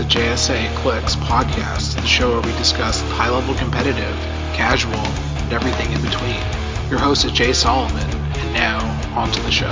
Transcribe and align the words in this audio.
the 0.00 0.06
JSA 0.06 0.74
Clix 0.76 1.14
podcast, 1.16 1.94
the 1.94 2.06
show 2.06 2.30
where 2.30 2.40
we 2.40 2.56
discuss 2.56 3.02
high 3.02 3.28
level 3.28 3.54
competitive, 3.54 4.16
casual, 4.54 4.94
and 4.94 5.52
everything 5.52 5.92
in 5.92 6.00
between. 6.00 6.40
Your 6.88 6.98
host 6.98 7.26
is 7.26 7.32
Jay 7.32 7.52
Solomon, 7.52 8.08
and 8.08 8.54
now, 8.54 8.78
on 9.14 9.30
to 9.30 9.42
the 9.42 9.50
show. 9.50 9.68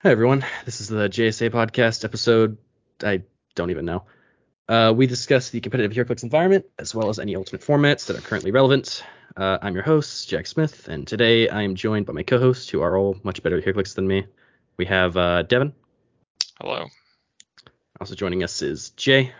Hi 0.00 0.10
everyone, 0.10 0.42
this 0.64 0.80
is 0.80 0.88
the 0.88 1.10
JSA 1.10 1.50
podcast 1.50 2.06
episode. 2.06 2.56
I 3.02 3.24
don't 3.54 3.70
even 3.70 3.84
know. 3.84 4.04
Uh, 4.68 4.92
we 4.96 5.06
discuss 5.06 5.50
the 5.50 5.60
competitive 5.60 5.92
HeroClix 5.92 6.22
environment 6.22 6.64
as 6.78 6.94
well 6.94 7.10
as 7.10 7.18
any 7.18 7.36
alternate 7.36 7.62
formats 7.62 8.06
that 8.06 8.16
are 8.16 8.22
currently 8.22 8.50
relevant. 8.50 9.04
Uh, 9.36 9.58
I'm 9.60 9.74
your 9.74 9.82
host, 9.82 10.28
Jack 10.28 10.46
Smith, 10.46 10.88
and 10.88 11.06
today 11.06 11.48
I 11.48 11.62
am 11.62 11.74
joined 11.74 12.06
by 12.06 12.14
my 12.14 12.22
co-hosts 12.22 12.70
who 12.70 12.80
are 12.80 12.96
all 12.96 13.18
much 13.24 13.42
better 13.42 13.58
at 13.58 13.64
HeroClix 13.64 13.94
than 13.94 14.06
me. 14.06 14.26
We 14.78 14.86
have 14.86 15.16
uh, 15.16 15.42
Devin. 15.42 15.74
Hello. 16.60 16.86
Also 18.00 18.14
joining 18.14 18.42
us 18.42 18.62
is 18.62 18.90
Jay. 18.90 19.32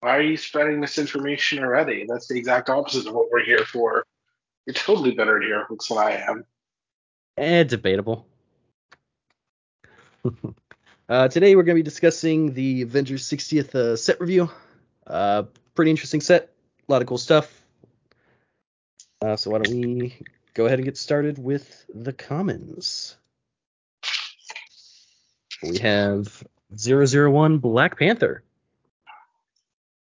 Why 0.00 0.16
are 0.16 0.22
you 0.22 0.36
spreading 0.36 0.80
misinformation 0.80 1.58
already? 1.62 2.06
That's 2.08 2.28
the 2.28 2.38
exact 2.38 2.70
opposite 2.70 3.06
of 3.06 3.14
what 3.14 3.30
we're 3.30 3.44
here 3.44 3.64
for. 3.64 4.04
You're 4.64 4.74
totally 4.74 5.10
better 5.12 5.36
at 5.36 5.42
HeroClix 5.42 5.88
than 5.88 5.98
I 5.98 6.12
am. 6.12 6.44
Eh, 7.36 7.64
debatable. 7.64 8.26
uh, 11.08 11.28
today 11.28 11.54
we're 11.56 11.62
going 11.62 11.76
to 11.76 11.82
be 11.82 11.84
discussing 11.84 12.52
the 12.54 12.82
Avengers 12.82 13.24
60th 13.28 13.74
uh, 13.74 13.96
set 13.96 14.20
review. 14.20 14.50
Uh, 15.06 15.44
pretty 15.74 15.90
interesting 15.90 16.20
set, 16.20 16.52
a 16.88 16.92
lot 16.92 17.02
of 17.02 17.08
cool 17.08 17.18
stuff. 17.18 17.62
Uh, 19.22 19.36
so 19.36 19.50
why 19.50 19.58
don't 19.58 19.74
we 19.74 20.16
go 20.54 20.66
ahead 20.66 20.78
and 20.78 20.84
get 20.84 20.96
started 20.96 21.38
with 21.38 21.84
the 21.94 22.12
commons? 22.12 23.16
We 25.62 25.78
have 25.78 26.42
001 26.76 27.58
Black 27.58 27.98
Panther. 27.98 28.42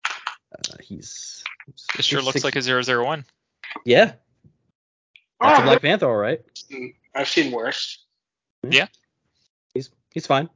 Uh, 0.05 0.77
he's, 0.81 1.43
It 1.97 2.03
sure 2.05 2.21
looks 2.21 2.43
like 2.43 2.55
a 2.55 2.61
001. 2.61 3.25
yeah. 3.85 4.13
That's 5.41 5.59
a 5.59 5.61
Oh, 5.61 5.65
Black 5.65 5.81
Panther, 5.81 6.07
all 6.07 6.15
right. 6.15 6.41
I've 7.13 7.27
seen 7.27 7.51
worse. 7.51 8.03
Yeah. 8.67 8.87
He's 9.73 9.89
he's 10.13 10.25
fine. 10.25 10.49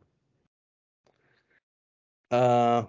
Uh, 2.31 2.83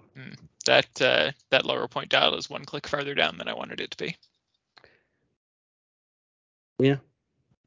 That 0.65 1.01
uh, 1.01 1.31
that 1.49 1.65
lower 1.65 1.87
point 1.87 2.09
dial 2.09 2.35
is 2.35 2.49
one 2.49 2.65
click 2.65 2.87
farther 2.87 3.15
down 3.15 3.37
than 3.37 3.47
I 3.47 3.53
wanted 3.55 3.81
it 3.81 3.91
to 3.91 3.97
be. 3.97 4.15
Yeah. 6.79 6.97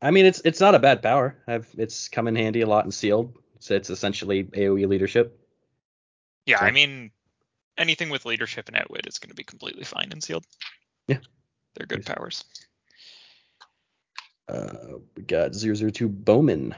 I 0.00 0.10
mean, 0.10 0.26
it's 0.26 0.40
it's 0.44 0.60
not 0.60 0.74
a 0.74 0.78
bad 0.78 1.02
power. 1.02 1.36
I've 1.46 1.68
it's 1.76 2.08
come 2.08 2.28
in 2.28 2.36
handy 2.36 2.60
a 2.60 2.66
lot 2.66 2.84
in 2.84 2.92
sealed. 2.92 3.36
So 3.58 3.74
it's 3.74 3.90
essentially 3.90 4.44
AOE 4.44 4.86
leadership. 4.86 5.40
Yeah, 6.46 6.60
So- 6.60 6.66
I 6.66 6.70
mean, 6.70 7.10
anything 7.78 8.10
with 8.10 8.26
leadership 8.26 8.68
and 8.68 8.76
outwit 8.76 9.06
is 9.06 9.18
going 9.18 9.30
to 9.30 9.34
be 9.34 9.44
completely 9.44 9.84
fine 9.84 10.12
in 10.12 10.20
sealed. 10.20 10.44
Yeah. 11.08 11.18
They're 11.74 11.86
good 11.86 12.06
powers. 12.06 12.44
Uh, 14.46 14.98
we 15.16 15.22
got 15.22 15.54
002 15.54 16.08
Bowman. 16.08 16.74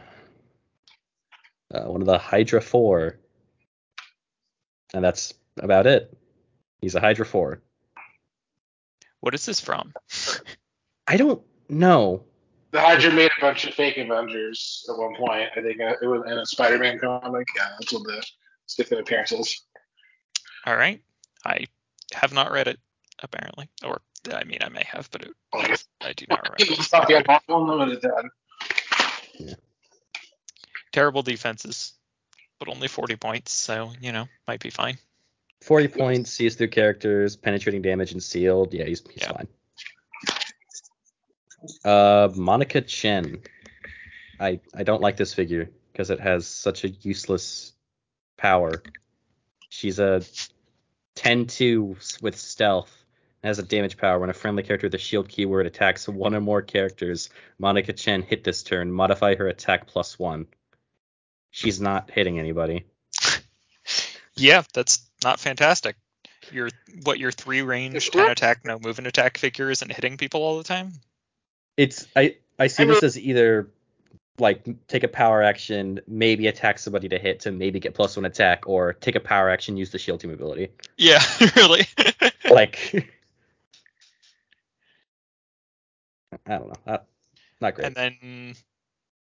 Uh, 1.75 1.83
one 1.85 2.01
of 2.01 2.07
the 2.07 2.17
Hydra 2.17 2.61
4. 2.63 3.19
And 4.97 5.05
that's 5.05 5.35
about 5.59 5.87
it. 5.87 6.17
He's 6.81 6.95
a 6.95 7.01
Hydra 7.01 7.27
4. 7.27 7.61
What 9.21 9.35
is 9.35 9.45
this 9.45 9.61
from? 9.61 9.93
I 11.07 11.19
don't 11.19 11.43
know. 11.69 12.25
The 12.71 12.81
Hydra 12.81 13.13
made 13.13 13.31
a 13.37 13.41
bunch 13.43 13.67
of 13.67 13.75
fake 13.75 13.99
Avengers 13.99 14.87
at 14.89 14.97
one 14.97 15.15
point. 15.15 15.51
I 15.55 15.61
think 15.61 15.83
uh, 15.83 15.97
it 16.01 16.07
was 16.07 16.23
in 16.27 16.39
a 16.39 16.47
Spider-Man 16.47 16.99
comic. 16.99 17.47
Yeah, 17.55 17.69
that's 17.79 17.93
what 17.93 18.05
the 18.05 18.25
different 18.79 19.03
appearances. 19.03 19.67
All 20.65 20.77
right. 20.77 21.03
I 21.45 21.67
have 22.15 22.33
not 22.33 22.51
read 22.51 22.67
it 22.67 22.79
apparently, 23.23 23.69
or 23.85 24.01
I 24.33 24.45
mean, 24.45 24.61
I 24.63 24.71
may 24.71 24.85
have, 24.87 25.11
but 25.11 25.25
it, 25.25 25.85
I 26.01 26.15
do 26.15 26.25
not 26.31 26.43
remember. 26.43 26.57
It's 26.81 26.91
not 26.91 27.07
the 27.07 27.23
awful 27.29 27.67
limited 27.69 28.01
done. 28.01 29.57
Terrible 30.93 31.23
defenses, 31.23 31.93
but 32.59 32.69
only 32.69 32.89
40 32.89 33.17
points, 33.17 33.53
so 33.53 33.93
you 34.01 34.13
know, 34.13 34.27
might 34.47 34.61
be 34.61 34.71
fine. 34.71 34.99
40 35.63 35.89
points, 35.89 36.31
sees 36.31 36.55
through 36.55 36.69
characters, 36.69 37.37
penetrating 37.37 37.83
damage 37.83 38.13
and 38.13 38.23
sealed. 38.23 38.73
Yeah, 38.75 38.85
he's, 38.85 39.03
he's 39.11 39.23
Yeah. 39.23 39.33
fine. 39.33 39.49
Uh, 41.85 42.29
Monica 42.35 42.81
Chang. 42.81 43.43
I 44.39 44.61
I 44.75 44.83
don't 44.83 45.01
like 45.01 45.17
this 45.17 45.33
figure 45.33 45.71
because 45.93 46.11
it 46.11 46.21
has 46.21 46.47
such 46.47 46.85
a 46.85 46.89
useless 46.91 47.73
power. 48.37 48.83
She's 49.71 49.99
a 49.99 50.23
10-2 51.17 52.21
with 52.23 52.37
stealth. 52.39 52.93
It 53.43 53.47
has 53.47 53.59
a 53.59 53.63
damage 53.63 53.97
power 53.97 54.19
when 54.19 54.31
a 54.31 54.35
friendly 54.35 54.63
character 54.63 54.87
with 54.87 54.95
a 54.95 54.99
shield 54.99 55.29
keyword 55.29 55.67
attacks 55.67 56.07
one 56.07 56.35
or 56.35 56.41
more 56.41 56.63
characters. 56.63 57.31
Monica 57.59 57.93
Chang 57.95 58.23
hit 58.23 58.45
this 58.45 58.63
turn. 58.63 58.93
Modify 58.93 59.35
her 59.37 59.49
attack 59.49 59.87
plus 59.87 60.19
one. 60.19 60.47
She's 61.57 61.81
not 61.81 62.11
hitting 62.11 62.39
anybody. 62.39 62.85
Yeah, 64.39 64.65
that's 64.75 65.01
not 65.25 65.41
fantastic. 65.41 65.97
Your 66.53 66.69
what 67.05 67.19
your 67.19 67.33
three 67.33 67.63
range, 67.63 67.95
It's 67.95 68.11
ten 68.11 68.29
attack, 68.31 68.67
no 68.67 68.79
move 68.79 68.99
and 68.99 69.07
attack 69.07 69.39
figure 69.39 69.71
isn't 69.71 69.91
hitting 69.91 70.19
people 70.19 70.43
all 70.43 70.59
the 70.59 70.65
time. 70.65 70.93
It's 71.79 72.07
I 72.15 72.37
I 72.59 72.67
see 72.67 72.83
I 72.83 72.87
this 72.87 73.03
as 73.03 73.19
either 73.19 73.71
like 74.39 74.67
take 74.89 75.05
a 75.05 75.09
power 75.09 75.43
action, 75.43 76.01
maybe 76.07 76.49
attack 76.49 76.79
somebody 76.79 77.09
to 77.09 77.19
hit 77.19 77.41
to 77.41 77.51
maybe 77.51 77.81
get 77.81 77.95
plus 77.95 78.15
one 78.15 78.27
attack, 78.27 78.69
or 78.69 78.93
take 78.93 79.15
a 79.15 79.21
power 79.21 79.49
action, 79.49 79.79
use 79.79 79.89
the 79.89 79.99
shield 79.99 80.21
team 80.21 80.33
ability. 80.33 80.69
Yeah, 80.99 81.23
really. 81.57 81.87
Like 82.51 83.11
I 86.47 86.59
don't 86.59 86.69
know, 86.69 86.75
not, 86.87 87.07
not 87.63 87.75
great. 87.75 87.87
and 87.87 87.97
then 87.97 88.55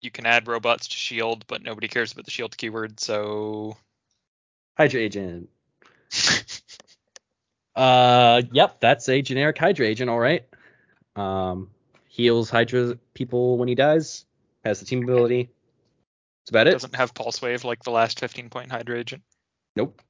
you 0.05 0.11
can 0.11 0.27
add 0.27 0.47
robots 0.49 0.89
to 0.89 0.97
shield, 0.97 1.47
but 1.47 1.63
nobody 1.63 1.89
cares 1.89 2.13
about 2.13 2.25
the 2.25 2.31
shield 2.31 2.57
keyword, 2.57 3.01
so 3.01 3.77
Hydra 4.77 5.01
agent. 5.01 5.49
Uh, 7.77 8.41
yep, 8.53 8.79
that's 8.79 9.09
a 9.09 9.21
generic 9.21 9.59
Hydra 9.59 9.85
agent, 9.85 10.09
all 10.09 10.21
right. 10.21 10.47
Um, 11.17 11.71
heals 12.07 12.49
Hydra 12.49 12.97
people 13.15 13.59
when 13.59 13.67
he 13.67 13.75
dies. 13.75 14.27
Has 14.65 14.79
the 14.79 14.87
team 14.87 15.03
ability. 15.03 15.51
That's 16.43 16.51
about 16.51 16.69
it. 16.69 16.71
doesn't 16.71 16.95
have 16.95 17.15
pulse 17.15 17.43
wave 17.43 17.65
like 17.65 17.83
the 17.83 17.91
last 17.91 18.21
15 18.21 18.49
point 18.49 18.71
Hydra 18.71 18.97
agent. 18.97 19.23
Nope. 19.75 20.01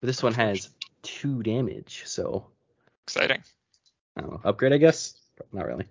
But 0.00 0.08
this 0.08 0.24
one 0.24 0.34
has 0.34 0.70
two 1.02 1.42
damage, 1.44 2.02
so 2.06 2.48
Exciting. 3.08 3.42
I 4.16 4.20
don't 4.20 4.30
know. 4.32 4.40
Upgrade, 4.44 4.72
I 4.74 4.76
guess. 4.76 5.14
Not 5.52 5.66
really. 5.66 5.86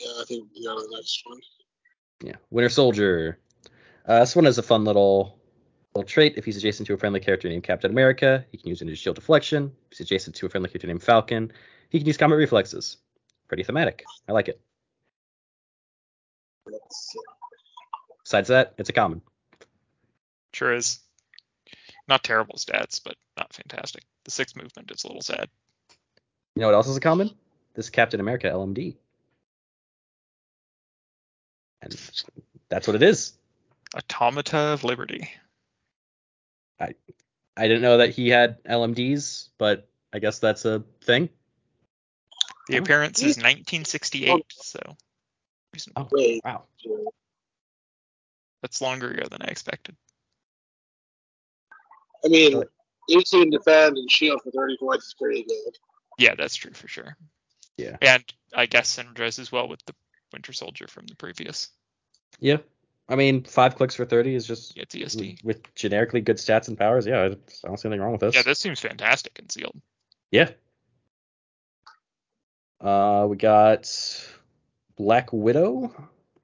Yeah, 0.00 0.12
I 0.20 0.24
think 0.24 0.48
we 0.54 0.64
got 0.64 0.76
the 0.76 0.88
next 0.96 1.22
one. 1.26 1.38
Yeah. 2.24 2.36
Winter 2.50 2.68
Soldier. 2.68 3.38
Uh, 4.06 4.20
this 4.20 4.34
one 4.34 4.46
is 4.46 4.58
a 4.58 4.62
fun 4.62 4.84
little 4.84 5.38
little 5.94 6.08
trait. 6.08 6.34
If 6.36 6.44
he's 6.44 6.56
adjacent 6.56 6.86
to 6.86 6.94
a 6.94 6.96
friendly 6.96 7.20
character 7.20 7.48
named 7.48 7.64
Captain 7.64 7.90
America, 7.90 8.44
he 8.50 8.58
can 8.58 8.68
use 8.68 8.80
into 8.80 8.94
shield 8.94 9.16
deflection. 9.16 9.72
If 9.90 9.98
he's 9.98 10.06
adjacent 10.06 10.36
to 10.36 10.46
a 10.46 10.48
friendly 10.48 10.68
character 10.68 10.86
named 10.86 11.02
Falcon, 11.02 11.52
he 11.90 11.98
can 11.98 12.06
use 12.06 12.16
combat 12.16 12.38
reflexes. 12.38 12.96
Pretty 13.48 13.64
thematic. 13.64 14.04
I 14.28 14.32
like 14.32 14.48
it. 14.48 14.60
Besides 18.24 18.48
that, 18.48 18.74
it's 18.78 18.88
a 18.88 18.92
common. 18.92 19.22
Sure 20.52 20.72
is. 20.72 21.00
Not 22.08 22.24
terrible 22.24 22.56
stats, 22.56 23.00
but 23.02 23.16
not 23.36 23.52
fantastic. 23.52 24.04
The 24.24 24.30
sixth 24.30 24.56
movement 24.56 24.90
is 24.90 25.04
a 25.04 25.08
little 25.08 25.22
sad. 25.22 25.48
You 26.54 26.60
know 26.60 26.66
what 26.66 26.74
else 26.74 26.88
is 26.88 26.96
a 26.96 27.00
common? 27.00 27.30
This 27.74 27.90
Captain 27.90 28.20
America 28.20 28.48
LMD. 28.48 28.96
And 31.82 31.96
that's 32.68 32.86
what 32.86 32.96
it 32.96 33.02
is. 33.02 33.32
Automata 33.96 34.58
of 34.58 34.84
Liberty. 34.84 35.30
I 36.78 36.94
I 37.56 37.68
didn't 37.68 37.82
know 37.82 37.98
that 37.98 38.10
he 38.10 38.28
had 38.28 38.62
LMDs, 38.64 39.48
but 39.58 39.88
I 40.12 40.18
guess 40.18 40.38
that's 40.38 40.64
a 40.64 40.84
thing. 41.02 41.28
The 42.68 42.78
Oh. 42.78 42.82
appearance 42.82 43.18
is 43.22 43.36
1968, 43.36 44.44
so 44.50 44.78
reasonable. 45.74 46.08
Wait. 46.12 46.40
Wow. 46.44 46.64
That's 48.62 48.80
longer 48.80 49.10
ago 49.10 49.26
than 49.28 49.42
I 49.42 49.46
expected. 49.46 49.96
I 52.24 52.28
mean, 52.28 52.62
18 53.10 53.50
defend 53.50 53.96
and 53.96 54.10
shield 54.10 54.42
for 54.42 54.50
30 54.50 54.76
points 54.78 55.06
is 55.06 55.14
pretty 55.14 55.42
good. 55.42 55.78
Yeah, 56.18 56.34
that's 56.34 56.54
true 56.54 56.72
for 56.72 56.86
sure. 56.86 57.16
Yeah. 57.76 57.96
And 58.02 58.22
I 58.54 58.66
guess 58.66 58.96
synergizes 58.96 59.50
well 59.50 59.68
with 59.68 59.84
the 59.86 59.94
Winter 60.32 60.52
Soldier 60.52 60.86
from 60.86 61.06
the 61.06 61.16
previous. 61.16 61.68
Yeah. 62.38 62.58
I 63.08 63.16
mean, 63.16 63.42
five 63.42 63.74
clicks 63.74 63.96
for 63.96 64.04
30 64.04 64.36
is 64.36 64.46
just 64.46 64.76
TSD. 64.76 65.42
with 65.42 65.74
generically 65.74 66.20
good 66.20 66.36
stats 66.36 66.68
and 66.68 66.78
powers. 66.78 67.06
Yeah, 67.06 67.24
I 67.24 67.28
don't 67.66 67.78
see 67.78 67.88
anything 67.88 68.00
wrong 68.00 68.12
with 68.12 68.20
this. 68.20 68.36
Yeah, 68.36 68.42
this 68.42 68.60
seems 68.60 68.78
fantastic 68.78 69.36
in 69.40 69.48
sealed. 69.48 69.80
Yeah. 70.30 70.50
Uh, 72.80 73.26
we 73.28 73.36
got 73.36 73.90
Black 74.96 75.32
Widow. 75.32 75.92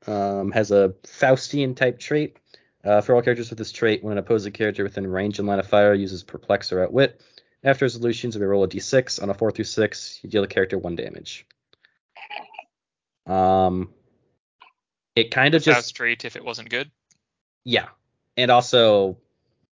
Um, 0.09 0.53
has 0.53 0.71
a 0.71 0.94
Faustian 1.05 1.77
type 1.77 1.99
trait. 1.99 2.37
Uh, 2.85 3.00
for 3.00 3.15
all 3.15 3.23
characters 3.23 3.50
with 3.50 3.59
this 3.59 3.73
trait, 3.73 4.05
when 4.05 4.12
an 4.12 4.19
opposing 4.19 4.53
character 4.53 4.85
within 4.85 5.06
range 5.06 5.38
and 5.38 5.49
line 5.49 5.59
of 5.59 5.67
fire 5.67 5.94
uses 5.94 6.23
Perplex 6.23 6.73
or 6.73 6.85
Outwit, 6.85 7.21
after 7.65 7.85
resolutions, 7.85 8.38
we 8.38 8.44
roll 8.44 8.62
a 8.62 8.69
d6. 8.69 9.21
On 9.23 9.31
a 9.31 9.35
4 9.35 9.50
through 9.50 9.65
6, 9.65 10.21
you 10.23 10.31
deal 10.31 10.43
the 10.43 10.49
character 10.49 10.79
1 10.79 10.94
damage. 10.94 11.47
Um, 13.26 13.90
it 15.14 15.31
kind 15.31 15.55
of 15.55 15.62
Just 15.62 15.88
straight 15.88 16.25
if 16.25 16.37
it 16.37 16.44
wasn't 16.44 16.69
good. 16.70 16.90
yeah, 17.64 17.88
and 18.37 18.50
also 18.50 19.19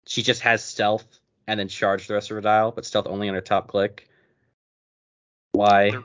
she 0.06 0.22
just 0.22 0.40
has 0.42 0.64
stealth 0.64 1.04
and 1.46 1.60
then 1.60 1.68
charge 1.68 2.06
the 2.08 2.14
rest 2.14 2.30
of 2.30 2.34
her 2.36 2.40
dial, 2.40 2.72
but 2.72 2.84
stealth 2.86 3.06
only 3.06 3.28
on 3.28 3.34
her 3.34 3.40
top 3.40 3.68
click. 3.68 4.08
Why? 5.52 5.90
They're- 5.90 6.02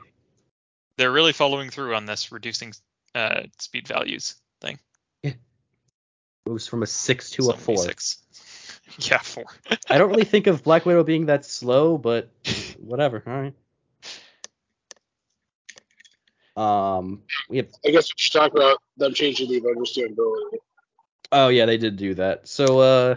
They're 0.96 1.10
really 1.12 1.32
following 1.32 1.70
through 1.70 1.94
on 1.96 2.04
this 2.06 2.30
reducing 2.30 2.74
uh, 3.14 3.44
speed 3.58 3.88
values 3.88 4.34
thing. 4.60 4.78
Yeah. 5.22 5.32
Moves 6.46 6.66
from 6.66 6.82
a 6.82 6.86
six 6.86 7.30
to 7.32 7.44
So 7.44 7.52
a 7.52 7.56
four. 7.56 7.78
Six. 7.78 8.18
Yeah, 8.98 9.18
four. 9.18 9.44
I 9.88 9.98
don't 9.98 10.10
really 10.10 10.24
think 10.34 10.48
of 10.48 10.64
Black 10.64 10.84
Widow 10.84 11.04
being 11.04 11.26
that 11.26 11.44
slow, 11.44 11.96
but 11.96 12.28
whatever. 12.78 13.22
All 13.24 13.32
right. 13.40 13.54
Um, 16.56 17.22
we 17.48 17.58
have. 17.58 17.68
I 17.86 17.90
guess 17.90 18.08
we 18.08 18.14
should 18.16 18.32
talk 18.32 18.52
about 18.52 18.78
them 18.96 19.14
changing 19.14 19.48
the 19.48 19.58
Avengers 19.58 19.92
to 19.92 20.04
ability. 20.04 20.58
Oh 21.32 21.48
yeah, 21.48 21.64
they 21.66 21.78
did 21.78 21.96
do 21.96 22.14
that. 22.14 22.48
So 22.48 22.80
uh, 22.80 23.16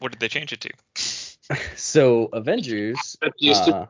What 0.00 0.10
did 0.12 0.20
they 0.20 0.28
change 0.28 0.52
it 0.52 0.60
to? 0.62 1.56
so 1.76 2.26
Avengers. 2.32 3.16
It 3.22 3.32
used 3.38 3.64
to, 3.66 3.74
Uh, 3.74 3.86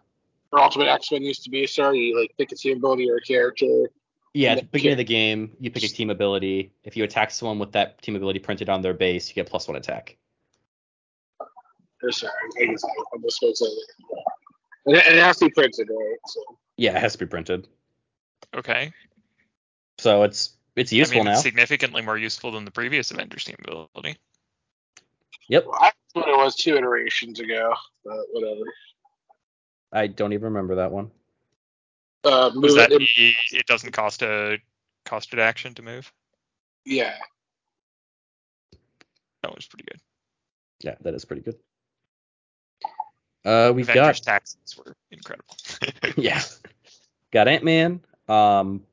or 0.53 0.61
Ultimate 0.63 0.89
X 0.89 1.11
Men 1.11 1.23
used 1.23 1.43
to 1.45 1.51
be. 1.51 1.67
Sorry, 1.67 1.99
you 1.99 2.21
like 2.21 2.33
pick 2.39 2.53
a 2.53 2.55
team 2.55 2.77
ability 2.77 3.11
or 3.11 3.17
a 3.17 3.21
character. 3.23 3.89
yeah, 4.35 4.53
at 4.53 4.59
the 4.61 4.65
beginning 4.67 4.93
of 4.93 4.99
the 4.99 5.05
game, 5.05 5.53
you 5.59 5.71
pick 5.71 5.83
a 5.83 5.89
team 5.89 6.11
ability. 6.11 6.71
If 6.85 6.97
you 6.97 7.05
attack 7.05 7.31
someone 7.31 7.59
with 7.59 7.73
that 7.73 8.01
team 8.03 8.15
ability 8.15 8.41
printed 8.41 8.69
on 8.69 8.83
their 8.83 8.95
base, 8.95 9.29
you 9.29 9.35
get 9.35 9.47
plus 9.49 9.67
one 9.67 9.77
attack. 9.77 10.17
Or 12.03 12.13
sorry, 12.13 12.33
I 12.61 12.67
guess 12.67 12.85
I- 12.85 12.89
I'm 13.15 13.23
just 13.23 13.41
going 13.41 13.53
to 13.55 13.57
say 13.57 13.65
that. 13.65 14.99
It, 14.99 15.15
it 15.17 15.23
has 15.23 15.39
to 15.39 15.47
be 15.47 15.51
printed, 15.51 15.89
right? 15.91 16.17
So 16.27 16.41
Yeah, 16.77 16.95
it 16.97 17.01
has 17.01 17.13
to 17.13 17.19
be 17.19 17.27
printed. 17.27 17.67
Okay. 18.55 18.93
So 19.99 20.23
it's 20.25 20.57
it's 20.77 20.93
useful 20.93 21.17
I 21.17 21.19
mean, 21.21 21.25
now. 21.27 21.33
it's 21.33 21.43
significantly 21.43 22.03
more 22.03 22.19
useful 22.19 22.53
than 22.53 22.65
the 22.65 22.71
previous 22.71 23.11
Avengers 23.11 23.45
team 23.45 23.57
ability. 23.61 24.19
Yep. 25.49 25.67
well, 25.67 25.79
I 25.81 25.93
thought 26.13 26.29
it 26.29 26.37
was 26.37 26.57
two 26.57 26.77
iterations 26.77 27.41
ago, 27.41 27.73
but 28.05 28.19
whatever. 28.33 28.63
I 29.93 30.09
don't 30.09 30.33
even 30.33 30.45
remember 30.45 30.77
that 30.77 30.91
one. 30.91 31.11
Uh, 32.25 32.51
Was 32.55 32.55
move 32.55 32.75
that 32.77 32.93
it, 32.93 32.99
the, 32.99 33.35
it 33.53 33.67
doesn't 33.67 33.93
cost 33.93 34.23
a 34.23 34.59
cost 35.05 35.31
costed 35.31 35.39
action 35.39 35.75
to 35.75 35.83
move? 35.83 36.13
yeah. 36.85 37.15
That 39.43 39.55
was 39.55 39.67
pretty 39.67 39.85
good. 39.85 40.01
Yeah, 40.83 40.97
that 41.03 41.15
is 41.15 41.25
pretty 41.25 41.43
good. 41.43 41.57
Uh, 43.45 43.73
we've 43.73 43.89
Avengers 43.89 44.21
got 44.21 44.33
taxes 44.33 44.77
were 44.77 44.97
incredible. 45.13 45.57
yeah, 46.17 46.43
got 47.33 47.47
Ant 47.47 47.63
Man. 47.63 48.01
Um, 48.29 48.85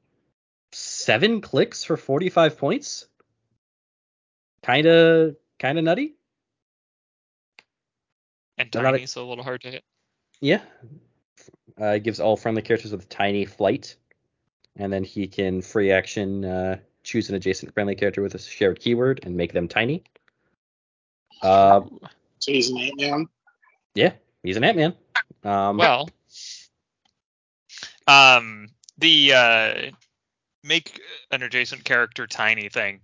seven 0.72 1.42
clicks 1.42 1.84
for 1.84 1.98
forty 1.98 2.30
five 2.30 2.58
points. 2.58 3.08
Kinda, 4.66 5.36
kinda 5.60 5.82
nutty. 5.82 6.16
and 8.58 8.72
They're 8.72 8.84
tiny, 8.84 9.04
a- 9.04 9.08
so 9.08 9.26
a 9.26 9.28
little 9.28 9.44
hard 9.44 9.62
to 9.62 9.72
hit. 9.72 9.84
Yeah. 10.40 10.62
Uh, 11.80 11.88
it 11.96 12.04
gives 12.04 12.20
all 12.20 12.38
friendly 12.38 12.62
characters 12.62 12.92
with 12.92 13.10
tiny 13.10 13.46
flight, 13.46 13.96
and 14.76 14.94
then 14.94 15.04
he 15.04 15.28
can 15.28 15.62
free 15.62 15.92
action 15.92 16.46
uh, 16.46 16.78
choose 17.04 17.30
an 17.30 17.36
adjacent 17.36 17.74
friendly 17.74 17.96
character 17.96 18.22
with 18.22 18.36
a 18.36 18.40
shared 18.40 18.80
keyword 18.80 19.22
and 19.24 19.36
make 19.36 19.52
them 19.54 19.68
tiny. 19.68 20.04
Uh, 21.42 21.82
Ooh. 21.84 22.00
So 22.40 22.52
he's 22.52 22.70
an 22.70 22.78
Ant 22.78 23.00
Man. 23.00 23.28
yeah, 23.96 24.14
he's 24.44 24.56
an 24.58 24.64
Ant 24.64 24.78
Man. 24.78 24.96
Um, 25.44 25.78
Well, 25.78 26.10
um, 28.08 28.68
the 28.98 29.34
uh, 29.34 29.92
make 30.64 31.00
an 31.32 31.44
adjacent 31.44 31.84
character 31.84 32.28
tiny 32.28 32.70
thing. 32.70 33.02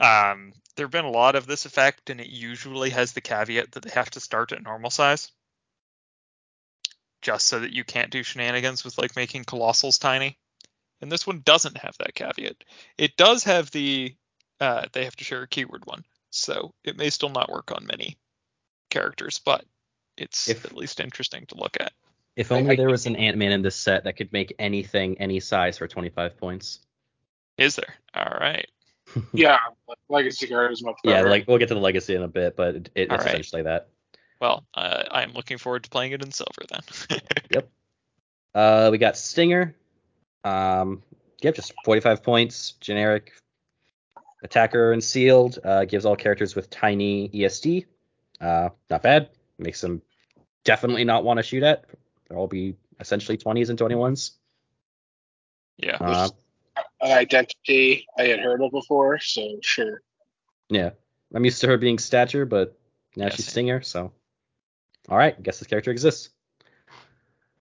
Um, 0.00 0.52
there 0.76 0.86
have 0.86 0.90
been 0.90 1.04
a 1.04 1.10
lot 1.10 1.36
of 1.36 1.46
this 1.46 1.64
effect, 1.66 2.10
and 2.10 2.20
it 2.20 2.28
usually 2.28 2.90
has 2.90 3.12
the 3.12 3.20
caveat 3.20 3.72
that 3.72 3.82
they 3.82 3.90
have 3.90 4.10
to 4.10 4.20
start 4.20 4.52
at 4.52 4.62
normal 4.62 4.90
size, 4.90 5.30
just 7.20 7.46
so 7.46 7.60
that 7.60 7.72
you 7.72 7.84
can't 7.84 8.10
do 8.10 8.22
shenanigans 8.22 8.84
with 8.84 8.98
like 8.98 9.16
making 9.16 9.44
colossals 9.44 10.00
tiny. 10.00 10.38
And 11.00 11.10
this 11.10 11.26
one 11.26 11.42
doesn't 11.44 11.78
have 11.78 11.96
that 11.98 12.14
caveat. 12.14 12.64
It 12.96 13.16
does 13.16 13.44
have 13.44 13.70
the 13.70 14.14
uh, 14.60 14.86
they 14.92 15.04
have 15.04 15.16
to 15.16 15.24
share 15.24 15.42
a 15.42 15.48
keyword 15.48 15.84
one, 15.86 16.04
so 16.30 16.72
it 16.84 16.96
may 16.96 17.10
still 17.10 17.28
not 17.30 17.50
work 17.50 17.72
on 17.72 17.86
many 17.86 18.16
characters, 18.90 19.40
but 19.44 19.64
it's 20.16 20.48
If- 20.48 20.64
at 20.64 20.76
least 20.76 21.00
interesting 21.00 21.46
to 21.46 21.56
look 21.56 21.76
at. 21.80 21.92
If 22.36 22.50
only 22.52 22.72
I- 22.72 22.76
there 22.76 22.88
was 22.90 23.06
an 23.06 23.16
Ant 23.16 23.36
Man 23.36 23.52
in 23.52 23.62
this 23.62 23.76
set 23.76 24.04
that 24.04 24.14
could 24.16 24.32
make 24.32 24.54
anything 24.58 25.18
any 25.20 25.40
size 25.40 25.78
for 25.78 25.86
twenty 25.88 26.08
five 26.10 26.36
points. 26.36 26.80
Is 27.58 27.76
there? 27.76 27.94
All 28.14 28.38
right. 28.40 28.66
Yeah, 29.34 29.58
Legacy 30.08 30.46
card 30.46 30.72
is 30.72 30.82
much 30.82 30.94
Yeah, 31.04 31.20
like 31.22 31.46
we'll 31.46 31.58
get 31.58 31.68
to 31.68 31.74
the 31.74 31.80
legacy 31.80 32.14
in 32.14 32.22
a 32.22 32.28
bit, 32.28 32.56
but 32.56 32.76
it, 32.76 32.90
it, 32.94 33.02
it's 33.02 33.10
right. 33.10 33.26
essentially 33.26 33.62
that. 33.62 33.88
Well, 34.40 34.64
uh, 34.74 35.02
I'm 35.10 35.32
looking 35.32 35.58
forward 35.58 35.84
to 35.84 35.90
playing 35.90 36.12
it 36.12 36.22
in 36.22 36.30
silver 36.32 36.62
then. 36.70 37.18
Yep. 37.50 37.68
Uh, 38.54 38.88
we 38.90 38.96
got 38.98 39.16
Stinger. 39.18 39.74
Um, 40.44 41.02
yep, 41.42 41.54
just 41.54 41.72
45 41.84 42.22
points, 42.22 42.72
generic 42.80 43.32
attacker 44.42 44.92
and 44.92 45.02
sealed. 45.04 45.58
Uh, 45.62 45.84
gives 45.84 46.06
all 46.06 46.16
characters 46.16 46.54
with 46.54 46.70
tiny 46.70 47.28
ESD. 47.30 47.84
Uh, 48.40 48.70
not 48.88 49.02
bad. 49.02 49.28
Makes 49.58 49.80
them 49.82 50.00
definitely 50.64 51.04
not 51.04 51.24
want 51.24 51.38
to 51.38 51.42
shoot 51.42 51.62
at. 51.62 51.84
They'll 52.32 52.40
all 52.40 52.46
be 52.46 52.76
essentially 52.98 53.36
20s 53.36 53.68
and 53.68 53.78
21s. 53.78 54.30
yeah. 55.76 55.98
Uh, 56.00 56.28
an 57.02 57.18
identity 57.18 58.06
I 58.18 58.22
had 58.22 58.40
heard 58.40 58.62
of 58.62 58.70
before, 58.70 59.18
so 59.18 59.58
sure. 59.60 60.00
yeah, 60.70 60.90
I'm 61.34 61.44
used 61.44 61.60
to 61.60 61.66
her 61.66 61.76
being 61.76 61.98
stature, 61.98 62.46
but 62.46 62.78
now 63.16 63.24
Yeah, 63.24 63.30
she's 63.30 63.44
same. 63.44 63.50
Stinger, 63.50 63.82
so 63.82 64.12
all 65.10 65.18
right, 65.18 65.40
guess 65.42 65.58
this 65.58 65.68
character 65.68 65.90
exists. 65.90 66.30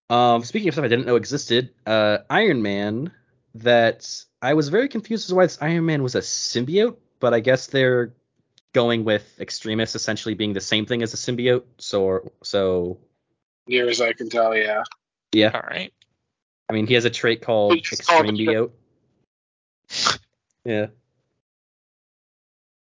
Um, 0.09 0.45
speaking 0.45 0.69
of 0.69 0.75
stuff 0.75 0.85
I 0.85 0.87
didn't 0.87 1.05
know 1.05 1.17
existed, 1.17 1.71
uh, 1.85 2.19
Iron 2.29 2.61
Man. 2.61 3.11
That 3.55 4.09
I 4.41 4.53
was 4.53 4.69
very 4.69 4.87
confused 4.87 5.25
as 5.25 5.27
to 5.27 5.35
why 5.35 5.43
this 5.43 5.57
Iron 5.59 5.85
Man 5.85 6.03
was 6.03 6.15
a 6.15 6.19
symbiote, 6.21 6.95
but 7.19 7.33
I 7.33 7.41
guess 7.41 7.67
they're 7.67 8.13
going 8.71 9.03
with 9.03 9.41
Extremis 9.41 9.95
essentially 9.95 10.35
being 10.35 10.53
the 10.53 10.61
same 10.61 10.85
thing 10.85 11.03
as 11.03 11.13
a 11.13 11.17
symbiote. 11.17 11.63
So, 11.77 12.31
so 12.41 12.99
Near 13.67 13.89
as 13.89 14.01
I 14.01 14.13
can 14.13 14.29
tell, 14.29 14.55
yeah. 14.55 14.83
yeah. 15.33 15.51
All 15.53 15.61
right. 15.61 15.93
I 16.69 16.73
mean, 16.73 16.87
he 16.87 16.93
has 16.95 17.05
a 17.05 17.09
trait 17.09 17.41
called 17.41 17.73
It's 17.77 18.01
called- 18.01 18.25
extremiote. 18.25 18.71
yeah. 20.65 20.87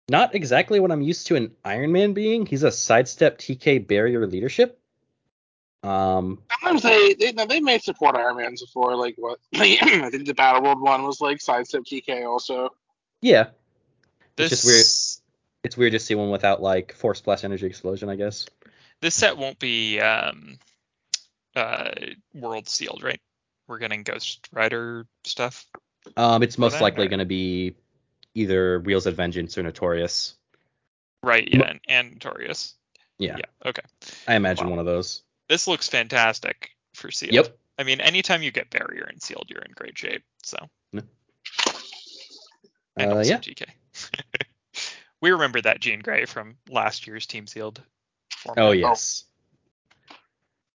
Not 0.08 0.34
exactly 0.34 0.80
what 0.80 0.90
I'm 0.90 1.02
used 1.02 1.28
to 1.28 1.36
an 1.36 1.52
Iron 1.64 1.92
Man 1.92 2.14
being. 2.14 2.44
He's 2.46 2.64
a 2.64 2.72
sidestep 2.72 3.38
TK 3.38 3.86
barrier 3.86 4.26
leadership. 4.26 4.76
Um, 5.82 6.42
Sometimes 6.60 6.82
they 6.82 7.14
they 7.14 7.32
no, 7.32 7.46
they 7.46 7.60
made 7.60 7.82
support 7.82 8.16
Iron 8.16 8.36
Mans 8.36 8.60
before, 8.60 8.96
like 8.96 9.14
what 9.16 9.38
I 9.54 10.08
think 10.10 10.26
the 10.26 10.34
Battle 10.34 10.62
World 10.62 10.80
one 10.80 11.04
was 11.04 11.20
like 11.20 11.40
sidestep 11.40 11.82
TK 11.84 12.26
also. 12.28 12.70
yeah, 13.22 13.50
This 14.36 14.52
It's 14.52 14.62
just 14.64 15.22
it's 15.62 15.76
weird 15.76 15.92
to 15.92 15.98
see 16.00 16.14
one 16.16 16.30
without 16.30 16.60
like 16.60 16.92
force 16.94 17.20
blast 17.20 17.44
energy 17.44 17.66
explosion, 17.66 18.08
I 18.10 18.16
guess. 18.16 18.46
this 19.00 19.14
set 19.14 19.38
won't 19.38 19.58
be 19.58 20.00
um 20.00 20.58
uh 21.56 21.90
world 22.34 22.68
sealed, 22.68 23.02
right? 23.02 23.20
We're 23.66 23.78
getting 23.78 24.02
Ghost 24.02 24.48
Rider 24.52 25.06
stuff. 25.24 25.66
Um, 26.16 26.42
it's 26.42 26.58
most 26.58 26.74
that, 26.74 26.82
likely 26.82 27.08
going 27.08 27.18
to 27.20 27.24
be 27.24 27.74
either 28.34 28.80
Wheels 28.80 29.06
of 29.06 29.16
Vengeance 29.16 29.56
or 29.58 29.62
Notorious. 29.62 30.34
Right, 31.22 31.46
yeah, 31.52 31.62
and, 31.68 31.80
and 31.88 32.12
Notorious. 32.14 32.74
Yeah, 33.18 33.36
Yeah, 33.36 33.68
okay. 33.68 33.82
I 34.26 34.34
imagine 34.34 34.66
Wow. 34.66 34.70
one 34.70 34.78
of 34.78 34.86
those. 34.86 35.22
This 35.48 35.66
looks 35.68 35.88
fantastic 35.88 36.70
for 36.94 37.10
sealed. 37.10 37.34
Yep. 37.34 37.58
I 37.78 37.82
mean, 37.82 38.00
anytime 38.00 38.42
you 38.42 38.50
get 38.50 38.70
barrier 38.70 39.04
and 39.04 39.20
sealed, 39.22 39.46
you're 39.48 39.62
in 39.62 39.72
great 39.72 39.98
shape. 39.98 40.22
So 40.42 40.56
and 42.96 43.12
Uh, 43.12 43.16
also 43.16 43.30
yeah. 43.30 43.38
GK. 43.38 43.66
we 45.20 45.30
remember 45.30 45.60
that 45.60 45.80
Jean 45.80 46.00
Grey 46.00 46.24
from 46.24 46.56
last 46.68 47.06
year's 47.06 47.26
Team 47.26 47.46
Sealed. 47.46 47.82
format. 48.36 48.64
Oh 48.64 48.72
yes. 48.72 49.24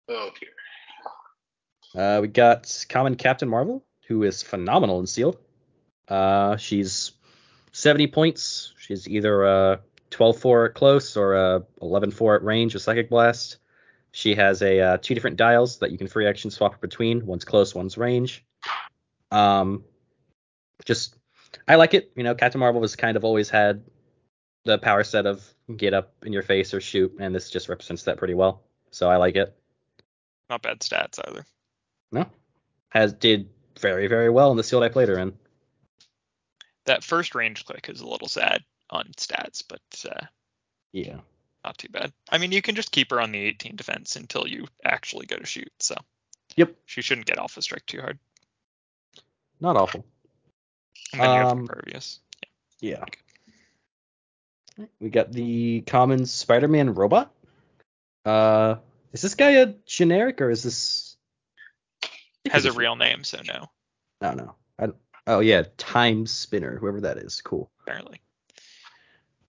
Oh 0.08 0.30
dear. 0.40 0.50
Uh, 1.96 2.20
we 2.22 2.28
got 2.28 2.86
Common 2.90 3.16
Captain 3.16 3.48
Marvel, 3.48 3.84
who 4.08 4.24
is 4.24 4.44
phenomenal 4.44 5.00
in 5.00 5.08
Sealed. 5.08 5.38
Uh, 6.08 6.58
she's 6.58 7.14
70 7.72 8.08
points. 8.08 8.74
She's 8.78 9.08
either 9.08 9.44
a 9.44 9.80
12-4 10.12 10.70
at 10.70 10.74
close 10.76 11.18
or 11.18 11.36
a 11.36 11.64
11-4 11.82 12.38
at 12.38 12.44
range 12.44 12.74
with 12.74 12.84
Psychic 12.84 13.10
Blast. 13.10 13.58
She 14.12 14.36
has 14.36 14.62
a 14.62 14.80
uh, 14.80 14.98
two 14.98 15.14
different 15.14 15.38
dials 15.38 15.80
that 15.80 15.92
you 15.92 15.98
can 15.98 16.08
free 16.08 16.28
action 16.28 16.52
swap 16.52 16.80
between. 16.80 17.26
One's 17.26 17.44
close, 17.44 17.76
one's 17.76 17.98
range. 17.98 18.46
Um, 19.32 19.84
just 20.86 21.16
I 21.68 21.76
like 21.76 21.94
it. 21.94 22.12
You 22.16 22.24
know, 22.24 22.36
Captain 22.36 22.60
Marvel 22.60 22.82
has 22.82 22.96
kind 22.96 23.18
of 23.18 23.26
always 23.26 23.50
had 23.50 23.84
the 24.64 24.78
power 24.78 25.04
set 25.04 25.26
of 25.26 25.44
get 25.76 25.94
up 25.94 26.14
in 26.24 26.32
your 26.32 26.44
face 26.44 26.74
or 26.74 26.80
shoot, 26.80 27.16
and 27.20 27.36
this 27.36 27.50
just 27.50 27.68
represents 27.68 28.04
that 28.04 28.18
pretty 28.18 28.36
well. 28.36 28.64
So 28.92 29.10
I 29.10 29.18
like 29.18 29.36
it. 29.36 29.54
Not 30.50 30.62
bad 30.62 30.80
stats 30.80 31.20
either. 31.28 31.46
No, 32.12 32.26
has 32.90 33.14
did 33.14 33.50
very 33.80 34.08
very 34.08 34.30
well 34.30 34.52
in 34.52 34.58
the 34.58 34.64
sealed 34.64 34.84
I 34.84 34.90
played 34.90 35.10
her 35.10 35.20
in. 35.20 35.34
That 36.86 37.04
first 37.04 37.36
range 37.36 37.66
click 37.66 37.90
is 37.90 38.02
a 38.02 38.08
little 38.08 38.28
sad 38.28 38.64
on 38.90 39.06
stats, 39.18 39.64
but 39.68 39.82
uh, 40.10 40.26
Yeah. 40.92 41.20
not 41.64 41.78
too 41.80 41.90
bad. 41.90 42.14
I 42.32 42.38
mean, 42.38 42.52
you 42.52 42.62
can 42.62 42.76
just 42.76 42.92
keep 42.92 43.10
her 43.10 43.20
on 43.20 43.32
the 43.32 43.40
18 43.40 43.76
defense 43.76 44.16
until 44.16 44.48
you 44.48 44.68
actually 44.84 45.26
go 45.26 45.36
to 45.38 45.46
shoot. 45.46 45.72
So 45.80 45.96
Yep. 46.56 46.76
she 46.86 47.02
shouldn't 47.02 47.26
get 47.28 47.38
off 47.40 47.44
alpha 47.44 47.62
strike 47.64 47.86
too 47.88 48.02
hard. 48.02 48.20
Not 49.60 49.76
awful. 49.78 50.06
And 51.12 51.22
then 51.22 51.32
you 51.32 51.40
have 51.40 51.52
Um, 51.52 51.60
impervious. 51.62 52.20
Yeah. 52.82 53.04
We 55.00 55.10
got 55.10 55.32
the 55.32 55.82
common 55.82 56.26
Spider-Man 56.26 56.94
robot. 56.94 57.34
Uh, 58.26 58.76
is 59.14 59.22
this 59.22 59.36
guy 59.36 59.52
a 59.52 59.68
generic 59.86 60.42
or 60.42 60.50
is 60.52 60.62
this? 60.64 61.05
Has 62.52 62.66
a 62.66 62.72
real 62.72 62.96
name, 62.96 63.24
so 63.24 63.40
no, 63.46 63.70
don't 64.22 64.38
know. 64.38 64.56
I 64.80 64.88
oh 65.28 65.40
yeah, 65.40 65.64
Time 65.78 66.26
Spinner, 66.26 66.78
whoever 66.78 67.02
that 67.02 67.18
is. 67.18 67.42
Cool. 67.42 67.70
apparently. 67.82 68.22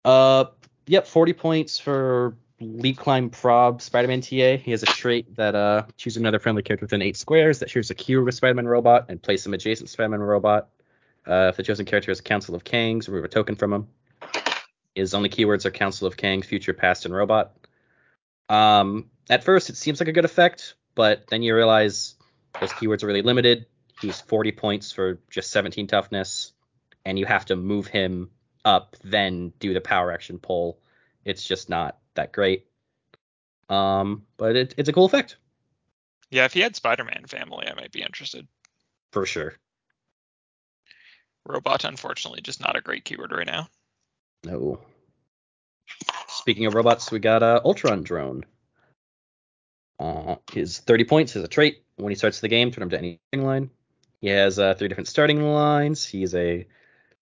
Uh, 0.04 0.46
yep, 0.86 1.06
40 1.06 1.32
points 1.32 1.78
for 1.78 2.36
Leap 2.60 2.96
Climb 2.96 3.28
Prob 3.28 3.82
Spider-Man 3.82 4.20
TA. 4.20 4.56
He 4.56 4.70
has 4.70 4.82
a 4.82 4.86
trait 4.86 5.34
that 5.36 5.54
uh 5.54 5.84
choose 5.96 6.16
another 6.16 6.38
friendly 6.38 6.62
character 6.62 6.84
within 6.84 7.02
eight 7.02 7.16
squares 7.16 7.58
that 7.58 7.70
shares 7.70 7.90
a 7.90 7.94
cue 7.94 8.24
with 8.24 8.34
Spider-Man 8.34 8.66
robot 8.66 9.06
and 9.08 9.22
place 9.22 9.44
him 9.44 9.54
adjacent 9.54 9.88
to 9.88 9.92
Spider-Man 9.92 10.20
robot. 10.20 10.68
Uh, 11.26 11.48
if 11.50 11.56
the 11.56 11.62
chosen 11.62 11.84
character 11.84 12.10
has 12.10 12.20
a 12.20 12.22
Council 12.22 12.54
of 12.54 12.62
Kangs, 12.62 13.08
remove 13.08 13.24
a 13.24 13.28
token 13.28 13.56
from 13.56 13.72
him. 13.72 13.88
His 14.94 15.12
only 15.12 15.28
keywords 15.28 15.66
are 15.66 15.70
Council 15.70 16.06
of 16.06 16.16
Kang, 16.16 16.40
Future, 16.40 16.72
Past, 16.72 17.04
and 17.04 17.14
Robot. 17.14 17.54
Um, 18.48 19.10
at 19.28 19.44
first, 19.44 19.68
it 19.68 19.76
seems 19.76 20.00
like 20.00 20.08
a 20.08 20.12
good 20.12 20.24
effect, 20.24 20.74
but 20.94 21.26
then 21.28 21.42
you 21.42 21.54
realize 21.54 22.14
those 22.60 22.72
keywords 22.72 23.02
are 23.02 23.06
really 23.06 23.22
limited. 23.22 23.66
He's 24.00 24.20
40 24.20 24.52
points 24.52 24.92
for 24.92 25.20
just 25.30 25.50
17 25.50 25.86
toughness, 25.86 26.52
and 27.04 27.18
you 27.18 27.26
have 27.26 27.46
to 27.46 27.56
move 27.56 27.86
him 27.86 28.30
up, 28.64 28.96
then 29.04 29.52
do 29.58 29.72
the 29.72 29.80
power 29.80 30.12
action 30.12 30.38
pull. 30.38 30.78
It's 31.24 31.44
just 31.44 31.68
not 31.68 31.98
that 32.14 32.32
great. 32.32 32.66
Um, 33.68 34.22
but 34.36 34.56
it, 34.56 34.74
it's 34.76 34.88
a 34.88 34.92
cool 34.92 35.06
effect 35.06 35.36
Yeah, 36.30 36.44
if 36.44 36.52
he 36.52 36.60
had 36.60 36.76
Spider-Man 36.76 37.24
family, 37.26 37.66
I 37.66 37.74
might 37.74 37.92
be 37.92 38.02
interested. 38.02 38.46
for 39.12 39.26
sure. 39.26 39.54
Robot, 41.44 41.84
unfortunately, 41.84 42.40
just 42.42 42.60
not 42.60 42.76
a 42.76 42.80
great 42.80 43.04
keyword 43.04 43.32
right 43.32 43.46
now. 43.46 43.68
No. 44.44 44.80
Speaking 46.28 46.66
of 46.66 46.74
robots, 46.74 47.10
we 47.10 47.18
got 47.18 47.42
uh, 47.42 47.60
Ultron 47.64 48.02
drone. 48.02 48.44
Uh, 49.98 50.36
his 50.52 50.78
30 50.78 51.04
points 51.04 51.36
is 51.36 51.44
a 51.44 51.48
trait. 51.48 51.82
When 51.96 52.10
he 52.10 52.16
starts 52.16 52.40
the 52.40 52.48
game, 52.48 52.70
turn 52.70 52.82
him 52.82 52.90
to 52.90 52.98
any 52.98 53.20
starting 53.28 53.46
line. 53.46 53.70
He 54.20 54.28
has 54.28 54.58
uh, 54.58 54.74
three 54.74 54.88
different 54.88 55.08
starting 55.08 55.42
lines. 55.42 56.04
He's 56.04 56.34
a 56.34 56.66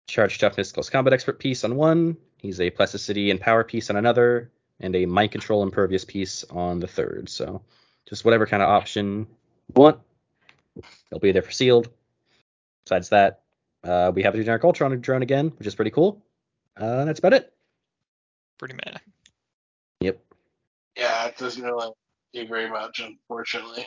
charge 0.06 0.38
toughness 0.38 0.72
close 0.72 0.90
combat 0.90 1.12
expert 1.12 1.38
piece 1.38 1.64
on 1.64 1.76
one. 1.76 2.16
He's 2.38 2.60
a 2.60 2.70
plasticity 2.70 3.30
and 3.30 3.40
power 3.40 3.64
piece 3.64 3.90
on 3.90 3.96
another, 3.96 4.50
and 4.80 4.94
a 4.94 5.06
mind 5.06 5.32
control 5.32 5.62
impervious 5.62 6.04
piece 6.04 6.44
on 6.50 6.80
the 6.80 6.86
third. 6.86 7.28
So 7.28 7.62
just 8.08 8.24
whatever 8.24 8.46
kind 8.46 8.62
of 8.62 8.68
option 8.68 9.26
you 9.68 9.74
want, 9.74 10.00
they'll 11.10 11.20
be 11.20 11.32
there 11.32 11.42
for 11.42 11.50
sealed. 11.50 11.88
Besides 12.84 13.08
that, 13.08 13.42
uh, 13.82 14.12
we 14.14 14.22
have 14.22 14.34
a 14.34 14.38
generic 14.38 14.64
Ultron 14.64 15.00
drone 15.00 15.22
again, 15.22 15.52
which 15.58 15.66
is 15.66 15.74
pretty 15.74 15.90
cool. 15.90 16.22
Uh, 16.76 17.04
that's 17.04 17.18
about 17.18 17.32
it. 17.32 17.52
Pretty 18.58 18.74
meh. 18.74 18.98
Yep. 20.00 20.20
Yeah, 20.96 21.26
it 21.26 21.36
doesn't 21.36 21.62
really 21.62 21.92
do 22.32 22.46
very 22.46 22.70
much, 22.70 23.00
unfortunately. 23.00 23.86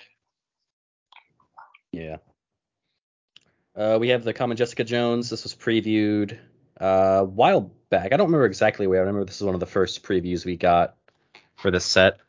Yeah. 1.92 2.18
Uh, 3.76 3.98
we 4.00 4.10
have 4.10 4.24
the 4.24 4.34
common 4.34 4.58
Jessica 4.58 4.84
Jones. 4.84 5.30
This 5.30 5.44
was 5.44 5.56
previewed 5.56 6.38
uh, 6.80 7.20
a 7.22 7.24
while 7.24 7.72
back. 7.90 8.14
I 8.14 8.18
don't 8.18 8.28
remember 8.28 8.46
exactly 8.46 8.88
where. 8.88 9.00
I 9.00 9.06
remember 9.06 9.26
this 9.26 9.38
is 9.38 9.46
one 9.46 9.54
of 9.54 9.60
the 9.60 9.66
first 9.66 10.04
previews 10.04 10.46
we 10.46 10.58
got 10.58 10.96
for 11.56 11.72
this 11.72 11.86
set. 11.86 12.20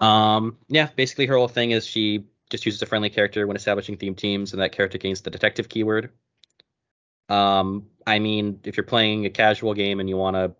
Um, 0.00 0.58
yeah, 0.68 0.88
basically 0.94 1.26
her 1.26 1.36
whole 1.36 1.48
thing 1.48 1.70
is 1.70 1.86
she 1.86 2.26
just 2.50 2.66
uses 2.66 2.82
a 2.82 2.86
friendly 2.86 3.10
character 3.10 3.46
when 3.46 3.56
establishing 3.56 3.96
theme 3.96 4.14
teams, 4.14 4.52
and 4.52 4.60
that 4.62 4.72
character 4.72 4.98
gains 4.98 5.20
the 5.22 5.30
detective 5.30 5.68
keyword. 5.68 6.10
Um, 7.28 7.86
I 8.06 8.18
mean, 8.18 8.60
if 8.64 8.76
you're 8.76 8.84
playing 8.84 9.26
a 9.26 9.30
casual 9.30 9.74
game 9.74 10.00
and 10.00 10.08
you 10.08 10.16
want 10.16 10.36
to 10.36 10.54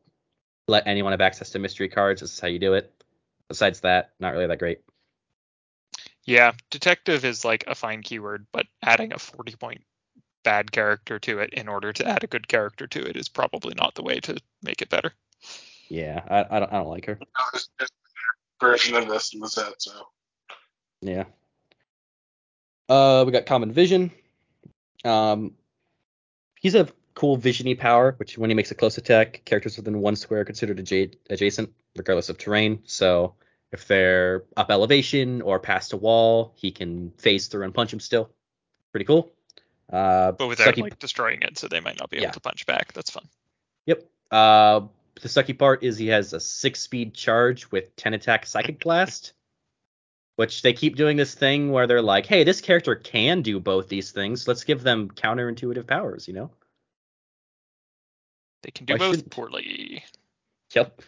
let 0.68 0.86
anyone 0.86 1.12
have 1.12 1.20
access 1.20 1.50
to 1.50 1.58
mystery 1.58 1.88
cards, 1.88 2.20
this 2.20 2.32
is 2.32 2.40
how 2.40 2.48
you 2.48 2.58
do 2.58 2.74
it. 2.74 3.01
Besides 3.52 3.80
that, 3.80 4.12
not 4.18 4.32
really 4.32 4.46
that 4.46 4.58
great. 4.58 4.80
Yeah, 6.24 6.52
detective 6.70 7.22
is 7.26 7.44
like 7.44 7.64
a 7.66 7.74
fine 7.74 8.00
keyword, 8.00 8.46
but 8.50 8.64
adding 8.82 9.12
a 9.12 9.18
40 9.18 9.56
point 9.56 9.84
bad 10.42 10.72
character 10.72 11.18
to 11.18 11.40
it 11.40 11.52
in 11.52 11.68
order 11.68 11.92
to 11.92 12.08
add 12.08 12.24
a 12.24 12.28
good 12.28 12.48
character 12.48 12.86
to 12.86 13.06
it 13.06 13.14
is 13.14 13.28
probably 13.28 13.74
not 13.76 13.94
the 13.94 14.02
way 14.02 14.20
to 14.20 14.38
make 14.62 14.80
it 14.80 14.88
better. 14.88 15.12
Yeah, 15.90 16.22
I, 16.30 16.56
I 16.56 16.60
don't 16.60 16.72
I 16.72 16.78
don't 16.78 16.88
like 16.88 17.04
her. 17.04 17.18
No, 17.20 17.44
there's, 17.52 17.68
there's 17.78 17.90
a 18.62 18.64
version 18.64 18.96
of 18.96 19.06
this 19.06 19.34
in 19.34 19.40
the 19.40 19.48
set, 19.48 19.74
so. 19.82 19.92
Yeah. 21.02 21.24
Uh, 22.88 23.24
we 23.26 23.32
got 23.32 23.44
Common 23.44 23.70
Vision. 23.70 24.10
Um, 25.04 25.52
he's 26.58 26.74
a 26.74 26.88
cool 27.12 27.36
visiony 27.36 27.78
power, 27.78 28.14
which 28.16 28.38
when 28.38 28.48
he 28.48 28.54
makes 28.54 28.70
a 28.70 28.74
close 28.74 28.96
attack, 28.96 29.42
characters 29.44 29.76
within 29.76 30.00
one 30.00 30.16
square 30.16 30.40
are 30.40 30.44
considered 30.46 30.78
adja- 30.78 31.14
adjacent, 31.28 31.70
regardless 31.96 32.28
of 32.28 32.38
terrain. 32.38 32.80
So 32.84 33.34
if 33.70 33.86
they're 33.86 34.44
up 34.56 34.70
elevation 34.70 35.42
or 35.42 35.58
past 35.58 35.92
a 35.92 35.96
wall, 35.96 36.52
he 36.56 36.70
can 36.70 37.10
phase 37.18 37.46
through 37.46 37.64
and 37.64 37.74
punch 37.74 37.92
him 37.92 38.00
still. 38.00 38.30
Pretty 38.92 39.04
cool. 39.06 39.32
Uh, 39.90 40.32
But 40.32 40.48
without 40.48 40.74
sucky- 40.74 40.82
like 40.82 40.98
destroying 40.98 41.42
it, 41.42 41.58
so 41.58 41.68
they 41.68 41.80
might 41.80 41.98
not 41.98 42.10
be 42.10 42.16
able 42.18 42.24
Yeah. 42.24 42.30
to 42.32 42.40
punch 42.40 42.66
back. 42.66 42.92
That's 42.92 43.10
fun. 43.10 43.28
Yep. 43.86 44.06
Uh, 44.30 44.80
the 45.20 45.28
sucky 45.28 45.58
part 45.58 45.82
is 45.82 45.98
he 45.98 46.06
has 46.08 46.32
a 46.32 46.40
six 46.40 46.80
speed 46.80 47.14
charge 47.14 47.70
with 47.70 47.94
10 47.96 48.14
attack 48.14 48.46
psychic 48.46 48.80
blast, 48.82 49.34
which 50.36 50.62
they 50.62 50.72
keep 50.72 50.96
doing 50.96 51.16
this 51.18 51.34
thing 51.34 51.70
where 51.70 51.86
they're 51.86 52.00
like, 52.02 52.24
hey, 52.26 52.42
this 52.44 52.60
character 52.62 52.94
can 52.94 53.42
do 53.42 53.60
both 53.60 53.88
these 53.88 54.12
things. 54.12 54.48
Let's 54.48 54.64
give 54.64 54.82
them 54.82 55.10
counterintuitive 55.10 55.86
powers, 55.86 56.26
you 56.26 56.32
know? 56.34 56.50
They 58.62 58.70
can 58.70 58.86
do 58.86 58.94
Why 58.94 58.98
both 58.98 59.14
shouldn't- 59.16 59.32
poorly. 59.32 60.04
Yep. 60.74 61.02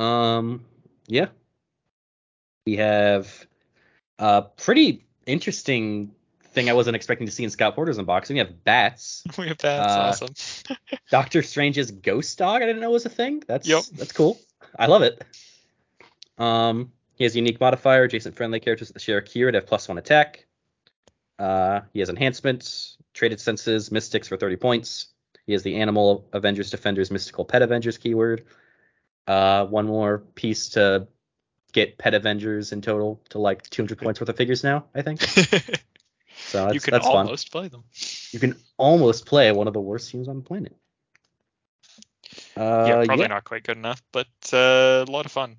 Um, 0.00 0.64
yeah. 1.06 1.26
We 2.66 2.76
have 2.76 3.46
a 4.18 4.42
pretty 4.42 5.04
interesting 5.26 6.12
thing 6.52 6.68
I 6.68 6.72
wasn't 6.72 6.96
expecting 6.96 7.26
to 7.26 7.32
see 7.32 7.44
in 7.44 7.50
Scott 7.50 7.74
Porter's 7.74 7.98
unboxing. 7.98 8.30
We 8.30 8.38
have 8.38 8.64
bats. 8.64 9.22
We 9.38 9.48
have 9.48 9.58
bats. 9.58 10.20
Uh, 10.20 10.24
awesome. 10.26 10.78
Doctor 11.10 11.42
Strange's 11.42 11.90
ghost 11.90 12.38
dog. 12.38 12.62
I 12.62 12.66
didn't 12.66 12.80
know 12.80 12.90
was 12.90 13.06
a 13.06 13.10
thing. 13.10 13.42
That's 13.46 13.68
Yep. 13.68 13.84
that's 13.96 14.12
cool. 14.12 14.38
I 14.78 14.86
love 14.86 15.02
it. 15.02 15.22
Um, 16.38 16.92
he 17.14 17.24
has 17.24 17.36
unique 17.36 17.60
modifier. 17.60 18.04
Adjacent 18.04 18.34
friendly 18.36 18.60
characters 18.60 18.88
that 18.90 19.00
share 19.00 19.18
a 19.18 19.22
keyword 19.22 19.54
have 19.54 19.66
plus 19.66 19.88
one 19.88 19.98
attack. 19.98 20.46
Uh, 21.38 21.80
he 21.92 22.00
has 22.00 22.08
enhancements, 22.08 22.96
traded 23.14 23.40
senses, 23.40 23.90
mystics 23.90 24.28
for 24.28 24.36
30 24.36 24.56
points. 24.56 25.08
He 25.46 25.52
has 25.52 25.62
the 25.62 25.76
animal 25.76 26.28
Avengers 26.32 26.70
Defenders 26.70 27.10
mystical 27.10 27.44
pet 27.44 27.62
Avengers 27.62 27.98
keyword. 27.98 28.44
Uh, 29.26 29.66
one 29.66 29.86
more 29.86 30.18
piece 30.34 30.70
to 30.70 31.06
get 31.72 31.98
pet 31.98 32.14
Avengers 32.14 32.72
in 32.72 32.80
total 32.80 33.20
to 33.30 33.38
like 33.38 33.62
200 33.70 33.98
points 33.98 34.20
worth 34.20 34.28
of 34.28 34.36
figures 34.36 34.64
now. 34.64 34.86
I 34.94 35.02
think. 35.02 35.20
So 36.42 36.66
that's, 36.66 36.68
fun. 36.68 36.74
you 36.74 36.80
can 36.80 36.92
that's 36.92 37.06
fun. 37.06 37.16
almost 37.26 37.52
play 37.52 37.68
them. 37.68 37.84
You 38.32 38.40
can 38.40 38.56
almost 38.78 39.26
play 39.26 39.52
one 39.52 39.68
of 39.68 39.74
the 39.74 39.80
worst 39.80 40.10
teams 40.10 40.26
on 40.26 40.36
the 40.36 40.42
planet. 40.42 40.74
Uh, 42.56 42.84
yeah, 42.88 43.04
probably 43.04 43.24
yeah. 43.24 43.26
not 43.28 43.44
quite 43.44 43.62
good 43.62 43.76
enough, 43.76 44.02
but 44.10 44.26
uh, 44.52 45.04
a 45.06 45.10
lot 45.10 45.26
of 45.26 45.32
fun. 45.32 45.56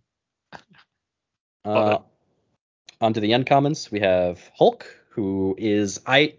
Love 1.65 1.87
Uh, 1.87 1.95
it. 1.97 2.01
onto 2.99 3.19
the 3.19 3.31
uncommons, 3.31 3.91
we 3.91 3.99
have 3.99 4.41
Hulk, 4.57 4.87
who 5.09 5.55
is 5.57 5.99
I. 6.05 6.33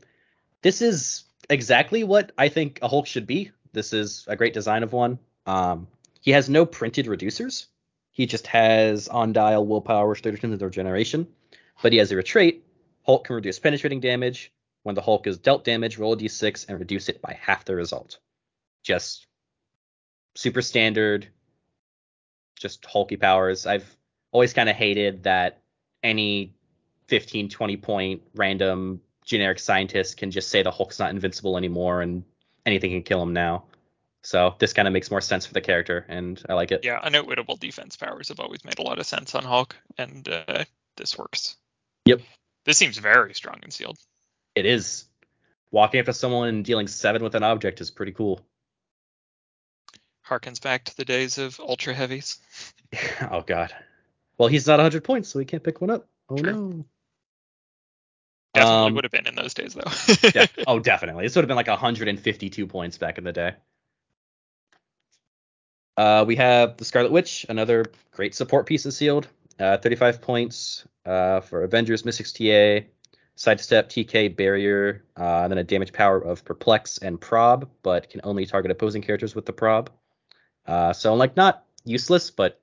This 0.62 0.82
is 0.82 1.24
exactly 1.48 2.02
what 2.04 2.32
I 2.36 2.48
think 2.48 2.80
a 2.82 2.88
Hulk 2.88 3.06
should 3.06 3.26
be. 3.26 3.52
This 3.72 3.92
is 3.92 4.24
a 4.28 4.36
great 4.36 4.54
design 4.54 4.82
of 4.82 4.92
one. 4.92 5.18
Um, 5.46 5.86
he 6.22 6.30
has 6.30 6.48
no 6.48 6.64
printed 6.64 7.06
reducers. 7.06 7.66
He 8.12 8.26
just 8.26 8.46
has 8.46 9.08
on 9.08 9.32
dial 9.32 9.66
willpower, 9.66 10.08
restoration, 10.08 10.52
and 10.52 10.62
regeneration. 10.62 11.26
But 11.82 11.92
he 11.92 11.98
has 11.98 12.12
a 12.12 12.22
trait. 12.22 12.64
Hulk 13.04 13.26
can 13.26 13.34
reduce 13.34 13.58
penetrating 13.58 14.00
damage. 14.00 14.52
When 14.84 14.94
the 14.94 15.02
Hulk 15.02 15.26
is 15.26 15.38
dealt 15.38 15.64
damage, 15.64 15.98
roll 15.98 16.12
a 16.12 16.16
d6 16.16 16.68
and 16.68 16.78
reduce 16.78 17.08
it 17.08 17.20
by 17.20 17.36
half 17.40 17.64
the 17.64 17.74
result. 17.74 18.18
just 18.82 19.26
super 20.34 20.62
standard, 20.62 21.28
just 22.56 22.86
hulky 22.86 23.16
powers. 23.16 23.66
I've 23.66 23.96
always 24.30 24.54
kind 24.54 24.68
of 24.68 24.76
hated 24.76 25.24
that 25.24 25.60
any 26.02 26.54
15, 27.08 27.48
20 27.48 27.76
point 27.78 28.22
random 28.34 29.00
generic 29.24 29.58
scientist 29.58 30.16
can 30.16 30.30
just 30.30 30.48
say 30.50 30.62
the 30.62 30.70
Hulk's 30.70 30.98
not 30.98 31.10
invincible 31.10 31.56
anymore 31.56 32.00
and 32.00 32.24
anything 32.64 32.92
can 32.92 33.02
kill 33.02 33.22
him 33.22 33.32
now. 33.32 33.64
So 34.24 34.54
this 34.58 34.72
kind 34.72 34.86
of 34.86 34.94
makes 34.94 35.10
more 35.10 35.20
sense 35.20 35.46
for 35.46 35.52
the 35.52 35.60
character, 35.60 36.06
and 36.08 36.40
I 36.48 36.54
like 36.54 36.70
it. 36.70 36.84
Yeah, 36.84 37.00
unoutwittable 37.00 37.58
defense 37.58 37.96
powers 37.96 38.28
have 38.28 38.38
always 38.38 38.64
made 38.64 38.78
a 38.78 38.82
lot 38.82 38.98
of 39.00 39.06
sense 39.06 39.34
on 39.34 39.42
Hulk, 39.44 39.74
and 39.98 40.28
uh, 40.28 40.64
this 40.96 41.18
works. 41.18 41.56
Yep. 42.04 42.20
This 42.64 42.78
seems 42.78 42.98
very 42.98 43.34
strong 43.34 43.58
and 43.62 43.72
sealed. 43.72 43.98
It 44.54 44.64
is. 44.66 45.06
Walking 45.72 46.00
up 46.00 46.06
to 46.06 46.12
someone 46.12 46.48
and 46.48 46.64
dealing 46.64 46.86
seven 46.86 47.22
with 47.24 47.34
an 47.34 47.42
object 47.42 47.80
is 47.80 47.90
pretty 47.90 48.12
cool. 48.12 48.40
Harkens 50.26 50.62
back 50.62 50.84
to 50.84 50.96
the 50.96 51.04
days 51.04 51.38
of 51.38 51.58
ultra 51.58 51.92
heavies. 51.94 52.38
oh 53.30 53.40
god. 53.42 53.74
Well, 54.38 54.48
he's 54.48 54.66
not 54.66 54.78
100 54.78 55.02
points, 55.02 55.28
so 55.30 55.38
he 55.38 55.44
can't 55.44 55.62
pick 55.64 55.80
one 55.80 55.90
up. 55.90 56.06
Oh 56.28 56.36
True. 56.36 56.52
no. 56.52 56.84
Definitely 58.54 58.86
Um, 58.86 58.94
would 58.94 59.04
have 59.04 59.10
been 59.10 59.26
in 59.26 59.34
those 59.34 59.54
days 59.54 59.74
though. 59.74 60.30
De- 60.30 60.48
oh, 60.66 60.78
definitely. 60.78 61.24
This 61.24 61.34
would 61.34 61.42
have 61.42 61.48
been 61.48 61.56
like 61.56 61.68
152 61.68 62.66
points 62.66 62.98
back 62.98 63.18
in 63.18 63.24
the 63.24 63.32
day. 63.32 63.54
Uh, 66.02 66.24
we 66.24 66.34
have 66.34 66.76
the 66.78 66.84
Scarlet 66.84 67.12
Witch, 67.12 67.46
another 67.48 67.84
great 68.10 68.34
support 68.34 68.66
piece 68.66 68.84
of 68.86 68.92
sealed. 68.92 69.28
Uh, 69.60 69.76
35 69.76 70.20
points 70.20 70.84
uh, 71.06 71.38
for 71.38 71.62
Avengers, 71.62 72.04
Mystics 72.04 72.32
TA, 72.32 72.80
Sidestep, 73.36 73.88
TK, 73.88 74.36
Barrier, 74.36 75.04
uh, 75.16 75.42
and 75.42 75.52
then 75.52 75.58
a 75.58 75.62
damage 75.62 75.92
power 75.92 76.18
of 76.18 76.44
Perplex 76.44 76.98
and 76.98 77.20
Prob, 77.20 77.70
but 77.84 78.10
can 78.10 78.20
only 78.24 78.46
target 78.46 78.72
opposing 78.72 79.00
characters 79.00 79.36
with 79.36 79.46
the 79.46 79.52
Prob. 79.52 79.90
Uh, 80.66 80.92
so, 80.92 81.14
like, 81.14 81.36
not 81.36 81.66
useless, 81.84 82.32
but 82.32 82.60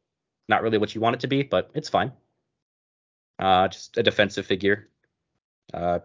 not 0.50 0.62
really 0.62 0.78
what 0.78 0.94
you 0.94 1.00
want 1.00 1.16
it 1.16 1.22
to 1.22 1.28
be, 1.28 1.44
but 1.44 1.72
it's 1.74 1.88
fine. 1.88 2.12
Uh, 3.40 3.70
just 3.70 3.98
a 3.98 4.04
defensive 4.04 4.46
figure. 4.48 4.90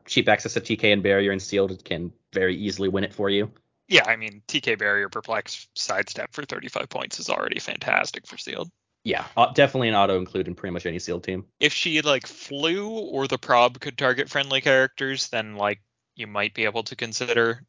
Cheap 0.07 0.29
access 0.29 0.55
to 0.55 0.61
TK 0.61 0.93
and 0.93 1.03
Barrier 1.03 1.33
and 1.33 1.43
Sealed 1.43 1.85
can 1.85 2.13
very 2.33 2.57
easily 2.57 2.89
win 2.89 3.03
it 3.03 3.13
for 3.13 3.29
you. 3.29 3.51
Yeah, 3.89 4.05
I 4.07 4.17
mean 4.17 4.43
TK 4.49 4.79
barrier 4.79 5.09
perplex 5.09 5.69
sidestep 5.75 6.33
for 6.33 6.45
35 6.45 6.89
points 6.89 7.19
is 7.21 7.29
already 7.31 7.59
fantastic 7.61 8.27
for 8.27 8.37
sealed. 8.39 8.71
Yeah, 9.05 9.27
uh, 9.37 9.53
definitely 9.53 9.89
an 9.91 9.95
auto 9.95 10.17
include 10.19 10.49
in 10.49 10.55
pretty 10.55 10.73
much 10.73 10.87
any 10.87 10.99
Sealed 10.99 11.25
team. 11.25 11.45
If 11.61 11.75
she 11.75 12.01
like 12.01 12.27
flew 12.27 12.89
or 12.89 13.29
the 13.29 13.37
prob 13.37 13.79
could 13.79 13.99
target 13.99 14.31
friendly 14.31 14.63
characters, 14.63 15.29
then 15.29 15.57
like 15.57 15.83
you 16.17 16.27
might 16.27 16.55
be 16.55 16.65
able 16.65 16.85
to 16.85 16.97
consider 16.97 17.63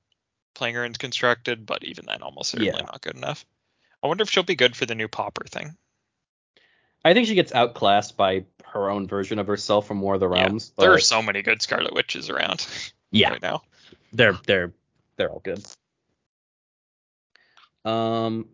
playing 0.53 0.75
her 0.75 0.85
in 0.85 0.93
constructed, 0.93 1.65
but 1.65 1.83
even 1.83 2.05
then 2.07 2.21
almost 2.21 2.51
certainly 2.51 2.71
Yeah. 2.73 2.85
not 2.85 3.01
good 3.01 3.17
enough. 3.17 3.45
I 4.01 4.07
wonder 4.07 4.21
if 4.21 4.29
she'll 4.29 4.43
be 4.43 4.55
good 4.55 4.77
for 4.77 4.85
the 4.85 4.95
new 4.95 5.09
popper 5.09 5.43
thing. 5.45 5.75
I 7.03 7.13
think 7.13 7.27
she 7.27 7.35
gets 7.35 7.53
outclassed 7.53 8.15
by 8.15 8.45
her 8.63 8.89
own 8.89 9.05
version 9.07 9.37
of 9.37 9.47
herself 9.47 9.87
from 9.87 9.99
War 9.99 10.13
of 10.13 10.21
the 10.21 10.29
Yeah, 10.29 10.43
Realms. 10.45 10.71
There 10.77 10.93
are 10.93 10.99
so 10.99 11.21
many 11.21 11.41
good 11.41 11.61
Scarlet 11.61 11.93
Witches 11.93 12.29
around 12.29 12.65
yeah, 13.11 13.29
right 13.31 13.41
now. 13.41 13.63
they're 14.13 14.37
they're 14.47 14.71
they're 15.17 15.29
all 15.29 15.41
good. 15.43 15.65
Um, 17.85 18.47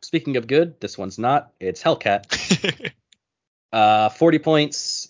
speaking 0.00 0.36
of 0.36 0.46
good, 0.46 0.80
this 0.80 0.96
one's 0.96 1.18
not. 1.18 1.52
It's 1.60 1.82
Hellcat. 1.82 2.92
Uh, 3.72 4.08
40 4.08 4.38
points. 4.38 5.08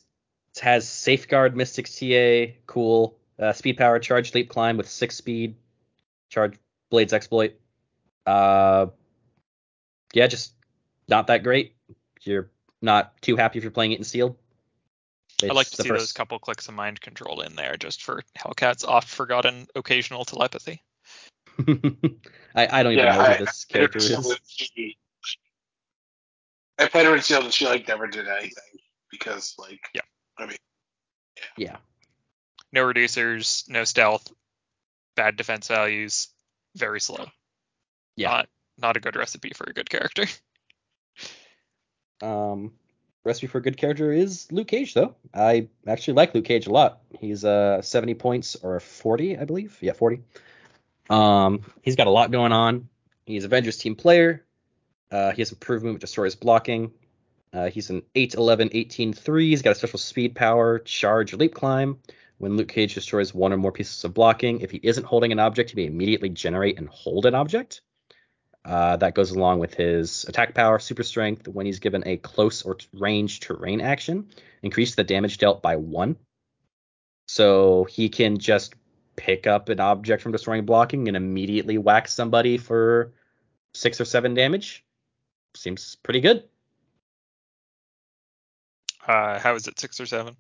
It 0.57 0.61
has 0.63 0.89
Safeguard, 0.89 1.57
Mystics 1.57 2.01
TA, 2.01 2.55
cool. 2.67 3.17
Uh, 3.39 3.53
speed 3.53 3.77
power, 3.77 4.01
charge, 4.01 4.35
leap, 4.35 4.49
climb 4.49 4.77
with 4.77 4.89
six 4.89 5.15
speed. 5.15 5.55
Charge, 6.31 6.59
Blades 6.91 7.13
exploit. 7.13 7.61
Uh, 8.27 8.87
yeah, 10.15 10.27
just 10.27 10.55
not 11.09 11.29
that 11.29 11.45
great. 11.45 11.77
You're 12.23 12.51
not 12.83 13.21
too 13.23 13.37
happy 13.37 13.59
if 13.59 13.63
you're 13.63 13.71
playing 13.71 13.93
it 13.93 13.99
in 13.99 14.05
sealed. 14.05 14.37
I 15.43 15.49
like 15.49 15.67
to 15.69 15.75
It's 15.75 15.83
see 15.83 15.89
those 15.91 16.13
couple 16.13 16.39
clicks 16.39 16.67
of 16.67 16.75
mind 16.75 17.01
control 17.01 17.43
in 17.43 17.55
there 17.55 17.77
just 17.77 18.03
for 18.03 18.23
Hellcat's 18.37 18.85
oft 18.85 19.09
forgotten 19.09 19.69
occasional 19.77 20.25
telepathy. 20.25 20.83
I, 22.55 22.81
I 22.81 22.83
don't 22.83 22.93
even 22.93 23.05
Yeah, 23.05 23.15
know 23.17 23.21
I- 23.21 23.35
who 23.37 23.45
this 23.45 23.65
character 23.65 24.01
Sealed 24.01 24.27
is. 24.27 24.39
she- 24.47 24.97
I 26.79 26.87
played 26.89 27.07
her 27.07 27.15
in 27.17 27.23
sealed 27.23 27.45
and 27.45 27.53
she 27.55 27.67
like 27.67 27.89
never 27.89 28.07
did 28.07 28.29
anything 28.29 28.63
because 29.11 29.55
like 29.59 29.81
Yeah. 29.95 30.03
I 30.39 30.47
mean 30.47 30.59
Yeah. 31.57 31.77
No 32.73 32.83
reducers, 32.85 33.69
no 33.71 33.85
stealth, 33.85 34.31
bad 35.15 35.37
defense 35.37 35.69
values, 35.69 36.29
very 36.75 37.01
slow. 37.01 37.27
Yeah. 38.17 38.29
Not 38.29 38.49
not 38.79 38.97
a 38.99 39.01
good 39.01 39.17
recipe 39.17 39.53
for 39.55 39.65
a 39.69 39.73
good 39.73 39.89
character. 39.89 40.27
Um, 42.23 42.73
recipe 43.25 43.47
for 43.47 43.59
a 43.59 43.63
good 43.63 43.77
character 43.77 44.11
is 44.11 44.51
Luke 44.51 44.69
Cage, 44.69 44.95
though. 44.95 45.15
I 45.35 45.69
actually 45.87 46.15
like 46.15 46.35
Luke 46.35 46.47
Cage 46.47 46.67
a 46.67 46.73
lot. 46.73 47.01
He's 47.21 47.45
uh 47.45 47.83
70 47.83 48.15
points 48.15 48.57
or 48.63 48.81
40, 48.81 49.39
I 49.39 49.45
believe. 49.45 49.77
Yeah, 49.83 49.93
40. 49.93 50.23
Um, 51.09 51.63
he's 51.83 51.97
got 51.97 52.07
a 52.07 52.11
lot 52.11 52.31
going 52.31 52.53
on. 52.53 52.89
He's 53.25 53.45
Avengers 53.45 53.77
team 53.77 53.95
player. 53.95 54.45
Uh, 55.11 55.33
he 55.33 55.41
has 55.41 55.53
improvement 55.53 55.95
with 55.95 56.01
destroys 56.01 56.35
blocking. 56.35 56.93
Uh, 57.53 57.71
he's 57.71 57.91
an 57.91 58.03
8, 58.15 58.35
11, 58.35 58.71
18, 58.73 59.13
3. 59.13 59.49
He's 59.49 59.63
got 59.63 59.71
a 59.71 59.75
special 59.75 59.99
speed 59.99 60.35
power, 60.35 60.79
charge, 60.81 61.33
leap 61.33 61.55
climb. 61.55 61.99
When 62.39 62.57
Luke 62.57 62.69
Cage 62.69 62.95
destroys 62.95 63.33
one 63.33 63.53
or 63.53 63.57
more 63.57 63.73
pieces 63.73 64.05
of 64.05 64.13
blocking, 64.13 64.61
if 64.61 64.71
he 64.71 64.81
isn't 64.83 65.05
holding 65.05 65.33
an 65.33 65.39
object, 65.39 65.71
he 65.71 65.77
may 65.77 65.87
immediately 65.87 66.29
generate 66.29 66.79
and 66.79 66.89
hold 66.89 67.25
an 67.25 67.35
object. 67.35 67.81
Uh, 68.65 68.97
that 68.97 69.15
goes 69.15 69.31
along 69.31 69.61
with 69.61 69.75
his 69.75 70.25
attack 70.25 70.53
power, 70.53 70.79
super 70.79 71.05
strength. 71.05 71.47
When 71.47 71.67
he's 71.67 71.79
given 71.79 72.03
a 72.05 72.17
close 72.17 72.63
or 72.63 72.75
t- 72.75 72.87
range 72.93 73.41
terrain 73.41 73.81
action, 73.81 74.29
increase 74.63 74.97
the 74.97 75.05
damage 75.05 75.39
dealt 75.39 75.63
by 75.63 75.77
one. 75.77 76.17
So 77.29 77.85
he 77.85 78.09
can 78.09 78.39
just 78.39 78.75
pick 79.17 79.47
up 79.47 79.69
an 79.69 79.81
object 79.81 80.23
from 80.23 80.33
destroying 80.33 80.65
blocking 80.65 81.09
and 81.09 81.17
immediately 81.17 81.79
whack 81.79 82.07
somebody 82.09 82.59
for 82.59 83.13
six 83.75 84.01
or 84.01 84.05
seven 84.05 84.35
damage. 84.35 84.85
Seems 85.55 85.97
pretty 85.97 86.21
good. 86.21 86.45
Uh, 89.07 89.39
how 89.39 89.55
is 89.55 89.67
it 89.69 89.79
six 89.79 90.01
or 90.01 90.07
seven? 90.07 90.37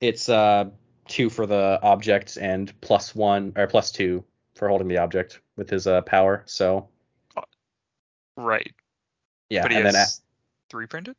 It's 0.00 0.28
uh 0.28 0.70
two 1.08 1.30
for 1.30 1.46
the 1.46 1.78
object 1.82 2.36
and 2.36 2.78
plus 2.80 3.14
one 3.14 3.52
or 3.56 3.66
plus 3.66 3.92
two 3.92 4.24
for 4.54 4.68
holding 4.68 4.88
the 4.88 4.98
object 4.98 5.40
with 5.56 5.70
his 5.70 5.86
uh 5.86 6.00
power. 6.02 6.42
So 6.46 6.88
Right. 8.36 8.74
yeah, 9.48 9.62
but 9.62 9.70
he 9.70 9.76
and 9.78 9.86
has 9.86 9.94
then 9.94 10.02
a- 10.02 10.70
three 10.70 10.86
printed? 10.86 11.16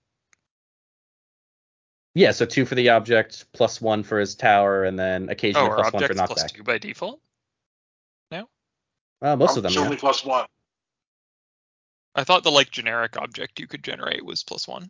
Yeah, 2.17 2.31
so 2.31 2.45
two 2.45 2.65
for 2.65 2.75
the 2.75 2.89
object, 2.89 3.45
plus 3.53 3.79
one 3.79 4.03
for 4.03 4.19
his 4.19 4.33
tower, 4.35 4.83
and 4.85 4.97
then 4.97 5.29
Oh, 5.29 5.31
occasionally 5.31 5.69
are 5.69 5.75
plus 5.75 5.93
one 5.93 6.03
for 6.03 6.11
objects 6.11 6.21
plus 6.27 6.43
knockback. 6.43 6.55
two 6.55 6.63
by 6.63 6.77
default? 6.79 7.21
No. 8.31 8.49
Uh, 9.21 9.35
most 9.35 9.51
I'm 9.51 9.57
of 9.57 9.63
them, 9.63 9.69
it's 9.69 9.75
yeah. 9.75 9.83
only 9.85 9.97
plus 9.97 10.25
one. 10.25 10.47
I 12.15 12.23
thought 12.23 12.43
the 12.43 12.51
like 12.51 12.71
generic 12.71 13.17
object 13.17 13.59
you 13.59 13.67
could 13.67 13.83
generate 13.83 14.25
was 14.25 14.43
plus 14.43 14.67
one. 14.67 14.89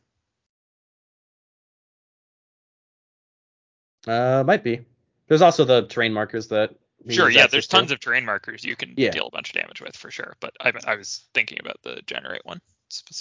Uh, 4.08 4.44
might 4.48 4.64
be. 4.64 4.86
There's 5.28 5.42
also 5.42 5.66
the 5.66 5.86
terrain 5.88 6.14
markers 6.14 6.48
that. 6.48 6.74
Sure, 7.10 7.30
yeah, 7.30 7.42
access 7.42 7.52
there's 7.52 7.68
to. 7.68 7.76
tons 7.76 7.92
of 7.92 8.00
terrain 8.00 8.26
markers 8.26 8.64
you 8.64 8.76
can 8.76 8.94
Yeah. 8.98 9.12
deal 9.12 9.28
a 9.28 9.32
bunch 9.32 9.50
of 9.50 9.56
damage 9.56 9.82
with 9.82 9.96
for 9.96 10.10
sure. 10.12 10.36
But 10.40 10.54
I, 10.62 10.72
I 10.86 10.96
was 10.96 11.26
thinking 11.34 11.60
about 11.60 11.82
the 11.84 12.02
generate 12.06 12.46
one 12.46 12.60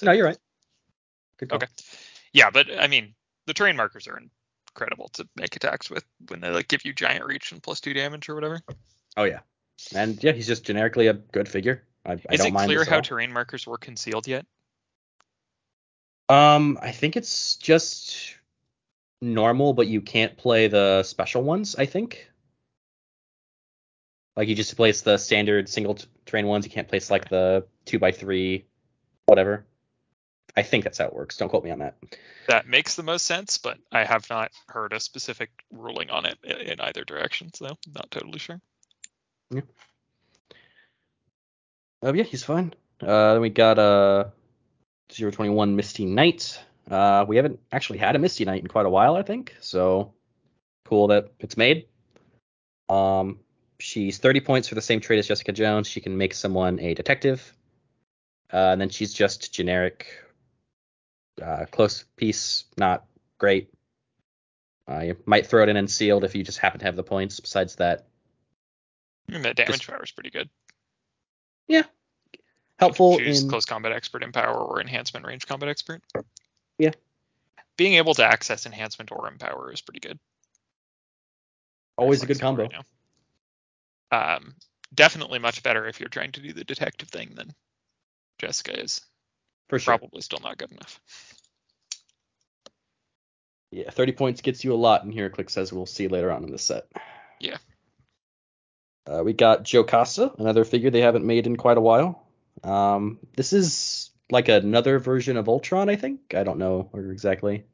No, 0.03 0.13
you're 0.13 0.27
right. 0.27 0.39
Good 1.39 1.49
call. 1.51 1.57
Okay. 1.57 1.67
Yeah, 2.33 2.51
but 2.51 2.67
I 2.79 2.87
mean, 2.87 3.15
the 3.47 3.55
terrain 3.55 3.77
markers 3.77 4.07
are 4.09 4.21
incredible 4.71 5.09
to 5.15 5.27
make 5.37 5.57
attacks 5.57 5.91
with 5.91 6.05
when 6.29 6.41
they 6.41 6.51
like 6.51 6.69
give 6.69 6.85
you 6.85 6.93
giant 6.93 7.25
reach 7.25 7.53
and 7.53 7.63
plus 7.63 7.81
two 7.81 7.95
damage 7.95 8.29
or 8.29 8.35
whatever. 8.35 8.61
Oh 9.17 9.25
yeah, 9.25 9.41
and 9.95 10.23
yeah, 10.23 10.33
he's 10.33 10.47
just 10.47 10.65
generically 10.65 11.07
a 11.07 11.15
good 11.15 11.49
figure. 11.49 11.83
I, 12.05 12.13
I 12.13 12.15
Is 12.33 12.39
don't 12.41 12.49
it 12.49 12.53
mind 12.53 12.69
clear 12.69 12.85
how 12.85 12.97
all. 12.97 13.03
terrain 13.03 13.33
markers 13.33 13.67
were 13.67 13.79
concealed 13.79 14.29
yet? 14.29 14.47
Um, 16.29 16.79
I 16.83 16.93
think 16.93 17.17
it's 17.17 17.57
just 17.57 18.35
normal, 19.23 19.73
but 19.73 19.87
you 19.87 20.01
can't 20.01 20.37
play 20.37 20.69
the 20.69 21.03
special 21.03 21.43
ones. 21.43 21.77
I 21.77 21.87
think. 21.87 22.31
Like 24.37 24.49
you 24.49 24.55
just 24.55 24.77
place 24.77 25.01
the 25.01 25.17
standard 25.17 25.67
single 25.69 25.95
t- 25.95 26.07
terrain 26.27 26.47
ones. 26.47 26.67
You 26.67 26.71
can't 26.71 26.89
place 26.89 27.11
like 27.11 27.29
the 27.31 27.67
two 27.87 27.99
by 27.99 28.13
three, 28.13 28.67
whatever. 29.25 29.65
I 30.57 30.63
think 30.63 30.85
that's 30.85 30.99
how 30.99 31.07
it 31.07 31.15
works. 31.15 31.37
Don't 31.37 31.49
quote 31.49 31.65
me 31.65 31.71
on 31.71 31.81
that. 31.81 31.97
That 32.49 32.67
makes 32.67 32.95
the 32.95 33.03
most 33.03 33.27
sense, 33.27 33.59
but 33.59 33.79
I 33.93 34.05
have 34.05 34.29
not 34.31 34.53
heard 34.69 34.93
a 34.93 35.01
specific 35.01 35.51
ruling 35.71 36.11
on 36.11 36.25
it 36.25 36.39
in 36.45 36.81
either 36.81 37.05
direction, 37.05 37.53
so 37.53 37.77
not 37.95 38.11
totally 38.11 38.39
sure. 38.39 38.61
Oh 42.03 42.13
yeah, 42.15 42.23
he's 42.25 42.45
fine. 42.45 42.73
Uh, 43.01 43.35
then 43.35 43.43
we 43.43 43.51
got 43.51 43.79
uh 43.79 44.25
021 45.09 45.77
Misty 45.77 46.05
Knight. 46.05 46.59
Uh, 46.91 47.25
we 47.27 47.37
haven't 47.37 47.61
actually 47.73 47.99
had 47.99 48.17
a 48.17 48.19
Misty 48.19 48.45
Knight 48.45 48.63
in 48.63 48.69
quite 48.69 48.87
a 48.87 48.91
while, 48.91 49.17
I 49.17 49.23
think. 49.23 49.55
So 49.61 50.15
cool 50.85 51.09
that 51.09 51.33
it's 51.41 51.57
made. 51.57 51.87
Um, 52.89 53.41
she's 53.79 54.19
30 54.19 54.41
points 54.41 54.69
for 54.69 54.75
the 54.75 54.83
same 54.83 55.01
trait 55.01 55.19
as 55.19 55.27
Jessica 55.27 55.53
Jones. 55.53 55.89
She 55.89 56.01
can 56.01 56.17
make 56.17 56.35
someone 56.35 56.81
a 56.81 56.95
detective. 56.95 57.53
Uh, 58.53 58.71
and 58.71 58.81
then 58.81 58.89
she's 58.89 59.13
just 59.13 59.53
generic, 59.53 60.07
uh, 61.43 61.67
close 61.71 62.05
piece, 62.17 62.65
not 62.77 63.05
great. 63.39 63.71
Uh, 64.89 65.01
you 65.01 65.17
might 65.27 65.47
throw 65.47 65.63
it 65.63 65.69
in 65.69 65.77
and 65.77 65.91
sealed 65.91 66.25
if 66.25 66.35
you 66.35 66.45
just 66.45 66.59
happen 66.59 66.79
to 66.81 66.87
have 66.87 66.97
the 66.97 67.03
points. 67.03 67.41
Besides 67.41 67.77
that, 67.77 68.07
And 69.29 69.45
the 69.45 69.53
damage 69.55 69.73
Just- 69.81 69.87
power 69.89 70.03
is 70.03 70.13
pretty 70.13 70.31
good. 70.31 70.49
Yeah, 71.69 71.83
helpful 72.79 73.19
Choose 73.19 73.43
in 73.43 73.49
close 73.49 73.65
combat 73.65 73.91
expert 73.91 74.23
empower 74.23 74.57
or 74.57 74.81
enhancement 74.81 75.27
range 75.27 75.47
combat 75.49 75.69
expert. 75.69 76.01
Yeah. 76.79 76.93
Being 77.77 77.95
able 77.95 78.15
to 78.15 78.25
access 78.25 78.67
enhancement 78.67 79.11
or 79.11 79.27
empower 79.29 79.73
is 79.73 79.81
pretty 79.81 80.01
good. 80.01 80.19
always 81.99 82.23
a 82.23 82.27
good 82.27 82.39
combo. 82.41 82.69
right. 84.13 84.35
Um, 84.37 84.55
definitely 84.95 85.39
much 85.41 85.63
better 85.65 85.87
if 85.89 85.99
you're 85.99 86.09
trying 86.09 86.31
to 86.33 86.41
do 86.41 86.53
the 86.53 86.63
detective 86.65 87.09
thing 87.09 87.35
than 87.35 87.53
Jessica 88.39 88.81
is. 88.81 89.01
For 89.69 89.79
sure. 89.79 89.99
Probably 89.99 90.21
still 90.21 90.41
not 90.43 90.59
good 90.59 90.71
enough. 90.71 91.01
Yeah, 93.73 93.91
30 93.91 94.13
points 94.13 94.41
gets 94.41 94.65
you 94.65 94.73
a 94.73 94.77
lot, 94.77 95.05
and 95.05 95.13
here 95.13 95.29
Click 95.29 95.51
says 95.51 95.73
we'll 95.73 95.87
see 95.87 96.09
later 96.09 96.31
on 96.31 96.45
in 96.45 96.51
the 96.51 96.59
set. 96.59 96.87
Yeah. 97.41 97.59
Uh, 99.07 99.23
we 99.25 99.33
got 99.33 99.65
Jocasta, 99.65 100.33
another 100.39 100.65
figure 100.65 100.91
they 100.91 101.01
haven't 101.01 101.25
made 101.25 101.47
in 101.47 101.57
quite 101.57 101.77
a 101.77 101.81
while. 101.81 102.27
Um, 102.65 103.19
this 103.37 103.53
is 103.53 104.11
like 104.31 104.49
another 104.49 104.99
version 104.99 105.37
of 105.37 105.49
Ultron, 105.49 105.89
I 105.89 105.97
think. 105.97 106.35
I 106.35 106.43
don't 106.43 106.59
know 106.59 106.91
exactly. 106.95 107.65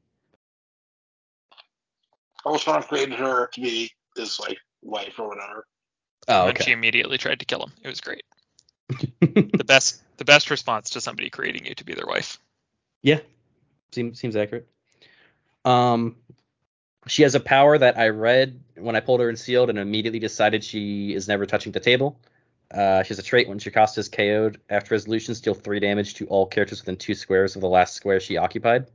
Ultron 2.45 2.83
created 2.83 3.19
her 3.19 3.49
to 3.49 3.61
be 3.61 3.91
his 4.17 4.41
like 4.41 4.59
wife 4.83 5.19
or 5.19 5.29
whatever. 5.29 5.67
Oh, 6.29 6.49
and 6.49 6.63
she 6.63 6.73
immediately 6.73 7.19
tried 7.19 7.41
to 7.41 7.47
kill 7.47 7.63
him. 7.63 7.73
It 7.83 7.89
was 7.89 8.01
great. 8.01 8.25
The 9.21 9.65
best 9.65 10.03
the 10.23 10.33
best 10.33 10.51
response 10.51 10.91
to 10.91 11.01
somebody 11.01 11.29
creating 11.29 11.67
you 11.67 11.75
to 11.75 11.85
be 11.85 11.95
their 11.95 12.07
wife. 12.07 12.39
yeah, 13.03 13.19
seems 13.91 14.21
seems 14.21 14.37
accurate. 14.37 14.69
Um, 15.65 16.15
she 17.09 17.25
has 17.25 17.35
a 17.35 17.41
power 17.41 17.77
that 17.77 17.99
I 17.99 18.11
read 18.11 18.61
when 18.77 18.95
I 18.95 19.01
pulled 19.01 19.19
her 19.19 19.29
in 19.29 19.37
sealed 19.37 19.69
and 19.69 19.81
immediately 19.81 20.21
decided 20.21 20.63
she 20.63 21.13
is 21.13 21.27
never 21.27 21.45
touching 21.45 21.73
the 21.73 21.81
table. 21.81 22.21
Uh, 22.73 23.03
she 23.03 23.09
has 23.09 23.19
a 23.19 23.23
trait 23.23 23.49
when 23.49 23.59
Jocasta 23.59 23.99
is 23.99 24.09
KO'd 24.09 24.61
after 24.71 24.95
resolution, 24.95 25.35
deal 25.35 25.55
three 25.55 25.81
damage 25.81 26.15
to 26.15 26.27
all 26.29 26.47
characters 26.47 26.81
within 26.81 26.97
two 26.97 27.15
squares 27.15 27.57
of 27.57 27.61
the 27.61 27.69
last 27.69 27.95
square 27.95 28.21
she 28.21 28.37
occupied. 28.37 28.87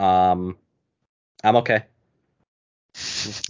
Um, 0.00 0.58
I'm 1.44 1.56
okay. 1.56 1.84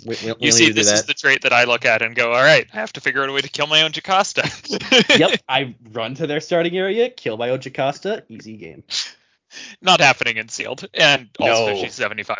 We, 0.04 0.16
we, 0.24 0.34
You 0.40 0.52
see, 0.52 0.64
need 0.64 0.68
to 0.68 0.72
do 0.74 0.84
this 0.84 0.92
is 0.92 1.04
the 1.06 1.14
trait 1.14 1.42
that 1.42 1.52
I 1.52 1.64
look 1.64 1.84
at 1.84 2.02
and 2.02 2.14
go, 2.14 2.32
all 2.32 2.42
right, 2.42 2.66
I 2.72 2.76
have 2.76 2.92
to 2.94 3.00
figure 3.00 3.22
out 3.22 3.28
a 3.28 3.32
way 3.32 3.40
to 3.40 3.48
kill 3.48 3.66
my 3.66 3.82
own 3.82 3.92
Jocasta. 3.92 4.42
yep, 5.18 5.40
I 5.48 5.74
run 5.92 6.14
to 6.14 6.26
their 6.26 6.40
starting 6.40 6.76
area, 6.76 7.10
kill 7.10 7.36
my 7.36 7.50
own 7.50 7.60
Jocasta, 7.60 8.24
easy 8.28 8.56
game. 8.56 8.84
Not 9.80 10.00
happening 10.00 10.36
in 10.36 10.48
sealed, 10.48 10.86
and 10.94 11.28
also 11.38 11.72
No. 11.72 11.74
she's 11.74 11.94
75. 11.94 12.38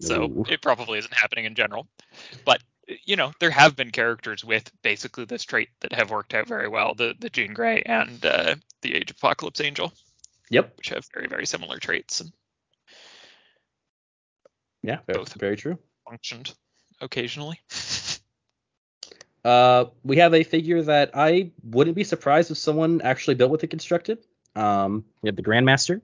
So 0.00 0.44
it 0.48 0.60
probably 0.60 0.98
isn't 0.98 1.14
happening 1.14 1.44
in 1.44 1.54
general. 1.54 1.86
But 2.44 2.60
you 3.04 3.14
know, 3.16 3.32
there 3.38 3.50
have 3.50 3.76
been 3.76 3.90
characters 3.90 4.44
with 4.44 4.70
basically 4.82 5.24
this 5.24 5.44
trait 5.44 5.68
that 5.80 5.92
have 5.92 6.10
worked 6.10 6.34
out 6.34 6.48
very 6.48 6.68
well. 6.68 6.94
The 6.94 7.14
the 7.18 7.30
Jean 7.30 7.54
Grey 7.54 7.82
and 7.86 8.24
uh, 8.24 8.56
the 8.80 8.94
Age 8.94 9.10
of 9.10 9.16
Apocalypse 9.18 9.60
Angel, 9.60 9.92
Yep, 10.50 10.76
which 10.76 10.88
have 10.88 11.06
very 11.14 11.28
very 11.28 11.46
similar 11.46 11.78
traits 11.78 12.22
yeah, 14.82 14.98
Both. 15.06 15.34
very 15.34 15.56
true. 15.56 15.78
Functioned 16.08 16.52
occasionally. 17.00 17.60
Uh, 19.44 19.86
we 20.04 20.18
have 20.18 20.34
a 20.34 20.44
figure 20.44 20.82
that 20.82 21.10
I 21.14 21.50
wouldn't 21.64 21.96
be 21.96 22.04
surprised 22.04 22.52
if 22.52 22.58
someone 22.58 23.00
actually 23.00 23.34
built 23.34 23.50
with 23.50 23.64
it 23.64 23.70
constructed. 23.70 24.18
Um, 24.54 25.04
we 25.20 25.28
have 25.28 25.34
the 25.36 25.42
Grandmaster. 25.42 26.00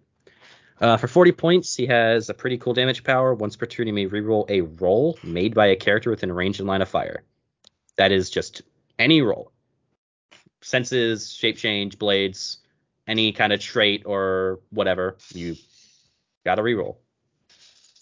Uh, 0.80 0.96
for 0.96 1.08
40 1.08 1.32
points, 1.32 1.74
he 1.74 1.86
has 1.86 2.28
a 2.28 2.34
pretty 2.34 2.58
cool 2.58 2.72
damage 2.72 3.02
power. 3.04 3.34
Once 3.34 3.56
per 3.56 3.66
turn, 3.66 3.86
he 3.86 3.92
may 3.92 4.06
reroll 4.06 4.48
a 4.48 4.62
roll 4.62 5.18
made 5.22 5.54
by 5.54 5.66
a 5.66 5.76
character 5.76 6.10
within 6.10 6.32
range 6.32 6.58
and 6.58 6.68
line 6.68 6.82
of 6.82 6.88
fire. 6.88 7.22
That 7.96 8.12
is 8.12 8.30
just 8.30 8.62
any 8.98 9.22
roll. 9.22 9.52
Senses, 10.60 11.32
shape 11.32 11.56
change, 11.56 11.98
blades, 11.98 12.58
any 13.06 13.32
kind 13.32 13.52
of 13.52 13.60
trait 13.60 14.02
or 14.06 14.60
whatever, 14.70 15.16
you 15.32 15.56
got 16.44 16.56
to 16.56 16.62
reroll. 16.62 16.96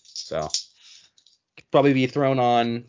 So, 0.05 0.49
probably 1.71 1.93
be 1.93 2.07
thrown 2.07 2.39
on 2.39 2.85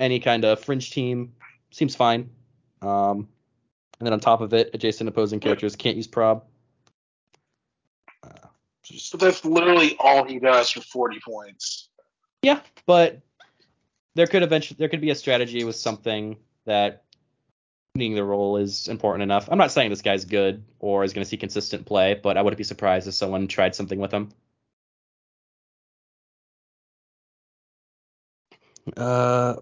any 0.00 0.20
kind 0.20 0.44
of 0.44 0.60
fringe 0.60 0.90
team. 0.90 1.32
Seems 1.70 1.94
fine. 1.96 2.30
Um, 2.82 3.28
and 3.98 4.06
then 4.06 4.12
on 4.12 4.20
top 4.20 4.40
of 4.40 4.52
it, 4.52 4.70
adjacent 4.74 5.08
opposing 5.08 5.40
characters 5.40 5.76
can't 5.76 5.96
use 5.96 6.06
prob. 6.06 6.44
Uh, 8.22 8.28
just- 8.82 9.12
But 9.12 9.20
that's 9.20 9.44
literally 9.44 9.96
all 9.98 10.24
he 10.24 10.38
does 10.38 10.70
for 10.70 10.80
40 10.80 11.20
points. 11.20 11.88
yeah, 12.42 12.60
but 12.86 13.20
there 14.14 14.26
could 14.26 14.42
eventually 14.42 14.76
there 14.78 14.88
could 14.88 15.00
be 15.00 15.10
a 15.10 15.14
strategy 15.14 15.64
with 15.64 15.76
something 15.76 16.36
that 16.66 17.04
needing 17.96 18.14
the 18.14 18.24
role 18.24 18.56
is 18.56 18.88
important 18.88 19.22
enough. 19.22 19.48
I'm 19.50 19.58
not 19.58 19.70
saying 19.72 19.90
this 19.90 20.02
guy's 20.02 20.24
good 20.24 20.64
or 20.80 21.04
is 21.04 21.12
going 21.12 21.24
to 21.24 21.28
see 21.28 21.36
consistent 21.36 21.86
play, 21.86 22.14
but 22.14 22.36
I 22.36 22.42
wouldn't 22.42 22.58
be 22.58 22.64
surprised 22.64 23.06
if 23.08 23.14
someone 23.14 23.46
tried 23.48 23.74
something 23.74 23.98
with 23.98 24.12
him. 24.12 24.30
Uh, 28.96 29.56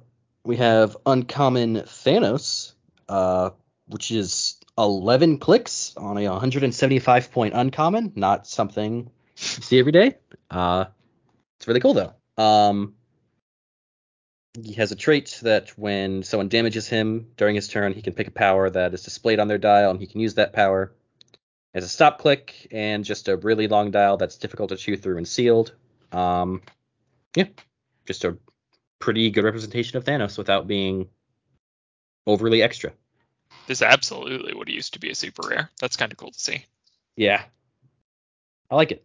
we 0.45 0.57
have 0.57 0.97
uncommon 1.07 1.77
Thanos, 1.77 2.73
uh, 3.09 3.51
which 3.87 4.11
is 4.11 4.61
11 4.79 5.39
clicks 5.39 5.97
on 5.97 6.19
a 6.19 6.29
175 6.29 7.31
point 7.31 7.55
uncommon. 7.55 8.13
Not 8.17 8.47
something 8.47 9.11
you 9.37 9.63
see 9.63 9.79
every 9.79 9.93
day. 9.93 10.17
Uh, 10.51 10.87
it's 11.59 11.67
really 11.69 11.81
cool 11.81 11.95
though. 11.95 12.15
Um, 12.43 12.95
he 14.61 14.75
has 14.75 14.93
a 14.93 14.97
trait 14.97 15.39
that 15.43 15.71
when 15.79 16.23
someone 16.23 16.49
damages 16.49 16.87
him 16.87 17.29
during 17.37 17.55
his 17.55 17.69
turn, 17.69 17.95
he 17.95 18.03
can 18.03 18.13
pick 18.13 18.29
a 18.29 18.33
power 18.33 18.69
that 18.69 18.93
is 18.93 19.03
displayed 19.03 19.41
on 19.41 19.49
their 19.49 19.59
dial, 19.59 19.91
and 19.91 20.01
he 20.01 20.07
can 20.07 20.21
use 20.21 20.35
that 20.35 20.53
power 20.53 20.93
as 21.75 21.85
a 21.85 21.89
stop 21.89 22.19
click 22.19 22.67
and 22.71 23.05
just 23.05 23.29
a 23.29 23.37
really 23.39 23.67
long 23.67 23.91
dial 23.91 24.19
that's 24.19 24.37
difficult 24.37 24.69
to 24.69 24.77
chew 24.77 24.97
through 24.97 25.17
and 25.17 25.27
sealed. 25.27 25.75
Um, 26.13 26.61
yeah, 27.35 27.47
just 28.05 28.25
a 28.25 28.37
pretty 29.03 29.31
good 29.31 29.43
representation 29.43 29.99
of 29.99 30.05
Thanos 30.05 30.39
without 30.39 30.69
being 30.69 31.09
overly 32.25 32.63
extra. 32.63 32.93
This 33.67 33.83
absolutely 33.83 34.55
would 34.55 34.69
he 34.69 34.75
used 34.75 34.93
to 34.93 35.01
be 35.01 35.11
a 35.11 35.15
super 35.15 35.49
rare. 35.49 35.71
That's 35.81 35.97
kind 35.97 36.13
of 36.13 36.19
cool 36.19 36.31
to 36.31 36.39
see. 36.39 36.65
Yeah, 37.17 37.43
I 38.71 38.77
like 38.77 38.93
it. 38.93 39.05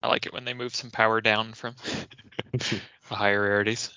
I 0.00 0.08
like 0.08 0.26
it 0.26 0.32
when 0.32 0.44
they 0.44 0.54
move 0.54 0.76
some 0.76 0.92
power 0.92 1.20
down 1.20 1.54
from 1.54 1.74
the 2.52 2.80
higher 3.10 3.42
rarities. 3.42 3.90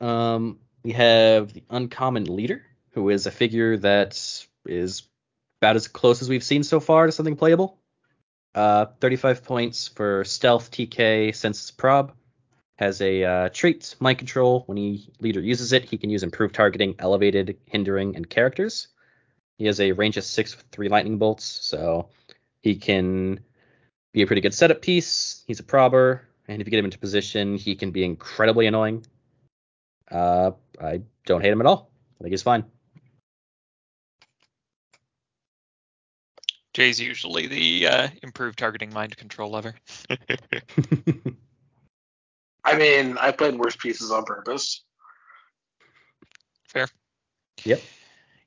Um, 0.00 0.60
we 0.84 0.92
have 0.92 1.52
the 1.52 1.64
uncommon 1.68 2.24
leader, 2.24 2.62
who 2.92 3.08
is 3.10 3.26
a 3.26 3.32
figure 3.32 3.76
that 3.78 4.46
is 4.66 5.02
about 5.60 5.74
as 5.74 5.88
close 5.88 6.22
as 6.22 6.28
we've 6.28 6.44
seen 6.44 6.62
so 6.62 6.78
far 6.78 7.06
to 7.06 7.12
something 7.12 7.36
playable. 7.36 7.76
Uh, 8.54 8.86
35 9.00 9.42
points 9.44 9.88
for 9.88 10.24
stealth, 10.24 10.70
TK, 10.70 11.34
senses, 11.34 11.72
prob. 11.72 12.12
Has 12.80 13.02
a 13.02 13.22
uh, 13.22 13.48
trait, 13.50 13.94
mind 14.00 14.16
control. 14.16 14.62
When 14.64 14.78
he 14.78 15.10
leader 15.20 15.40
uses 15.40 15.74
it, 15.74 15.84
he 15.84 15.98
can 15.98 16.08
use 16.08 16.22
improved 16.22 16.54
targeting, 16.54 16.94
elevated, 16.98 17.58
hindering, 17.66 18.16
and 18.16 18.28
characters. 18.28 18.88
He 19.58 19.66
has 19.66 19.80
a 19.80 19.92
range 19.92 20.16
of 20.16 20.24
six 20.24 20.56
with 20.56 20.64
three 20.72 20.88
lightning 20.88 21.18
bolts, 21.18 21.44
so 21.44 22.08
he 22.62 22.76
can 22.76 23.40
be 24.14 24.22
a 24.22 24.26
pretty 24.26 24.40
good 24.40 24.54
setup 24.54 24.80
piece. 24.80 25.44
He's 25.46 25.60
a 25.60 25.62
probber, 25.62 26.26
and 26.48 26.62
if 26.62 26.66
you 26.66 26.70
get 26.70 26.78
him 26.78 26.86
into 26.86 26.98
position, 26.98 27.58
he 27.58 27.74
can 27.74 27.90
be 27.90 28.02
incredibly 28.02 28.66
annoying. 28.66 29.04
Uh, 30.10 30.52
I 30.80 31.02
don't 31.26 31.42
hate 31.42 31.52
him 31.52 31.60
at 31.60 31.66
all. 31.66 31.90
I 32.18 32.24
think 32.24 32.32
he's 32.32 32.42
fine. 32.42 32.64
Jay's 36.72 36.98
usually 36.98 37.46
the 37.46 37.86
uh, 37.86 38.08
improved 38.22 38.58
targeting 38.58 38.90
mind 38.90 39.18
control 39.18 39.50
lever. 39.50 39.74
I 42.64 42.76
mean, 42.76 43.16
I 43.18 43.32
played 43.32 43.58
worse 43.58 43.76
pieces 43.76 44.10
on 44.10 44.24
purpose. 44.24 44.84
Fair. 46.68 46.88
Yep. 47.64 47.80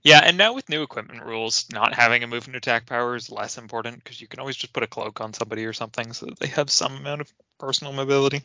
Yeah, 0.03 0.19
and 0.23 0.37
now 0.37 0.53
with 0.53 0.67
new 0.67 0.83
equipment 0.83 1.23
rules, 1.23 1.65
not 1.71 1.93
having 1.93 2.23
a 2.23 2.27
move 2.27 2.47
and 2.47 2.55
attack 2.55 2.85
power 2.85 3.15
is 3.15 3.31
less 3.31 3.57
important 3.57 4.03
because 4.03 4.19
you 4.19 4.27
can 4.27 4.41
always 4.41 4.57
just 4.57 4.73
put 4.73 4.83
a 4.83 4.87
cloak 4.87 5.21
on 5.21 5.33
somebody 5.33 5.65
or 5.65 5.71
something 5.71 6.11
so 6.11 6.25
that 6.25 6.39
they 6.39 6.47
have 6.47 6.69
some 6.69 6.97
amount 6.97 7.21
of 7.21 7.31
personal 7.57 7.93
mobility. 7.93 8.41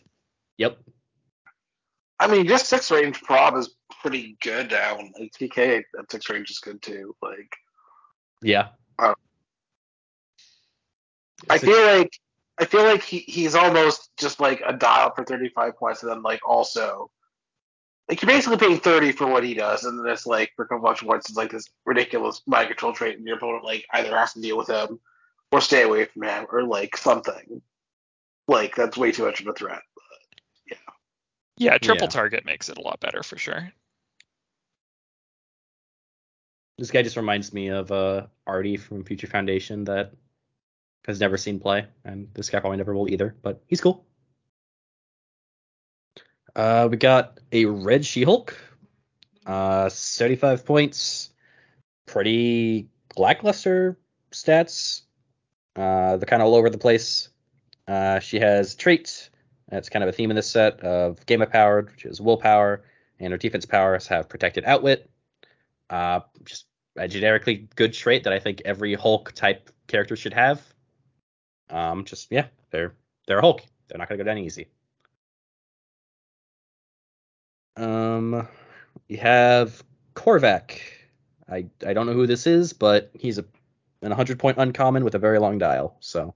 Yep. 0.59 0.79
I 2.21 2.27
mean, 2.29 2.47
just 2.47 2.67
six 2.67 2.91
range 2.91 3.21
prob 3.23 3.57
is 3.57 3.75
pretty 4.03 4.37
good 4.41 4.71
now. 4.71 4.99
Like 5.19 5.33
TK 5.33 5.83
at 5.99 6.11
six 6.11 6.31
range 6.31 6.51
is 6.51 6.59
good 6.59 6.81
too. 6.81 7.17
Like 7.21 7.53
Yeah. 8.41 8.69
Uh, 8.99 9.15
I 11.51 11.59
feel 11.59 11.81
like 11.99 12.11
I 12.61 12.65
feel 12.65 12.83
like 12.83 13.03
he, 13.03 13.19
he's 13.19 13.55
almost 13.55 14.11
just 14.17 14.41
like 14.41 14.63
a 14.67 14.73
dial 14.73 15.13
for 15.15 15.25
35 15.25 15.77
points, 15.77 16.03
and 16.03 16.11
then 16.11 16.23
like 16.23 16.41
also 16.47 17.11
like 18.09 18.23
you're 18.23 18.27
basically 18.27 18.57
paying 18.57 18.81
thirty 18.81 19.13
for 19.13 19.27
what 19.27 19.45
he 19.45 19.55
does, 19.55 19.85
and 19.85 19.99
then 19.99 20.11
it's 20.11 20.27
like 20.27 20.53
for 20.57 20.65
a 20.65 20.69
couple 20.69 20.89
extra 20.89 21.07
points, 21.09 21.29
it's 21.29 21.37
like 21.37 21.51
this 21.51 21.69
ridiculous 21.85 22.43
mind 22.47 22.69
control 22.69 22.93
trait, 22.93 23.19
and 23.19 23.27
your 23.27 23.37
opponent 23.37 23.65
like 23.65 23.85
either 23.93 24.17
has 24.17 24.33
to 24.33 24.41
deal 24.41 24.57
with 24.57 24.69
him 24.69 24.99
or 25.53 25.61
stay 25.61 25.83
away 25.83 26.07
from 26.07 26.23
him 26.23 26.47
or 26.51 26.65
like 26.65 26.97
something. 26.97 27.61
Like 28.47 28.75
that's 28.75 28.97
way 28.97 29.13
too 29.13 29.27
much 29.27 29.41
of 29.41 29.47
a 29.47 29.53
threat. 29.53 29.83
Yeah, 30.71 30.77
Yeah, 31.59 31.79
triple 31.79 32.07
Yeah. 32.07 32.11
target 32.11 32.47
makes 32.47 32.71
it 32.71 32.79
a 32.79 32.83
lot 32.83 32.99
better 33.01 33.23
for 33.23 33.37
sure. 33.37 33.71
This 36.79 36.91
guy 36.91 37.03
just 37.03 37.17
reminds 37.17 37.53
me 37.53 37.69
of 37.69 37.93
uh, 37.93 38.27
Artie 38.47 38.77
from 38.77 39.05
Future 39.05 39.27
Foundation 39.27 39.85
that 39.85 40.13
has 41.07 41.21
never 41.21 41.37
seen 41.37 41.59
play, 41.59 41.87
and 42.05 42.29
this 42.35 42.51
guy 42.51 42.61
probably 42.61 42.77
never 42.77 42.95
will 42.95 43.11
either, 43.11 43.35
but 43.43 43.63
he's 43.67 43.81
cool. 43.81 44.05
Uh, 46.55 46.89
we 46.91 46.97
got 46.97 47.39
a 47.53 47.65
red 47.67 48.05
She-Hulk, 48.05 48.57
uh, 49.47 49.89
75 49.89 50.65
points, 50.67 51.31
pretty 52.07 52.89
lackluster 53.17 53.99
stats. 54.33 55.03
Uh, 55.77 56.17
they're 56.17 56.27
kind 56.27 56.43
of 56.43 56.49
all 56.49 56.57
over 56.57 56.71
the 56.71 56.79
place. 56.79 57.29
Uh, 57.87 58.19
she 58.19 58.39
has 58.39 58.75
traits. 58.75 59.31
That's 59.69 59.89
kind 59.89 60.03
of 60.03 60.09
a 60.09 60.13
theme 60.13 60.31
in 60.31 60.37
this 60.37 60.51
set 60.51 60.81
of 60.81 61.25
Gamma 61.27 61.47
powered, 61.47 61.91
which 61.91 62.05
is 62.05 62.21
willpower, 62.21 62.85
and 63.21 63.33
her 63.33 63.39
defense 63.39 63.65
powers 63.65 64.07
have 64.07 64.29
protected 64.29 64.65
outwit. 64.65 65.11
Uh, 65.91 66.21
just 66.45 66.67
a 66.97 67.07
generically 67.07 67.69
good 67.77 67.93
trait 67.93 68.25
that 68.25 68.33
I 68.33 68.39
think 68.39 68.63
every 68.65 68.95
Hulk 68.95 69.33
type 69.33 69.71
character 69.87 70.17
should 70.17 70.35
have. 70.35 70.63
Um, 71.71 72.05
just 72.05 72.29
yeah, 72.31 72.47
they're 72.71 72.95
they're 73.27 73.39
a 73.39 73.43
Hulk. 73.43 73.63
They're 73.89 73.99
not 73.99 74.09
gonna 74.09 74.19
go 74.19 74.25
down 74.25 74.39
easy. 74.39 74.67
Um, 77.77 78.49
you 79.09 79.19
have 79.19 79.83
Korvac. 80.15 80.81
I 81.51 81.67
I 81.87 81.93
don't 81.93 82.07
know 82.07 82.15
who 82.15 82.27
this 82.27 82.47
is, 82.47 82.73
but 82.73 83.11
he's 83.15 83.39
a 83.39 83.45
an 84.03 84.11
100 84.11 84.39
point 84.39 84.59
uncommon 84.59 85.05
with 85.05 85.15
a 85.15 85.19
very 85.19 85.39
long 85.39 85.59
dial. 85.59 85.97
So 86.01 86.35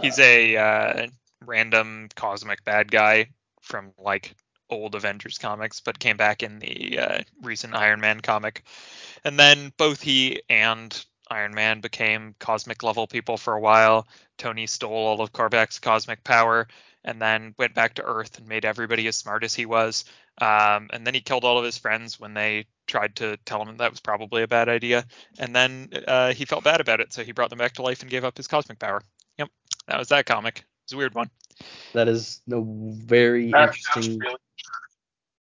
He's 0.00 0.18
a 0.18 0.56
uh, 0.56 1.06
random 1.44 2.08
cosmic 2.14 2.64
bad 2.64 2.90
guy 2.90 3.30
from 3.62 3.92
like 3.98 4.34
old 4.70 4.94
Avengers 4.94 5.38
comics, 5.38 5.80
but 5.80 5.98
came 5.98 6.16
back 6.16 6.42
in 6.42 6.58
the 6.58 6.98
uh, 6.98 7.22
recent 7.42 7.74
Iron 7.74 8.00
Man 8.00 8.20
comic. 8.20 8.64
And 9.24 9.38
then 9.38 9.72
both 9.76 10.00
he 10.02 10.42
and 10.48 11.04
Iron 11.30 11.54
Man 11.54 11.80
became 11.80 12.34
cosmic 12.38 12.82
level 12.82 13.06
people 13.06 13.36
for 13.36 13.54
a 13.54 13.60
while. 13.60 14.06
Tony 14.38 14.66
stole 14.66 14.92
all 14.92 15.20
of 15.20 15.32
Korvac's 15.32 15.78
cosmic 15.78 16.24
power 16.24 16.68
and 17.04 17.20
then 17.20 17.54
went 17.58 17.74
back 17.74 17.94
to 17.94 18.02
Earth 18.04 18.38
and 18.38 18.48
made 18.48 18.64
everybody 18.64 19.06
as 19.06 19.16
smart 19.16 19.44
as 19.44 19.54
he 19.54 19.66
was. 19.66 20.04
Um, 20.40 20.88
and 20.92 21.06
then 21.06 21.14
he 21.14 21.20
killed 21.20 21.44
all 21.44 21.58
of 21.58 21.64
his 21.64 21.78
friends 21.78 22.18
when 22.20 22.34
they 22.34 22.66
tried 22.86 23.16
to 23.16 23.36
tell 23.44 23.64
him 23.64 23.76
that 23.78 23.90
was 23.90 24.00
probably 24.00 24.42
a 24.42 24.48
bad 24.48 24.68
idea. 24.68 25.04
And 25.38 25.54
then 25.54 25.90
uh, 26.06 26.32
he 26.32 26.44
felt 26.44 26.64
bad 26.64 26.80
about 26.80 27.00
it, 27.00 27.12
so 27.12 27.24
he 27.24 27.32
brought 27.32 27.50
them 27.50 27.58
back 27.58 27.74
to 27.74 27.82
life 27.82 28.02
and 28.02 28.10
gave 28.10 28.24
up 28.24 28.36
his 28.36 28.46
cosmic 28.46 28.78
power. 28.78 29.02
Yep, 29.38 29.48
that 29.88 29.98
was 29.98 30.08
that 30.08 30.26
comic. 30.26 30.58
It 30.58 30.64
was 30.86 30.92
a 30.92 30.96
weird 30.96 31.14
one. 31.14 31.30
that 31.92 32.08
is 32.08 32.40
a 32.50 32.60
very 32.62 33.50
That 33.50 33.68
interesting 33.76 34.18
really- 34.18 34.36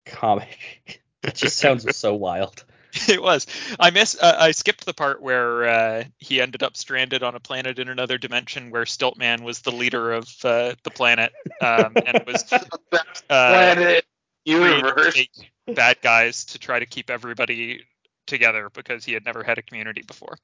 comic. 0.07 1.03
it 1.23 1.35
just 1.35 1.59
sounds 1.59 1.97
so 1.97 2.15
wild. 2.15 2.65
it 3.09 3.23
was. 3.23 3.47
I 3.79 3.91
miss. 3.91 4.17
Uh, 4.21 4.37
I 4.39 4.51
skipped 4.53 4.85
the 4.85 4.95
part 4.95 5.23
where 5.23 5.69
uh, 5.69 6.05
he 6.19 6.41
ended 6.41 6.63
up 6.63 6.77
stranded 6.77 7.23
on 7.23 7.35
a 7.35 7.41
planet 7.41 7.79
in 7.79 7.89
another 7.89 8.19
dimension 8.19 8.71
where 8.71 8.85
Stiltman 8.85 9.43
was 9.43 9.61
the 9.61 9.73
leader 9.73 10.13
of 10.13 10.29
uh, 10.45 10.75
the 10.83 10.91
planet 10.91 11.33
um, 11.61 11.95
and 12.05 12.23
was 12.27 12.43
Best 12.91 13.25
uh, 13.31 13.75
planet 13.75 14.05
universe. 14.45 15.15
fake 15.15 15.53
bad 15.75 16.01
guys 16.03 16.45
to 16.47 16.59
try 16.59 16.79
to 16.79 16.87
keep 16.87 17.11
everybody 17.11 17.85
together 18.27 18.71
because 18.73 19.05
he 19.05 19.13
had 19.13 19.25
never 19.25 19.43
had 19.43 19.59
a 19.59 19.63
community 19.63 20.03
before. 20.03 20.37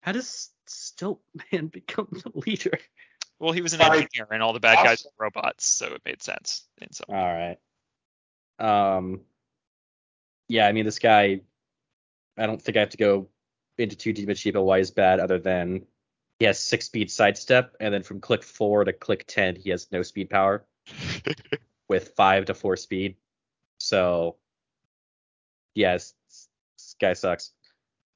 How 0.00 0.12
does 0.12 0.50
Stiltman 0.68 1.70
become 1.70 2.08
the 2.10 2.32
leader? 2.46 2.78
Well, 3.38 3.52
he 3.52 3.60
was 3.60 3.74
an 3.74 3.80
Sorry. 3.80 3.98
engineer, 4.02 4.28
and 4.30 4.42
all 4.42 4.52
the 4.54 4.60
bad 4.60 4.82
guys 4.82 5.04
were 5.04 5.24
robots, 5.24 5.66
so 5.66 5.92
it 5.92 6.02
made 6.04 6.22
sense 6.22 6.66
in 6.80 6.92
some. 6.92 7.06
All 7.08 7.16
right. 7.16 7.58
Um. 8.58 9.20
Yeah, 10.48 10.66
I 10.66 10.72
mean 10.72 10.84
this 10.84 10.98
guy. 10.98 11.40
I 12.36 12.46
don't 12.46 12.60
think 12.60 12.76
I 12.76 12.80
have 12.80 12.90
to 12.90 12.96
go 12.96 13.28
into 13.78 13.96
too 13.96 14.12
deep 14.12 14.28
into 14.28 14.62
why 14.62 14.78
he's 14.78 14.90
bad, 14.90 15.20
other 15.20 15.38
than 15.38 15.86
he 16.38 16.44
has 16.44 16.58
six 16.58 16.86
speed 16.86 17.10
sidestep, 17.10 17.76
and 17.80 17.92
then 17.92 18.02
from 18.02 18.20
click 18.20 18.42
four 18.42 18.84
to 18.84 18.92
click 18.92 19.24
ten, 19.26 19.56
he 19.56 19.70
has 19.70 19.90
no 19.92 20.02
speed 20.02 20.30
power 20.30 20.64
with 21.88 22.14
five 22.16 22.46
to 22.46 22.54
four 22.54 22.76
speed. 22.76 23.16
So, 23.78 24.36
yes, 25.74 26.14
this 26.28 26.96
guy 27.00 27.12
sucks. 27.14 27.52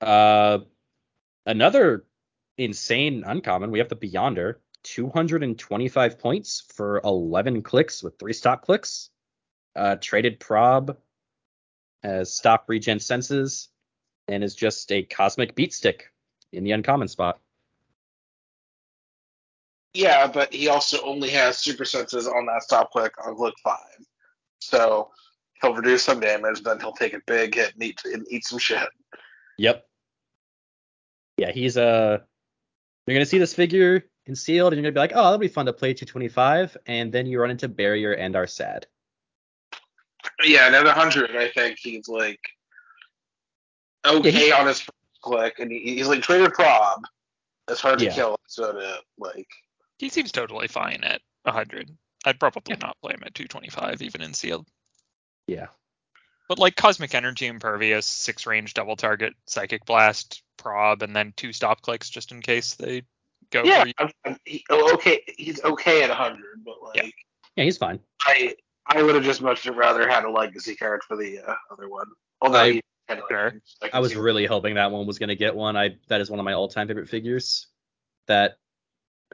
Uh, 0.00 0.59
another 1.46 2.04
insane 2.59 3.24
uncommon. 3.26 3.70
We 3.70 3.78
have 3.78 3.88
the 3.88 3.96
Beyonder, 3.96 4.56
225 4.83 6.18
points 6.18 6.62
for 6.74 7.00
11 7.04 7.62
clicks 7.62 8.02
with 8.02 8.18
three 8.18 8.33
stop 8.33 8.62
clicks. 8.62 9.11
Uh, 9.76 9.96
traded 10.00 10.40
prob 10.40 10.96
as 12.02 12.35
stop 12.35 12.64
regen 12.68 12.98
senses, 12.98 13.68
and 14.30 14.44
is 14.44 14.54
just 14.54 14.90
a 14.92 15.02
cosmic 15.02 15.54
beat 15.54 15.72
stick 15.72 16.10
in 16.52 16.64
the 16.64 16.72
uncommon 16.72 17.08
spot. 17.08 17.40
Yeah, 19.92 20.28
but 20.28 20.52
he 20.54 20.68
also 20.68 21.04
only 21.04 21.30
has 21.30 21.58
super 21.58 21.84
senses 21.84 22.28
on 22.28 22.46
that 22.46 22.62
stop 22.62 22.92
click 22.92 23.12
on 23.26 23.34
click 23.36 23.54
five. 23.62 23.78
So 24.60 25.10
he'll 25.60 25.74
reduce 25.74 26.04
some 26.04 26.20
damage, 26.20 26.62
then 26.62 26.78
he'll 26.78 26.92
take 26.92 27.12
a 27.12 27.20
big 27.26 27.54
hit 27.56 27.74
and 27.74 27.82
eat, 27.82 28.00
and 28.04 28.24
eat 28.30 28.44
some 28.44 28.58
shit. 28.58 28.88
Yep. 29.58 29.84
Yeah, 31.36 31.50
he's 31.50 31.76
Uh, 31.76 32.18
you're 33.06 33.16
gonna 33.16 33.26
see 33.26 33.38
this 33.38 33.54
figure 33.54 34.04
in 34.26 34.36
sealed, 34.36 34.72
and 34.72 34.78
you're 34.80 34.90
gonna 34.90 34.94
be 34.94 35.00
like, 35.00 35.12
oh, 35.18 35.24
that'll 35.24 35.38
be 35.38 35.48
fun 35.48 35.66
to 35.66 35.72
play 35.72 35.92
225, 35.92 36.76
and 36.86 37.10
then 37.10 37.26
you 37.26 37.40
run 37.40 37.50
into 37.50 37.66
barrier 37.66 38.12
and 38.12 38.36
are 38.36 38.46
sad. 38.46 38.86
Yeah, 40.44 40.68
another 40.68 40.90
100, 40.90 41.34
I 41.34 41.48
think 41.48 41.78
he's 41.80 42.06
like 42.06 42.40
okay 44.04 44.48
Yeah, 44.48 44.60
on 44.60 44.66
his 44.66 44.80
first 44.80 44.90
click, 45.22 45.58
and 45.58 45.70
he, 45.70 45.96
he's 45.96 46.08
like 46.08 46.22
traded 46.22 46.52
prob. 46.52 47.02
It's 47.68 47.80
hard 47.80 47.98
to 48.00 48.04
Yeah. 48.06 48.14
kill, 48.14 48.36
so 48.46 48.72
to 48.72 48.98
like. 49.18 49.48
He 49.98 50.08
seems 50.08 50.32
totally 50.32 50.66
fine 50.68 51.04
at 51.04 51.20
100. 51.44 51.90
I'd 52.24 52.40
probably 52.40 52.76
not 52.76 52.96
play 53.02 53.12
him 53.14 53.22
at 53.24 53.34
225, 53.34 54.02
even 54.02 54.22
in 54.22 54.34
sealed. 54.34 54.66
Yeah. 55.46 55.66
But 56.48 56.58
like 56.58 56.74
Cosmic 56.74 57.14
Energy 57.14 57.46
Impervious, 57.46 58.06
six 58.06 58.46
range 58.46 58.74
double 58.74 58.96
target, 58.96 59.34
Psychic 59.46 59.84
Blast, 59.84 60.42
Prob, 60.56 61.02
and 61.02 61.14
then 61.14 61.32
two 61.36 61.52
stop 61.52 61.80
clicks 61.82 62.10
just 62.10 62.32
in 62.32 62.40
case 62.42 62.74
they 62.74 63.02
go 63.50 63.62
Yeah, 63.62 63.82
for 63.82 63.86
you. 63.88 63.94
I'm, 63.98 64.10
I'm, 64.26 64.36
he, 64.44 64.64
oh, 64.70 64.94
okay, 64.94 65.22
he's 65.38 65.62
okay 65.62 66.02
at 66.02 66.08
100, 66.08 66.40
but 66.64 66.74
like 66.82 66.96
Yeah. 66.96 67.10
Yeah, 67.56 67.64
he's 67.64 67.78
fine. 67.78 68.00
I 68.22 68.54
I 68.86 69.02
would 69.02 69.14
have 69.14 69.24
just 69.24 69.42
much 69.42 69.66
rather 69.66 70.08
had 70.08 70.24
a 70.24 70.30
legacy 70.30 70.74
card 70.74 71.02
for 71.06 71.16
the 71.16 71.38
uh, 71.40 71.54
other 71.70 71.88
one. 71.88 72.06
Although 72.40 72.58
I- 72.60 72.72
he 72.72 72.82
had 73.10 73.18
like, 73.20 73.28
Sure. 73.30 73.52
I 73.92 74.00
was 74.00 74.16
really 74.16 74.46
hoping 74.46 74.74
that 74.74 74.90
one 74.90 75.06
was 75.06 75.18
gonna 75.18 75.34
get 75.34 75.54
one. 75.54 75.76
I 75.76 75.96
that 76.08 76.20
is 76.20 76.30
one 76.30 76.38
of 76.38 76.44
my 76.44 76.52
all-time 76.54 76.88
favorite 76.88 77.08
figures. 77.08 77.66
That 78.26 78.58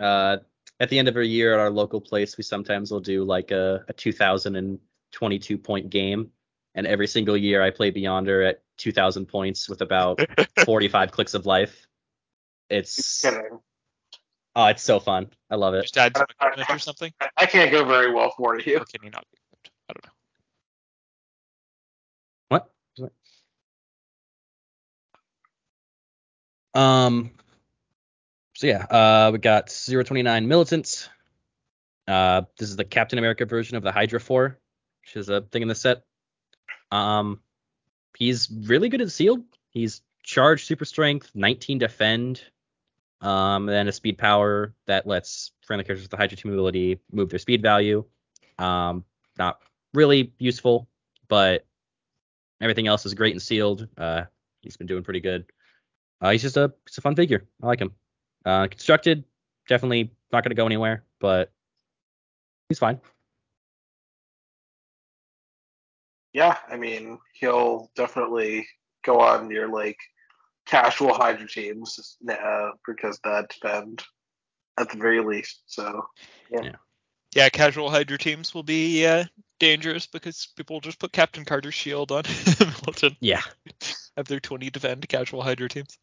uh 0.00 0.38
at 0.80 0.90
the 0.90 0.98
end 0.98 1.08
of 1.08 1.16
a 1.16 1.24
year 1.26 1.54
at 1.54 1.60
our 1.60 1.70
local 1.70 2.00
place, 2.00 2.36
we 2.36 2.44
sometimes 2.44 2.90
will 2.90 3.00
do 3.00 3.24
like 3.24 3.50
a, 3.50 3.84
a 3.88 3.92
2022 3.92 5.58
point 5.58 5.90
game, 5.90 6.30
and 6.74 6.86
every 6.86 7.06
single 7.06 7.36
year 7.36 7.62
I 7.62 7.70
play 7.70 7.90
Beyonder 7.92 8.46
at 8.48 8.62
2,000 8.78 9.26
points 9.26 9.68
with 9.70 9.80
about 9.80 10.20
45 10.66 11.12
clicks 11.12 11.32
of 11.34 11.46
life. 11.46 11.86
It's 12.68 13.24
oh, 13.24 14.66
it's 14.66 14.82
so 14.82 15.00
fun. 15.00 15.30
I 15.50 15.54
love 15.54 15.74
it. 15.74 15.82
Just 15.82 15.96
add 15.96 16.16
some 16.16 16.26
equipment 16.28 16.68
or 16.70 16.78
something. 16.78 17.12
I- 17.20 17.28
I 17.38 17.46
can't 17.46 17.70
go 17.70 17.84
very 17.84 18.12
well 18.12 18.32
for 18.36 18.58
you. 18.58 18.76
Or 18.78 18.84
can 18.84 19.02
you 19.02 19.10
not 19.10 19.24
be 19.32 19.38
equipped? 19.46 19.70
I 19.88 19.92
don't 19.94 20.04
know. 20.06 20.12
Um. 26.76 27.30
So 28.54 28.66
yeah, 28.66 28.84
uh, 28.84 29.30
we 29.32 29.38
got 29.38 29.68
029 29.68 30.46
Militants. 30.46 31.08
Uh, 32.06 32.42
this 32.58 32.68
is 32.68 32.76
the 32.76 32.84
Captain 32.84 33.18
America 33.18 33.44
version 33.44 33.76
of 33.76 33.82
the 33.82 33.92
Hydra 33.92 34.20
4, 34.20 34.58
which 35.02 35.16
is 35.16 35.28
a 35.28 35.40
thing 35.40 35.62
in 35.62 35.68
the 35.68 35.74
set. 35.74 36.04
Um, 36.90 37.40
he's 38.16 38.50
really 38.50 38.88
good 38.88 39.00
at 39.00 39.10
sealed. 39.10 39.42
He's 39.70 40.02
charge, 40.22 40.64
super 40.64 40.84
strength, 40.84 41.30
19 41.34 41.78
defend, 41.78 42.42
um, 43.20 43.68
and 43.68 43.76
then 43.76 43.88
a 43.88 43.92
speed 43.92 44.18
power 44.18 44.74
that 44.86 45.06
lets 45.06 45.52
friendly 45.66 45.84
characters 45.84 46.04
with 46.04 46.10
the 46.10 46.16
Hydra 46.16 46.36
2 46.36 46.52
ability 46.52 47.00
move 47.10 47.30
their 47.30 47.38
speed 47.38 47.62
value. 47.62 48.04
Um, 48.58 49.04
not 49.38 49.60
really 49.92 50.32
useful, 50.38 50.88
but 51.28 51.66
everything 52.60 52.86
else 52.86 53.04
is 53.06 53.14
great 53.14 53.32
and 53.32 53.42
sealed. 53.42 53.88
Uh, 53.98 54.24
he's 54.60 54.76
been 54.76 54.86
doing 54.86 55.02
pretty 55.02 55.20
good. 55.20 55.46
Uh, 56.20 56.30
he's 56.30 56.42
just 56.42 56.56
a 56.56 56.72
he's 56.86 56.98
a 56.98 57.00
fun 57.00 57.14
figure. 57.14 57.44
I 57.62 57.66
like 57.66 57.80
him. 57.80 57.92
Uh, 58.44 58.68
constructed, 58.68 59.24
definitely 59.68 60.10
not 60.32 60.42
going 60.44 60.50
to 60.50 60.56
go 60.56 60.66
anywhere, 60.66 61.04
but 61.20 61.52
he's 62.68 62.78
fine. 62.78 63.00
yeah, 66.36 66.58
I 66.68 66.76
mean, 66.76 67.18
he'll 67.32 67.90
definitely 67.96 68.68
go 69.06 69.20
on 69.20 69.50
your 69.50 69.72
like 69.72 69.96
casual 70.66 71.14
Hydra 71.14 71.48
teams 71.48 72.18
uh, 72.28 72.72
because 72.86 73.18
that 73.24 73.48
defend 73.48 74.04
at 74.78 74.90
the 74.90 74.98
very 74.98 75.24
least. 75.24 75.62
So 75.64 76.04
Yeah, 76.50 76.72
casual 77.52 77.90
Hydra 77.90 78.18
teams 78.18 78.54
will 78.54 78.62
be 78.62 79.04
uh, 79.06 79.24
dangerous 79.60 80.06
because 80.06 80.48
people 80.56 80.76
will 80.76 80.80
just 80.80 80.98
put 80.98 81.12
Captain 81.12 81.44
Carter's 81.44 81.74
shield 81.74 82.10
on 82.12 82.22
Milton. 82.86 83.16
Yeah. 83.20 83.42
Have 84.16 84.26
their 84.26 84.40
20 84.40 84.70
defend 84.70 85.06
casual 85.08 85.42
Hydra 85.42 85.68
teams. 85.68 85.98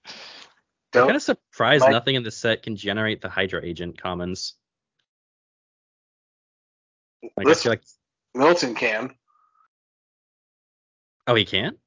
I'm 0.96 1.06
kind 1.06 1.15
of 1.15 1.22
surprised 1.24 1.82
Mike- 1.82 1.91
nothing 1.91 2.15
in 2.15 2.24
the 2.24 2.30
set 2.32 2.62
can 2.63 2.76
generate 2.76 3.22
the 3.22 3.30
Hydra 3.30 3.63
agent 3.65 4.00
commons. 4.02 4.54
Like, 7.36 7.48
I 7.48 7.50
This- 7.50 7.63
feel 7.63 7.72
like, 7.72 7.84
Milton 8.36 8.76
can. 8.76 9.13
oh, 11.28 11.36
he 11.36 11.46
can? 11.46 11.78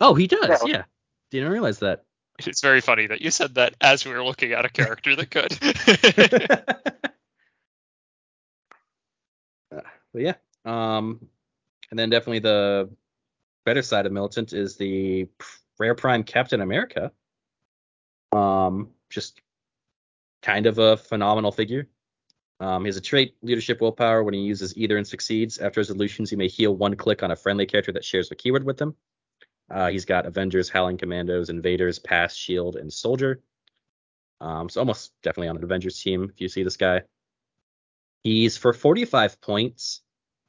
Oh, 0.00 0.14
he 0.14 0.26
does. 0.26 0.62
Yeah. 0.64 0.72
Yeah. 0.72 0.82
Didn't 1.30 1.50
realize 1.50 1.80
that. 1.80 2.04
It's 2.38 2.60
very 2.60 2.80
funny 2.80 3.06
that 3.08 3.20
you 3.22 3.30
said 3.30 3.54
that 3.56 3.74
as 3.80 4.04
we 4.04 4.12
were 4.12 4.24
looking 4.24 4.52
at 4.52 4.64
a 4.64 4.68
character 4.68 5.14
that 5.16 5.30
could. 5.30 5.52
Uh, 9.74 9.80
but 10.12 10.22
yeah. 10.22 10.34
Um, 10.64 11.28
and 11.90 11.98
then 11.98 12.10
definitely 12.10 12.40
the 12.40 12.90
better 13.64 13.82
side 13.82 14.06
of 14.06 14.12
Militant 14.12 14.52
is 14.52 14.76
the 14.76 15.28
Rare 15.78 15.94
Prime 15.94 16.22
Captain 16.22 16.60
America. 16.60 17.12
Um, 18.32 18.90
just 19.10 19.40
kind 20.42 20.66
of 20.66 20.78
a 20.78 20.96
phenomenal 20.96 21.52
figure. 21.52 21.88
Um, 22.60 22.84
he 22.84 22.88
has 22.88 22.96
a 22.96 23.00
trait, 23.00 23.36
leadership 23.42 23.80
willpower. 23.80 24.22
When 24.22 24.34
he 24.34 24.40
uses 24.40 24.76
either 24.76 24.96
and 24.96 25.06
succeeds, 25.06 25.58
after 25.58 25.80
resolutions, 25.80 26.30
he 26.30 26.36
may 26.36 26.48
heal 26.48 26.74
one 26.74 26.94
click 26.94 27.22
on 27.22 27.30
a 27.30 27.36
friendly 27.36 27.66
character 27.66 27.92
that 27.92 28.04
shares 28.04 28.30
a 28.30 28.34
keyword 28.34 28.64
with 28.64 28.76
them. 28.76 28.94
Uh, 29.70 29.88
he's 29.88 30.04
got 30.04 30.26
Avengers, 30.26 30.68
Howling 30.68 30.98
Commandos, 30.98 31.48
Invaders, 31.48 31.98
Pass, 31.98 32.34
Shield, 32.34 32.76
and 32.76 32.92
Soldier. 32.92 33.40
Um, 34.40 34.68
so 34.68 34.80
almost 34.80 35.12
definitely 35.22 35.48
on 35.48 35.56
an 35.56 35.64
Avengers 35.64 36.00
team 36.00 36.30
if 36.32 36.40
you 36.40 36.48
see 36.48 36.62
this 36.62 36.76
guy. 36.76 37.02
He's 38.24 38.56
for 38.56 38.72
45 38.72 39.40
points. 39.42 40.00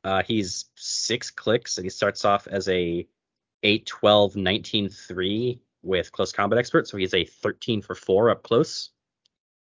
Uh, 0.03 0.23
he's 0.23 0.65
six 0.75 1.29
clicks, 1.29 1.77
and 1.77 1.85
he 1.85 1.89
starts 1.89 2.23
off 2.23 2.47
as 2.47 2.69
a 2.69 3.05
8, 3.63 3.85
12, 3.85 4.35
19, 4.37 4.89
3 4.89 5.61
with 5.83 6.11
close 6.11 6.31
combat 6.31 6.57
expert. 6.57 6.87
So 6.87 6.97
he's 6.97 7.13
a 7.13 7.25
13 7.25 7.81
for 7.81 7.93
4 7.93 8.29
up 8.29 8.43
close. 8.43 8.91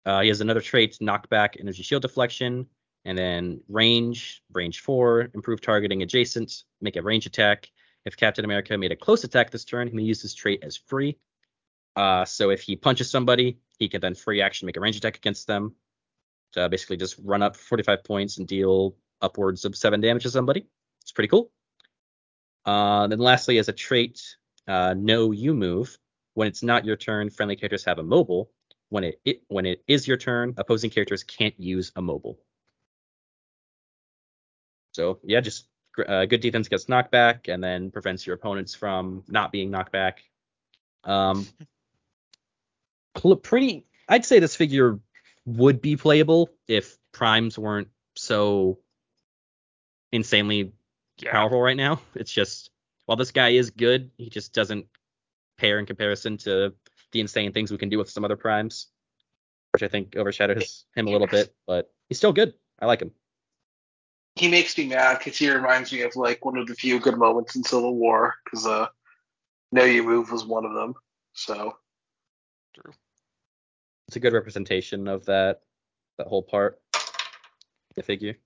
Uh, 0.07 0.21
he 0.21 0.29
has 0.29 0.41
another 0.41 0.61
trait, 0.61 0.99
knockback, 1.03 1.57
energy 1.59 1.83
shield 1.83 2.03
deflection, 2.03 2.67
and 3.05 3.19
then 3.19 3.61
range, 3.69 4.43
range 4.53 4.81
4, 4.81 5.31
improve 5.35 5.61
targeting 5.61 6.03
adjacent, 6.03 6.65
make 6.81 6.97
a 6.97 7.03
range 7.03 7.27
attack. 7.27 7.71
If 8.05 8.17
Captain 8.17 8.45
America 8.45 8.79
made 8.79 8.93
a 8.93 8.97
close 8.97 9.25
attack 9.25 9.51
this 9.51 9.65
turn, 9.65 9.89
he 9.89 9.95
may 9.95 10.03
use 10.03 10.23
this 10.23 10.35
trait 10.35 10.63
as 10.63 10.77
free. 10.77 11.19
Uh, 11.97 12.25
so 12.25 12.51
if 12.51 12.63
he 12.63 12.77
punches 12.77 13.11
somebody, 13.11 13.59
he 13.79 13.89
can 13.89 14.01
then 14.01 14.15
free 14.15 14.41
action 14.41 14.67
make 14.67 14.77
a 14.77 14.81
range 14.81 14.97
attack 14.97 15.17
against 15.17 15.49
them 15.49 15.75
to 16.53 16.69
basically 16.69 16.97
just 16.97 17.17
run 17.23 17.43
up 17.43 17.57
45 17.57 18.05
points 18.05 18.39
and 18.39 18.47
deal 18.47 18.95
upwards 19.21 19.65
of 19.65 19.77
seven 19.77 20.01
damage 20.01 20.23
to 20.25 20.31
somebody. 20.31 20.67
It's 21.03 21.13
pretty 21.13 21.29
cool. 21.29 21.51
Uh, 22.65 23.07
then 23.07 23.19
lastly, 23.19 23.59
as 23.59 23.69
a 23.69 23.73
trait, 23.73 24.37
uh, 24.67 24.95
no 24.97 25.33
you 25.33 25.55
move. 25.55 25.99
When 26.35 26.49
it's 26.49 26.63
not 26.63 26.85
your 26.85 26.97
turn, 26.97 27.31
friendly 27.31 27.57
characters 27.57 27.85
have 27.85 27.99
a 27.99 28.03
mobile. 28.03 28.51
When 28.91 29.05
it, 29.05 29.21
it 29.25 29.43
when 29.49 29.67
it 29.67 29.83
is 29.87 30.07
your 30.07 30.17
turn, 30.17 30.55
opposing 30.57 30.91
characters 30.91 31.23
can't 31.23 31.59
use 31.59 31.93
a 31.97 32.03
mobile. 32.03 32.39
So 34.93 35.19
yeah, 35.25 35.41
just 35.41 35.67
uh, 36.07 36.27
good 36.27 36.41
defense 36.41 36.67
against 36.67 36.89
knockback, 36.89 37.53
and 37.53 37.63
then 37.63 37.91
prevents 37.91 38.27
your 38.27 38.37
opponents 38.37 38.75
from 38.75 39.25
not 39.29 39.53
being 39.53 39.71
knocked 39.71 39.93
back. 39.93 40.23
Um, 41.05 41.47
pretty. 43.43 43.87
I'd 44.09 44.25
say 44.25 44.39
this 44.39 44.57
figure 44.57 45.01
would 45.49 45.81
be 45.81 45.97
playable 45.97 46.51
if 46.67 46.99
primes 47.13 47.59
weren't 47.59 47.89
so 48.15 48.79
insanely 50.13 50.73
yeah. 51.19 51.33
powerful 51.33 51.61
right 51.61 51.77
now. 51.77 52.01
It's 52.15 52.33
just 52.33 52.71
while 53.07 53.17
this 53.17 53.31
guy 53.31 53.51
is 53.51 53.71
good, 53.71 54.11
he 54.19 54.29
just 54.29 54.53
doesn't 54.53 54.87
pair 55.57 55.79
in 55.79 55.87
comparison 55.87 56.37
to 56.39 56.75
the 57.13 57.21
insane 57.21 57.53
things 57.53 57.71
we 57.71 57.79
can 57.79 57.89
do 57.89 57.97
with 57.97 58.11
some 58.11 58.25
other 58.25 58.37
primes, 58.37 58.89
which 59.73 59.83
I 59.83 59.89
think 59.89 60.17
overshadows 60.17 60.85
him 60.95 61.07
a 61.07 61.11
little 61.11 61.27
bit. 61.27 61.55
But 61.67 61.91
he's 62.09 62.19
still 62.19 62.35
good. 62.35 62.53
I 62.79 62.87
like 62.87 63.01
him. 63.01 63.13
He 64.37 64.49
makes 64.49 64.77
me 64.77 64.87
mad 64.87 65.19
because 65.19 65.39
he 65.39 65.51
reminds 65.51 65.93
me 65.93 66.03
of 66.03 66.15
like 66.15 66.45
one 66.45 66.59
of 66.59 66.67
the 66.67 66.75
few 66.75 67.01
good 67.01 67.17
moments 67.17 67.57
in 67.57 67.65
Civil 67.65 67.97
War 67.97 68.35
because 68.45 68.67
uh, 68.67 68.87
No 69.73 69.85
You 69.85 70.03
Move 70.03 70.31
was 70.31 70.45
one 70.45 70.67
of 70.67 70.75
them. 70.75 70.95
So 71.33 71.77
It's 74.09 74.17
a 74.17 74.21
good 74.21 74.33
representation 74.33 75.07
of 75.07 75.27
that 75.27 75.61
that 76.17 76.27
whole 76.27 76.43
part. 76.43 76.81
The 77.95 78.03
figure. 78.03 78.37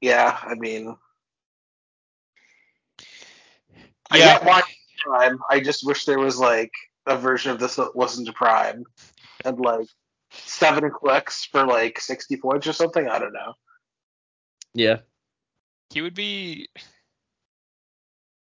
yeah, 0.00 0.38
I 0.42 0.54
mean, 0.54 0.96
I 4.10 4.18
Yeah. 4.18 4.38
get 4.38 4.44
why 4.44 4.62
Prime. 4.98 5.38
I 5.48 5.60
just 5.60 5.86
wish 5.86 6.04
there 6.04 6.18
was 6.18 6.38
like 6.38 6.72
a 7.06 7.16
version 7.16 7.52
of 7.52 7.58
this 7.60 7.76
that 7.76 7.94
wasn't 7.94 8.28
a 8.28 8.32
Prime 8.32 8.84
and 9.44 9.58
like 9.60 9.86
seven 10.32 10.90
clicks 10.90 11.44
for 11.44 11.64
like 11.66 12.00
sixty 12.00 12.36
points 12.36 12.66
or 12.66 12.72
something. 12.72 13.06
I 13.08 13.18
don't 13.18 13.32
know. 13.32 13.54
Yeah. 14.74 15.00
He 15.90 16.00
would 16.02 16.14
be. 16.14 16.68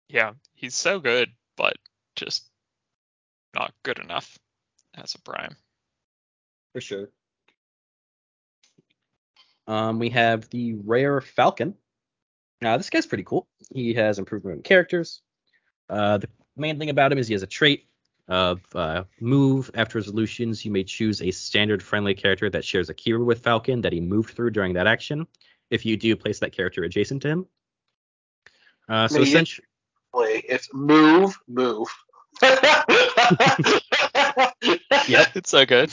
Yeah, 0.07 0.33
he's 0.55 0.75
so 0.75 0.99
good, 0.99 1.29
but 1.57 1.77
just 2.15 2.49
not 3.53 3.73
good 3.83 3.99
enough 3.99 4.37
as 4.95 5.15
a 5.15 5.21
prime. 5.21 5.55
For 6.73 6.81
sure. 6.81 7.09
Um, 9.67 9.99
we 9.99 10.09
have 10.09 10.49
the 10.49 10.73
rare 10.73 11.21
Falcon. 11.21 11.75
Now, 12.61 12.77
this 12.77 12.89
guy's 12.89 13.05
pretty 13.05 13.23
cool. 13.23 13.47
He 13.73 13.93
has 13.93 14.19
improvement 14.19 14.57
in 14.57 14.63
characters. 14.63 15.21
Uh, 15.89 16.19
the 16.19 16.29
main 16.55 16.79
thing 16.79 16.89
about 16.89 17.11
him 17.11 17.17
is 17.17 17.27
he 17.27 17.33
has 17.33 17.43
a 17.43 17.47
trait 17.47 17.87
of 18.27 18.61
uh, 18.75 19.03
move. 19.19 19.71
After 19.73 19.97
resolutions, 19.97 20.63
you 20.63 20.71
may 20.71 20.83
choose 20.83 21.21
a 21.21 21.31
standard 21.31 21.81
friendly 21.83 22.13
character 22.13 22.49
that 22.49 22.63
shares 22.63 22.89
a 22.89 22.93
keyword 22.93 23.25
with 23.25 23.43
Falcon 23.43 23.81
that 23.81 23.93
he 23.93 23.99
moved 23.99 24.35
through 24.35 24.51
during 24.51 24.73
that 24.73 24.87
action. 24.87 25.27
If 25.69 25.85
you 25.85 25.97
do, 25.97 26.15
place 26.15 26.39
that 26.39 26.53
character 26.53 26.83
adjacent 26.83 27.21
to 27.23 27.27
him. 27.29 27.45
Uh, 28.87 29.07
so 29.07 29.19
May 29.19 29.25
you- 29.25 29.27
essentially, 29.27 29.65
it's 30.13 30.73
move 30.73 31.37
move. 31.47 31.87
Yep. 35.07 35.27
It's 35.35 35.49
so 35.49 35.65
good. 35.65 35.89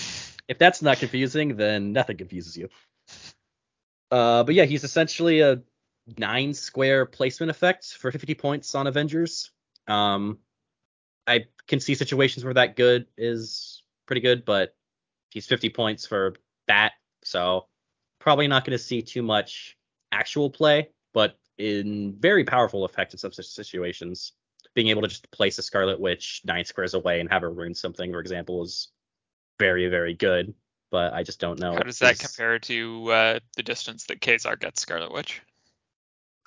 If 0.49 0.59
that's 0.59 0.83
not 0.83 0.99
confusing, 0.99 1.57
then 1.57 1.93
nothing 1.93 2.17
confuses 2.17 2.57
you. 2.57 2.69
Uh, 4.11 4.43
but 4.43 4.55
yeah, 4.55 4.65
he's 4.65 4.85
essentially 4.85 5.41
a 5.41 5.61
nine 6.17 6.55
square 6.55 7.05
placement 7.05 7.51
effect 7.51 7.93
for 7.93 8.11
50 8.11 8.35
points 8.35 8.75
on 8.75 8.87
Avengers. 8.87 9.51
Um, 9.87 10.39
I 11.27 11.45
can 11.67 11.81
see 11.81 11.95
situations 11.95 12.45
where 12.45 12.55
that 12.55 12.77
good 12.77 13.07
is 13.19 13.83
pretty 14.07 14.23
good, 14.23 14.47
but 14.47 14.75
he's 15.31 15.47
50 15.47 15.69
points 15.69 16.07
for 16.07 16.35
that, 16.67 16.93
so 17.23 17.67
probably 18.19 18.49
not 18.49 18.65
going 18.65 18.77
to 18.77 18.83
see 18.83 19.03
too 19.03 19.23
much 19.23 19.77
actual 20.11 20.49
play, 20.49 20.89
but 21.13 21.39
in 21.59 22.17
very 22.19 22.45
powerful 22.45 22.85
effect 22.85 23.13
in 23.13 23.19
some 23.19 23.33
situations. 23.33 24.33
Being 24.75 24.89
able 24.89 25.03
to 25.03 25.09
just 25.09 25.31
place 25.31 25.59
a 25.59 25.63
Scarlet 25.63 26.01
Witch 26.01 26.41
nine 26.45 26.65
squares 26.65 26.95
away 26.95 27.21
and 27.21 27.29
have 27.31 27.43
her 27.43 27.51
ruin 27.51 27.75
something, 27.75 28.13
for 28.13 28.21
example, 28.21 28.63
is 28.63 28.89
very, 29.59 29.89
very 29.89 30.15
good. 30.15 30.55
But 30.91 31.13
I 31.13 31.23
just 31.23 31.39
don't 31.39 31.59
know. 31.61 31.73
How 31.73 31.81
does 31.81 31.99
that 31.99 32.19
He's 32.19 32.27
compare 32.27 32.59
to 32.61 33.13
uh, 33.13 33.39
the 33.57 33.63
distance 33.63 34.05
that 34.07 34.21
Kazar 34.21 34.59
gets 34.59 34.81
Scarlet 34.81 35.13
Witch? 35.13 35.43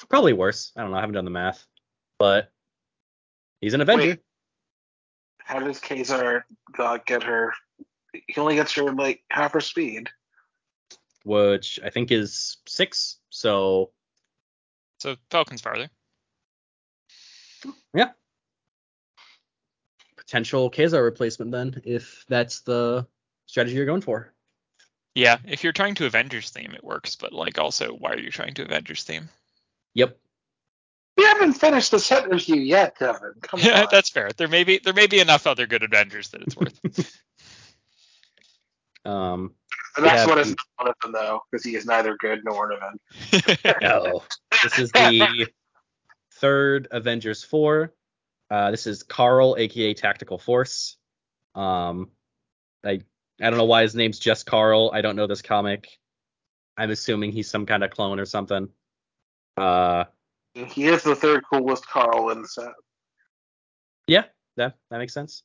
Probably 0.10 0.34
worse. 0.34 0.72
I 0.76 0.82
don't 0.82 0.90
know. 0.90 0.98
I 0.98 1.02
haven't 1.02 1.14
done 1.14 1.26
the 1.26 1.32
math, 1.32 1.64
but 2.18 2.52
he's 3.62 3.76
an 3.76 3.82
Avenger. 3.82 4.04
Wait. 4.04 4.20
How 5.38 5.60
does 5.60 5.80
Kazar 5.80 6.42
uh, 6.80 6.98
get 7.06 7.22
her? 7.22 7.54
He 8.14 8.40
only 8.42 8.56
gets 8.56 8.74
her 8.74 8.92
like 8.94 9.22
half 9.30 9.54
her 9.54 9.62
speed. 9.62 10.10
which 11.24 11.80
I 11.84 11.92
think 11.92 12.12
is 12.12 12.58
six. 12.68 13.18
So 13.30 13.92
So 15.00 15.18
Falcon's 15.30 15.62
farther. 15.62 15.90
Potential 20.32 20.72
Kazar 20.72 21.04
replacement 21.04 21.52
then, 21.52 21.82
if 21.84 22.26
that's 22.30 22.62
the 22.62 23.06
strategy 23.48 23.76
you're 23.76 23.86
going 23.86 24.00
for. 24.00 24.32
Yeah, 25.14 25.38
if 25.46 25.62
you're 25.62 25.74
trying 25.74 25.96
to 25.96 26.06
Avengers 26.06 26.50
theme, 26.52 26.72
it 26.74 26.86
works, 26.86 27.18
but 27.18 27.34
like 27.34 27.60
also, 27.60 27.90
why 27.92 28.12
are 28.14 28.20
you 28.20 28.32
trying 28.32 28.54
to 28.54 28.64
Avengers 28.64 29.04
theme? 29.04 29.28
Yep. 29.94 30.18
We 31.18 31.26
haven't 31.26 31.54
finished 31.54 31.92
the 31.92 32.00
set 32.00 32.30
review 32.30 32.56
yet, 32.56 32.98
Devin. 32.98 33.34
Come 33.42 33.60
Yeah, 33.64 33.82
on. 33.82 33.88
that's 33.92 34.10
fair. 34.10 34.30
There 34.38 34.48
may 34.48 34.64
be 34.64 34.80
there 34.82 34.94
may 34.94 35.08
be 35.08 35.20
enough 35.20 35.46
other 35.48 35.68
good 35.68 35.84
Avengers 35.84 36.30
that 36.30 36.42
it's 36.42 36.56
worth. 36.56 36.80
Um. 39.04 39.56
And 39.98 40.06
that's 40.06 40.22
Yeah. 40.22 40.28
what 40.28 40.38
is 40.38 40.56
one 40.78 40.88
of 40.88 40.94
them 41.02 41.12
though, 41.12 41.42
because 41.52 41.66
he 41.66 41.76
is 41.76 41.88
neither 41.88 42.16
good 42.18 42.42
nor 42.46 42.72
an 42.72 42.78
event. 42.78 43.82
No. 43.82 44.22
this 44.64 44.78
is 44.78 44.92
the 44.92 45.48
third 46.36 46.88
Avengers 46.92 47.44
4. 47.44 47.92
Uh, 48.52 48.70
this 48.70 48.86
is 48.86 49.02
Carl, 49.04 49.56
aka 49.58 49.94
Tactical 49.94 50.38
Force. 50.38 50.98
Um, 51.56 52.10
I 52.84 53.00
I 53.42 53.50
don't 53.50 53.58
know 53.58 53.64
why 53.66 53.84
his 53.84 53.96
name's 53.96 54.20
just 54.20 54.46
Carl. 54.46 54.92
I 54.94 55.00
don't 55.02 55.16
know 55.16 55.26
this 55.26 55.42
comic. 55.42 55.88
I'm 56.78 56.90
assuming 56.92 57.32
he's 57.32 57.50
some 57.50 57.66
kind 57.66 57.82
of 57.84 57.92
clone 57.92 58.20
or 58.20 58.26
something. 58.26 58.68
Uh, 59.56 60.04
He 60.54 60.88
is 60.88 61.04
the 61.04 61.16
third 61.16 61.44
coolest 61.50 61.88
Carl 61.88 62.30
in 62.32 62.42
the 62.42 62.48
set. 62.50 62.74
yeah, 64.08 64.26
that 64.58 64.76
that 64.90 64.98
makes 64.98 65.14
sense. 65.14 65.44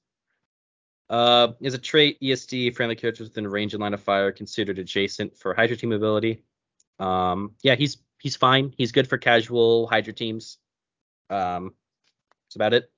Uh, 1.09 1.53
is 1.61 1.75
a 1.75 1.79
trait 1.79 2.19
ESD 2.21 2.75
friendly 2.75 2.97
characters 2.97 3.29
within 3.29 3.47
range 3.47 3.73
and 3.73 3.81
line 3.81 3.95
of 3.95 4.03
fire 4.03 4.33
considered 4.33 4.81
adjacent 4.81 5.37
for 5.37 5.55
Hydra 5.55 5.77
team 5.77 5.93
ability. 5.93 6.43
Um, 6.99 7.53
yeah, 7.63 7.77
he's 7.77 7.99
he's 8.19 8.35
fine. 8.35 8.75
He's 8.77 8.91
good 8.91 9.07
for 9.09 9.17
casual 9.17 9.87
Hydra 9.87 10.13
teams. 10.13 10.59
Um, 11.31 11.73
that's 12.47 12.57
about 12.57 12.75
it. 12.75 12.91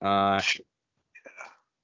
Uh, 0.00 0.40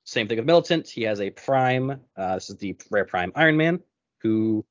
same 0.04 0.28
thing 0.28 0.38
with 0.38 0.46
Militant. 0.46 0.88
He 0.88 1.02
has 1.02 1.20
a 1.20 1.30
Prime. 1.30 2.00
Uh, 2.16 2.34
this 2.34 2.50
is 2.50 2.56
the 2.56 2.76
rare 2.90 3.04
Prime 3.04 3.32
Iron 3.34 3.56
Man, 3.56 3.80
who 4.22 4.64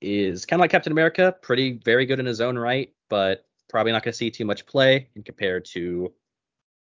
is 0.00 0.44
kind 0.44 0.60
of 0.60 0.62
like 0.62 0.70
Captain 0.70 0.92
America, 0.92 1.34
pretty 1.42 1.80
very 1.84 2.06
good 2.06 2.20
in 2.20 2.26
his 2.26 2.40
own 2.40 2.58
right, 2.58 2.92
but 3.08 3.46
probably 3.68 3.92
not 3.92 4.02
going 4.02 4.12
to 4.12 4.16
see 4.16 4.30
too 4.30 4.44
much 4.44 4.66
play 4.66 5.08
in 5.14 5.22
compared 5.22 5.64
to 5.64 6.12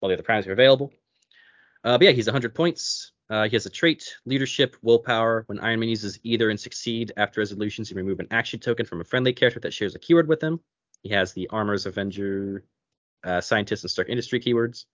all 0.01 0.09
the 0.09 0.14
other 0.14 0.22
primes 0.22 0.45
that 0.45 0.51
are 0.51 0.55
available. 0.55 0.93
Uh, 1.83 1.97
but 1.97 2.05
yeah, 2.05 2.11
he's 2.11 2.27
100 2.27 2.55
points. 2.55 3.12
Uh, 3.31 3.45
he 3.45 3.57
has 3.57 3.64
a 3.64 3.70
trait, 3.70 4.14
leadership, 4.27 4.77
willpower. 4.83 5.45
When 5.47 5.59
Iron 5.61 5.81
Man 5.81 5.89
uses 5.89 6.18
either 6.22 6.51
and 6.51 6.61
succeed 6.61 7.12
after 7.16 7.41
resolutions, 7.41 7.89
he 7.89 7.95
remove 7.95 8.20
an 8.20 8.29
action 8.31 8.61
token 8.61 8.85
from 8.85 9.01
a 9.01 9.05
friendly 9.05 9.33
character 9.33 9.61
that 9.61 9.72
shares 9.72 9.95
a 9.95 9.99
keyword 9.99 10.29
with 10.29 10.43
him. 10.43 10.61
He 11.03 11.09
has 11.11 11.33
the 11.33 11.49
Armor's 11.49 11.87
Avenger, 11.87 12.64
uh, 13.25 13.41
Scientist, 13.41 13.85
and 13.85 13.91
Stark 13.91 14.11
Industry 14.11 14.41
keywords. 14.41 14.85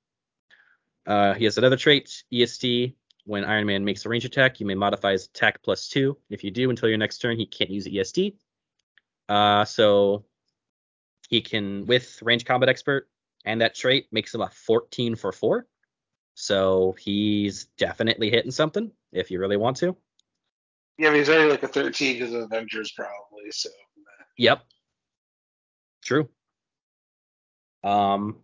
Uh, 1.06 1.34
he 1.34 1.44
has 1.44 1.58
another 1.58 1.76
trait, 1.76 2.24
ESD. 2.32 2.94
When 3.24 3.44
Iron 3.44 3.66
Man 3.66 3.84
makes 3.84 4.04
a 4.06 4.08
range 4.08 4.24
attack, 4.24 4.60
you 4.60 4.66
may 4.66 4.74
modify 4.74 5.12
his 5.12 5.26
attack 5.26 5.62
plus 5.62 5.88
two. 5.88 6.16
If 6.30 6.42
you 6.42 6.50
do 6.50 6.70
until 6.70 6.88
your 6.88 6.98
next 6.98 7.18
turn, 7.18 7.36
he 7.36 7.46
can't 7.46 7.70
use 7.70 7.86
ESD. 7.86 8.34
Uh, 9.28 9.64
so 9.64 10.24
he 11.28 11.40
can, 11.40 11.86
with 11.86 12.20
range 12.22 12.44
combat 12.44 12.68
expert 12.68 13.08
and 13.44 13.60
that 13.60 13.74
trait, 13.74 14.06
makes 14.10 14.34
him 14.34 14.40
a 14.40 14.50
14 14.50 15.16
for 15.16 15.32
four. 15.32 15.66
So 16.34 16.96
he's 16.98 17.66
definitely 17.76 18.30
hitting 18.30 18.50
something 18.50 18.90
if 19.12 19.30
you 19.30 19.38
really 19.38 19.56
want 19.56 19.76
to. 19.78 19.96
Yeah, 20.98 21.10
but 21.10 21.16
he's 21.16 21.28
already 21.28 21.50
like 21.50 21.62
a 21.62 21.68
13 21.68 22.18
because 22.18 22.34
of 22.34 22.42
Avengers 22.42 22.92
probably. 22.92 23.50
So 23.50 23.68
Yep. 24.40 24.62
True. 26.02 26.28
Um, 27.84 28.38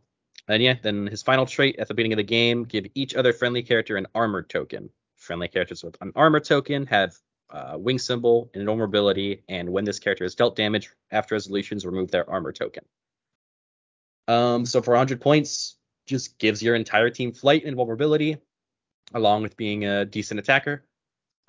and 0.48 0.62
yeah, 0.62 0.74
then 0.82 1.06
his 1.06 1.22
final 1.22 1.46
trait 1.46 1.76
at 1.78 1.88
the 1.88 1.94
beginning 1.94 2.12
of 2.12 2.18
the 2.18 2.22
game: 2.24 2.64
give 2.64 2.86
each 2.94 3.14
other 3.14 3.32
friendly 3.32 3.62
character 3.62 3.96
an 3.96 4.06
armor 4.14 4.42
token. 4.42 4.90
Friendly 5.16 5.48
characters 5.48 5.82
with 5.82 5.96
an 6.00 6.12
armor 6.14 6.40
token 6.40 6.86
have 6.86 7.16
uh, 7.50 7.76
wing 7.78 7.98
symbol 7.98 8.50
and 8.54 8.60
invulnerability, 8.60 9.42
and 9.48 9.70
when 9.70 9.84
this 9.84 9.98
character 9.98 10.24
is 10.24 10.34
dealt 10.34 10.56
damage 10.56 10.90
after 11.10 11.34
resolutions, 11.34 11.86
remove 11.86 12.10
their 12.10 12.28
armor 12.28 12.52
token. 12.52 12.84
Um, 14.28 14.66
so 14.66 14.82
for 14.82 14.90
100 14.92 15.20
points, 15.20 15.76
just 16.06 16.38
gives 16.38 16.62
your 16.62 16.74
entire 16.74 17.10
team 17.10 17.32
flight 17.32 17.64
and 17.64 17.76
vulnerability, 17.76 18.38
along 19.14 19.42
with 19.42 19.56
being 19.56 19.84
a 19.84 20.04
decent 20.04 20.40
attacker. 20.40 20.84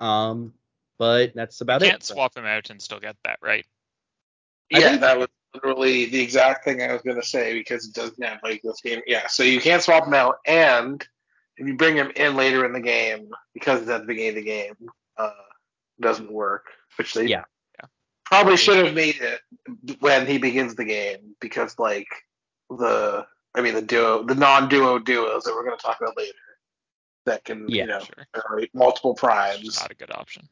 Um, 0.00 0.54
but 0.98 1.34
that's 1.34 1.60
about 1.60 1.80
You 1.80 1.88
it. 1.88 1.90
can't 1.90 2.02
swap 2.04 2.36
him 2.36 2.44
out 2.44 2.70
and 2.70 2.80
still 2.80 3.00
get 3.00 3.16
that, 3.24 3.38
right? 3.42 3.66
I 4.72 4.78
yeah, 4.80 4.96
that 4.98 5.18
was 5.18 5.28
literally 5.54 6.06
the 6.06 6.20
exact 6.20 6.64
thing 6.64 6.82
I 6.82 6.92
was 6.92 7.02
gonna 7.02 7.22
say 7.22 7.54
because 7.54 7.86
it 7.86 7.94
doesn't 7.94 8.22
have 8.22 8.38
like 8.42 8.62
this 8.62 8.80
game. 8.80 9.00
Yeah, 9.06 9.26
so 9.28 9.42
you 9.42 9.60
can't 9.60 9.82
swap 9.82 10.06
him 10.06 10.14
out, 10.14 10.36
and 10.46 11.06
if 11.56 11.66
you 11.66 11.76
bring 11.76 11.96
him 11.96 12.10
in 12.16 12.36
later 12.36 12.64
in 12.64 12.72
the 12.72 12.80
game 12.80 13.30
because 13.54 13.80
it's 13.82 13.90
at 13.90 14.02
the 14.02 14.06
beginning 14.06 14.30
of 14.30 14.34
the 14.36 14.42
game, 14.42 14.74
uh, 15.16 15.30
doesn't 16.00 16.30
work. 16.30 16.66
Which 16.96 17.14
they 17.14 17.24
Yeah. 17.26 17.44
Yeah. 17.80 17.86
probably 18.24 18.56
should 18.56 18.84
have 18.84 18.94
made 18.94 19.16
it 19.20 19.40
when 20.00 20.26
he 20.26 20.38
begins 20.38 20.74
the 20.74 20.84
game 20.84 21.34
because 21.40 21.78
like 21.78 22.08
the 22.70 23.26
I 23.54 23.60
mean 23.62 23.74
the 23.74 23.82
duo 23.82 24.22
the 24.24 24.34
non-duo 24.34 24.98
duos 25.00 25.44
that 25.44 25.54
we're 25.54 25.64
gonna 25.64 25.76
talk 25.76 26.00
about 26.00 26.16
later 26.16 26.32
that 27.26 27.44
can 27.44 27.68
Yeah, 27.68 27.82
you 27.82 27.88
know 27.88 28.00
Sure. 28.00 28.66
multiple 28.74 29.12
It's 29.12 29.20
primes. 29.20 29.80
not 29.80 29.90
a 29.90 29.94
good 29.94 30.10
option. 30.12 30.48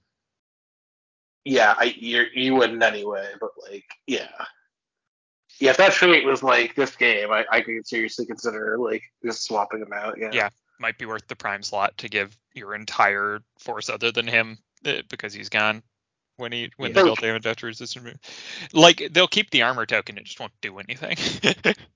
Yeah, 1.45 1.75
I 1.79 1.85
you 1.97 2.25
you 2.35 2.55
wouldn't 2.57 2.83
anyway, 2.83 3.31
but 3.41 3.51
like 3.71 3.85
yeah. 4.07 4.29
Yeah, 5.59 5.71
if 5.71 5.77
that 5.79 5.93
trait 5.93 6.25
was 6.27 6.43
like 6.43 6.75
this 6.75 6.95
game, 6.97 7.31
I, 7.31 7.45
I 7.51 7.61
could 7.61 7.87
seriously 7.87 8.27
consider 8.27 8.77
like 8.79 9.03
just 9.25 9.45
swapping 9.45 9.81
them 9.81 9.93
out. 9.93 10.19
Yeah. 10.19 10.31
Yeah. 10.33 10.49
Might 10.79 10.99
be 10.99 11.07
worth 11.07 11.27
the 11.29 11.37
prime 11.37 11.63
slot 11.63 11.97
to 11.99 12.09
give 12.09 12.37
your 12.55 12.75
entire 12.75 13.41
force 13.59 13.89
other 13.89 14.13
than 14.13 14.27
him 14.27 14.59
uh, 14.85 15.03
because 15.09 15.33
he's 15.33 15.49
gone 15.49 15.83
when 16.37 16.53
he 16.53 16.71
when 16.77 16.91
Yeah. 16.91 16.97
they 16.97 17.05
dealt 17.05 17.21
damage 17.21 17.47
after 17.47 17.67
resistance. 17.67 18.19
Like 18.75 19.09
they'll 19.13 19.27
keep 19.27 19.51
the 19.51 19.63
armor 19.63 19.87
token, 19.87 20.19
it 20.19 20.25
just 20.25 20.39
won't 20.39 20.53
do 20.61 20.79
anything. 20.79 21.17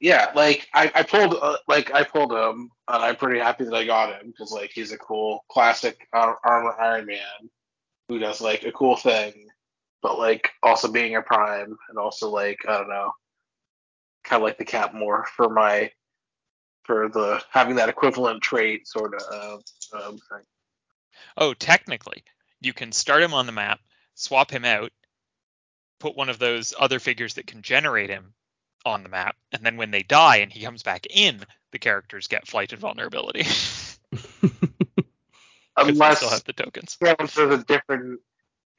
Yeah, 0.00 0.32
like 0.34 0.66
I, 0.72 0.90
I 0.94 1.02
pulled 1.02 1.36
uh, 1.40 1.58
like 1.68 1.92
I 1.92 2.04
pulled 2.04 2.32
him, 2.32 2.70
and 2.88 3.04
I'm 3.04 3.16
pretty 3.16 3.38
happy 3.38 3.64
that 3.64 3.74
I 3.74 3.84
got 3.84 4.18
him 4.18 4.28
because 4.28 4.50
like 4.50 4.70
he's 4.74 4.92
a 4.92 4.98
cool 4.98 5.44
classic 5.50 6.08
uh, 6.14 6.32
armor 6.42 6.74
Iron 6.80 7.04
Man 7.04 7.50
who 8.08 8.18
does 8.18 8.40
like 8.40 8.64
a 8.64 8.72
cool 8.72 8.96
thing, 8.96 9.48
but 10.02 10.18
like 10.18 10.50
also 10.62 10.90
being 10.90 11.16
a 11.16 11.22
prime 11.22 11.76
and 11.88 11.98
also 11.98 12.30
like 12.30 12.58
I 12.68 12.78
don't 12.78 12.88
know, 12.88 13.12
kind 14.24 14.42
of 14.42 14.44
like 14.46 14.58
the 14.58 14.64
cap 14.64 14.94
more 14.94 15.26
for 15.36 15.48
my 15.48 15.90
for 16.84 17.08
the 17.08 17.42
having 17.50 17.76
that 17.76 17.88
equivalent 17.88 18.42
trait 18.42 18.86
sort 18.88 19.14
of 19.14 19.62
uh, 19.94 20.08
um, 20.08 20.18
thing. 20.18 20.44
oh, 21.36 21.54
technically, 21.54 22.24
you 22.60 22.72
can 22.72 22.92
start 22.92 23.22
him 23.22 23.34
on 23.34 23.46
the 23.46 23.52
map, 23.52 23.80
swap 24.14 24.50
him 24.50 24.64
out, 24.64 24.92
put 26.00 26.16
one 26.16 26.28
of 26.28 26.38
those 26.38 26.74
other 26.78 26.98
figures 26.98 27.34
that 27.34 27.46
can 27.46 27.62
generate 27.62 28.10
him 28.10 28.34
on 28.84 29.02
the 29.02 29.08
map, 29.08 29.36
and 29.52 29.62
then 29.64 29.76
when 29.76 29.90
they 29.90 30.02
die 30.02 30.38
and 30.38 30.52
he 30.52 30.62
comes 30.64 30.82
back 30.82 31.06
in, 31.10 31.44
the 31.72 31.78
characters 31.78 32.26
get 32.28 32.46
flight 32.48 32.72
and 32.72 32.80
vulnerability. 32.80 33.44
'Cause 35.82 35.98
they 36.00 36.10
Unless 36.10 36.18
still 36.18 36.30
have 36.30 36.44
the 36.44 36.52
tokens. 36.52 36.98
there's 37.00 37.36
a 37.38 37.64
different 37.64 38.20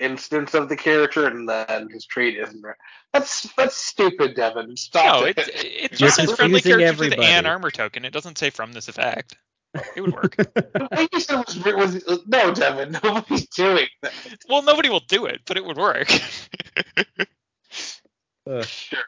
instance 0.02 0.54
of 0.54 0.68
the 0.70 0.76
character 0.76 1.28
and 1.28 1.48
then 1.48 1.90
his 1.90 2.06
trait 2.06 2.38
isn't 2.38 2.62
right. 2.62 2.76
That's 3.14 3.52
that's 3.56 3.76
stupid, 3.76 4.36
Devin. 4.36 4.76
Stop 4.78 5.22
No, 5.22 5.26
it. 5.28 5.38
it, 5.38 5.50
it 5.50 6.00
You're 6.00 6.10
just 6.10 6.16
says 6.18 6.32
friendly 6.34 6.62
confusing 6.62 6.80
characters 6.80 7.00
with 7.00 7.14
everybody. 7.14 7.32
an 7.34 7.46
armor 7.46 7.72
token. 7.72 8.06
It 8.06 8.12
doesn't 8.14 8.38
say 8.38 8.50
from 8.50 8.74
this 8.74 8.88
effect. 8.88 9.36
It 9.96 10.02
would 10.02 10.14
work. 10.14 10.36
I 10.92 11.08
guess 11.12 11.30
it 11.30 11.76
was, 11.76 12.04
was 12.06 12.20
no, 12.28 12.54
Devin. 12.54 12.92
Nobody's 13.04 13.48
doing 13.50 13.88
that. 14.02 14.12
well, 14.50 14.64
nobody 14.64 14.90
will 14.90 15.00
do 15.08 15.26
it, 15.28 15.42
but 15.46 15.56
it 15.58 15.64
would 15.66 15.78
work. 15.78 16.10
Uh, 18.50 18.64
Sure. 18.64 19.00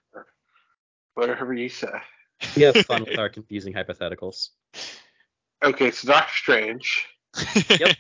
Whatever 1.16 1.54
you 1.54 1.68
say. 1.70 1.88
we 2.56 2.62
have 2.64 2.76
fun 2.86 3.04
with 3.04 3.18
our 3.18 3.30
confusing 3.30 3.74
hypotheticals. 3.74 4.50
Okay, 5.64 5.90
so 5.92 6.08
Doctor 6.08 6.34
Strange. 6.36 7.08
Yep. 7.68 7.98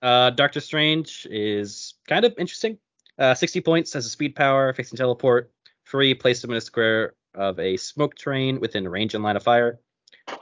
Uh, 0.00 0.30
Doctor 0.30 0.60
Strange 0.60 1.26
is 1.30 1.91
kind 2.08 2.24
of 2.24 2.34
interesting. 2.38 2.78
Uh, 3.18 3.34
60 3.34 3.60
points, 3.60 3.92
has 3.92 4.06
a 4.06 4.10
speed 4.10 4.34
power, 4.34 4.72
phasing 4.72 4.96
teleport, 4.96 5.52
free, 5.84 6.14
place 6.14 6.42
him 6.42 6.50
in 6.50 6.56
a 6.56 6.60
square 6.60 7.14
of 7.34 7.58
a 7.58 7.76
smoke 7.76 8.16
train 8.16 8.60
within 8.60 8.88
range 8.88 9.14
and 9.14 9.22
line 9.22 9.36
of 9.36 9.42
fire. 9.42 9.80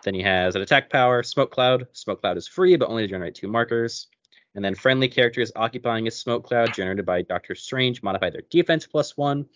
Then 0.05 0.15
he 0.15 0.23
has 0.23 0.57
an 0.57 0.63
attack 0.63 0.91
power, 0.91 1.23
smoke 1.23 1.51
cloud. 1.51 1.87
Smoke 1.93 2.21
cloud 2.21 2.37
is 2.37 2.49
free, 2.49 2.77
but 2.77 2.89
only 2.89 3.03
to 3.03 3.09
generate 3.09 3.35
two 3.35 3.49
markers. 3.49 4.09
And 4.55 4.65
then 4.65 4.75
friendly 4.75 5.09
characters 5.09 5.53
occupying 5.55 6.09
a 6.09 6.11
smoke 6.11 6.45
cloud 6.45 6.75
generated 6.75 7.07
by 7.07 7.23
Doctor 7.23 7.55
Strange 7.55 8.03
modify 8.03 8.31
their 8.31 8.43
defense 8.51 8.87
plus 8.87 9.17
one. 9.17 9.47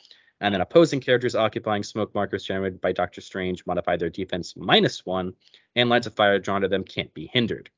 And 0.40 0.52
then 0.52 0.60
opposing 0.60 1.00
characters 1.00 1.34
occupying 1.34 1.82
smoke 1.82 2.14
markers 2.14 2.44
generated 2.44 2.80
by 2.80 2.92
Doctor 2.92 3.20
Strange 3.20 3.64
modify 3.66 3.96
their 3.96 4.10
defense 4.10 4.54
minus 4.56 5.04
one. 5.04 5.34
And 5.74 5.88
lines 5.88 6.06
of 6.06 6.14
fire 6.14 6.38
drawn 6.38 6.62
to 6.62 6.68
them 6.68 6.84
can't 6.84 7.12
be 7.14 7.28
hindered. 7.32 7.70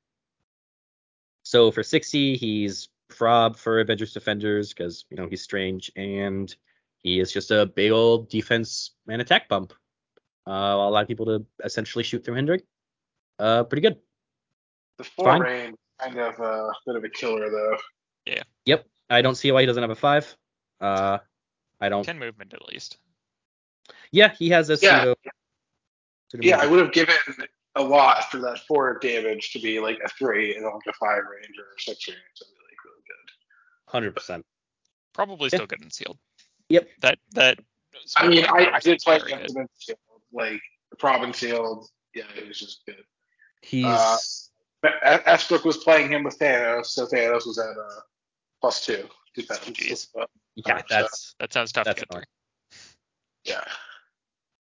So 1.43 1.71
for 1.71 1.83
60, 1.83 2.37
he's 2.37 2.89
prob 3.17 3.57
for 3.57 3.81
Avengers 3.81 4.13
Defenders 4.13 4.73
because 4.73 5.05
you 5.11 5.17
know 5.17 5.27
he's 5.29 5.43
strange 5.43 5.91
and 5.97 6.55
he 6.99 7.19
is 7.21 7.33
just 7.33 7.51
a 7.51 7.67
big 7.67 7.91
old 7.91 8.29
defense 8.29 8.93
and 9.09 9.21
attack 9.21 9.49
bump. 9.49 9.73
Uh, 10.47 10.51
a 10.53 10.91
lot 10.91 11.03
of 11.03 11.09
people 11.09 11.27
to 11.27 11.45
essentially 11.65 12.05
shoot 12.05 12.25
through 12.25 12.35
hindering. 12.35 12.61
Uh, 13.39 13.65
pretty 13.65 13.83
good. 13.83 13.97
The 14.99 15.05
four 15.05 15.25
Fine. 15.27 15.41
range 15.41 15.77
kind 16.01 16.19
of 16.19 16.39
a 16.39 16.71
bit 16.87 16.97
of 16.97 17.05
a 17.05 17.09
killer 17.09 17.51
though. 17.51 17.77
Yeah. 18.27 18.43
Yep. 18.67 18.87
I 19.11 19.23
don't 19.23 19.35
see 19.35 19.51
why 19.53 19.61
he 19.63 19.67
doesn't 19.67 19.83
have 19.83 19.91
a 19.91 19.95
five. 19.97 20.37
Uh, 20.81 21.19
I 21.81 21.89
don't. 21.89 22.05
Ten 22.05 22.19
movement 22.19 22.55
at 22.55 22.67
least. 22.67 22.99
Yeah, 24.11 24.33
he 24.39 24.49
has 24.51 24.69
a 24.71 24.75
Yeah. 24.75 25.01
pseudo. 25.01 25.15
pseudo 26.31 26.47
Yeah, 26.47 26.59
I 26.59 26.67
would 26.67 26.81
have 26.81 26.93
given 26.93 27.15
a 27.77 27.83
lot 27.83 28.31
for 28.31 28.39
that 28.39 28.59
four 28.67 28.99
damage 28.99 29.53
to 29.53 29.61
be 29.61 29.79
like 29.81 29.99
a 30.05 30.09
three 30.09 30.57
and 30.57 30.65
like 30.65 30.75
a 30.89 30.93
five 30.95 31.23
range 31.31 31.57
or 31.59 31.65
a 31.77 31.81
six 31.81 32.09
range. 32.09 32.19
That'd 34.01 34.15
be 34.15 34.21
like 34.21 34.27
really 34.27 34.43
good. 34.43 34.45
Hundred 34.45 34.45
percent. 34.45 34.47
Probably 35.13 35.45
Yeah. 35.53 35.57
still 35.59 35.67
good 35.67 35.81
and 35.83 35.93
sealed. 35.93 36.19
Yep. 36.69 36.89
That 37.01 37.19
that 37.33 37.59
I 38.17 38.29
mean, 38.29 38.45
I, 38.45 38.71
I 38.75 38.81
did 38.81 38.99
play 39.01 39.19
Very 39.19 39.31
good. 39.31 39.37
against 39.39 39.57
him 39.57 39.63
in 39.63 39.69
Shield, 39.79 39.99
like 40.33 40.61
Province 40.99 41.39
Shield. 41.39 41.89
Yeah, 42.15 42.25
it 42.37 42.47
was 42.49 42.59
just 42.59 42.85
good. 42.87 43.05
He's 43.63 43.85
Uh, 43.85 44.19
Esbrook 44.85 45.65
was 45.65 45.79
playing 45.79 46.13
him 46.13 46.23
with 46.23 46.39
Thanos, 46.39 46.87
so 46.87 47.07
Thanos 47.07 47.47
was 47.47 47.59
at 47.59 47.77
uh, 47.77 48.01
plus 48.61 48.85
two 48.85 49.09
defense. 49.35 49.61
Jeez. 49.65 50.09
But, 50.15 50.31
yeah, 50.55 50.83
that's 50.89 51.35
That 51.41 51.53
sounds 51.53 51.73
tough 51.73 51.85
That's 51.87 52.01
to 52.01 52.07
get 52.07 52.15
annoying. 52.15 52.27
yeah. 53.45 53.65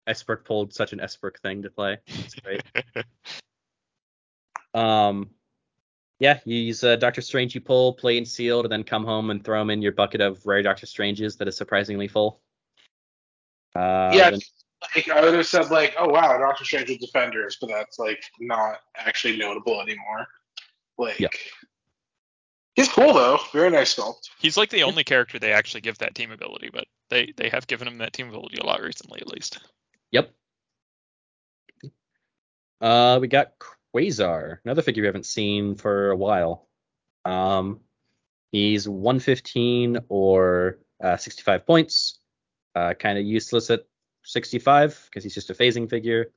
Esbrook 0.08 0.44
pulled 0.46 0.74
such 0.74 0.92
an 0.94 1.00
Esbrook 1.00 1.40
thing 1.42 1.62
to 1.62 1.70
play. 1.70 2.00
It's 2.08 2.36
great. 2.36 2.62
um, 4.74 5.30
yeah, 6.22 6.40
you 6.46 6.56
use 6.56 6.84
uh, 6.84 6.98
Doctor 6.98 7.20
Strange. 7.20 7.56
You 7.56 7.62
pull, 7.62 7.94
play 7.94 8.16
and 8.20 8.28
sealed, 8.28 8.66
and 8.66 8.72
then 8.72 8.84
come 8.84 9.04
home 9.04 9.32
and 9.32 9.44
throw 9.44 9.60
him 9.60 9.72
in 9.72 9.82
your 9.82 9.92
bucket 9.92 10.22
of 10.22 10.46
rare 10.46 10.62
Doctor 10.62 10.86
Stranges 10.86 11.36
that 11.38 11.48
is 11.48 11.58
surprisingly 11.58 12.08
full. 12.08 12.40
Uh, 13.76 14.12
yeah, 14.14 14.30
then- 14.30 14.40
like 14.96 15.10
I 15.10 15.22
would 15.22 15.34
have 15.34 15.48
said 15.48 15.72
like, 15.72 15.96
oh 15.98 16.10
wow, 16.10 16.38
Doctor 16.38 16.64
Strange 16.64 16.90
with 16.90 17.00
Defenders, 17.00 17.58
but 17.60 17.72
that's 17.72 17.98
like 17.98 18.22
not 18.40 18.82
actually 18.96 19.36
notable 19.38 19.82
anymore. 19.82 20.28
Like, 21.00 21.20
Yeah. 21.20 21.30
he's 22.76 22.88
cool 22.90 23.14
though. 23.14 23.40
Very 23.52 23.72
nice 23.72 23.96
sculpt. 23.96 24.30
He's 24.40 24.58
like 24.58 24.70
the 24.70 24.84
only 24.84 25.04
character 25.04 25.40
they 25.40 25.54
actually 25.54 25.82
give 25.82 25.98
that 26.00 26.14
team 26.14 26.30
ability, 26.32 26.70
but 26.72 26.86
they 27.10 27.34
they 27.36 27.50
have 27.50 27.66
given 27.66 27.88
him 27.88 27.98
that 27.98 28.14
team 28.14 28.30
ability 28.30 28.58
a 28.58 28.66
lot 28.66 28.82
recently, 28.82 29.20
at 29.22 29.28
least. 29.28 29.60
Yep. 30.12 30.32
Uh, 32.80 33.18
we 33.22 33.28
got 33.28 33.54
Quasar, 33.94 34.60
another 34.64 34.82
figure 34.82 35.02
we 35.02 35.08
haven't 35.08 35.26
seen 35.26 35.76
for 35.76 36.12
a 36.12 36.16
while. 36.16 36.68
Um, 37.26 37.82
he's 38.52 38.88
115 38.88 40.00
or 40.10 40.80
uh, 41.04 41.18
65 41.18 41.66
points. 41.66 42.20
Uh, 42.74 42.94
kind 42.94 43.18
of 43.18 43.26
useless 43.26 43.70
at 43.70 43.82
65 44.24 45.08
because 45.10 45.24
he's 45.24 45.36
just 45.36 45.50
a 45.50 45.54
phasing 45.54 45.90
figure. 45.90 46.32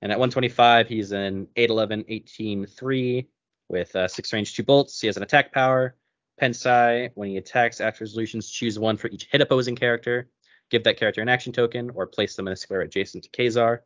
And 0.00 0.12
at 0.12 0.18
125, 0.18 0.88
he's 0.88 1.12
an 1.12 1.48
811, 1.56 2.04
18, 2.08 2.66
3 2.66 3.28
with 3.68 3.96
uh, 3.96 4.08
six 4.08 4.32
range, 4.32 4.54
two 4.54 4.62
bolts. 4.62 5.00
He 5.00 5.06
has 5.08 5.16
an 5.16 5.22
attack 5.22 5.52
power. 5.52 5.96
Pensai, 6.40 7.10
when 7.14 7.28
he 7.28 7.36
attacks 7.36 7.80
after 7.80 8.04
resolutions, 8.04 8.50
choose 8.50 8.78
one 8.78 8.96
for 8.96 9.08
each 9.08 9.28
hit 9.30 9.40
opposing 9.40 9.76
character 9.76 10.28
give 10.72 10.82
that 10.84 10.96
character 10.96 11.20
an 11.20 11.28
action 11.28 11.52
token, 11.52 11.90
or 11.94 12.06
place 12.06 12.34
them 12.34 12.48
in 12.48 12.52
a 12.54 12.56
square 12.56 12.80
adjacent 12.80 13.22
to 13.22 13.30
Quasar. 13.30 13.80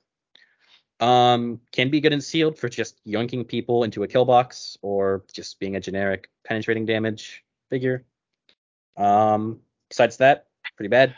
Um, 0.99 1.61
can 1.73 1.91
be 1.91 2.01
good 2.01 2.13
and 2.15 2.25
sealed 2.25 2.59
for 2.59 2.69
just 2.69 3.05
yoinking 3.07 3.47
people 3.47 3.85
into 3.85 4.03
a 4.03 4.09
kill 4.09 4.25
box, 4.25 4.79
or 4.81 5.25
just 5.33 5.61
being 5.61 5.77
a 5.77 5.81
generic 5.81 6.31
penetrating 6.45 6.87
damage 6.87 7.45
figure. 7.69 8.05
Um, 8.97 9.61
besides 9.89 10.17
that, 10.19 10.47
pretty 10.77 10.89
bad. 10.89 11.15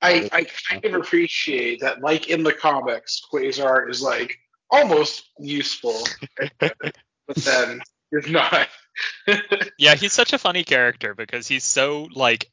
I, 0.00 0.28
I 0.32 0.46
kind 0.68 0.84
of 0.84 0.94
appreciate 0.94 1.80
that, 1.80 2.00
like 2.00 2.28
in 2.28 2.42
the 2.42 2.52
comics, 2.52 3.20
Quasar 3.32 3.88
is 3.88 4.02
like 4.02 4.38
almost 4.70 5.28
useful, 5.38 6.02
but 6.58 7.36
then 7.36 7.80
is 8.10 8.28
not. 8.28 8.68
Yeah, 9.78 9.94
he's 9.94 10.12
such 10.12 10.34
a 10.34 10.38
funny 10.38 10.64
character 10.64 11.14
because 11.14 11.48
he's 11.48 11.64
so 11.64 12.08
like 12.14 12.50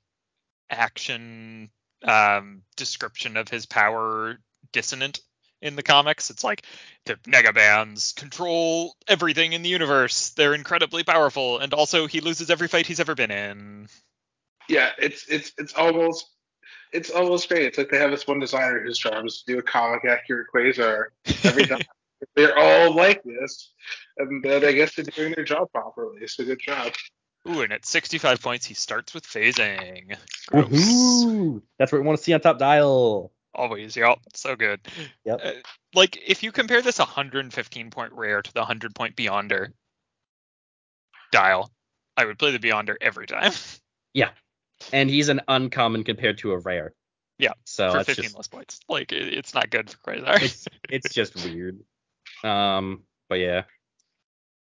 action 0.69 1.69
um 2.03 2.61
description 2.77 3.35
of 3.35 3.49
his 3.49 3.65
power 3.65 4.37
dissonant 4.71 5.19
in 5.61 5.75
the 5.75 5.83
comics. 5.83 6.29
It's 6.29 6.43
like 6.43 6.63
the 7.05 7.15
Negabands 7.27 8.15
control 8.15 8.95
everything 9.07 9.53
in 9.53 9.61
the 9.61 9.69
universe. 9.69 10.29
They're 10.31 10.53
incredibly 10.53 11.03
powerful, 11.03 11.59
and 11.59 11.73
also 11.73 12.07
he 12.07 12.21
loses 12.21 12.49
every 12.49 12.67
fight 12.67 12.85
he's 12.85 12.99
ever 12.99 13.15
been 13.15 13.31
in. 13.31 13.87
yeah, 14.67 14.91
it's 14.97 15.27
it's 15.27 15.51
it's 15.57 15.73
almost 15.73 16.29
it's 16.91 17.09
almost 17.09 17.49
great. 17.49 17.63
It's 17.63 17.77
like 17.77 17.89
they 17.89 17.99
have 17.99 18.11
this 18.11 18.27
one 18.27 18.39
designer 18.39 18.81
whose 18.83 18.97
job 18.97 19.25
is 19.25 19.43
to 19.43 19.53
do 19.53 19.59
a 19.59 19.63
comic 19.63 20.05
accurate 20.05 20.47
Quasar 20.53 21.05
every 21.43 21.65
time. 21.65 21.81
They're 22.35 22.57
all 22.57 22.93
like 22.93 23.23
this, 23.23 23.71
and 24.17 24.43
then 24.43 24.65
I 24.65 24.73
guess 24.73 24.93
they're 24.93 25.05
doing 25.05 25.33
their 25.37 25.45
job 25.45 25.71
properly. 25.71 26.27
So 26.27 26.43
good 26.43 26.59
job. 26.59 26.91
Ooh, 27.47 27.61
and 27.61 27.71
at 27.71 27.85
65 27.85 28.41
points, 28.41 28.65
he 28.65 28.73
starts 28.73 29.13
with 29.13 29.23
phasing. 29.23 30.17
Gross. 30.47 30.67
Woohoo! 30.67 31.61
That's 31.77 31.93
what 31.93 32.01
we 32.01 32.07
want 32.07 32.17
to 32.17 32.23
see 32.23 32.33
on 32.33 32.41
top 32.41 32.59
dial. 32.59 33.31
Always, 33.53 33.95
yep, 33.95 34.19
so 34.35 34.55
good. 34.55 34.79
Yep. 35.25 35.41
Uh, 35.43 35.51
like 35.95 36.17
if 36.25 36.43
you 36.43 36.51
compare 36.51 36.81
this 36.81 36.99
115 36.99 37.89
point 37.89 38.13
rare 38.13 38.41
to 38.41 38.53
the 38.53 38.59
100 38.59 38.93
point 38.93 39.15
Beyonder 39.15 39.73
dial, 41.31 41.71
I 42.15 42.25
would 42.25 42.37
play 42.37 42.51
the 42.51 42.59
Beyonder 42.59 42.95
every 43.01 43.27
time 43.27 43.51
Yeah. 44.13 44.29
And 44.93 45.09
he's 45.09 45.29
an 45.29 45.41
uncommon 45.47 46.03
compared 46.03 46.37
to 46.39 46.51
a 46.51 46.57
rare. 46.57 46.93
Yeah, 47.37 47.53
So 47.65 47.91
for 47.91 48.03
15 48.03 48.23
just 48.23 48.35
less 48.35 48.47
points. 48.47 48.79
Like 48.89 49.11
it, 49.11 49.33
it's 49.33 49.53
not 49.53 49.69
good 49.69 49.89
for 49.89 49.97
Quasar. 49.97 50.41
it's 50.41 50.67
it's 50.89 51.13
just 51.13 51.35
weird. 51.43 51.79
Um, 52.43 53.03
but 53.29 53.35
yeah. 53.35 53.63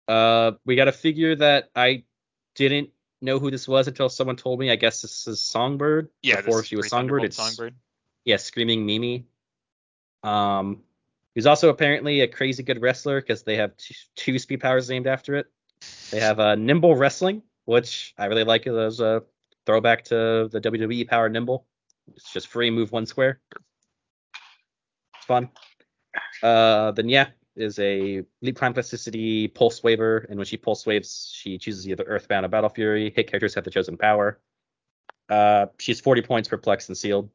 Uh, 0.08 0.54
we 0.66 0.76
got 0.76 0.88
a 0.88 0.92
figure 0.92 1.36
that 1.36 1.70
I 1.76 2.04
didn't 2.56 2.90
know 3.22 3.40
who 3.40 3.50
this 3.50 3.68
was 3.68 3.88
until 3.88 4.10
someone 4.10 4.36
told 4.36 4.60
me. 4.60 4.70
I 4.72 4.76
guess 4.76 5.02
this 5.02 5.26
is 5.28 5.42
Songbird. 5.42 6.10
yeah, 6.22 6.42
before 6.42 6.64
she 6.64 6.76
was 6.76 6.90
Songbird. 6.90 7.24
It's 7.24 7.38
Songbird. 7.38 7.76
Yeah, 8.26 8.38
screaming 8.38 8.86
Mimi. 8.86 9.26
Um, 10.24 10.82
he's 11.36 11.46
also 11.46 11.70
apparently 11.70 12.22
a 12.22 12.28
crazy 12.28 12.64
good 12.64 12.82
wrestler 12.82 13.22
because 13.22 13.44
they 13.44 13.56
have 13.58 13.78
t- 13.78 13.96
two 14.16 14.40
speed 14.40 14.60
powers 14.60 14.90
named 14.90 15.08
after 15.08 15.36
it. 15.36 15.48
They 16.12 16.20
have 16.20 16.40
uh, 16.40 16.56
Nimble 16.56 16.96
Wrestling, 16.96 17.44
which 17.66 18.14
I 18.18 18.26
really 18.26 18.44
like 18.44 18.66
as 18.68 19.00
a 19.00 19.24
throwback 19.66 20.04
to 20.06 20.50
the 20.52 20.60
WWE 20.60 21.08
power 21.08 21.30
Nimble. 21.30 21.66
It's 22.16 22.32
just 22.34 22.48
free 22.48 22.72
move 22.72 22.92
one 22.92 23.06
square. 23.06 23.40
It's 25.16 25.26
fun. 25.26 25.50
Uh, 26.42 26.92
then 26.92 27.10
yeah, 27.10 27.28
is 27.56 27.80
a 27.80 28.24
leap 28.42 28.58
climb 28.58 28.74
plasticity 28.74 29.48
pulse 29.48 29.84
waver, 29.84 30.26
and 30.30 30.38
when 30.38 30.46
she 30.46 30.58
pulse 30.58 30.86
waves, 30.86 31.32
she 31.34 31.58
chooses 31.58 31.88
either 31.88 32.04
Earthbound 32.04 32.46
or 32.46 32.50
Battle 32.50 32.70
Fury. 32.70 33.12
Hit 33.16 33.28
characters 33.28 33.56
have 33.56 33.64
the 33.64 33.72
chosen 33.72 33.98
power. 33.98 34.40
Uh, 35.30 35.68
she's 35.80 36.00
40 36.00 36.22
points 36.22 36.50
per 36.50 36.58
plex 36.58 36.88
and 36.88 36.98
sealed, 36.98 37.30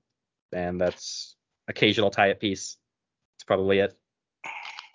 and 0.53 0.81
that's 0.81 1.37
occasional 1.69 2.11
tie 2.11 2.31
up 2.31 2.41
piece. 2.41 2.77
That's 3.35 3.45
probably 3.45 3.79
it. 3.79 3.97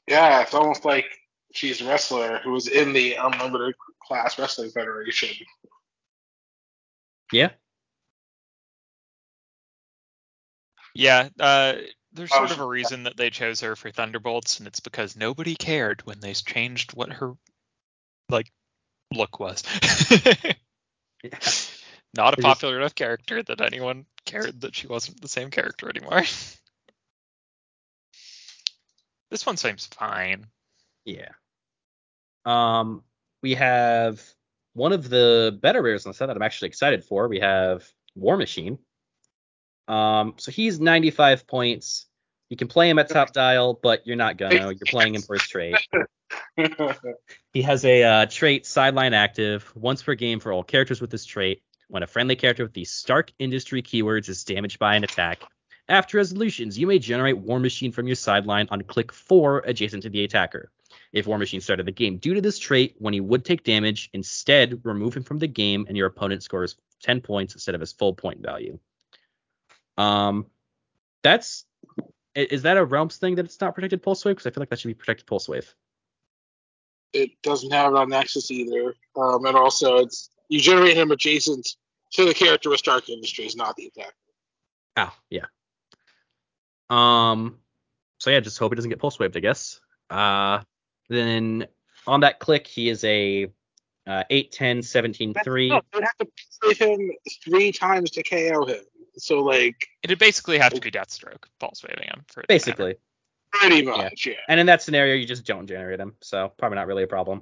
Yeah, 0.08 0.42
it's 0.42 0.54
almost 0.54 0.86
like 0.86 1.06
she's 1.54 1.82
a 1.82 1.88
wrestler 1.88 2.40
who 2.44 2.52
was 2.52 2.68
in 2.68 2.94
the 2.94 3.16
Unlimited 3.16 3.76
Class 4.04 4.38
Wrestling 4.38 4.72
Federation. 4.72 5.30
Yeah. 7.32 7.50
Yeah, 10.94 11.30
uh, 11.40 11.74
there's 12.14 12.32
Oh, 12.32 12.38
sort 12.38 12.52
of 12.52 12.62
a 12.62 12.66
reason 12.66 13.04
that 13.04 13.18
they 13.18 13.30
chose 13.30 13.60
her 13.62 13.76
for 13.76 13.92
Thunderbolts, 13.92 14.60
and 14.60 14.68
it's 14.68 14.80
because 14.80 15.18
nobody 15.18 15.56
cared 15.56 16.06
when 16.06 16.22
they 16.22 16.34
changed 16.34 16.94
what 16.94 17.12
her 17.12 17.34
like 18.30 18.52
look 19.14 19.40
was. 19.40 19.64
Yeah. 21.24 21.40
Not 22.14 22.38
a 22.38 22.42
popular 22.42 22.78
enough 22.78 22.94
character 22.94 23.42
that 23.42 23.60
anyone 23.60 24.06
cared 24.26 24.62
that 24.62 24.76
she 24.76 24.88
wasn't 24.88 25.22
the 25.22 25.28
same 25.28 25.50
character 25.50 25.90
anymore. 25.90 26.22
this 29.32 29.46
one 29.46 29.58
seems 29.58 29.86
fine. 29.86 30.48
Yeah. 31.06 31.30
Um, 32.46 33.04
we 33.42 33.56
have 33.56 34.22
one 34.74 34.92
of 34.92 35.10
the 35.10 35.58
better 35.62 35.82
rares 35.82 36.06
on 36.06 36.12
the 36.12 36.14
set 36.16 36.28
that 36.28 36.36
I'm 36.36 36.42
actually 36.42 36.68
excited 36.70 37.04
for. 37.04 37.28
We 37.28 37.40
have 37.40 37.88
War 38.16 38.38
Machine. 38.38 38.78
Um, 39.88 40.34
so 40.38 40.52
he's 40.52 40.80
95 40.80 41.48
points. 41.48 42.08
You 42.50 42.58
can 42.58 42.68
play 42.68 42.90
him 42.90 43.00
at 43.00 43.10
top 43.10 43.34
dial, 43.34 43.80
but 43.82 44.06
you're 44.06 44.16
not 44.16 44.38
gonna. 44.38 44.68
You're 44.72 44.88
playing 44.88 45.16
him 45.16 45.22
for 45.22 45.34
his 45.34 45.48
trait. 45.48 45.76
He 47.54 47.62
has 47.62 47.86
a 47.86 48.04
uh, 48.04 48.26
trait 48.26 48.66
sideline 48.66 49.14
active 49.14 49.72
once 49.76 50.02
per 50.04 50.16
game 50.16 50.40
for 50.40 50.52
all 50.52 50.64
characters 50.64 51.00
with 51.00 51.10
this 51.10 51.24
trait. 51.24 51.62
When 51.88 52.04
a 52.04 52.08
friendly 52.08 52.36
character 52.36 52.64
with 52.64 52.74
the 52.74 52.86
Stark 52.86 53.32
Industry 53.40 53.82
keywords 53.82 54.30
is 54.30 54.44
damaged 54.44 54.80
by 54.80 54.96
an 54.96 55.04
attack, 55.04 55.44
after 55.88 56.18
resolutions, 56.18 56.80
you 56.80 56.88
may 56.88 56.98
generate 56.98 57.38
War 57.38 57.60
Machine 57.60 57.92
from 57.92 58.08
your 58.08 58.16
sideline 58.16 58.68
on 58.72 58.82
click 58.82 59.12
4 59.12 59.60
adjacent 59.66 60.04
to 60.04 60.10
the 60.10 60.24
attacker. 60.24 60.72
If 61.14 61.28
War 61.28 61.38
Machine 61.38 61.62
started 61.62 61.86
the 61.86 61.92
game 61.92 62.18
due 62.18 62.34
to 62.34 62.42
this 62.42 62.58
trait, 62.58 62.96
when 62.98 63.14
he 63.14 63.20
would 63.20 63.46
take 63.46 63.64
damage, 63.64 64.10
instead 64.14 64.82
remove 64.84 65.16
him 65.16 65.24
from 65.24 65.40
the 65.40 65.48
game 65.48 65.86
and 65.88 65.96
your 65.96 66.08
opponent 66.08 66.42
scores 66.44 66.76
10 67.04 67.22
points 67.22 67.54
instead 67.54 67.76
of 67.76 67.82
his 67.82 67.94
full 67.94 68.14
point 68.14 68.40
value. 68.42 68.80
Um, 69.98 70.48
that's 71.22 71.66
is 72.34 72.64
that 72.64 72.78
a 72.78 72.84
realms 72.84 73.18
thing 73.18 73.36
that 73.36 73.46
it's 73.46 73.62
not 73.62 73.76
protected 73.76 74.04
pulse 74.04 74.26
wave? 74.26 74.36
Because 74.36 74.48
I 74.48 74.54
feel 74.54 74.62
like 74.62 74.70
that 74.70 74.80
should 74.80 74.90
be 74.90 74.94
protected 74.96 75.28
pulse 75.28 75.48
wave. 75.48 75.74
it 77.16 77.42
doesn't 77.42 77.72
have 77.72 77.94
it 77.94 77.98
on 77.98 78.10
Nexus 78.10 78.52
either. 78.52 78.94
Um, 79.16 79.46
and 79.46 79.56
also, 79.56 79.98
it's 79.98 80.30
you 80.50 80.60
generate 80.60 80.98
him 80.98 81.12
adjacent 81.12 81.76
to 82.14 82.26
the 82.26 82.34
character 82.34 82.70
with 82.70 82.80
Stark 82.80 83.10
Industries, 83.10 83.56
not 83.56 83.76
the 83.76 83.88
attacker. 83.88 84.14
Oh, 84.98 85.14
yeah. 85.30 85.46
Um, 86.90 87.60
so 88.20 88.30
yeah, 88.30 88.40
just 88.40 88.58
hope 88.58 88.72
he 88.72 88.76
doesn't 88.76 88.90
get 88.90 89.00
pulse 89.00 89.20
waved, 89.20 89.36
I 89.36 89.40
guess. 89.40 89.80
Uh, 90.10 90.62
then 91.10 91.68
on 92.08 92.22
that 92.22 92.40
click, 92.40 92.68
he 92.68 92.90
is 92.90 93.04
a 93.04 93.48
uh, 94.08 94.24
8, 94.30 94.52
10, 94.52 94.84
17, 94.84 95.34
3. 95.44 95.70
No, 95.70 95.82
they 95.92 95.98
would 95.98 96.04
have 96.04 96.18
to 96.20 96.28
save 96.50 96.78
him 96.78 97.12
three 97.44 97.72
times 97.72 98.12
to 98.12 98.24
KO 98.24 98.66
him. 98.66 98.84
So 99.18 99.42
like 99.42 99.76
It'd 100.04 100.20
basically 100.20 100.58
have 100.58 100.74
to 100.74 100.82
be 100.82 100.92
Deathstroke 100.92 101.46
pulse 101.60 101.84
waving 101.84 102.04
him 102.04 102.24
for 102.28 102.42
it 102.42 102.44
matter. 102.44 102.48
Basically. 102.48 102.96
pretty 103.52 103.82
much, 103.84 104.26
yeah. 104.26 104.34
And 104.50 104.60
in 104.60 104.66
that 104.66 104.82
scenario, 104.82 105.16
you 105.16 105.26
just 105.26 105.46
don't 105.46 105.68
generate 105.68 106.00
him, 106.00 106.16
so 106.22 106.52
probably 106.58 106.76
not 106.76 106.88
really 106.88 107.04
a 107.04 107.08
problem. 107.08 107.42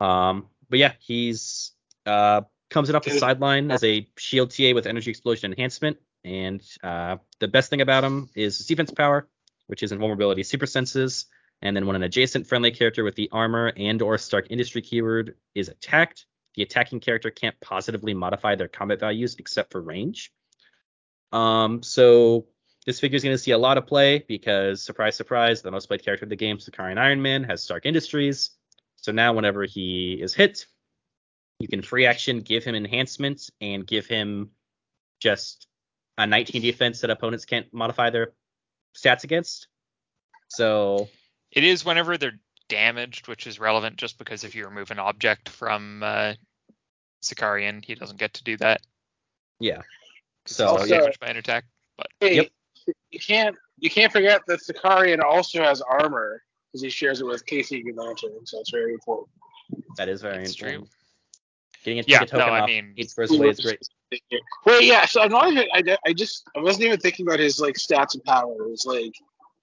Um, 0.00 0.46
but 0.70 0.78
yeah, 0.78 0.92
he's 1.00 1.72
uh 2.06 2.42
comes 2.70 2.90
in 2.90 2.96
off 2.96 3.04
the 3.04 3.10
sideline 3.18 3.70
as 3.70 3.84
a 3.84 4.08
shield 4.16 4.50
TA 4.50 4.72
with 4.74 4.86
energy 4.86 5.10
explosion 5.10 5.52
enhancement, 5.52 5.98
and 6.24 6.62
uh 6.82 7.16
the 7.40 7.48
best 7.48 7.70
thing 7.70 7.80
about 7.80 8.04
him 8.04 8.28
is 8.34 8.58
his 8.58 8.66
defense 8.66 8.90
power, 8.90 9.28
which 9.66 9.82
is 9.82 9.92
invulnerability, 9.92 10.42
super 10.42 10.66
senses, 10.66 11.26
and 11.62 11.76
then 11.76 11.86
when 11.86 11.96
an 11.96 12.02
adjacent 12.02 12.46
friendly 12.46 12.70
character 12.70 13.04
with 13.04 13.14
the 13.14 13.28
armor 13.32 13.72
and 13.76 14.02
or 14.02 14.18
Stark 14.18 14.48
Industry 14.50 14.82
keyword 14.82 15.36
is 15.54 15.68
attacked, 15.68 16.26
the 16.54 16.62
attacking 16.62 17.00
character 17.00 17.30
can't 17.30 17.58
positively 17.60 18.14
modify 18.14 18.54
their 18.54 18.68
combat 18.68 19.00
values 19.00 19.36
except 19.38 19.72
for 19.72 19.80
range. 19.80 20.32
Um, 21.32 21.82
so 21.82 22.46
this 22.86 23.00
figure 23.00 23.16
is 23.16 23.24
going 23.24 23.34
to 23.34 23.42
see 23.42 23.52
a 23.52 23.58
lot 23.58 23.78
of 23.78 23.86
play 23.86 24.24
because, 24.28 24.82
surprise, 24.82 25.16
surprise, 25.16 25.62
the 25.62 25.70
most 25.70 25.86
played 25.86 26.04
character 26.04 26.26
of 26.26 26.30
the 26.30 26.36
game, 26.36 26.58
Sakaarian 26.58 26.98
Iron 26.98 27.22
Man, 27.22 27.44
has 27.44 27.62
Stark 27.62 27.86
Industries. 27.86 28.50
So 28.96 29.10
now, 29.10 29.32
whenever 29.32 29.64
he 29.64 30.18
is 30.20 30.34
hit, 30.34 30.66
you 31.58 31.68
can 31.68 31.82
free 31.82 32.06
action 32.06 32.40
give 32.40 32.64
him 32.64 32.74
enhancements 32.74 33.50
and 33.60 33.86
give 33.86 34.06
him 34.06 34.50
just 35.20 35.66
a 36.18 36.26
19 36.26 36.62
defense 36.62 37.00
that 37.00 37.10
opponents 37.10 37.44
can't 37.44 37.72
modify 37.72 38.10
their 38.10 38.32
stats 38.96 39.24
against. 39.24 39.68
So 40.48 41.08
It 41.52 41.64
is 41.64 41.84
whenever 41.84 42.16
they're 42.18 42.38
damaged, 42.68 43.28
which 43.28 43.46
is 43.46 43.58
relevant 43.58 43.96
just 43.96 44.18
because 44.18 44.44
if 44.44 44.54
you 44.54 44.64
remove 44.66 44.90
an 44.90 44.98
object 44.98 45.48
from 45.48 46.02
uh, 46.02 46.34
Sakaarian, 47.22 47.84
he 47.84 47.94
doesn't 47.94 48.18
get 48.18 48.34
to 48.34 48.44
do 48.44 48.56
that. 48.58 48.80
Yeah. 49.60 49.82
So, 50.46 50.76
he's 50.78 50.90
yeah. 50.90 50.98
damaged 51.00 51.20
by 51.20 51.28
an 51.28 51.36
attack. 51.36 51.64
Hey, 52.20 52.36
Yep. 52.36 52.48
you 53.10 53.20
can't 53.20 53.56
you 53.78 53.90
can't 53.90 54.12
forget 54.12 54.42
that 54.46 54.60
Sakaarian 54.60 55.22
also 55.22 55.62
has 55.62 55.80
armor 55.80 56.42
because 56.70 56.82
he 56.82 56.90
shares 56.90 57.20
it 57.20 57.26
with 57.26 57.44
Casey 57.46 57.82
Green 57.82 57.96
Lantern, 57.96 58.30
so 58.44 58.60
it's 58.60 58.70
very 58.70 58.92
important. 58.92 59.28
that 59.96 60.08
is 60.08 60.20
very 60.22 60.42
It's 60.44 60.54
true. 60.54 60.86
Important. 61.86 61.96
Getting 61.96 61.98
a 61.98 62.04
Yeah, 62.06 62.18
ticket 62.20 62.30
token 62.32 62.46
no, 62.46 62.52
I 62.54 62.60
off 62.60 62.66
mean- 62.66 62.94
eight 62.96 63.10
first 63.10 63.38
way 63.38 63.48
is 63.48 63.60
great. 63.60 63.88
Wait, 64.66 64.84
yeah. 64.84 65.06
So 65.06 65.22
I'm 65.22 65.30
not 65.30 65.50
even. 65.52 65.66
I, 65.72 65.96
I 66.06 66.12
just 66.12 66.48
I 66.56 66.60
wasn't 66.60 66.84
even 66.84 67.00
thinking 67.00 67.26
about 67.26 67.40
his 67.40 67.58
like 67.58 67.74
stats 67.74 68.14
and 68.14 68.22
powers. 68.24 68.84
Like 68.86 69.12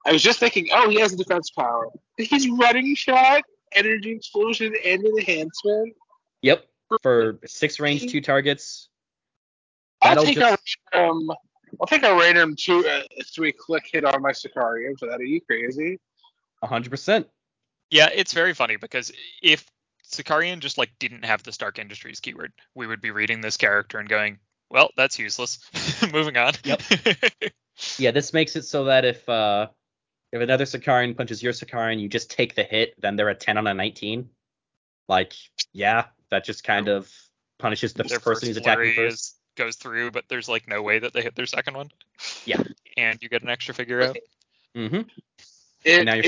I 0.05 0.11
was 0.11 0.22
just 0.22 0.39
thinking, 0.39 0.67
oh, 0.74 0.89
he 0.89 0.99
has 0.99 1.13
a 1.13 1.17
defense 1.17 1.49
power. 1.51 1.88
He's 2.17 2.49
running 2.49 2.93
shot, 2.95 3.43
energy 3.74 4.11
explosion, 4.11 4.74
and 4.86 5.03
an 5.03 5.17
enhancement. 5.17 5.93
Yep, 6.41 6.65
for 7.01 7.39
six 7.45 7.80
range, 7.80 8.11
two 8.11 8.19
targets. 8.22 8.89
I'll 10.01 10.09
That'll 10.11 10.26
take 10.26 10.36
just- 10.38 10.78
a 10.93 10.99
random. 10.99 11.32
I'll 11.80 11.88
take 11.88 12.03
a 12.03 12.13
random 12.13 12.55
two 12.59 12.86
uh, 12.86 13.03
three 13.34 13.53
click 13.53 13.84
hit 13.91 14.03
on 14.03 14.22
my 14.22 14.32
Sakaarian 14.32 14.99
for 14.99 15.07
that. 15.07 15.22
Are 15.22 15.24
you 15.24 15.39
crazy? 15.39 15.99
100%. 16.61 17.26
Yeah, 17.89 18.09
it's 18.13 18.34
very 18.34 18.53
funny 18.53 18.76
because 18.76 19.11
if 19.41 19.65
Sakaarian 20.12 20.59
just 20.59 20.78
like 20.78 20.91
didn't 20.99 21.26
have 21.26 21.43
the 21.43 21.51
Stark 21.51 21.80
Industries 21.80 22.20
keyword, 22.20 22.51
we 22.76 22.88
would 22.88 23.01
be 23.01 23.12
reading 23.12 23.41
this 23.41 23.57
character 23.57 23.97
and 23.99 24.07
going, 24.09 24.39
well, 24.70 24.89
that's 24.97 25.20
useless. 25.20 25.59
Moving 26.14 26.38
on. 26.38 26.53
Yep. 26.64 26.82
Yeah, 27.97 28.12
this 28.12 28.32
makes 28.32 28.55
it 28.55 28.64
so 28.64 28.84
that 28.86 29.05
if 29.05 29.28
uh 29.28 29.68
if 30.32 30.39
another 30.41 30.66
Sakaarian 30.66 31.18
punches 31.18 31.41
your 31.41 31.53
Sakaarian, 31.53 31.99
you 31.99 32.09
just 32.09 32.30
take 32.30 32.53
the 32.53 32.64
hit, 32.64 32.93
then 33.01 33.16
they're 33.16 33.30
a 33.30 33.34
10 33.36 33.57
on 33.57 33.66
a 33.66 33.74
19. 33.74 34.30
Like, 35.07 35.34
yeah, 35.74 36.05
that 36.30 36.45
just 36.45 36.64
kind 36.64 36.88
of 36.89 37.12
punishes 37.57 37.93
the 37.93 38.03
Their 38.03 38.20
person 38.20 38.47
who's 38.49 38.57
attacking 38.57 38.93
first. 38.93 39.14
is- 39.14 39.34
goes 39.57 39.76
through, 39.76 40.12
but 40.12 40.26
there's 40.30 40.47
like 40.47 40.68
no 40.68 40.82
way 40.82 40.99
that 40.99 41.12
they 41.14 41.22
hit 41.22 41.36
their 41.36 41.45
second 41.45 41.76
one. 41.76 41.91
Yeah. 42.45 42.62
And 42.97 43.18
you 43.22 43.30
get 43.30 43.41
an 43.41 43.49
extra 43.49 43.74
figure 43.74 44.01
out. 44.01 44.18
Mm-hmm. 44.76 45.01
It, 45.86 46.05
Now 46.05 46.16
it 46.16 46.26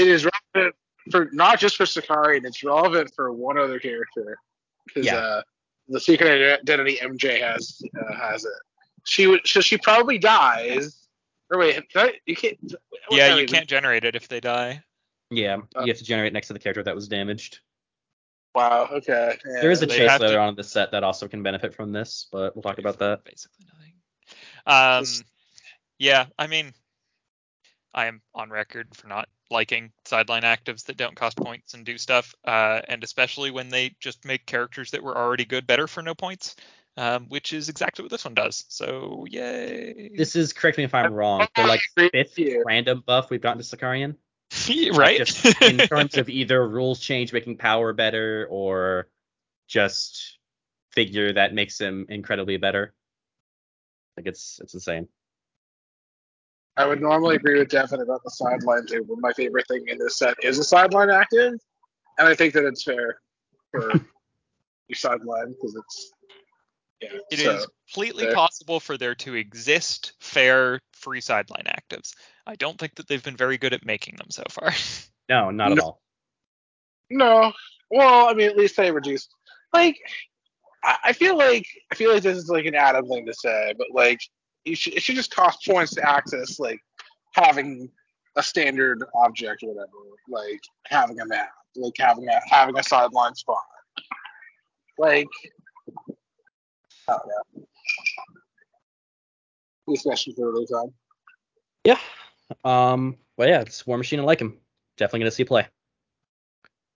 relevant 0.56 0.76
for 1.12 1.30
not 1.32 1.60
just 1.60 1.78
for 1.78 1.86
Sakari, 1.86 2.38
and 2.38 2.46
It's 2.46 2.64
relevant 2.64 3.14
for 3.16 3.32
one 3.32 3.58
other 3.58 3.80
character 3.80 4.38
because 4.88 5.06
Yeah. 5.06 5.16
uh, 5.18 5.42
the 5.88 6.00
secret 6.00 6.60
identity 6.62 6.98
MJ 7.02 7.42
has 7.42 7.82
uh, 8.00 8.14
has 8.16 8.46
it. 8.46 8.52
She 9.06 9.28
would. 9.28 9.46
So 9.46 9.62
she 9.62 9.78
probably 9.78 10.18
dies. 10.18 11.08
Or 11.52 11.60
wait, 11.60 11.88
can 11.90 12.08
I- 12.10 12.20
you 12.26 12.36
can't. 12.36 12.58
Yeah, 13.12 13.36
you 13.36 13.44
of- 13.44 13.50
can't 13.50 13.68
generate 13.68 14.06
it 14.06 14.16
if 14.16 14.28
they 14.28 14.40
die. 14.40 14.84
Yeah, 15.30 15.58
Uh, 15.76 15.82
you 15.82 15.88
have 15.88 15.98
to 15.98 16.04
generate 16.04 16.32
next 16.32 16.48
to 16.48 16.54
the 16.54 16.60
character 16.60 16.84
that 16.84 16.96
was 16.96 17.08
damaged. 17.08 17.60
Wow. 18.56 18.88
Okay. 18.92 19.38
Yeah. 19.46 19.62
There 19.62 19.72
is 19.72 19.82
a 19.82 19.88
they 19.88 19.98
chase 19.98 20.10
have 20.12 20.22
to- 20.22 20.38
on 20.40 20.50
in 20.50 20.56
the 20.56 20.64
set 20.64 20.92
that 20.92 21.04
also 21.04 21.28
can 21.28 21.42
benefit 21.44 21.74
from 21.74 21.92
this, 21.92 22.28
but 22.32 22.56
we'll 22.56 22.62
talk 22.64 22.78
about 22.78 23.00
that. 23.00 23.24
Basically 23.24 23.66
nothing. 23.66 23.94
Um, 24.66 25.06
yeah, 25.98 26.28
I 26.38 26.48
mean, 26.48 26.72
I 27.94 28.06
am 28.06 28.22
on 28.36 28.50
record 28.52 28.96
for 28.96 29.08
not 29.08 29.28
liking 29.54 29.94
sideline 30.04 30.42
actives 30.42 30.84
that 30.86 30.98
don't 30.98 31.16
cost 31.16 31.38
points 31.38 31.74
and 31.74 31.86
do 31.86 31.98
stuff, 31.98 32.36
uh, 32.44 32.82
and 32.90 33.04
especially 33.04 33.52
when 33.52 33.70
they 33.70 33.96
just 34.02 34.26
make 34.26 34.46
characters 34.46 34.92
that 34.92 35.02
were 35.02 35.18
already 35.18 35.46
good 35.46 35.66
better 35.66 35.88
for 35.88 36.02
no 36.02 36.14
points, 36.14 36.58
um, 36.98 37.28
which 37.30 37.54
is 37.54 37.70
exactly 37.70 38.04
what 38.04 38.12
this 38.12 38.26
one 38.26 38.34
does. 38.34 38.66
So 38.68 39.26
yay! 39.30 40.12
This 40.18 40.36
is, 40.36 40.52
correct 40.52 40.78
me 40.78 40.84
if 40.84 40.94
I'm 40.94 41.14
wrong, 41.14 41.48
the 41.56 41.64
like 41.64 41.82
fifth 41.96 42.38
random 42.66 43.02
buff 43.06 43.30
we've 43.30 43.42
gotten 43.42 43.64
to 43.64 43.78
Sakaarian. 43.78 44.16
right? 44.94 45.18
Just 45.18 45.62
in 45.62 45.78
terms 45.78 46.18
of 46.18 46.30
either 46.30 46.68
rules 46.68 47.00
change 47.00 47.34
making 47.34 47.58
power 47.58 47.94
better 47.94 48.48
or 48.50 49.08
just 49.68 50.38
figure 50.92 51.34
that 51.34 51.54
makes 51.54 51.80
him 51.80 52.06
incredibly 52.10 52.58
better. 52.58 52.94
Like 54.18 54.28
it's 54.28 54.60
it's 54.62 54.74
insane. 54.74 55.08
I 56.76 56.86
would 56.86 57.02
normally 57.02 57.36
agree 57.36 57.60
with 57.60 57.70
Devin 57.70 58.02
about 58.02 58.24
the 58.24 58.32
sideline 58.32 58.86
too, 58.88 59.06
but 59.08 59.18
my 59.20 59.32
favorite 59.34 59.68
thing 59.68 59.84
in 59.88 60.00
this 60.00 60.18
set 60.18 60.36
is 60.42 60.58
a 60.58 60.64
sideline 60.64 61.10
active, 61.10 61.54
and 62.18 62.28
I 62.28 62.34
think 62.34 62.54
that 62.54 62.66
it's 62.66 62.84
fair 62.84 63.20
for 63.72 63.92
your 64.88 64.96
sideline 64.96 65.52
because 65.52 65.76
it's 65.76 66.12
yeah. 67.02 67.20
It 67.32 67.40
so, 67.40 67.52
is 67.52 67.68
completely 67.88 68.26
there. 68.26 68.34
possible 68.34 68.80
for 68.80 68.98
there 68.98 69.16
to 69.16 69.36
exist 69.36 70.14
fair 70.20 70.80
free 70.94 71.22
sideline 71.22 71.66
actives. 71.68 72.14
I 72.48 72.56
don't 72.56 72.78
think 72.78 72.96
that 72.96 73.08
they've 73.08 73.24
been 73.24 73.38
very 73.38 73.58
good 73.58 73.74
at 73.74 73.86
making 73.86 74.16
them 74.16 74.30
so 74.30 74.44
far. 74.50 74.72
No, 75.30 75.52
not 75.52 75.72
at 75.72 75.80
all. 75.80 76.02
No, 77.10 77.54
well, 77.90 78.28
I 78.28 78.34
mean, 78.34 78.50
at 78.50 78.58
least 78.58 78.76
they 78.76 78.92
reduced. 78.92 79.34
Like, 79.72 79.98
I, 80.84 80.98
I 81.06 81.14
feel 81.14 81.38
like 81.38 81.66
I 81.92 81.96
feel 81.96 82.12
like 82.12 82.24
this 82.24 82.38
is 82.38 82.50
like 82.50 82.66
an 82.66 82.76
Adam 82.76 83.08
thing 83.08 83.26
to 83.26 83.34
say, 83.34 83.74
but 83.78 83.88
like, 83.94 84.20
you 84.66 84.76
should 84.76 84.94
it 84.94 85.04
should 85.04 85.16
just 85.16 85.34
cost 85.34 85.66
points 85.66 85.94
to 85.96 86.10
access 86.10 86.60
like 86.60 86.80
having 87.34 87.90
a 88.36 88.44
standard 88.44 89.04
object 89.16 89.64
or 89.64 89.74
whatever, 89.74 89.92
like 90.30 90.62
having 90.88 91.20
a 91.20 91.26
map, 91.26 91.50
like 91.76 91.94
having 91.98 92.28
a 92.28 92.40
having 92.50 92.78
a 92.78 92.84
sideline 92.84 93.36
spot. 93.36 93.62
Like, 94.98 95.28
don't 97.08 97.22
know. 97.56 97.66
Especially 99.94 100.34
for 100.34 100.54
time. 100.72 100.94
Yeah. 101.84 102.00
Um. 102.64 103.18
But 103.36 103.50
yeah, 103.50 103.62
it's 103.62 103.86
War 103.86 103.98
Machine. 103.98 104.20
I 104.20 104.24
like 104.24 104.40
him. 104.40 104.60
Definitely 104.98 105.22
gonna 105.22 105.32
see 105.32 105.46
play. 105.46 105.68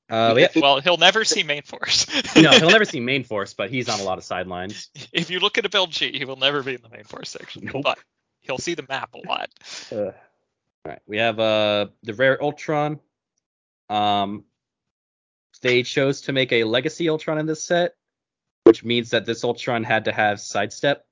Uh. 0.09 0.35
Yeah. 0.37 0.47
well, 0.55 0.79
he'll 0.79 0.97
never 0.97 1.25
see 1.25 1.43
main 1.43 1.63
force. 1.63 2.05
No, 2.35 2.51
he'll 2.51 2.69
never 2.69 2.85
see 2.93 2.99
main 2.99 3.23
force, 3.23 3.53
but 3.53 3.69
he's 3.69 3.89
on 3.89 3.99
a 3.99 4.03
lot 4.03 4.17
of 4.17 4.23
sidelines. 4.23 4.89
if 5.11 5.29
you 5.29 5.39
look 5.39 5.57
at 5.57 5.65
a 5.65 5.69
build 5.69 5.93
sheet, 5.93 6.15
he 6.15 6.25
will 6.25 6.35
never 6.37 6.63
be 6.63 6.75
in 6.75 6.81
the 6.81 6.89
main 6.89 7.03
force 7.03 7.29
section. 7.29 7.69
Nope. 7.73 7.83
But 7.83 7.99
he'll 8.41 8.57
see 8.57 8.73
the 8.73 8.85
map 8.87 9.13
a 9.13 9.27
lot. 9.27 9.49
Uh, 9.91 10.11
all 10.85 10.93
right, 10.93 11.01
we 11.05 11.17
have 11.17 11.39
uh 11.39 11.87
the 12.03 12.13
rare 12.13 12.41
Ultron. 12.41 12.99
Um, 13.89 14.45
they 15.61 15.83
chose 15.83 16.21
to 16.21 16.33
make 16.33 16.51
a 16.51 16.63
Legacy 16.63 17.09
Ultron 17.09 17.39
in 17.39 17.45
this 17.45 17.63
set, 17.63 17.95
which 18.63 18.83
means 18.83 19.09
that 19.09 19.25
this 19.25 19.43
Ultron 19.43 19.83
had 19.83 20.05
to 20.05 20.11
have 20.11 20.39
sidestep. 20.39 21.05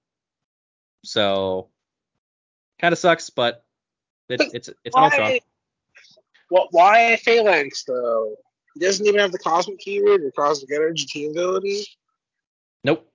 So, 1.04 1.70
kind 2.80 2.94
of 2.94 3.00
sucks, 3.00 3.30
but 3.30 3.66
it, 4.30 4.42
it's 4.54 4.70
it's 4.84 4.96
an 4.96 5.04
Ultron. 5.04 5.32
Why? 5.32 5.40
What? 6.50 6.68
Why 6.72 7.16
Phalanx 7.18 7.84
though? 7.84 8.36
He 8.76 8.82
doesn't 8.86 9.08
even 9.08 9.20
have 9.22 9.32
the 9.32 9.40
cosmic 9.40 9.80
keyword 9.80 10.22
or 10.22 10.32
cosmic 10.32 10.72
energy 10.72 11.06
team 11.06 11.32
ability. 11.32 11.86
Nope. 12.84 13.10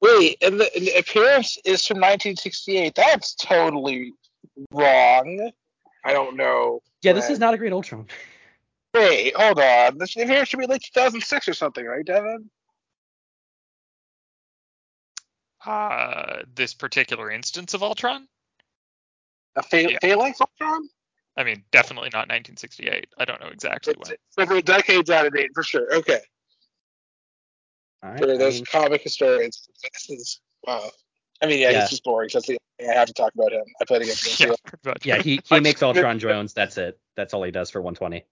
Wait, 0.00 0.38
and 0.42 0.60
the, 0.60 0.74
and 0.76 0.86
the 0.86 0.96
appearance 0.98 1.58
is 1.64 1.84
from 1.84 1.96
1968. 1.96 2.94
That's 2.94 3.34
totally 3.34 4.12
wrong. 4.70 5.50
I 6.04 6.12
don't 6.12 6.36
know. 6.36 6.80
Yeah, 7.02 7.14
this 7.14 7.28
is 7.30 7.40
not 7.40 7.52
a 7.54 7.58
great 7.58 7.72
Ultron. 7.72 8.06
Wait, 8.94 9.34
hold 9.36 9.58
on. 9.58 9.98
This 9.98 10.14
appearance 10.16 10.48
should 10.48 10.60
be 10.60 10.66
like 10.66 10.82
2006 10.82 11.48
or 11.48 11.54
something, 11.54 11.84
right, 11.84 12.04
Devin? 12.04 12.48
Uh, 15.64 16.42
this 16.54 16.74
particular 16.74 17.30
instance 17.30 17.74
of 17.74 17.82
Ultron? 17.82 18.28
A 19.56 19.62
Pha- 19.62 19.90
Yeah. 19.90 19.98
Phalanx 20.00 20.40
Ultron? 20.40 20.88
I 21.36 21.44
mean, 21.44 21.62
definitely 21.70 22.08
not 22.12 22.28
1968. 22.28 23.08
I 23.18 23.24
don't 23.24 23.40
know 23.40 23.48
exactly 23.48 23.94
It's 23.98 24.08
when. 24.08 24.16
several 24.30 24.60
decades 24.62 25.10
out 25.10 25.26
of 25.26 25.34
date 25.34 25.50
for 25.54 25.62
sure. 25.62 25.94
Okay, 25.94 26.20
All 28.02 28.10
right. 28.10 28.18
for 28.18 28.32
I 28.32 28.36
those 28.36 28.54
mean, 28.54 28.64
comic 28.70 29.02
historians, 29.02 29.68
this 29.82 30.10
is 30.10 30.40
wow. 30.66 30.88
I 31.42 31.46
mean, 31.46 31.58
yeah, 31.60 31.70
Yeah. 31.70 31.80
he's 31.82 31.90
just 31.90 32.04
boring. 32.04 32.30
So 32.30 32.38
that's 32.38 32.46
the 32.48 32.54
only 32.54 32.88
thing 32.88 32.90
I 32.96 32.98
have 32.98 33.08
to 33.08 33.12
talk 33.12 33.34
about 33.34 33.52
him. 33.52 33.64
I 33.80 33.84
played 33.84 34.02
against 34.02 34.40
him. 34.40 34.54
Yeah, 34.84 34.92
too. 34.94 35.08
Yeah, 35.08 35.18
he, 35.22 35.40
he 35.44 35.60
makes 35.60 35.82
Ultron 35.82 36.16
drones. 36.18 36.54
That's 36.54 36.78
it. 36.78 36.98
That's 37.16 37.34
all 37.34 37.42
he 37.42 37.50
does 37.50 37.70
for 37.70 37.82
120. 37.82 38.24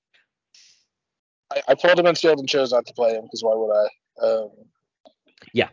I, 1.53 1.63
I 1.69 1.75
pulled 1.75 1.99
him 1.99 2.07
in 2.07 2.15
field 2.15 2.39
and 2.39 2.49
chose 2.49 2.73
not 2.73 2.87
to 2.87 2.95
play 2.95 3.13
him 3.15 3.23
because 3.25 3.43
why 3.43 3.55
would 3.55 3.71
I? 3.75 4.27
Um, 4.27 4.51
yeah. 5.53 5.69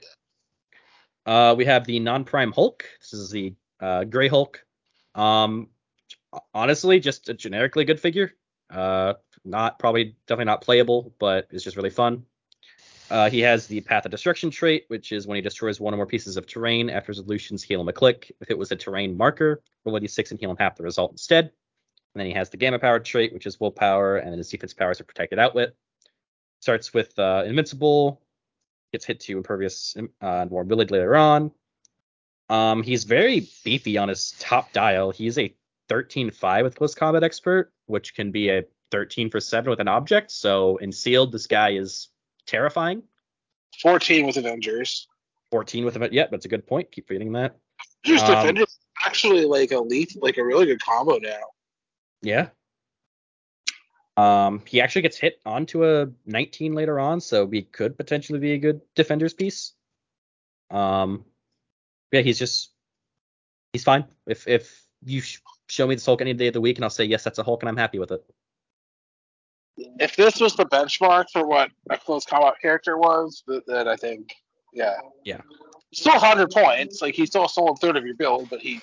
Uh, 1.26 1.56
we 1.58 1.64
have 1.66 1.86
the 1.86 2.00
non-prime 2.00 2.52
Hulk. 2.52 2.84
This 3.00 3.14
is 3.14 3.30
the 3.30 3.54
uh, 3.80 4.04
Gray 4.04 4.28
Hulk. 4.28 4.66
Um, 5.16 5.70
honestly, 6.54 7.00
just 7.00 7.30
a 7.30 7.34
generically 7.34 7.86
good 7.86 8.00
figure. 8.00 8.34
Uh, 8.70 9.14
not 9.44 9.80
probably 9.80 10.16
definitely 10.28 10.46
not 10.46 10.62
playable, 10.62 11.14
but 11.20 11.48
it's 11.52 11.64
just 11.64 11.76
really 11.76 11.90
fun. 11.90 12.26
Uh, 13.10 13.30
he 13.30 13.42
has 13.42 13.68
the 13.68 13.82
Path 13.82 14.06
of 14.06 14.12
Destruction 14.12 14.50
trait, 14.50 14.86
which 14.88 15.12
is 15.12 15.28
when 15.28 15.36
he 15.36 15.42
destroys 15.42 15.82
one 15.82 15.94
or 15.94 15.98
more 15.98 16.06
pieces 16.06 16.38
of 16.38 16.48
terrain 16.48 16.90
after 16.90 17.10
resolutions, 17.10 17.62
heal 17.62 17.82
him 17.82 17.90
a 17.90 17.94
click. 17.94 18.32
If 18.40 18.50
it 18.50 18.58
was 18.58 18.72
a 18.72 18.76
terrain 18.78 19.18
marker, 19.18 19.62
roll 19.84 19.98
a 19.98 20.00
d6 20.00 20.32
and 20.32 20.40
heal 20.40 20.52
him 20.52 20.58
half 20.58 20.78
the 20.78 20.84
result 20.84 21.12
instead. 21.12 21.52
And 22.14 22.20
then 22.20 22.28
he 22.28 22.34
has 22.34 22.50
the 22.50 22.58
Gamma 22.58 22.80
Power 22.80 23.00
trait, 23.00 23.34
which 23.34 23.46
is 23.46 23.60
willpower, 23.60 24.18
and 24.18 24.38
his 24.38 24.50
defense 24.50 24.74
powers 24.74 25.02
are 25.02 25.06
protected 25.06 25.40
outwit. 25.40 25.76
Starts 26.62 26.94
with 26.94 27.18
uh, 27.20 27.44
Invincible, 27.46 28.22
gets 28.94 29.04
hit 29.04 29.20
to 29.22 29.38
impervious 29.38 29.96
uh, 29.98 30.04
and 30.22 30.50
vulnerability 30.50 30.94
later 30.94 31.16
on. 31.18 31.52
Um, 32.50 32.84
he's 32.84 33.06
very 33.06 33.50
beefy 33.64 33.98
on 33.98 34.10
his 34.10 34.36
top 34.40 34.72
dial. 34.72 35.12
He's 35.12 35.38
a 35.38 35.54
13-5 35.92 36.64
with 36.64 36.76
close 36.76 36.96
combat 36.96 37.24
expert, 37.24 37.74
which 37.88 38.16
can 38.16 38.32
be 38.32 38.50
a 38.50 38.64
13 38.92 39.30
for 39.30 39.40
7 39.40 39.70
with 39.70 39.80
an 39.80 39.88
object. 39.88 40.32
So 40.32 40.78
in 40.78 40.92
sealed, 40.92 41.32
this 41.32 41.48
guy 41.48 41.72
is 41.72 42.10
terrifying. 42.48 43.04
14 43.82 44.26
with 44.26 44.38
Avengers. 44.38 45.08
14 45.52 45.84
with 45.84 45.96
Avengers. 45.96 46.16
Yeah, 46.16 46.28
that's 46.32 46.46
a 46.46 46.50
good 46.50 46.66
point. 46.66 46.92
Keep 46.92 47.10
reading 47.10 47.34
that. 47.34 47.58
Just 48.04 48.26
Um, 48.26 48.38
Avengers 48.38 48.80
actually 49.06 49.46
like 49.46 49.72
a 49.72 49.80
leaf, 49.80 50.16
like 50.22 50.38
a 50.38 50.46
really 50.46 50.66
good 50.66 50.82
combo 50.82 51.18
now. 51.18 51.42
Yeah. 52.22 52.50
Um, 54.18 54.62
he 54.66 54.82
actually 54.82 55.02
gets 55.04 55.18
hit 55.18 55.40
onto 55.46 55.86
a 55.86 56.08
19 56.26 56.74
later 56.74 57.00
on, 57.00 57.22
so 57.22 57.48
he 57.48 57.64
could 57.64 57.98
potentially 57.98 58.40
be 58.40 58.54
a 58.54 58.58
good 58.58 58.82
defender's 58.96 59.34
piece. 59.34 59.74
Um, 60.70 61.26
yeah, 62.12 62.22
he's 62.22 62.38
just 62.38 62.72
he's 63.74 63.84
fine. 63.84 64.06
If 64.28 64.48
if 64.48 64.86
you 65.04 65.22
sh- 65.22 65.40
show 65.72 65.88
me 65.88 65.96
this 65.96 66.06
Hulk 66.06 66.22
any 66.22 66.34
day 66.34 66.48
of 66.48 66.54
the 66.54 66.62
week, 66.62 66.78
and 66.78 66.84
I'll 66.84 66.90
say 66.90 67.06
yes, 67.06 67.24
that's 67.24 67.40
a 67.40 67.44
Hulk, 67.44 67.64
and 67.64 67.70
I'm 67.70 67.78
happy 67.78 67.98
with 67.98 68.12
it. 68.12 68.24
If 69.78 70.16
this 70.18 70.40
was 70.40 70.56
the 70.56 70.66
benchmark 70.66 71.26
for 71.32 71.48
what 71.48 71.72
a 71.90 71.98
close 71.98 72.26
combat 72.26 72.56
character 72.62 72.98
was, 72.98 73.42
th- 73.48 73.64
then 73.66 73.88
I 73.88 73.96
think, 73.96 74.36
yeah. 74.74 74.98
Yeah. 75.24 75.40
Still 75.94 76.14
100 76.14 76.52
points. 76.52 77.02
Like, 77.02 77.16
he's 77.16 77.30
still 77.30 77.46
a 77.46 77.50
solid 77.50 77.78
third 77.80 77.96
of 77.96 78.06
your 78.06 78.16
build, 78.16 78.50
but 78.50 78.60
he 78.60 78.82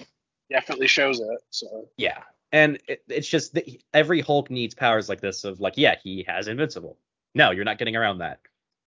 definitely 0.50 0.86
shows 0.86 1.20
it. 1.20 1.38
So, 1.50 1.88
Yeah, 1.98 2.22
and 2.52 2.78
it, 2.88 3.02
it's 3.08 3.28
just 3.28 3.52
that 3.54 3.66
he- 3.66 3.80
every 3.92 4.22
Hulk 4.22 4.50
needs 4.50 4.74
powers 4.74 5.08
like 5.10 5.20
this 5.20 5.44
of 5.44 5.60
like, 5.60 5.74
yeah, 5.76 5.96
he 6.02 6.24
has 6.26 6.48
invincible. 6.48 6.96
No, 7.34 7.50
you're 7.50 7.64
not 7.66 7.78
getting 7.78 7.96
around 7.96 8.18
that. 8.18 8.40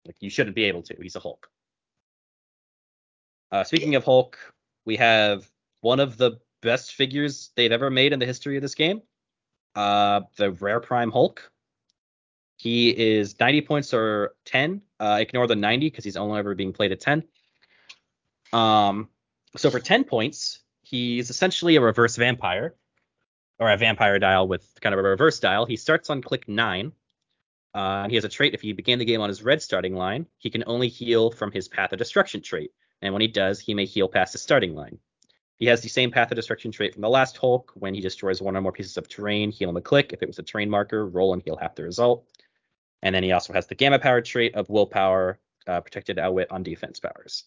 Like 0.05 0.15
you 0.19 0.31
shouldn't 0.31 0.55
be 0.55 0.65
able 0.65 0.81
to. 0.83 0.95
He's 0.99 1.15
a 1.15 1.19
Hulk. 1.19 1.47
Uh, 3.51 3.63
speaking 3.63 3.93
of 3.95 4.03
Hulk, 4.03 4.37
we 4.83 4.95
have 4.97 5.47
one 5.81 5.99
of 5.99 6.17
the 6.17 6.39
best 6.64 6.95
figures 6.95 7.51
they've 7.55 7.72
ever 7.72 7.89
made 7.89 8.14
in 8.14 8.20
the 8.20 8.26
history 8.26 8.55
of 8.55 8.61
this 8.61 8.76
game. 8.76 9.01
Uh, 9.76 10.22
the 10.38 10.51
Rare 10.51 10.80
Prime 10.80 11.11
Hulk. 11.11 11.51
He 12.57 12.89
is 12.89 13.39
90 13.39 13.61
points 13.61 13.93
or 13.93 14.36
10. 14.45 14.82
Uh, 14.99 15.18
ignore 15.20 15.47
the 15.47 15.55
90 15.55 15.88
because 15.89 16.03
he's 16.03 16.18
only 16.18 16.39
ever 16.39 16.55
being 16.55 16.74
played 16.74 16.91
at 16.91 17.01
10. 17.01 17.24
Um, 18.53 19.09
so 19.57 19.70
for 19.70 19.80
10 19.80 20.05
points, 20.05 20.59
he's 20.82 21.30
essentially 21.30 21.76
a 21.76 21.82
reverse 21.82 22.16
vampire 22.16 22.76
or 23.59 23.72
a 23.72 23.78
vampire 23.78 24.20
dial 24.20 24.47
with 24.47 24.68
kind 24.82 24.93
of 24.93 24.99
a 24.99 25.03
reverse 25.03 25.39
dial. 25.39 25.66
He 25.66 25.76
starts 25.76 26.09
on 26.09 26.22
click 26.22 26.47
nine. 26.47 26.93
Uh, 27.76 28.03
and 28.03 28.11
he 28.11 28.16
has 28.16 28.24
a 28.24 28.30
trait. 28.30 28.53
If 28.53 28.61
he 28.61 28.72
began 28.72 28.99
the 28.99 29.05
game 29.05 29.20
on 29.20 29.30
his 29.30 29.41
red 29.41 29.59
starting 29.59 29.95
line, 29.95 30.28
he 30.38 30.51
can 30.51 30.64
only 30.68 30.89
heal 30.89 31.32
from 31.32 31.51
his 31.51 31.68
Path 31.68 31.91
of 31.91 31.97
Destruction 31.97 32.41
trait. 32.41 32.72
And 33.01 33.14
when 33.14 33.22
he 33.22 33.28
does, 33.28 33.59
he 33.59 33.74
may 33.74 33.86
heal 33.86 34.07
past 34.07 34.34
the 34.34 34.38
starting 34.38 34.76
line. 34.76 34.99
He 35.64 35.70
has 35.70 35.80
the 35.80 35.88
same 35.88 36.11
Path 36.11 36.30
of 36.30 36.36
Destruction 36.36 36.74
trait 36.74 36.91
from 36.91 37.03
the 37.03 37.09
last 37.09 37.38
Hulk. 37.38 37.72
When 37.76 37.93
he 37.93 38.01
destroys 38.01 38.41
one 38.41 38.57
or 38.57 38.59
more 38.59 38.74
pieces 38.74 38.97
of 38.97 39.07
terrain, 39.07 39.49
heal 39.49 39.70
him 39.70 39.78
a 39.78 39.82
click. 39.82 40.11
If 40.11 40.22
it 40.22 40.28
was 40.28 40.38
a 40.38 40.43
terrain 40.43 40.70
marker, 40.70 41.07
roll 41.07 41.32
and 41.32 41.41
heal 41.41 41.55
half 41.55 41.74
the 41.76 41.84
result. 41.84 42.28
And 43.01 43.16
then 43.16 43.24
he 43.24 43.32
also 43.32 43.53
has 43.53 43.66
the 43.68 43.76
Gamma 43.76 43.97
Power 43.97 44.20
trait 44.20 44.55
of 44.55 44.70
Willpower, 44.70 45.39
uh, 45.66 45.80
Protected 45.80 46.20
Outwit 46.20 46.51
on 46.51 46.64
defense 46.64 46.99
powers. 46.99 47.45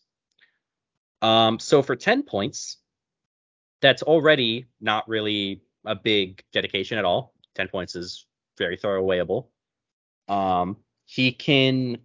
Um, 1.21 1.59
so 1.59 1.83
for 1.83 1.95
10 1.95 2.23
points, 2.23 2.79
that's 3.83 4.03
already 4.03 4.65
not 4.81 5.07
really 5.11 5.61
a 5.85 5.95
big 5.95 6.43
dedication 6.55 6.97
at 6.97 7.05
all. 7.05 7.35
10 7.57 7.69
points 7.69 7.97
is 7.97 8.25
very 8.57 8.79
throwawayable. 8.79 9.49
Um, 10.27 10.79
he 11.05 11.33
can 11.33 11.99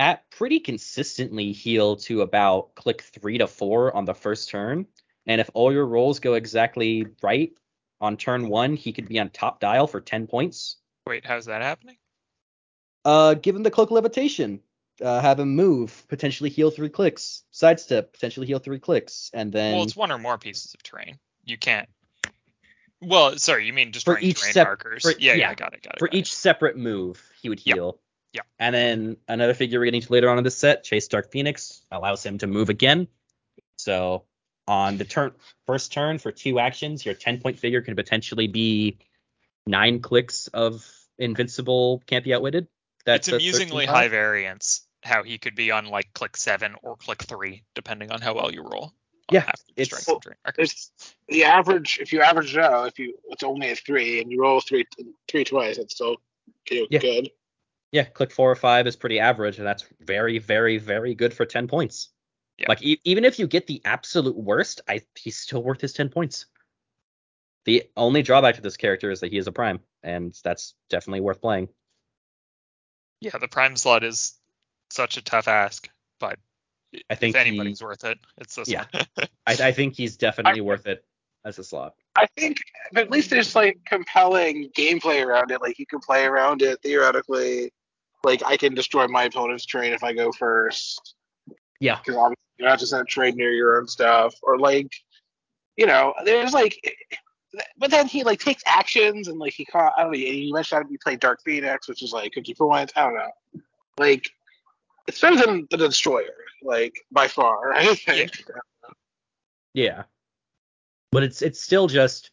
at 0.00 0.28
pretty 0.30 0.58
consistently 0.58 1.52
heal 1.52 1.94
to 1.94 2.22
about 2.22 2.74
click 2.74 3.02
three 3.02 3.36
to 3.36 3.46
four 3.46 3.94
on 3.94 4.06
the 4.06 4.14
first 4.14 4.48
turn. 4.48 4.86
And 5.26 5.42
if 5.42 5.50
all 5.52 5.70
your 5.70 5.84
rolls 5.84 6.20
go 6.20 6.32
exactly 6.32 7.06
right 7.22 7.52
on 8.00 8.16
turn 8.16 8.48
one, 8.48 8.76
he 8.76 8.94
could 8.94 9.06
be 9.06 9.18
on 9.18 9.28
top 9.28 9.60
dial 9.60 9.86
for 9.86 10.00
10 10.00 10.26
points. 10.26 10.78
Wait, 11.06 11.26
how's 11.26 11.44
that 11.44 11.60
happening? 11.60 11.98
Uh, 13.04 13.34
give 13.34 13.54
him 13.54 13.62
the 13.62 13.70
cloak 13.70 13.90
levitation. 13.90 14.60
Uh, 15.02 15.20
have 15.20 15.38
him 15.38 15.54
move, 15.54 16.02
potentially 16.08 16.48
heal 16.48 16.70
three 16.70 16.88
clicks. 16.88 17.42
Sidestep, 17.50 18.14
potentially 18.14 18.46
heal 18.46 18.58
three 18.58 18.78
clicks, 18.78 19.30
and 19.34 19.52
then 19.52 19.74
well, 19.74 19.82
it's 19.84 19.96
one 19.96 20.10
or 20.12 20.18
more 20.18 20.38
pieces 20.38 20.72
of 20.72 20.82
terrain. 20.82 21.18
You 21.44 21.58
can't. 21.58 21.88
Well, 23.02 23.36
sorry, 23.38 23.66
you 23.66 23.72
mean 23.74 23.92
just 23.92 24.04
For 24.06 24.18
each 24.18 24.40
terrain 24.40 24.52
sep- 24.54 24.66
markers? 24.66 25.02
for- 25.02 25.12
yeah, 25.12 25.32
yeah, 25.32 25.34
yeah. 25.34 25.50
I 25.50 25.54
got 25.54 25.74
it, 25.74 25.82
got 25.82 25.94
it. 25.94 25.98
for 25.98 26.08
got 26.08 26.14
it. 26.14 26.18
each 26.18 26.34
separate 26.34 26.76
move, 26.76 27.22
he 27.40 27.48
would 27.50 27.60
heal. 27.60 27.86
Yep. 27.86 28.09
And 28.58 28.74
then 28.74 29.16
another 29.26 29.54
figure 29.54 29.78
we're 29.78 29.86
getting 29.86 30.02
to 30.02 30.12
later 30.12 30.28
on 30.28 30.38
in 30.38 30.44
this 30.44 30.56
set, 30.56 30.84
Chase 30.84 31.08
Dark 31.08 31.32
Phoenix, 31.32 31.82
allows 31.90 32.24
him 32.24 32.38
to 32.38 32.46
move 32.46 32.68
again. 32.68 33.08
So 33.78 34.24
on 34.68 34.98
the 34.98 35.04
turn 35.04 35.32
first 35.66 35.92
turn 35.92 36.18
for 36.18 36.30
two 36.30 36.58
actions, 36.58 37.04
your 37.04 37.14
10 37.14 37.40
point 37.40 37.58
figure 37.58 37.80
can 37.80 37.96
potentially 37.96 38.46
be 38.46 38.98
nine 39.66 40.00
clicks 40.00 40.46
of 40.48 40.86
invincible, 41.18 42.02
can't 42.06 42.24
be 42.24 42.34
outwitted. 42.34 42.68
That's 43.06 43.28
it's 43.28 43.34
amusingly 43.36 43.86
high 43.86 44.08
variance 44.08 44.86
how 45.02 45.22
he 45.22 45.38
could 45.38 45.54
be 45.54 45.70
on 45.70 45.86
like 45.86 46.12
click 46.12 46.36
seven 46.36 46.74
or 46.82 46.96
click 46.96 47.22
three, 47.22 47.62
depending 47.74 48.10
on 48.12 48.20
how 48.20 48.34
well 48.34 48.52
you 48.52 48.62
roll. 48.62 48.92
Yeah, 49.32 49.50
the 49.74 49.82
it's- 49.82 49.86
strength 49.86 50.08
of 50.08 50.22
terrain 50.22 50.36
markers. 50.44 50.72
it's 50.98 51.14
the 51.28 51.44
average. 51.44 51.98
If 52.02 52.12
you 52.12 52.20
average 52.20 52.54
it 52.54 52.62
out, 52.62 52.88
if 52.88 52.98
you 52.98 53.14
it's 53.30 53.42
only 53.42 53.70
a 53.70 53.76
three 53.76 54.20
and 54.20 54.30
you 54.30 54.42
roll 54.42 54.60
three 54.60 54.84
three 55.28 55.44
twice, 55.44 55.78
it's 55.78 55.94
still 55.94 56.16
you 56.70 56.80
know, 56.82 56.86
Yeah. 56.90 56.98
good. 56.98 57.30
Yeah, 57.92 58.04
click 58.04 58.30
four 58.30 58.50
or 58.50 58.56
five 58.56 58.86
is 58.86 58.96
pretty 58.96 59.18
average, 59.18 59.58
and 59.58 59.66
that's 59.66 59.84
very, 60.00 60.38
very, 60.38 60.78
very 60.78 61.14
good 61.14 61.34
for 61.34 61.44
10 61.44 61.66
points. 61.66 62.10
Yeah. 62.56 62.66
Like 62.68 62.82
e- 62.82 63.00
even 63.04 63.24
if 63.24 63.38
you 63.38 63.46
get 63.46 63.66
the 63.66 63.82
absolute 63.84 64.36
worst, 64.36 64.80
I 64.88 65.00
he's 65.16 65.36
still 65.36 65.62
worth 65.62 65.80
his 65.80 65.92
10 65.92 66.08
points. 66.08 66.46
The 67.64 67.84
only 67.96 68.22
drawback 68.22 68.54
to 68.56 68.60
this 68.60 68.76
character 68.76 69.10
is 69.10 69.20
that 69.20 69.32
he 69.32 69.38
is 69.38 69.46
a 69.46 69.52
prime, 69.52 69.80
and 70.02 70.38
that's 70.44 70.74
definitely 70.88 71.20
worth 71.20 71.40
playing. 71.40 71.68
Yeah, 73.20 73.36
the 73.38 73.48
prime 73.48 73.76
slot 73.76 74.04
is 74.04 74.34
such 74.90 75.16
a 75.16 75.22
tough 75.22 75.48
ask, 75.48 75.88
but 76.20 76.38
I 77.08 77.14
think 77.16 77.34
if 77.34 77.42
he- 77.42 77.48
anybody's 77.48 77.82
worth 77.82 78.04
it, 78.04 78.18
it's 78.38 78.54
this 78.54 78.68
Yeah. 78.68 78.84
one. 78.92 79.04
I, 79.46 79.52
I 79.52 79.72
think 79.72 79.96
he's 79.96 80.16
definitely 80.16 80.60
worth 80.60 80.86
it 80.86 81.04
as 81.44 81.58
a 81.58 81.64
slot. 81.64 81.94
I 82.16 82.26
think 82.36 82.58
at 82.94 83.10
least 83.10 83.30
there's 83.30 83.54
like 83.54 83.78
compelling 83.86 84.70
gameplay 84.76 85.24
around 85.24 85.50
it. 85.50 85.60
Like 85.60 85.78
you 85.78 85.86
can 85.86 86.00
play 86.00 86.24
around 86.24 86.62
it 86.62 86.80
theoretically. 86.82 87.72
Like 88.24 88.42
I 88.44 88.56
can 88.56 88.74
destroy 88.74 89.06
my 89.08 89.24
opponent's 89.24 89.64
train 89.64 89.92
if 89.92 90.04
I 90.04 90.12
go 90.12 90.32
first. 90.32 91.14
Yeah. 91.80 91.98
Because 91.98 92.16
obviously 92.16 92.36
you're 92.58 92.68
not 92.68 92.78
just 92.78 92.92
gonna 92.92 93.04
trade 93.04 93.36
near 93.36 93.52
your 93.52 93.78
own 93.78 93.88
stuff. 93.88 94.34
Or 94.42 94.58
like, 94.58 94.92
you 95.76 95.86
know, 95.86 96.14
there's 96.24 96.52
like, 96.52 96.78
but 97.78 97.90
then 97.90 98.06
he 98.06 98.22
like 98.22 98.38
takes 98.38 98.62
actions 98.66 99.28
and 99.28 99.38
like 99.38 99.54
he 99.54 99.64
caught. 99.64 99.92
I 99.96 100.02
don't 100.02 100.12
know. 100.12 100.18
You 100.18 100.52
mentioned 100.52 100.84
that 100.84 100.90
he 100.90 100.98
played 100.98 101.20
Dark 101.20 101.40
Phoenix, 101.44 101.88
which 101.88 102.02
is 102.02 102.12
like 102.12 102.32
cookie 102.32 102.54
points. 102.54 102.92
I 102.94 103.02
don't 103.02 103.14
know. 103.14 103.30
Like, 103.98 104.30
it's 105.08 105.20
better 105.20 105.36
than 105.36 105.66
the 105.70 105.76
Destroyer. 105.76 106.26
Like 106.62 106.92
by 107.10 107.26
far. 107.26 107.72
I 107.72 107.94
think. 107.94 108.32
Yeah. 109.72 110.04
But 111.10 111.22
it's 111.22 111.42
it's 111.42 111.60
still 111.60 111.88
just 111.88 112.30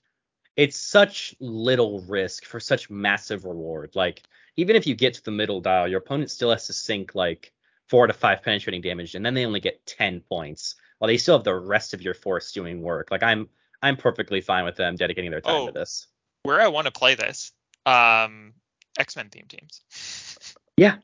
it's 0.57 0.77
such 0.77 1.35
little 1.39 2.01
risk 2.01 2.45
for 2.45 2.59
such 2.59 2.89
massive 2.89 3.45
reward. 3.45 3.91
Like 3.95 4.23
even 4.57 4.75
if 4.75 4.85
you 4.87 4.95
get 4.95 5.13
to 5.13 5.23
the 5.23 5.31
middle 5.31 5.61
dial, 5.61 5.87
your 5.87 5.99
opponent 5.99 6.31
still 6.31 6.49
has 6.51 6.67
to 6.67 6.73
sink 6.73 7.15
like 7.15 7.53
four 7.87 8.07
to 8.07 8.13
five 8.13 8.43
penetrating 8.43 8.81
damage, 8.81 9.15
and 9.15 9.25
then 9.25 9.33
they 9.33 9.45
only 9.45 9.59
get 9.61 9.85
ten 9.85 10.19
points, 10.21 10.75
while 10.97 11.07
they 11.07 11.17
still 11.17 11.37
have 11.37 11.45
the 11.45 11.55
rest 11.55 11.93
of 11.93 12.01
your 12.01 12.13
force 12.13 12.51
doing 12.51 12.81
work. 12.81 13.09
Like 13.11 13.23
I'm 13.23 13.47
I'm 13.81 13.95
perfectly 13.95 14.41
fine 14.41 14.65
with 14.65 14.75
them 14.75 14.95
dedicating 14.95 15.31
their 15.31 15.41
time 15.41 15.53
Oh. 15.61 15.65
to 15.67 15.71
this. 15.71 16.07
Where 16.43 16.59
I 16.59 16.67
want 16.67 16.85
to 16.85 16.91
play 16.91 17.15
this, 17.15 17.51
um, 17.85 18.53
X 18.97 19.15
Men 19.15 19.29
theme 19.29 19.45
teams. 19.47 19.81
Yeah. 20.79 20.97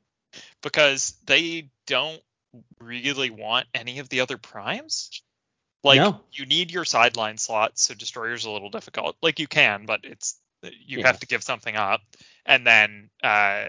Because 0.61 1.15
they 1.25 1.69
don't 1.87 2.21
really 2.79 3.31
want 3.31 3.65
any 3.73 3.97
of 3.97 4.07
the 4.09 4.19
other 4.19 4.37
primes. 4.37 5.23
Like 5.83 5.97
No. 5.97 6.21
you 6.31 6.45
need 6.45 6.71
your 6.71 6.85
sideline 6.85 7.37
slots, 7.39 7.81
so 7.81 7.95
destroyer's 7.95 8.45
a 8.45 8.51
little 8.51 8.69
difficult. 8.69 9.17
Like 9.23 9.39
you 9.39 9.47
can, 9.47 9.85
but 9.87 10.01
it's 10.03 10.39
you 10.61 10.99
Yeah. 10.99 11.07
have 11.07 11.19
to 11.21 11.27
give 11.27 11.41
something 11.43 11.75
up, 11.75 12.01
and 12.45 12.65
then 12.65 13.09
uh, 13.23 13.67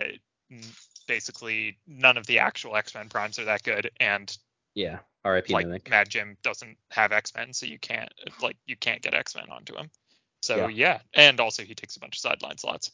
basically 1.06 1.78
none 1.86 2.16
of 2.16 2.26
the 2.26 2.38
actual 2.38 2.76
X 2.76 2.94
Men 2.94 3.08
primes 3.08 3.38
are 3.38 3.44
that 3.44 3.62
good, 3.62 3.90
and 4.00 4.36
Yeah. 4.74 4.98
R.I.P. 5.24 5.54
like 5.54 5.66
Mimic. 5.66 5.88
Mad 5.88 6.10
Jim 6.10 6.36
doesn't 6.42 6.76
have 6.90 7.10
X 7.12 7.34
Men, 7.34 7.52
so 7.54 7.64
you 7.66 7.78
can't 7.78 8.12
like 8.42 8.56
you 8.66 8.76
can't 8.76 9.00
get 9.02 9.14
X 9.14 9.34
Men 9.34 9.46
onto 9.50 9.74
him. 9.74 9.90
So 10.42 10.68
Yeah. 10.68 10.68
yeah. 10.68 10.98
and 11.14 11.40
also 11.40 11.62
he 11.62 11.74
takes 11.74 11.96
a 11.96 12.00
bunch 12.00 12.16
of 12.16 12.20
sideline 12.20 12.58
slots. 12.58 12.90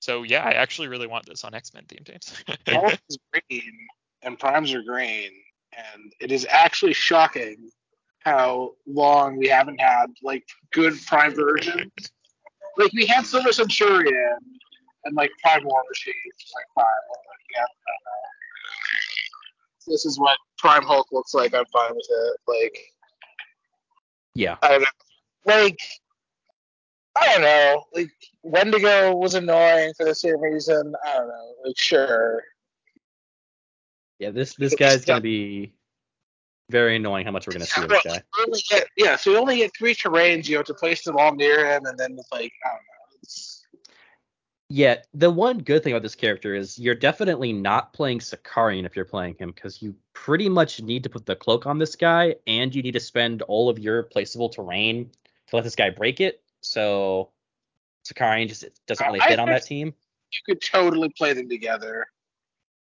So 0.00 0.22
yeah, 0.22 0.44
I 0.44 0.52
actually 0.52 0.88
really 0.88 1.06
want 1.06 1.26
this 1.26 1.44
on 1.44 1.54
X 1.54 1.72
Men 1.74 1.84
theme 1.88 2.04
teams. 2.04 2.34
Hulk 2.68 2.98
is 3.08 3.18
green 3.32 3.72
and 4.22 4.38
primes 4.38 4.72
are 4.74 4.82
green, 4.82 5.30
and 5.72 6.12
it 6.20 6.30
is 6.32 6.46
actually 6.50 6.92
shocking 6.92 7.70
how 8.20 8.72
long 8.86 9.36
we 9.38 9.48
haven't 9.48 9.80
had 9.80 10.06
like 10.22 10.44
good 10.72 10.94
prime 11.06 11.34
versions. 11.34 11.90
like 12.76 12.92
we 12.92 13.06
had 13.06 13.24
Silver 13.24 13.52
Centurion 13.52 14.38
and 15.04 15.16
like 15.16 15.30
Prime 15.42 15.64
War 15.64 15.82
Machine, 15.88 16.14
like 16.54 16.66
five. 16.74 16.84
Like, 16.84 17.38
yeah, 17.54 17.62
uh, 17.62 18.18
this 19.88 20.04
is 20.04 20.18
what 20.18 20.36
Prime 20.58 20.82
Hulk 20.82 21.08
looks 21.12 21.34
like. 21.34 21.54
I'm 21.54 21.64
fine 21.72 21.90
with 21.94 22.06
it. 22.08 22.36
Like 22.46 22.78
Yeah. 24.34 24.56
I 24.62 24.68
don't 24.68 24.82
know. 24.82 24.86
Like 25.46 25.78
I 27.20 27.26
don't 27.32 27.42
know. 27.42 27.84
Like 27.94 28.10
Wendigo 28.42 29.14
was 29.16 29.34
annoying 29.34 29.92
for 29.96 30.04
the 30.04 30.14
same 30.14 30.40
reason. 30.40 30.94
I 31.04 31.14
don't 31.14 31.28
know. 31.28 31.54
Like 31.64 31.78
sure. 31.78 32.42
Yeah. 34.18 34.30
This 34.30 34.54
this 34.54 34.72
It's 34.72 34.78
guy's 34.78 35.04
gonna 35.04 35.20
be 35.20 35.72
very 36.70 36.96
annoying. 36.96 37.24
How 37.24 37.32
much 37.32 37.46
we're 37.46 37.54
gonna 37.54 37.66
see 37.66 37.86
this 37.86 38.02
guy. 38.02 38.22
Get, 38.70 38.88
yeah, 38.96 39.16
so 39.16 39.30
you 39.30 39.38
only 39.38 39.56
get 39.56 39.72
three 39.76 39.94
terrains. 39.94 40.48
You 40.48 40.58
have 40.58 40.66
to 40.66 40.74
place 40.74 41.02
them 41.02 41.16
all 41.16 41.34
near 41.34 41.66
him, 41.66 41.86
and 41.86 41.98
then 41.98 42.16
it's 42.18 42.30
like 42.30 42.52
I 42.64 42.68
don't 42.68 42.76
know. 42.76 43.18
It's, 43.22 43.57
Yeah, 44.70 44.96
the 45.14 45.30
one 45.30 45.58
good 45.58 45.82
thing 45.82 45.94
about 45.94 46.02
this 46.02 46.14
character 46.14 46.54
is 46.54 46.78
you're 46.78 46.94
definitely 46.94 47.54
not 47.54 47.94
playing 47.94 48.18
Sakaarian 48.18 48.84
if 48.84 48.94
you're 48.94 49.06
playing 49.06 49.36
him 49.38 49.50
because 49.50 49.80
you 49.80 49.94
pretty 50.12 50.48
much 50.48 50.82
need 50.82 51.02
to 51.04 51.08
put 51.08 51.24
the 51.24 51.36
cloak 51.36 51.66
on 51.66 51.78
this 51.78 51.96
guy 51.96 52.34
and 52.46 52.74
you 52.74 52.82
need 52.82 52.92
to 52.92 53.00
spend 53.00 53.40
all 53.42 53.70
of 53.70 53.78
your 53.78 54.02
placeable 54.02 54.52
terrain 54.52 55.10
to 55.46 55.56
let 55.56 55.64
this 55.64 55.74
guy 55.74 55.88
break 55.88 56.20
it. 56.20 56.42
So 56.60 57.30
Sakaarian 58.06 58.48
just 58.48 58.66
doesn't 58.86 59.06
really 59.06 59.20
fit 59.20 59.38
on 59.38 59.48
that 59.48 59.64
team. 59.64 59.94
you 60.32 60.40
could 60.54 60.60
totally 60.60 61.08
play 61.08 61.32
them 61.32 61.48
together. 61.48 62.06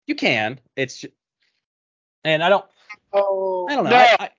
You 0.08 0.16
can. 0.16 0.60
It's 0.76 0.98
ju- 0.98 1.12
and 2.24 2.44
I 2.44 2.50
don't 2.50 2.66
Oh, 3.14 3.68
I 3.70 3.76
don't 3.76 3.84
know. 3.86 3.92
No, 3.92 3.98
I, 3.98 4.16
I, 4.20 4.30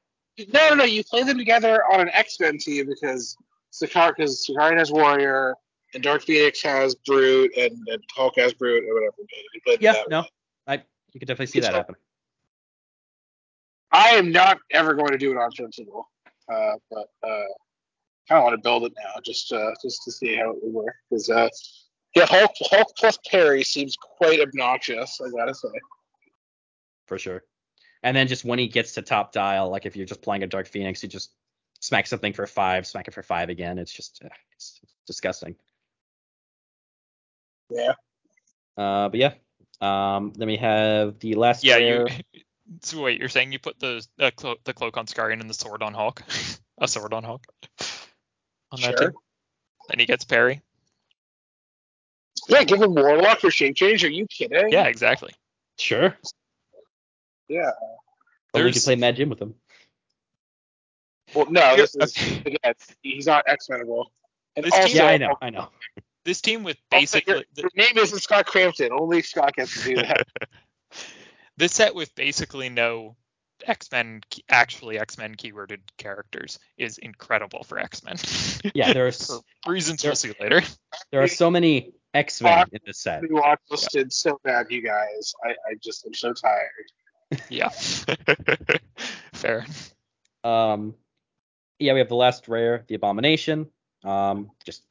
no, 0.53 0.69
no, 0.71 0.75
no. 0.77 0.85
You 0.85 1.05
play 1.05 1.23
them 1.23 1.39
together 1.39 1.85
on 1.93 2.01
an 2.01 2.11
X 2.13 2.39
Men 2.41 2.59
team 2.59 2.87
because 2.87 3.37
Sakar, 3.73 4.15
because 4.17 4.47
Sakaarian 4.49 4.79
has 4.79 4.93
Warrior 4.93 5.55
and 5.95 6.03
Dark 6.03 6.23
Phoenix 6.23 6.63
has 6.63 6.95
Brute 6.95 7.53
and, 7.57 7.77
and 7.89 8.03
Hulk 8.15 8.35
has 8.37 8.53
Brute 8.53 8.85
or 8.89 8.95
whatever. 8.95 9.15
Play 9.65 9.79
yeah, 9.81 10.03
no. 10.09 10.25
I 10.67 10.83
you 11.13 11.21
could 11.21 11.29
definitely 11.29 11.47
see 11.47 11.61
that 11.61 11.75
happen. 11.75 11.97
I 13.91 14.11
am 14.11 14.31
not 14.31 14.59
ever 14.71 14.95
going 14.95 15.13
to 15.13 15.19
do 15.19 15.33
it 15.33 15.39
on 15.39 15.51
Sentinel, 15.53 16.09
uh, 16.53 16.75
but 16.91 17.09
uh, 17.23 17.45
kind 18.29 18.39
of 18.39 18.45
want 18.45 18.55
to 18.55 18.63
build 18.63 18.85
it 18.85 18.93
now 19.03 19.21
just 19.25 19.51
uh, 19.53 19.71
just 19.83 20.03
to 20.05 20.13
see 20.13 20.37
how 20.37 20.51
it 20.51 20.57
would 20.63 20.73
work. 20.73 20.95
Because 21.09 21.31
uh, 21.31 21.49
yeah, 22.15 22.27
Hulk 22.27 22.51
Hulk 22.61 22.89
plus 22.97 23.19
parry 23.31 23.63
seems 23.63 23.97
quite 23.97 24.41
obnoxious. 24.41 25.21
I 25.25 25.31
gotta 25.31 25.55
say. 25.55 25.69
for 27.07 27.19
sure. 27.19 27.43
And 28.03 28.17
then 28.17 28.29
just 28.29 28.45
when 28.45 28.59
he 28.59 28.69
gets 28.69 28.93
to 28.95 29.03
top 29.03 29.33
dial, 29.33 29.71
like 29.71 29.87
if 29.87 29.97
you're 29.97 30.07
just 30.07 30.23
playing 30.23 30.43
a 30.43 30.47
Dark 30.47 30.69
Phoenix, 30.69 31.03
you 31.03 31.09
just 31.09 31.33
smack 31.81 32.07
something 32.07 32.33
for 32.33 32.47
five, 32.47 32.87
smack 32.87 33.09
it 33.09 33.15
for 33.15 33.23
five 33.23 33.49
again. 33.49 33.79
It's 33.79 33.93
just 33.93 34.23
uh, 34.25 34.29
it's 34.55 34.81
disgusting. 35.07 35.57
Yeah. 37.71 37.93
Uh, 38.77 39.09
but 39.09 39.19
yeah. 39.19 39.35
Um, 39.81 40.33
then 40.37 40.49
we 40.49 40.57
have 40.57 41.19
the 41.21 41.35
last 41.35 41.65
yeah, 41.65 41.77
rare. 41.77 42.07
you. 42.09 42.41
So 42.83 43.01
wait, 43.01 43.19
you're 43.19 43.31
saying 43.31 43.51
you 43.53 43.59
put 43.59 43.81
the 43.81 44.07
uh, 44.21 44.31
clo- 44.37 44.57
the 44.65 44.75
cloak 44.75 44.99
on 44.99 45.07
Sakaarian 45.07 45.41
and 45.41 45.49
the 45.49 45.55
sword 45.55 45.83
on 45.83 45.95
Hulk, 45.95 46.23
a 46.79 46.87
sword 46.87 47.15
on 47.15 47.25
Hulk, 47.25 47.43
on 48.71 48.81
that 48.83 48.99
Sure. 48.99 49.09
team. 49.11 49.19
Then 49.89 49.99
he 50.01 50.05
gets 50.05 50.25
parry. 50.27 50.61
Yeah, 52.47 52.65
give 52.65 52.83
him 52.83 52.95
Warlock 52.95 53.41
for 53.41 53.51
shape 53.51 53.75
change. 53.75 54.05
Are 54.05 54.11
you 54.11 54.27
kidding? 54.27 54.69
Yeah, 54.71 54.85
exactly. 54.85 55.33
Sure. 55.79 56.15
Yeah. 57.49 57.71
Or 57.71 57.73
we 58.53 58.61
There's- 58.61 58.75
could 58.75 58.85
play 58.85 58.97
Mad 58.97 59.17
Jim 59.17 59.31
with 59.31 59.41
him. 59.41 59.55
Well, 61.35 61.47
no, 61.51 61.75
this 61.75 61.95
is 61.97 62.15
Okay. 62.19 62.43
again. 62.57 62.75
He's 63.03 63.27
not 63.27 63.45
X 63.47 63.69
Menable. 63.71 64.07
And 64.57 64.65
This 64.67 64.73
team- 64.75 64.83
also, 64.83 64.95
Yeah, 64.95 65.07
I 65.07 65.17
know, 65.17 65.37
I 65.41 65.49
know. 65.49 65.69
This 66.29 66.43
team 66.43 66.63
with 66.63 66.77
also, 66.93 67.01
basically 67.01 67.45
your, 67.57 67.71
your 67.75 67.87
name 67.87 67.97
isn't 67.97 68.19
Scott 68.19 68.45
Crampton. 68.45 68.91
Only 68.93 69.23
Scott 69.23 69.55
gets 69.57 69.83
to 69.83 69.89
do 69.89 69.97
that. 69.97 70.27
this 71.57 71.73
set 71.73 71.95
with 71.95 72.15
basically 72.15 72.69
no 72.69 73.17
X-Men 73.67 74.21
actually 74.51 74.99
X-Men 74.99 75.37
keyworded 75.37 75.79
characters 75.97 76.59
is 76.77 76.99
incredible 76.99 77.65
for 77.65 77.79
X-Men. 77.79 78.17
Yeah, 78.75 78.93
there's 78.93 79.27
for 79.65 79.73
reasons 79.73 80.03
there- 80.03 80.11
we'll 80.11 80.17
see 80.17 80.35
later. 80.39 80.61
there 81.11 81.23
are 81.23 81.29
so 81.29 81.51
many 81.51 81.95
X 82.13 82.43
Men 82.43 82.67
in 82.73 82.81
this 82.85 82.99
set. 82.99 83.23
We 83.23 83.31
watched 83.31 83.63
listed 83.71 84.13
so 84.13 84.39
bad, 84.45 84.67
you 84.69 84.83
guys. 84.83 85.33
I, 85.43 85.53
I 85.53 85.77
just 85.83 86.05
am 86.05 86.13
so 86.13 86.35
tired. 86.35 87.41
Yeah. 87.49 87.71
Fair. 89.33 89.65
Um, 90.45 90.95
yeah, 91.79 91.95
we 91.95 92.01
have 92.01 92.09
the 92.11 92.17
last 92.17 92.49
rare, 92.49 92.85
the 92.87 92.97
Abomination. 92.97 93.71
Um, 94.05 94.51
just 94.67 94.83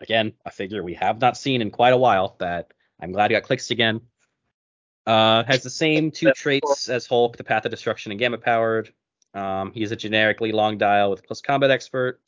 again 0.00 0.32
a 0.44 0.50
figure 0.50 0.82
we 0.82 0.94
have 0.94 1.20
not 1.20 1.36
seen 1.36 1.62
in 1.62 1.70
quite 1.70 1.92
a 1.92 1.96
while. 1.96 2.36
That 2.38 2.72
I'm 3.00 3.12
glad 3.12 3.30
he 3.30 3.36
got 3.36 3.44
clicks 3.44 3.70
again. 3.70 4.00
Uh, 5.06 5.44
has 5.44 5.62
the 5.62 5.70
same 5.70 6.10
two 6.10 6.32
traits 6.32 6.88
as 6.88 7.06
Hulk, 7.06 7.36
the 7.36 7.44
Path 7.44 7.66
of 7.66 7.70
Destruction 7.70 8.10
and 8.12 8.18
Gamma 8.18 8.38
powered. 8.38 8.92
Um, 9.34 9.72
he's 9.72 9.92
a 9.92 9.96
generically 9.96 10.52
long 10.52 10.78
dial 10.78 11.10
with 11.10 11.26
plus 11.26 11.40
combat 11.40 11.70
expert, 11.70 12.20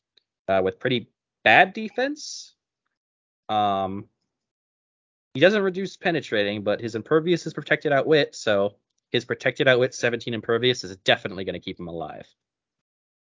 uh, 0.49 0.61
with 0.63 0.79
pretty 0.79 1.09
bad 1.45 1.73
defense. 1.73 2.55
Um, 3.49 4.09
he 5.33 5.41
doesn't 5.41 5.63
reduce 5.63 5.97
penetrating, 5.97 6.63
but 6.63 6.81
his 6.81 6.95
impervious 6.95 7.47
is 7.47 7.55
protected 7.55 7.93
outwit, 7.93 8.35
so 8.35 8.75
his 9.11 9.25
protected 9.25 9.69
outwit 9.69 9.95
17 9.95 10.35
impervious 10.35 10.83
is 10.83 10.97
definitely 10.99 11.45
going 11.45 11.55
to 11.55 11.61
keep 11.61 11.79
him 11.79 11.89
alive. 11.89 12.27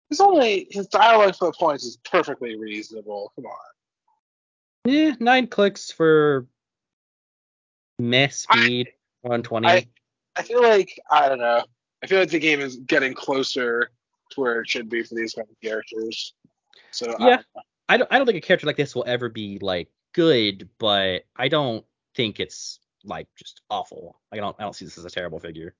His 0.08 0.20
only 0.20 0.66
his 0.70 0.88
dialogue 0.88 1.36
for 1.36 1.48
the 1.48 1.52
points 1.52 1.84
is 1.84 1.98
perfectly 1.98 2.58
reasonable. 2.58 3.32
Come 3.36 3.46
on. 3.46 3.52
Yeah, 4.84 5.14
nine 5.20 5.46
clicks 5.46 5.90
for 5.90 6.46
meh 7.98 8.28
speed, 8.28 8.92
120. 9.22 9.68
I- 9.68 9.88
I 10.36 10.42
feel 10.42 10.62
like 10.62 10.98
I 11.10 11.28
don't 11.28 11.40
know. 11.40 11.64
I 12.02 12.06
feel 12.06 12.20
like 12.20 12.30
the 12.30 12.38
game 12.38 12.60
is 12.60 12.76
getting 12.76 13.14
closer 13.14 13.90
to 14.30 14.40
where 14.40 14.60
it 14.60 14.68
should 14.68 14.88
be 14.88 15.02
for 15.02 15.14
these 15.16 15.34
kind 15.34 15.48
of 15.50 15.60
characters. 15.60 16.34
So 16.92 17.14
I- 17.18 17.28
yeah, 17.28 17.42
I 17.88 17.96
don't, 17.96 18.12
I 18.12 18.16
don't 18.16 18.26
think 18.26 18.38
a 18.38 18.46
character 18.46 18.66
like 18.66 18.76
this 18.76 18.94
will 18.94 19.04
ever 19.06 19.28
be 19.28 19.58
like 19.58 19.90
good, 20.12 20.68
but 20.78 21.24
I 21.36 21.48
don't 21.48 21.84
think 22.14 22.40
it's 22.40 22.78
like 23.04 23.26
just 23.36 23.60
awful. 23.68 24.18
Like, 24.30 24.38
I 24.38 24.42
don't 24.42 24.56
I 24.58 24.62
don't 24.62 24.74
see 24.74 24.84
this 24.84 24.96
as 24.98 25.04
a 25.04 25.10
terrible 25.10 25.40
figure. 25.40 25.74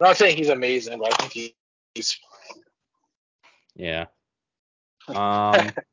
I'm 0.00 0.08
not 0.08 0.16
saying 0.16 0.36
he's 0.36 0.48
amazing, 0.50 0.98
but 0.98 1.12
I 1.12 1.16
think 1.16 1.32
he, 1.32 1.56
he's 1.94 2.18
Yeah. 3.74 4.06
Um. 5.08 5.72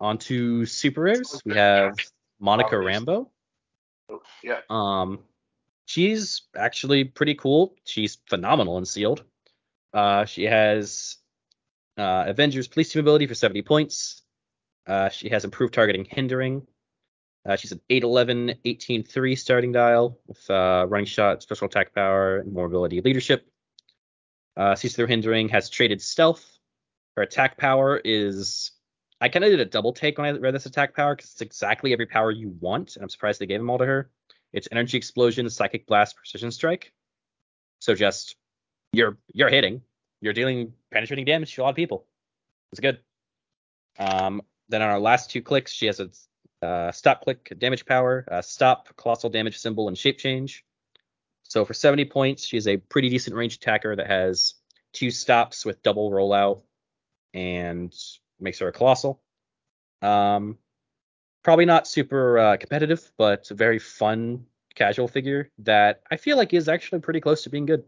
on 0.00 0.18
to 0.18 0.66
super 0.66 1.02
rares. 1.02 1.40
We 1.44 1.54
have 1.54 1.96
Monica 2.40 2.76
Rambeau. 2.76 3.28
yeah. 4.42 4.60
Um, 4.70 5.20
she's 5.86 6.42
actually 6.56 7.04
pretty 7.04 7.34
cool. 7.34 7.74
She's 7.84 8.18
phenomenal 8.26 8.78
in 8.78 8.84
sealed. 8.84 9.24
Uh, 9.92 10.24
she 10.24 10.44
has 10.44 11.16
uh, 11.96 12.24
Avengers 12.26 12.68
police 12.68 12.92
team 12.92 13.00
ability 13.00 13.26
for 13.26 13.34
70 13.34 13.62
points. 13.62 14.22
Uh, 14.86 15.08
she 15.08 15.28
has 15.28 15.44
improved 15.44 15.74
targeting 15.74 16.04
hindering. 16.04 16.66
Uh, 17.46 17.56
she's 17.56 17.72
an 17.72 17.80
8'11, 17.90 18.58
18'3 18.64 19.38
starting 19.38 19.72
dial 19.72 20.18
with 20.26 20.48
uh, 20.50 20.86
running 20.88 21.06
shot, 21.06 21.42
special 21.42 21.66
attack 21.66 21.94
power, 21.94 22.38
and 22.38 22.52
more 22.52 22.66
ability 22.66 23.00
leadership. 23.00 23.46
Uh, 24.56 24.74
sees 24.74 24.94
through 24.94 25.06
hindering, 25.06 25.48
has 25.48 25.70
traded 25.70 26.02
stealth. 26.02 26.58
Her 27.16 27.22
attack 27.22 27.56
power 27.56 28.00
is. 28.04 28.72
I 29.20 29.28
kind 29.28 29.44
of 29.44 29.50
did 29.50 29.60
a 29.60 29.64
double 29.64 29.92
take 29.92 30.18
when 30.18 30.26
I 30.26 30.38
read 30.38 30.54
this 30.54 30.66
attack 30.66 30.94
power 30.94 31.16
because 31.16 31.32
it's 31.32 31.42
exactly 31.42 31.92
every 31.92 32.06
power 32.06 32.30
you 32.30 32.56
want, 32.60 32.94
and 32.96 33.02
I'm 33.02 33.08
surprised 33.08 33.40
they 33.40 33.46
gave 33.46 33.60
them 33.60 33.70
all 33.70 33.78
to 33.78 33.86
her. 33.86 34.10
It's 34.52 34.68
energy 34.70 34.96
explosion, 34.96 35.48
psychic 35.50 35.86
blast, 35.86 36.16
precision 36.16 36.50
strike. 36.50 36.92
So 37.80 37.94
just 37.94 38.36
you're 38.92 39.18
you're 39.32 39.48
hitting, 39.48 39.82
you're 40.20 40.32
dealing 40.32 40.72
penetrating 40.92 41.24
damage 41.24 41.54
to 41.54 41.62
a 41.62 41.64
lot 41.64 41.70
of 41.70 41.76
people. 41.76 42.06
It's 42.72 42.80
good. 42.80 43.00
Um, 43.98 44.42
then 44.68 44.82
on 44.82 44.90
our 44.90 45.00
last 45.00 45.30
two 45.30 45.42
clicks, 45.42 45.72
she 45.72 45.86
has 45.86 46.00
a 46.00 46.10
uh, 46.64 46.92
stop 46.92 47.22
click 47.22 47.52
damage 47.58 47.86
power, 47.86 48.24
uh, 48.30 48.42
stop 48.42 48.88
colossal 48.96 49.30
damage 49.30 49.58
symbol, 49.58 49.88
and 49.88 49.96
shape 49.96 50.18
change. 50.18 50.64
So 51.44 51.64
for 51.64 51.72
70 51.74 52.04
points, 52.06 52.44
she's 52.44 52.68
a 52.68 52.76
pretty 52.76 53.08
decent 53.08 53.34
range 53.34 53.56
attacker 53.56 53.96
that 53.96 54.06
has 54.06 54.54
two 54.92 55.10
stops 55.10 55.64
with 55.64 55.82
double 55.82 56.10
rollout 56.10 56.62
and 57.32 57.94
makes 58.40 58.58
her 58.58 58.68
a 58.68 58.72
colossal. 58.72 59.20
Um, 60.02 60.58
probably 61.42 61.64
not 61.64 61.86
super 61.86 62.38
uh, 62.38 62.56
competitive, 62.56 63.10
but 63.16 63.50
a 63.50 63.54
very 63.54 63.78
fun 63.78 64.46
casual 64.74 65.08
figure 65.08 65.50
that 65.58 66.02
I 66.10 66.16
feel 66.16 66.36
like 66.36 66.54
is 66.54 66.68
actually 66.68 67.00
pretty 67.00 67.20
close 67.20 67.42
to 67.42 67.50
being 67.50 67.66
good. 67.66 67.84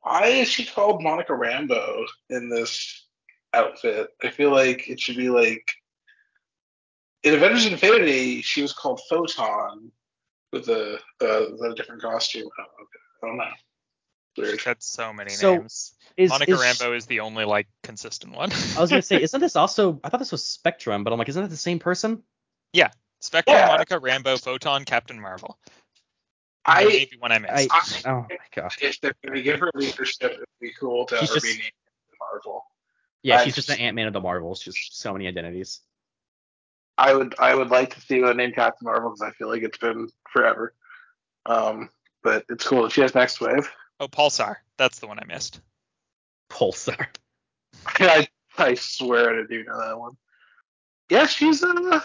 Why 0.00 0.26
is 0.26 0.48
she 0.48 0.64
called 0.64 1.02
Monica 1.02 1.32
Rambeau 1.32 2.04
in 2.30 2.48
this 2.48 3.06
outfit? 3.52 4.08
I 4.22 4.30
feel 4.30 4.50
like 4.50 4.88
it 4.88 5.00
should 5.00 5.16
be 5.16 5.30
like 5.30 5.68
in 7.26 7.34
Avengers 7.34 7.66
Infinity, 7.66 8.40
she 8.42 8.62
was 8.62 8.72
called 8.72 9.00
Photon 9.10 9.90
with 10.52 10.68
a, 10.68 10.98
uh, 11.20 11.56
a 11.56 11.74
different 11.74 12.00
costume. 12.00 12.48
I 13.22 13.26
don't 13.26 13.36
know. 13.36 13.44
Weird. 14.36 14.52
She's 14.60 14.64
had 14.64 14.82
so 14.82 15.12
many 15.12 15.30
So, 15.30 15.56
names. 15.56 15.92
Is, 16.16 16.30
Monica 16.30 16.52
is- 16.52 16.60
Rambeau 16.60 16.96
is 16.96 17.06
the 17.06 17.20
only 17.20 17.44
like 17.44 17.68
consistent 17.82 18.34
one. 18.34 18.50
I 18.76 18.80
was 18.80 18.90
gonna 18.90 19.02
say, 19.02 19.20
isn't 19.22 19.40
this 19.40 19.56
also? 19.56 20.00
I 20.02 20.08
thought 20.08 20.18
this 20.20 20.32
was 20.32 20.44
Spectrum, 20.44 21.04
but 21.04 21.12
I'm 21.12 21.18
like, 21.18 21.28
isn't 21.28 21.42
that 21.42 21.48
the 21.50 21.56
same 21.56 21.78
person? 21.78 22.22
Yeah, 22.72 22.90
Spectrum, 23.20 23.56
Yeah. 23.56 23.66
Monica 23.68 23.98
Rambeau, 24.00 24.42
Photon, 24.42 24.84
Captain 24.84 25.20
Marvel. 25.20 25.58
I 26.64 26.84
maybe 26.84 27.16
one 27.18 27.30
I 27.32 27.38
missed. 27.38 27.70
I, 28.06 28.10
oh 28.10 28.26
my 28.28 28.36
gosh. 28.54 28.78
if 28.82 29.00
they're 29.00 29.14
going 29.24 29.36
to 29.36 29.42
give 29.42 29.60
her 29.60 29.70
leadership, 29.74 30.32
it'd 30.32 30.44
be 30.60 30.72
cool 30.78 31.06
to 31.06 31.16
She's 31.18 31.28
her 31.28 31.34
just- 31.36 31.46
be 31.46 31.52
named 31.52 31.72
Marvel. 32.18 32.64
Yeah, 33.22 33.38
I 33.38 33.44
she's 33.44 33.54
just 33.54 33.68
just- 33.68 33.78
an 33.78 33.84
Ant 33.84 33.94
Man 33.96 34.06
of 34.08 34.12
the 34.12 34.20
Marvels. 34.20 34.60
Just 34.60 34.98
so 34.98 35.12
many 35.12 35.28
identities. 35.28 35.80
I 36.98 37.14
would 37.14 37.34
I 37.38 37.54
would 37.54 37.70
like 37.70 37.94
to 37.94 38.00
see 38.00 38.20
one 38.22 38.36
named 38.38 38.54
Captain 38.54 38.86
Marvel 38.86 39.10
because 39.10 39.20
I 39.22 39.30
feel 39.32 39.48
like 39.48 39.62
it's 39.62 39.78
been 39.78 40.08
forever. 40.32 40.74
Um, 41.44 41.90
but 42.24 42.44
it's 42.48 42.66
cool. 42.66 42.88
She 42.88 43.00
has 43.02 43.14
Next 43.14 43.40
Wave. 43.40 43.70
Oh, 44.00 44.08
Pulsar. 44.08 44.56
That's 44.78 44.98
the 44.98 45.06
one 45.06 45.18
I 45.18 45.24
missed. 45.24 45.60
Pulsar. 46.50 47.06
I 47.86 48.26
I 48.58 48.74
swear 48.74 49.38
I 49.38 49.46
didn't 49.46 49.66
know 49.66 49.78
that 49.80 49.98
one. 49.98 50.16
Yeah, 51.10 51.26
she's 51.26 51.62
uh 51.62 52.00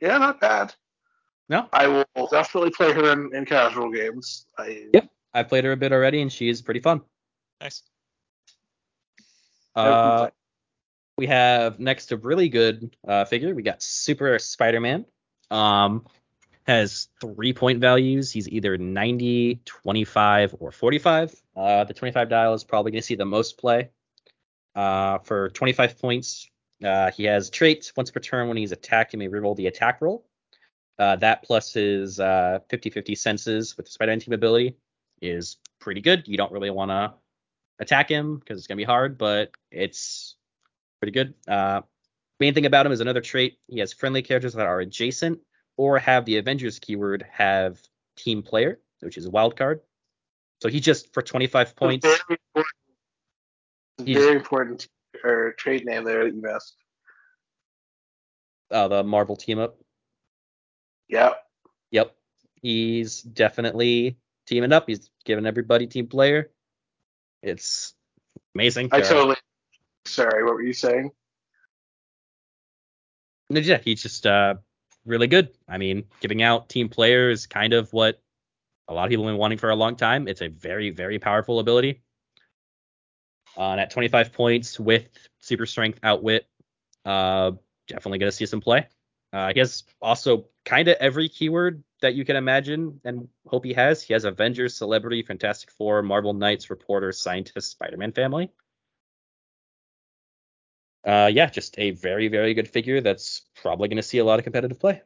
yeah, 0.00 0.18
not 0.18 0.40
bad. 0.40 0.74
No, 1.48 1.66
I 1.72 1.86
will 1.86 2.28
definitely 2.30 2.70
play 2.70 2.92
her 2.92 3.12
in, 3.12 3.34
in 3.34 3.44
casual 3.46 3.90
games. 3.90 4.46
I 4.58 4.86
Yep. 4.92 5.08
I 5.34 5.42
played 5.42 5.64
her 5.64 5.72
a 5.72 5.76
bit 5.76 5.92
already, 5.92 6.20
and 6.20 6.32
she 6.32 6.48
is 6.48 6.62
pretty 6.62 6.80
fun. 6.80 7.00
Nice. 7.60 7.82
Uh, 9.74 10.28
we 11.16 11.26
have 11.26 11.78
next 11.78 12.12
a 12.12 12.16
really 12.16 12.48
good 12.48 12.96
uh, 13.06 13.24
figure. 13.24 13.54
We 13.54 13.62
got 13.62 13.82
Super 13.82 14.38
Spider-Man. 14.38 15.04
Um, 15.50 16.06
has 16.68 17.08
three 17.18 17.54
point 17.54 17.80
values. 17.80 18.30
He's 18.30 18.48
either 18.48 18.76
90, 18.76 19.62
25, 19.64 20.54
or 20.60 20.70
45. 20.70 21.34
Uh, 21.56 21.84
the 21.84 21.94
25 21.94 22.28
dial 22.28 22.54
is 22.54 22.62
probably 22.62 22.92
going 22.92 23.00
to 23.00 23.06
see 23.06 23.14
the 23.14 23.24
most 23.24 23.58
play. 23.58 23.88
Uh, 24.74 25.18
for 25.18 25.48
25 25.48 25.98
points, 25.98 26.48
uh, 26.84 27.10
he 27.10 27.24
has 27.24 27.48
traits. 27.48 27.92
Once 27.96 28.10
per 28.10 28.20
turn, 28.20 28.48
when 28.48 28.58
he's 28.58 28.70
attacked, 28.70 29.12
he 29.12 29.16
may 29.16 29.28
reroll 29.28 29.56
the 29.56 29.66
attack 29.66 30.00
roll. 30.02 30.26
Uh, 30.98 31.16
that 31.16 31.42
plus 31.42 31.72
his 31.72 32.20
uh, 32.20 32.58
50-50 32.70 33.16
senses 33.16 33.76
with 33.76 33.86
the 33.86 33.92
Spider-Man 33.92 34.20
team 34.20 34.34
ability 34.34 34.76
is 35.22 35.56
pretty 35.80 36.02
good. 36.02 36.28
You 36.28 36.36
don't 36.36 36.52
really 36.52 36.70
want 36.70 36.90
to 36.90 37.14
attack 37.78 38.10
him 38.10 38.36
because 38.36 38.58
it's 38.58 38.66
gonna 38.66 38.76
be 38.76 38.84
hard, 38.84 39.16
but 39.16 39.52
it's 39.70 40.36
pretty 41.00 41.12
good. 41.12 41.34
Uh, 41.46 41.82
main 42.40 42.52
thing 42.52 42.66
about 42.66 42.84
him 42.84 42.92
is 42.92 43.00
another 43.00 43.20
trait. 43.20 43.58
He 43.68 43.78
has 43.78 43.92
friendly 43.92 44.22
characters 44.22 44.54
that 44.54 44.66
are 44.66 44.80
adjacent 44.80 45.40
or 45.78 45.98
have 45.98 46.26
the 46.26 46.36
Avengers 46.36 46.78
keyword 46.78 47.24
have 47.30 47.80
team 48.16 48.42
player, 48.42 48.80
which 49.00 49.16
is 49.16 49.24
a 49.24 49.30
wild 49.30 49.56
card. 49.56 49.80
So 50.60 50.68
he 50.68 50.80
just 50.80 51.14
for 51.14 51.22
25 51.22 51.76
points. 51.76 52.04
Very 52.04 52.18
important, 52.28 52.74
very 53.98 54.36
important 54.36 54.88
or 55.24 55.52
trade 55.52 55.86
name 55.86 56.04
there 56.04 56.24
that 56.24 56.34
you 56.34 56.42
missed. 56.42 56.76
Uh, 58.70 58.88
the 58.88 59.04
Marvel 59.04 59.36
team 59.36 59.60
up. 59.60 59.78
Yep. 61.08 61.42
Yep, 61.92 62.14
he's 62.60 63.22
definitely 63.22 64.18
teaming 64.46 64.72
up. 64.72 64.88
He's 64.88 65.08
giving 65.24 65.46
everybody 65.46 65.86
team 65.86 66.08
player. 66.08 66.50
It's 67.42 67.94
amazing. 68.54 68.90
I 68.92 69.00
totally 69.00 69.36
sorry, 70.06 70.44
what 70.44 70.54
were 70.54 70.62
you 70.62 70.72
saying? 70.72 71.12
Yeah, 73.48 73.78
he's 73.82 74.02
just 74.02 74.26
uh, 74.26 74.56
really 75.08 75.26
good. 75.26 75.50
I 75.68 75.78
mean, 75.78 76.04
giving 76.20 76.42
out 76.42 76.68
team 76.68 76.88
player 76.88 77.30
is 77.30 77.46
kind 77.46 77.72
of 77.72 77.92
what 77.92 78.20
a 78.86 78.94
lot 78.94 79.04
of 79.04 79.10
people 79.10 79.24
have 79.26 79.32
been 79.32 79.38
wanting 79.38 79.58
for 79.58 79.70
a 79.70 79.76
long 79.76 79.96
time. 79.96 80.28
It's 80.28 80.40
a 80.40 80.48
very, 80.48 80.90
very 80.90 81.18
powerful 81.18 81.58
ability. 81.58 82.02
Uh, 83.56 83.72
and 83.72 83.80
at 83.80 83.90
25 83.90 84.32
points 84.32 84.78
with 84.78 85.08
super 85.40 85.66
strength, 85.66 85.98
outwit, 86.02 86.46
uh, 87.04 87.52
definitely 87.88 88.18
going 88.18 88.30
to 88.30 88.36
see 88.36 88.46
some 88.46 88.60
play. 88.60 88.86
Uh, 89.32 89.52
he 89.52 89.58
has 89.58 89.84
also 90.00 90.46
kind 90.64 90.88
of 90.88 90.96
every 91.00 91.28
keyword 91.28 91.82
that 92.00 92.14
you 92.14 92.24
can 92.24 92.36
imagine 92.36 93.00
and 93.04 93.28
hope 93.46 93.64
he 93.64 93.72
has. 93.72 94.02
He 94.02 94.12
has 94.12 94.24
Avengers, 94.24 94.76
Celebrity, 94.76 95.22
Fantastic 95.22 95.70
Four, 95.70 96.02
Marvel 96.02 96.32
Knights, 96.32 96.70
Reporter, 96.70 97.12
Scientist, 97.12 97.72
Spider-Man 97.72 98.12
family. 98.12 98.50
Uh, 101.08 101.26
yeah, 101.26 101.46
just 101.46 101.78
a 101.78 101.92
very, 101.92 102.28
very 102.28 102.52
good 102.52 102.68
figure 102.68 103.00
that's 103.00 103.40
probably 103.62 103.88
going 103.88 103.96
to 103.96 104.02
see 104.02 104.18
a 104.18 104.24
lot 104.24 104.38
of 104.38 104.44
competitive 104.44 104.78
play. 104.78 105.00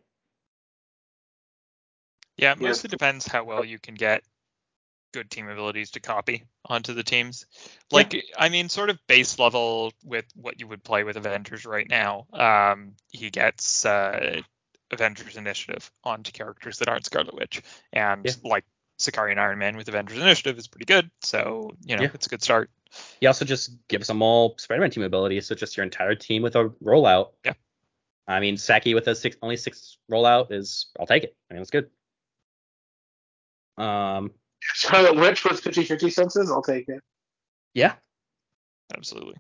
Yeah, 2.37 2.53
it 2.53 2.61
Yeah. 2.61 2.69
mostly 2.71 2.89
depends 2.89 3.25
how 3.25 3.45
well 3.45 3.65
you 3.65 3.79
can 3.79 3.95
get 3.95 4.25
good 5.13 5.31
team 5.31 5.49
abilities 5.49 5.93
to 5.93 6.01
copy 6.01 6.43
onto 6.65 6.93
the 6.93 7.05
teams. 7.05 7.47
Like, 7.93 8.21
I 8.37 8.49
mean, 8.49 8.69
sort 8.69 8.91
of 8.91 8.99
base 9.07 9.39
level 9.39 9.93
with 10.03 10.25
what 10.35 10.59
you 10.59 10.67
would 10.67 10.83
play 10.83 11.05
with 11.05 11.17
Avengers 11.17 11.65
right 11.67 11.89
now. 11.89 12.27
Um, 12.33 12.97
he 13.13 13.31
gets 13.31 13.87
uh, 13.87 14.41
Avengers 14.91 15.37
Initiative 15.37 15.89
onto 16.03 16.33
characters 16.33 16.79
that 16.79 16.89
aren't 16.89 17.05
Scarlet 17.05 17.35
Witch, 17.35 17.63
and 17.93 18.27
Yeah. 18.27 18.33
like 18.43 18.65
Sakaarian 18.99 19.39
Iron 19.39 19.59
Man 19.59 19.77
with 19.77 19.87
Avengers 19.87 20.19
Initiative 20.19 20.59
is 20.59 20.67
pretty 20.67 20.87
good. 20.87 21.13
So 21.21 21.77
you 21.85 21.95
know, 21.95 22.03
Yeah. 22.03 22.11
it's 22.13 22.27
a 22.27 22.31
good 22.31 22.43
start. 22.43 22.71
He 23.21 23.27
also 23.27 23.45
just 23.45 23.77
gives 23.89 24.07
them 24.07 24.23
all 24.23 24.55
Spider-Man 24.59 24.91
team 24.91 25.03
abilities, 25.03 25.47
so 25.47 25.55
just 25.55 25.77
your 25.77 25.85
entire 25.85 26.15
team 26.15 26.43
with 26.43 26.57
a 26.57 26.71
rollout. 26.85 27.31
Yeah. 27.45 27.55
I 28.27 28.41
mean, 28.41 28.57
Saki 28.57 28.95
with 28.95 29.07
a 29.09 29.15
six 29.15 29.37
only 29.43 29.57
six 29.57 29.99
rollout 30.11 30.53
is 30.53 30.87
I'll 30.99 31.07
take 31.07 31.25
it. 31.25 31.37
I 31.51 31.55
mean, 31.55 31.63
it's 31.63 31.71
good. 31.71 31.91
Um, 33.79 34.31
Scarlet 34.75 35.17
Witch 35.17 35.45
with 35.45 35.63
50-50 35.63 36.13
senses, 36.13 36.51
I'll 36.51 36.63
take 36.63 36.89
it. 36.89 37.01
yeah. 37.75 37.95
Absolutely. 38.95 39.37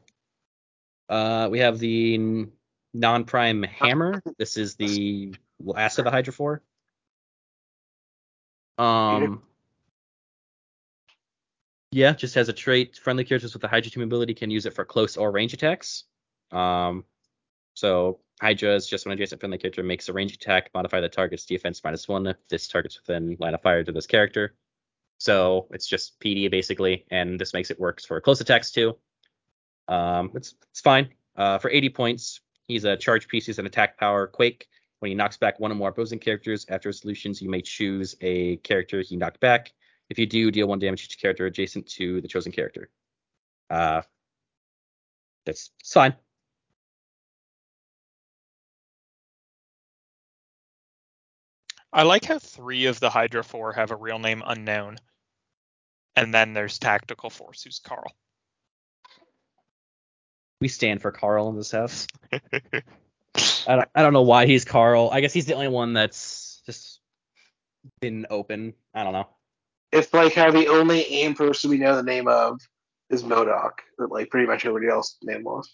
Uh, 1.09 1.49
we 1.51 1.59
have 1.59 1.79
the 1.79 2.47
non-prime 2.95 3.63
hammer. 3.63 4.23
This 4.39 4.57
is 4.57 4.77
the 4.77 5.35
last 5.61 5.99
of 5.99 6.07
the 6.07 6.11
Hydra 6.11 6.33
Four. 6.33 6.63
Um, 8.79 9.43
yeah, 11.93 12.13
just 12.13 12.35
has 12.35 12.49
a 12.49 12.53
trait. 12.53 12.97
Friendly 12.97 13.23
characters 13.23 13.53
with 13.53 13.61
the 13.61 13.69
Hydra 13.69 13.91
team 13.91 14.03
ability 14.03 14.35
can 14.35 14.51
use 14.51 14.65
it 14.65 14.75
for 14.75 14.85
close 14.85 15.17
or 15.17 15.31
range 15.31 15.53
attacks. 15.53 16.05
Um, 16.51 17.05
so 17.75 18.21
Hydra 18.41 18.75
is 18.75 18.87
just 18.87 19.05
when 19.07 19.13
adjacent 19.13 19.41
friendly 19.41 19.59
character 19.59 19.83
makes 19.83 20.09
a 20.09 20.13
range 20.13 20.33
attack, 20.33 20.71
modify 20.75 21.01
the 21.01 21.09
target's 21.09 21.45
defense 21.45 21.83
minus 21.85 22.09
one 22.09 22.27
if 22.27 22.37
this 22.49 22.67
target's 22.67 22.99
within 22.99 23.37
line 23.39 23.55
of 23.55 23.63
fire 23.63 23.85
to 23.85 23.93
this 23.93 24.07
character. 24.07 24.55
So 25.19 25.69
it's 25.71 25.87
just 25.87 26.19
PD 26.19 26.51
basically, 26.51 27.05
and 27.11 27.39
this 27.39 27.53
makes 27.53 27.71
it 27.71 27.79
works 27.79 28.05
for 28.05 28.21
close 28.21 28.41
attacks 28.41 28.73
too. 28.73 28.97
Um, 29.87 30.31
it's 30.35 30.55
it's 30.71 30.81
fine. 30.81 31.11
Uh, 31.37 31.59
for 31.59 31.71
80 31.71 31.91
points, 31.91 32.41
he's 32.67 32.85
a 32.85 32.97
charge 32.97 33.29
piece. 33.29 33.47
He's 33.47 33.59
an 33.59 33.67
attack 33.67 33.99
power 33.99 34.27
quake. 34.27 34.67
When 35.01 35.11
he 35.11 35.15
knocks 35.15 35.37
back 35.37 35.61
one 35.61 35.71
or 35.73 35.75
more 35.75 35.91
opposing 35.91 36.19
characters 36.19 36.65
after 36.69 36.89
resolutions, 36.89 37.43
you 37.43 37.51
may 37.51 37.61
choose 37.61 38.17
a 38.23 38.57
character 38.59 39.03
he 39.03 39.17
knocked 39.17 39.41
back. 39.41 39.73
If 40.13 40.19
you 40.19 40.27
do, 40.27 40.51
deal 40.51 40.67
one 40.67 40.79
damage 40.79 41.09
to 41.09 41.15
each 41.15 41.19
character 41.19 41.47
adjacent 41.47 41.87
to 41.93 42.21
the 42.21 42.29
chosen 42.29 42.53
character. 42.53 42.91
Uh, 43.71 44.03
that's 45.47 45.71
it's 45.81 45.95
fine. 45.95 46.15
I 51.91 52.03
like 52.03 52.27
how 52.27 52.39
three 52.39 52.85
of 52.85 53.01
the 53.01 53.09
Hydra 53.09 53.43
Four 53.43 53.73
have 53.73 53.91
a 53.91 53.97
real 53.97 54.19
name 54.19 54.43
unknown, 54.45 54.99
and 56.15 56.35
then 56.35 56.53
there's 56.53 56.79
Tactical 56.79 57.31
Force, 57.31 57.63
who's 57.63 57.79
Carl. 57.79 58.15
We 60.61 60.69
stand 60.69 61.01
for 61.01 61.11
Carl 61.11 61.49
in 61.49 61.57
this 61.57 61.71
house. 61.71 62.07
I 62.33 62.43
don't, 63.67 63.89
I 63.95 64.03
don't 64.03 64.13
know 64.13 64.21
why 64.21 64.45
he's 64.45 64.67
Carl. 64.67 65.09
I 65.11 65.23
guess 65.23 65.33
he's 65.33 65.47
the 65.47 65.55
only 65.55 65.69
one 65.69 65.95
that's 65.95 66.61
just 66.67 67.01
been 68.03 68.27
open. 68.29 68.75
I 68.93 69.05
don't 69.05 69.15
know. 69.15 69.29
It's 69.93 70.13
like 70.15 70.35
how 70.35 70.51
the 70.51 70.69
only 70.69 71.03
AIM 71.03 71.35
person 71.35 71.71
we 71.71 71.79
know 71.79 71.97
the 71.97 72.03
name 72.03 72.27
of 72.27 72.61
is 73.11 73.23
MODOK, 73.23 73.73
that 73.99 74.11
like 74.11 74.31
pretty 74.31 74.47
much 74.47 74.65
everybody 74.65 74.91
else 74.91 75.17
name 75.23 75.45
was. 75.45 75.69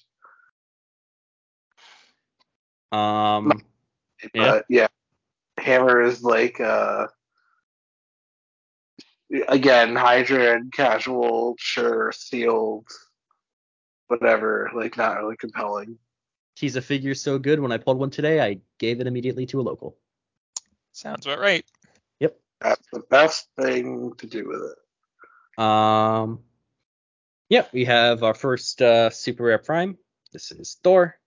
Um, 2.91 3.62
Yeah. 4.35 4.51
But 4.51 4.64
yeah, 4.69 4.89
Hammer 5.59 6.03
is 6.03 6.23
like 6.23 6.61
uh 6.61 7.07
again, 9.49 9.95
Hydra 9.95 10.57
and 10.57 10.73
casual, 10.73 11.55
sure, 11.59 12.12
sealed, 12.12 12.87
whatever, 14.09 14.71
like 14.75 14.97
not 14.97 15.19
really 15.19 15.37
compelling. 15.37 15.99
She's 16.55 16.77
a 16.77 16.83
figure 16.83 17.14
so 17.14 17.39
good. 17.39 17.61
When 17.61 17.71
I 17.71 17.79
pulled 17.79 17.99
one 17.99 18.11
today, 18.11 18.41
I 18.41 18.59
gave 18.79 19.01
it 19.01 19.07
immediately 19.07 19.47
to 19.47 19.61
a 19.61 19.62
local. 19.62 19.97
Sounds 20.93 21.27
about 21.27 21.39
right. 21.39 21.64
That's 22.61 22.87
the 22.93 23.03
best 23.11 23.49
thing 23.61 24.13
to 24.19 24.27
do 24.27 24.49
with 24.49 24.63
it. 24.63 25.63
Um, 25.63 26.41
yeah, 27.49 27.65
we 27.73 27.85
have 27.85 28.23
our 28.23 28.35
first 28.35 28.83
uh, 28.83 29.11
super 29.11 29.45
rare 29.45 29.59
prime. 29.59 29.97
This 30.33 30.51
is 30.51 30.77
Thor. 30.83 31.19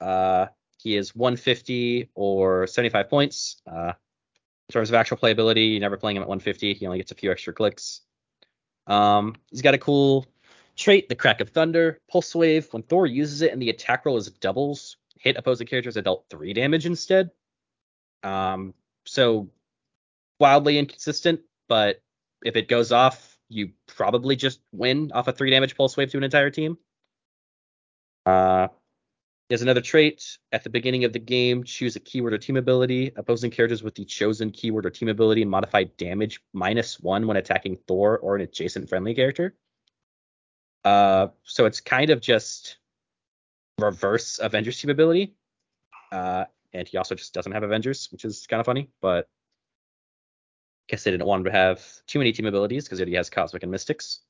Uh, 0.00 0.46
he 0.78 0.96
is 0.96 1.14
150 1.14 2.10
or 2.14 2.66
75 2.66 3.10
points. 3.10 3.60
Uh, 3.70 3.92
in 4.68 4.72
terms 4.72 4.90
of 4.90 4.94
actual 4.94 5.16
playability, 5.16 5.72
you're 5.72 5.80
never 5.80 5.96
playing 5.96 6.16
him 6.16 6.22
at 6.22 6.28
150. 6.28 6.74
He 6.74 6.86
only 6.86 6.98
gets 6.98 7.12
a 7.12 7.14
few 7.14 7.30
extra 7.30 7.52
clicks. 7.52 8.02
Um, 8.86 9.34
he's 9.50 9.62
got 9.62 9.74
a 9.74 9.78
cool 9.78 10.26
trait, 10.76 11.08
the 11.08 11.14
Crack 11.14 11.40
of 11.40 11.50
Thunder, 11.50 12.00
Pulse 12.10 12.34
Wave. 12.34 12.68
When 12.72 12.82
Thor 12.82 13.06
uses 13.06 13.42
it 13.42 13.52
and 13.52 13.60
the 13.60 13.70
attack 13.70 14.06
roll 14.06 14.16
is 14.16 14.28
doubles, 14.30 14.96
hit 15.18 15.36
opposing 15.36 15.66
characters 15.66 15.94
that 15.94 16.04
dealt 16.04 16.26
three 16.30 16.52
damage 16.52 16.86
instead. 16.86 17.30
Um, 18.22 18.74
so 19.04 19.48
wildly 20.38 20.78
inconsistent, 20.78 21.40
but 21.68 22.02
if 22.44 22.56
it 22.56 22.68
goes 22.68 22.92
off, 22.92 23.36
you 23.48 23.70
probably 23.86 24.36
just 24.36 24.60
win 24.72 25.10
off 25.14 25.28
a 25.28 25.32
three 25.32 25.50
damage 25.50 25.76
pulse 25.76 25.96
wave 25.96 26.10
to 26.10 26.18
an 26.18 26.24
entire 26.24 26.50
team. 26.50 26.78
Uh, 28.26 28.68
there's 29.48 29.62
another 29.62 29.80
trait. 29.80 30.38
At 30.52 30.62
the 30.62 30.70
beginning 30.70 31.04
of 31.04 31.12
the 31.14 31.18
game, 31.18 31.64
choose 31.64 31.96
a 31.96 32.00
keyword 32.00 32.34
or 32.34 32.38
team 32.38 32.56
ability. 32.56 33.12
Opposing 33.16 33.50
characters 33.50 33.82
with 33.82 33.94
the 33.94 34.04
chosen 34.04 34.50
keyword 34.50 34.84
or 34.84 34.90
team 34.90 35.08
ability 35.08 35.44
modify 35.44 35.84
damage 35.84 36.40
minus 36.52 37.00
one 37.00 37.26
when 37.26 37.38
attacking 37.38 37.78
Thor 37.86 38.18
or 38.18 38.36
an 38.36 38.42
adjacent 38.42 38.88
friendly 38.88 39.14
character. 39.14 39.56
Uh, 40.84 41.28
so 41.44 41.64
it's 41.64 41.80
kind 41.80 42.10
of 42.10 42.20
just 42.20 42.76
reverse 43.78 44.38
Avengers 44.38 44.78
team 44.78 44.90
ability. 44.90 45.34
Uh, 46.12 46.44
and 46.74 46.86
he 46.86 46.98
also 46.98 47.14
just 47.14 47.32
doesn't 47.32 47.52
have 47.52 47.62
Avengers, 47.62 48.08
which 48.12 48.24
is 48.26 48.46
kind 48.46 48.60
of 48.60 48.66
funny, 48.66 48.90
but 49.00 49.28
guess 50.88 51.04
they 51.04 51.10
didn't 51.10 51.26
want 51.26 51.40
him 51.40 51.52
to 51.52 51.58
have 51.58 51.84
too 52.06 52.18
many 52.18 52.32
team 52.32 52.46
abilities 52.46 52.84
because 52.84 52.98
he 52.98 53.02
already 53.02 53.16
has 53.16 53.30
Cosmic 53.30 53.62
and 53.62 53.72
Mystics. 53.72 54.20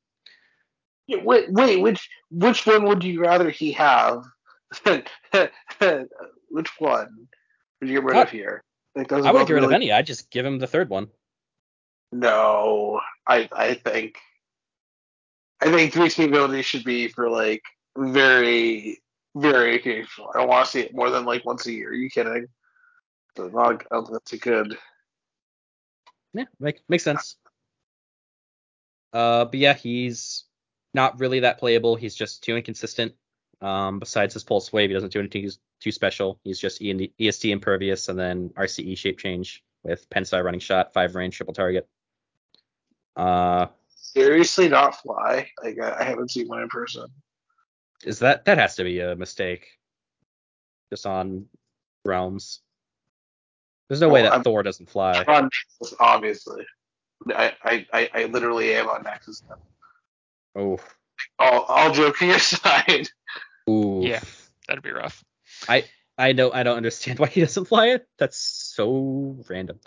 Yeah, 1.07 1.23
wait, 1.23 1.51
wait, 1.51 1.81
which 1.81 2.09
which 2.31 2.67
one 2.67 2.85
would 2.85 3.03
you 3.03 3.21
rather 3.21 3.51
he 3.51 3.73
have? 3.73 4.25
which 4.85 6.71
one 6.79 7.29
would 7.81 7.89
you 7.89 7.95
get 7.95 8.05
rid 8.05 8.17
What? 8.17 8.27
of 8.27 8.31
here? 8.31 8.63
Like, 8.95 9.13
I 9.13 9.17
are 9.17 9.33
wouldn't 9.33 9.49
get 9.49 9.55
rid 9.55 9.65
of 9.65 9.73
any. 9.73 9.93
I'd 9.93 10.07
just 10.07 10.31
give 10.31 10.45
him 10.45 10.59
the 10.59 10.67
third 10.67 10.91
one. 10.91 11.09
No, 12.13 13.01
I 13.27 13.49
I 13.53 13.75
think 13.75 14.17
I 15.61 15.71
think 15.71 15.93
three 15.93 16.09
team 16.09 16.29
abilities 16.31 16.67
should 16.67 16.85
be 16.85 17.09
for 17.09 17.31
like 17.31 17.63
very 17.97 19.01
very 19.37 19.77
occasional. 19.77 20.31
I 20.35 20.41
don't 20.41 20.49
want 20.49 20.67
to 20.67 20.71
see 20.71 20.81
it 20.81 20.95
more 20.95 21.11
than 21.11 21.25
like 21.25 21.45
once 21.45 21.67
a 21.67 21.73
year. 21.73 21.91
Are 21.91 21.95
you 21.95 22.11
kidding? 22.11 22.47
So 23.37 23.49
not, 23.49 23.85
I 23.91 23.95
don't 23.95 24.05
think 24.07 24.13
that's 24.13 24.33
a 24.33 24.39
good. 24.39 24.77
Yeah, 26.39 26.45
make, 26.61 26.81
makes 26.89 27.03
sense. 27.03 27.35
Uh, 29.13 29.45
but 29.47 29.59
yeah, 29.59 29.75
he's 29.75 30.45
not 30.95 31.19
really 31.19 31.41
that 31.41 31.59
playable. 31.59 31.97
He's 31.97 32.15
just 32.15 32.45
too 32.45 32.57
inconsistent. 32.57 33.15
Um, 33.61 33.99
besides 33.99 34.35
his 34.35 34.45
pulse 34.45 34.73
wave, 34.73 34.89
he 34.91 34.95
doesn't 34.95 35.13
do 35.13 35.19
anything 35.19 35.43
too- 35.51 35.57
too 35.81 35.91
special. 35.91 36.39
He's 36.45 36.61
just 36.61 36.81
EST 36.81 37.51
impervious 37.51 38.09
and 38.09 38.17
then 38.17 38.51
RCE 38.57 38.97
shape 38.97 39.19
change 39.19 39.65
with 39.83 40.09
Pensai 40.11 40.45
running 40.45 40.61
shot, 40.61 40.93
five 40.93 41.17
range, 41.17 41.37
triple 41.37 41.55
target. 41.55 41.89
Uh, 43.17 43.67
Seriously, 43.89 44.69
not 44.69 44.95
fly. 45.01 45.49
Like 45.63 45.81
I, 45.83 45.97
I 46.01 46.05
haven't 46.05 46.31
seen 46.31 46.47
one 46.47 46.63
in 46.63 46.69
person. 46.69 47.07
is 48.05 48.21
that 48.21 48.45
that 48.45 48.59
has 48.59 48.77
to 48.77 48.85
be 48.85 49.01
a 49.01 49.17
mistake? 49.17 49.67
Just 50.91 51.05
on 51.05 51.47
realms. 52.05 52.61
There's 53.89 54.01
no 54.01 54.09
way 54.09 54.23
that 54.23 54.33
I'm- 54.33 54.43
Thor 54.43 54.63
doesn't 54.63 54.91
fly. 54.91 55.23
On 55.25 55.45
Nexus, 55.81 55.97
obviously. 55.99 56.67
I, 57.35 57.53
I, 57.65 57.87
I, 57.93 58.11
I 58.15 58.25
literally 58.27 58.75
am 58.75 58.89
on 58.89 59.03
Nexus. 59.03 59.43
now. 59.49 59.57
Oh, 60.55 60.79
All, 61.39 61.63
all 61.65 61.93
joking 61.93 62.31
aside, 62.33 63.09
ooh. 63.69 64.01
Yeah. 64.05 64.21
That'd 64.67 64.83
be 64.85 64.91
rough. 64.91 65.25
I 65.69 65.85
I 66.19 66.33
know 66.33 66.53
I 66.53 66.63
don't 66.63 66.77
understand 66.77 67.19
why 67.21 67.27
he 67.29 67.41
doesn't 67.41 67.65
fly 67.67 67.89
it. 67.89 68.07
That's 68.19 68.37
so 68.39 69.37
random. 69.49 69.81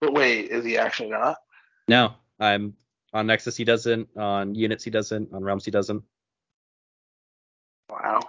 but 0.00 0.12
wait, 0.12 0.50
is 0.50 0.64
he 0.64 0.76
actually 0.76 1.10
not? 1.10 1.36
No, 1.88 2.14
I'm 2.40 2.74
on 3.12 3.26
Nexus 3.28 3.56
he 3.56 3.64
doesn't, 3.64 4.08
on 4.16 4.54
units 4.54 4.82
he 4.84 4.90
doesn't, 4.90 5.32
on 5.32 5.44
realms 5.44 5.64
he 5.64 5.70
doesn't. 5.70 6.02
Wow. 7.88 8.20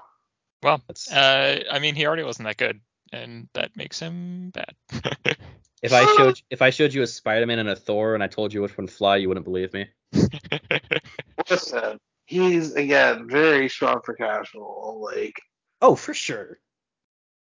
Well, 0.63 0.81
uh, 1.11 1.55
I 1.71 1.79
mean, 1.79 1.95
he 1.95 2.05
already 2.05 2.23
wasn't 2.23 2.47
that 2.47 2.57
good, 2.57 2.79
and 3.11 3.47
that 3.53 3.75
makes 3.75 3.99
him 3.99 4.51
bad. 4.51 4.75
if 5.81 5.93
I 5.93 6.05
showed 6.15 6.41
if 6.49 6.61
I 6.61 6.69
showed 6.69 6.93
you 6.93 7.01
a 7.01 7.07
Spider-Man 7.07 7.59
and 7.59 7.69
a 7.69 7.75
Thor 7.75 8.13
and 8.13 8.23
I 8.23 8.27
told 8.27 8.53
you 8.53 8.61
which 8.61 8.77
one 8.77 8.87
fly, 8.87 9.17
you 9.17 9.27
wouldn't 9.27 9.45
believe 9.45 9.73
me. 9.73 9.87
Listen, 11.49 11.99
he's 12.25 12.73
again 12.73 13.27
very 13.29 13.69
strong 13.69 14.01
for 14.03 14.13
casual. 14.13 15.01
Like, 15.03 15.39
Oh, 15.81 15.95
for 15.95 16.13
sure. 16.13 16.59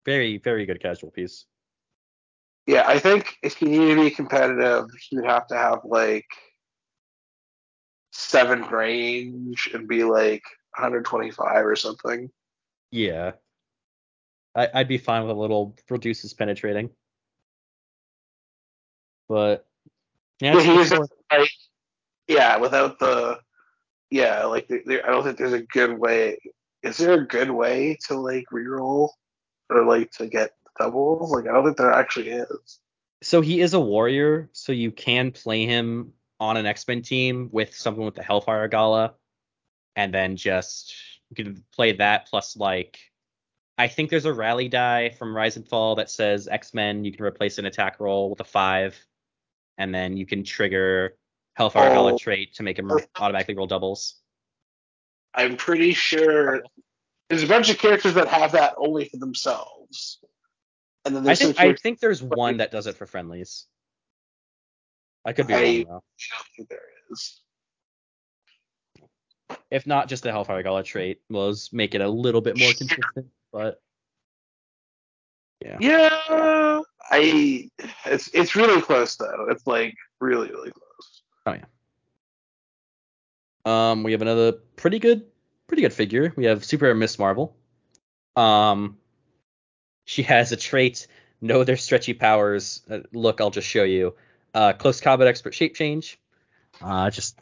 Very 0.06 0.38
very 0.38 0.66
good 0.66 0.82
casual 0.82 1.12
piece. 1.12 1.46
yeah, 2.66 2.84
I 2.88 3.00
think 3.00 3.38
if 3.44 3.62
you 3.62 3.70
need 3.70 3.96
to 3.96 4.02
be 4.02 4.12
competitive, 4.12 4.86
you'd 5.12 5.26
have 5.26 5.48
to 5.48 5.56
have 5.56 5.80
like 5.86 6.26
seven 8.12 8.62
range 8.64 9.70
and 9.74 9.88
be 9.88 10.04
like 10.04 10.44
125 10.78 11.66
or 11.66 11.76
something. 11.76 12.30
Yeah. 12.92 13.34
I, 14.58 14.68
I'd 14.74 14.88
be 14.88 14.98
fine 14.98 15.22
with 15.22 15.32
a 15.38 15.40
little 15.40 15.76
reduces 15.90 16.34
penetrating. 16.34 16.90
But 19.30 19.66
yeah, 20.40 20.54
Yeah, 20.54 20.58
it's, 20.58 20.66
he 20.66 20.72
it's 20.72 20.92
was 21.00 21.10
like, 21.32 21.50
yeah, 22.28 22.58
without 22.58 23.00
the, 23.00 23.40
yeah, 24.10 24.46
like 24.46 24.68
there- 24.68 24.82
there, 24.86 25.06
I 25.08 25.12
don't 25.12 25.24
think 25.24 25.38
there's 25.38 25.54
a 25.54 25.62
good 25.62 25.98
way. 25.98 26.40
Is 26.84 26.98
there 26.98 27.14
a 27.14 27.28
good 27.28 27.52
way 27.52 27.98
to 28.08 28.16
like 28.16 28.46
reroll 28.54 29.10
or 29.70 29.86
like 29.86 30.12
to 30.14 30.28
get 30.28 30.52
doubles? 30.80 31.32
Like 31.32 31.48
I 31.48 31.54
don't 31.54 31.64
think 31.66 31.78
there 31.78 31.92
actually 31.92 32.30
is. 32.30 32.80
so 33.22 33.42
he 33.42 33.62
is 33.62 33.74
a 33.74 33.80
warrior, 33.80 34.50
so 34.54 34.72
you 34.72 34.92
can 34.92 35.32
play 35.32 35.66
him 35.66 36.14
on 36.40 36.56
an 36.56 36.66
X-Men 36.68 37.02
team 37.02 37.50
with 37.52 37.76
someone 37.76 38.06
with 38.06 38.16
the 38.16 38.24
Hellfire 38.24 38.68
Gala, 38.68 39.16
and 39.96 40.14
then 40.14 40.36
just 40.36 40.94
you 41.30 41.44
can 41.44 41.64
play 41.74 41.94
that 41.94 42.28
plus 42.30 42.56
like 42.56 43.00
I 43.78 43.88
think 43.88 44.10
there's 44.10 44.26
a 44.26 44.34
rally 44.34 44.68
die 44.70 45.10
from 45.12 45.36
Rise 45.36 45.56
and 45.56 45.68
Fall 45.68 45.96
that 45.96 46.10
says 46.10 46.48
X-Men. 46.48 47.06
You 47.06 47.12
can 47.12 47.24
replace 47.26 47.60
an 47.60 47.66
attack 47.66 48.00
roll 48.00 48.30
with 48.30 48.40
a 48.40 48.44
five, 48.44 48.98
and 49.78 49.94
then 49.94 50.18
you 50.18 50.26
can 50.26 50.44
trigger 50.44 51.16
Hellfire 51.56 51.92
Oh. 51.96 52.18
Trait 52.18 52.56
to 52.56 52.64
make 52.64 52.80
him 52.80 52.92
automatically 53.16 53.56
roll 53.56 53.68
doubles. 53.68 54.16
I'm 55.34 55.58
pretty 55.58 55.94
sure 55.94 56.64
there's 57.30 57.44
a 57.44 57.48
bunch 57.48 57.70
of 57.70 57.78
characters 57.78 58.16
that 58.16 58.28
have 58.28 58.54
that 58.54 58.74
only 58.78 59.10
for 59.10 59.18
themselves. 59.18 60.20
And 61.06 61.16
then 61.16 61.28
I 61.28 61.36
think 61.36 61.60
I 61.60 61.74
think 61.74 62.00
there's 62.00 62.22
one 62.24 62.58
that 62.58 62.72
does 62.72 62.88
it 62.88 62.96
for 62.96 63.06
friendlies. 63.06 63.66
I 65.24 65.34
could 65.34 65.48
be 65.48 65.54
I- 65.54 65.60
wrong 65.60 65.86
though. 65.88 66.04
Think 66.56 66.70
there 66.70 66.80
is. 67.12 67.42
If 69.70 69.86
not, 69.86 70.08
just 70.08 70.24
the 70.24 70.32
Hellfire 70.32 70.64
Gala 70.64 70.84
trait 70.84 71.22
was 71.30 71.70
make 71.72 71.94
it 71.96 72.02
a 72.02 72.10
little 72.10 72.42
bit 72.42 72.58
more 72.58 72.72
consistent. 72.74 73.28
But 73.52 73.82
Yeah, 75.64 75.78
Yeah, 75.80 76.82
I 77.10 77.70
it's 78.06 78.30
it's 78.34 78.56
really 78.56 78.82
close 78.82 79.16
though. 79.16 79.48
It's 79.50 79.66
like 79.66 79.96
really 80.20 80.50
really 80.50 80.72
close. 80.72 81.22
Oh 81.46 81.54
yeah. 81.54 81.66
Um, 83.66 84.04
we 84.04 84.14
have 84.14 84.22
another 84.22 84.54
pretty 84.78 85.00
good, 85.00 85.26
pretty 85.68 85.82
good 85.82 85.94
figure. 85.94 86.34
We 86.38 86.46
have 86.46 86.64
Super 86.64 86.94
Miss 86.96 87.20
Marvel. 87.20 87.56
Um, 88.38 88.98
she 90.06 90.24
has 90.24 90.52
a 90.52 90.56
trait. 90.56 91.08
Know 91.42 91.64
their 91.64 91.78
stretchy 91.78 92.14
powers. 92.14 92.82
Uh, 92.90 93.00
look, 93.12 93.42
I'll 93.42 93.52
just 93.52 93.68
show 93.68 93.84
you. 93.84 94.16
Uh, 94.54 94.74
close 94.74 95.02
combat 95.02 95.28
expert 95.28 95.54
shape 95.54 95.76
change. 95.76 96.18
Uh, 96.82 97.10
just 97.10 97.40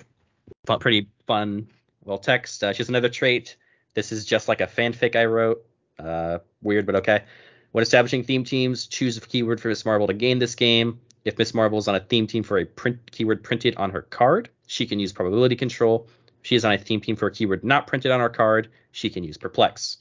fun, 0.66 0.80
pretty 0.80 1.08
fun 1.28 1.68
little 2.04 2.18
text. 2.18 2.64
Uh, 2.64 2.74
she 2.74 2.80
has 2.80 2.90
another 2.90 3.10
trait. 3.10 3.56
This 3.94 4.12
is 4.12 4.26
just 4.26 4.48
like 4.48 4.62
a 4.62 4.68
fanfic 4.68 5.16
I 5.16 5.26
wrote. 5.26 5.64
Uh, 5.98 6.40
weird, 6.62 6.86
but 6.86 6.96
okay. 6.96 7.24
When 7.72 7.82
establishing 7.82 8.24
theme 8.24 8.44
teams, 8.44 8.88
choose 8.88 9.18
a 9.18 9.22
keyword 9.22 9.60
for 9.60 9.68
Miss 9.68 9.86
Marvel 9.86 10.08
to 10.08 10.14
gain 10.14 10.40
this 10.40 10.56
game. 10.56 11.00
If 11.26 11.38
Miss 11.38 11.54
Marvel 11.54 11.80
is 11.80 11.88
on 11.88 11.96
a 11.96 12.00
theme 12.00 12.28
team 12.28 12.44
for 12.44 12.58
a 12.58 12.66
print 12.66 13.12
keyword 13.12 13.44
printed 13.44 13.76
on 13.76 13.92
her 13.92 14.02
card, 14.02 14.50
she 14.68 14.86
can 14.86 15.00
use 15.00 15.12
probability 15.12 15.56
control. 15.56 16.08
If 16.42 16.48
she 16.48 16.56
is 16.56 16.64
on 16.64 16.74
a 16.74 16.78
theme 16.78 17.02
team 17.02 17.16
for 17.16 17.28
a 17.28 17.32
keyword 17.32 17.64
not 17.64 17.88
printed 17.88 18.12
on 18.12 18.20
her 18.20 18.30
card, 18.30 18.70
she 18.92 19.10
can 19.10 19.24
use 19.24 19.38
perplex. 19.38 19.98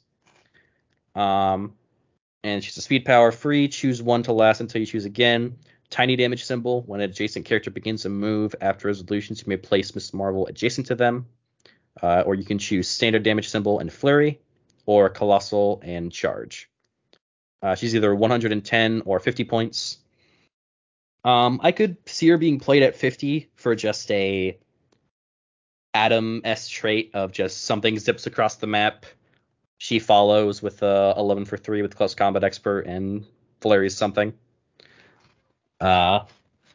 Um, 1.15 1.75
and 2.43 2.63
she's 2.63 2.77
a 2.77 2.83
speed 2.83 3.05
power 3.05 3.33
free. 3.33 3.69
Choose 3.69 4.03
one 4.03 4.23
to 4.25 4.33
last 4.33 4.61
until 4.61 4.81
you 4.81 4.87
choose 4.87 5.07
again. 5.07 5.57
tiny 5.91 6.17
damage 6.17 6.45
symbol. 6.45 6.83
When 6.83 7.01
an 7.01 7.11
adjacent 7.11 7.47
character 7.47 7.71
begins 7.71 8.05
a 8.05 8.09
move 8.09 8.55
after 8.61 8.89
resolutions, 8.89 9.41
you 9.41 9.49
may 9.49 9.57
place 9.57 9.95
Miss 9.95 10.13
Marvel 10.13 10.47
adjacent 10.47 10.89
to 10.89 10.95
them. 10.95 11.27
Uh, 12.03 12.25
or 12.27 12.35
you 12.35 12.45
can 12.45 12.59
choose 12.59 12.89
standard 12.89 13.23
damage 13.23 13.49
symbol 13.49 13.79
and 13.79 13.93
flurry, 13.93 14.41
or 14.87 15.09
colossal 15.09 15.81
and 15.85 16.13
charge. 16.13 16.71
Uh, 17.63 17.75
she's 17.75 17.95
either 17.95 18.15
110 18.15 19.03
or 19.07 19.19
50 19.19 19.45
points. 19.45 19.99
Um, 21.25 21.61
I 21.63 21.73
could 21.73 21.97
see 22.07 22.29
her 22.29 22.37
being 22.37 22.59
played 22.59 22.83
at 22.83 22.97
50 22.97 23.51
for 23.55 23.75
just 23.75 24.11
a 24.11 24.59
Atom 25.95 26.43
S 26.45 26.69
trait 26.69 27.11
of 27.15 27.33
just 27.33 27.65
something 27.65 27.99
zips 27.99 28.27
across 28.27 28.57
the 28.57 28.67
map. 28.67 29.07
She 29.79 29.99
follows 29.99 30.61
with 30.61 30.83
a 30.83 31.15
11 31.17 31.47
for 31.47 31.57
3 31.57 31.83
with 31.83 31.97
close 31.97 32.15
combat 32.15 32.45
expert 32.45 32.81
and 32.87 33.25
flurries 33.61 33.97
something. 33.97 34.35
Uh, 35.81 36.21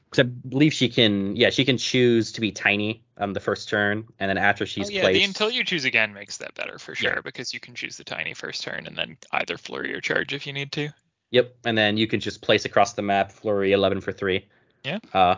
because 0.09 0.25
I 0.25 0.29
believe 0.47 0.73
she 0.73 0.89
can, 0.89 1.35
yeah, 1.35 1.51
she 1.51 1.65
can 1.65 1.77
choose 1.77 2.31
to 2.31 2.41
be 2.41 2.51
tiny 2.51 3.03
on 3.19 3.33
the 3.33 3.39
first 3.39 3.69
turn, 3.69 4.07
and 4.19 4.29
then 4.29 4.37
after 4.37 4.65
she's 4.65 4.89
oh, 4.89 4.91
yeah, 4.91 5.01
placed, 5.01 5.19
the 5.19 5.23
until 5.23 5.51
you 5.51 5.63
choose 5.63 5.85
again 5.85 6.13
makes 6.13 6.37
that 6.37 6.55
better 6.55 6.79
for 6.79 6.95
sure 6.95 7.15
Yeah. 7.15 7.21
because 7.21 7.53
you 7.53 7.59
can 7.59 7.75
choose 7.75 7.97
the 7.97 8.03
tiny 8.03 8.33
first 8.33 8.63
turn 8.63 8.87
and 8.87 8.95
then 8.95 9.17
either 9.33 9.57
flurry 9.57 9.93
or 9.93 10.01
charge 10.01 10.33
if 10.33 10.47
you 10.47 10.53
need 10.53 10.71
to. 10.73 10.89
Yep, 11.31 11.55
and 11.65 11.77
then 11.77 11.97
you 11.97 12.07
can 12.07 12.19
just 12.19 12.41
place 12.41 12.65
across 12.65 12.93
the 12.93 13.01
map 13.01 13.31
flurry 13.31 13.71
11 13.73 14.01
for 14.01 14.11
three. 14.11 14.47
Yeah. 14.83 14.99
Uh, 15.13 15.35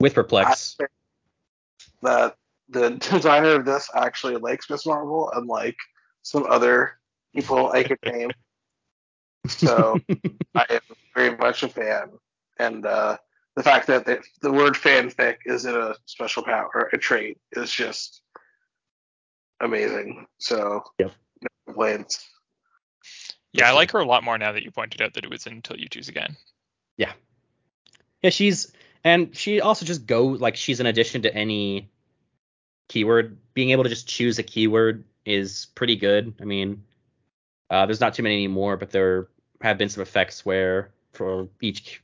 with 0.00 0.14
perplex. 0.14 0.76
I 0.80 0.86
that 2.02 2.36
the 2.68 2.90
designer 3.10 3.54
of 3.54 3.64
this 3.64 3.88
actually 3.94 4.36
likes 4.36 4.68
Miss 4.68 4.86
Marvel, 4.86 5.30
unlike 5.34 5.76
some 6.22 6.44
other 6.48 6.98
people 7.34 7.70
I 7.70 7.84
could 7.84 7.98
name. 8.04 8.30
So 9.46 10.00
I 10.54 10.64
am 10.70 10.80
very 11.14 11.36
much 11.36 11.62
a 11.62 11.68
fan, 11.68 12.12
and 12.58 12.86
uh, 12.86 13.18
the 13.56 13.62
fact 13.62 13.86
that 13.86 14.04
the, 14.04 14.20
the 14.42 14.52
word 14.52 14.74
fanfic 14.74 15.36
is 15.46 15.64
in 15.64 15.74
a 15.74 15.94
special 16.06 16.42
power, 16.42 16.90
a 16.92 16.98
trait, 16.98 17.38
is 17.52 17.70
just 17.70 18.22
amazing. 19.60 20.26
So 20.38 20.82
Yep. 20.98 21.12
no 21.42 21.48
complaints. 21.66 22.28
Yeah, 23.52 23.68
I 23.68 23.72
like 23.72 23.92
her 23.92 24.00
a 24.00 24.04
lot 24.04 24.24
more 24.24 24.36
now 24.36 24.52
that 24.52 24.64
you 24.64 24.72
pointed 24.72 25.00
out 25.00 25.14
that 25.14 25.24
it 25.24 25.30
was 25.30 25.46
until 25.46 25.78
you 25.78 25.88
choose 25.88 26.08
again. 26.08 26.36
Yeah. 26.96 27.12
Yeah, 28.22 28.30
she's 28.30 28.72
and 29.04 29.36
she 29.36 29.60
also 29.60 29.86
just 29.86 30.06
go 30.06 30.26
like 30.26 30.56
she's 30.56 30.80
an 30.80 30.86
addition 30.86 31.22
to 31.22 31.34
any 31.34 31.90
keyword. 32.88 33.38
Being 33.54 33.70
able 33.70 33.84
to 33.84 33.90
just 33.90 34.08
choose 34.08 34.38
a 34.38 34.42
keyword 34.42 35.04
is 35.24 35.66
pretty 35.74 35.94
good. 35.94 36.34
I 36.40 36.44
mean, 36.44 36.82
uh, 37.70 37.86
there's 37.86 38.00
not 38.00 38.14
too 38.14 38.22
many 38.24 38.34
anymore, 38.34 38.76
but 38.76 38.90
there 38.90 39.28
have 39.60 39.78
been 39.78 39.88
some 39.88 40.02
effects 40.02 40.44
where 40.44 40.90
for 41.12 41.48
each 41.60 42.02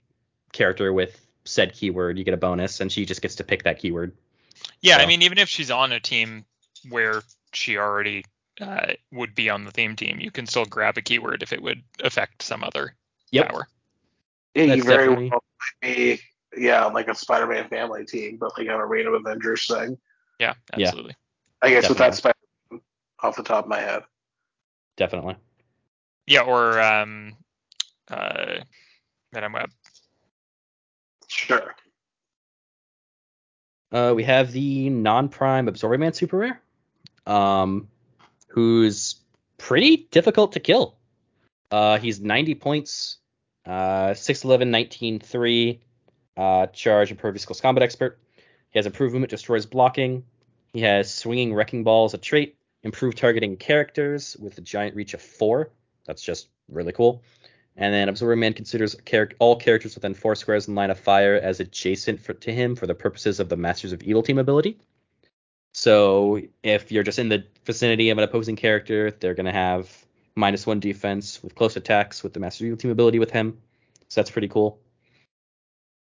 character 0.52 0.92
with 0.92 1.26
said 1.50 1.72
keyword, 1.74 2.16
you 2.18 2.24
get 2.24 2.34
a 2.34 2.38
bonus, 2.38 2.80
and 2.80 2.90
she 2.90 3.04
just 3.04 3.20
gets 3.22 3.34
to 3.36 3.44
pick 3.44 3.64
that 3.64 3.78
keyword. 3.78 4.16
Yeah, 4.80 4.98
I 4.98 5.06
mean, 5.06 5.22
even 5.22 5.38
if 5.38 5.48
she's 5.48 5.70
on 5.70 5.92
a 5.92 6.00
team 6.00 6.44
where 6.88 7.22
she 7.52 7.76
already 7.76 8.24
uh, 8.60 8.92
would 9.10 9.34
be 9.34 9.50
on 9.50 9.64
the 9.64 9.70
theme 9.70 9.96
team, 9.96 10.20
you 10.20 10.30
can 10.30 10.46
still 10.46 10.64
grab 10.64 10.96
a 10.98 11.02
keyword 11.02 11.42
if 11.42 11.52
it 11.52 11.62
would 11.62 11.82
affect 12.02 12.42
some 12.42 12.62
other 12.62 12.94
Yep. 13.32 13.48
power. 13.48 13.68
Yeah, 14.54 14.64
you 14.64 14.68
That's 14.76 14.86
very 14.86 15.08
definitely- 15.08 15.30
well 15.30 15.44
might 15.82 15.96
be, 15.96 16.20
yeah, 16.56 16.84
like 16.86 17.08
a 17.08 17.14
Spider-Man 17.14 17.68
family 17.68 18.04
team, 18.04 18.36
but 18.36 18.56
like 18.58 18.68
on 18.68 18.80
a 18.80 18.86
random 18.86 19.14
Avengers 19.14 19.66
thing. 19.66 19.98
Yeah, 20.38 20.54
Yeah. 20.76 20.86
absolutely. 20.88 21.16
I 21.62 21.70
guess 21.70 21.88
with 21.88 21.98
that 21.98 22.14
Spider 22.14 22.34
off 23.20 23.36
the 23.36 23.42
top 23.42 23.64
of 23.64 23.68
my 23.70 23.80
head. 23.80 24.02
Definitely. 24.96 25.36
Yeah, 26.26 26.42
or 26.42 26.80
um, 26.80 27.36
uh, 28.08 28.60
Madame 29.32 29.52
Web. 29.52 29.70
Sure. 31.30 31.76
Uh, 33.92 34.12
we 34.16 34.24
have 34.24 34.50
the 34.50 34.90
non-prime 34.90 35.68
Absorbing 35.68 36.00
Man 36.00 36.12
super 36.12 36.38
rare, 36.38 36.60
um, 37.24 37.86
who's 38.48 39.14
pretty 39.56 40.08
difficult 40.10 40.52
to 40.52 40.60
kill. 40.60 40.96
Uh, 41.70 41.98
he's 41.98 42.20
90 42.20 42.56
points, 42.56 43.18
uh, 43.64 44.12
6'11", 44.12 44.68
19, 44.70 45.20
3, 45.20 45.80
uh, 46.36 46.66
charge, 46.66 47.12
impervious 47.12 47.44
close 47.44 47.60
combat 47.60 47.84
expert. 47.84 48.18
He 48.72 48.80
has 48.80 48.86
improved 48.86 49.12
movement, 49.12 49.30
destroys 49.30 49.66
blocking. 49.66 50.24
He 50.72 50.80
has 50.80 51.14
swinging 51.14 51.54
wrecking 51.54 51.84
ball 51.84 52.06
as 52.06 52.14
a 52.14 52.18
trait, 52.18 52.56
improved 52.82 53.18
targeting 53.18 53.56
characters 53.56 54.36
with 54.40 54.58
a 54.58 54.62
giant 54.62 54.96
reach 54.96 55.14
of 55.14 55.22
four. 55.22 55.70
That's 56.06 56.22
just 56.22 56.48
really 56.68 56.92
cool. 56.92 57.22
And 57.76 57.94
then 57.94 58.08
Absorbing 58.08 58.40
Man 58.40 58.52
considers 58.52 58.96
char- 59.06 59.30
all 59.38 59.56
characters 59.56 59.94
within 59.94 60.14
four 60.14 60.34
squares 60.34 60.68
in 60.68 60.74
line 60.74 60.90
of 60.90 60.98
fire 60.98 61.36
as 61.36 61.60
adjacent 61.60 62.20
for, 62.20 62.34
to 62.34 62.52
him 62.52 62.76
for 62.76 62.86
the 62.86 62.94
purposes 62.94 63.40
of 63.40 63.48
the 63.48 63.56
Masters 63.56 63.92
of 63.92 64.02
Evil 64.02 64.22
team 64.22 64.38
ability. 64.38 64.78
So 65.72 66.40
if 66.62 66.90
you're 66.90 67.04
just 67.04 67.18
in 67.18 67.28
the 67.28 67.44
vicinity 67.64 68.10
of 68.10 68.18
an 68.18 68.24
opposing 68.24 68.56
character, 68.56 69.10
they're 69.12 69.34
going 69.34 69.46
to 69.46 69.52
have 69.52 70.04
minus 70.36 70.66
one 70.66 70.80
defense 70.80 71.42
with 71.42 71.54
close 71.54 71.76
attacks 71.76 72.22
with 72.22 72.32
the 72.32 72.40
Masters 72.40 72.62
of 72.62 72.66
Evil 72.66 72.78
team 72.78 72.90
ability 72.90 73.18
with 73.18 73.30
him. 73.30 73.58
So 74.08 74.20
that's 74.20 74.30
pretty 74.30 74.48
cool. 74.48 74.80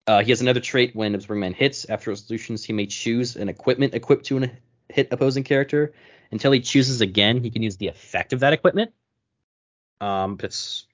Uh, 0.06 0.22
he 0.22 0.30
has 0.30 0.40
another 0.40 0.60
trait 0.60 0.96
when 0.96 1.14
Absorbing 1.14 1.40
Man 1.40 1.52
hits. 1.52 1.84
After 1.84 2.10
resolutions, 2.10 2.64
he 2.64 2.72
may 2.72 2.86
choose 2.86 3.36
an 3.36 3.50
equipment 3.50 3.92
equipped 3.94 4.24
to 4.26 4.38
an 4.38 4.50
hit 4.88 5.08
opposing 5.12 5.44
character. 5.44 5.92
Until 6.30 6.52
he 6.52 6.60
chooses 6.60 7.02
again, 7.02 7.42
he 7.42 7.50
can 7.50 7.62
use 7.62 7.76
the 7.76 7.88
effect 7.88 8.32
of 8.32 8.40
that 8.40 8.54
equipment. 8.54 8.92
Um, 10.00 10.36
but 10.36 10.46
it's 10.46 10.86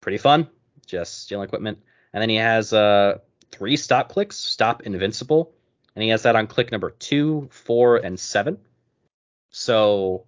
pretty 0.00 0.18
fun. 0.18 0.48
Just 0.86 1.22
stealing 1.22 1.46
equipment. 1.46 1.78
And 2.12 2.20
then 2.20 2.28
he 2.28 2.36
has 2.36 2.72
uh 2.72 3.18
three 3.52 3.76
stop 3.76 4.08
clicks, 4.10 4.36
stop 4.36 4.82
invincible, 4.82 5.52
and 5.94 6.02
he 6.02 6.08
has 6.10 6.22
that 6.22 6.36
on 6.36 6.46
click 6.46 6.70
number 6.72 6.90
two, 6.90 7.48
four, 7.50 7.96
and 7.96 8.18
seven. 8.18 8.58
So 9.50 10.26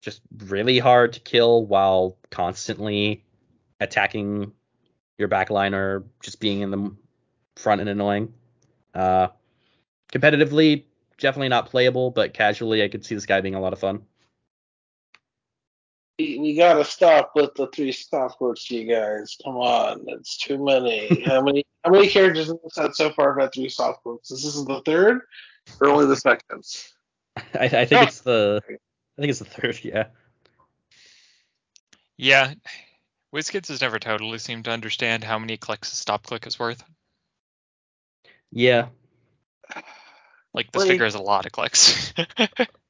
just 0.00 0.20
really 0.46 0.78
hard 0.78 1.12
to 1.14 1.20
kill 1.20 1.64
while 1.66 2.16
constantly 2.30 3.24
attacking 3.80 4.52
your 5.18 5.28
backline 5.28 5.74
or 5.74 6.04
just 6.22 6.40
being 6.40 6.60
in 6.60 6.70
the 6.70 6.94
front 7.56 7.80
and 7.80 7.90
annoying. 7.90 8.32
Uh, 8.94 9.28
competitively, 10.12 10.84
definitely 11.18 11.48
not 11.48 11.66
playable, 11.66 12.10
but 12.10 12.34
casually, 12.34 12.82
I 12.82 12.88
could 12.88 13.04
see 13.04 13.14
this 13.14 13.26
guy 13.26 13.40
being 13.40 13.54
a 13.54 13.60
lot 13.60 13.72
of 13.72 13.80
fun. 13.80 14.02
We 16.18 16.38
we 16.38 16.54
gotta 16.56 16.84
stop 16.84 17.32
with 17.36 17.54
the 17.54 17.68
three 17.68 17.92
stop 17.92 18.36
clicks, 18.38 18.70
you 18.70 18.84
guys. 18.92 19.36
Come 19.44 19.56
on, 19.56 20.04
it's 20.08 20.36
too 20.36 20.62
many. 20.62 21.22
how 21.24 21.40
many 21.44 21.64
how 21.84 21.90
many 21.92 22.08
characters 22.08 22.48
in 22.48 22.58
the 22.62 22.70
set 22.70 22.96
so 22.96 23.10
far 23.10 23.34
have 23.34 23.42
had 23.42 23.54
three 23.54 23.68
stop 23.68 24.02
clicks? 24.02 24.28
This 24.28 24.44
is 24.44 24.64
the 24.64 24.82
third 24.84 25.20
or 25.80 25.88
only 25.88 26.06
the 26.06 26.16
second? 26.16 26.64
I, 27.36 27.64
I 27.66 27.84
think 27.84 27.92
Oh. 27.92 28.04
it's 28.04 28.20
the 28.22 28.60
I 28.66 29.20
think 29.20 29.30
it's 29.30 29.38
the 29.38 29.44
third, 29.44 29.78
yeah. 29.84 30.06
Yeah, 32.16 32.54
WizKids 33.32 33.68
has 33.68 33.80
never 33.80 34.00
totally 34.00 34.38
seemed 34.38 34.64
to 34.64 34.72
understand 34.72 35.22
how 35.22 35.38
many 35.38 35.56
clicks 35.56 35.92
a 35.92 35.96
stop 35.96 36.24
click 36.24 36.48
is 36.48 36.58
worth. 36.58 36.82
Yeah, 38.50 38.88
Like 40.52 40.72
this 40.72 40.80
Like- 40.82 40.88
figure 40.90 41.04
has 41.04 41.14
a 41.14 41.20
lot 41.22 41.46
of 41.46 41.52
clicks. 41.52 42.12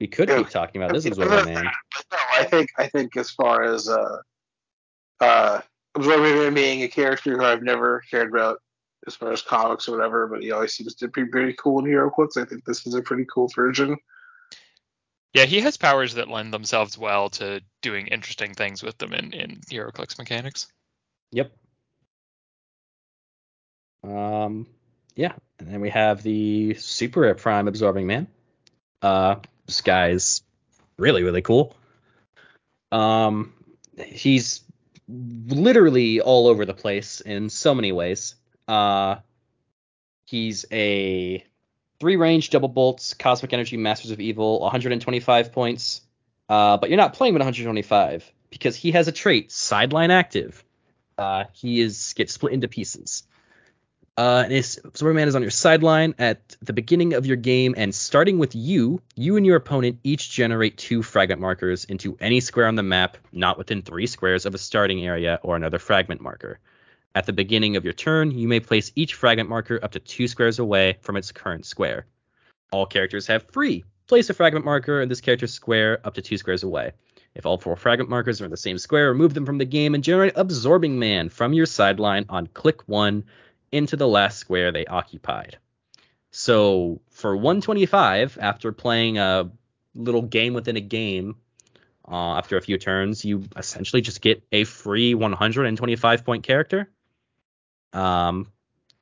we 0.00 0.06
could 0.06 0.28
Yeah. 0.28 0.38
keep 0.38 0.50
talking 0.50 0.82
about 0.82 0.94
this 0.94 1.04
Okay, 1.06 1.10
Absorbing 1.10 1.54
Man. 1.54 1.64
No, 1.64 2.18
I 2.32 2.44
think 2.44 2.70
I 2.78 2.86
think 2.88 3.16
as 3.16 3.30
far 3.30 3.62
as 3.64 3.88
uh 3.88 4.18
uh 5.20 5.60
Absorbing 5.94 6.36
Man 6.36 6.54
being 6.54 6.82
a 6.82 6.88
character 6.88 7.36
who 7.36 7.44
I've 7.44 7.62
never 7.62 8.02
cared 8.10 8.30
about 8.30 8.60
as 9.06 9.14
far 9.16 9.32
as 9.32 9.42
comics 9.42 9.88
or 9.88 9.92
whatever, 9.96 10.26
but 10.26 10.42
he 10.42 10.52
always 10.52 10.72
seems 10.74 10.94
to 10.96 11.08
be 11.08 11.24
pretty 11.24 11.54
cool 11.54 11.78
in 11.78 11.86
HeroClix. 11.86 12.36
I 12.36 12.44
think 12.44 12.64
this 12.64 12.86
is 12.86 12.94
a 12.94 13.02
pretty 13.02 13.24
cool 13.32 13.48
version. 13.54 13.96
yeah, 15.32 15.44
he 15.44 15.60
has 15.60 15.76
powers 15.76 16.14
that 16.14 16.28
lend 16.28 16.52
themselves 16.52 16.98
well 16.98 17.30
to 17.30 17.62
doing 17.80 18.08
interesting 18.08 18.54
things 18.54 18.82
with 18.82 18.98
them 18.98 19.12
in, 19.14 19.32
in 19.32 19.60
HeroClix 19.70 20.18
mechanics. 20.18 20.66
Yep. 21.32 21.52
Um, 24.04 24.66
yeah, 25.16 25.32
and 25.58 25.68
then 25.68 25.80
we 25.80 25.90
have 25.90 26.22
the 26.22 26.74
Super 26.74 27.32
Prime 27.34 27.68
Absorbing 27.68 28.06
Man. 28.06 28.26
Uh, 29.02 29.36
this 29.68 29.82
guy's 29.82 30.42
really 30.96 31.22
really 31.22 31.42
cool. 31.42 31.76
Um, 32.90 33.52
he's 33.96 34.64
literally 35.08 36.20
all 36.20 36.48
over 36.48 36.66
the 36.66 36.74
place 36.74 37.20
in 37.20 37.50
so 37.50 37.74
many 37.74 37.92
ways. 37.92 38.34
Uh, 38.66 39.16
he's 40.24 40.64
a 40.72 41.44
three 42.00 42.16
range 42.16 42.50
double 42.50 42.68
bolts, 42.68 43.14
cosmic 43.14 43.52
energy, 43.52 43.76
masters 43.76 44.10
of 44.10 44.20
evil, 44.20 44.60
125 44.60 45.52
points. 45.52 46.00
Uh, 46.48 46.78
but 46.78 46.88
you're 46.88 46.96
not 46.96 47.12
playing 47.12 47.34
with 47.34 47.40
125 47.40 48.32
because 48.50 48.74
he 48.74 48.92
has 48.92 49.06
a 49.06 49.12
trait, 49.12 49.52
sideline 49.52 50.10
active. 50.10 50.64
Uh, 51.18 51.44
he 51.52 51.80
is 51.80 52.14
gets 52.14 52.32
split 52.32 52.54
into 52.54 52.68
pieces. 52.68 53.24
Uh, 54.18 54.42
and 54.42 54.50
this 54.50 54.80
Absorbing 54.84 55.28
is 55.28 55.36
on 55.36 55.42
your 55.42 55.50
sideline 55.52 56.12
at 56.18 56.56
the 56.60 56.72
beginning 56.72 57.14
of 57.14 57.24
your 57.24 57.36
game, 57.36 57.72
and 57.76 57.94
starting 57.94 58.36
with 58.38 58.52
you, 58.52 59.00
you 59.14 59.36
and 59.36 59.46
your 59.46 59.54
opponent 59.54 60.00
each 60.02 60.32
generate 60.32 60.76
two 60.76 61.04
fragment 61.04 61.40
markers 61.40 61.84
into 61.84 62.16
any 62.20 62.40
square 62.40 62.66
on 62.66 62.74
the 62.74 62.82
map, 62.82 63.16
not 63.30 63.58
within 63.58 63.80
three 63.80 64.08
squares 64.08 64.44
of 64.44 64.56
a 64.56 64.58
starting 64.58 65.06
area 65.06 65.38
or 65.44 65.54
another 65.54 65.78
fragment 65.78 66.20
marker. 66.20 66.58
At 67.14 67.26
the 67.26 67.32
beginning 67.32 67.76
of 67.76 67.84
your 67.84 67.92
turn, 67.92 68.32
you 68.32 68.48
may 68.48 68.58
place 68.58 68.90
each 68.96 69.14
fragment 69.14 69.48
marker 69.48 69.78
up 69.80 69.92
to 69.92 70.00
two 70.00 70.26
squares 70.26 70.58
away 70.58 70.98
from 71.00 71.16
its 71.16 71.30
current 71.30 71.64
square. 71.64 72.04
All 72.72 72.86
characters 72.86 73.28
have 73.28 73.48
free. 73.52 73.84
Place 74.08 74.28
a 74.30 74.34
fragment 74.34 74.64
marker 74.64 75.00
in 75.00 75.08
this 75.08 75.20
character's 75.20 75.54
square 75.54 76.00
up 76.02 76.14
to 76.14 76.22
two 76.22 76.38
squares 76.38 76.64
away. 76.64 76.90
If 77.36 77.46
all 77.46 77.58
four 77.58 77.76
fragment 77.76 78.10
markers 78.10 78.40
are 78.40 78.46
in 78.46 78.50
the 78.50 78.56
same 78.56 78.78
square, 78.78 79.10
remove 79.10 79.34
them 79.34 79.46
from 79.46 79.58
the 79.58 79.64
game 79.64 79.94
and 79.94 80.02
generate 80.02 80.32
Absorbing 80.34 80.98
Man 80.98 81.28
from 81.28 81.52
your 81.52 81.66
sideline 81.66 82.24
on 82.28 82.48
click 82.48 82.88
one 82.88 83.22
into 83.72 83.96
the 83.96 84.08
last 84.08 84.38
square 84.38 84.72
they 84.72 84.86
occupied. 84.86 85.58
So 86.30 87.00
for 87.10 87.36
125, 87.36 88.38
after 88.40 88.72
playing 88.72 89.18
a 89.18 89.50
little 89.94 90.22
game 90.22 90.54
within 90.54 90.76
a 90.76 90.80
game, 90.80 91.36
uh, 92.06 92.36
after 92.36 92.56
a 92.56 92.62
few 92.62 92.78
turns, 92.78 93.24
you 93.24 93.44
essentially 93.56 94.02
just 94.02 94.20
get 94.20 94.42
a 94.52 94.64
free 94.64 95.14
125 95.14 96.24
point 96.24 96.42
character. 96.42 96.90
Um, 97.92 98.50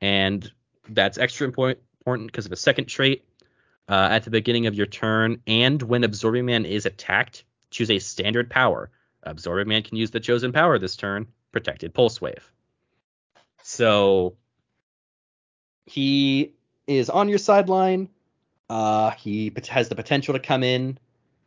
and 0.01 0.49
that's 0.89 1.17
extra 1.17 1.47
important 1.47 1.81
because 2.05 2.45
of 2.45 2.51
a 2.51 2.57
second 2.57 2.85
trait. 2.85 3.23
Uh, 3.89 4.09
at 4.11 4.25
the 4.25 4.29
beginning 4.29 4.67
of 4.67 4.75
your 4.75 4.85
turn, 4.85 5.41
and 5.47 5.81
when 5.81 6.03
Absorbing 6.03 6.45
Man 6.45 6.65
is 6.65 6.85
attacked, 6.85 7.45
choose 7.71 7.89
a 7.89 7.99
standard 7.99 8.49
power. 8.49 8.89
Absorbing 9.23 9.69
Man 9.69 9.81
can 9.81 9.95
use 9.95 10.11
the 10.11 10.19
chosen 10.19 10.51
power 10.51 10.77
this 10.77 10.97
turn, 10.97 11.27
Protected 11.53 11.93
Pulse 11.93 12.19
Wave. 12.19 12.51
So 13.63 14.35
he 15.87 16.53
is 16.85 17.09
on 17.09 17.29
your 17.29 17.37
sideline. 17.37 18.09
Uh, 18.69 19.11
he 19.11 19.51
has 19.69 19.89
the 19.89 19.95
potential 19.95 20.33
to 20.33 20.39
come 20.39 20.63
in. 20.63 20.99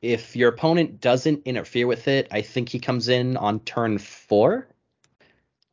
If 0.02 0.34
your 0.34 0.48
opponent 0.48 1.00
doesn't 1.00 1.42
interfere 1.44 1.86
with 1.86 2.08
it, 2.08 2.28
I 2.30 2.40
think 2.40 2.70
he 2.70 2.80
comes 2.80 3.08
in 3.08 3.36
on 3.36 3.60
turn 3.60 3.98
four. 3.98 4.66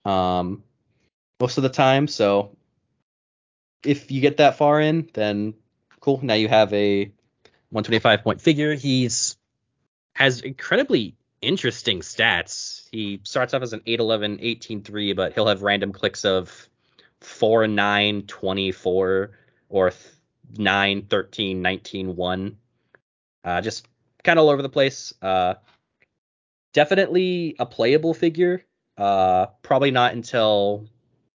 Um, 0.03 0.63
most 1.39 1.57
of 1.57 1.63
the 1.63 1.69
time. 1.69 2.07
So 2.07 2.55
if 3.83 4.11
you 4.11 4.21
get 4.21 4.37
that 4.37 4.57
far 4.57 4.81
in, 4.81 5.09
then 5.13 5.53
cool. 5.99 6.19
Now 6.21 6.33
you 6.33 6.49
have 6.49 6.73
a 6.73 7.05
125 7.69 8.23
point 8.23 8.41
figure. 8.41 8.73
He's 8.73 9.37
has 10.15 10.41
incredibly 10.41 11.15
interesting 11.41 11.99
stats. 11.99 12.87
He 12.91 13.21
starts 13.23 13.53
off 13.53 13.61
as 13.61 13.73
an 13.73 13.81
8'11, 13.81 14.59
18'3, 14.59 15.15
but 15.15 15.33
he'll 15.33 15.47
have 15.47 15.61
random 15.61 15.93
clicks 15.93 16.25
of 16.25 16.67
4, 17.21 17.67
9, 17.67 18.21
24, 18.23 19.31
or 19.69 19.91
9, 20.57 21.01
13, 21.03 21.61
19, 21.61 22.15
1. 22.15 22.57
Uh, 23.43 23.61
just 23.61 23.87
kind 24.23 24.39
of 24.39 24.43
all 24.43 24.51
over 24.51 24.61
the 24.61 24.69
place. 24.69 25.13
Uh, 25.21 25.55
definitely 26.73 27.55
a 27.59 27.65
playable 27.65 28.13
figure. 28.13 28.63
Uh, 28.97 29.47
probably 29.61 29.91
not 29.91 30.13
until 30.13 30.87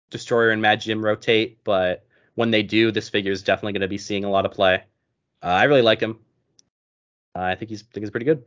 Destroyer 0.09 0.49
and 0.49 0.61
Mad 0.61 0.81
Jim 0.81 1.03
rotate, 1.03 1.63
but 1.63 2.05
when 2.35 2.51
they 2.51 2.63
do, 2.63 2.91
this 2.91 3.09
figure 3.09 3.31
is 3.31 3.43
definitely 3.43 3.73
going 3.73 3.81
to 3.81 3.87
be 3.87 3.97
seeing 3.97 4.23
a 4.23 4.29
lot 4.29 4.45
of 4.45 4.51
play. 4.51 4.83
Uh, 5.43 5.47
I 5.47 5.63
really 5.63 5.81
like 5.81 5.99
him. 5.99 6.19
Uh, 7.35 7.41
I 7.41 7.55
think 7.55 7.69
he's 7.69 7.81
think 7.81 8.03
he's 8.03 8.11
pretty 8.11 8.25
good. 8.25 8.43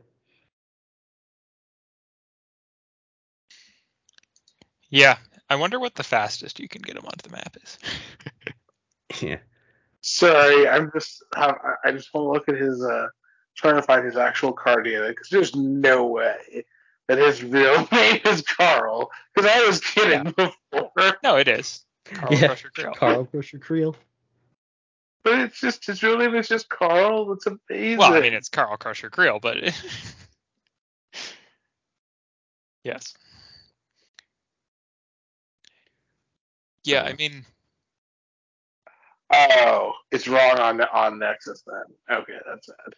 Yeah, 4.89 5.17
I 5.49 5.55
wonder 5.55 5.79
what 5.79 5.95
the 5.95 6.03
fastest 6.03 6.59
you 6.59 6.67
can 6.67 6.81
get 6.81 6.97
him 6.97 7.05
onto 7.05 7.29
the 7.29 7.35
map 7.35 7.57
is. 7.63 7.77
yeah. 9.21 9.37
Sorry, 10.01 10.67
I'm 10.67 10.91
just 10.93 11.23
I 11.35 11.53
I 11.85 11.91
just 11.91 12.13
want 12.13 12.25
to 12.25 12.31
look 12.31 12.49
at 12.49 12.61
his 12.61 12.83
uh 12.83 13.07
trying 13.55 13.75
to 13.75 13.81
find 13.81 14.05
his 14.05 14.17
actual 14.17 14.51
card 14.51 14.85
data 14.85 15.07
because 15.09 15.29
there's 15.29 15.55
no 15.55 16.07
way 16.07 16.65
that 17.07 17.17
his 17.17 17.43
real 17.43 17.87
name 17.91 18.19
is 18.25 18.41
Carl 18.41 19.11
because 19.33 19.49
I 19.49 19.65
was 19.65 19.79
kidding 19.79 20.23
before. 20.31 21.17
No, 21.23 21.37
it 21.37 21.47
is. 21.47 21.85
Carl 22.05 22.33
Yeah, 22.33 22.47
Crusher 22.47 22.69
Creel. 22.73 22.93
Carl 22.95 23.25
Crusher 23.25 23.59
Creel. 23.59 23.95
But 25.23 25.39
it's 25.39 25.59
just 25.59 25.85
his 25.85 26.03
real 26.03 26.17
name 26.17 26.35
is 26.35 26.49
just 26.49 26.67
Carl. 26.67 27.25
That's 27.27 27.45
amazing. 27.45 27.97
Well, 27.97 28.13
I 28.13 28.19
mean, 28.19 28.33
it's 28.33 28.49
Carl 28.49 28.75
Crusher 28.75 29.09
Creel, 29.09 29.39
but 29.39 29.57
yes. 32.83 33.13
Yeah, 36.83 37.03
I 37.03 37.13
mean, 37.13 37.45
oh, 39.31 39.93
it's 40.11 40.27
wrong 40.27 40.59
on 40.59 40.81
on 40.81 41.19
Nexus 41.19 41.63
then. 41.65 42.17
Okay, 42.17 42.37
that's 42.45 42.67
sad. 42.67 42.95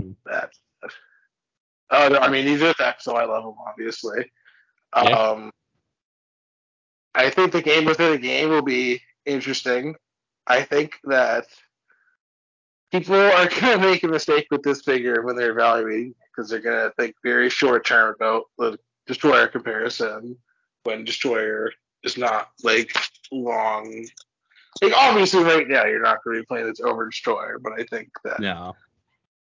Hmm. 0.00 0.12
That's 0.26 0.58
sad. 0.82 0.90
Oh, 1.90 2.08
no, 2.08 2.18
I 2.18 2.30
mean 2.30 2.46
these 2.46 2.62
are 2.62 2.74
X, 2.80 3.04
so 3.04 3.16
I 3.16 3.24
love 3.24 3.44
them 3.44 3.54
obviously. 3.66 4.30
Yeah. 4.96 5.02
Um, 5.02 5.52
I 7.14 7.30
think 7.30 7.52
the 7.52 7.62
game 7.62 7.84
within 7.84 8.12
a 8.12 8.18
game 8.18 8.48
will 8.48 8.62
be 8.62 9.00
interesting. 9.26 9.94
I 10.46 10.62
think 10.62 10.98
that 11.04 11.44
people 12.90 13.14
are 13.16 13.48
going 13.48 13.78
to 13.78 13.78
make 13.78 14.02
a 14.02 14.08
mistake 14.08 14.46
with 14.50 14.62
this 14.62 14.82
figure 14.82 15.22
when 15.22 15.36
they're 15.36 15.52
evaluating 15.52 16.14
because 16.34 16.50
they're 16.50 16.60
going 16.60 16.88
to 16.88 16.94
think 16.98 17.14
very 17.22 17.50
short 17.50 17.84
term 17.84 18.14
about 18.14 18.44
the 18.58 18.78
destroyer 19.06 19.48
comparison 19.48 20.36
when 20.84 21.04
destroyer 21.04 21.70
is 22.04 22.16
not 22.16 22.48
like 22.62 22.92
long. 23.32 24.06
Like 24.80 24.92
obviously, 24.96 25.42
right 25.44 25.66
now 25.68 25.84
you're 25.84 26.02
not 26.02 26.22
going 26.24 26.36
to 26.36 26.42
be 26.42 26.46
playing 26.46 26.66
this 26.66 26.80
over 26.80 27.06
destroyer, 27.08 27.58
but 27.58 27.72
I 27.78 27.84
think 27.84 28.08
that 28.24 28.40
No. 28.40 28.74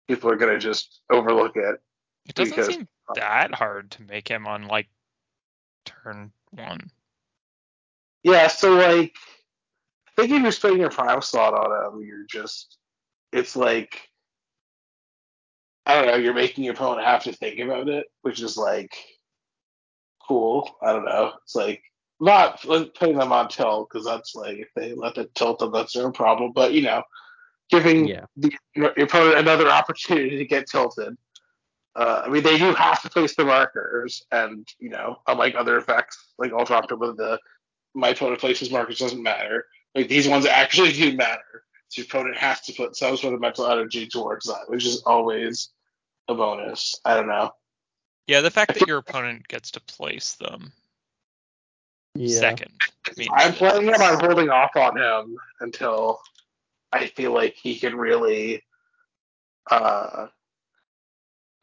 people 0.06 0.30
are 0.30 0.36
going 0.36 0.52
to 0.52 0.58
just 0.60 1.00
overlook 1.10 1.56
it. 1.56 1.80
it 2.26 2.34
doesn't 2.34 2.54
Because- 2.54 2.74
seem 2.74 2.88
that 3.14 3.54
hard 3.54 3.90
to 3.92 4.02
make 4.02 4.28
him 4.28 4.46
on 4.46 4.66
like 4.68 4.88
turn 5.86 6.30
one. 6.50 6.90
Yeah, 8.22 8.48
so 8.48 8.74
like, 8.74 9.14
I 10.06 10.10
think 10.22 10.32
if 10.32 10.42
you're 10.42 10.52
spending 10.52 10.80
your 10.80 10.90
prime 10.90 11.22
slot 11.22 11.54
on 11.54 11.94
him, 12.00 12.06
you're 12.06 12.26
just, 12.26 12.76
it's 13.32 13.56
like, 13.56 14.10
I 15.86 15.94
don't 15.94 16.06
know, 16.06 16.16
you're 16.16 16.34
making 16.34 16.64
your 16.64 16.74
opponent 16.74 17.06
have 17.06 17.24
to 17.24 17.32
think 17.32 17.60
about 17.60 17.88
it, 17.88 18.06
which 18.22 18.42
is 18.42 18.56
like, 18.58 18.94
cool. 20.26 20.76
I 20.82 20.92
don't 20.92 21.06
know. 21.06 21.32
It's 21.44 21.54
like, 21.54 21.82
not 22.20 22.62
putting 22.62 23.18
them 23.18 23.32
on 23.32 23.48
tilt, 23.48 23.88
because 23.88 24.04
that's 24.04 24.34
like, 24.34 24.58
if 24.58 24.68
they 24.74 24.94
let 24.94 25.18
it 25.18 25.34
tilt 25.34 25.60
them, 25.60 25.72
that's 25.72 25.92
their 25.92 26.10
problem, 26.10 26.52
but 26.52 26.72
you 26.72 26.82
know, 26.82 27.02
giving 27.70 28.06
Yeah. 28.08 28.24
the, 28.36 28.52
your 28.74 28.90
opponent 28.98 29.38
another 29.38 29.68
opportunity 29.68 30.36
to 30.38 30.44
get 30.44 30.68
tilted. 30.68 31.16
Uh, 31.94 32.22
I 32.24 32.28
mean, 32.28 32.42
they 32.42 32.58
do 32.58 32.74
have 32.74 33.02
to 33.02 33.10
place 33.10 33.34
the 33.34 33.44
markers, 33.44 34.22
and 34.30 34.66
you 34.78 34.90
know, 34.90 35.16
unlike 35.26 35.54
other 35.56 35.76
effects 35.76 36.32
like 36.38 36.52
Ultra 36.52 36.76
October, 36.76 37.12
the 37.12 37.40
my 37.94 38.10
opponent 38.10 38.40
places 38.40 38.70
markers 38.70 38.98
doesn't 38.98 39.22
matter. 39.22 39.66
Like 39.94 40.08
these 40.08 40.28
ones 40.28 40.46
actually 40.46 40.92
do 40.92 41.16
matter. 41.16 41.64
So 41.88 42.02
your 42.02 42.06
opponent 42.06 42.36
has 42.36 42.60
to 42.62 42.72
put 42.74 42.94
some 42.96 43.16
sort 43.16 43.34
of 43.34 43.40
mental 43.40 43.66
energy 43.66 44.06
towards 44.06 44.46
that, 44.46 44.68
which 44.68 44.84
is 44.84 45.02
always 45.06 45.70
a 46.28 46.34
bonus. 46.34 46.94
I 47.04 47.14
don't 47.14 47.26
know. 47.26 47.50
Yeah, 48.26 48.42
the 48.42 48.50
fact 48.50 48.74
that 48.74 48.86
your 48.86 48.98
opponent 48.98 49.48
gets 49.48 49.70
to 49.72 49.80
place 49.80 50.34
them 50.34 50.72
Yeah. 52.18 52.38
second. 52.40 52.72
means 53.16 53.30
I'm 53.32 53.50
that 53.52 53.58
playing 53.58 53.82
him. 53.86 53.94
it's- 53.94 54.20
holding 54.20 54.50
off 54.50 54.76
on 54.76 54.96
him 54.98 55.36
until 55.60 56.20
I 56.92 57.06
feel 57.06 57.32
like 57.32 57.54
he 57.54 57.78
can 57.78 57.96
really. 57.96 58.62
Uh, 59.70 60.28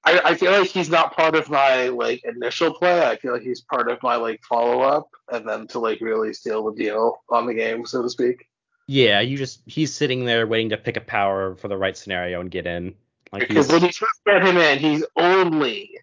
I, 0.03 0.21
I 0.23 0.35
feel 0.35 0.51
like 0.51 0.69
he's 0.69 0.89
not 0.89 1.15
part 1.15 1.35
of 1.35 1.49
my 1.49 1.89
like 1.89 2.23
initial 2.23 2.73
play. 2.73 3.07
I 3.07 3.15
feel 3.15 3.33
like 3.33 3.41
he's 3.41 3.61
part 3.61 3.89
of 3.89 4.01
my 4.03 4.15
like 4.17 4.43
follow 4.43 4.81
up, 4.81 5.09
and 5.31 5.47
then 5.47 5.67
to 5.67 5.79
like 5.79 5.99
really 6.01 6.33
seal 6.33 6.63
the 6.65 6.73
deal 6.73 7.23
on 7.29 7.47
the 7.47 7.53
game, 7.55 7.85
so 7.85 8.03
to 8.03 8.09
speak. 8.09 8.47
Yeah, 8.87 9.21
you 9.21 9.35
just 9.37 9.61
he's 9.65 9.91
sitting 9.93 10.25
there 10.25 10.45
waiting 10.45 10.69
to 10.69 10.77
pick 10.77 10.97
a 10.97 11.01
power 11.01 11.55
for 11.55 11.67
the 11.67 11.77
right 11.77 11.97
scenario 11.97 12.39
and 12.39 12.51
get 12.51 12.67
in. 12.67 12.93
Like 13.31 13.47
Because 13.47 13.67
when 13.71 13.81
you 13.81 13.91
first 13.91 14.21
get 14.27 14.45
him 14.45 14.57
in, 14.57 14.77
he's 14.77 15.03
only 15.15 15.97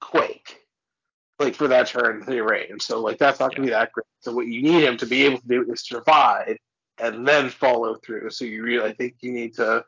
Quake, 0.00 0.65
like 1.38 1.54
for 1.54 1.68
that 1.68 1.86
turn 1.88 2.22
three 2.22 2.40
range. 2.40 2.82
So 2.82 3.00
like 3.00 3.18
that's 3.18 3.40
not 3.40 3.54
gonna 3.54 3.66
be 3.66 3.70
that 3.72 3.92
great. 3.92 4.06
So 4.20 4.32
what 4.32 4.46
you 4.46 4.62
need 4.62 4.84
him 4.84 4.96
to 4.98 5.06
be 5.06 5.24
able 5.24 5.38
to 5.38 5.46
do 5.48 5.72
is 5.72 5.82
survive 5.82 6.56
and 6.98 7.26
then 7.28 7.50
follow 7.50 7.94
through. 7.96 8.30
So 8.30 8.44
you 8.44 8.62
really, 8.62 8.88
I 8.88 8.94
think 8.94 9.16
you 9.20 9.32
need 9.32 9.54
to. 9.54 9.84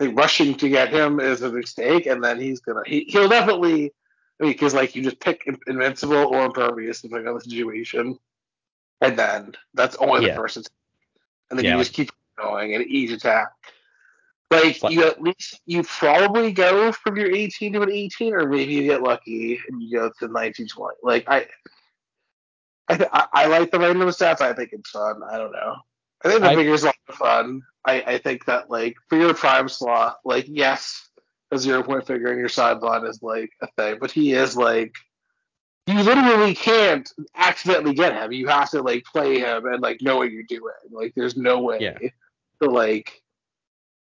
Think 0.00 0.18
rushing 0.18 0.54
to 0.56 0.68
get 0.68 0.92
him 0.92 1.20
is 1.20 1.42
a 1.42 1.52
mistake, 1.52 2.06
and 2.06 2.24
then 2.24 2.40
he's 2.40 2.60
gonna 2.60 2.82
he 2.86 3.04
he'll 3.08 3.28
definitely. 3.28 3.92
I 4.40 4.44
mean, 4.44 4.52
because 4.52 4.74
like 4.74 4.96
you 4.96 5.02
just 5.02 5.20
pick 5.20 5.46
invincible 5.68 6.16
or 6.16 6.46
impervious 6.46 7.02
depending 7.02 7.28
on 7.28 7.34
the 7.34 7.40
situation, 7.42 8.18
and 9.02 9.16
then 9.16 9.52
that's 9.74 9.94
only 9.96 10.26
Yeah. 10.26 10.34
the 10.34 10.40
person. 10.40 10.62
And 11.50 11.58
then 11.58 11.64
Yeah, 11.66 11.72
you 11.72 11.76
like- 11.76 11.86
just 11.86 11.94
keep 11.94 12.10
going 12.36 12.74
and 12.74 12.84
each 12.86 13.10
attack. 13.12 13.52
Like 14.52 14.82
Like- 14.82 14.92
you 14.92 15.04
at 15.06 15.20
least 15.22 15.60
you 15.66 15.82
probably 15.82 16.52
go 16.52 16.92
from 16.92 17.16
your 17.16 17.30
18 17.34 17.72
to 17.74 17.82
an 17.82 17.90
18, 17.90 18.34
or 18.34 18.48
maybe 18.48 18.72
you 18.74 18.82
get 18.84 19.02
lucky 19.02 19.60
and 19.68 19.82
you 19.82 19.98
go 19.98 20.10
to 20.20 20.28
19, 20.28 20.68
20. 20.68 20.96
Like 21.02 21.24
I, 21.28 21.46
I, 22.88 22.96
th- 22.96 23.08
I, 23.12 23.26
I 23.32 23.46
like 23.46 23.70
the 23.70 23.78
random 23.78 24.08
stats. 24.08 24.40
I 24.40 24.52
think 24.52 24.70
it's 24.72 24.90
fun. 24.90 25.20
I 25.30 25.38
don't 25.38 25.52
know. 25.52 25.76
I 26.24 26.28
think 26.28 26.40
the 26.42 26.50
I- 26.50 26.54
figure's 26.54 26.82
a 26.82 26.86
lot 26.86 26.94
of 27.08 27.14
fun. 27.16 27.62
I, 27.84 28.02
I 28.02 28.18
think 28.18 28.44
that 28.46 28.70
like 28.70 28.94
for 29.08 29.18
your 29.18 29.34
prime 29.34 29.68
slot, 29.68 30.18
like 30.24 30.46
yes, 30.48 31.08
a 31.50 31.58
zero 31.58 31.82
point 31.82 32.06
figure 32.06 32.32
in 32.32 32.38
your 32.38 32.48
sideline 32.48 33.06
is 33.06 33.22
like 33.22 33.50
a 33.60 33.66
thing, 33.76 33.98
but 34.00 34.10
he 34.10 34.32
is 34.32 34.56
like 34.56 34.94
you 35.88 36.00
literally 36.00 36.54
can't 36.54 37.10
accidentally 37.34 37.94
get 37.94 38.12
him. 38.14 38.30
You 38.30 38.46
have 38.48 38.70
to 38.70 38.82
like 38.82 39.04
play 39.04 39.40
him 39.40 39.66
and 39.66 39.80
like 39.80 40.00
know 40.00 40.16
what 40.16 40.30
you're 40.30 40.44
doing. 40.44 40.72
Like 40.90 41.12
there's 41.16 41.36
no 41.36 41.60
way 41.60 41.78
Yeah. 41.80 41.98
to 42.62 42.70
like 42.70 43.20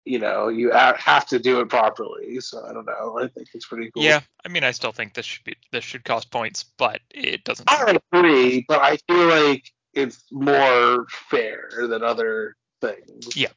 you 0.04 0.18
know 0.18 0.48
you 0.48 0.70
have 0.70 1.26
to 1.26 1.38
do 1.38 1.60
it 1.60 1.68
properly. 1.68 2.40
So 2.40 2.64
I 2.64 2.72
don't 2.72 2.86
know. 2.86 3.18
I 3.18 3.28
think 3.28 3.48
it's 3.54 3.66
pretty 3.66 3.90
cool. 3.90 4.02
Yeah, 4.02 4.20
I 4.44 4.48
mean, 4.48 4.64
I 4.64 4.70
still 4.70 4.92
think 4.92 5.14
this 5.14 5.26
should 5.26 5.44
be 5.44 5.56
this 5.72 5.84
should 5.84 6.04
cost 6.04 6.30
points, 6.30 6.64
but 6.78 7.00
it 7.10 7.44
doesn't. 7.44 7.70
I 7.70 7.98
agree, 8.12 8.64
but 8.68 8.80
I 8.80 8.96
feel 9.08 9.26
like 9.26 9.70
it's 9.94 10.24
more 10.30 11.06
fair 11.28 11.70
than 11.88 12.02
other 12.02 12.56
things. 12.80 13.36
Yeah. 13.36 13.48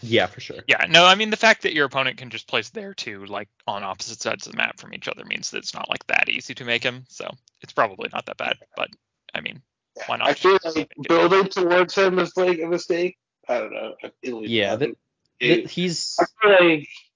Yeah, 0.00 0.26
for 0.26 0.40
sure. 0.40 0.58
Yeah, 0.68 0.86
no, 0.88 1.04
I 1.04 1.16
mean 1.16 1.30
the 1.30 1.36
fact 1.36 1.62
that 1.62 1.74
your 1.74 1.86
opponent 1.86 2.18
can 2.18 2.30
just 2.30 2.46
place 2.46 2.68
there 2.70 2.94
too, 2.94 3.24
like 3.26 3.48
on 3.66 3.82
opposite 3.82 4.20
sides 4.20 4.46
of 4.46 4.52
the 4.52 4.56
map 4.56 4.78
from 4.78 4.94
each 4.94 5.08
other, 5.08 5.24
means 5.24 5.50
that 5.50 5.58
it's 5.58 5.74
not 5.74 5.88
like 5.88 6.06
that 6.06 6.28
easy 6.28 6.54
to 6.54 6.64
make 6.64 6.84
him. 6.84 7.04
So 7.08 7.28
it's 7.62 7.72
probably 7.72 8.08
not 8.12 8.26
that 8.26 8.36
bad. 8.36 8.58
But 8.76 8.90
I 9.34 9.40
mean, 9.40 9.60
Why 10.06 10.18
not 10.18 10.28
I 10.28 10.34
feel 10.34 10.58
like 10.64 10.92
building 11.08 11.46
towards 11.48 11.94
him 11.96 12.18
is 12.20 12.36
like 12.36 12.60
a 12.60 12.66
mistake. 12.66 13.16
I 13.48 13.58
don't 13.58 13.72
know. 13.72 13.94
Yeah, 14.22 14.70
fun. 14.70 14.78
that- 14.80 14.96
It- 15.40 15.70
He's 15.70 16.18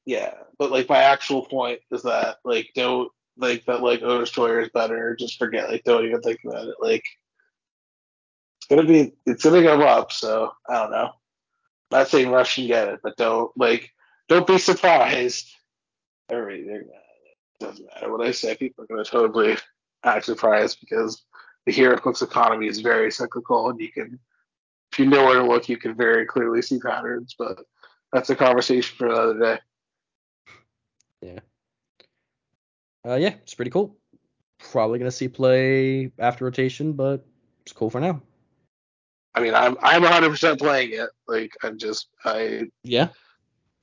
yeah, 0.04 0.34
but 0.58 0.70
like 0.70 0.88
my 0.88 0.98
actual 1.02 1.44
point 1.46 1.80
is 1.90 2.02
that 2.02 2.38
like 2.44 2.70
don't 2.74 3.10
like 3.36 3.64
that 3.66 3.82
like 3.82 4.02
O 4.02 4.20
Destroyer 4.20 4.60
is 4.60 4.70
better. 4.70 5.16
Just 5.18 5.38
forget 5.38 5.70
like 5.70 5.84
don't 5.84 6.04
even 6.04 6.20
think 6.20 6.40
about 6.44 6.66
it. 6.68 6.76
Like 6.80 7.04
it's 8.58 8.66
gonna 8.68 8.84
be 8.84 9.12
it's 9.26 9.44
gonna 9.44 9.62
go 9.62 9.80
up. 9.82 10.12
So 10.12 10.52
I 10.68 10.74
don't 10.74 10.90
know. 10.90 11.10
Not 11.90 12.08
saying 12.08 12.30
Rush 12.30 12.54
can 12.56 12.66
get 12.66 12.88
it, 12.88 13.00
but 13.02 13.16
don't 13.16 13.50
like 13.56 13.90
don't 14.28 14.46
be 14.46 14.58
surprised. 14.58 15.48
Everybody, 16.30 16.64
they're 16.64 16.84
doesn't 17.60 17.86
matter 17.94 18.10
what 18.10 18.26
I 18.26 18.32
say. 18.32 18.56
People 18.56 18.84
are 18.84 18.86
gonna 18.88 19.04
totally 19.04 19.56
act 20.04 20.24
surprised 20.26 20.78
because 20.80 21.22
the 21.64 21.72
HeroClix 21.72 22.22
economy 22.22 22.66
is 22.66 22.80
very 22.80 23.10
cyclical, 23.12 23.70
and 23.70 23.80
you 23.80 23.90
can 23.92 24.18
if 24.92 24.98
you 24.98 25.06
know 25.06 25.24
where 25.24 25.36
to 25.36 25.46
look, 25.46 25.68
you 25.68 25.76
can 25.76 25.94
very 25.96 26.26
clearly 26.26 26.60
see 26.60 26.78
patterns. 26.78 27.34
But 27.38 27.58
that's 28.12 28.30
a 28.30 28.36
conversation 28.36 28.94
for 28.96 29.06
another 29.06 29.38
day. 29.38 29.58
Yeah. 31.22 31.38
Uh, 33.06 33.14
yeah, 33.16 33.34
it's 33.42 33.54
pretty 33.54 33.70
cool. 33.70 33.96
Probably 34.70 34.98
gonna 34.98 35.10
see 35.10 35.28
play 35.28 36.12
after 36.18 36.44
rotation, 36.44 36.92
but 36.92 37.26
it's 37.62 37.72
cool 37.72 37.90
for 37.90 38.00
now. 38.00 38.22
I 39.34 39.40
mean, 39.40 39.54
I'm 39.54 39.76
I'm 39.82 40.02
100% 40.02 40.58
playing 40.58 40.90
it. 40.92 41.08
Like 41.26 41.52
I'm 41.62 41.78
just 41.78 42.08
I 42.24 42.64
Yeah. 42.84 43.08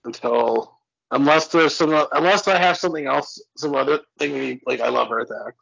until 0.05 0.77
unless 1.11 1.47
there's 1.47 1.75
some 1.75 2.07
unless 2.13 2.47
I 2.47 2.57
have 2.57 2.77
something 2.77 3.07
else, 3.07 3.41
some 3.57 3.75
other 3.75 3.99
thing. 4.19 4.61
Like 4.65 4.79
I 4.79 4.89
love 4.89 5.11
Earth 5.11 5.31
X. 5.47 5.57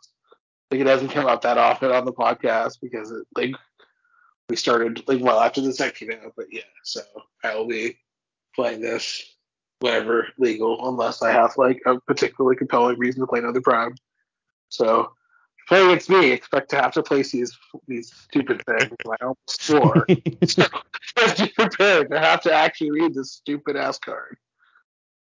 Like 0.69 0.81
it 0.81 0.85
doesn't 0.85 1.09
come 1.09 1.25
up 1.25 1.41
that 1.41 1.57
often 1.57 1.91
on 1.91 2.05
the 2.05 2.13
podcast 2.13 2.79
because 2.81 3.11
it 3.11 3.25
like 3.35 3.51
we 4.49 4.55
started 4.55 5.07
like 5.07 5.21
well 5.21 5.39
after 5.39 5.61
the 5.61 5.73
set 5.73 5.95
came 5.95 6.11
out. 6.11 6.33
But 6.35 6.47
yeah, 6.51 6.61
so 6.83 7.01
I 7.43 7.55
will 7.55 7.67
be 7.67 7.97
playing 8.57 8.81
this 8.81 9.23
whenever 9.79 10.27
legal, 10.37 10.89
unless 10.89 11.21
I 11.21 11.31
have 11.31 11.53
like 11.57 11.81
a 11.85 11.99
particularly 12.01 12.57
compelling 12.57 12.99
reason 12.99 13.21
to 13.21 13.27
play 13.27 13.39
another 13.39 13.61
Prime. 13.61 13.95
So. 14.69 15.13
Play 15.69 15.83
against 15.83 16.09
me, 16.09 16.31
expect 16.31 16.69
to 16.69 16.77
have 16.77 16.93
to 16.93 17.03
place 17.03 17.33
these 17.33 17.53
these 17.89 18.13
stupid 18.13 18.63
things. 18.65 18.95
I 19.05 19.15
almost 19.21 19.61
swore. 19.61 20.07
So 20.47 20.63
just 21.17 21.37
be 21.39 21.49
prepared 21.49 22.09
to 22.11 22.19
have 22.19 22.39
to 22.43 22.53
actually 22.53 22.91
read 22.91 23.13
this 23.13 23.33
stupid 23.33 23.75
ass 23.75 23.99
card. 23.99 24.37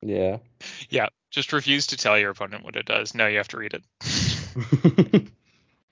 yeah. 0.04 0.38
yeah, 0.92 1.08
just 1.36 1.52
refuse 1.52 1.88
to 1.88 1.98
tell 1.98 2.18
your 2.18 2.32
opponent 2.32 2.64
what 2.64 2.78
it 2.78 2.86
does. 2.86 3.14
No, 3.14 3.28
you 3.28 3.38
have 3.38 3.50
to 3.50 3.58
read 3.58 3.74
it. 3.74 3.84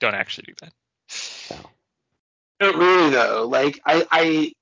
Don't 0.00 0.14
actually 0.14 0.44
do 0.46 0.54
that. 0.62 0.72
No. 1.50 1.70
Not 2.60 2.76
really 2.76 3.10
though. 3.10 3.46
Like 3.46 3.78
I, 3.84 4.06
I, 4.10 4.22
it, 4.22 4.54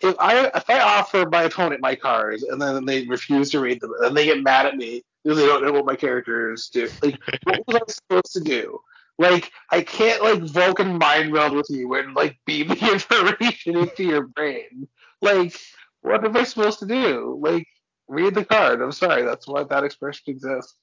if 0.00 0.14
I 0.18 0.46
if 0.46 0.68
I 0.68 0.80
offer 0.80 1.28
my 1.28 1.44
opponent 1.44 1.80
my 1.80 1.94
cards 1.94 2.42
and 2.42 2.60
then 2.60 2.84
they 2.84 3.06
refuse 3.06 3.50
to 3.50 3.60
read 3.60 3.80
them 3.80 3.92
and 4.02 4.16
they 4.16 4.26
get 4.26 4.42
mad 4.42 4.66
at 4.66 4.76
me 4.76 5.02
because 5.22 5.38
they 5.38 5.46
don't 5.46 5.64
know 5.64 5.72
what 5.72 5.86
my 5.86 5.96
characters 5.96 6.68
do, 6.68 6.88
like 7.02 7.18
what 7.44 7.66
was 7.66 7.76
I 7.76 7.92
supposed 7.92 8.32
to 8.34 8.40
do? 8.40 8.80
Like 9.18 9.50
I 9.70 9.82
can't 9.82 10.22
like 10.22 10.42
Vulcan 10.42 10.98
mind 10.98 11.32
meld 11.32 11.54
with 11.54 11.68
you 11.70 11.92
and 11.94 12.14
like 12.14 12.38
beam 12.44 12.68
the 12.68 12.92
information 12.92 13.76
into 13.76 14.04
your 14.04 14.26
brain. 14.26 14.88
Like 15.22 15.58
what 16.02 16.24
am 16.24 16.36
I 16.36 16.44
supposed 16.44 16.80
to 16.80 16.86
do? 16.86 17.38
Like 17.42 17.66
read 18.08 18.34
the 18.34 18.44
card. 18.44 18.80
I'm 18.80 18.92
sorry, 18.92 19.22
that's 19.22 19.48
why 19.48 19.64
that 19.64 19.84
expression 19.84 20.24
exists. 20.28 20.74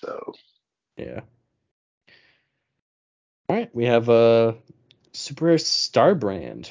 So 0.00 0.32
Yeah. 0.96 1.20
All 3.48 3.56
right, 3.56 3.74
we 3.74 3.86
have 3.86 4.10
a 4.10 4.56
Super 5.12 5.54
Starbrand. 5.54 6.70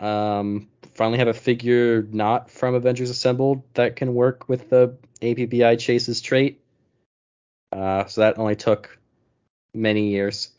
Um, 0.00 0.68
finally 0.94 1.18
have 1.18 1.28
a 1.28 1.34
figure 1.34 2.06
not 2.10 2.50
from 2.50 2.74
Avengers 2.74 3.10
Assembled 3.10 3.62
that 3.74 3.96
can 3.96 4.14
work 4.14 4.48
with 4.48 4.70
the 4.70 4.96
APBI 5.20 5.78
Chases 5.78 6.20
trait. 6.20 6.60
Uh, 7.72 8.04
so 8.06 8.20
that 8.20 8.38
only 8.38 8.56
took 8.56 8.98
many 9.72 10.10
years. 10.10 10.50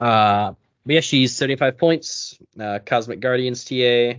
Uh, 0.00 0.54
but 0.84 0.94
yeah, 0.94 1.00
she's 1.00 1.36
75 1.36 1.78
points. 1.78 2.38
Uh, 2.58 2.80
Cosmic 2.84 3.20
Guardians 3.20 3.64
TA. 3.64 4.14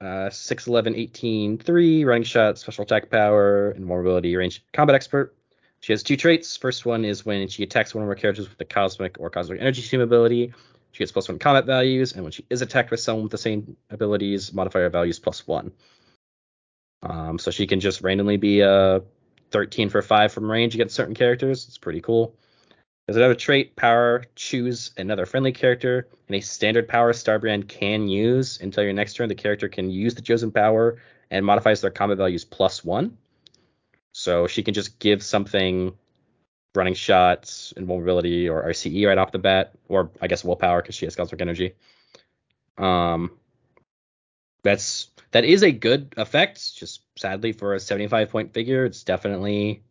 Uh, 0.00 0.28
6'11, 0.28 0.96
18, 0.96 1.58
3, 1.58 2.04
running 2.04 2.24
shot, 2.24 2.58
special 2.58 2.82
attack 2.82 3.08
power, 3.08 3.70
invulnerability, 3.70 4.34
range 4.34 4.64
combat 4.72 4.96
expert. 4.96 5.36
She 5.78 5.92
has 5.92 6.02
two 6.02 6.16
traits. 6.16 6.56
First 6.56 6.84
one 6.84 7.04
is 7.04 7.24
when 7.24 7.46
she 7.46 7.62
attacks 7.62 7.94
one 7.94 8.02
of 8.02 8.08
her 8.08 8.16
characters 8.16 8.48
with 8.48 8.58
the 8.58 8.64
cosmic 8.64 9.20
or 9.20 9.30
cosmic 9.30 9.60
energy 9.60 9.80
team 9.80 10.00
ability, 10.00 10.54
she 10.92 10.98
gets 10.98 11.12
plus 11.12 11.28
one 11.28 11.38
combat 11.38 11.64
values, 11.64 12.12
and 12.12 12.22
when 12.22 12.32
she 12.32 12.44
is 12.50 12.62
attacked 12.62 12.90
with 12.90 13.00
someone 13.00 13.24
with 13.24 13.32
the 13.32 13.38
same 13.38 13.76
abilities, 13.90 14.52
modifier 14.52 14.90
values 14.90 15.18
plus 15.18 15.46
one. 15.46 15.72
Um, 17.02 17.38
so 17.38 17.50
she 17.50 17.66
can 17.66 17.80
just 17.80 18.02
randomly 18.02 18.36
be 18.36 18.60
a 18.60 19.02
13 19.50 19.88
for 19.88 20.02
5 20.02 20.32
from 20.32 20.50
range 20.50 20.74
against 20.74 20.94
certain 20.94 21.14
characters. 21.14 21.66
It's 21.66 21.78
pretty 21.78 22.00
cool. 22.00 22.36
There's 23.06 23.16
another 23.16 23.34
trait, 23.34 23.74
power, 23.74 24.24
choose 24.36 24.92
another 24.96 25.26
friendly 25.26 25.52
character, 25.52 26.08
and 26.28 26.36
a 26.36 26.40
standard 26.40 26.88
power 26.88 27.12
Starbrand 27.12 27.68
can 27.68 28.06
use 28.06 28.60
until 28.60 28.84
your 28.84 28.92
next 28.92 29.14
turn. 29.14 29.28
The 29.28 29.34
character 29.34 29.68
can 29.68 29.90
use 29.90 30.14
the 30.14 30.22
chosen 30.22 30.52
power 30.52 30.98
and 31.30 31.44
modifies 31.44 31.80
their 31.80 31.90
combat 31.90 32.18
values 32.18 32.44
plus 32.44 32.84
one. 32.84 33.16
So 34.12 34.46
she 34.46 34.62
can 34.62 34.74
just 34.74 34.98
give 34.98 35.22
something 35.22 35.94
running 36.74 36.94
shots, 36.94 37.72
invulnerability, 37.76 38.48
or 38.48 38.62
RCE 38.64 39.06
right 39.06 39.18
off 39.18 39.32
the 39.32 39.38
bat, 39.38 39.72
or 39.88 40.10
I 40.20 40.26
guess 40.26 40.44
willpower 40.44 40.80
because 40.82 40.94
she 40.94 41.06
has 41.06 41.16
cosmic 41.16 41.40
energy. 41.40 41.74
Um, 42.78 43.32
that's 44.62 45.08
that 45.32 45.44
is 45.44 45.62
a 45.62 45.72
good 45.72 46.14
effect. 46.16 46.76
Just 46.76 47.02
sadly 47.16 47.52
for 47.52 47.74
a 47.74 47.80
75 47.80 48.30
point 48.30 48.52
figure, 48.52 48.84
it's 48.84 49.02
definitely 49.02 49.82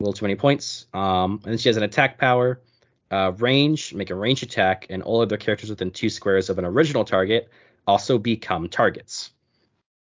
a 0.00 0.04
little 0.04 0.12
too 0.12 0.24
many 0.24 0.36
points. 0.36 0.86
Um, 0.92 1.40
and 1.44 1.52
then 1.52 1.58
she 1.58 1.68
has 1.68 1.76
an 1.76 1.82
attack 1.82 2.18
power, 2.18 2.60
uh, 3.10 3.32
range, 3.38 3.94
make 3.94 4.10
a 4.10 4.14
range 4.14 4.42
attack, 4.42 4.86
and 4.90 5.02
all 5.02 5.20
other 5.20 5.36
characters 5.36 5.70
within 5.70 5.90
two 5.90 6.10
squares 6.10 6.50
of 6.50 6.58
an 6.58 6.64
original 6.64 7.04
target 7.04 7.50
also 7.86 8.18
become 8.18 8.68
targets. 8.68 9.30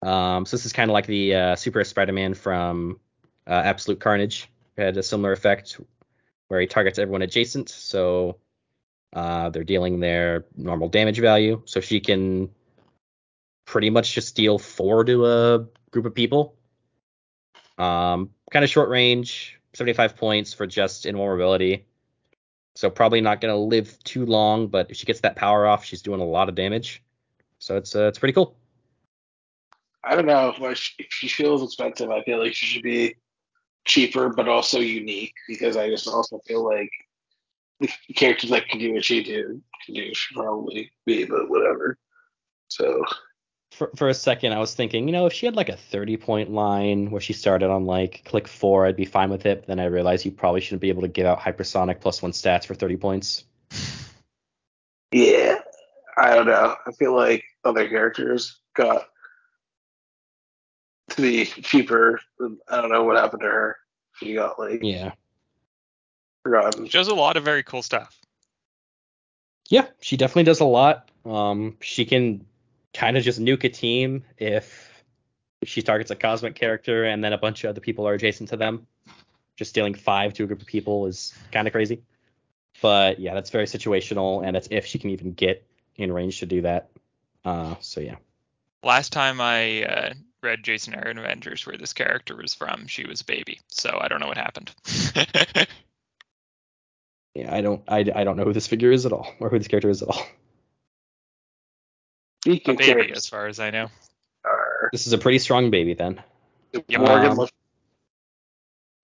Um, 0.03 0.45
so 0.45 0.57
this 0.57 0.67
is 0.67 0.73
kind 0.73 0.91
of 0.91 0.93
like 0.93 1.07
the 1.07 1.35
uh, 1.35 1.57
Super 1.57 1.83
Spider-Man 1.83 2.35
from 2.35 3.01
uh, 3.47 3.63
Absolute 3.65 4.01
Carnage. 4.01 4.51
Had 4.77 4.97
a 4.97 5.03
similar 5.03 5.33
effect 5.33 5.81
where 6.49 6.61
he 6.61 6.67
targets 6.67 6.99
everyone 6.99 7.23
adjacent, 7.23 7.69
so 7.69 8.39
uh, 9.13 9.51
they're 9.51 9.65
dealing 9.65 10.01
their 10.01 10.45
normal 10.57 10.89
damage 10.89 11.21
value. 11.21 11.63
So 11.65 11.81
she 11.81 12.01
can 12.01 12.51
pretty 13.65 13.91
much 13.91 14.15
just 14.15 14.35
deal 14.35 14.59
four 14.59 15.05
to 15.05 15.27
a 15.27 15.67
group 15.91 16.07
of 16.07 16.15
people. 16.15 16.57
Um, 17.79 18.31
kind 18.51 18.65
of 18.65 18.71
short 18.71 18.89
range, 18.89 19.59
75 19.75 20.17
points 20.17 20.53
for 20.53 20.67
just 20.67 21.07
invulnerability. 21.07 21.87
So 22.77 22.91
probably 22.91 23.21
not 23.21 23.41
gonna 23.41 23.57
live 23.57 23.97
too 24.03 24.27
long, 24.27 24.67
but 24.67 24.91
if 24.91 24.97
she 24.97 25.07
gets 25.07 25.21
that 25.21 25.37
power 25.37 25.67
off, 25.67 25.85
she's 25.85 26.03
doing 26.03 26.21
a 26.21 26.25
lot 26.25 26.49
of 26.49 26.55
damage. 26.57 27.03
So 27.59 27.77
it's 27.77 27.95
uh, 27.95 28.09
it's 28.09 28.19
pretty 28.19 28.33
cool. 28.33 28.57
I 30.03 30.17
don't 30.17 30.27
know 30.27 30.55
if, 30.59 30.77
she, 30.77 30.93
if 30.99 31.07
she 31.11 31.29
feels 31.29 31.63
expensive. 31.63 32.11
I 32.11 32.23
feel 32.25 32.39
like 32.39 32.53
she 32.53 32.67
should 32.67 32.83
be 32.83 33.15
cheaper, 33.85 34.29
but 34.31 34.49
also 34.49 34.81
unique 34.81 35.35
because 35.49 35.77
I 35.77 35.89
just 35.89 36.09
also 36.09 36.41
feel 36.47 36.65
like 36.65 36.91
the 37.81 37.89
characters 38.17 38.51
that 38.51 38.69
can 38.69 38.79
do 38.79 38.95
what 38.95 39.05
she 39.05 39.23
do 39.23 39.61
can 39.85 39.95
do 39.95 40.15
should 40.15 40.37
probably 40.37 40.91
be, 41.07 41.25
but 41.25 41.49
whatever. 41.49 41.99
So 42.69 43.05
For, 43.73 43.91
for 43.97 44.09
a 44.09 44.15
second, 44.15 44.53
I 44.53 44.59
was 44.59 44.75
thinking, 44.75 45.07
you 45.07 45.13
know, 45.13 45.27
if 45.27 45.33
she 45.33 45.47
had 45.47 45.57
like 45.57 45.69
a 45.69 45.77
30 45.77 46.17
point 46.17 46.51
line 46.51 47.11
where 47.11 47.21
she 47.21 47.33
started 47.33 47.71
on 47.71 47.85
like 47.85 48.23
click 48.25 48.49
four, 48.49 48.87
I'd 48.87 48.97
be 48.97 49.05
fine 49.05 49.31
with 49.31 49.47
it. 49.47 49.61
But 49.61 49.69
then 49.69 49.81
I 49.81 49.87
realized 49.87 50.25
you 50.25 50.33
probably 50.33 50.61
shouldn't 50.61 50.83
be 50.83 50.89
able 50.89 51.03
to 51.03 51.09
give 51.09 51.27
out 51.27 51.41
hypersonic 51.41 52.01
plus 52.01 52.23
one 52.23 52.33
stats 52.33 52.67
for 52.67 52.75
30 52.75 52.97
points. 52.97 53.45
yeah, 55.13 55.59
I 56.17 56.35
don't 56.35 56.47
know. 56.47 56.77
I 56.87 56.93
feel 56.93 57.15
like 57.15 57.45
other 57.65 57.89
characters 57.89 58.61
got 58.75 59.09
to 61.17 61.23
be 61.23 61.45
cheaper. 61.47 62.21
I 62.69 62.81
don't 62.81 62.91
know 62.91 63.05
what 63.05 63.17
happened 63.17 63.43
to 63.43 63.49
her. 63.49 63.77
She 64.17 64.35
got 64.35 64.59
like 64.59 64.81
Yeah. 64.83 65.13
forgotten. 66.43 66.87
She 66.87 66.93
does 66.93 67.09
a 67.09 67.15
lot 67.15 67.37
of 67.37 67.45
very 67.45 67.63
cool 67.63 67.83
stuff. 67.83 68.19
Yeah, 69.69 69.87
she 70.01 70.17
definitely 70.17 70.45
does 70.45 70.61
a 70.61 70.65
lot. 70.65 71.11
Um, 71.25 71.77
she 71.81 72.05
can 72.05 72.45
kind 72.93 73.17
of 73.17 73.25
just 73.25 73.41
nuke 73.41 73.65
a 73.65 73.69
team 73.69 74.25
if 74.39 75.03
she 75.65 75.83
targets 75.83 76.11
a 76.11 76.17
cosmic 76.17 76.55
character 76.55 77.05
and 77.05 77.25
then 77.25 77.33
a 77.33 77.39
bunch 77.39 77.65
of 77.65 77.71
other 77.71 77.81
people 77.81 78.07
are 78.07 78.15
adjacent 78.15 78.51
to 78.51 78.57
them. 78.57 78.87
Just 79.57 79.75
dealing 79.75 79.95
five 79.95 80.35
to 80.35 80.45
a 80.45 80.47
group 80.47 80.61
of 80.61 80.67
people 80.67 81.07
is 81.07 81.33
kind 81.53 81.67
of 81.67 81.73
crazy. 81.73 82.03
But 82.83 83.21
yeah, 83.21 83.35
that's 83.35 83.51
very 83.51 83.67
situational, 83.67 84.45
and 84.45 84.55
that's 84.55 84.69
if 84.71 84.85
she 84.85 84.99
can 84.99 85.11
even 85.11 85.33
get 85.33 85.65
in 85.97 86.13
range 86.13 86.41
to 86.41 86.47
do 86.47 86.63
that. 86.63 86.91
Uh, 87.45 87.77
so 87.81 88.01
yeah. 88.01 88.17
Last 88.83 89.13
time 89.13 89.41
I 89.41 89.85
uh, 89.85 90.15
read 90.45 90.63
Jason 90.63 90.95
Aaron 90.95 91.19
Avengers, 91.19 91.67
where 91.67 91.77
this 91.77 91.93
character 91.93 92.37
was 92.37 92.55
from, 92.55 92.87
she 92.87 93.07
was 93.07 93.23
a 93.23 93.25
baby. 93.25 93.59
So 93.69 93.99
I 94.01 94.07
don't 94.09 94.21
know 94.21 94.29
what 94.29 94.39
happened. 94.39 94.73
Yeah, 97.37 97.53
I 97.53 97.63
don't, 97.63 97.83
I, 97.89 97.99
I 98.15 98.23
don't 98.23 98.37
know 98.37 98.45
who 98.45 98.53
this 98.53 98.69
figure 98.69 98.93
is 98.93 99.07
at 99.07 99.13
all, 99.13 99.27
or 99.41 99.49
who 99.49 99.59
this 99.59 99.67
character 99.67 99.91
is 99.91 100.03
at 100.03 100.09
all. 100.09 100.23
a 102.47 102.51
baby, 102.51 102.77
characters 102.77 103.17
as 103.17 103.27
far 103.27 103.49
as 103.49 103.59
I 103.59 103.71
know. 103.71 103.89
This 104.93 105.09
is 105.09 105.13
a 105.15 105.19
pretty 105.19 105.41
strong 105.41 105.73
baby 105.73 105.95
then. 105.95 106.23
Yep. 106.73 107.01
Morgan 107.01 107.31
Um, 107.33 107.39
Le- 107.39 107.49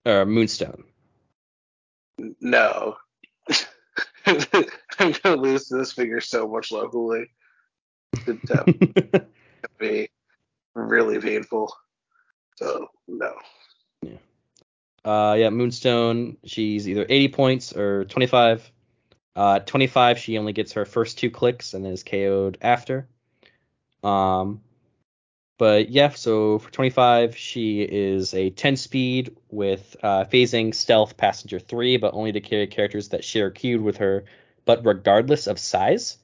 Or 0.05 0.25
Moonstone. 0.25 0.85
no. 2.39 2.95
I'm 4.25 5.11
gonna 5.23 5.35
lose 5.35 5.67
to 5.67 5.75
this 5.75 5.91
figure 5.91 6.21
so 6.21 6.47
much 6.47 6.71
locally. 6.71 7.25
It's 8.13 8.45
gonna 8.45 9.25
be 9.77 10.09
really 10.75 11.19
painful. 11.19 11.73
So 12.55 12.87
no. 13.07 13.33
Yeah. 14.01 14.17
Uh, 15.03 15.35
yeah, 15.37 15.49
Moonstone. 15.49 16.37
She's 16.45 16.87
either 16.87 17.05
80 17.07 17.27
points 17.29 17.73
or 17.75 18.05
25. 18.05 18.71
Uh, 19.35 19.59
25, 19.59 20.19
she 20.19 20.37
only 20.37 20.53
gets 20.53 20.73
her 20.73 20.85
first 20.85 21.17
two 21.17 21.31
clicks 21.31 21.73
and 21.73 21.85
then 21.85 21.93
is 21.93 22.03
KO'd 22.03 22.57
after. 22.61 23.07
Um, 24.03 24.61
but 25.57 25.89
yeah, 25.89 26.09
so 26.09 26.59
for 26.59 26.71
25, 26.71 27.37
she 27.37 27.81
is 27.83 28.33
a 28.33 28.49
10 28.49 28.75
speed 28.75 29.37
with 29.49 29.95
uh, 30.03 30.25
phasing, 30.25 30.73
stealth, 30.73 31.17
passenger 31.17 31.59
3, 31.59 31.97
but 31.97 32.13
only 32.13 32.31
to 32.31 32.41
carry 32.41 32.67
characters 32.67 33.09
that 33.09 33.23
share 33.23 33.51
queued 33.51 33.81
with 33.81 33.97
her, 33.97 34.25
but 34.65 34.85
regardless 34.85 35.47
of 35.47 35.59
size. 35.59 36.17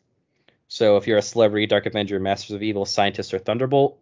So 0.68 0.98
if 0.98 1.08
you're 1.08 1.20
a 1.20 1.22
celebrity, 1.22 1.66
Dark 1.68 1.86
Avenger, 1.86 2.20
Masters 2.20 2.56
of 2.56 2.64
Evil, 2.64 2.86
Scientist, 2.86 3.34
or 3.34 3.40
Thunderbolt, 3.40 4.00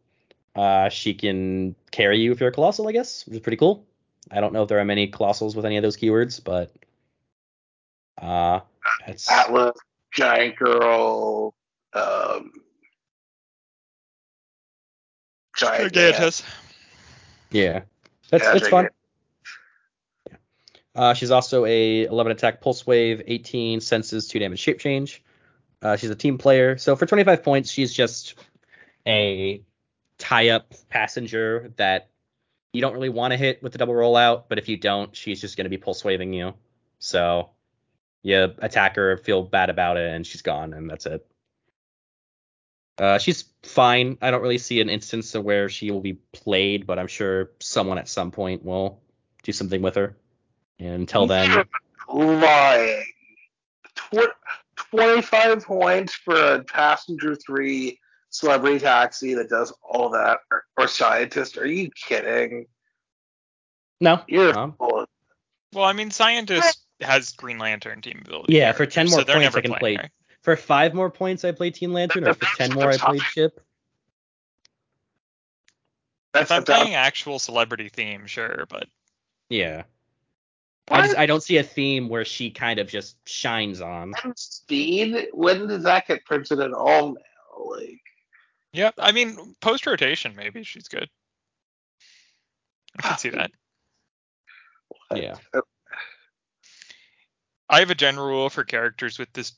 uh, 0.56 0.90
she 0.90 1.14
can 1.14 1.76
carry 1.92 2.20
you 2.20 2.32
if 2.32 2.40
you're 2.40 2.50
a 2.50 2.54
Colossal, 2.54 2.88
I 2.88 2.92
guess, 2.92 3.26
which 3.26 3.36
is 3.36 3.42
pretty 3.42 3.58
cool. 3.58 3.86
I 4.32 4.40
don't 4.40 4.54
know 4.54 4.64
if 4.64 4.70
there 4.70 4.80
are 4.80 4.86
many 4.86 5.10
Colossals 5.10 5.56
with 5.56 5.66
any 5.66 5.78
of 5.78 5.84
those 5.84 5.98
keywords, 5.98 6.44
but 6.44 6.72
uh, 8.22 8.62
it's 9.08 9.30
Atlas, 9.30 9.78
Giant 10.14 10.56
Girl, 10.56 11.54
um, 11.94 12.52
Giant 15.58 15.94
Gigantus. 15.94 16.44
yeah, 17.52 17.82
that's 18.32 18.44
Yeah, 18.44 18.54
that's 18.54 18.70
fun. 18.70 18.86
Gigantus. 18.86 18.92
Uh, 20.96 21.14
she's 21.14 21.30
also 21.30 21.66
a 21.66 22.06
11 22.06 22.32
attack 22.32 22.62
pulse 22.62 22.88
wave, 22.88 23.22
18 23.28 23.82
senses, 23.82 24.30
2 24.30 24.40
damage 24.40 24.60
shape 24.60 24.80
change. 24.80 25.22
Uh, 25.82 25.98
she's 25.98 26.10
a 26.10 26.16
team 26.16 26.38
player. 26.38 26.78
So 26.78 26.96
for 26.96 27.06
25 27.06 27.44
points, 27.44 27.70
she's 27.70 27.94
just 27.94 28.36
a 29.06 29.62
tie 30.18 30.50
up 30.50 30.74
passenger 30.90 31.72
that 31.78 32.10
you 32.74 32.82
don't 32.82 32.94
really 32.94 33.10
want 33.10 33.32
to 33.32 33.38
hit 33.38 33.64
with 33.64 33.72
the 33.72 33.78
double 33.78 33.94
rollout, 33.94 34.44
but 34.50 34.58
if 34.58 34.68
you 34.68 34.78
don't, 34.78 35.16
she's 35.16 35.40
just 35.40 35.58
going 35.58 35.66
to 35.66 35.70
be 35.70 35.78
pulse 35.78 36.04
waving 36.04 36.34
you. 36.34 36.54
So 37.00 37.50
you 38.22 38.54
attack 38.60 38.96
her, 38.96 39.18
feel 39.18 39.44
bad 39.44 39.70
about 39.70 39.98
it, 39.98 40.14
and 40.14 40.26
she's 40.26 40.42
gone, 40.42 40.74
and 40.74 40.90
that's 40.90 41.06
it. 41.06 41.26
Uh, 42.98 43.18
she's 43.18 43.46
fine. 43.64 44.18
I 44.22 44.32
don't 44.32 44.42
really 44.42 44.58
see 44.58 44.82
an 44.82 44.90
instance 44.90 45.36
of 45.36 45.44
where 45.44 45.70
she 45.70 45.92
will 45.92 46.02
be 46.02 46.14
played, 46.34 46.88
but 46.88 46.98
I'm 46.98 47.08
sure 47.08 47.52
someone 47.60 47.98
at 47.98 48.08
some 48.08 48.32
point 48.32 48.64
will 48.64 49.02
do 49.44 49.52
something 49.52 49.82
with 49.82 49.96
her. 49.96 50.18
And 50.80 50.94
until 51.02 51.28
then, 51.28 51.66
lying. 52.10 53.04
Tw- 53.96 54.36
25 54.92 55.66
points 55.66 56.14
for 56.14 56.36
a 56.36 56.64
passenger 56.64 57.36
three 57.36 58.00
celebrity 58.40 58.80
taxi 58.80 59.34
that 59.36 59.50
does 59.50 59.74
all 59.82 60.10
that, 60.10 60.40
or, 60.52 60.64
or 60.78 60.88
scientist. 60.88 61.58
Are 61.58 61.66
you 61.68 61.90
kidding? 61.92 62.66
no. 64.02 64.22
You're 64.28 64.58
Um, 64.58 64.74
full 64.74 65.00
of- 65.02 65.10
Well, 65.74 65.86
I 65.86 65.94
mean, 65.94 66.12
Scientist 66.12 66.80
has 67.02 67.32
Green 67.34 67.58
Lantern 67.58 68.02
team 68.02 68.22
ability. 68.26 68.54
Yeah, 68.54 68.72
for 68.74 68.86
10 68.86 69.06
more 69.08 69.20
so 69.20 69.26
points, 69.26 69.40
never 69.42 69.58
I 69.58 69.62
can 69.62 69.72
playing 69.74 69.80
play- 69.98 70.04
her. 70.06 70.12
for 70.42 70.56
five 70.58 70.94
more 70.94 71.10
points, 71.10 71.44
I 71.46 71.52
play 71.54 71.72
Teen 71.72 71.94
Lantern, 71.94 72.28
or 72.28 72.34
for 72.34 72.46
10 72.58 72.74
more, 72.74 72.92
I 72.92 72.98
played 72.98 73.22
Chip. 73.34 73.60
If 76.34 76.52
I'm 76.52 76.64
that's- 76.64 76.82
playing 76.82 76.96
actual 76.96 77.40
celebrity 77.40 77.90
theme, 77.90 78.26
sure, 78.28 78.66
but 78.70 78.88
Yeah. 79.50 79.84
I, 80.92 81.02
just, 81.02 81.18
I 81.18 81.26
don't 81.26 81.42
see 81.42 81.58
a 81.58 81.64
theme 81.64 82.10
where 82.10 82.26
she 82.26 82.52
kind 82.52 82.80
of 82.80 82.88
just 82.88 83.18
shines 83.28 83.82
on. 83.82 84.14
speed. 84.36 85.30
When 85.34 85.68
does 85.68 85.84
that 85.84 86.06
get 86.08 86.24
printed 86.26 86.60
at 86.60 86.74
all 86.74 87.14
now? 87.14 87.66
Like, 87.72 88.02
yeah, 88.76 88.92
I 88.98 89.12
mean, 89.12 89.56
post 89.62 89.86
rotation, 89.86 90.36
maybe 90.36 90.64
she's 90.64 90.88
good. 90.88 91.10
I 92.98 93.02
can 93.02 93.18
see 93.18 93.30
that. 93.30 93.52
Yeah. 95.14 95.36
I 97.70 97.80
have 97.80 97.90
a 97.90 97.96
general 97.96 98.28
rule 98.28 98.50
for 98.50 98.64
characters 98.64 99.18
with 99.18 99.32
this 99.34 99.54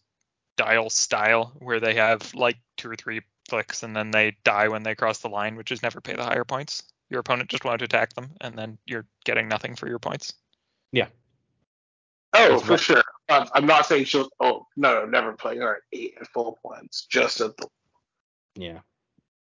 dial 0.56 0.90
style 0.90 1.54
where 1.60 1.80
they 1.80 1.96
have 1.96 2.34
like 2.34 2.58
two 2.78 2.90
or 2.90 2.96
three 2.96 3.22
flicks 3.50 3.84
and 3.84 3.96
then 3.96 4.12
they 4.12 4.38
die 4.44 4.70
when 4.70 4.84
they 4.84 4.96
cross 4.96 5.20
the 5.20 5.30
line, 5.30 5.56
which 5.56 5.72
is 5.72 5.84
never 5.84 6.02
pay 6.02 6.14
the 6.14 6.24
higher 6.24 6.46
points. 6.46 6.84
Your 7.10 7.20
opponent 7.22 7.50
just 7.50 7.64
wanted 7.64 7.80
to 7.80 7.86
attack 7.86 8.14
them, 8.14 8.32
and 8.42 8.58
then 8.58 8.78
you're 8.86 9.06
getting 9.24 9.48
nothing 9.48 9.76
for 9.76 9.88
your 9.88 10.00
points. 10.00 10.34
Yeah. 10.92 11.08
Oh, 12.34 12.60
for 12.60 12.72
what- 12.72 12.80
sure. 12.80 13.04
Um, 13.30 13.48
I'm 13.54 13.66
not 13.66 13.86
saying 13.86 14.06
she'll. 14.06 14.30
Oh 14.40 14.66
no, 14.76 15.02
no, 15.02 15.06
never 15.06 15.34
playing 15.34 15.62
her 15.62 15.78
at 15.78 15.82
eight 15.94 16.16
at 16.20 16.28
full 16.28 16.58
points. 16.62 17.06
Just 17.10 17.42
at 17.42 17.56
the. 17.58 17.68
Yeah. 18.56 18.80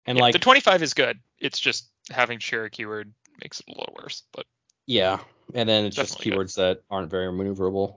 And 0.07 0.19
Yeah, 0.19 0.25
like, 0.25 0.33
the 0.33 0.39
25 0.39 0.83
is 0.83 0.95
good. 0.95 1.19
It's 1.39 1.59
just 1.59 1.89
having 2.11 2.39
share 2.39 2.65
a 2.65 2.71
keyword 2.71 3.13
makes 3.43 3.61
it 3.61 3.67
a 3.69 3.79
little 3.79 3.95
worse. 4.01 4.23
But 4.33 4.47
yeah. 4.87 5.19
And 5.55 5.69
then 5.69 5.85
it's 5.85 5.97
just 5.97 6.13
Definitely 6.19 6.31
good. 6.31 6.47
keywords 6.47 6.55
that 6.57 6.83
aren't 6.91 7.11
very 7.11 7.27
maneuverable. 7.33 7.97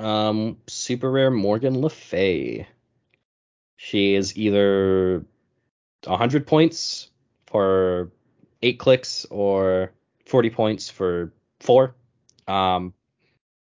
Um, 0.00 0.58
super 0.68 1.10
rare 1.10 1.30
Morgan 1.30 1.80
Le 1.80 1.90
Fay. 1.90 2.66
She 3.76 4.14
is 4.14 4.36
either 4.36 5.24
100 6.04 6.46
points 6.46 7.10
for 7.46 8.10
eight 8.62 8.78
clicks 8.78 9.24
or 9.30 9.92
40 10.26 10.50
points 10.50 10.90
for 10.90 11.32
four. 11.60 11.94
Um, 12.46 12.92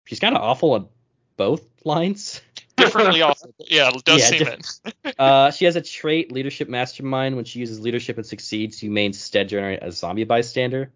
she's 0.05 0.21
kind 0.21 0.37
of 0.37 0.43
awful 0.43 0.73
on 0.73 0.89
both 1.37 1.65
lines. 1.85 2.41
differently 2.81 3.23
awful. 3.23 3.55
Yeah, 3.59 3.91
it 3.95 4.05
does 4.05 4.21
Yeah, 4.21 4.39
seem 4.39 4.47
it. 4.49 4.67
Uh, 5.19 5.51
she 5.51 5.65
has 5.67 5.77
a 5.77 5.83
trait, 5.83 6.33
Leadership 6.33 6.69
Mastermind. 6.69 7.37
When 7.37 7.45
she 7.45 7.59
uses 7.61 7.81
leadership 7.81 8.17
and 8.17 8.27
succeeds, 8.27 8.83
you 8.83 8.91
may 8.91 9.07
instead 9.07 9.49
generate 9.49 9.83
a 9.83 9.93
zombie 9.93 10.25
bystander. 10.25 10.91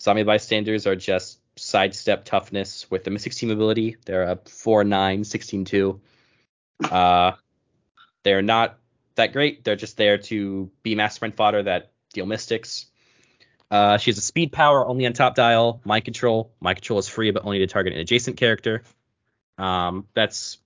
Zombie 0.00 0.22
bystanders 0.24 0.86
are 0.86 0.96
just 0.96 1.40
sidestep 1.56 2.24
toughness 2.24 2.90
with 2.90 3.04
the 3.04 3.10
Mystic 3.10 3.34
Team 3.34 3.50
ability. 3.50 3.96
They're 4.04 4.22
a 4.24 4.38
4 4.46 4.84
9, 4.84 5.24
16 5.24 5.64
2. 5.64 6.00
Uh, 6.90 7.32
they're 8.22 8.42
not 8.42 8.78
that 9.16 9.32
great. 9.32 9.64
They're 9.64 9.76
just 9.76 9.96
there 9.96 10.18
to 10.18 10.70
be 10.82 10.94
Mastermind 10.94 11.34
fodder 11.34 11.62
that 11.64 11.92
deal 12.12 12.26
Mystics. 12.26 12.86
Uh, 13.70 13.98
she 13.98 14.10
has 14.10 14.18
a 14.18 14.22
speed 14.22 14.52
power 14.52 14.86
only 14.86 15.06
on 15.06 15.12
top 15.12 15.34
dial. 15.34 15.80
Mind 15.84 16.04
control. 16.04 16.52
Mind 16.60 16.76
control 16.76 16.98
is 16.98 17.08
free, 17.08 17.30
but 17.30 17.44
only 17.44 17.58
to 17.58 17.66
target 17.66 17.92
an 17.92 18.00
adjacent 18.00 18.36
character. 18.36 18.82
Um, 19.58 20.06
that's 20.14 20.58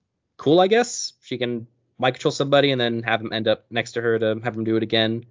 cool, 0.43 0.59
I 0.59 0.67
guess. 0.67 1.13
She 1.21 1.37
can 1.37 1.67
mind 1.97 2.15
control 2.15 2.33
somebody 2.33 2.71
and 2.71 2.81
then 2.81 3.01
have 3.03 3.23
them 3.23 3.31
end 3.31 3.47
up 3.47 3.65
next 3.69 3.93
to 3.93 4.01
her 4.01 4.19
to 4.19 4.41
have 4.43 4.55
them 4.55 4.65
do 4.65 4.75
it 4.75 4.83
again. 4.83 5.23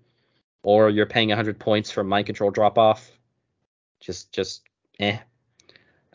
Or 0.62 0.88
you're 0.88 1.04
paying 1.04 1.28
100 1.28 1.58
points 1.58 1.90
for 1.90 2.02
mind 2.02 2.24
control 2.24 2.50
drop 2.50 2.78
off. 2.78 3.10
Just, 4.00 4.32
just, 4.32 4.62
eh. 4.98 5.18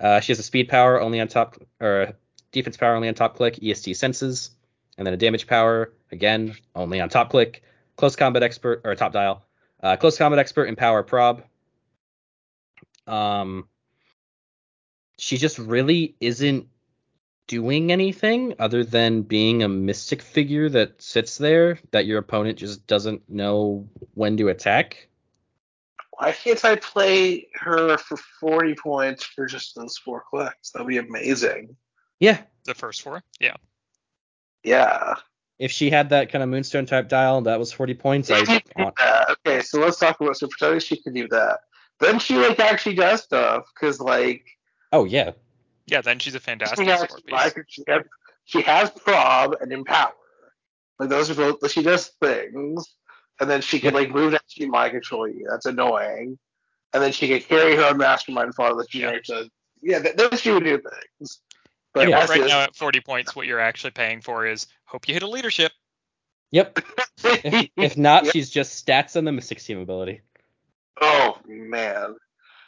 Uh, 0.01 0.19
she 0.19 0.31
has 0.31 0.39
a 0.39 0.43
speed 0.43 0.67
power 0.67 0.99
only 0.99 1.19
on 1.19 1.27
top, 1.27 1.61
or 1.79 2.13
defense 2.51 2.75
power 2.75 2.95
only 2.95 3.07
on 3.07 3.13
top 3.13 3.35
click, 3.35 3.61
EST 3.61 3.95
senses, 3.95 4.49
and 4.97 5.05
then 5.05 5.13
a 5.13 5.17
damage 5.17 5.45
power 5.45 5.93
again 6.11 6.55
only 6.75 6.99
on 6.99 7.07
top 7.07 7.29
click, 7.29 7.61
close 7.97 8.15
combat 8.15 8.41
expert 8.41 8.81
or 8.83 8.95
top 8.95 9.13
dial, 9.13 9.45
uh, 9.83 9.95
close 9.95 10.17
combat 10.17 10.39
expert 10.39 10.65
and 10.65 10.77
power 10.77 11.03
prob. 11.03 11.43
Um, 13.05 13.67
she 15.19 15.37
just 15.37 15.59
really 15.59 16.15
isn't 16.19 16.67
doing 17.47 17.91
anything 17.91 18.53
other 18.59 18.83
than 18.83 19.21
being 19.21 19.63
a 19.63 19.67
mystic 19.69 20.21
figure 20.21 20.69
that 20.69 21.01
sits 21.01 21.37
there 21.37 21.79
that 21.91 22.05
your 22.05 22.19
opponent 22.19 22.57
just 22.59 22.85
doesn't 22.87 23.27
know 23.29 23.87
when 24.13 24.37
to 24.37 24.49
attack. 24.49 25.07
Why 26.11 26.31
can't 26.31 26.63
I 26.65 26.75
play 26.75 27.47
her 27.53 27.97
for 27.97 28.17
40 28.39 28.75
points 28.75 29.23
for 29.23 29.45
just 29.45 29.75
those 29.75 29.97
four 29.97 30.23
clicks? 30.29 30.71
That'd 30.71 30.87
be 30.87 30.97
amazing. 30.97 31.75
Yeah, 32.19 32.41
The 32.65 32.73
first 32.73 33.01
four. 33.03 33.23
Yeah. 33.39 33.55
Yeah. 34.63 35.15
if 35.59 35.71
she 35.71 35.89
had 35.89 36.09
that 36.09 36.31
kind 36.31 36.43
of 36.43 36.49
moonstone 36.49 36.85
type 36.85 37.07
dial 37.07 37.41
that 37.41 37.59
was 37.59 37.71
40 37.71 37.93
points, 37.93 38.29
I 38.31 38.43
She 38.43 38.59
could 38.59 38.93
that. 38.97 39.37
Okay, 39.45 39.61
so 39.61 39.79
let's 39.79 39.97
talk 39.97 40.19
about 40.19 40.37
so 40.37 40.47
pretending 40.47 40.79
she 40.79 40.97
can 40.97 41.13
do 41.13 41.27
that. 41.29 41.59
Then 41.99 42.19
she 42.19 42.35
like 42.37 42.59
actually 42.59 42.95
does 42.95 43.23
stuff 43.23 43.65
because 43.73 43.99
like 43.99 44.45
oh 44.91 45.05
yeah, 45.05 45.31
Yeah. 45.87 46.01
Then 46.01 46.19
she's 46.19 46.35
a 46.35 46.39
fantastic 46.39 46.79
she 46.79 46.85
has 46.89 46.99
sword 46.99 47.23
piece. 47.25 47.33
like, 47.33 47.55
she 47.67 47.83
has 47.87 48.03
she 48.45 48.61
has 48.61 48.89
prob 48.91 49.55
and 49.59 49.71
empower. 49.73 50.13
Like 50.99 51.09
those 51.09 51.29
are 51.29 51.35
both 51.35 51.71
she 51.71 51.83
does 51.83 52.07
things. 52.21 52.85
And 53.39 53.49
then 53.49 53.61
she 53.61 53.79
can 53.79 53.93
like 53.93 54.09
move 54.09 54.31
that 54.31 54.41
she 54.47 54.65
mind 54.67 54.91
control 54.93 55.27
you. 55.27 55.47
That's 55.49 55.65
annoying. 55.65 56.37
And 56.93 57.03
then 57.03 57.11
she 57.11 57.27
can 57.27 57.39
carry 57.41 57.75
her 57.75 57.83
own 57.89 57.97
mastermind 57.97 58.55
file 58.55 58.75
that 58.77 58.91
she 58.91 59.01
Yeah. 59.01 59.11
makes 59.11 59.29
a 59.29 59.49
yeah, 59.81 59.99
th- 59.99 60.15
then 60.15 60.35
she 60.37 60.49
would 60.51 60.63
do 60.63 60.79
things. 60.79 61.39
But 61.93 62.09
Yeah, 62.09 62.19
Yeah, 62.19 62.25
right 62.25 62.41
is- 62.41 62.47
now 62.49 62.61
at 62.61 62.75
40 62.75 62.99
points, 63.01 63.35
what 63.35 63.45
you're 63.45 63.59
actually 63.59 63.91
paying 63.91 64.21
for 64.21 64.45
is 64.47 64.65
hope 64.85 65.07
you 65.07 65.13
hit 65.13 65.23
a 65.23 65.27
leadership. 65.27 65.71
yep. 66.51 66.79
If, 67.23 67.69
if 67.75 67.97
not, 67.97 68.25
Yeah. 68.25 68.31
she's 68.31 68.49
just 68.49 68.85
stats 68.85 69.15
and 69.15 69.27
the 69.27 69.31
mystic 69.31 69.59
team 69.59 69.79
ability. 69.79 70.21
Oh 71.01 71.37
man. 71.47 72.15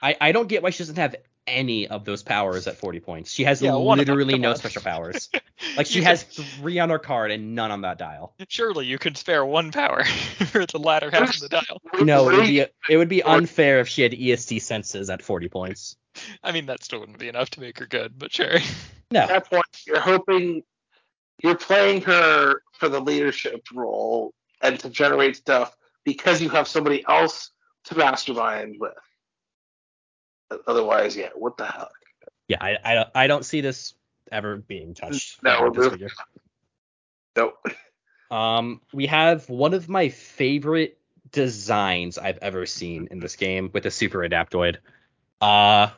I, 0.01 0.15
I 0.19 0.31
don't 0.31 0.47
get 0.47 0.61
why 0.63 0.69
she 0.71 0.79
doesn't 0.79 0.95
have 0.97 1.15
any 1.49 1.87
of 1.87 2.05
those 2.05 2.23
powers 2.23 2.67
at 2.67 2.77
40 2.77 2.99
points. 2.99 3.31
She 3.31 3.43
has 3.43 3.61
Yeah, 3.61 3.75
one 3.75 3.99
of 3.99 4.05
them, 4.05 4.15
literally 4.15 4.39
no 4.39 4.53
special 4.53 4.81
powers. 4.81 5.29
Like 5.75 5.87
she 5.87 6.01
has 6.03 6.23
three 6.23 6.79
on 6.79 6.89
her 6.89 6.99
card 6.99 7.31
and 7.31 7.53
none 7.53 7.69
on 7.69 7.81
that 7.81 7.97
dial. 7.97 8.33
Surely 8.47 8.85
you 8.85 8.97
could 8.97 9.17
spare 9.17 9.45
one 9.45 9.73
power 9.73 10.03
for 10.51 10.65
the 10.65 10.79
latter 10.79 11.11
half 11.11 11.35
of 11.35 11.41
the 11.41 11.49
dial. 11.49 11.81
No, 12.01 12.29
it 12.29 12.37
would 12.37 12.47
be 12.47 12.59
it 12.59 12.97
would 12.97 13.09
be 13.09 13.21
unfair 13.21 13.81
if 13.81 13.89
she 13.89 14.01
had 14.01 14.13
EST 14.13 14.61
senses 14.61 15.09
at 15.09 15.21
40 15.21 15.49
points. 15.49 15.97
I 16.43 16.53
mean, 16.53 16.65
that 16.67 16.83
still 16.83 17.01
wouldn't 17.01 17.19
be 17.19 17.27
enough 17.27 17.49
to 17.51 17.59
make 17.59 17.77
her 17.79 17.85
good, 17.85 18.17
but 18.17 18.31
sure. 18.31 18.59
No. 19.11 19.21
At 19.21 19.29
that 19.29 19.49
point, 19.49 19.65
you're 19.85 19.99
hoping 19.99 20.63
you're 21.43 21.57
playing 21.57 22.01
her 22.03 22.61
for 22.73 22.89
the 22.89 22.99
leadership 22.99 23.67
role 23.73 24.33
and 24.61 24.79
to 24.79 24.89
generate 24.89 25.35
stuff 25.35 25.75
because 26.03 26.41
you 26.41 26.49
have 26.49 26.67
somebody 26.67 27.03
else 27.07 27.51
to 27.85 27.97
mastermind 27.97 28.75
with. 28.79 28.93
Otherwise, 30.67 31.15
yeah, 31.15 31.29
what 31.35 31.57
the 31.57 31.65
hell? 31.65 31.89
Yeah, 32.47 32.57
I, 32.61 32.77
I 32.83 32.93
don't- 32.95 33.09
I 33.15 33.27
don't 33.27 33.45
see 33.45 33.61
this 33.61 33.93
ever 34.31 34.57
being 34.57 34.93
touched. 34.93 35.41
No, 35.43 35.69
this 35.71 35.87
figure. 35.89 36.09
Nope. 37.35 37.65
Um, 38.31 38.81
we 38.93 39.07
have 39.07 39.49
one 39.49 39.73
of 39.73 39.89
my 39.89 40.09
favorite 40.09 40.97
designs 41.31 42.17
I've 42.17 42.37
ever 42.41 42.65
seen 42.65 43.07
in 43.11 43.19
this 43.19 43.35
game 43.35 43.69
with 43.73 43.83
the 43.83 43.91
Super 43.91 44.19
Adaptoid. 44.19 44.77
Uh, 45.41 45.89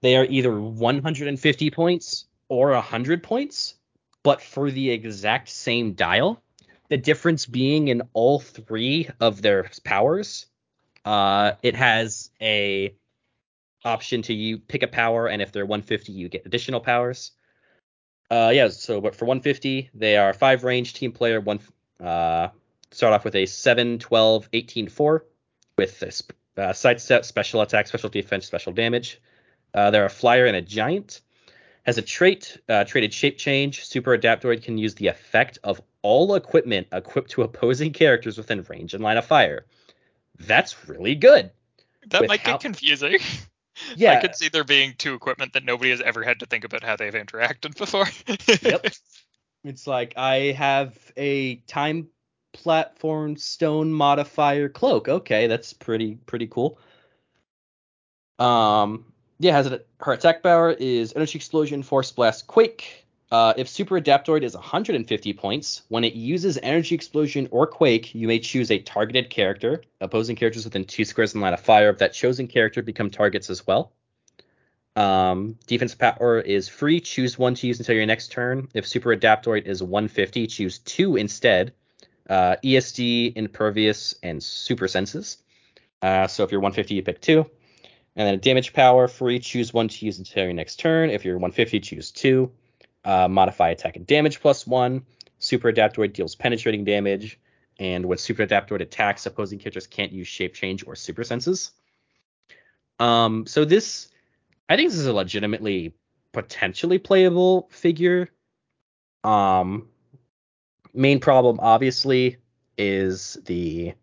they 0.00 0.16
are 0.16 0.24
either 0.24 0.58
150 0.58 1.70
points 1.70 2.26
or 2.48 2.70
100 2.70 3.22
points, 3.22 3.74
but 4.22 4.40
for 4.40 4.70
the 4.70 4.90
exact 4.90 5.48
same 5.48 5.92
dial. 5.92 6.42
The 6.88 6.96
difference 6.96 7.46
being 7.46 7.88
in 7.88 8.02
all 8.12 8.38
three 8.40 9.08
of 9.20 9.42
their 9.42 9.70
powers. 9.84 10.46
Uh, 11.04 11.52
it 11.62 11.74
has 11.76 12.30
a 12.40 12.94
option 13.86 14.22
to 14.22 14.34
you 14.34 14.58
pick 14.58 14.82
a 14.82 14.88
power, 14.88 15.28
and 15.28 15.40
if 15.40 15.52
they're 15.52 15.64
150, 15.64 16.12
you 16.12 16.28
get 16.28 16.44
additional 16.44 16.80
powers. 16.80 17.32
Uh, 18.30 18.50
yeah, 18.52 18.68
so 18.68 19.00
but 19.00 19.14
for 19.14 19.24
150, 19.24 19.90
they 19.94 20.16
are 20.16 20.32
five 20.34 20.64
range 20.64 20.94
team 20.94 21.12
player, 21.12 21.40
one 21.40 21.60
uh, 22.00 22.48
start 22.90 23.14
off 23.14 23.24
with 23.24 23.36
a 23.36 23.46
7, 23.46 23.98
12, 23.98 24.48
18, 24.52 24.88
4 24.88 25.24
with 25.78 26.02
a 26.02 26.62
uh, 26.62 26.72
sidestep, 26.72 27.24
special 27.24 27.60
attack, 27.60 27.86
special 27.86 28.08
defense, 28.08 28.46
special 28.46 28.72
damage. 28.72 29.20
Uh, 29.74 29.90
they're 29.90 30.06
a 30.06 30.10
flyer 30.10 30.46
and 30.46 30.56
a 30.56 30.62
giant. 30.62 31.20
Has 31.84 31.98
a 31.98 32.02
trait, 32.02 32.58
uh, 32.68 32.82
traded 32.84 33.14
shape 33.14 33.38
change. 33.38 33.86
Super 33.86 34.16
Adaptoid 34.18 34.62
can 34.64 34.76
use 34.76 34.96
the 34.96 35.06
effect 35.06 35.58
of 35.62 35.80
all 36.02 36.34
equipment 36.34 36.88
equipped 36.90 37.30
to 37.32 37.42
opposing 37.42 37.92
characters 38.02 38.36
within 38.36 38.64
range 38.68 38.92
and 38.94 39.04
line 39.04 39.18
of 39.18 39.24
fire. 39.24 39.66
That's 40.40 40.88
really 40.88 41.14
good. 41.14 41.50
That 42.08 42.22
With 42.22 42.28
might 42.28 42.40
how- 42.40 42.52
get 42.52 42.60
confusing. 42.60 43.18
Yeah, 43.94 44.12
I 44.12 44.20
could 44.20 44.34
see 44.34 44.48
there 44.48 44.64
being 44.64 44.94
two 44.96 45.14
equipment 45.14 45.52
that 45.52 45.64
nobody 45.64 45.90
has 45.90 46.00
ever 46.00 46.22
had 46.22 46.40
to 46.40 46.46
think 46.46 46.64
about 46.64 46.82
how 46.82 46.96
they've 46.96 47.12
interacted 47.12 47.76
before. 47.78 48.06
Yep. 48.62 48.94
It's 49.64 49.84
like 49.84 50.14
I 50.16 50.52
have 50.52 50.96
a 51.16 51.56
time 51.66 52.06
platform 52.52 53.36
stone 53.36 53.92
modifier 53.92 54.68
cloak. 54.68 55.08
Okay, 55.08 55.48
that's 55.48 55.72
pretty 55.72 56.14
pretty 56.14 56.46
cool. 56.46 56.78
Um, 58.38 59.12
yeah, 59.40 59.52
has 59.52 59.66
it, 59.66 59.88
her 60.00 60.12
attack 60.12 60.44
power 60.44 60.70
is 60.70 61.12
energy 61.16 61.36
explosion, 61.38 61.82
force 61.82 62.12
blast, 62.12 62.46
quake. 62.46 63.05
Uh, 63.30 63.52
if 63.56 63.68
super 63.68 64.00
adaptoid 64.00 64.42
is 64.42 64.54
150 64.54 65.32
points, 65.32 65.82
when 65.88 66.04
it 66.04 66.14
uses 66.14 66.58
energy 66.62 66.94
explosion 66.94 67.48
or 67.50 67.66
quake, 67.66 68.14
you 68.14 68.28
may 68.28 68.38
choose 68.38 68.70
a 68.70 68.78
targeted 68.78 69.30
character. 69.30 69.82
Opposing 70.00 70.36
characters 70.36 70.64
within 70.64 70.84
two 70.84 71.04
squares 71.04 71.34
in 71.34 71.40
the 71.40 71.44
line 71.44 71.52
of 71.52 71.60
fire 71.60 71.88
of 71.88 71.98
that 71.98 72.12
chosen 72.12 72.46
character 72.46 72.82
become 72.82 73.10
targets 73.10 73.50
as 73.50 73.66
well. 73.66 73.92
Um, 74.94 75.58
defense 75.66 75.94
power 75.94 76.40
is 76.40 76.68
free. 76.68 77.00
Choose 77.00 77.38
one 77.38 77.54
to 77.56 77.66
use 77.66 77.80
until 77.80 77.96
your 77.96 78.06
next 78.06 78.30
turn. 78.30 78.68
If 78.74 78.86
super 78.86 79.14
adaptoid 79.14 79.66
is 79.66 79.82
150, 79.82 80.46
choose 80.46 80.78
two 80.78 81.16
instead. 81.16 81.74
Uh, 82.30 82.56
ESD, 82.64 83.36
impervious, 83.36 84.14
and 84.22 84.42
super 84.42 84.88
senses. 84.88 85.38
Uh, 86.00 86.26
so 86.28 86.44
if 86.44 86.52
you're 86.52 86.60
150, 86.60 86.94
you 86.94 87.02
pick 87.02 87.20
two. 87.20 87.44
And 88.14 88.26
then 88.26 88.38
damage 88.38 88.72
power 88.72 89.08
free. 89.08 89.38
Choose 89.38 89.74
one 89.74 89.88
to 89.88 90.06
use 90.06 90.18
until 90.18 90.44
your 90.44 90.54
next 90.54 90.76
turn. 90.76 91.10
If 91.10 91.24
you're 91.24 91.36
150, 91.36 91.80
choose 91.80 92.10
two. 92.10 92.52
Uh, 93.06 93.28
modify 93.28 93.68
attack 93.68 93.94
and 93.94 94.04
damage 94.04 94.40
plus 94.40 94.66
one. 94.66 95.06
Super 95.38 95.72
adaptoid 95.72 96.12
deals 96.12 96.34
penetrating 96.34 96.82
damage. 96.82 97.38
And 97.78 98.04
when 98.06 98.18
super 98.18 98.44
adaptoid 98.44 98.80
attacks, 98.80 99.26
opposing 99.26 99.60
characters 99.60 99.86
can't 99.86 100.10
use 100.10 100.26
shape 100.26 100.54
change 100.54 100.84
or 100.84 100.96
super 100.96 101.22
senses. 101.22 101.70
Um, 102.98 103.46
so 103.46 103.64
this 103.64 104.08
I 104.68 104.74
think 104.74 104.90
this 104.90 104.98
is 104.98 105.06
a 105.06 105.12
legitimately 105.12 105.94
potentially 106.32 106.98
playable 106.98 107.68
figure. 107.70 108.28
Um, 109.22 109.88
main 110.92 111.20
problem 111.20 111.60
obviously 111.60 112.38
is 112.76 113.38
the 113.44 113.94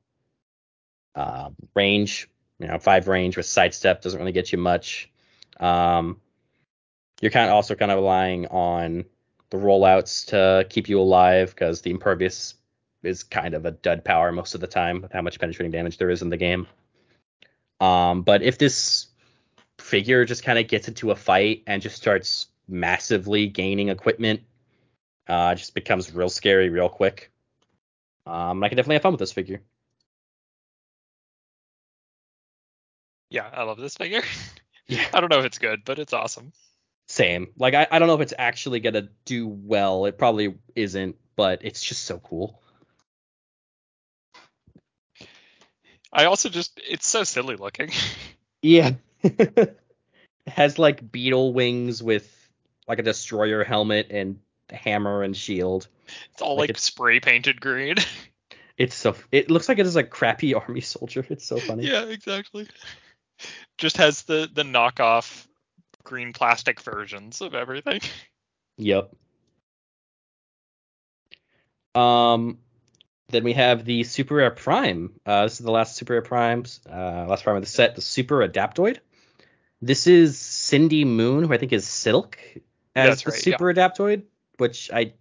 uh, 1.13 1.49
range. 1.75 2.29
You 2.59 2.67
know, 2.67 2.79
five 2.79 3.09
range 3.09 3.35
with 3.35 3.47
sidestep 3.47 4.01
doesn't 4.01 4.17
really 4.19 4.31
get 4.31 4.53
you 4.53 4.57
much. 4.59 5.11
Um, 5.59 6.21
you're 7.23 7.31
kind 7.31 7.49
of 7.49 7.55
also 7.55 7.73
kind 7.73 7.89
of 7.89 7.99
relying 7.99 8.47
on 8.47 9.05
the 9.49 9.55
rollouts 9.55 10.25
to 10.25 10.67
keep 10.67 10.89
you 10.89 10.99
alive 10.99 11.51
because 11.51 11.79
the 11.79 11.89
impervious 11.89 12.55
is 13.01 13.23
kind 13.23 13.53
of 13.53 13.65
a 13.65 13.71
dud 13.71 14.03
power 14.03 14.33
most 14.33 14.55
of 14.55 14.59
the 14.59 14.67
time 14.67 15.01
with 15.01 15.13
how 15.13 15.21
much 15.21 15.39
penetrating 15.39 15.71
damage 15.71 15.97
there 15.97 16.09
is 16.09 16.21
in 16.21 16.29
the 16.29 16.35
game. 16.35 16.67
Um, 17.79 18.23
but 18.23 18.41
if 18.41 18.57
this 18.57 19.07
figure 19.77 20.25
just 20.25 20.43
kind 20.43 20.59
of 20.59 20.67
gets 20.67 20.89
into 20.89 21.11
a 21.11 21.15
fight 21.15 21.63
and 21.65 21.81
just 21.81 21.95
starts 21.95 22.47
massively 22.67 23.47
gaining 23.47 23.87
equipment, 23.87 24.41
uh, 25.27 25.55
just 25.55 25.73
becomes 25.73 26.13
real 26.13 26.29
scary 26.29 26.67
real 26.67 26.89
quick. 26.89 27.31
Um, 28.25 28.61
I 28.65 28.67
can 28.67 28.75
definitely 28.75 28.95
have 28.95 29.03
fun 29.03 29.13
with 29.13 29.19
this 29.19 29.31
figure. 29.31 29.61
yeah, 33.29 33.49
I 33.53 33.63
love 33.63 33.77
this 33.77 33.95
figure. 33.95 34.23
Yeah. 34.85 35.07
I 35.13 35.21
don't 35.21 35.31
know 35.31 35.39
if 35.39 35.45
it's 35.45 35.59
good, 35.59 35.85
but 35.85 35.97
it's 35.97 36.11
awesome. 36.11 36.51
Same. 37.07 37.47
Like 37.57 37.73
I, 37.73 37.87
I 37.91 37.99
don't 37.99 38.07
know 38.07 38.15
if 38.15 38.21
it's 38.21 38.33
actually 38.37 38.79
gonna 38.79 39.09
do 39.25 39.47
well. 39.47 40.05
It 40.05 40.17
probably 40.17 40.55
isn't, 40.75 41.17
but 41.35 41.59
it's 41.63 41.83
just 41.83 42.03
so 42.03 42.19
cool. 42.19 42.59
I 46.11 46.25
also 46.25 46.49
just 46.49 46.79
it's 46.87 47.07
so 47.07 47.23
silly 47.23 47.55
looking. 47.55 47.91
Yeah. 48.61 48.91
it 49.23 49.79
has 50.47 50.77
like 50.79 51.11
beetle 51.11 51.53
wings 51.53 52.01
with 52.03 52.29
like 52.87 52.99
a 52.99 53.03
destroyer 53.03 53.63
helmet 53.63 54.07
and 54.11 54.39
hammer 54.69 55.23
and 55.23 55.35
shield. 55.35 55.87
It's 56.33 56.41
all 56.41 56.51
Like 56.55 56.59
like, 56.61 56.69
it's- 56.71 56.83
spray 56.83 57.19
painted 57.19 57.59
green. 57.61 57.95
It's 58.75 58.95
so 58.95 59.15
it 59.31 59.51
looks 59.51 59.69
like 59.69 59.77
it 59.77 59.85
is 59.85 59.97
a 59.97 60.03
crappy 60.03 60.53
army 60.55 60.81
soldier. 60.81 61.23
It's 61.29 61.45
so 61.45 61.57
funny. 61.59 61.85
yeah, 61.85 62.05
exactly. 62.05 62.67
Just 63.77 63.97
has 63.97 64.23
the 64.23 64.49
the 64.51 64.63
knockoff 64.63 65.45
green 66.03 66.33
plastic 66.33 66.81
versions 66.81 67.41
of 67.41 67.55
everything. 67.55 68.01
Yep. 68.77 69.13
Um, 71.93 72.57
then 73.29 73.43
we 73.43 73.53
have 73.53 73.85
the 73.85 74.03
Super 74.03 74.35
Rare 74.35 74.49
Prime. 74.49 75.13
Uh, 75.25 75.43
this 75.43 75.59
is 75.59 75.65
the 75.65 75.71
last 75.71 75.95
Super 75.95 76.13
Rare 76.13 76.21
Primes, 76.23 76.79
uh, 76.89 77.25
last 77.27 77.43
prime 77.43 77.55
of 77.55 77.61
the 77.61 77.69
set, 77.69 77.95
the 77.95 78.01
Super 78.01 78.37
Adaptoid. 78.47 78.97
This 79.81 80.07
is 80.07 80.39
Cindy 80.39 81.05
Moon, 81.05 81.43
who 81.43 81.53
I 81.53 81.57
think 81.57 81.73
is 81.73 81.87
Silk. 81.87 82.39
as 82.95 83.09
That's 83.09 83.23
the 83.23 83.31
right, 83.31 83.39
Super 83.39 83.65
Adaptoid, 83.65 84.23
which 84.57 84.89
I 84.91 85.13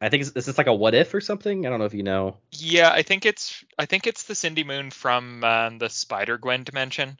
I 0.00 0.08
think 0.08 0.22
is, 0.22 0.32
is 0.32 0.46
this 0.46 0.58
like 0.58 0.66
a 0.66 0.74
what 0.74 0.94
if 0.94 1.14
or 1.14 1.20
something? 1.20 1.66
I 1.66 1.70
don't 1.70 1.78
know 1.78 1.84
if 1.84 1.94
you 1.94 2.02
know. 2.02 2.38
Yeah, 2.50 2.90
I 2.90 3.02
think 3.02 3.26
it's 3.26 3.64
I 3.78 3.86
think 3.86 4.06
it's 4.06 4.24
the 4.24 4.34
Cindy 4.34 4.64
Moon 4.64 4.90
from 4.90 5.44
uh, 5.44 5.70
the 5.78 5.88
Spider 5.88 6.38
Gwen 6.38 6.64
dimension, 6.64 7.18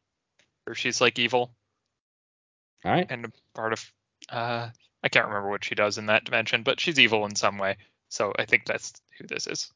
where 0.65 0.75
she's 0.75 1.01
like 1.01 1.19
evil 1.19 1.55
All 2.85 2.93
right. 2.93 3.07
and 3.09 3.27
a 3.27 3.33
part 3.55 3.73
of. 3.73 3.93
Uh, 4.29 4.69
I 5.05 5.09
can't 5.09 5.27
remember 5.27 5.49
what 5.51 5.65
she 5.65 5.75
does 5.75 5.99
in 5.99 6.07
that 6.07 6.25
dimension, 6.25 6.63
but 6.63 6.81
she's 6.81 6.99
evil 6.99 7.27
in 7.27 7.35
some 7.35 7.59
way. 7.59 7.77
So 8.09 8.33
I 8.39 8.45
think 8.45 8.67
that's 8.67 8.93
who 9.19 9.27
this 9.27 9.47
is. 9.47 9.71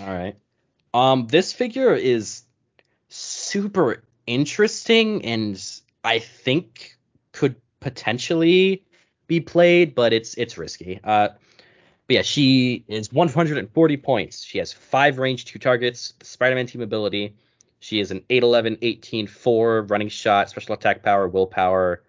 All 0.00 0.06
right. 0.06 0.36
Um, 0.94 1.26
this 1.26 1.52
figure 1.52 1.94
is 1.94 2.42
super 3.08 4.02
interesting 4.26 5.24
and 5.24 5.62
I 6.04 6.18
think 6.18 6.96
could 7.32 7.56
potentially 7.80 8.84
be 9.26 9.40
played, 9.40 9.94
but 9.94 10.12
it's 10.12 10.34
it's 10.34 10.58
risky. 10.58 11.00
Uh, 11.02 11.28
but 12.06 12.14
yeah, 12.14 12.22
she 12.22 12.84
is 12.88 13.12
140 13.12 13.96
points. 13.98 14.44
She 14.44 14.58
has 14.58 14.72
five 14.72 15.18
range, 15.18 15.44
two 15.46 15.58
targets, 15.58 16.12
the 16.18 16.26
Spider-Man 16.26 16.66
team 16.66 16.82
ability. 16.82 17.36
She 17.80 18.00
is 18.00 18.10
an 18.10 18.20
8'11, 18.28 18.78
18, 18.82 19.26
4 19.26 19.82
running 19.82 20.08
shot, 20.08 20.50
special 20.50 20.74
attack 20.74 21.02
power, 21.02 21.26
willpower, 21.26 22.02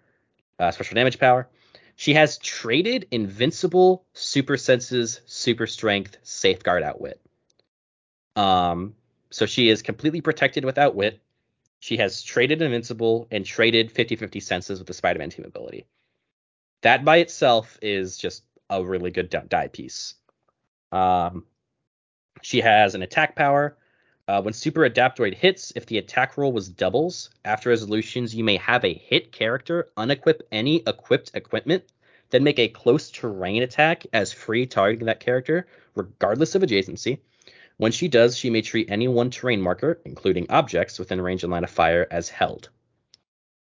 uh, 0.58 0.70
special 0.70 0.94
damage 0.94 1.18
power. 1.18 1.48
She 1.96 2.14
has 2.14 2.38
traded 2.38 3.06
invincible, 3.10 4.04
super 4.14 4.56
senses, 4.56 5.20
super 5.26 5.66
strength, 5.66 6.18
safeguard 6.22 6.82
outwit. 6.82 7.20
Um, 8.34 8.94
so 9.30 9.46
she 9.46 9.68
is 9.68 9.82
completely 9.82 10.20
protected 10.20 10.64
with 10.64 10.78
outwit. 10.78 11.20
She 11.78 11.98
has 11.98 12.22
traded 12.22 12.62
invincible 12.62 13.28
and 13.30 13.44
traded 13.44 13.94
50-50 13.94 14.42
senses 14.42 14.78
with 14.78 14.88
the 14.88 14.94
Spider-Man 14.94 15.30
team 15.30 15.44
ability. 15.44 15.86
That 16.82 17.04
by 17.04 17.18
itself 17.18 17.78
is 17.80 18.16
just 18.16 18.42
a 18.70 18.84
really 18.84 19.10
good 19.10 19.30
die 19.48 19.68
piece. 19.68 20.14
Um, 20.90 21.44
she 22.42 22.60
has 22.60 22.94
an 22.94 23.02
attack 23.02 23.36
power. 23.36 23.76
Uh, 24.26 24.40
when 24.40 24.54
Super 24.54 24.88
Adaptoid 24.88 25.34
hits, 25.34 25.72
if 25.76 25.84
the 25.84 25.98
attack 25.98 26.38
roll 26.38 26.50
was 26.50 26.68
doubles, 26.68 27.28
after 27.44 27.68
resolutions, 27.68 28.34
you 28.34 28.42
may 28.42 28.56
have 28.56 28.84
a 28.84 28.94
hit 28.94 29.32
character 29.32 29.90
unequip 29.98 30.40
any 30.50 30.82
equipped 30.86 31.30
equipment, 31.34 31.84
then 32.30 32.42
make 32.42 32.58
a 32.58 32.68
close 32.68 33.10
terrain 33.10 33.62
attack 33.62 34.06
as 34.14 34.32
free 34.32 34.64
targeting 34.64 35.06
that 35.06 35.20
character, 35.20 35.66
regardless 35.94 36.54
of 36.54 36.62
adjacency. 36.62 37.18
When 37.76 37.92
she 37.92 38.08
does, 38.08 38.38
she 38.38 38.48
may 38.48 38.62
treat 38.62 38.90
any 38.90 39.08
one 39.08 39.30
terrain 39.30 39.60
marker, 39.60 40.00
including 40.06 40.46
objects 40.48 40.98
within 40.98 41.20
range 41.20 41.42
and 41.42 41.52
line 41.52 41.64
of 41.64 41.70
fire, 41.70 42.06
as 42.10 42.30
held. 42.30 42.70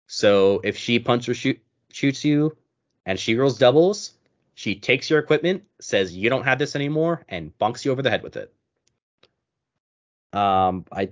So 0.08 0.62
if 0.64 0.76
she 0.78 0.98
punch 0.98 1.30
or 1.30 1.36
shoot 1.36 1.60
shoots 1.92 2.26
you, 2.26 2.58
and 3.06 3.20
she 3.20 3.36
rolls 3.36 3.60
doubles, 3.60 4.14
she 4.56 4.80
takes 4.80 5.10
your 5.10 5.20
equipment, 5.20 5.64
says 5.80 6.16
you 6.16 6.30
don't 6.30 6.46
have 6.46 6.58
this 6.58 6.76
anymore, 6.76 7.24
and 7.30 7.56
bonks 7.60 7.86
you 7.86 7.92
over 7.92 8.02
the 8.02 8.10
head 8.10 8.24
with 8.24 8.38
it. 8.38 8.54
Um, 10.34 10.86
I 10.92 11.10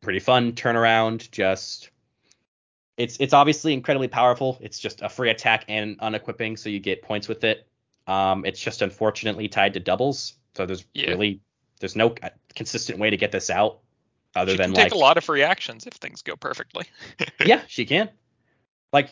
pretty 0.00 0.20
fun 0.20 0.52
turnaround. 0.52 1.30
Just 1.30 1.90
it's 2.96 3.16
it's 3.20 3.32
obviously 3.32 3.72
incredibly 3.72 4.08
powerful. 4.08 4.58
It's 4.60 4.78
just 4.78 5.02
a 5.02 5.08
free 5.08 5.30
attack 5.30 5.64
and 5.68 5.98
unequipping, 6.00 6.56
so 6.58 6.68
you 6.68 6.80
get 6.80 7.02
points 7.02 7.28
with 7.28 7.44
it. 7.44 7.66
Um, 8.06 8.44
it's 8.44 8.60
just 8.60 8.82
unfortunately 8.82 9.48
tied 9.48 9.74
to 9.74 9.80
doubles, 9.80 10.34
so 10.56 10.66
there's 10.66 10.84
Yeah. 10.94 11.10
really 11.10 11.40
there's 11.80 11.96
no 11.96 12.14
consistent 12.54 12.98
way 12.98 13.10
to 13.10 13.16
get 13.16 13.32
this 13.32 13.50
out 13.50 13.80
other 14.34 14.52
she 14.52 14.58
than 14.58 14.72
like 14.72 14.90
take 14.90 14.94
a 14.94 14.98
lot 14.98 15.16
of 15.16 15.28
reactions 15.28 15.86
if 15.86 15.94
things 15.94 16.22
go 16.22 16.36
perfectly. 16.36 16.84
yeah, 17.44 17.62
she 17.66 17.84
can. 17.86 18.10
Like, 18.92 19.10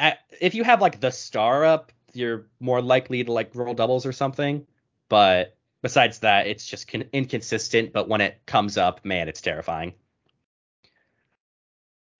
at, 0.00 0.20
if 0.40 0.54
you 0.54 0.64
have 0.64 0.80
like 0.80 1.00
the 1.00 1.10
star 1.10 1.64
up, 1.64 1.92
you're 2.12 2.46
more 2.60 2.80
likely 2.80 3.24
to 3.24 3.32
like 3.32 3.54
roll 3.54 3.74
doubles 3.74 4.06
or 4.06 4.12
something. 4.12 4.66
But 5.08 5.56
besides 5.82 6.20
that, 6.20 6.46
it's 6.46 6.66
just 6.66 6.88
con- 6.88 7.08
inconsistent. 7.12 7.92
But 7.92 8.08
when 8.08 8.20
it 8.20 8.40
comes 8.46 8.76
up, 8.76 9.04
man, 9.04 9.28
it's 9.28 9.40
terrifying. 9.40 9.94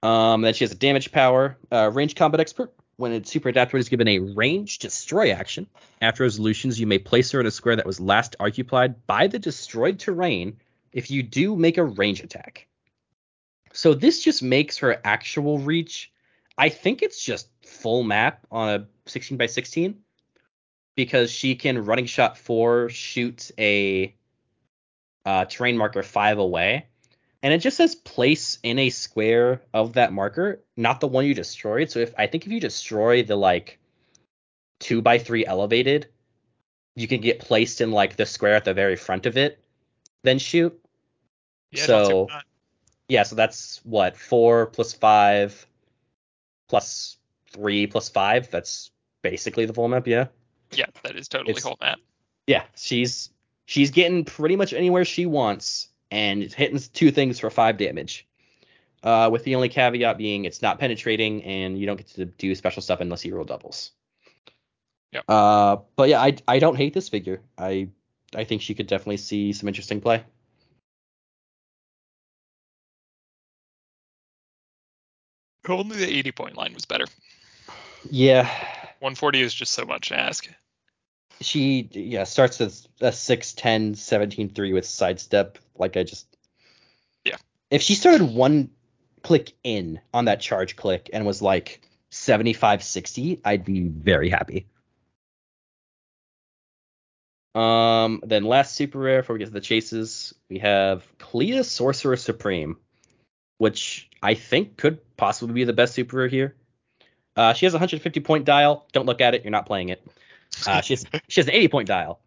Um, 0.03 0.43
then 0.43 0.55
she 0.55 0.65
has 0.65 0.73
a 0.73 0.77
damage 0.77 1.11
power, 1.11 1.59
uh, 1.73 1.91
range 1.93 2.15
combat 2.15 2.41
expert. 2.41 2.73
When 2.97 3.13
a 3.13 3.25
super 3.25 3.53
adaptoid 3.53 3.79
is 3.79 3.89
given 3.89 4.09
a 4.09 4.19
range 4.19 4.79
destroy 4.79 5.31
action, 5.31 5.69
after 6.01 6.25
resolutions, 6.25 6.81
you 6.81 6.87
may 6.87 6.99
place 6.99 7.31
her 7.31 7.41
in 7.41 7.47
a 7.47 7.51
square 7.51 7.77
that 7.77 7.87
was 7.87 8.01
last 8.01 8.35
occupied 8.41 9.07
by 9.07 9.29
the 9.29 9.39
destroyed 9.39 10.01
terrain. 10.01 10.57
If 10.93 11.11
you 11.11 11.23
do, 11.23 11.55
make 11.55 11.79
a 11.79 11.85
range 11.85 12.23
attack. 12.23 12.67
So 13.73 13.95
this 13.95 14.23
just 14.23 14.43
makes 14.43 14.79
her 14.79 15.01
actual 15.05 15.59
reach. 15.59 16.11
I 16.57 16.71
think 16.71 17.03
it's 17.03 17.23
just 17.23 17.49
full 17.65 18.03
map 18.03 18.45
on 18.51 18.69
a 18.69 18.87
16 19.07 19.39
by 19.39 19.47
16 19.47 19.97
because 20.99 21.31
she 21.31 21.55
can 21.55 21.85
running 21.85 22.07
shot 22.07 22.37
four 22.37 22.89
shoot 22.89 23.53
a 23.57 24.13
uh, 25.25 25.45
terrain 25.45 25.77
marker 25.77 26.03
five 26.03 26.39
away, 26.39 26.87
and 27.41 27.55
it 27.55 27.59
just 27.59 27.77
says 27.77 27.95
place 27.95 28.59
in 28.65 28.81
a 28.81 28.91
square 28.91 29.63
of 29.73 29.93
that 29.93 30.13
marker, 30.13 30.61
not 30.77 30.99
the 30.99 31.07
one 31.07 31.25
you 31.25 31.35
destroyed. 31.35 31.89
So 31.89 32.01
if 32.01 32.13
I 32.19 32.27
think 32.27 32.47
if 32.47 32.51
you 32.53 32.59
destroy 32.59 33.23
the 33.23 33.37
like 33.37 33.79
two 34.81 35.01
by 35.01 35.19
three 35.19 35.47
elevated, 35.47 36.09
you 36.97 37.07
can 37.07 37.21
get 37.21 37.39
placed 37.39 37.81
in 37.81 37.93
like 37.93 38.17
the 38.17 38.27
square 38.27 38.57
at 38.57 38.65
the 38.65 38.75
very 38.75 38.97
front 38.97 39.25
of 39.27 39.37
it, 39.37 39.63
then 40.25 40.41
shoot. 40.41 40.77
Yeah, 41.71 41.87
So- 42.09 42.27
Yeah, 43.09 43.23
so 43.23 43.37
that's 43.37 43.81
what 43.85 44.17
four 44.17 44.67
plus 44.67 44.95
five 44.95 45.65
plus 46.69 47.19
three 47.53 47.87
plus 47.87 48.09
five. 48.09 48.51
That's 48.51 48.91
basically 49.23 49.65
the 49.65 49.73
full 49.75 49.87
map. 49.87 50.09
Yeah, 50.09 50.27
yeah, 50.73 50.87
that 51.05 51.17
is 51.17 51.29
totally 51.29 51.51
it's- 51.53 51.65
whole 51.65 51.79
map. 51.81 51.99
yeah. 52.47 52.65
She's 52.77 53.31
she's 53.67 53.91
getting 53.91 54.25
pretty 54.25 54.57
much 54.57 54.73
anywhere 54.73 55.05
she 55.05 55.27
wants, 55.27 55.89
and 56.11 56.43
hitting 56.43 56.79
two 56.93 57.11
things 57.11 57.39
for 57.41 57.51
five 57.51 57.77
damage. 57.79 58.27
Uh, 59.03 59.29
with 59.31 59.45
the 59.45 59.55
only 59.55 59.69
caveat 59.69 60.19
being 60.19 60.45
it's 60.45 60.61
not 60.61 60.79
penetrating, 60.81 61.45
and 61.45 61.79
you 61.79 61.87
don't 61.87 61.97
get 61.97 62.09
to 62.09 62.25
do 62.25 62.55
special 62.55 62.83
stuff 62.83 63.01
unless 63.01 63.25
you 63.25 63.35
roll 63.35 63.45
doubles. 63.45 63.93
Yep. 65.13 65.25
Uh, 65.29 65.77
but 65.97 66.09
yeah, 66.09 66.21
I 66.21 66.37
I 66.49 66.59
don't 66.59 66.77
hate 66.77 66.95
this 66.95 67.09
figure. 67.09 67.41
I 67.57 67.89
I 68.35 68.45
think 68.45 68.61
she 68.63 68.75
could 68.75 68.89
definitely 68.89 69.17
see 69.19 69.53
some 69.53 69.69
interesting 69.69 70.01
play. 70.01 70.25
Only 75.69 75.99
the 75.99 76.09
80 76.19 76.33
point 76.33 76.57
line 76.57 76.73
was 76.73 76.87
better. 76.87 77.05
Yeah, 78.11 78.49
140 79.01 79.43
is 79.43 79.55
just 79.55 79.73
so 79.73 79.85
much 79.85 80.09
to 80.09 80.19
ask. 80.19 80.49
she 81.41 81.89
yeah 81.93 82.25
starts 82.25 82.61
as 82.61 82.89
a 83.01 83.13
6 83.13 83.53
10 83.53 83.95
17 83.95 84.49
3 84.51 84.73
with 84.73 84.85
sidestep 84.85 85.59
like 85.77 85.97
i 85.97 86.03
just 86.03 86.27
Yeah. 87.25 87.37
if 87.71 87.83
she 87.83 87.95
started 87.95 88.23
one 88.23 88.71
click 89.23 89.53
in 89.63 90.01
on 90.13 90.25
that 90.25 90.41
charge 90.41 90.75
click 90.77 91.11
and 91.13 91.25
was 91.27 91.41
like 91.41 91.83
75 92.11 92.83
60 92.83 93.41
i'd 93.45 93.65
be 93.65 93.83
very 93.83 94.31
happy 94.31 94.67
um 97.55 98.21
then 98.25 98.45
last 98.45 98.75
super 98.75 98.99
rare 98.99 99.23
before 99.23 99.35
we 99.35 99.39
get 99.39 99.47
to 99.47 99.51
the 99.53 99.61
chases 99.61 100.35
we 100.49 100.59
have 100.59 101.05
clea 101.19 101.63
sorcerer 101.63 102.17
supreme 102.17 102.77
which 103.59 104.09
i 104.23 104.35
think 104.35 104.77
could 104.77 104.99
possibly 105.17 105.55
be 105.55 105.65
the 105.65 105.73
best 105.73 105.95
super 105.95 106.17
rare 106.17 106.29
here 106.29 106.55
uh, 107.39 107.55
she 107.55 107.65
has 107.65 107.73
a 107.73 107.77
150 107.77 108.21
point 108.21 108.45
dial 108.45 108.87
don't 108.93 109.07
look 109.07 109.23
at 109.23 109.35
it 109.35 109.43
you're 109.45 109.51
not 109.51 109.65
playing 109.65 109.89
it 109.89 110.03
uh, 110.67 110.81
she 110.81 110.95
has 110.95 111.07
she 111.29 111.41
has 111.41 111.49
an 111.49 111.55
80 111.55 111.69
point 111.69 111.89
dial. 111.89 112.21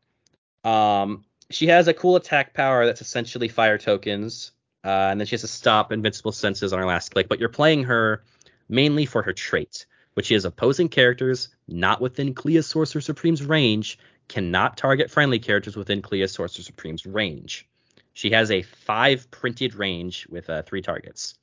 Um, 0.63 1.25
she 1.49 1.67
has 1.67 1.87
a 1.87 1.93
cool 1.93 2.15
attack 2.15 2.53
power 2.53 2.85
that's 2.85 3.01
essentially 3.01 3.47
fire 3.47 3.77
tokens, 3.77 4.51
uh, 4.85 5.09
and 5.11 5.19
then 5.19 5.27
she 5.27 5.33
has 5.33 5.41
to 5.41 5.47
stop 5.47 5.91
invincible 5.91 6.31
senses 6.31 6.71
on 6.71 6.79
her 6.79 6.85
last 6.85 7.11
click. 7.11 7.27
But 7.27 7.39
you're 7.39 7.49
playing 7.49 7.83
her 7.85 8.23
mainly 8.69 9.05
for 9.05 9.21
her 9.21 9.33
trait, 9.33 9.85
which 10.13 10.31
is 10.31 10.45
opposing 10.45 10.89
characters 10.89 11.49
not 11.67 11.99
within 11.99 12.33
Clea 12.33 12.61
Sorcerer 12.61 13.01
Supreme's 13.01 13.43
range 13.43 13.97
cannot 14.29 14.77
target 14.77 15.11
friendly 15.11 15.39
characters 15.39 15.75
within 15.75 16.01
Clea 16.01 16.27
Sorcerer 16.27 16.63
Supreme's 16.63 17.05
range. 17.05 17.67
She 18.13 18.31
has 18.31 18.51
a 18.51 18.61
five 18.61 19.29
printed 19.31 19.75
range 19.75 20.27
with 20.29 20.49
uh, 20.49 20.61
three 20.63 20.81
targets. 20.81 21.35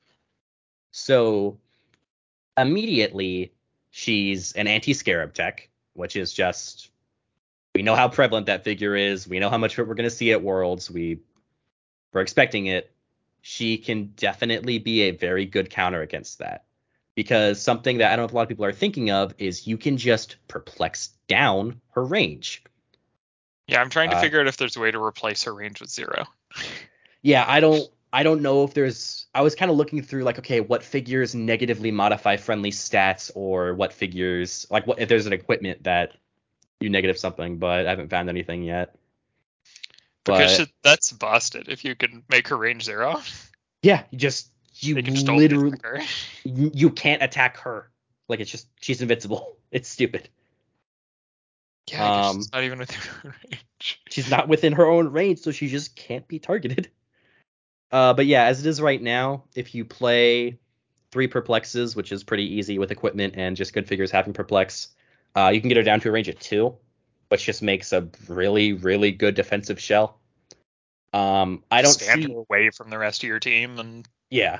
So 0.91 1.59
immediately 2.57 3.53
she's 3.91 4.51
an 4.53 4.67
anti-scarab 4.67 5.33
tech, 5.33 5.69
which 5.93 6.15
is 6.15 6.33
just 6.33 6.89
we 7.75 7.83
know 7.83 7.95
how 7.95 8.07
prevalent 8.07 8.47
that 8.47 8.63
figure 8.63 8.95
is. 8.95 9.27
We 9.27 9.39
know 9.39 9.49
how 9.49 9.57
much 9.57 9.77
we're 9.77 9.85
going 9.85 10.03
to 10.03 10.09
see 10.09 10.31
at 10.31 10.41
Worlds. 10.41 10.89
We 10.89 11.19
we're 12.13 12.21
expecting 12.21 12.65
it. 12.65 12.91
She 13.41 13.77
can 13.77 14.13
definitely 14.15 14.79
be 14.79 15.03
a 15.03 15.11
very 15.11 15.45
good 15.45 15.69
counter 15.69 16.01
against 16.01 16.39
that. 16.39 16.65
Because 17.15 17.61
something 17.61 17.97
that 17.97 18.11
I 18.11 18.15
don't 18.15 18.23
know 18.23 18.27
if 18.27 18.31
a 18.31 18.35
lot 18.35 18.43
of 18.43 18.49
people 18.49 18.65
are 18.65 18.71
thinking 18.71 19.11
of 19.11 19.33
is 19.37 19.67
you 19.67 19.77
can 19.77 19.97
just 19.97 20.37
perplex 20.47 21.09
down 21.27 21.81
her 21.91 22.03
range. 22.03 22.63
Yeah, 23.67 23.81
I'm 23.81 23.89
trying 23.89 24.09
to 24.09 24.17
Uh, 24.17 24.21
figure 24.21 24.39
out 24.39 24.47
if 24.47 24.57
there's 24.57 24.77
a 24.77 24.79
way 24.79 24.91
to 24.91 25.03
replace 25.03 25.43
her 25.43 25.53
range 25.53 25.81
with 25.81 25.89
zero. 25.89 26.25
Yeah, 27.21 27.45
I 27.47 27.59
don't 27.59 27.87
I 28.11 28.23
don't 28.23 28.41
know 28.41 28.63
if 28.63 28.73
there's. 28.73 29.27
I 29.35 29.41
was 29.41 29.55
kind 29.55 29.69
of 29.69 29.77
looking 29.77 30.01
through 30.01 30.23
like, 30.23 30.39
okay, 30.39 30.61
what 30.61 30.83
figures 30.83 31.35
negatively 31.35 31.91
modify 31.91 32.37
friendly 32.37 32.71
stats, 32.71 33.31
or 33.35 33.73
what 33.75 33.93
figures 33.93 34.65
like 34.69 34.87
what 34.87 34.99
if 34.99 35.09
there's 35.09 35.27
an 35.27 35.33
equipment 35.33 35.83
that 35.83 36.13
you 36.79 36.89
negative 36.89 37.17
something, 37.17 37.57
but 37.57 37.85
I 37.85 37.89
haven't 37.89 38.09
found 38.09 38.29
anything 38.29 38.63
yet. 38.63 38.95
Because 40.25 40.57
But 40.57 40.69
that's 40.83 41.11
busted. 41.11 41.69
If 41.69 41.85
you 41.85 41.95
can 41.95 42.23
make 42.29 42.47
her 42.47 42.57
range 42.57 42.83
zero, 42.83 43.21
yeah, 43.83 44.03
you 44.11 44.17
just 44.17 44.49
you 44.75 44.95
can 44.95 45.05
just 45.05 45.27
literally 45.27 45.77
you 46.43 46.89
can't 46.89 47.21
attack 47.21 47.57
her. 47.57 47.89
Like 48.27 48.39
it's 48.39 48.51
just 48.51 48.67
she's 48.81 49.01
invincible. 49.01 49.55
It's 49.71 49.87
stupid. 49.87 50.27
Yeah, 51.91 52.29
Um, 52.29 52.39
it's 52.39 52.51
not 52.51 52.63
even 52.63 52.79
within 52.79 52.99
her 52.99 53.35
range. 53.51 54.01
She's 54.09 54.27
not 54.27 54.47
within 54.47 54.73
her 54.73 54.87
own 54.87 55.11
range, 55.11 55.41
so 55.41 55.51
she 55.51 55.67
just 55.67 55.95
can't 55.95 56.27
be 56.27 56.39
targeted. 56.39 56.89
Uh, 57.91 58.13
but 58.13 58.25
yeah, 58.25 58.45
as 58.45 58.59
it 58.59 58.69
is 58.69 58.81
right 58.81 59.01
now, 59.01 59.43
if 59.55 59.73
you 59.73 59.83
play 59.85 60.59
three 61.11 61.27
perplexes, 61.27 61.95
which 61.95 62.11
is 62.11 62.23
pretty 62.23 62.55
easy 62.55 62.77
with 62.77 62.91
equipment 62.91 63.33
and 63.37 63.55
just 63.55 63.73
good 63.73 63.87
figures 63.87 64.11
having 64.11 64.33
perplex, 64.33 64.89
uh, 65.35 65.51
you 65.53 65.59
can 65.59 65.69
get 65.69 65.77
her 65.77 65.83
down 65.83 65.99
to 66.01 66.09
a 66.09 66.11
range 66.11 66.27
of 66.27 66.39
two, 66.39 66.75
which 67.29 67.45
just 67.45 67.61
makes 67.61 67.91
a 67.93 68.07
really, 68.27 68.73
really 68.73 69.11
good 69.11 69.35
defensive 69.35 69.79
shell. 69.79 70.19
Um, 71.13 71.63
I 71.71 71.81
don't 71.81 71.91
stand 71.91 72.25
see, 72.25 72.33
away 72.33 72.69
from 72.69 72.91
the 72.91 72.97
rest 72.97 73.23
of 73.23 73.27
your 73.27 73.39
team 73.39 73.79
and 73.79 74.07
yeah, 74.29 74.59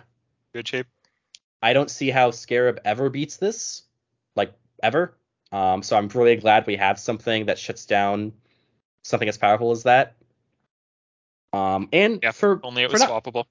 good 0.53 0.67
shape. 0.67 0.87
I 1.61 1.73
don't 1.73 1.91
see 1.91 2.09
how 2.09 2.31
Scarab 2.31 2.79
ever 2.85 3.09
beats 3.09 3.37
this, 3.37 3.83
like 4.35 4.53
ever. 4.81 5.13
Um, 5.51 5.83
so 5.83 5.97
I'm 5.97 6.07
really 6.07 6.37
glad 6.37 6.65
we 6.65 6.77
have 6.77 6.99
something 6.99 7.47
that 7.47 7.59
shuts 7.59 7.85
down 7.85 8.33
something 9.03 9.27
as 9.29 9.37
powerful 9.37 9.71
as 9.71 9.83
that. 9.83 10.15
Um, 11.53 11.89
and 11.91 12.19
Yeah, 12.21 12.31
for 12.31 12.59
Only 12.63 12.83
it 12.83 12.91
was 12.91 13.01
not- 13.01 13.09
swappable. 13.09 13.45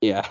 Yeah. 0.00 0.26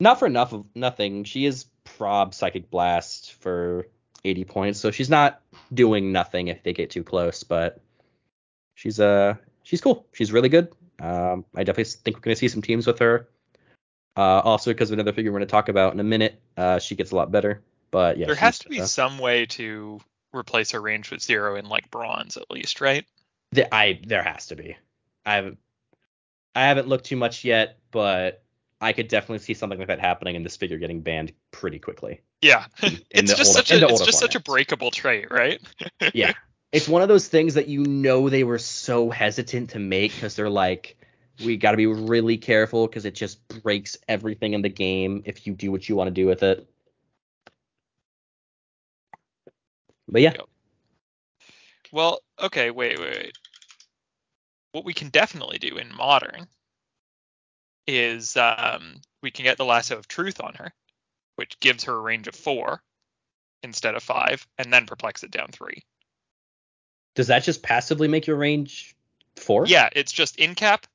Not 0.00 0.18
for 0.18 0.26
enough 0.26 0.52
of 0.52 0.64
nothing. 0.74 1.24
She 1.24 1.44
is 1.46 1.66
prob 1.84 2.34
psychic 2.34 2.70
blast 2.70 3.32
for 3.34 3.86
80 4.24 4.44
points, 4.44 4.78
so 4.80 4.90
she's 4.90 5.10
not 5.10 5.40
doing 5.72 6.12
nothing 6.12 6.48
if 6.48 6.62
they 6.62 6.72
get 6.72 6.90
too 6.90 7.02
close, 7.04 7.42
but 7.42 7.80
she's 8.74 9.00
uh 9.00 9.34
she's 9.64 9.80
cool. 9.80 10.06
She's 10.12 10.32
really 10.32 10.48
good. 10.48 10.72
Um 11.00 11.44
I 11.54 11.64
definitely 11.64 11.92
think 12.04 12.16
we're 12.16 12.20
gonna 12.22 12.36
see 12.36 12.48
some 12.48 12.62
teams 12.62 12.86
with 12.86 12.98
her. 13.00 13.28
Uh 14.16 14.40
also 14.40 14.70
because 14.72 14.90
of 14.90 14.94
another 14.94 15.12
figure 15.12 15.32
we're 15.32 15.38
gonna 15.38 15.46
talk 15.46 15.68
about 15.68 15.92
in 15.92 16.00
a 16.00 16.04
minute, 16.04 16.40
uh 16.56 16.78
she 16.78 16.94
gets 16.94 17.10
a 17.10 17.16
lot 17.16 17.30
better. 17.32 17.62
But 17.90 18.16
yeah. 18.18 18.26
there 18.26 18.34
has 18.36 18.60
to 18.60 18.68
be 18.68 18.80
uh, 18.80 18.86
some 18.86 19.18
way 19.18 19.46
to 19.46 20.00
replace 20.32 20.70
her 20.70 20.80
range 20.80 21.10
with 21.10 21.20
zero 21.22 21.56
in 21.56 21.68
like 21.68 21.90
bronze 21.90 22.36
at 22.36 22.50
least, 22.50 22.80
right? 22.80 23.04
th- 23.54 23.68
I 23.70 24.00
there 24.06 24.22
has 24.22 24.46
to 24.48 24.56
be. 24.56 24.76
I 25.26 25.34
haven't 25.34 25.58
I 26.54 26.66
haven't 26.66 26.88
looked 26.88 27.06
too 27.06 27.16
much 27.16 27.44
yet, 27.44 27.78
but 27.90 28.42
I 28.80 28.92
could 28.92 29.08
definitely 29.08 29.38
see 29.38 29.54
something 29.54 29.78
like 29.78 29.88
that 29.88 30.00
happening 30.00 30.36
and 30.36 30.44
this 30.44 30.56
figure 30.56 30.78
getting 30.78 31.00
banned 31.02 31.32
pretty 31.50 31.78
quickly. 31.78 32.20
Yeah. 32.40 32.66
it's 32.82 33.34
just 33.34 33.56
older- 33.56 33.66
such 33.66 33.70
a 33.72 33.86
it's 33.86 34.04
just 34.04 34.18
such 34.18 34.34
a 34.34 34.40
breakable 34.40 34.90
trait, 34.90 35.30
right? 35.30 35.60
Yeah. 36.14 36.32
It's 36.72 36.88
one 36.88 37.02
of 37.02 37.08
those 37.08 37.28
things 37.28 37.54
that 37.54 37.68
you 37.68 37.84
know 37.84 38.30
they 38.30 38.44
were 38.44 38.58
so 38.58 39.10
hesitant 39.10 39.70
to 39.70 39.78
make 39.78 40.14
because 40.14 40.36
they're 40.36 40.48
like, 40.50 40.96
we 41.44 41.58
got 41.58 41.72
to 41.72 41.76
be 41.76 41.86
really 41.86 42.38
careful 42.38 42.86
because 42.86 43.04
it 43.04 43.14
just 43.14 43.46
breaks 43.62 43.98
everything 44.08 44.54
in 44.54 44.62
the 44.62 44.70
game 44.70 45.22
if 45.26 45.46
you 45.46 45.52
do 45.52 45.70
what 45.70 45.86
you 45.86 45.96
want 45.96 46.08
to 46.08 46.12
do 46.12 46.26
with 46.26 46.42
it. 46.42 46.66
But 50.08 50.22
yeah, 50.22 50.32
Well, 51.92 52.20
okay, 52.40 52.70
wait, 52.70 52.98
wait, 52.98 53.10
wait. 53.10 53.38
What 54.72 54.84
we 54.84 54.94
can 54.94 55.08
definitely 55.10 55.58
do 55.58 55.76
in 55.76 55.94
modern 55.94 56.46
is 57.86 58.36
um, 58.36 59.00
we 59.22 59.30
can 59.30 59.44
get 59.44 59.58
the 59.58 59.64
lasso 59.64 59.96
of 59.96 60.08
truth 60.08 60.40
on 60.40 60.54
her, 60.54 60.72
which 61.36 61.60
gives 61.60 61.84
her 61.84 61.94
a 61.94 62.00
range 62.00 62.28
of 62.28 62.34
four 62.34 62.82
instead 63.62 63.94
of 63.94 64.02
five, 64.02 64.46
and 64.58 64.72
then 64.72 64.86
perplex 64.86 65.22
it 65.22 65.30
down 65.30 65.48
three. 65.52 65.82
does 67.14 67.26
that 67.28 67.44
just 67.44 67.62
passively 67.62 68.08
make 68.08 68.26
your 68.26 68.36
range 68.36 68.96
four? 69.36 69.66
Yeah, 69.66 69.88
it's 69.92 70.12
just 70.12 70.36
in 70.36 70.54
cap, 70.54 70.86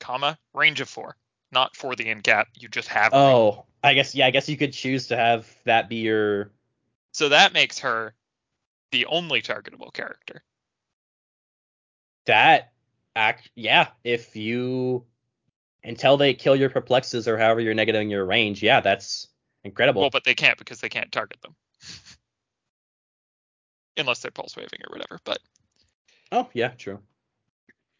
comma, 0.00 0.38
range 0.54 0.80
of 0.80 0.88
four. 0.88 1.16
Not 1.50 1.76
for 1.76 1.94
the 1.94 2.08
in 2.08 2.22
cap, 2.22 2.48
you 2.58 2.68
just 2.68 2.88
have. 2.88 3.12
a 3.12 3.16
range. 3.16 3.34
Oh, 3.34 3.64
I 3.82 3.94
guess 3.94 4.14
yeah. 4.14 4.26
I 4.26 4.30
guess 4.30 4.48
you 4.48 4.56
could 4.56 4.72
choose 4.72 5.08
to 5.08 5.16
have 5.16 5.46
that 5.64 5.88
be 5.88 5.96
your. 5.96 6.50
So 7.12 7.28
that 7.28 7.52
makes 7.52 7.80
her 7.80 8.14
the 8.90 9.06
only 9.06 9.42
targetable 9.42 9.92
character. 9.92 10.42
That 12.26 12.71
act 13.16 13.50
yeah. 13.54 13.88
If 14.04 14.36
you 14.36 15.04
until 15.84 16.16
they 16.16 16.34
kill 16.34 16.56
your 16.56 16.70
perplexes 16.70 17.26
or 17.26 17.38
however 17.38 17.60
you're 17.60 17.74
negating 17.74 18.10
your 18.10 18.24
range, 18.24 18.62
yeah, 18.62 18.80
that's 18.80 19.28
incredible. 19.64 20.02
Well, 20.02 20.10
but 20.10 20.24
they 20.24 20.34
can't 20.34 20.58
because 20.58 20.80
they 20.80 20.88
can't 20.88 21.10
target 21.10 21.40
them. 21.42 21.54
Unless 23.96 24.20
they're 24.20 24.30
pulse 24.30 24.56
waving 24.56 24.80
or 24.88 24.92
whatever. 24.92 25.18
But 25.24 25.38
oh 26.30 26.48
yeah, 26.52 26.68
true. 26.68 27.00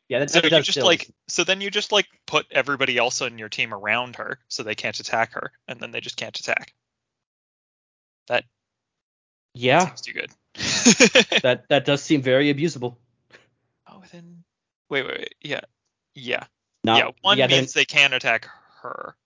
Yeah, 0.08 0.18
that's 0.18 0.32
so 0.32 0.40
that 0.40 0.50
you 0.50 0.58
just 0.58 0.72
still- 0.72 0.86
like 0.86 1.10
so 1.28 1.44
then 1.44 1.60
you 1.60 1.70
just 1.70 1.92
like 1.92 2.06
put 2.26 2.46
everybody 2.50 2.98
else 2.98 3.22
on 3.22 3.38
your 3.38 3.48
team 3.48 3.72
around 3.72 4.16
her 4.16 4.38
so 4.48 4.62
they 4.62 4.74
can't 4.74 4.98
attack 4.98 5.32
her 5.32 5.52
and 5.68 5.80
then 5.80 5.90
they 5.90 6.00
just 6.00 6.16
can't 6.16 6.38
attack. 6.38 6.74
That 8.28 8.44
yeah. 9.54 9.86
seems 9.86 10.00
too 10.00 10.12
good. 10.12 10.30
that 11.42 11.64
that 11.68 11.84
does 11.84 12.02
seem 12.02 12.22
very 12.22 12.52
abusable. 12.52 12.96
oh, 13.90 13.98
within 14.00 14.42
wait, 14.92 15.06
wait, 15.06 15.18
wait. 15.18 15.34
Yeah. 15.40 15.60
Yeah. 16.14 16.44
Not, 16.84 16.98
yeah. 16.98 17.10
One 17.22 17.38
yeah, 17.38 17.46
means 17.46 17.72
they 17.72 17.84
can 17.86 18.12
attack 18.12 18.46
her. 18.82 19.16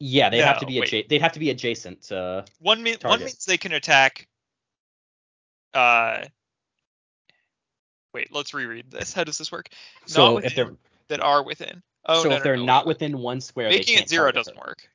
yeah, 0.00 0.30
they 0.30 0.38
have 0.38 0.58
to 0.60 0.64
No, 0.64 0.68
be 0.68 0.80
wait. 0.80 0.90
adja- 0.90 1.08
they'd 1.08 1.20
have 1.22 1.32
to 1.32 1.40
be 1.40 1.50
adjacent 1.50 2.02
to 2.04 2.44
One 2.60 2.82
mean 2.82 2.96
one 3.02 3.20
means 3.20 3.44
they 3.44 3.58
can 3.58 3.72
attack 3.72 4.28
uh 5.74 6.24
wait, 8.14 8.32
let's 8.32 8.54
reread 8.54 8.90
this. 8.90 9.12
How 9.12 9.24
does 9.24 9.38
this 9.38 9.52
work? 9.52 9.68
so 10.06 10.34
Not 10.34 10.44
if 10.44 10.54
they're 10.54 10.72
That 11.08 11.20
are 11.20 11.42
within. 11.42 11.82
Oh 12.06 12.22
so 12.22 12.28
no, 12.30 12.36
if 12.36 12.40
no, 12.40 12.44
they're 12.44 12.56
no, 12.56 12.64
not 12.64 12.86
within 12.86 13.18
one 13.18 13.40
square, 13.40 13.68
they 13.68 13.78
making 13.78 13.98
it 13.98 14.08
zero 14.08 14.32
doesn't 14.32 14.56
her. 14.56 14.62
work 14.68 14.88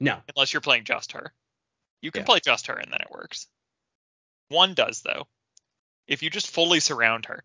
No. 0.00 0.18
unless 0.36 0.52
you're 0.52 0.60
playing 0.60 0.84
just 0.84 1.12
her. 1.12 1.32
You 2.02 2.10
can 2.10 2.20
Yeah. 2.22 2.26
play 2.26 2.40
just 2.44 2.66
her 2.66 2.74
and 2.74 2.92
then 2.92 3.00
it 3.00 3.10
works. 3.10 3.46
One 4.48 4.74
does 4.74 5.00
though. 5.02 5.26
If 6.08 6.22
you 6.22 6.30
just 6.30 6.50
fully 6.50 6.80
surround 6.80 7.26
her 7.26 7.44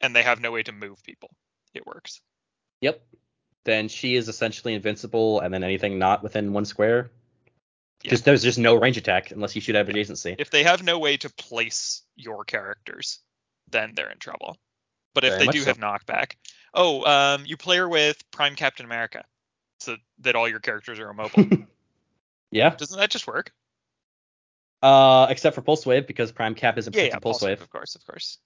and 0.00 0.14
they 0.14 0.22
have 0.22 0.40
no 0.40 0.50
way 0.52 0.62
to 0.62 0.72
move 0.72 1.02
people, 1.02 1.30
it 1.74 1.86
works. 1.86 2.20
Yep. 2.80 3.02
Then 3.64 3.88
she 3.88 4.14
is 4.16 4.28
essentially 4.28 4.74
invincible, 4.74 5.40
and 5.40 5.52
then 5.52 5.64
anything 5.64 5.98
not 5.98 6.22
within 6.22 6.52
one 6.52 6.64
square, 6.64 7.10
Yeah. 8.02 8.10
just 8.10 8.24
there's 8.24 8.42
just 8.42 8.58
no 8.58 8.74
range 8.76 8.96
attack 8.96 9.30
unless 9.32 9.54
you 9.54 9.60
shoot 9.60 9.74
have 9.74 9.88
adjacency. 9.88 10.36
If 10.38 10.50
they 10.50 10.62
have 10.62 10.82
no 10.82 10.98
way 10.98 11.16
to 11.18 11.28
place 11.30 12.02
your 12.16 12.44
characters, 12.44 13.18
then 13.70 13.92
they're 13.94 14.10
in 14.10 14.18
trouble. 14.18 14.56
But 15.14 15.24
if 15.24 15.32
Very 15.34 15.46
they 15.46 15.52
do 15.52 15.60
so. 15.60 15.66
have 15.66 15.78
knockback, 15.78 16.36
oh, 16.74 17.04
um, 17.04 17.44
you 17.44 17.56
play 17.56 17.76
her 17.78 17.88
with 17.88 18.22
Prime 18.30 18.54
Captain 18.54 18.86
America, 18.86 19.24
so 19.80 19.96
that 20.20 20.36
all 20.36 20.48
your 20.48 20.60
characters 20.60 20.98
are 21.00 21.10
immobile. 21.10 21.44
yeah. 22.52 22.70
Doesn't 22.74 22.98
that 22.98 23.10
just 23.10 23.26
work? 23.26 23.52
Uh, 24.80 25.26
except 25.28 25.56
for 25.56 25.62
pulse 25.62 25.84
wave 25.84 26.06
because 26.06 26.30
prime 26.30 26.54
cap 26.54 26.78
isn't 26.78 26.94
Yeah, 26.94 27.02
yeah, 27.04 27.18
pulse 27.18 27.42
wave. 27.42 27.60
of 27.60 27.68
course, 27.68 27.96
of 27.96 28.06
course. 28.06 28.38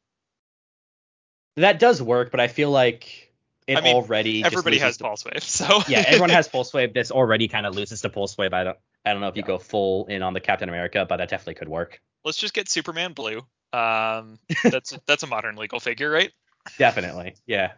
That 1.56 1.78
does 1.78 2.00
work, 2.02 2.30
but 2.30 2.40
I 2.40 2.48
feel 2.48 2.70
like 2.70 3.32
it 3.66 3.76
I 3.78 3.80
mean, 3.82 3.94
already 3.94 4.42
Everybody 4.44 4.78
has 4.78 4.96
the- 4.96 5.04
pulse 5.04 5.24
wave, 5.24 5.42
so 5.42 5.82
yeah, 5.88 6.02
everyone 6.06 6.30
has 6.30 6.48
pulse 6.52 6.72
wave. 6.72 6.94
This 6.94 7.10
already 7.10 7.48
kind 7.48 7.66
of 7.66 7.74
loses 7.74 8.00
to 8.02 8.08
pulse 8.08 8.36
wave. 8.38 8.52
I 8.52 8.64
don't 8.64 8.78
I 9.04 9.12
don't 9.12 9.20
know 9.20 9.28
if 9.28 9.36
you 9.36 9.42
Yeah. 9.42 9.48
go 9.48 9.58
full 9.58 10.06
in 10.06 10.22
on 10.22 10.32
the 10.34 10.40
Captain 10.40 10.68
America, 10.68 11.04
but 11.08 11.18
that 11.18 11.28
definitely 11.28 11.54
could 11.54 11.68
work. 11.68 12.00
Let's 12.24 12.38
just 12.38 12.54
get 12.54 12.68
Superman 12.68 13.12
blue. 13.12 13.38
Um, 13.72 14.38
that's 14.64 14.96
that's 15.06 15.22
a 15.22 15.26
modern 15.26 15.56
legal 15.56 15.80
figure, 15.80 16.10
right? 16.10 16.30
Definitely, 16.78 17.34
yeah. 17.46 17.72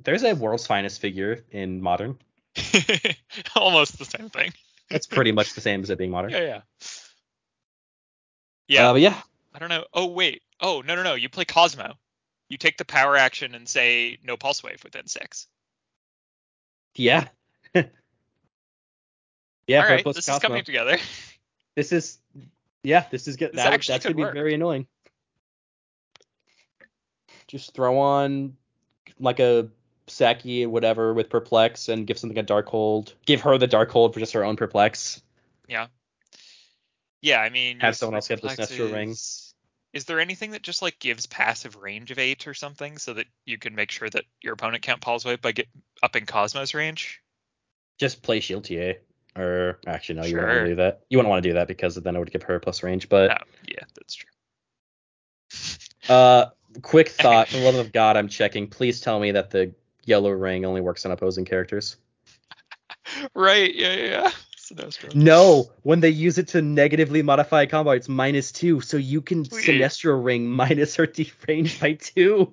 There's 0.00 0.22
a 0.24 0.34
world's 0.34 0.66
finest 0.66 1.00
figure 1.00 1.44
in 1.50 1.80
modern. 1.82 2.18
Almost 3.56 3.98
the 3.98 4.04
same 4.04 4.30
thing. 4.30 4.52
It's 4.90 5.06
pretty 5.06 5.32
much 5.32 5.54
the 5.54 5.60
same 5.60 5.82
as 5.82 5.90
it 5.90 5.98
being 5.98 6.10
modern. 6.10 6.30
Yeah, 6.30 6.40
yeah. 6.40 6.60
Yeah, 8.68 8.88
Uh, 8.88 8.92
but 8.94 9.00
yeah, 9.00 9.20
I 9.54 9.58
don't 9.58 9.68
know. 9.68 9.84
Oh 9.92 10.06
wait. 10.06 10.42
Oh 10.60 10.82
no 10.86 10.94
no 10.94 11.02
no. 11.02 11.14
You 11.14 11.28
play 11.28 11.44
Cosmo. 11.44 11.94
You 12.52 12.58
take 12.58 12.76
the 12.76 12.84
power 12.84 13.16
action 13.16 13.54
and 13.54 13.66
say 13.66 14.18
no 14.22 14.36
pulse 14.36 14.62
wave 14.62 14.84
within 14.84 15.06
six. 15.06 15.46
yeah. 16.94 17.28
yeah, 17.74 17.82
All 19.70 19.80
right, 19.88 20.04
this 20.04 20.26
Cosmo. 20.26 20.34
is 20.34 20.38
coming 20.42 20.62
together. 20.62 20.98
This 21.74 21.92
is 21.92 22.18
yeah, 22.82 23.06
this 23.10 23.26
is 23.26 23.36
good. 23.36 23.52
This 23.54 23.64
That, 23.64 23.86
gonna 23.86 24.00
could 24.00 24.16
be 24.16 24.22
work. 24.24 24.34
very 24.34 24.52
annoying. 24.52 24.86
Just 27.48 27.72
throw 27.72 27.98
on 27.98 28.58
like 29.18 29.40
a 29.40 29.70
Saki 30.06 30.66
or 30.66 30.68
whatever 30.68 31.14
with 31.14 31.30
perplex 31.30 31.88
and 31.88 32.06
give 32.06 32.18
something 32.18 32.38
a 32.38 32.44
Darkhold. 32.44 33.14
Give 33.24 33.40
her 33.40 33.56
the 33.56 33.66
Darkhold 33.66 34.12
for 34.12 34.20
just 34.20 34.34
her 34.34 34.44
own 34.44 34.56
perplex. 34.56 35.22
Yeah, 35.68 35.86
Yeah, 37.22 37.40
I 37.40 37.48
mean, 37.48 37.80
Have 37.80 37.96
someone 37.96 38.16
else 38.16 38.28
get 38.28 38.42
the 38.42 38.48
Sinestro 38.48 38.92
ring. 38.92 39.14
Is- 39.92 40.04
there 40.04 40.20
anything 40.20 40.52
that 40.52 40.62
just 40.62 40.82
like 40.82 40.98
gives 40.98 41.26
passive 41.26 41.76
range 41.76 42.10
of 42.10 42.18
eight 42.18 42.46
or 42.46 42.54
something 42.54 42.98
so 42.98 43.14
that 43.14 43.26
you 43.44 43.58
can 43.58 43.74
make 43.74 43.90
sure 43.90 44.08
that 44.10 44.24
your 44.42 44.54
opponent 44.54 44.82
can't 44.82 45.00
pulse 45.00 45.24
wave 45.24 45.40
by 45.40 45.52
get 45.52 45.68
in 46.14 46.26
Cosmo's 46.26 46.74
range? 46.74 47.20
Just 47.98 48.22
play 48.22 48.40
Shield 48.40 48.64
TA. 48.64 48.94
Or 49.34 49.78
actually, 49.86 50.16
no, 50.16 50.24
you 50.26 50.34
wouldn't 50.36 50.52
want 50.52 50.64
to 50.66 50.70
do 50.70 50.76
that. 50.76 51.00
You 51.08 51.18
wouldn't 51.18 51.30
want 51.30 51.42
to 51.42 51.48
do 51.48 51.54
that 51.54 51.68
because 51.68 51.94
then 51.94 52.16
it 52.16 52.18
would 52.18 52.30
give 52.30 52.42
her 52.42 52.58
plus 52.60 52.82
range. 52.82 53.08
But 53.08 53.30
Oh, 53.30 53.44
yeah, 53.66 53.84
that's 53.94 54.14
true. 54.14 54.28
uh, 56.08 56.46
quick 56.82 57.08
thought. 57.20 57.48
For 57.48 57.56
the 57.56 57.64
love 57.64 57.74
of 57.76 57.92
God, 57.92 58.16
I'm 58.16 58.28
checking. 58.28 58.68
Please 58.68 59.00
tell 59.00 59.18
me 59.18 59.32
that 59.32 59.50
the 59.50 59.74
yellow 60.04 60.30
ring 60.30 60.64
only 60.66 60.80
works 60.80 61.06
on 61.06 61.12
opposing 61.12 61.44
characters. 61.44 61.96
Right, 63.34 63.74
yeah, 63.74 63.94
yeah, 63.94 64.04
yeah. 64.06 64.30
Sinestro. 64.74 65.14
No, 65.14 65.70
when 65.82 66.00
they 66.00 66.10
use 66.10 66.38
it 66.38 66.48
to 66.48 66.62
negatively 66.62 67.22
modify 67.22 67.62
a 67.62 67.66
combo, 67.66 67.92
it's 67.92 68.08
minus 68.08 68.52
two, 68.52 68.80
so 68.80 68.96
you 68.96 69.20
can 69.20 69.44
Sweet. 69.44 69.64
Sinestro 69.64 70.22
ring 70.22 70.48
minus 70.48 70.96
her 70.96 71.08
range 71.48 71.80
by 71.80 71.94
two. 71.94 72.52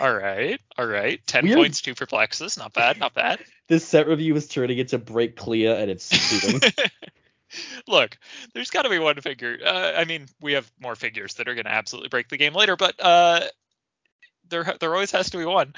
All 0.00 0.14
right, 0.14 0.60
all 0.78 0.86
right. 0.86 1.20
Ten 1.26 1.44
Weird. 1.44 1.56
points, 1.56 1.80
two 1.82 1.94
perplexes. 1.94 2.56
Not 2.56 2.72
bad, 2.72 2.98
not 2.98 3.14
bad. 3.14 3.40
This 3.68 3.86
set 3.86 4.06
review 4.08 4.34
is 4.36 4.48
turning 4.48 4.78
into 4.78 4.98
break 4.98 5.36
Clea 5.36 5.66
and 5.66 5.90
it's 5.90 6.04
suiting. 6.04 6.60
Look, 7.86 8.18
there's 8.54 8.70
got 8.70 8.82
to 8.82 8.90
be 8.90 8.98
one 8.98 9.20
figure. 9.20 9.58
Uh, 9.64 9.92
I 9.96 10.04
mean, 10.04 10.26
we 10.40 10.54
have 10.54 10.70
more 10.80 10.96
figures 10.96 11.34
that 11.34 11.48
are 11.48 11.54
going 11.54 11.64
to 11.64 11.72
absolutely 11.72 12.08
break 12.08 12.28
the 12.28 12.36
game 12.36 12.54
later, 12.54 12.76
but 12.76 12.94
uh, 12.98 13.40
there 14.48 14.74
there 14.80 14.94
always 14.94 15.10
has 15.12 15.30
to 15.30 15.38
be 15.38 15.44
one. 15.44 15.74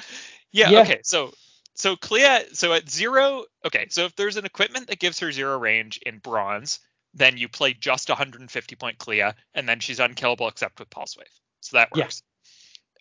Yeah, 0.52 0.70
Yeah. 0.70 0.80
Okay. 0.82 1.01
So 1.02 1.32
so 1.78 1.96
Clea. 1.96 2.44
So 2.52 2.72
at 2.72 2.90
zero. 2.90 3.44
Okay. 3.64 3.86
So 3.90 4.05
if 4.05 4.16
there's 4.16 4.36
an 4.36 4.44
equipment 4.44 4.88
that 4.88 4.98
gives 4.98 5.20
her 5.20 5.32
zero 5.32 5.59
range 5.59 5.98
in 6.05 6.18
bronze, 6.18 6.80
then 7.14 7.38
you 7.38 7.48
play 7.48 7.72
just 7.72 8.09
150 8.09 8.76
point 8.76 8.98
Clea, 8.98 9.32
and 9.55 9.68
then 9.68 9.80
she's 9.80 10.00
unkillable 10.00 10.48
except 10.48 10.78
with 10.78 10.90
Pulse 10.90 11.16
Wave. 11.16 11.26
So 11.60 11.78
that 11.78 11.90
Yeah. 11.94 12.05
works. 12.05 12.22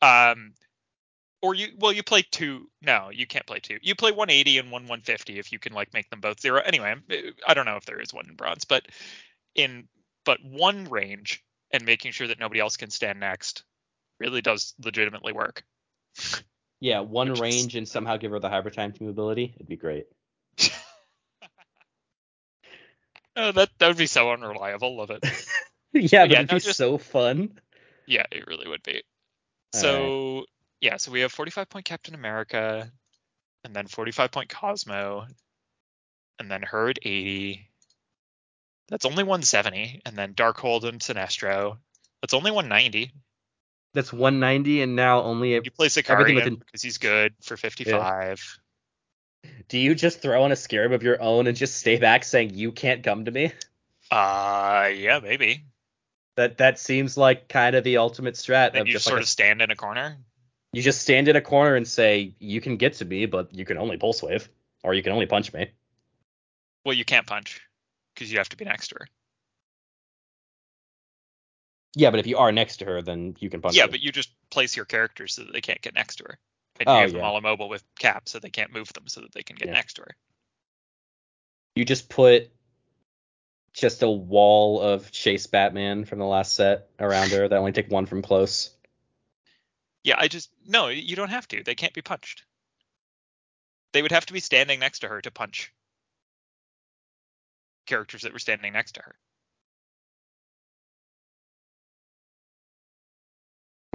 Um. 0.01 0.53
Or 1.41 1.53
you 1.53 1.67
well 1.77 1.93
you 1.93 2.01
play 2.01 2.23
two 2.31 2.67
no 2.81 3.09
you 3.11 3.27
can't 3.27 3.45
play 3.45 3.59
two 3.59 3.77
you 3.83 3.93
play 3.93 4.11
180 4.11 4.57
and 4.57 4.71
one 4.71 4.83
150 4.83 5.37
if 5.37 5.51
you 5.51 5.59
can 5.59 5.71
like 5.71 5.93
make 5.93 6.09
them 6.09 6.19
both 6.19 6.41
zero 6.41 6.59
anyway 6.65 6.95
I 7.47 7.53
don't 7.53 7.67
know 7.67 7.75
if 7.75 7.85
there 7.85 8.01
is 8.01 8.11
one 8.11 8.25
in 8.27 8.35
bronze 8.35 8.65
but 8.65 8.87
in 9.53 9.87
but 10.25 10.39
one 10.43 10.85
range 10.85 11.43
and 11.71 11.85
making 11.85 12.11
sure 12.11 12.27
that 12.27 12.39
nobody 12.39 12.59
else 12.59 12.77
can 12.77 12.89
stand 12.89 13.19
next 13.19 13.63
really 14.19 14.41
does 14.41 14.73
legitimately 14.83 15.33
work. 15.33 15.63
yeah, 16.79 16.99
one 17.01 17.29
Which 17.29 17.37
is- 17.37 17.41
range 17.41 17.75
and 17.75 17.87
somehow 17.87 18.17
give 18.17 18.31
her 18.31 18.39
the 18.39 18.49
hyper 18.49 18.69
time 18.69 18.91
team 18.93 19.07
ability. 19.09 19.53
It'd 19.55 19.67
be 19.67 19.75
great. 19.77 20.07
Oh, 23.39 23.51
that 23.51 23.69
that 23.77 23.87
would 23.87 23.97
be 23.97 24.07
so 24.07 24.31
unreliable. 24.31 24.97
Love 24.97 25.11
it. 25.11 25.19
yeah, 25.93 26.01
but 26.01 26.11
Yeah, 26.11 26.23
it'd 26.23 26.49
no, 26.49 26.55
be 26.55 26.59
just- 26.59 26.77
so 26.77 26.97
fun. 26.97 27.59
Yeah, 28.07 28.23
it 28.31 28.47
really 28.47 28.67
would 28.67 28.81
be. 28.83 29.03
All 29.75 29.79
So 29.81 30.45
yeah, 30.81 30.97
so 30.97 31.11
we 31.11 31.21
have 31.21 31.31
45 31.31 31.69
point 31.69 31.85
Captain 31.85 32.15
America, 32.15 32.91
and 33.63 33.75
then 33.75 33.85
45 33.87 34.31
point 34.31 34.49
Cosmo, 34.49 35.27
and 36.39 36.49
then 36.49 36.63
her 36.63 36.89
at 36.89 36.97
80. 37.03 37.69
That's 38.89 39.05
only 39.05 39.23
170, 39.23 40.01
and 40.05 40.15
then 40.15 40.33
Darkhold 40.33 40.85
and 40.85 40.99
Sinestro. 41.01 41.77
That's 42.21 42.33
only 42.33 42.51
190. 42.51 43.11
That's 43.93 44.13
190 44.13 44.81
and 44.83 44.95
now 44.95 45.21
only. 45.23 45.53
You 45.53 45.61
play 45.71 45.87
Everything 45.87 46.03
Sakaarian 46.03 46.35
within- 46.35 46.55
because 46.55 46.81
he's 46.81 46.97
good 46.97 47.33
for 47.41 47.57
55. 47.57 48.59
Do 49.69 49.77
you 49.77 49.95
just 49.95 50.21
throw 50.21 50.43
on 50.43 50.51
a 50.51 50.55
scarab 50.55 50.91
of 50.91 51.03
your 51.03 51.21
own 51.21 51.47
and 51.47 51.55
just 51.57 51.77
stay 51.77 51.97
back 51.97 52.23
saying 52.23 52.51
you 52.53 52.71
can't 52.71 53.03
come 53.03 53.25
to 53.25 53.31
me? 53.31 53.51
Uh, 54.11 54.89
yeah, 54.95 55.19
maybe. 55.21 55.65
That 56.35 56.57
that 56.59 56.79
seems 56.79 57.17
like 57.17 57.49
kind 57.49 57.75
of 57.75 57.83
the 57.83 57.97
ultimate 57.97 58.35
strat 58.35 58.73
Then 58.73 58.81
of 58.83 58.87
you 58.87 58.93
just 58.93 59.05
sort 59.05 59.15
like 59.15 59.21
a- 59.21 59.23
of 59.23 59.27
stand 59.29 59.61
in 59.61 59.71
a 59.71 59.75
corner. 59.75 60.17
you 60.73 60.81
just 60.81 61.01
stand 61.01 61.27
in 61.27 61.35
a 61.35 61.41
corner 61.41 61.75
and 61.75 61.87
say 61.87 62.35
you 62.39 62.61
can 62.61 62.77
get 62.77 62.93
to 62.95 63.05
me, 63.05 63.25
but 63.25 63.53
you 63.53 63.65
can 63.65 63.77
only 63.77 63.97
pulse 63.97 64.21
wave 64.21 64.47
or 64.83 64.93
you 64.93 65.01
can 65.03 65.11
only 65.13 65.25
punch 65.25 65.51
me. 65.53 65.71
Well, 66.85 66.93
you 66.95 67.03
can't 67.05 67.25
punch 67.25 67.59
because 68.13 68.31
you 68.31 68.37
have 68.37 68.49
to 68.49 68.57
be 68.57 68.65
next 68.65 68.89
to 68.89 68.95
her. 68.99 69.07
Yeah, 71.95 72.11
but 72.11 72.19
if 72.19 72.27
you 72.27 72.37
are 72.37 72.51
next 72.51 72.77
to 72.77 72.85
her, 72.85 73.01
then 73.01 73.35
you 73.39 73.49
can 73.49 73.61
punch. 73.61 73.75
yeah, 73.75 73.85
me. 73.85 73.91
but 73.91 73.99
you 74.01 74.11
just 74.11 74.29
place 74.49 74.75
your 74.75 74.85
characters 74.85 75.33
so 75.35 75.43
that 75.43 75.53
they 75.53 75.61
can't 75.61 75.81
get 75.81 75.95
next 75.95 76.17
to 76.17 76.25
her. 76.25 76.37
And 76.79 76.87
Oh, 76.87 76.95
you 76.95 77.01
have 77.01 77.11
them 77.11 77.21
yeah. 77.21 77.25
all 77.27 77.37
immobile 77.37 77.69
with 77.69 77.83
cap 77.97 78.29
so 78.29 78.39
they 78.39 78.49
can't 78.51 78.71
move 78.71 78.91
them 78.93 79.07
so 79.07 79.21
that 79.21 79.31
they 79.33 79.41
can 79.43 79.55
get 79.55 79.67
Yeah. 79.69 79.73
next 79.73 79.93
to 79.95 80.01
her. 80.03 80.15
you 81.75 81.85
just 81.85 82.09
put 82.09 82.49
just 83.73 84.01
a 84.01 84.09
wall 84.09 84.81
of 84.81 85.11
Chase 85.11 85.45
Batman 85.45 86.05
from 86.05 86.17
the 86.17 86.25
last 86.25 86.55
set 86.55 86.89
around 86.99 87.29
her 87.31 87.47
that 87.47 87.55
only 87.57 87.71
take 87.71 87.91
one 87.91 88.07
from 88.07 88.23
close. 88.23 88.71
Yeah, 90.03 90.15
I 90.17 90.27
just 90.27 90.49
no, 90.65 90.87
you 90.87 91.15
don't 91.15 91.29
have 91.29 91.47
to. 91.49 91.63
They 91.63 91.75
can't 91.75 91.93
be 91.93 92.01
punched. 92.01 92.43
They 93.93 94.01
would 94.01 94.11
have 94.11 94.25
to 94.27 94.33
be 94.33 94.39
standing 94.39 94.79
next 94.79 94.99
to 94.99 95.07
her 95.07 95.21
to 95.21 95.29
punch 95.31 95.71
characters 97.85 98.23
that 98.23 98.33
were 98.33 98.39
standing 98.39 98.73
next 98.73 98.93
to 98.93 99.01
her. 99.01 99.15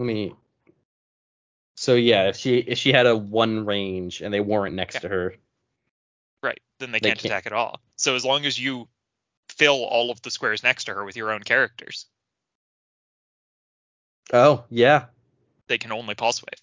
Let 0.02 0.06
me. 0.08 0.34
So 1.76 1.94
yeah, 1.94 2.28
if 2.28 2.36
she 2.36 2.58
if 2.58 2.76
she 2.76 2.92
had 2.92 3.06
a 3.06 3.16
one 3.16 3.64
range 3.64 4.20
and 4.20 4.34
they 4.34 4.40
weren't 4.40 4.74
next 4.74 4.94
Yeah. 4.94 5.00
to 5.02 5.08
her, 5.10 5.34
Right. 6.42 6.60
Then 6.80 6.90
they 6.90 6.98
They 6.98 7.10
can't, 7.10 7.20
can't- 7.20 7.26
attack 7.32 7.46
at 7.46 7.52
all. 7.52 7.80
So 7.94 8.16
as 8.16 8.24
long 8.24 8.44
as 8.44 8.58
you 8.58 8.88
fill 9.48 9.84
all 9.84 10.10
of 10.10 10.20
the 10.22 10.30
squares 10.32 10.64
next 10.64 10.84
to 10.86 10.94
her 10.94 11.04
with 11.04 11.14
your 11.14 11.30
own 11.30 11.44
characters, 11.44 12.06
oh 14.32 14.64
yeah, 14.70 15.04
they 15.68 15.78
can 15.78 15.92
only 15.92 16.16
pulse 16.16 16.42
wave. 16.42 16.58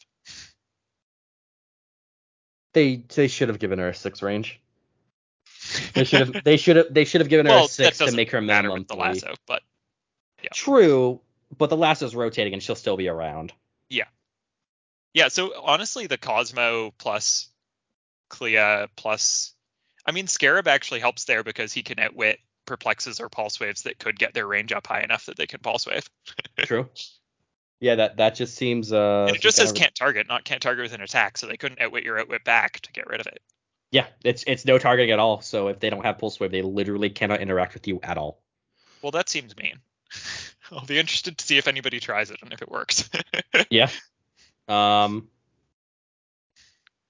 they 2.73 2.97
they 3.15 3.29
should 3.29 3.47
have 3.47 3.59
given 3.59 3.79
her 3.79 3.87
a 3.89 3.95
six 3.95 4.21
range. 4.21 4.59
They 5.93 6.03
should 6.03 6.19
have 6.27 6.43
they 6.43 6.57
should 6.57 6.75
have 6.75 6.93
they 6.93 7.05
should 7.05 7.21
have 7.21 7.29
given 7.29 7.45
her 7.45 7.53
well, 7.53 7.65
a 7.65 7.69
six 7.69 7.99
to 7.99 8.11
make 8.11 8.31
her 8.31 8.41
matter 8.41 8.67
minimum 8.67 8.79
with 8.79 8.87
the 8.89 8.95
lasso, 8.95 9.33
but 9.47 9.61
True, 10.53 11.21
but 11.57 11.69
the 11.69 11.77
lasso's 11.77 12.15
rotating 12.15 12.53
and 12.53 12.61
she'll 12.61 12.75
still 12.75 12.97
be 12.97 13.07
around. 13.07 13.53
Yeah, 13.89 14.05
Yeah, 15.13 15.29
so 15.29 15.53
honestly, 15.61 16.07
the 16.07 16.17
Cosmo 16.17 16.93
plus 16.97 17.49
Clea 18.29 18.87
plus, 18.95 19.53
I 20.05 20.11
mean, 20.11 20.27
Scarab 20.27 20.67
actually 20.67 20.99
helps 20.99 21.25
there 21.25 21.43
because 21.43 21.73
he 21.73 21.83
can 21.83 21.99
outwit 21.99 22.39
perplexes 22.65 23.19
or 23.19 23.29
pulse 23.29 23.59
waves 23.59 23.81
that 23.83 23.97
could 23.97 24.17
get 24.17 24.33
their 24.33 24.45
range 24.45 24.71
up 24.71 24.85
high 24.85 25.01
enough 25.01 25.25
that 25.25 25.37
they 25.37 25.47
can 25.47 25.59
pulse 25.59 25.87
wave. 25.87 26.07
True. 26.59 26.87
Yeah, 27.79 27.95
that 27.95 28.17
that 28.17 28.35
just 28.35 28.55
seems 28.55 28.91
uh. 28.91 29.25
and 29.27 29.35
it 29.35 29.41
just 29.41 29.57
says 29.57 29.71
of- 29.71 29.75
can't 29.75 29.95
target, 29.95 30.27
not 30.27 30.43
can't 30.43 30.61
target 30.61 30.83
with 30.83 30.93
an 30.93 31.01
attack, 31.01 31.37
so 31.37 31.47
they 31.47 31.57
couldn't 31.57 31.81
outwit 31.81 32.03
your 32.03 32.19
outwit 32.19 32.43
back 32.43 32.81
to 32.81 32.91
get 32.91 33.07
rid 33.07 33.21
of 33.21 33.27
it. 33.27 33.39
Yeah, 33.91 34.05
it's 34.23 34.43
it's 34.45 34.65
no 34.65 34.77
targeting 34.77 35.11
at 35.11 35.19
all. 35.19 35.41
So 35.41 35.69
if 35.69 35.79
they 35.79 35.89
don't 35.89 36.05
have 36.05 36.19
pulse 36.19 36.39
wave, 36.39 36.51
they 36.51 36.61
literally 36.61 37.09
cannot 37.09 37.41
interact 37.41 37.73
with 37.73 37.87
you 37.87 37.99
at 38.03 38.17
all. 38.17 38.41
Well, 39.01 39.11
that 39.11 39.29
seems 39.29 39.55
mean. 39.57 39.79
I'll 40.71 40.85
be 40.85 40.99
interested 40.99 41.37
to 41.37 41.45
see 41.45 41.57
if 41.57 41.67
anybody 41.67 41.99
tries 41.99 42.31
it 42.31 42.37
and 42.41 42.53
if 42.53 42.61
it 42.61 42.69
works. 42.69 43.09
Yeah. 43.69 43.89
Um. 44.67 45.27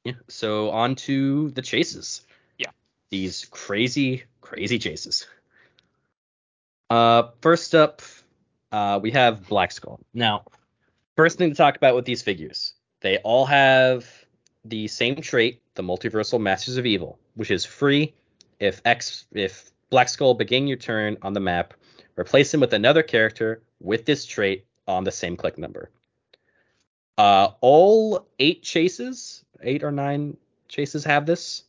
Yeah. 0.04 0.14
So 0.30 0.72
on 0.72 0.96
to 0.96 1.52
the 1.52 1.62
chases. 1.62 2.22
Yeah. 2.58 2.72
These 3.12 3.46
crazy, 3.52 4.24
crazy 4.42 4.80
chases. 4.80 5.28
Uh, 6.90 7.30
first 7.42 7.76
up, 7.76 8.02
uh, 8.72 9.00
we 9.02 9.12
have 9.12 9.48
Black 9.48 9.72
Skull. 9.72 10.00
Now, 10.14 10.46
first 11.16 11.38
thing 11.38 11.50
to 11.50 11.56
talk 11.56 11.76
about 11.76 11.96
with 11.96 12.06
these 12.06 12.22
figures, 12.22 12.74
they 13.02 13.18
all 13.18 13.46
have 13.46 14.08
the 14.66 14.88
same 14.88 15.18
trait, 15.18 15.62
the 15.76 15.84
multiversal 15.84 16.40
Masters 16.40 16.78
of 16.78 16.86
Evil, 16.86 17.20
which 17.36 17.52
is 17.52 17.66
free 17.66 18.14
if 18.60 18.82
X 18.86 19.26
if 19.32 19.72
Black 19.90 20.10
Skull 20.10 20.34
begin 20.34 20.68
your 20.68 20.78
turn 20.78 21.18
on 21.22 21.34
the 21.34 21.40
map, 21.40 21.74
replace 22.18 22.54
him 22.54 22.60
with 22.60 22.74
another 22.74 23.04
character 23.04 23.62
with 23.80 24.06
this 24.06 24.26
trait 24.26 24.66
on 24.88 25.04
the 25.04 25.12
same 25.12 25.36
click 25.36 25.58
number. 25.58 25.90
Uh, 27.18 27.52
all 27.62 28.28
eight 28.40 28.64
chases, 28.64 29.44
eight 29.62 29.84
or 29.84 29.92
nine 29.92 30.38
chases 30.68 31.04
have 31.04 31.26
this. 31.26 31.64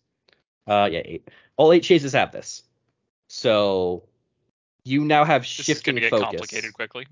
Uh, 0.67 0.89
yeah, 0.91 1.03
eight. 1.05 1.29
All 1.57 1.73
eight 1.73 1.83
chases 1.83 2.13
have 2.13 2.31
this. 2.33 2.63
So 3.29 4.05
you 4.85 5.05
now 5.05 5.25
have 5.25 5.45
shifting 5.45 5.73
this 5.75 5.79
is 5.79 5.83
gonna 5.83 6.01
get 6.01 6.11
focus. 6.11 6.41
complicated 6.41 6.73
quickly. 6.73 7.07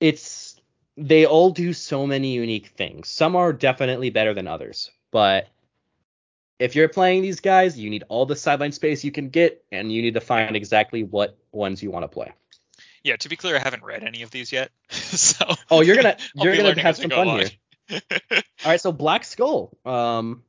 It's 0.00 0.60
they 0.96 1.26
all 1.26 1.50
do 1.50 1.72
so 1.72 2.06
many 2.06 2.32
unique 2.32 2.68
things. 2.76 3.08
Some 3.08 3.36
are 3.36 3.52
definitely 3.52 4.10
better 4.10 4.34
than 4.34 4.48
others, 4.48 4.90
but 5.10 5.48
if 6.58 6.74
you're 6.74 6.88
playing 6.88 7.22
these 7.22 7.40
guys, 7.40 7.78
you 7.78 7.90
need 7.90 8.04
all 8.08 8.26
the 8.26 8.36
sideline 8.36 8.72
space 8.72 9.04
you 9.04 9.12
can 9.12 9.28
get, 9.28 9.64
and 9.70 9.92
you 9.92 10.02
need 10.02 10.14
to 10.14 10.20
find 10.20 10.56
exactly 10.56 11.04
what 11.04 11.36
ones 11.52 11.82
you 11.82 11.90
want 11.90 12.04
to 12.04 12.08
play. 12.08 12.32
Yeah, 13.04 13.16
to 13.16 13.28
be 13.28 13.36
clear, 13.36 13.56
I 13.56 13.60
haven't 13.60 13.84
read 13.84 14.02
any 14.02 14.22
of 14.22 14.30
these 14.30 14.50
yet, 14.52 14.70
so. 14.90 15.46
Oh, 15.70 15.80
you're 15.80 15.96
gonna 15.96 16.16
you're 16.34 16.56
gonna 16.56 16.80
have 16.80 16.96
some 16.96 17.10
fun 17.10 17.28
here. 17.28 17.50
All 18.30 18.40
right, 18.66 18.80
so 18.80 18.92
Black 18.92 19.24
Skull. 19.24 19.76
Um, 19.84 20.42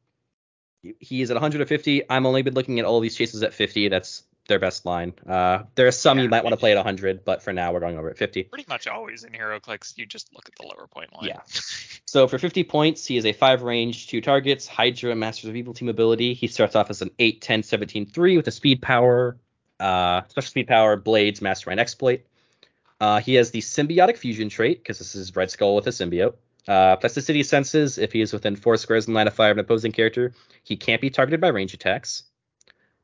he 0.82 1.22
is 1.22 1.30
at 1.30 1.36
150. 1.36 2.10
I'm 2.10 2.26
only 2.26 2.42
been 2.42 2.54
looking 2.54 2.80
at 2.80 2.86
all 2.86 3.02
these 3.02 3.16
chases 3.16 3.44
at 3.44 3.54
50. 3.54 3.90
That's 3.90 4.24
their 4.50 4.60
best 4.60 4.86
line. 4.86 5.14
Uh, 5.26 5.64
there 5.76 5.88
are 5.88 5.92
some 5.92 6.18
Yeah. 6.18 6.26
you 6.26 6.30
might 6.30 6.44
want 6.44 6.52
to 6.54 6.58
play 6.58 6.72
at 6.72 6.78
100, 6.78 7.24
but 7.24 7.42
for 7.42 7.54
now 7.54 7.72
we're 7.72 7.80
going 7.80 7.98
over 7.98 8.10
at 8.10 8.18
50. 8.18 8.44
Pretty 8.44 8.66
much 8.68 8.86
always 8.88 9.24
in 9.24 9.32
HeroClix, 9.32 9.98
you 9.98 10.06
just 10.06 10.34
look 10.34 10.50
at 10.50 10.56
the 10.56 10.64
lower 10.68 10.88
point 10.88 11.14
line. 11.16 11.28
Yeah. 11.30 11.40
So 12.06 12.28
for 12.28 12.40
50 12.40 12.64
points, 12.64 13.06
he 13.06 13.18
is 13.18 13.26
a 13.28 13.34
5 13.34 13.62
range, 13.62 14.08
2 14.08 14.20
targets, 14.20 14.66
Hydra, 14.68 15.16
Masters 15.16 15.48
of 15.52 15.56
Evil 15.56 15.76
team 15.76 15.90
ability. 15.90 16.34
He 16.34 16.48
starts 16.48 16.76
off 16.76 16.90
as 16.90 17.04
an 17.04 17.12
8, 17.20 17.40
10, 17.40 17.62
17, 17.62 18.08
3 18.08 18.36
with 18.36 18.48
a 18.48 18.52
speed 18.52 18.82
power, 18.82 19.38
uh, 19.80 20.24
special 20.28 20.50
speed 20.50 20.68
power, 20.68 20.96
blades, 20.96 21.40
mastermind 21.40 21.80
exploit. 21.80 22.22
Uh, 23.00 23.20
he 23.20 23.36
has 23.36 23.52
the 23.52 23.60
symbiotic 23.62 24.18
fusion 24.18 24.50
trait 24.50 24.80
because 24.82 24.98
this 24.98 25.14
is 25.14 25.36
Red 25.36 25.52
Skull 25.52 25.76
with 25.76 25.86
a 25.86 25.92
symbiote. 25.92 26.34
Uh, 26.68 26.96
plasticity 26.96 27.44
senses 27.44 28.00
if 28.00 28.12
he 28.12 28.22
is 28.22 28.34
within 28.34 28.56
four 28.56 28.76
squares 28.78 29.08
in 29.08 29.14
line 29.14 29.28
of 29.28 29.34
fire 29.36 29.52
of 29.52 29.58
an 29.58 29.64
opposing 29.64 29.92
character, 29.92 30.34
he 30.64 30.76
can't 30.76 31.02
be 31.02 31.12
targeted 31.12 31.40
by 31.40 31.50
range 31.50 31.76
attacks. 31.76 32.24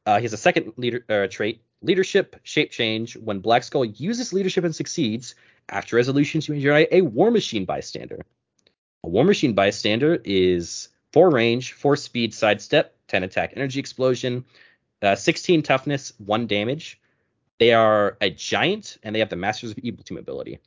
Uh, 0.06 0.18
he 0.18 0.24
has 0.24 0.34
a 0.34 0.38
second 0.38 0.74
leader 0.78 1.04
uh, 1.10 1.28
trait, 1.28 1.62
leadership 1.82 2.36
shape 2.44 2.72
change. 2.72 3.16
When 3.18 3.40
Black 3.40 3.64
Skull 3.64 3.86
uses 3.86 4.34
leadership 4.34 4.64
and 4.64 4.76
succeeds, 4.76 5.36
after 5.70 5.96
resolutions, 5.96 6.48
you 6.48 6.54
may 6.56 6.62
generate 6.62 6.90
a 6.92 7.02
War 7.02 7.32
Machine 7.32 7.66
bystander. 7.66 8.22
A 9.04 9.10
War 9.10 9.24
Machine 9.24 9.54
bystander 9.54 10.22
is 10.24 10.90
four 11.12 11.32
range, 11.32 11.74
four 11.74 11.96
speed, 11.96 12.34
sidestep, 12.34 12.96
10 13.08 13.24
attack, 13.24 13.54
energy 13.56 13.80
explosion, 13.80 14.46
uh, 15.02 15.16
16 15.16 15.64
toughness, 15.64 16.14
one 16.18 16.46
damage. 16.48 17.00
They 17.60 17.74
are 17.74 18.18
a 18.22 18.30
giant, 18.30 18.98
and 19.02 19.16
they 19.16 19.20
have 19.20 19.30
the 19.30 19.36
Masters 19.38 19.72
of 19.72 19.78
Evil 19.80 20.04
team 20.04 20.18
ability. 20.18 20.60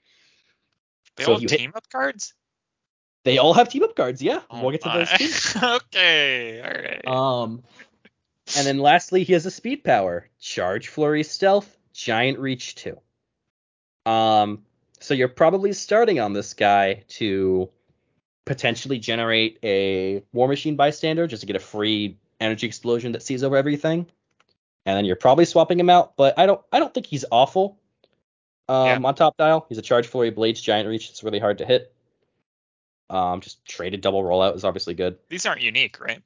They 1.16 1.24
So 1.24 1.32
all 1.34 1.40
have 1.40 1.50
hit- 1.50 1.58
team 1.60 1.72
up 1.76 1.88
cards? 1.90 2.34
They 3.24 3.38
all 3.38 3.52
have 3.54 3.68
team 3.68 3.82
up 3.82 3.94
cards, 3.94 4.22
yeah. 4.22 4.40
Oh 4.50 4.62
we'll 4.62 4.70
get 4.70 4.80
to 4.82 4.88
those 4.88 5.10
my. 5.10 5.16
too. 5.18 5.66
okay, 5.86 6.62
alright. 6.62 7.06
Um, 7.06 7.62
and 8.56 8.66
then 8.66 8.78
lastly, 8.78 9.24
he 9.24 9.32
has 9.32 9.46
a 9.46 9.50
speed 9.50 9.84
power: 9.84 10.28
charge, 10.40 10.88
flurry, 10.88 11.22
stealth, 11.22 11.76
giant 11.92 12.38
reach 12.38 12.74
two. 12.74 12.98
Um, 14.06 14.64
so 15.00 15.14
you're 15.14 15.28
probably 15.28 15.72
starting 15.72 16.20
on 16.20 16.32
this 16.32 16.54
guy 16.54 17.04
to 17.08 17.68
potentially 18.44 18.98
generate 18.98 19.58
a 19.62 20.22
War 20.32 20.48
Machine 20.48 20.76
bystander 20.76 21.26
just 21.26 21.40
to 21.40 21.46
get 21.46 21.56
a 21.56 21.60
free 21.60 22.16
energy 22.40 22.66
explosion 22.66 23.12
that 23.12 23.22
sees 23.22 23.42
over 23.42 23.56
everything, 23.56 24.06
and 24.86 24.96
then 24.96 25.04
you're 25.04 25.16
probably 25.16 25.44
swapping 25.44 25.78
him 25.78 25.90
out. 25.90 26.16
But 26.16 26.38
I 26.38 26.46
don't, 26.46 26.60
I 26.72 26.78
don't 26.78 26.92
think 26.92 27.06
he's 27.06 27.24
awful. 27.30 27.78
Um, 28.68 29.06
on 29.06 29.14
top 29.14 29.36
dial, 29.36 29.64
he's 29.68 29.78
a 29.78 29.82
charge, 29.82 30.06
flurry, 30.06 30.30
blades, 30.30 30.60
giant 30.60 30.88
reach. 30.88 31.08
It's 31.10 31.22
really 31.22 31.38
hard 31.38 31.58
to 31.58 31.64
hit. 31.64 31.92
Um, 33.10 33.40
just 33.40 33.64
traded 33.64 34.02
double 34.02 34.22
rollout 34.22 34.56
is 34.56 34.64
obviously 34.64 34.94
good. 34.94 35.16
These 35.30 35.46
aren't 35.46 35.62
unique, 35.62 35.98
right? 36.00 36.20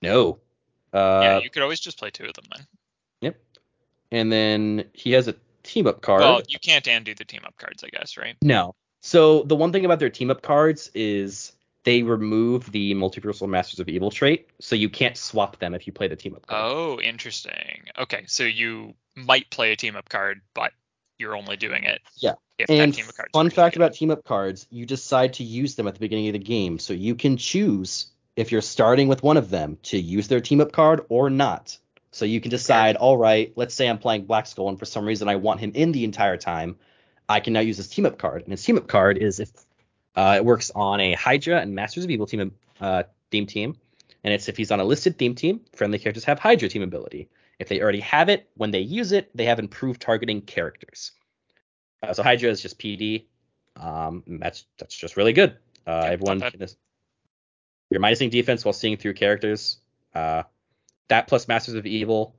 No. 0.00 0.38
Uh, 0.92 1.20
yeah, 1.22 1.38
you 1.38 1.50
could 1.50 1.62
always 1.62 1.80
just 1.80 1.98
play 1.98 2.10
two 2.10 2.24
of 2.24 2.34
them 2.34 2.44
then. 2.54 2.66
Yep. 3.20 3.36
And 4.12 4.32
then 4.32 4.84
he 4.92 5.12
has 5.12 5.28
a 5.28 5.34
team 5.62 5.86
up 5.86 6.00
card. 6.02 6.20
Well, 6.20 6.42
you 6.48 6.58
can't 6.58 6.86
undo 6.86 7.14
the 7.14 7.24
team 7.24 7.42
up 7.46 7.56
cards, 7.56 7.84
I 7.84 7.88
guess, 7.88 8.16
right? 8.16 8.36
no. 8.42 8.74
So 9.02 9.44
the 9.44 9.56
one 9.56 9.72
thing 9.72 9.86
about 9.86 9.98
their 9.98 10.10
team 10.10 10.30
up 10.30 10.42
cards 10.42 10.90
is 10.94 11.52
they 11.84 12.02
remove 12.02 12.70
the 12.70 12.92
multiversal 12.94 13.48
Masters 13.48 13.80
of 13.80 13.88
Evil 13.88 14.10
trait, 14.10 14.48
so 14.60 14.76
you 14.76 14.90
can't 14.90 15.16
swap 15.16 15.58
them 15.58 15.74
if 15.74 15.86
you 15.86 15.92
play 15.94 16.06
the 16.06 16.16
team 16.16 16.34
up 16.34 16.46
card. 16.46 16.62
Oh, 16.70 17.00
interesting. 17.00 17.84
Okay, 17.98 18.24
so 18.26 18.44
you 18.44 18.92
might 19.14 19.48
play 19.48 19.72
a 19.72 19.76
team 19.76 19.96
up 19.96 20.10
card, 20.10 20.42
but 20.52 20.72
you're 21.16 21.34
only 21.34 21.56
doing 21.56 21.84
it 21.84 22.02
Yeah. 22.18 22.34
if 22.58 22.68
and 22.68 22.92
that 22.92 22.96
team 22.96 23.06
up 23.08 23.14
card. 23.16 23.30
fun 23.32 23.48
fact 23.48 23.76
about 23.76 23.94
team 23.94 24.10
up 24.10 24.22
cards, 24.24 24.66
you 24.70 24.84
decide 24.84 25.32
to 25.34 25.44
use 25.44 25.76
them 25.76 25.88
at 25.88 25.94
the 25.94 26.00
beginning 26.00 26.26
of 26.28 26.34
the 26.34 26.38
game, 26.38 26.78
so 26.78 26.92
you 26.92 27.14
can 27.14 27.38
choose 27.38 28.06
if 28.40 28.50
you're 28.50 28.62
starting 28.62 29.06
with 29.06 29.22
one 29.22 29.36
of 29.36 29.50
them 29.50 29.76
to 29.82 29.98
use 29.98 30.28
their 30.28 30.40
team 30.40 30.62
up 30.62 30.72
card 30.72 31.04
or 31.10 31.28
not. 31.28 31.76
So 32.10 32.24
you 32.24 32.40
can 32.40 32.50
decide, 32.50 32.96
all 32.96 33.18
right, 33.18 33.52
let's 33.54 33.74
say 33.74 33.86
I'm 33.86 33.98
playing 33.98 34.24
Black 34.24 34.46
Skull 34.46 34.70
and 34.70 34.78
for 34.78 34.86
some 34.86 35.04
reason 35.04 35.28
I 35.28 35.36
want 35.36 35.60
him 35.60 35.72
in 35.74 35.92
the 35.92 36.04
entire 36.04 36.38
time, 36.38 36.76
I 37.28 37.40
can 37.40 37.52
now 37.52 37.60
use 37.60 37.76
his 37.76 37.88
team 37.88 38.06
up 38.06 38.16
card. 38.16 38.42
And 38.42 38.50
his 38.50 38.64
team 38.64 38.78
up 38.78 38.88
card 38.88 39.18
is 39.18 39.40
if 39.40 39.50
uh, 40.16 40.36
it 40.38 40.44
works 40.44 40.72
on 40.74 41.00
a 41.00 41.12
Hydra 41.12 41.60
and 41.60 41.74
Masters 41.74 42.04
of 42.04 42.10
Evil 42.10 42.26
team 42.26 42.52
uh, 42.80 43.02
theme 43.30 43.44
team, 43.44 43.76
and 44.24 44.32
it's 44.32 44.48
if 44.48 44.56
he's 44.56 44.70
on 44.70 44.80
a 44.80 44.84
listed 44.84 45.18
theme 45.18 45.34
team, 45.34 45.60
friendly 45.74 45.98
characters 45.98 46.24
have 46.24 46.38
Hydra 46.38 46.70
team 46.70 46.82
ability. 46.82 47.28
If 47.58 47.68
they 47.68 47.82
already 47.82 48.00
have 48.00 48.30
it, 48.30 48.48
when 48.56 48.70
they 48.70 48.80
use 48.80 49.12
it, 49.12 49.30
they 49.34 49.44
have 49.44 49.58
improved 49.58 50.00
targeting 50.00 50.40
characters. 50.40 51.12
Uh, 52.02 52.14
so 52.14 52.22
Hydra 52.22 52.48
is 52.50 52.62
just 52.62 52.78
PD. 52.78 53.26
Um, 53.76 54.24
that's 54.26 54.64
that's 54.78 54.96
just 54.96 55.18
really 55.18 55.34
good. 55.34 55.58
Uh, 55.86 56.08
everyone, 56.10 56.40
can 56.40 56.66
you're 57.90 58.00
minusing 58.00 58.30
defense 58.30 58.64
while 58.64 58.72
seeing 58.72 58.96
through 58.96 59.14
characters. 59.14 59.78
Uh, 60.14 60.44
that 61.08 61.26
plus 61.26 61.48
Masters 61.48 61.74
of 61.74 61.86
Evil 61.86 62.34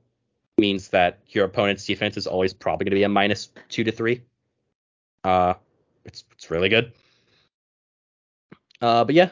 means 0.58 0.88
that 0.88 1.20
your 1.28 1.44
opponent's 1.44 1.84
defense 1.84 2.16
is 2.16 2.26
always 2.26 2.52
probably 2.52 2.84
going 2.84 2.92
to 2.92 2.96
be 2.96 3.02
a 3.02 3.08
minus 3.08 3.50
two 3.68 3.84
to 3.84 3.92
three. 3.92 4.22
Uh, 5.24 5.54
it's 6.04 6.24
it's 6.32 6.50
really 6.50 6.68
good. 6.68 6.92
Uh, 8.80 9.04
but 9.04 9.14
yeah, 9.14 9.30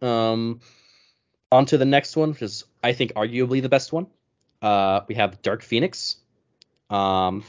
um, 0.00 0.60
on 1.52 1.66
to 1.66 1.78
the 1.78 1.84
next 1.84 2.16
one, 2.16 2.30
which 2.30 2.42
is 2.42 2.64
I 2.82 2.92
think 2.92 3.12
arguably 3.14 3.60
the 3.60 3.68
best 3.68 3.92
one. 3.92 4.06
Uh, 4.62 5.00
we 5.06 5.14
have 5.16 5.42
Dark 5.42 5.62
Phoenix. 5.62 6.16
Um, 6.88 7.44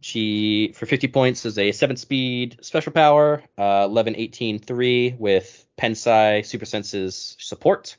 she 0.00 0.72
for 0.74 0.86
50 0.86 1.08
points 1.08 1.44
is 1.44 1.58
a 1.58 1.72
7 1.72 1.96
speed 1.96 2.58
special 2.62 2.92
power, 2.92 3.42
uh, 3.56 3.86
11 3.88 4.16
18 4.16 4.58
3 4.58 5.16
with 5.18 5.66
Pensai 5.78 6.44
Super 6.44 6.64
Senses 6.66 7.36
support. 7.38 7.96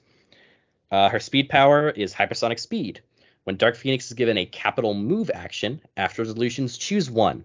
Uh, 0.92 1.10
her 1.10 1.20
speed 1.20 1.50
power 1.50 1.90
is 1.90 2.14
hypersonic 2.14 2.60
speed. 2.60 3.02
When 3.44 3.58
Dark 3.58 3.76
Phoenix 3.76 4.08
is 4.08 4.14
given 4.14 4.38
a 4.38 4.46
capital 4.46 4.94
move 4.94 5.32
action, 5.34 5.82
after 5.98 6.22
resolutions, 6.22 6.78
choose 6.78 7.10
one. 7.10 7.44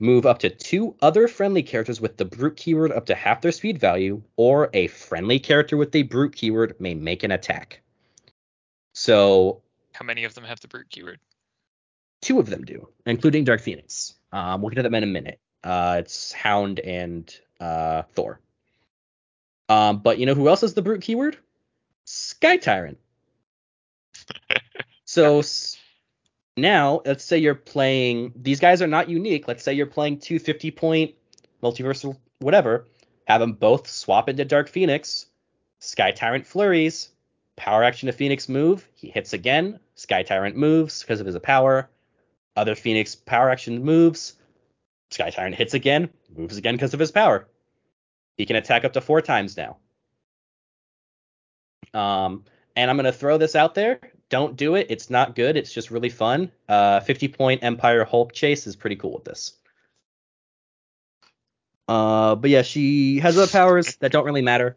Move 0.00 0.26
up 0.26 0.38
to 0.40 0.50
two 0.50 0.94
other 1.02 1.26
friendly 1.26 1.62
characters 1.62 2.00
with 2.00 2.16
the 2.16 2.24
brute 2.24 2.56
keyword 2.56 2.92
up 2.92 3.06
to 3.06 3.14
half 3.14 3.40
their 3.40 3.52
speed 3.52 3.78
value, 3.78 4.22
or 4.36 4.70
a 4.72 4.86
friendly 4.88 5.38
character 5.38 5.76
with 5.76 5.92
the 5.92 6.02
brute 6.02 6.34
keyword 6.34 6.80
may 6.80 6.94
make 6.94 7.24
an 7.24 7.32
attack. 7.32 7.80
So 8.92 9.62
How 9.92 10.04
many 10.04 10.24
of 10.24 10.34
them 10.34 10.44
have 10.44 10.60
the 10.60 10.68
brute 10.68 10.90
keyword? 10.90 11.18
Two 12.20 12.38
of 12.38 12.48
them 12.48 12.64
do, 12.64 12.88
including 13.06 13.44
Dark 13.44 13.60
Phoenix. 13.60 14.14
Um, 14.32 14.60
we'll 14.60 14.70
get 14.70 14.76
to 14.76 14.82
them 14.82 14.94
in 14.94 15.02
a 15.02 15.06
minute. 15.06 15.40
Uh, 15.64 15.96
it's 16.00 16.32
Hound 16.32 16.80
and 16.80 17.32
uh, 17.60 18.02
Thor. 18.14 18.40
Um, 19.68 19.98
but 19.98 20.18
you 20.18 20.26
know 20.26 20.34
who 20.34 20.48
else 20.48 20.62
has 20.62 20.74
the 20.74 20.82
brute 20.82 21.02
keyword? 21.02 21.36
Sky 22.04 22.56
Tyrant. 22.56 22.98
so 25.04 25.40
s- 25.40 25.78
now, 26.56 27.02
let's 27.04 27.24
say 27.24 27.38
you're 27.38 27.54
playing. 27.54 28.32
These 28.36 28.60
guys 28.60 28.82
are 28.82 28.86
not 28.86 29.08
unique. 29.08 29.46
Let's 29.46 29.62
say 29.62 29.74
you're 29.74 29.86
playing 29.86 30.18
two 30.20 30.38
50 30.38 30.70
point 30.70 31.14
multiversal 31.62 32.16
whatever. 32.40 32.86
Have 33.26 33.40
them 33.40 33.52
both 33.52 33.88
swap 33.88 34.28
into 34.28 34.44
Dark 34.44 34.68
Phoenix. 34.68 35.26
Sky 35.80 36.12
Tyrant 36.12 36.46
flurries. 36.46 37.10
Power 37.56 37.82
action 37.84 38.06
to 38.06 38.12
Phoenix 38.12 38.48
move. 38.48 38.88
He 38.94 39.10
hits 39.10 39.32
again. 39.32 39.80
Sky 39.96 40.22
Tyrant 40.22 40.56
moves 40.56 41.02
because 41.02 41.20
of 41.20 41.26
his 41.26 41.38
power. 41.40 41.90
Other 42.58 42.74
Phoenix 42.74 43.14
power 43.14 43.50
action 43.50 43.84
moves. 43.84 44.34
Sky 45.10 45.30
Tyrant 45.30 45.54
hits 45.54 45.74
again, 45.74 46.10
moves 46.36 46.56
again 46.56 46.74
because 46.74 46.92
of 46.92 47.00
his 47.00 47.12
power. 47.12 47.48
He 48.36 48.46
can 48.46 48.56
attack 48.56 48.84
up 48.84 48.92
to 48.94 49.00
four 49.00 49.22
times 49.22 49.56
now. 49.56 49.78
Um, 51.94 52.44
and 52.76 52.90
I'm 52.90 52.96
gonna 52.96 53.12
throw 53.12 53.38
this 53.38 53.56
out 53.56 53.74
there. 53.74 54.00
Don't 54.28 54.56
do 54.56 54.74
it. 54.74 54.88
It's 54.90 55.08
not 55.08 55.34
good. 55.34 55.56
It's 55.56 55.72
just 55.72 55.90
really 55.90 56.10
fun. 56.10 56.52
Uh, 56.68 57.00
50 57.00 57.28
point 57.28 57.62
Empire 57.62 58.04
Hulk 58.04 58.32
chase 58.32 58.66
is 58.66 58.76
pretty 58.76 58.96
cool 58.96 59.14
with 59.14 59.24
this. 59.24 59.52
Uh, 61.86 62.34
but 62.34 62.50
yeah, 62.50 62.62
she 62.62 63.20
has 63.20 63.38
other 63.38 63.50
powers 63.50 63.96
that 63.96 64.12
don't 64.12 64.26
really 64.26 64.42
matter. 64.42 64.76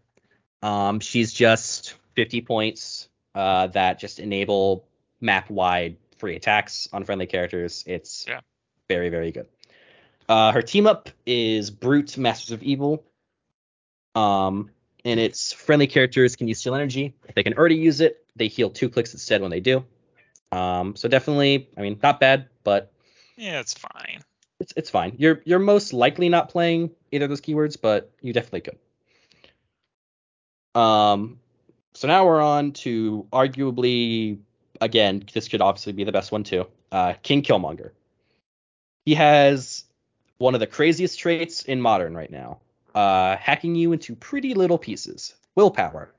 Um, 0.61 0.99
she's 0.99 1.33
just 1.33 1.95
50 2.15 2.41
points 2.41 3.09
uh, 3.35 3.67
that 3.67 3.99
just 3.99 4.19
enable 4.19 4.87
map 5.19 5.49
wide 5.49 5.97
free 6.21 6.35
attacks 6.35 6.87
on 6.93 7.03
friendly 7.03 7.25
characters. 7.25 7.83
It's 7.87 8.25
Yeah. 8.27 8.39
very, 8.87 9.09
very 9.09 9.31
good. 9.31 9.47
Uh, 10.29 10.51
her 10.51 10.61
team 10.61 10.85
up 10.87 11.09
is 11.25 11.71
Brute 11.71 12.15
Masters 12.17 12.51
of 12.51 12.63
Evil. 12.63 13.03
Um, 14.13 14.69
and 15.03 15.19
its 15.19 15.51
friendly 15.51 15.87
characters 15.87 16.35
can 16.35 16.47
use 16.47 16.59
Steal 16.59 16.75
Energy. 16.75 17.15
If 17.27 17.33
they 17.33 17.43
can 17.43 17.55
already 17.55 17.75
use 17.75 18.01
it, 18.01 18.23
they 18.35 18.47
heal 18.47 18.69
two 18.69 18.87
clicks 18.87 19.13
instead 19.13 19.41
when 19.41 19.49
they 19.49 19.59
do. 19.59 19.83
Um, 20.51 20.95
so 20.95 21.09
definitely, 21.09 21.69
I 21.75 21.81
mean, 21.81 21.99
not 22.03 22.19
bad, 22.19 22.49
but 22.63 22.91
Yeah, 23.35 23.59
it's 23.59 23.73
fine. 23.73 24.21
it's 24.59 24.73
it's 24.77 24.89
fine. 24.91 25.15
You're 25.17 25.41
you're 25.43 25.59
most 25.59 25.91
likely 25.91 26.29
not 26.29 26.49
playing 26.49 26.91
either 27.11 27.25
of 27.25 27.29
those 27.29 27.41
keywords, 27.41 27.77
but 27.81 28.11
you 28.21 28.31
definitely 28.31 28.61
could. 28.61 28.77
Um, 30.79 31.39
so 31.93 32.07
now 32.07 32.25
we're 32.25 32.41
on 32.41 32.73
to 32.73 33.27
arguably 33.33 34.39
again, 34.81 35.23
this 35.33 35.47
could 35.47 35.61
obviously 35.61 35.93
be 35.93 36.03
the 36.03 36.11
best 36.11 36.31
one 36.31 36.43
too. 36.43 36.67
Uh, 36.91 37.13
King 37.23 37.43
Killmonger. 37.43 37.91
He 39.05 39.13
has 39.13 39.85
one 40.39 40.53
of 40.53 40.59
the 40.59 40.67
craziest 40.67 41.17
traits 41.17 41.61
in 41.63 41.79
modern 41.79 42.15
right 42.15 42.31
now. 42.31 42.59
Uh, 42.93 43.37
hacking 43.37 43.75
you 43.75 43.93
into 43.93 44.15
pretty 44.15 44.53
little 44.53 44.77
pieces. 44.77 45.35
Willpower. 45.55 46.13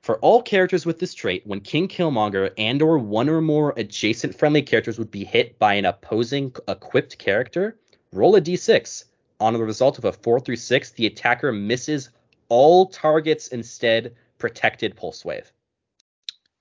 For 0.00 0.18
all 0.18 0.42
characters 0.42 0.86
with 0.86 0.98
this 0.98 1.14
trait, 1.14 1.46
when 1.46 1.60
King 1.60 1.88
Killmonger 1.88 2.52
and 2.58 2.80
or 2.82 2.98
one 2.98 3.28
or 3.28 3.40
more 3.40 3.74
adjacent 3.76 4.36
friendly 4.36 4.62
characters 4.62 4.98
would 4.98 5.10
be 5.10 5.24
hit 5.24 5.58
by 5.58 5.74
an 5.74 5.84
opposing 5.84 6.54
equipped 6.68 7.18
character, 7.18 7.78
roll 8.12 8.36
a 8.36 8.40
d6. 8.40 9.04
On 9.40 9.52
the 9.52 9.62
result 9.62 9.98
of 9.98 10.04
a 10.04 10.12
4 10.12 10.40
through 10.40 10.56
6, 10.56 10.90
the 10.92 11.06
attacker 11.06 11.52
misses 11.52 12.10
all 12.48 12.86
targets 12.86 13.48
instead 13.48 14.14
protected 14.38 14.96
pulse 14.96 15.24
wave. 15.24 15.52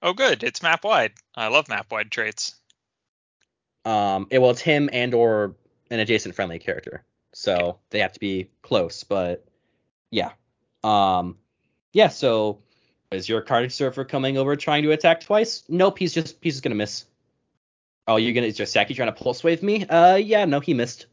Oh, 0.05 0.13
good. 0.13 0.43
It's 0.43 0.61
map 0.61 0.83
wide. 0.83 1.13
I 1.33 1.47
love 1.47 1.67
map 1.67 1.91
wide 1.91 2.11
traits. 2.11 2.53
Um, 3.85 4.27
it, 4.29 4.37
well, 4.37 4.51
it's 4.51 4.61
him 4.61 4.87
and 4.93 5.15
or 5.15 5.55
an 5.89 5.99
adjacent 5.99 6.35
friendly 6.35 6.59
character, 6.59 7.03
so 7.33 7.79
they 7.89 7.99
have 7.99 8.13
to 8.13 8.19
be 8.19 8.51
close. 8.61 9.03
But 9.03 9.47
yeah, 10.11 10.29
um, 10.83 11.39
yeah. 11.91 12.09
So 12.09 12.59
is 13.11 13.27
your 13.27 13.41
Carnage 13.41 13.73
Surfer 13.73 14.05
coming 14.05 14.37
over 14.37 14.55
trying 14.55 14.83
to 14.83 14.91
attack 14.91 15.21
twice? 15.21 15.63
Nope, 15.69 15.97
he's 15.97 16.13
just 16.13 16.37
he's 16.39 16.53
just 16.53 16.63
gonna 16.63 16.75
miss. 16.75 17.05
Oh, 18.07 18.17
you're 18.17 18.33
gonna 18.33 18.45
is 18.45 18.59
your 18.59 18.67
Saki 18.67 18.93
trying 18.93 19.11
to 19.11 19.23
pulse 19.23 19.43
wave 19.43 19.63
me? 19.63 19.87
Uh, 19.87 20.17
yeah, 20.17 20.45
no, 20.45 20.59
he 20.59 20.75
missed. 20.75 21.07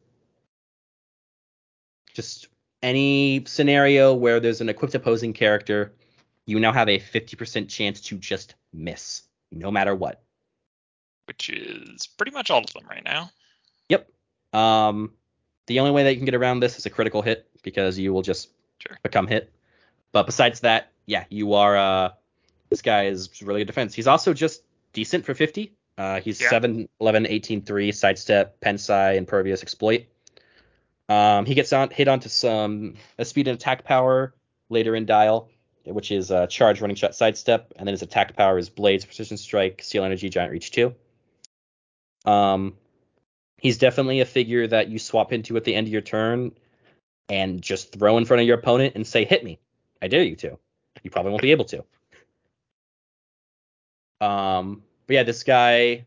Just 2.12 2.48
any 2.82 3.42
scenario 3.46 4.12
where 4.12 4.38
there's 4.38 4.60
an 4.60 4.68
equipped 4.68 4.94
opposing 4.94 5.32
character, 5.32 5.94
you 6.46 6.58
now 6.60 6.72
have 6.72 6.88
a 6.88 6.98
50% 6.98 7.68
chance 7.68 8.00
to 8.02 8.18
just 8.18 8.54
miss, 8.72 9.22
no 9.50 9.70
matter 9.70 9.94
what. 9.94 10.22
Which 11.26 11.48
is 11.50 12.06
pretty 12.06 12.32
much 12.32 12.50
all 12.50 12.60
of 12.64 12.72
them 12.72 12.84
right 12.88 13.04
now. 13.04 13.30
Yep. 13.88 14.08
Um, 14.52 15.12
the 15.66 15.78
only 15.80 15.92
way 15.92 16.04
that 16.04 16.10
you 16.12 16.16
can 16.16 16.24
get 16.26 16.34
around 16.34 16.60
this 16.60 16.78
is 16.78 16.86
a 16.86 16.90
critical 16.90 17.22
hit 17.22 17.48
because 17.62 17.98
you 17.98 18.12
will 18.12 18.22
just 18.22 18.48
Sure. 18.80 18.98
become 19.02 19.26
hit. 19.28 19.52
But 20.10 20.26
besides 20.26 20.60
that, 20.60 20.90
yeah, 21.06 21.24
you 21.30 21.54
are. 21.54 21.76
Uh, 21.76 22.10
this 22.68 22.82
guy 22.82 23.06
is 23.06 23.30
really 23.42 23.60
good 23.60 23.66
defense. 23.66 23.94
He's 23.94 24.06
also 24.08 24.34
just 24.34 24.62
decent 24.92 25.24
for 25.24 25.34
50. 25.34 25.72
Uh, 25.96 26.20
he's 26.20 26.40
Yeah. 26.40 26.50
7, 26.50 26.88
11, 27.00 27.26
18, 27.26 27.62
3, 27.62 27.92
sidestep, 27.92 28.58
pensai, 28.60 29.16
impervious, 29.16 29.62
exploit. 29.62 30.06
Um, 31.08 31.44
he 31.44 31.54
gets 31.54 31.72
on 31.72 31.90
hit 31.90 32.08
onto 32.08 32.28
some 32.28 32.94
a 33.18 33.24
speed 33.24 33.46
and 33.48 33.56
attack 33.56 33.84
power 33.84 34.34
later 34.70 34.96
in 34.96 35.04
dial, 35.06 35.50
which 35.84 36.10
is 36.10 36.30
uh, 36.30 36.46
charge, 36.46 36.80
running 36.80 36.96
shot, 36.96 37.14
sidestep, 37.14 37.72
and 37.76 37.86
then 37.86 37.92
his 37.92 38.02
attack 38.02 38.36
power 38.36 38.58
is 38.58 38.68
blades, 38.68 39.04
precision 39.04 39.36
strike, 39.36 39.82
steal 39.82 40.04
energy, 40.04 40.28
giant 40.28 40.52
reach 40.52 40.70
two. 40.70 40.94
Um, 42.24 42.74
he's 43.58 43.78
definitely 43.78 44.20
a 44.20 44.24
figure 44.24 44.66
that 44.66 44.88
you 44.88 44.98
swap 44.98 45.32
into 45.32 45.56
at 45.56 45.64
the 45.64 45.74
end 45.74 45.86
of 45.86 45.92
your 45.92 46.02
turn 46.02 46.52
and 47.28 47.62
just 47.62 47.92
throw 47.92 48.18
in 48.18 48.24
front 48.24 48.40
of 48.40 48.46
your 48.46 48.58
opponent 48.58 48.94
and 48.94 49.06
say, 49.06 49.24
"Hit 49.24 49.44
me! 49.44 49.58
I 50.00 50.08
dare 50.08 50.22
you 50.22 50.36
to." 50.36 50.58
You 51.02 51.10
probably 51.10 51.30
won't 51.30 51.42
be 51.42 51.50
able 51.50 51.64
to. 51.66 51.84
Um, 54.20 54.82
but 55.06 55.14
yeah, 55.14 55.22
this 55.24 55.42
guy 55.42 56.06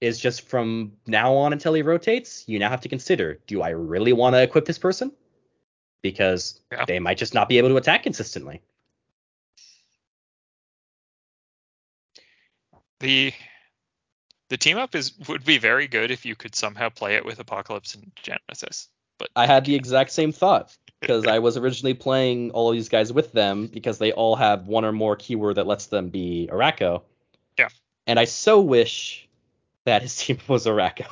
is 0.00 0.18
just 0.18 0.48
from 0.48 0.92
now 1.06 1.34
on 1.34 1.52
until 1.52 1.74
he 1.74 1.82
rotates. 1.82 2.44
You 2.48 2.58
now 2.58 2.70
have 2.70 2.80
to 2.80 2.88
consider: 2.88 3.38
Do 3.46 3.62
I 3.62 3.70
really 3.70 4.12
want 4.12 4.34
to 4.34 4.42
equip 4.42 4.64
this 4.64 4.78
person? 4.78 5.12
Because 6.02 6.60
Yeah. 6.72 6.86
they 6.86 6.98
might 6.98 7.18
just 7.18 7.34
not 7.34 7.48
be 7.48 7.58
able 7.58 7.68
to 7.68 7.76
attack 7.76 8.02
consistently. 8.02 8.62
The 13.00 13.32
the 14.50 14.56
team 14.56 14.78
up 14.78 14.94
is 14.94 15.12
would 15.28 15.44
be 15.44 15.58
very 15.58 15.88
good 15.88 16.10
if 16.10 16.24
you 16.26 16.36
could 16.36 16.54
somehow 16.54 16.90
play 16.90 17.16
it 17.16 17.24
with 17.24 17.38
Apocalypse 17.38 17.94
and 17.94 18.12
Genesis. 18.16 18.88
But 19.18 19.30
I 19.34 19.46
had 19.46 19.64
the 19.64 19.74
exact 19.74 20.12
same 20.12 20.32
thought 20.32 20.76
because 21.00 21.26
I 21.26 21.38
was 21.38 21.56
originally 21.56 21.94
playing 21.94 22.50
all 22.50 22.70
of 22.70 22.74
these 22.74 22.88
guys 22.88 23.12
with 23.12 23.32
them 23.32 23.66
because 23.66 23.98
they 23.98 24.12
all 24.12 24.36
have 24.36 24.66
one 24.66 24.84
or 24.84 24.92
more 24.92 25.16
keyword 25.16 25.56
that 25.56 25.66
lets 25.66 25.86
them 25.86 26.08
be 26.08 26.48
Arakko. 26.52 27.02
Yeah. 27.58 27.68
And 28.06 28.18
I 28.18 28.24
so 28.24 28.60
wish 28.60 29.28
that 29.84 30.02
his 30.02 30.16
team 30.24 30.38
was 30.48 30.66
Arakko, 30.66 31.06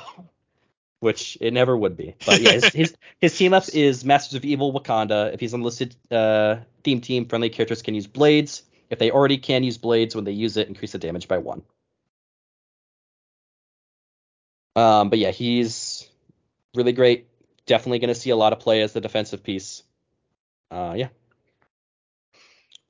which 0.99 1.37
it 1.41 1.53
never 1.53 1.75
would 1.75 1.97
be. 1.97 2.15
But 2.25 2.41
yeah, 2.41 2.51
his 2.51 2.65
his, 2.65 2.97
his 3.19 3.37
team 3.37 3.53
up 3.53 3.63
is 3.73 4.05
Masters 4.05 4.35
of 4.35 4.45
Evil 4.45 4.73
Wakanda. 4.73 5.33
If 5.33 5.39
he's 5.39 5.53
unlisted 5.53 5.95
uh, 6.11 6.57
theme 6.83 7.01
team, 7.01 7.25
friendly 7.25 7.49
characters 7.49 7.81
can 7.81 7.95
use 7.95 8.07
blades. 8.07 8.63
If 8.89 8.99
they 8.99 9.11
already 9.11 9.37
can 9.37 9.63
use 9.63 9.77
blades, 9.77 10.15
when 10.15 10.25
they 10.25 10.31
use 10.31 10.57
it, 10.57 10.67
increase 10.67 10.91
the 10.91 10.97
damage 10.97 11.27
by 11.27 11.37
one. 11.37 11.61
Um, 14.79 15.09
but 15.09 15.19
yeah, 15.19 15.31
he's 15.31 16.07
really 16.75 16.91
great. 16.93 17.27
Definitely 17.65 17.99
going 17.99 18.13
to 18.13 18.19
see 18.19 18.29
a 18.29 18.35
lot 18.35 18.53
of 18.53 18.59
play 18.59 18.81
as 18.81 18.93
the 18.93 19.01
defensive 19.01 19.43
piece. 19.43 19.83
Uh, 20.71 20.93
yeah. 20.95 21.07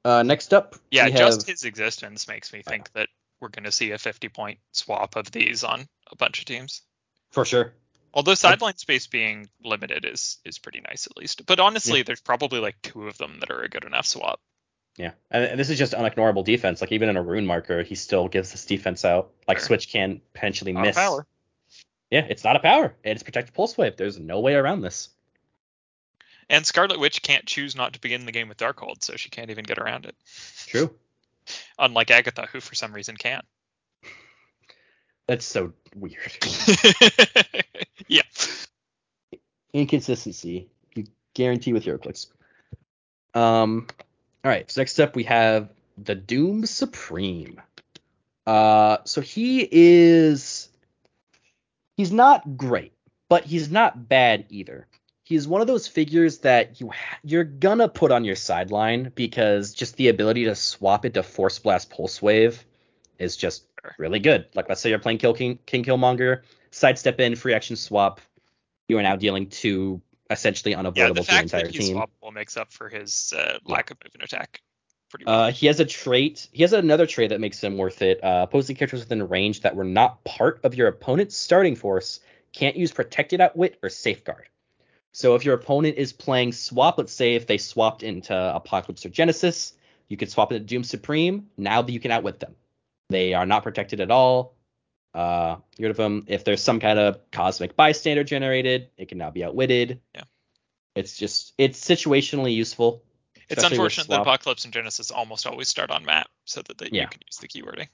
Uh, 0.05 0.23
next 0.23 0.53
up, 0.53 0.75
yeah, 0.91 1.09
just 1.09 1.41
have- 1.41 1.47
his 1.47 1.63
existence 1.65 2.27
makes 2.27 2.53
me 2.53 2.61
think 2.61 2.91
that 2.93 3.09
we're 3.41 3.49
going 3.49 3.65
to 3.65 3.71
see 3.71 3.91
a 3.91 3.97
50 3.97 4.29
point 4.29 4.59
swap 4.71 5.15
of 5.15 5.29
these 5.31 5.63
on 5.63 5.87
a 6.11 6.15
bunch 6.15 6.39
of 6.39 6.45
teams. 6.45 6.81
for 7.31 7.45
sure. 7.45 7.73
Although 8.13 8.33
sideline 8.33 8.75
space 8.77 9.05
being 9.05 9.49
limited 9.63 10.03
is 10.03 10.39
is 10.43 10.57
pretty 10.57 10.81
nice 10.81 11.05
at 11.05 11.15
least. 11.15 11.45
But 11.45 11.59
honestly, 11.59 12.01
there's 12.01 12.21
probably 12.21 12.59
like 12.59 12.81
two 12.81 13.07
of 13.07 13.17
them 13.19 13.39
that 13.39 13.51
are 13.51 13.61
a 13.61 13.69
good 13.69 13.83
enough 13.83 14.07
swap. 14.07 14.39
Yeah, 14.97 15.11
and, 15.29 15.43
and 15.43 15.59
this 15.59 15.69
is 15.69 15.77
just 15.77 15.93
unignorable 15.93 16.43
defense. 16.43 16.81
Like 16.81 16.91
even 16.91 17.09
in 17.09 17.17
a 17.17 17.21
rune 17.21 17.45
marker, 17.45 17.83
he 17.83 17.93
still 17.93 18.27
gives 18.27 18.51
this 18.51 18.65
defense 18.65 19.05
out. 19.05 19.29
Like 19.47 19.59
Sure. 19.59 19.67
Switch 19.67 19.91
can 19.91 20.21
potentially 20.33 20.73
miss. 20.73 20.95
power. 20.95 21.27
Yeah, 22.11 22.25
it's 22.27 22.43
not 22.43 22.55
a 22.55 22.59
power. 22.59 22.95
It's 23.03 23.23
protected 23.23 23.53
pulse 23.53 23.77
wave. 23.77 23.95
There's 23.95 24.19
no 24.19 24.39
way 24.39 24.55
around 24.55 24.81
this. 24.81 25.09
And 26.49 26.65
Scarlet 26.65 26.99
Witch 26.99 27.21
can't 27.21 27.45
choose 27.45 27.75
not 27.75 27.93
to 27.93 28.01
begin 28.01 28.25
the 28.25 28.31
game 28.31 28.49
with 28.49 28.57
Darkhold, 28.57 29.03
so 29.03 29.15
she 29.15 29.29
can't 29.29 29.51
even 29.51 29.63
get 29.63 29.77
around 29.77 30.05
it. 30.05 30.15
True. 30.65 30.91
Unlike 31.77 32.11
Agatha, 32.11 32.47
who 32.51 32.59
for 32.59 32.73
some 32.73 32.93
reason 32.93 33.15
can. 33.15 33.41
That's 35.27 35.45
so 35.45 35.73
weird. 35.95 36.35
yeah. 38.07 38.23
Inconsistency. 39.73 40.69
You 40.95 41.05
guarantee 41.35 41.73
with 41.73 41.85
HeroClix. 41.85 42.27
Um. 43.35 43.85
All 44.43 44.49
right. 44.49 44.69
So 44.71 44.81
next 44.81 44.99
up 44.99 45.15
we 45.15 45.23
have 45.25 45.69
the 45.99 46.15
Doom 46.15 46.65
Supreme. 46.65 47.61
Uh. 48.47 48.97
So 49.03 49.21
he 49.21 49.67
is. 49.71 50.68
He's 51.99 52.13
not 52.13 52.55
great, 52.55 52.93
but 53.27 53.43
he's 53.43 53.69
not 53.69 54.07
bad 54.07 54.45
either. 54.47 54.87
He's 55.25 55.49
one 55.49 55.59
of 55.59 55.67
those 55.67 55.85
figures 55.85 56.37
that 56.37 56.79
you 56.79 56.91
ha- 56.91 57.17
you're 57.25 57.43
gonna 57.43 57.89
put 57.89 58.13
on 58.13 58.23
your 58.23 58.37
sideline 58.37 59.11
because 59.15 59.73
just 59.73 59.97
the 59.97 60.07
ability 60.07 60.45
to 60.45 60.55
swap 60.55 61.03
into 61.03 61.21
Force 61.21 61.59
Blast 61.59 61.89
Pulse 61.89 62.21
Wave 62.21 62.63
is 63.17 63.35
just 63.35 63.65
really 63.97 64.19
good. 64.19 64.45
Like 64.55 64.69
let's 64.69 64.79
say 64.79 64.89
you're 64.89 64.97
playing 64.99 65.17
Kill 65.17 65.33
King, 65.33 65.59
King 65.65 65.83
Killmonger, 65.83 66.43
sidestep 66.71 67.19
in, 67.19 67.35
free 67.35 67.53
action 67.53 67.75
swap. 67.75 68.21
You 68.87 68.97
are 68.97 69.03
now 69.03 69.17
dealing 69.17 69.49
two 69.49 70.01
essentially 70.29 70.71
Yeah, 70.71 70.79
unavoidable 70.79 71.15
the 71.15 71.21
to 71.23 71.35
the 71.35 71.41
entire 71.41 71.63
that 71.63 71.71
he's 71.75 71.89
team. 71.89 71.97
swappable 71.97 72.31
makes 72.33 72.55
up 72.55 72.71
for 72.71 72.87
his 72.87 73.33
uh, 73.37 73.59
lack 73.65 73.91
of 73.91 73.97
movement 74.01 74.23
attack. 74.23 74.61
Pretty 75.09 75.25
well. 75.25 75.41
Uh, 75.41 75.51
he 75.51 75.67
has 75.67 75.79
a 75.79 75.85
trait. 75.85 76.47
He 76.51 76.63
has 76.63 76.73
another 76.73 77.07
trait 77.07 77.29
that 77.29 77.39
makes 77.39 77.63
him 77.63 77.77
worth 77.77 78.01
it. 78.01 78.23
Uh, 78.23 78.45
opposing 78.47 78.75
characters 78.75 79.01
within 79.01 79.27
range 79.27 79.61
that 79.61 79.75
were 79.75 79.83
not 79.83 80.23
part 80.23 80.59
of 80.63 80.75
your 80.75 80.87
opponent's 80.87 81.35
starting 81.35 81.75
force 81.75 82.19
can't 82.53 82.75
use 82.75 82.91
protected 82.91 83.41
outwit 83.41 83.77
or 83.81 83.89
safeguard. 83.89 84.49
So 85.11 85.35
if 85.35 85.43
your 85.45 85.55
opponent 85.55 85.97
is 85.97 86.13
playing 86.13 86.53
swap, 86.53 86.97
let's 86.97 87.13
say 87.13 87.35
if 87.35 87.47
they 87.47 87.57
swapped 87.57 88.03
into 88.03 88.35
Apocalypse 88.35 89.05
or 89.05 89.09
Genesis, 89.09 89.73
you 90.07 90.17
could 90.17 90.29
swap 90.29 90.51
into 90.51 90.63
Doom 90.63 90.83
Supreme. 90.83 91.47
Now 91.57 91.81
that 91.81 91.91
you 91.91 91.99
can 91.99 92.11
outwit 92.11 92.39
them, 92.39 92.55
they 93.09 93.33
are 93.33 93.45
not 93.45 93.63
protected 93.63 94.01
at 94.01 94.11
all. 94.11 94.55
Uh, 95.13 95.55
get 95.75 95.85
rid 95.85 95.91
of 95.91 95.97
them. 95.97 96.25
If 96.27 96.43
there's 96.43 96.61
some 96.61 96.79
kind 96.79 96.99
of 96.99 97.19
cosmic 97.31 97.75
bystander 97.75 98.23
generated, 98.23 98.89
it 98.97 99.07
can 99.09 99.17
now 99.17 99.31
be 99.31 99.43
outwitted. 99.43 99.99
Yeah. 100.13 100.23
It's 100.95 101.17
just 101.17 101.53
it's 101.57 101.83
situationally 101.83 102.53
useful. 102.53 103.03
It's 103.49 103.63
unfortunate 103.63 104.07
that. 104.07 104.21
Apocalypse 104.21 104.65
and 104.65 104.73
Genesis 104.73 105.11
almost 105.11 105.47
always 105.47 105.67
start 105.67 105.91
on 105.91 106.05
map 106.05 106.29
so 106.45 106.61
that 106.61 106.77
they, 106.77 106.89
Yeah. 106.91 107.03
you 107.03 107.07
can 107.07 107.21
use 107.25 107.37
the 107.37 107.47
keywording. 107.47 107.87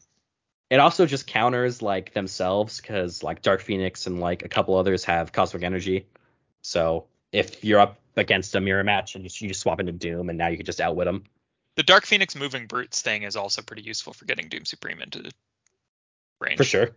it 0.69 0.79
also 0.79 1.05
just 1.05 1.27
counters 1.27 1.81
like 1.81 2.13
themselves 2.13 2.81
because 2.81 3.21
like 3.23 3.41
Dark 3.41 3.61
Phoenix 3.61 4.07
and 4.07 4.19
like 4.19 4.43
a 4.43 4.49
couple 4.49 4.75
others 4.75 5.03
have 5.05 5.31
cosmic 5.31 5.63
energy. 5.63 6.07
So 6.61 7.05
if 7.31 7.63
you're 7.63 7.79
up 7.79 7.99
against 8.17 8.55
a 8.55 8.61
mirror 8.61 8.83
match 8.83 9.15
and 9.15 9.23
you, 9.23 9.29
you 9.39 9.47
just 9.49 9.61
swap 9.61 9.79
into 9.79 9.91
Doom 9.91 10.29
and 10.29 10.37
now 10.37 10.47
you 10.47 10.57
can 10.57 10.65
just 10.65 10.81
outwit 10.81 11.05
them. 11.05 11.25
The 11.75 11.83
Dark 11.83 12.05
Phoenix 12.05 12.35
moving 12.35 12.65
brutes 12.67 13.01
thing 13.01 13.23
is 13.23 13.35
also 13.35 13.61
pretty 13.61 13.83
useful 13.83 14.13
for 14.13 14.25
getting 14.25 14.47
Doom 14.47 14.65
Supreme 14.65 15.01
into 15.01 15.29
range. 16.39 16.57
For 16.57 16.63
sure. 16.63 16.89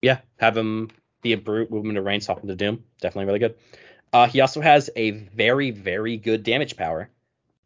Yeah, 0.00 0.18
have 0.38 0.56
him 0.56 0.90
be 1.22 1.32
a 1.32 1.36
brute, 1.36 1.70
move 1.70 1.84
him 1.84 1.90
into 1.90 2.02
range, 2.02 2.24
swap 2.24 2.40
into 2.42 2.54
Doom. 2.54 2.84
Definitely 3.00 3.26
really 3.26 3.38
good. 3.40 3.54
Uh, 4.12 4.28
he 4.28 4.40
also 4.40 4.60
has 4.60 4.90
a 4.94 5.10
very, 5.10 5.72
very 5.72 6.16
good 6.16 6.44
damage 6.44 6.76
power. 6.76 7.10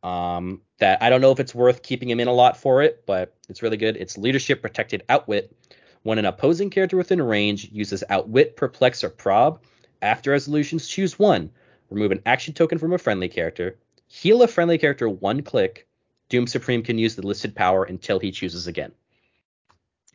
Um, 0.03 0.63
that 0.79 1.03
I 1.03 1.11
don't 1.11 1.21
know 1.21 1.33
if 1.33 1.41
it's 1.41 1.55
worth 1.55 1.83
keeping 1.83 2.09
him 2.09 2.21
in 2.21 2.29
a 2.29 2.33
lot 2.33 2.57
for 2.57 2.83
it, 2.83 3.05
but 3.07 3.35
it's 3.49 3.63
really 3.63 3.77
good. 3.77 3.97
It's 3.97 4.17
leadership 4.17 4.63
protected 4.63 5.03
outwit. 5.09 5.55
When 6.03 6.19
an 6.19 6.25
opposing 6.25 6.71
character 6.71 6.97
within 6.97 7.21
range 7.21 7.69
uses 7.73 8.05
outwit, 8.09 8.57
perplex, 8.57 9.03
or 9.03 9.11
prob, 9.11 9.61
after 10.01 10.31
resolutions 10.31 10.87
choose 10.87 11.19
one. 11.19 11.51
Remove 11.91 12.13
an 12.13 12.23
action 12.27 12.55
token 12.55 12.79
from 12.79 12.93
a 12.93 12.99
friendly 12.99 13.29
character. 13.29 13.79
Heal 14.07 14.43
a 14.43 14.49
friendly 14.49 14.79
character 14.79 15.09
one 15.09 15.43
click. 15.43 15.87
Doom 16.29 16.47
Supreme 16.47 16.83
can 16.83 16.99
use 16.99 17.17
the 17.17 17.27
listed 17.27 17.55
power 17.55 17.85
until 17.85 18.19
he 18.19 18.31
chooses 18.31 18.67
again. 18.67 18.93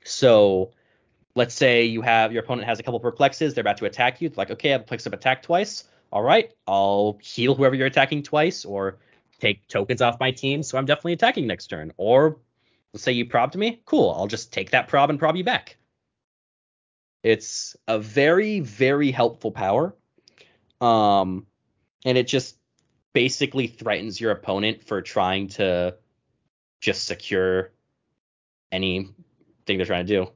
So 0.03 0.71
let's 1.35 1.55
say 1.55 1.85
you 1.85 2.01
have 2.01 2.31
your 2.31 2.43
opponent 2.43 2.67
has 2.67 2.79
a 2.79 2.83
couple 2.83 2.99
perplexes, 2.99 3.53
they're 3.53 3.61
about 3.61 3.77
to 3.77 3.85
attack 3.85 4.21
you. 4.21 4.27
It's 4.27 4.37
like, 4.37 4.51
okay, 4.51 4.73
I 4.73 4.77
perplex 4.77 5.07
up 5.07 5.13
attack 5.13 5.43
twice. 5.43 5.85
All 6.11 6.21
right, 6.21 6.53
I'll 6.67 7.17
heal 7.21 7.55
whoever 7.55 7.73
you're 7.73 7.87
attacking 7.87 8.21
twice, 8.23 8.65
or 8.65 8.99
take 9.43 9.67
tokens 9.67 10.01
off 10.01 10.19
my 10.19 10.31
team, 10.31 10.63
so 10.63 10.77
I'm 10.77 10.85
definitely 10.85 11.13
attacking 11.13 11.45
next 11.45 11.67
turn. 11.67 11.91
Or 11.97 12.39
let's 12.93 13.03
say 13.03 13.11
you 13.11 13.25
probbed 13.25 13.55
me, 13.55 13.81
cool, 13.85 14.11
I'll 14.17 14.27
just 14.27 14.53
take 14.53 14.71
that 14.71 14.87
prob 14.87 15.09
and 15.09 15.19
prob 15.19 15.35
you 15.35 15.43
back. 15.43 15.77
It's 17.23 17.75
a 17.87 17.99
very, 17.99 18.61
very 18.61 19.11
helpful 19.11 19.51
power. 19.51 19.95
Um, 20.81 21.45
and 22.05 22.17
it 22.17 22.27
just 22.27 22.57
basically 23.13 23.67
threatens 23.67 24.19
your 24.19 24.31
opponent 24.31 24.83
for 24.83 25.01
trying 25.01 25.47
to 25.49 25.95
just 26.81 27.05
secure 27.05 27.71
anything 28.71 29.13
they're 29.65 29.85
trying 29.85 30.05
to 30.05 30.25
do. 30.25 30.31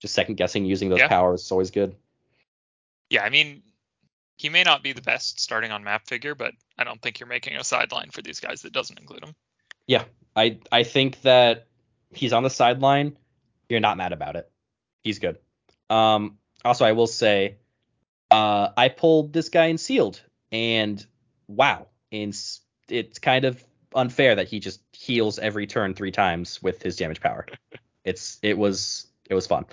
Just 0.00 0.14
second 0.14 0.36
guessing 0.36 0.64
using 0.64 0.88
those 0.88 1.00
Yeah. 1.00 1.08
powers 1.08 1.42
is 1.42 1.52
always 1.52 1.70
good. 1.70 1.94
Yeah, 3.10 3.22
I 3.22 3.30
mean, 3.30 3.62
he 4.40 4.48
may 4.48 4.62
not 4.62 4.82
be 4.82 4.94
the 4.94 5.02
best 5.02 5.38
starting 5.38 5.70
on 5.70 5.84
map 5.84 6.06
figure, 6.06 6.34
but 6.34 6.54
I 6.78 6.84
don't 6.84 7.00
think 7.02 7.20
you're 7.20 7.28
making 7.28 7.56
a 7.56 7.62
sideline 7.62 8.08
for 8.10 8.22
these 8.22 8.40
guys 8.40 8.62
that 8.62 8.72
doesn't 8.72 8.98
include 8.98 9.22
him. 9.22 9.34
Yeah, 9.86 10.04
I 10.34 10.60
I 10.72 10.82
think 10.82 11.20
that 11.22 11.66
he's 12.14 12.32
on 12.32 12.42
the 12.42 12.48
sideline. 12.48 13.18
You're 13.68 13.80
not 13.80 13.98
mad 13.98 14.14
about 14.14 14.36
it. 14.36 14.50
He's 15.04 15.18
good. 15.18 15.36
Um, 15.90 16.38
also, 16.64 16.86
I 16.86 16.92
will 16.92 17.06
say, 17.06 17.56
uh, 18.30 18.70
I 18.78 18.88
pulled 18.88 19.34
this 19.34 19.50
guy 19.50 19.66
in 19.66 19.76
sealed, 19.76 20.22
and 20.50 21.04
wow, 21.46 21.88
in 22.10 22.32
it's 22.88 23.18
kind 23.18 23.44
of 23.44 23.62
unfair 23.94 24.36
that 24.36 24.48
he 24.48 24.58
just 24.58 24.80
heals 24.92 25.38
every 25.38 25.66
turn 25.66 25.92
three 25.92 26.12
times 26.12 26.62
with 26.62 26.80
his 26.82 26.96
damage 26.96 27.20
power. 27.20 27.46
It's 28.02 28.38
it 28.40 28.56
was 28.56 29.08
it 29.28 29.34
was 29.34 29.46
fun. 29.46 29.66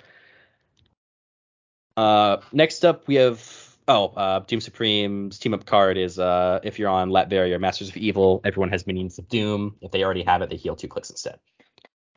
Uh, 1.96 2.42
next 2.52 2.84
up 2.84 3.08
we 3.08 3.14
have 3.14 3.67
oh 3.88 4.08
uh, 4.16 4.40
Doom 4.40 4.60
Supreme's 4.60 5.38
team 5.38 5.54
up 5.54 5.66
card 5.66 5.96
is 5.96 6.18
uh 6.18 6.60
if 6.62 6.78
you're 6.78 6.88
on 6.90 7.10
Latveria 7.10 7.54
or 7.54 7.58
Masters 7.58 7.88
of 7.88 7.96
Evil, 7.96 8.40
everyone 8.44 8.68
has 8.68 8.86
minions 8.86 9.18
of 9.18 9.28
Doom. 9.28 9.76
If 9.80 9.90
they 9.90 10.04
already 10.04 10.22
have 10.22 10.42
it, 10.42 10.50
they 10.50 10.56
heal 10.56 10.76
two 10.76 10.88
clicks 10.88 11.10
instead. 11.10 11.40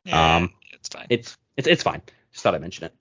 Yeah, 0.04 0.36
Um, 0.36 0.52
it's 0.72 0.88
fine. 0.88 1.06
It's 1.10 1.36
it's 1.56 1.66
it's 1.66 1.82
fine. 1.82 2.02
Just 2.32 2.42
thought 2.44 2.54
I'd 2.54 2.60
mention 2.60 2.84
it. 2.84 2.94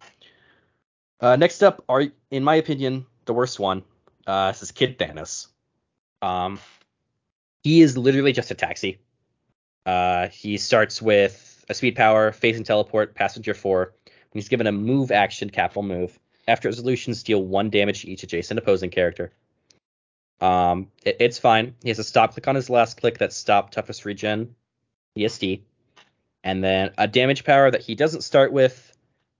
Uh, 1.19 1.35
next 1.35 1.61
up, 1.61 1.83
are 1.87 2.05
in 2.31 2.43
my 2.43 2.55
opinion 2.55 3.05
the 3.25 3.33
worst 3.33 3.59
one. 3.59 3.83
Uh, 4.25 4.51
this 4.51 4.63
is 4.63 4.71
Kid 4.71 4.97
Thanos. 4.97 5.47
Um, 6.21 6.59
he 7.63 7.81
is 7.81 7.97
literally 7.97 8.33
just 8.33 8.51
a 8.51 8.55
taxi. 8.55 8.99
Uh, 9.85 10.27
he 10.27 10.57
starts 10.57 11.01
with 11.01 11.65
a 11.69 11.73
speed 11.73 11.95
power, 11.95 12.31
phasing 12.31 12.65
teleport, 12.65 13.15
passenger 13.15 13.53
four. 13.53 13.93
When 14.05 14.39
he's 14.41 14.49
given 14.49 14.67
a 14.67 14.71
move 14.71 15.11
action, 15.11 15.49
capital 15.49 15.83
move. 15.83 16.17
After 16.47 16.67
resolutions, 16.67 17.23
deal 17.23 17.43
one 17.43 17.69
damage 17.69 18.01
to 18.01 18.09
each 18.09 18.23
adjacent 18.23 18.57
opposing 18.57 18.89
character. 18.89 19.31
Um, 20.39 20.91
it- 21.05 21.17
it's 21.19 21.37
fine. 21.37 21.75
He 21.83 21.89
has 21.89 21.99
a 21.99 22.03
stop 22.03 22.33
click 22.33 22.47
on 22.47 22.55
his 22.55 22.69
last 22.69 22.99
click 22.99 23.19
that 23.19 23.31
stop 23.31 23.71
toughness 23.71 24.05
regen, 24.05 24.55
ESD 25.15 25.61
and 26.43 26.63
then 26.63 26.91
a 26.97 27.07
damage 27.07 27.43
power 27.43 27.69
that 27.69 27.81
he 27.81 27.95
doesn't 27.95 28.21
start 28.21 28.51
with 28.51 28.97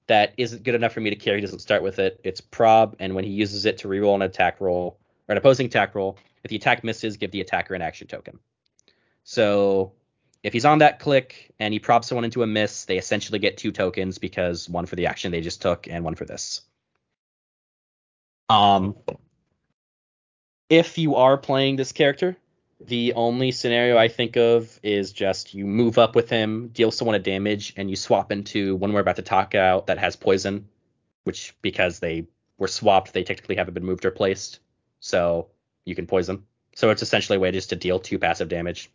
that 0.08 0.34
isn't 0.38 0.64
good 0.64 0.76
enough 0.76 0.94
for 0.94 1.00
me 1.00 1.10
to 1.10 1.16
carry. 1.16 1.38
He 1.38 1.42
doesn't 1.42 1.60
start 1.60 1.84
with 1.84 2.00
it. 2.00 2.20
It's 2.24 2.42
prob, 2.42 2.96
and 3.00 3.16
when 3.16 3.24
he 3.24 3.32
uses 3.32 3.66
it 3.66 3.80
to 3.80 3.88
reroll 3.88 4.16
an 4.16 4.22
attack 4.24 4.60
roll 4.60 5.00
or 5.28 5.34
an 5.34 5.38
opposing 5.38 5.68
attack 5.68 5.96
roll, 5.96 6.18
if 6.44 6.50
the 6.50 6.56
attack 6.56 6.84
misses, 6.84 7.18
give 7.18 7.32
the 7.32 7.42
attacker 7.42 7.74
an 7.76 7.82
action 7.82 8.08
token. 8.08 8.40
So 9.24 9.94
if 10.44 10.54
he's 10.54 10.66
on 10.66 10.80
that 10.80 11.00
click 11.00 11.52
and 11.60 11.74
he 11.74 11.80
probs 11.80 12.06
someone 12.06 12.26
into 12.26 12.44
a 12.44 12.48
miss, 12.48 12.86
they 12.86 12.98
essentially 12.98 13.40
get 13.40 13.58
two 13.58 13.72
tokens 13.72 14.18
because 14.18 14.68
one 14.68 14.86
for 14.86 14.96
the 14.96 15.06
action 15.08 15.32
they 15.32 15.42
just 15.42 15.62
took 15.62 15.88
and 15.88 16.04
one 16.04 16.16
for 16.16 16.26
this. 16.26 16.62
Um, 18.52 18.96
if 20.70 20.98
you 20.98 21.16
are 21.16 21.38
playing 21.38 21.76
this 21.76 21.92
character, 21.92 22.38
the 22.80 23.14
only 23.14 23.52
scenario 23.52 23.98
I 23.98 24.08
think 24.08 24.38
of 24.38 24.80
is 24.84 25.12
just 25.12 25.54
you 25.54 25.66
move 25.66 25.98
up 25.98 26.16
with 26.16 26.30
him, 26.30 26.70
deal 26.70 26.92
someone 26.92 27.16
a 27.16 27.20
damage, 27.20 27.74
and 27.78 27.90
you 27.90 27.96
swap 27.96 28.32
into 28.32 28.76
one 28.76 28.92
we're 28.94 29.02
about 29.02 29.18
to 29.18 29.22
talk 29.22 29.54
out 29.56 29.88
that 29.88 30.00
has 30.00 30.16
poison, 30.16 30.68
which 31.24 31.56
because 31.62 32.00
they 32.00 32.26
were 32.58 32.68
swapped, 32.68 33.14
they 33.14 33.24
technically 33.24 33.56
haven't 33.56 33.74
been 33.74 33.86
moved 33.86 34.06
or 34.06 34.12
placed, 34.12 34.60
so 35.00 35.48
you 35.86 35.96
can 35.96 36.08
poison. 36.08 36.44
So 36.76 36.90
it's 36.90 37.02
essentially 37.02 37.36
a 37.38 37.40
way 37.40 37.52
just 37.52 37.70
to 37.70 37.76
deal 37.76 38.00
two 38.00 38.18
passive 38.18 38.50
damage. 38.50 38.90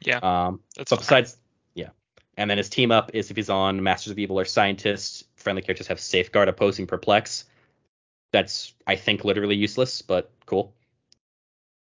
Yeah, 0.00 0.18
Um, 0.18 0.60
that's 0.76 0.90
but 0.90 0.96
fine. 0.96 1.22
besides, 1.22 1.36
yeah. 1.74 1.90
And 2.36 2.50
then 2.50 2.58
his 2.58 2.68
team 2.68 2.90
up 2.90 3.10
is 3.14 3.30
if 3.30 3.36
he's 3.36 3.50
on 3.50 3.82
Masters 3.82 4.12
of 4.12 4.18
Evil 4.18 4.38
or 4.38 4.44
Scientists, 4.44 5.24
friendly 5.36 5.62
characters 5.62 5.88
have 5.88 6.00
Safeguard 6.00 6.48
opposing 6.48 6.86
Perplex. 6.86 7.44
That's 8.32 8.74
I 8.86 8.96
think 8.96 9.24
literally 9.24 9.56
useless, 9.56 10.02
but 10.02 10.30
cool. 10.46 10.74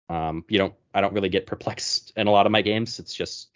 Um, 0.08 0.44
you 0.48 0.58
don't 0.58 0.74
I 0.94 1.00
don't 1.00 1.12
really 1.12 1.28
get 1.28 1.46
perplexed 1.46 2.12
in 2.16 2.26
a 2.26 2.30
lot 2.30 2.46
of 2.46 2.52
my 2.52 2.62
games. 2.62 2.98
It's 2.98 3.14
just 3.14 3.48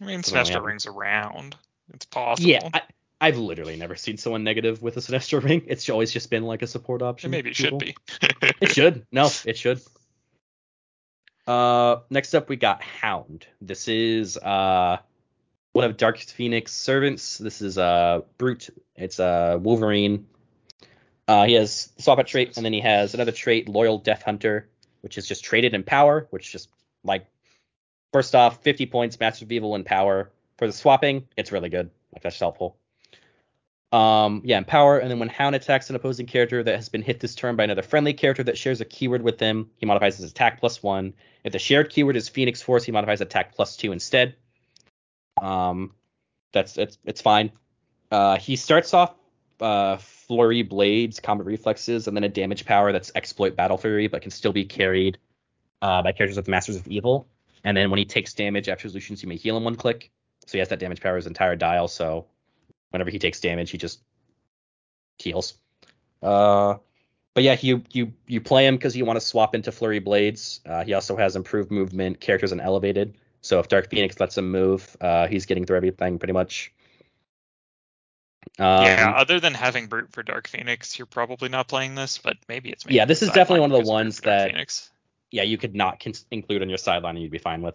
I 0.00 0.06
mean, 0.06 0.22
Sinestro 0.22 0.64
rings 0.64 0.86
around. 0.86 1.56
It's 1.92 2.06
possible. 2.06 2.48
yeah. 2.48 2.68
I, 2.72 2.82
I've 3.20 3.36
literally 3.36 3.76
never 3.76 3.96
seen 3.96 4.16
someone 4.16 4.44
negative 4.44 4.80
with 4.80 4.96
a 4.96 5.00
Sinestro 5.00 5.42
ring. 5.44 5.62
It's 5.66 5.90
always 5.90 6.10
just 6.10 6.30
been 6.30 6.44
like 6.44 6.62
a 6.62 6.66
support 6.66 7.02
And 7.02 7.08
option. 7.08 7.30
maybe 7.30 7.50
it 7.50 7.56
should 7.56 7.78
be. 7.78 7.94
It 8.62 8.70
should. 8.72 9.06
No, 9.12 9.28
it 9.44 9.58
should. 9.58 9.82
Uh, 11.46 11.96
next 12.10 12.34
up 12.34 12.48
we 12.48 12.56
got 12.56 12.80
Hound. 12.82 13.46
This 13.60 13.88
is 13.88 14.36
uh 14.38 14.98
one 15.72 15.84
of 15.84 15.96
Dark 15.96 16.18
Phoenix 16.18 16.72
servants. 16.72 17.38
This 17.38 17.60
is 17.60 17.76
uh 17.76 18.20
Brute. 18.38 18.70
It's 18.96 19.20
uh 19.20 19.58
Wolverine. 19.60 20.26
Uh, 21.30 21.46
he 21.46 21.52
has 21.52 21.92
swap 21.96 22.18
out 22.18 22.26
trait, 22.26 22.56
and 22.56 22.66
then 22.66 22.72
he 22.72 22.80
has 22.80 23.14
another 23.14 23.30
trait, 23.30 23.68
Loyal 23.68 23.98
Death 23.98 24.24
Hunter, 24.24 24.68
which 25.02 25.16
is 25.16 25.28
just 25.28 25.44
traded 25.44 25.74
in 25.74 25.84
power, 25.84 26.26
which 26.30 26.50
just 26.50 26.68
like 27.04 27.24
first 28.12 28.34
off, 28.34 28.64
50 28.64 28.86
points, 28.86 29.20
Master 29.20 29.44
of 29.44 29.52
Evil 29.52 29.76
in 29.76 29.84
power. 29.84 30.32
For 30.58 30.66
the 30.66 30.72
swapping, 30.72 31.28
it's 31.36 31.52
really 31.52 31.68
good. 31.68 31.88
Like 32.12 32.24
that's 32.24 32.40
helpful. 32.40 32.78
Um, 33.92 34.42
yeah, 34.44 34.58
in 34.58 34.64
power, 34.64 34.98
and 34.98 35.08
then 35.08 35.20
when 35.20 35.28
Hound 35.28 35.54
attacks 35.54 35.88
an 35.88 35.94
opposing 35.94 36.26
character 36.26 36.64
that 36.64 36.74
has 36.74 36.88
been 36.88 37.02
hit 37.02 37.20
this 37.20 37.36
turn 37.36 37.54
by 37.54 37.62
another 37.62 37.82
friendly 37.82 38.12
character 38.12 38.42
that 38.42 38.58
shares 38.58 38.80
a 38.80 38.84
keyword 38.84 39.22
with 39.22 39.38
them, 39.38 39.70
he 39.76 39.86
modifies 39.86 40.16
his 40.16 40.32
attack 40.32 40.58
plus 40.58 40.82
one. 40.82 41.14
If 41.44 41.52
the 41.52 41.60
shared 41.60 41.90
keyword 41.90 42.16
is 42.16 42.28
Phoenix 42.28 42.60
Force, 42.60 42.82
he 42.82 42.90
modifies 42.90 43.20
attack 43.20 43.54
plus 43.54 43.76
two 43.76 43.92
instead. 43.92 44.34
Um, 45.40 45.94
that's 46.52 46.76
it's 46.76 46.98
it's 47.04 47.20
fine. 47.20 47.52
Uh, 48.10 48.36
he 48.36 48.56
starts 48.56 48.92
off 48.94 49.14
uh, 49.60 49.96
flurry 49.98 50.62
blades, 50.62 51.20
combat 51.20 51.46
reflexes, 51.46 52.08
and 52.08 52.16
then 52.16 52.24
a 52.24 52.28
damage 52.28 52.64
power 52.64 52.92
that's 52.92 53.12
exploit 53.14 53.56
battle 53.56 53.78
fury, 53.78 54.06
but 54.06 54.22
can 54.22 54.30
still 54.30 54.52
be 54.52 54.64
carried 54.64 55.18
uh, 55.82 56.02
by 56.02 56.12
characters 56.12 56.36
with 56.36 56.48
Masters 56.48 56.76
of 56.76 56.86
Evil. 56.88 57.26
And 57.64 57.76
then 57.76 57.90
when 57.90 57.98
he 57.98 58.04
takes 58.04 58.32
damage 58.32 58.68
after 58.68 58.86
resolutions, 58.86 59.22
you 59.22 59.28
may 59.28 59.36
heal 59.36 59.56
him 59.56 59.64
one 59.64 59.76
click. 59.76 60.10
So 60.46 60.52
he 60.52 60.58
has 60.58 60.68
that 60.68 60.78
damage 60.78 61.00
power 61.00 61.16
his 61.16 61.26
entire 61.26 61.56
dial. 61.56 61.88
So 61.88 62.26
whenever 62.90 63.10
he 63.10 63.18
takes 63.18 63.40
damage, 63.40 63.70
he 63.70 63.78
just 63.78 64.00
heals. 65.18 65.54
Uh, 66.22 66.76
but 67.34 67.44
yeah, 67.44 67.56
you 67.60 67.82
you 67.92 68.12
you 68.26 68.40
play 68.40 68.66
him 68.66 68.76
because 68.76 68.96
you 68.96 69.04
want 69.04 69.18
to 69.18 69.24
swap 69.24 69.54
into 69.54 69.70
flurry 69.72 70.00
blades. 70.00 70.60
Uh, 70.66 70.84
he 70.84 70.94
also 70.94 71.16
has 71.16 71.36
improved 71.36 71.70
movement, 71.70 72.20
characters, 72.20 72.52
and 72.52 72.60
elevated. 72.60 73.16
So 73.42 73.58
if 73.60 73.68
Dark 73.68 73.88
Phoenix 73.88 74.18
lets 74.20 74.36
him 74.36 74.50
move, 74.50 74.96
uh, 75.00 75.26
he's 75.28 75.46
getting 75.46 75.64
through 75.64 75.76
everything 75.76 76.18
pretty 76.18 76.32
much. 76.32 76.72
Um, 78.58 78.84
yeah, 78.84 79.12
other 79.16 79.38
than 79.40 79.54
having 79.54 79.86
Brute 79.86 80.12
for 80.12 80.22
Dark 80.22 80.48
Phoenix, 80.48 80.98
you're 80.98 81.06
probably 81.06 81.48
not 81.48 81.68
playing 81.68 81.94
this, 81.94 82.18
but 82.18 82.36
maybe 82.48 82.70
it's 82.70 82.84
Yeah, 82.88 83.04
this 83.04 83.22
is 83.22 83.28
definitely 83.30 83.60
one 83.60 83.72
of 83.72 83.84
the 83.84 83.90
ones 83.90 84.20
Dark 84.20 84.24
that- 84.24 84.50
Phoenix. 84.50 84.90
yeah, 85.30 85.42
you 85.42 85.58
could 85.58 85.74
not 85.74 86.00
con- 86.00 86.14
include 86.30 86.62
on 86.62 86.68
your 86.68 86.78
sideline 86.78 87.16
and 87.16 87.22
you'd 87.22 87.30
be 87.32 87.38
fine 87.38 87.62
with. 87.62 87.74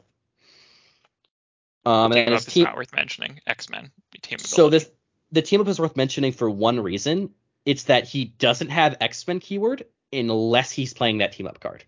Um, 1.85 2.11
Team 2.11 2.25
and 2.25 2.33
up 2.33 2.39
is 2.39 2.45
team, 2.45 2.63
not 2.63 2.75
worth 2.75 2.93
mentioning. 2.95 3.39
X 3.45 3.69
Men 3.69 3.91
team 4.23 4.39
so 4.39 4.65
ability. 4.67 4.85
this 4.85 4.91
the 5.31 5.41
team 5.43 5.61
up 5.61 5.67
is 5.67 5.79
worth 5.79 5.95
mentioning 5.95 6.31
for 6.31 6.49
one 6.49 6.79
reason. 6.79 7.29
It's 7.65 7.83
that 7.83 8.07
he 8.07 8.25
doesn't 8.25 8.69
have 8.69 8.97
X 9.01 9.27
Men 9.27 9.39
keyword 9.39 9.85
unless 10.11 10.71
he's 10.71 10.93
playing 10.95 11.19
that 11.19 11.33
team 11.33 11.45
up 11.47 11.59
card. 11.59 11.83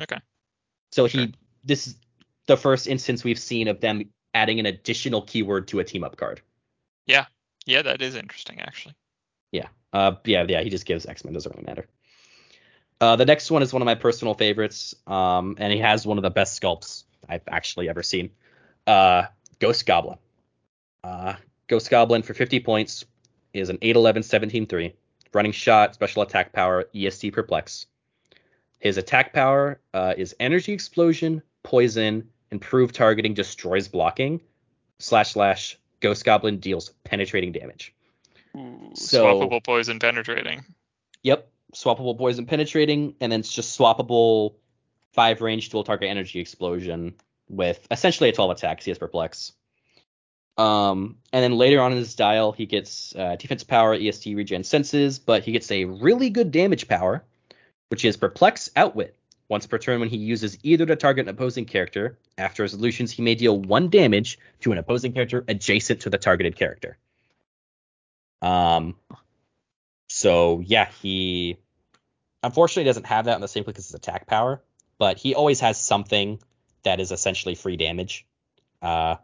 Okay. 0.00 0.18
So 0.92 1.08
Sure. 1.08 1.22
he 1.26 1.34
this 1.64 1.86
is 1.88 1.96
the 2.46 2.56
first 2.56 2.86
instance 2.86 3.22
we've 3.22 3.38
seen 3.38 3.68
of 3.68 3.80
them 3.80 4.10
adding 4.32 4.60
an 4.60 4.66
additional 4.66 5.20
keyword 5.22 5.68
to 5.68 5.80
a 5.80 5.84
team 5.84 6.02
up 6.02 6.16
card. 6.16 6.40
Yeah, 7.06 7.26
that 7.82 8.00
is 8.00 8.14
interesting 8.14 8.60
actually. 8.60 8.94
Yeah. 9.52 9.68
Uh, 9.92 10.12
yeah, 10.24 10.44
yeah, 10.48 10.62
he 10.62 10.70
just 10.70 10.86
gives 10.86 11.06
X 11.06 11.24
Men. 11.24 11.34
Doesn't 11.34 11.54
really 11.54 11.66
matter. 11.66 11.86
Uh, 13.00 13.16
the 13.16 13.26
next 13.26 13.50
one 13.50 13.62
is 13.62 13.72
one 13.72 13.82
of 13.82 13.86
my 13.86 13.94
personal 13.94 14.34
favorites. 14.34 14.94
Um, 15.06 15.56
and 15.58 15.72
he 15.72 15.78
has 15.80 16.06
one 16.06 16.18
of 16.18 16.22
the 16.22 16.30
best 16.30 16.60
sculpts 16.60 17.04
I've 17.28 17.42
actually 17.48 17.88
ever 17.88 18.02
seen. 18.02 18.30
Uh, 18.86 19.24
Ghost 19.58 19.86
Goblin. 19.86 20.18
Uh, 21.04 21.34
Ghost 21.68 21.90
Goblin 21.90 22.22
for 22.22 22.34
50 22.34 22.60
points 22.60 23.04
is 23.52 23.68
an 23.68 23.78
8-11 23.78 24.18
17-3. 24.66 24.92
Running 25.34 25.52
shot, 25.52 25.94
special 25.94 26.22
attack 26.22 26.52
power, 26.52 26.84
ESD 26.94 27.32
perplex. 27.32 27.86
His 28.78 28.96
attack 28.96 29.32
power 29.32 29.80
uh, 29.92 30.14
is 30.16 30.36
energy 30.38 30.72
explosion, 30.72 31.42
poison, 31.62 32.28
improved 32.50 32.94
targeting, 32.94 33.34
destroys 33.34 33.88
blocking, 33.88 34.40
slash 34.98 35.32
slash 35.32 35.78
Ghost 36.00 36.24
Goblin 36.24 36.58
deals 36.58 36.92
penetrating 37.04 37.52
damage. 37.52 37.94
Ooh, 38.56 38.90
So- 38.94 39.24
swappable 39.24 39.62
poison 39.62 39.98
penetrating. 39.98 40.64
Yep, 41.22 41.48
swappable 41.74 42.16
poison 42.16 42.46
penetrating, 42.46 43.14
and 43.20 43.32
then 43.32 43.40
it's 43.40 43.52
just 43.52 43.78
swappable 43.78 44.54
five 45.12 45.40
range 45.40 45.70
dual 45.70 45.84
target 45.84 46.08
energy 46.08 46.40
explosion 46.40 47.14
with 47.48 47.86
essentially 47.90 48.28
a 48.28 48.32
12 48.32 48.50
attack. 48.50 48.82
He 48.82 48.90
has 48.90 48.98
perplex. 48.98 49.52
Um, 50.58 51.18
and 51.32 51.42
then 51.42 51.58
later 51.58 51.80
on 51.80 51.92
in 51.92 51.98
his 51.98 52.14
dial, 52.14 52.52
he 52.52 52.66
gets 52.66 53.14
uh, 53.14 53.36
defense 53.36 53.62
power, 53.62 53.96
ESD 53.96 54.36
regen 54.36 54.64
senses, 54.64 55.18
but 55.18 55.44
he 55.44 55.52
gets 55.52 55.70
a 55.70 55.84
really 55.84 56.30
good 56.30 56.50
damage 56.50 56.88
power, 56.88 57.24
which 57.88 58.04
is 58.04 58.16
perplex 58.16 58.70
outwit. 58.74 59.16
Once 59.48 59.66
per 59.66 59.78
turn, 59.78 60.00
when 60.00 60.08
he 60.08 60.16
uses 60.16 60.58
either 60.62 60.86
to 60.86 60.96
target 60.96 61.26
an 61.26 61.28
opposing 61.28 61.64
character, 61.64 62.18
after 62.36 62.62
resolutions, 62.62 63.12
he 63.12 63.22
may 63.22 63.34
deal 63.34 63.58
one 63.58 63.88
damage 63.88 64.38
to 64.60 64.72
an 64.72 64.78
opposing 64.78 65.12
character 65.12 65.44
adjacent 65.46 66.00
to 66.00 66.10
the 66.10 66.18
targeted 66.18 66.56
character. 66.56 66.98
Um, 68.42 68.96
so 70.08 70.60
yeah, 70.64 70.88
he 71.00 71.58
unfortunately 72.42 72.84
doesn't 72.84 73.06
have 73.06 73.26
that 73.26 73.34
on 73.34 73.40
the 73.40 73.48
same 73.48 73.64
click 73.64 73.78
as 73.78 73.86
his 73.86 73.94
attack 73.94 74.26
power, 74.26 74.62
but 74.98 75.18
he 75.18 75.34
always 75.34 75.60
has 75.60 75.80
something 75.80 76.40
that 76.82 77.00
is 77.00 77.12
essentially 77.12 77.54
free 77.54 77.76
damage. 77.76 78.26
Uh, 78.82 79.16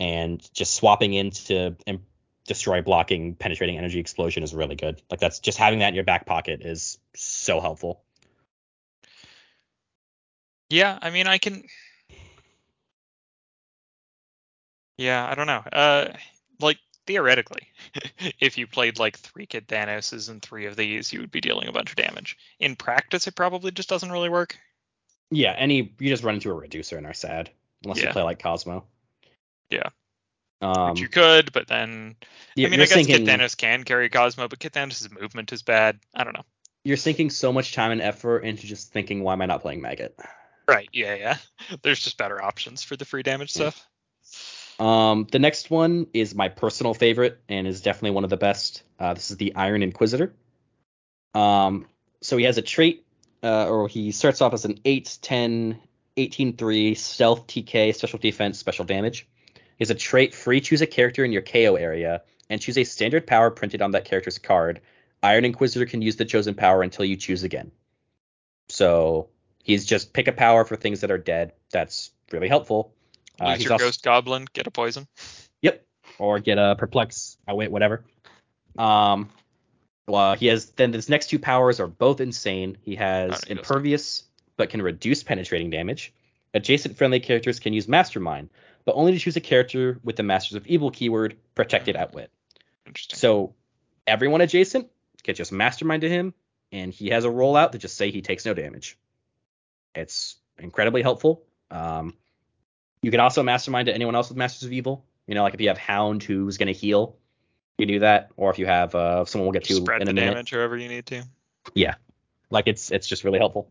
and 0.00 0.42
just 0.54 0.74
swapping 0.74 1.12
into 1.12 1.76
im- 1.86 2.06
destroy 2.46 2.82
blocking 2.82 3.34
penetrating 3.34 3.78
energy 3.78 4.00
explosion 4.00 4.42
is 4.42 4.54
really 4.54 4.74
good. 4.74 5.00
Like 5.10 5.20
that's 5.20 5.38
just 5.38 5.58
having 5.58 5.80
that 5.80 5.88
in 5.88 5.94
your 5.94 6.04
back 6.04 6.26
pocket 6.26 6.62
is 6.62 6.98
so 7.14 7.60
helpful. 7.60 8.02
Yeah, 10.72 10.98
I 11.02 11.10
mean, 11.10 11.26
I 11.26 11.36
can. 11.36 11.64
Yeah, 14.96 15.26
I 15.28 15.34
don't 15.34 15.46
know. 15.46 15.62
Uh, 15.70 16.08
like 16.60 16.78
theoretically, 17.06 17.68
if 18.40 18.56
you 18.56 18.66
played 18.66 18.98
like 18.98 19.18
three 19.18 19.44
Kid 19.44 19.68
Thanoses 19.68 20.30
and 20.30 20.40
three 20.40 20.64
of 20.64 20.76
these, 20.76 21.12
you 21.12 21.20
would 21.20 21.30
be 21.30 21.42
dealing 21.42 21.68
a 21.68 21.72
bunch 21.72 21.90
of 21.90 21.96
damage. 21.96 22.38
In 22.58 22.74
practice, 22.74 23.26
it 23.26 23.34
probably 23.34 23.70
just 23.70 23.90
doesn't 23.90 24.10
really 24.10 24.30
work. 24.30 24.56
Yeah, 25.30 25.52
any 25.58 25.94
you 25.98 26.08
just 26.08 26.22
run 26.24 26.34
into 26.36 26.50
a 26.50 26.54
reducer 26.54 26.96
and 26.96 27.06
are 27.06 27.12
sad 27.14 27.50
unless 27.84 27.98
you 28.02 28.08
play 28.08 28.22
like 28.22 28.42
Cosmo. 28.42 28.84
Yeah. 29.68 29.88
Um, 30.62 30.90
Which 30.92 31.00
you 31.00 31.08
could, 31.08 31.52
but 31.52 31.66
then 31.66 32.16
you- 32.54 32.66
I 32.66 32.70
mean, 32.70 32.80
I 32.80 32.84
guess 32.84 32.94
thinking, 32.94 33.26
Kid 33.26 33.40
Thanos 33.40 33.56
can 33.56 33.82
carry 33.84 34.08
Cosmo, 34.08 34.48
but 34.48 34.58
Kid 34.58 34.72
Thanos' 34.72 35.10
movement 35.20 35.52
is 35.52 35.62
bad. 35.62 35.98
I 36.14 36.24
don't 36.24 36.34
know. 36.34 36.44
you're 36.84 36.96
sinking 36.96 37.28
so 37.30 37.52
much 37.52 37.74
time 37.74 37.90
and 37.90 38.00
effort 38.00 38.40
into 38.40 38.66
just 38.66 38.90
thinking, 38.92 39.22
why 39.22 39.34
am 39.34 39.42
I 39.42 39.46
not 39.46 39.60
playing 39.60 39.82
Maggott? 39.82 40.12
Right? 40.68 40.88
Yeah, 40.92 41.14
yeah. 41.14 41.36
There's 41.82 42.00
just 42.00 42.18
better 42.18 42.42
options 42.42 42.82
for 42.82 42.96
the 42.96 43.04
free 43.04 43.22
damage 43.22 43.54
Yeah. 43.56 43.70
stuff. 43.70 43.88
Um, 44.78 45.26
the 45.30 45.38
next 45.38 45.70
one 45.70 46.06
is 46.12 46.34
my 46.34 46.48
personal 46.48 46.94
favorite 46.94 47.40
and 47.48 47.66
is 47.66 47.82
definitely 47.82 48.12
one 48.12 48.24
of 48.24 48.30
the 48.30 48.36
best. 48.36 48.82
Uh, 48.98 49.14
this 49.14 49.30
is 49.30 49.36
the 49.36 49.54
Iron 49.54 49.82
Inquisitor. 49.82 50.34
Um, 51.34 51.86
so 52.20 52.36
he 52.36 52.44
has 52.44 52.58
a 52.58 52.62
trait, 52.62 53.06
uh, 53.42 53.68
or 53.68 53.88
he 53.88 54.12
starts 54.12 54.40
off 54.40 54.54
as 54.54 54.64
an 54.64 54.80
8, 54.84 55.18
10, 55.20 55.78
18, 56.16 56.56
3, 56.56 56.94
stealth, 56.94 57.46
TK, 57.46 57.94
special 57.94 58.18
defense, 58.18 58.58
special 58.58 58.84
damage. 58.84 59.28
He 59.54 59.60
has 59.80 59.90
a 59.90 59.94
trait 59.94 60.34
free 60.34 60.60
choose 60.60 60.82
a 60.82 60.86
character 60.86 61.24
in 61.24 61.32
your 61.32 61.42
KO 61.42 61.76
area 61.76 62.22
and 62.50 62.60
choose 62.60 62.78
a 62.78 62.84
standard 62.84 63.26
power 63.26 63.50
printed 63.50 63.82
on 63.82 63.92
that 63.92 64.04
character's 64.04 64.38
card. 64.38 64.80
Iron 65.22 65.44
Inquisitor 65.44 65.86
can 65.86 66.02
use 66.02 66.16
the 66.16 66.24
chosen 66.24 66.54
power 66.54 66.82
until 66.82 67.04
you 67.04 67.16
choose 67.16 67.44
again. 67.44 67.70
So 68.68 69.28
he's 69.62 69.84
just 69.84 70.12
pick 70.12 70.28
a 70.28 70.32
power 70.32 70.64
for 70.64 70.76
things 70.76 71.00
that 71.00 71.10
are 71.10 71.18
dead. 71.18 71.52
That's 71.70 72.10
really 72.30 72.48
helpful. 72.48 72.92
Uh, 73.40 73.48
Lose 73.48 73.56
he's 73.56 73.64
your 73.64 73.72
also- 73.74 73.84
Ghost 73.86 74.02
Goblin, 74.02 74.46
get 74.52 74.66
a 74.66 74.70
poison. 74.70 75.06
Yep. 75.62 75.84
Or 76.18 76.38
get 76.40 76.58
a 76.58 76.76
perplex, 76.78 77.36
I 77.48 77.54
wait, 77.54 77.70
whatever. 77.70 78.04
Um, 78.78 79.30
well, 80.06 80.34
he 80.34 80.46
has 80.46 80.66
then 80.70 80.92
his 80.92 81.08
next 81.08 81.28
two 81.28 81.38
powers 81.38 81.80
are 81.80 81.86
both 81.86 82.20
insane. 82.20 82.76
He 82.82 82.96
has 82.96 83.42
impervious, 83.44 84.24
but 84.56 84.70
can 84.70 84.82
reduce 84.82 85.22
penetrating 85.22 85.70
damage. 85.70 86.12
Adjacent 86.54 86.96
friendly 86.96 87.20
characters 87.20 87.60
can 87.60 87.72
use 87.72 87.88
mastermind, 87.88 88.50
but 88.84 88.94
only 88.94 89.12
to 89.12 89.18
choose 89.18 89.36
a 89.36 89.40
character 89.40 89.98
with 90.04 90.16
the 90.16 90.22
Masters 90.22 90.56
of 90.56 90.66
Evil 90.66 90.90
keyword, 90.90 91.36
protected 91.54 91.96
outwit. 91.96 92.30
Interesting. 92.86 93.18
So 93.18 93.54
everyone 94.06 94.40
adjacent 94.40 94.88
can 95.22 95.34
just 95.34 95.52
mastermind 95.52 96.02
to 96.02 96.10
him, 96.10 96.34
and 96.72 96.92
he 96.92 97.08
has 97.08 97.24
a 97.24 97.28
rollout 97.28 97.72
to 97.72 97.78
just 97.78 97.96
say 97.96 98.10
he 98.10 98.20
takes 98.22 98.44
no 98.44 98.54
damage. 98.54 98.98
It's 99.94 100.36
incredibly 100.58 101.02
helpful. 101.02 101.42
Um, 101.70 102.14
you 103.02 103.10
can 103.10 103.20
also 103.20 103.42
mastermind 103.42 103.86
to 103.86 103.94
anyone 103.94 104.14
else 104.14 104.28
with 104.28 104.38
Masters 104.38 104.64
of 104.64 104.72
Evil. 104.72 105.04
You 105.26 105.34
know, 105.34 105.42
like 105.42 105.54
if 105.54 105.60
you 105.60 105.68
have 105.68 105.78
Hound 105.78 106.22
who's 106.22 106.56
going 106.56 106.68
to 106.68 106.72
heal, 106.72 107.16
you 107.78 107.86
do 107.86 107.98
that. 108.00 108.30
Or 108.36 108.50
if 108.50 108.58
you 108.58 108.66
have 108.66 108.94
uh, 108.94 109.24
someone 109.24 109.46
we'll 109.46 109.52
get 109.52 109.64
to 109.64 109.74
spread 109.74 110.02
in 110.02 110.06
the 110.06 110.12
a 110.12 110.14
minute. 110.14 110.30
damage 110.32 110.50
however 110.50 110.76
you 110.76 110.88
need 110.88 111.06
to. 111.06 111.24
Yeah, 111.74 111.94
like 112.50 112.66
it's 112.66 112.90
it's 112.90 113.06
just 113.06 113.24
really 113.24 113.38
helpful. 113.38 113.70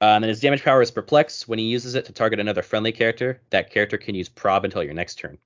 Uh, 0.00 0.04
and 0.14 0.24
then 0.24 0.28
his 0.28 0.40
damage 0.40 0.62
power 0.62 0.80
is 0.80 0.90
perplex. 0.90 1.48
When 1.48 1.58
he 1.58 1.66
uses 1.66 1.94
it 1.94 2.04
to 2.06 2.12
target 2.12 2.38
another 2.38 2.62
friendly 2.62 2.92
character, 2.92 3.40
that 3.50 3.70
character 3.70 3.98
can 3.98 4.14
use 4.14 4.28
prob 4.28 4.64
until 4.64 4.82
your 4.82 4.94
next 4.94 5.16
turn. 5.16 5.38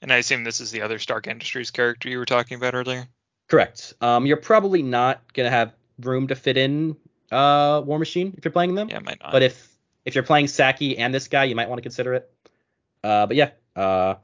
And 0.00 0.12
I 0.12 0.18
assume 0.18 0.44
this 0.44 0.60
is 0.60 0.70
the 0.70 0.82
other 0.82 0.98
Stark 0.98 1.26
Industries 1.26 1.70
character 1.70 2.08
you 2.08 2.18
were 2.18 2.24
talking 2.24 2.56
about 2.56 2.74
earlier. 2.74 3.06
Correct. 3.48 3.94
Um, 4.00 4.26
you're 4.26 4.36
probably 4.36 4.82
not 4.82 5.32
gonna 5.34 5.50
have 5.50 5.74
room 6.00 6.28
to 6.28 6.34
fit 6.34 6.56
in 6.56 6.96
uh 7.30 7.82
War 7.84 7.98
Machine 7.98 8.34
if 8.36 8.44
you're 8.44 8.52
playing 8.52 8.74
them. 8.74 8.88
Yeah, 8.88 9.00
might 9.00 9.20
not. 9.22 9.32
But 9.32 9.42
if 9.42 9.68
if 10.04 10.14
you're 10.14 10.24
playing 10.24 10.48
Saki 10.48 10.98
and 10.98 11.14
this 11.14 11.28
guy, 11.28 11.44
you 11.44 11.54
might 11.54 11.68
want 11.68 11.78
to 11.78 11.82
consider 11.82 12.14
it. 12.14 12.30
Uh, 13.02 13.26
but 13.26 13.36
yeah, 13.36 13.50
uh, 13.76 14.16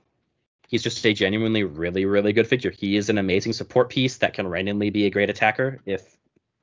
he's 0.68 0.82
just 0.82 1.04
a 1.04 1.12
genuinely 1.12 1.64
really 1.64 2.04
really 2.04 2.32
good 2.32 2.46
figure. 2.46 2.70
He 2.70 2.96
is 2.96 3.08
an 3.08 3.18
amazing 3.18 3.52
support 3.52 3.90
piece 3.90 4.18
that 4.18 4.34
can 4.34 4.46
randomly 4.46 4.90
be 4.90 5.06
a 5.06 5.10
great 5.10 5.30
attacker 5.30 5.80
if 5.86 6.16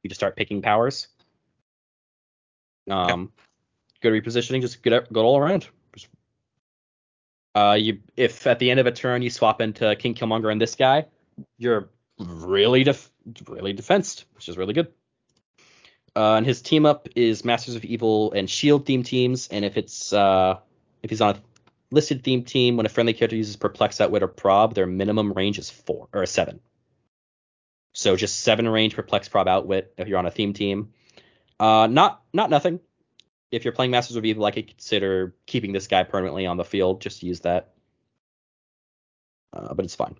you 0.03 0.09
just 0.09 0.19
start 0.19 0.35
picking 0.35 0.61
powers. 0.61 1.07
Um, 2.89 3.31
good 4.01 4.13
repositioning, 4.13 4.61
just 4.61 4.81
good 4.81 5.07
good 5.11 5.23
all 5.23 5.37
around. 5.37 5.67
Uh, 7.55 7.73
you 7.73 7.99
if 8.15 8.45
at 8.45 8.59
the 8.59 8.69
end 8.69 8.79
of 8.79 8.85
a 8.85 8.91
turn 8.91 9.21
you 9.21 9.31
swap 9.31 9.61
into 9.61 9.95
King 9.95 10.13
Killmonger 10.13 10.51
and 10.51 10.61
this 10.61 10.75
guy, 10.75 11.05
you're 11.57 11.89
really 12.19 12.83
def- 12.83 13.11
really 13.47 13.73
defensed, 13.73 14.25
which 14.35 14.47
is 14.47 14.57
really 14.57 14.73
good. 14.73 14.93
Uh, 16.17 16.37
and 16.37 16.47
his 16.47 16.63
team 16.63 16.87
up 16.87 17.07
is 17.15 17.45
Masters 17.45 17.75
of 17.75 17.85
Evil 17.85 18.31
and 18.31 18.49
Shield 18.49 18.87
theme 18.87 19.03
teams. 19.03 19.47
And 19.49 19.63
if 19.63 19.77
it's 19.77 20.11
uh, 20.11 20.57
if 21.03 21.11
he's 21.11 21.21
on 21.21 21.35
a 21.35 21.39
listed 21.91 22.23
theme 22.23 22.43
team, 22.43 22.75
when 22.75 22.87
a 22.87 22.89
friendly 22.89 23.13
character 23.13 23.35
uses 23.35 23.55
Perplex, 23.55 24.01
Outwit, 24.01 24.23
or 24.23 24.27
Prob, 24.27 24.73
their 24.73 24.87
minimum 24.87 25.31
range 25.31 25.59
is 25.59 25.69
four 25.69 26.07
or 26.11 26.25
seven. 26.25 26.59
So 27.93 28.15
just 28.15 28.39
seven 28.39 28.67
range 28.67 28.95
Perplex, 28.95 29.29
Prob, 29.29 29.47
Outwit 29.47 29.93
if 29.95 30.07
you're 30.07 30.17
on 30.17 30.25
a 30.25 30.31
theme 30.31 30.53
team. 30.53 30.91
Uh, 31.59 31.85
not 31.85 32.23
not 32.33 32.49
nothing. 32.49 32.79
If 33.51 33.63
you're 33.63 33.73
playing 33.73 33.91
Masters 33.91 34.15
of 34.15 34.25
Evil, 34.25 34.43
I 34.43 34.49
could 34.49 34.69
consider 34.69 35.35
keeping 35.45 35.71
this 35.71 35.85
guy 35.85 36.03
permanently 36.03 36.47
on 36.47 36.57
the 36.57 36.65
field. 36.65 36.99
Just 36.99 37.19
to 37.19 37.27
use 37.27 37.41
that. 37.41 37.73
Uh, 39.53 39.75
but 39.75 39.85
it's 39.85 39.93
fine. 39.93 40.15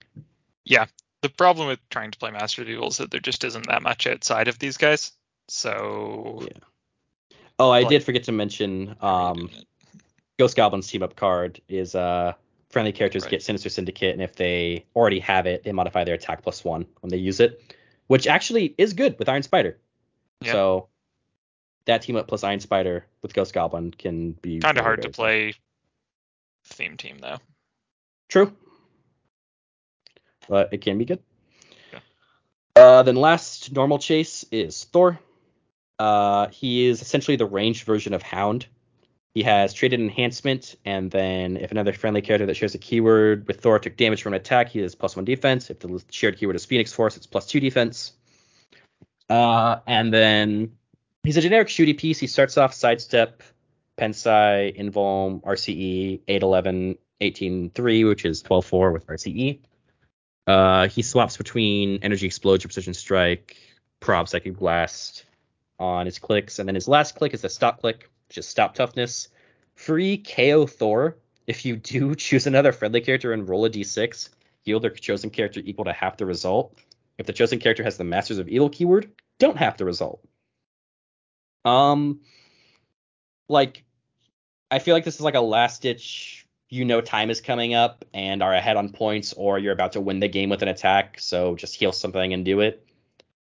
Yeah, 0.63 0.85
the 1.23 1.29
problem 1.29 1.67
with 1.67 1.79
trying 1.89 2.11
to 2.11 2.19
play 2.19 2.29
Master 2.29 2.61
of 2.61 2.69
Evil 2.69 2.89
is 2.89 2.97
that 2.97 3.09
there 3.09 3.19
just 3.19 3.43
isn't 3.43 3.65
that 3.65 3.81
much 3.81 4.05
outside 4.05 4.47
of 4.47 4.59
these 4.59 4.77
guys. 4.77 5.16
So 5.47 6.39
Yeah. 6.41 6.57
Oh, 7.59 7.69
I 7.71 7.79
Like- 7.81 7.89
did 7.89 8.03
forget 8.03 8.23
to 8.25 8.31
mention 8.31 8.95
how 9.01 9.07
are 9.07 9.37
you 9.37 9.43
um. 9.43 9.49
Ghost 10.37 10.55
Goblin's 10.55 10.87
team 10.87 11.01
up 11.01 11.15
card 11.15 11.59
is 11.67 11.95
uh 11.95 12.33
friendly 12.69 12.91
characters 12.91 13.23
Right. 13.23 13.31
get 13.31 13.43
Sinister 13.43 13.69
Syndicate, 13.69 14.13
and 14.13 14.21
if 14.21 14.35
they 14.35 14.85
already 14.95 15.19
have 15.21 15.47
it, 15.47 15.63
they 15.63 15.71
modify 15.71 16.03
their 16.03 16.13
attack 16.13 16.43
plus 16.43 16.63
one 16.63 16.85
when 16.99 17.09
they 17.09 17.17
use 17.17 17.39
it, 17.39 17.59
which 18.07 18.27
actually 18.27 18.75
is 18.77 18.93
good 18.93 19.17
with 19.17 19.29
Iron 19.29 19.41
Spider. 19.41 19.79
Yeah. 20.41 20.51
So 20.51 20.89
that 21.85 22.03
team 22.03 22.17
up 22.17 22.27
plus 22.27 22.43
Iron 22.43 22.59
Spider 22.59 23.07
with 23.23 23.33
Ghost 23.33 23.53
Goblin 23.53 23.91
can 23.91 24.33
be 24.33 24.59
kind 24.59 24.77
of 24.77 24.83
hard 24.83 25.01
to 25.01 25.09
play 25.09 25.53
theme 26.65 26.97
team 26.97 27.17
though. 27.19 27.37
True. 28.27 28.55
But 30.47 30.71
it 30.73 30.81
can 30.81 30.97
be 30.99 31.05
good. 31.05 31.23
Yeah. 31.91 31.99
Uh, 32.75 33.03
then 33.03 33.15
last 33.15 33.71
normal 33.71 33.97
chase 33.97 34.45
is 34.51 34.83
Thor. 34.83 35.19
Uh, 35.99 36.47
he 36.49 36.85
is 36.85 37.01
essentially 37.01 37.37
the 37.37 37.45
ranged 37.45 37.83
version 37.83 38.13
of 38.13 38.21
Hound. 38.21 38.67
He 39.33 39.43
has 39.43 39.73
traded 39.73 39.99
enhancement, 39.99 40.75
and 40.83 41.11
then 41.11 41.57
if 41.57 41.71
another 41.71 41.93
friendly 41.93 42.21
character 42.21 42.47
that 42.47 42.55
shares 42.55 42.73
a 42.73 42.79
keyword 42.79 43.47
with 43.47 43.61
Thor 43.61 43.77
took 43.77 43.95
damage 43.95 44.23
from 44.23 44.33
an 44.33 44.39
attack, 44.39 44.69
he 44.69 44.79
has 44.79 44.95
plus 44.95 45.15
one 45.15 45.25
defense. 45.25 45.69
If 45.69 45.79
the 45.79 46.03
shared 46.09 46.39
keyword 46.39 46.55
is 46.55 46.65
Phoenix 46.65 46.91
Force, 46.91 47.17
it's 47.17 47.27
plus 47.27 47.45
two 47.45 47.59
defense. 47.59 48.13
Uh, 49.29 49.77
and 49.85 50.11
then 50.11 50.71
he's 51.23 51.37
a 51.37 51.41
generic 51.41 51.67
shooty 51.67 51.95
piece. 51.95 52.17
He 52.19 52.25
starts 52.25 52.57
off 52.57 52.73
sidestep, 52.73 53.43
Pensai, 53.97 54.75
Invuln, 54.75 55.43
RCE, 55.43 56.21
811, 56.27 56.97
18-3, 57.21 58.07
which 58.07 58.25
is 58.25 58.41
12-4 58.41 58.93
with 58.93 59.05
RCE. 59.05 59.59
Uh, 60.47 60.87
he 60.87 61.01
swaps 61.01 61.37
between 61.37 61.99
Energy 62.01 62.25
Explosion, 62.25 62.69
Precision 62.69 62.95
Strike, 62.95 63.57
Prob, 63.99 64.29
Psychic 64.29 64.57
Blast 64.57 65.25
on 65.79 66.05
his 66.05 66.19
clicks, 66.19 66.59
and 66.59 66.67
then 66.67 66.75
his 66.75 66.87
last 66.87 67.15
click 67.15 67.33
is 67.33 67.43
a 67.43 67.49
stop 67.49 67.79
click, 67.81 68.09
which 68.27 68.37
is 68.37 68.47
Stop 68.47 68.75
Toughness. 68.75 69.29
free 69.75 70.17
KO 70.17 70.65
Thor. 70.65 71.17
If 71.45 71.65
you 71.65 71.75
do 71.77 72.15
choose 72.27 72.47
another 72.47 72.71
friendly 72.71 73.01
character 73.01 73.33
and 73.33 73.47
roll 73.47 73.65
a 73.65 73.69
d6, 73.69 74.29
heal 74.63 74.79
their 74.79 74.91
chosen 74.91 75.29
character 75.29 75.61
equal 75.63 75.85
to 75.85 75.93
half 75.93 76.17
the 76.17 76.25
result. 76.25 76.77
If 77.17 77.25
the 77.25 77.33
chosen 77.33 77.59
character 77.59 77.83
has 77.83 77.97
the 77.97 78.03
Masters 78.03 78.37
of 78.37 78.47
Evil 78.47 78.69
keyword, 78.69 79.11
don't 79.39 79.57
have 79.57 79.77
the 79.77 79.85
result. 79.85 80.21
Um, 81.65 82.21
like, 83.49 83.83
I 84.69 84.79
feel 84.79 84.93
like 84.93 85.03
this 85.03 85.15
is 85.15 85.21
like 85.21 85.35
a 85.35 85.41
last 85.41 85.81
ditch. 85.81 86.45
You 86.69 86.85
know, 86.85 87.01
time 87.01 87.29
is 87.29 87.39
coming 87.39 87.73
up 87.73 88.03
and 88.13 88.43
are 88.43 88.53
ahead 88.53 88.75
on 88.75 88.91
points, 88.91 89.33
or 89.33 89.57
you're 89.57 89.73
about 89.73 89.93
to 89.93 90.01
win 90.01 90.19
the 90.19 90.27
game 90.27 90.49
with 90.49 90.61
an 90.61 90.67
attack, 90.67 91.19
so 91.19 91.55
just 91.55 91.75
heal 91.75 91.91
something 91.91 92.33
and 92.33 92.43
do 92.43 92.59
it. 92.59 92.85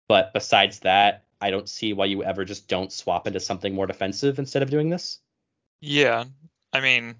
But 0.08 0.32
besides 0.34 0.80
that, 0.80 1.23
I 1.40 1.50
don't 1.50 1.68
see 1.68 1.92
why 1.92 2.06
you 2.06 2.22
ever 2.22 2.44
just 2.44 2.68
don't 2.68 2.92
swap 2.92 3.26
into 3.26 3.40
something 3.40 3.74
more 3.74 3.86
defensive 3.86 4.38
instead 4.38 4.62
of 4.62 4.70
doing 4.70 4.90
this. 4.90 5.18
Yeah, 5.80 6.24
I 6.72 6.80
mean, 6.80 7.16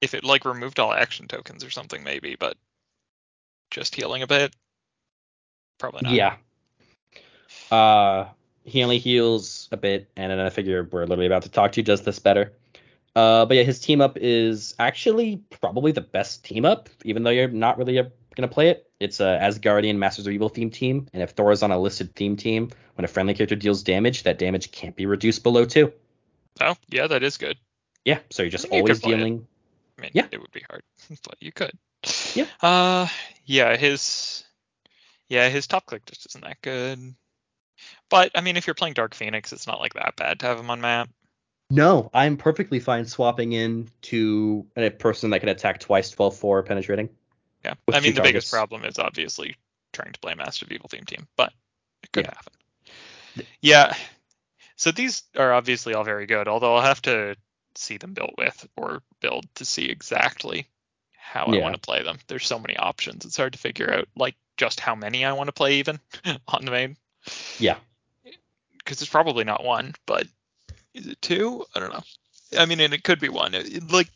if 0.00 0.14
it 0.14 0.24
like 0.24 0.44
removed 0.44 0.80
all 0.80 0.92
action 0.92 1.28
tokens 1.28 1.64
or 1.64 1.70
something, 1.70 2.02
maybe, 2.02 2.36
but 2.36 2.56
just 3.70 3.94
healing 3.94 4.22
a 4.22 4.26
bit, 4.26 4.54
probably 5.78 6.00
not. 6.02 6.12
Yeah. 6.12 6.36
Uh, 7.70 8.28
he 8.64 8.82
only 8.82 8.98
heals 8.98 9.68
a 9.72 9.76
bit, 9.76 10.10
and 10.16 10.30
then 10.30 10.40
I 10.40 10.50
figure 10.50 10.88
we're 10.90 11.02
literally 11.02 11.26
about 11.26 11.42
to 11.42 11.50
talk 11.50 11.72
to 11.72 11.80
you. 11.80 11.84
does 11.84 12.02
this 12.02 12.18
better. 12.18 12.52
Uh, 13.16 13.44
but 13.44 13.56
yeah, 13.56 13.64
his 13.64 13.80
team 13.80 14.00
up 14.00 14.16
is 14.16 14.74
actually 14.78 15.42
probably 15.50 15.92
the 15.92 16.00
best 16.00 16.44
team 16.44 16.64
up, 16.64 16.88
even 17.04 17.22
though 17.22 17.30
you're 17.30 17.48
not 17.48 17.76
really 17.76 17.98
a, 17.98 18.10
gonna 18.36 18.48
play 18.48 18.68
it. 18.70 18.90
It's 19.00 19.20
a 19.20 19.38
Asgardian 19.42 19.96
Masters 19.96 20.26
of 20.26 20.32
Evil 20.32 20.48
theme 20.48 20.70
team, 20.70 21.08
and 21.12 21.22
if 21.22 21.30
Thor 21.30 21.52
is 21.52 21.62
on 21.62 21.70
a 21.70 21.78
listed 21.78 22.14
theme 22.14 22.36
team, 22.36 22.70
when 22.94 23.04
a 23.04 23.08
friendly 23.08 23.34
character 23.34 23.56
deals 23.56 23.82
damage, 23.82 24.24
that 24.24 24.38
damage 24.38 24.70
can't 24.72 24.94
be 24.96 25.06
reduced 25.06 25.42
below 25.42 25.64
two. 25.64 25.92
Oh, 26.60 26.76
yeah, 26.88 27.06
that 27.06 27.22
is 27.22 27.36
good. 27.36 27.56
Yeah, 28.04 28.18
so 28.30 28.42
you're 28.42 28.50
just 28.50 28.64
think 28.64 28.74
you 28.74 28.80
always 28.80 28.98
it. 28.98 29.04
dealing. 29.04 29.46
I 29.98 30.02
mean, 30.02 30.10
Yeah. 30.14 30.26
it 30.30 30.40
would 30.40 30.52
be 30.52 30.64
hard, 30.68 30.82
but 31.24 31.36
you 31.40 31.52
could. 31.52 31.72
Yeah. 32.34 32.46
Uh, 32.62 33.08
yeah, 33.44 33.76
his, 33.76 34.44
yeah, 35.28 35.48
his 35.48 35.66
top 35.66 35.86
click 35.86 36.04
just 36.06 36.26
isn't 36.26 36.44
that 36.44 36.60
good. 36.62 37.14
But 38.10 38.32
I 38.34 38.40
mean, 38.40 38.56
if 38.56 38.66
you're 38.66 38.74
playing 38.74 38.94
Dark 38.94 39.14
Phoenix, 39.14 39.52
it's 39.52 39.66
not 39.66 39.80
like 39.80 39.94
that 39.94 40.16
bad 40.16 40.40
to 40.40 40.46
have 40.46 40.58
him 40.58 40.70
on 40.70 40.80
map. 40.80 41.08
No, 41.70 42.10
I'm 42.12 42.36
perfectly 42.36 42.80
fine 42.80 43.04
swapping 43.06 43.52
in 43.52 43.88
to 44.02 44.66
a 44.76 44.90
person 44.90 45.30
that 45.30 45.38
can 45.40 45.48
attack 45.48 45.78
twice, 45.78 46.12
12-4 46.12 46.66
penetrating. 46.66 47.08
Yeah. 47.64 47.74
I 47.92 48.00
mean, 48.00 48.14
the 48.14 48.22
biggest 48.22 48.50
problem 48.50 48.84
is 48.84 48.98
obviously 48.98 49.56
trying 49.92 50.12
to 50.12 50.20
play 50.20 50.32
a 50.32 50.36
Master 50.36 50.64
of 50.64 50.72
Evil 50.72 50.88
theme 50.88 51.04
team, 51.04 51.26
but 51.36 51.52
it 52.02 52.12
could 52.12 52.24
Yeah. 52.26 52.34
happen. 52.34 53.46
Yeah. 53.60 53.94
So 54.76 54.90
these 54.92 55.22
are 55.36 55.52
obviously 55.52 55.94
all 55.94 56.04
very 56.04 56.26
good, 56.26 56.48
although 56.48 56.76
I'll 56.76 56.82
have 56.82 57.02
to 57.02 57.36
see 57.74 57.98
them 57.98 58.14
built 58.14 58.34
with 58.38 58.66
or 58.76 59.02
build 59.20 59.46
to 59.56 59.64
see 59.64 59.86
exactly 59.86 60.66
how 61.12 61.44
I 61.46 61.58
want 61.58 61.74
to 61.74 61.80
play 61.80 62.02
them. 62.02 62.18
There's 62.26 62.46
so 62.46 62.58
many 62.58 62.76
options. 62.76 63.24
It's 63.24 63.36
hard 63.36 63.52
to 63.52 63.58
figure 63.58 63.92
out 63.92 64.08
like 64.16 64.34
just 64.56 64.80
how 64.80 64.94
many 64.94 65.24
I 65.24 65.32
want 65.32 65.48
to 65.48 65.52
play 65.52 65.74
even 65.78 66.00
on 66.48 66.64
the 66.64 66.70
main 66.70 66.96
Yeah. 67.58 67.76
because 68.78 69.00
it's 69.02 69.10
probably 69.10 69.44
not 69.44 69.64
one, 69.64 69.94
but 70.06 70.26
is 70.94 71.06
it 71.06 71.22
two? 71.22 71.64
I 71.74 71.80
don't 71.80 71.92
know. 71.92 72.02
I 72.58 72.66
mean, 72.66 72.80
and 72.80 72.92
it 72.92 73.04
could 73.04 73.20
be 73.20 73.28
one. 73.28 73.54
It- 73.54 73.92
like 73.92 74.08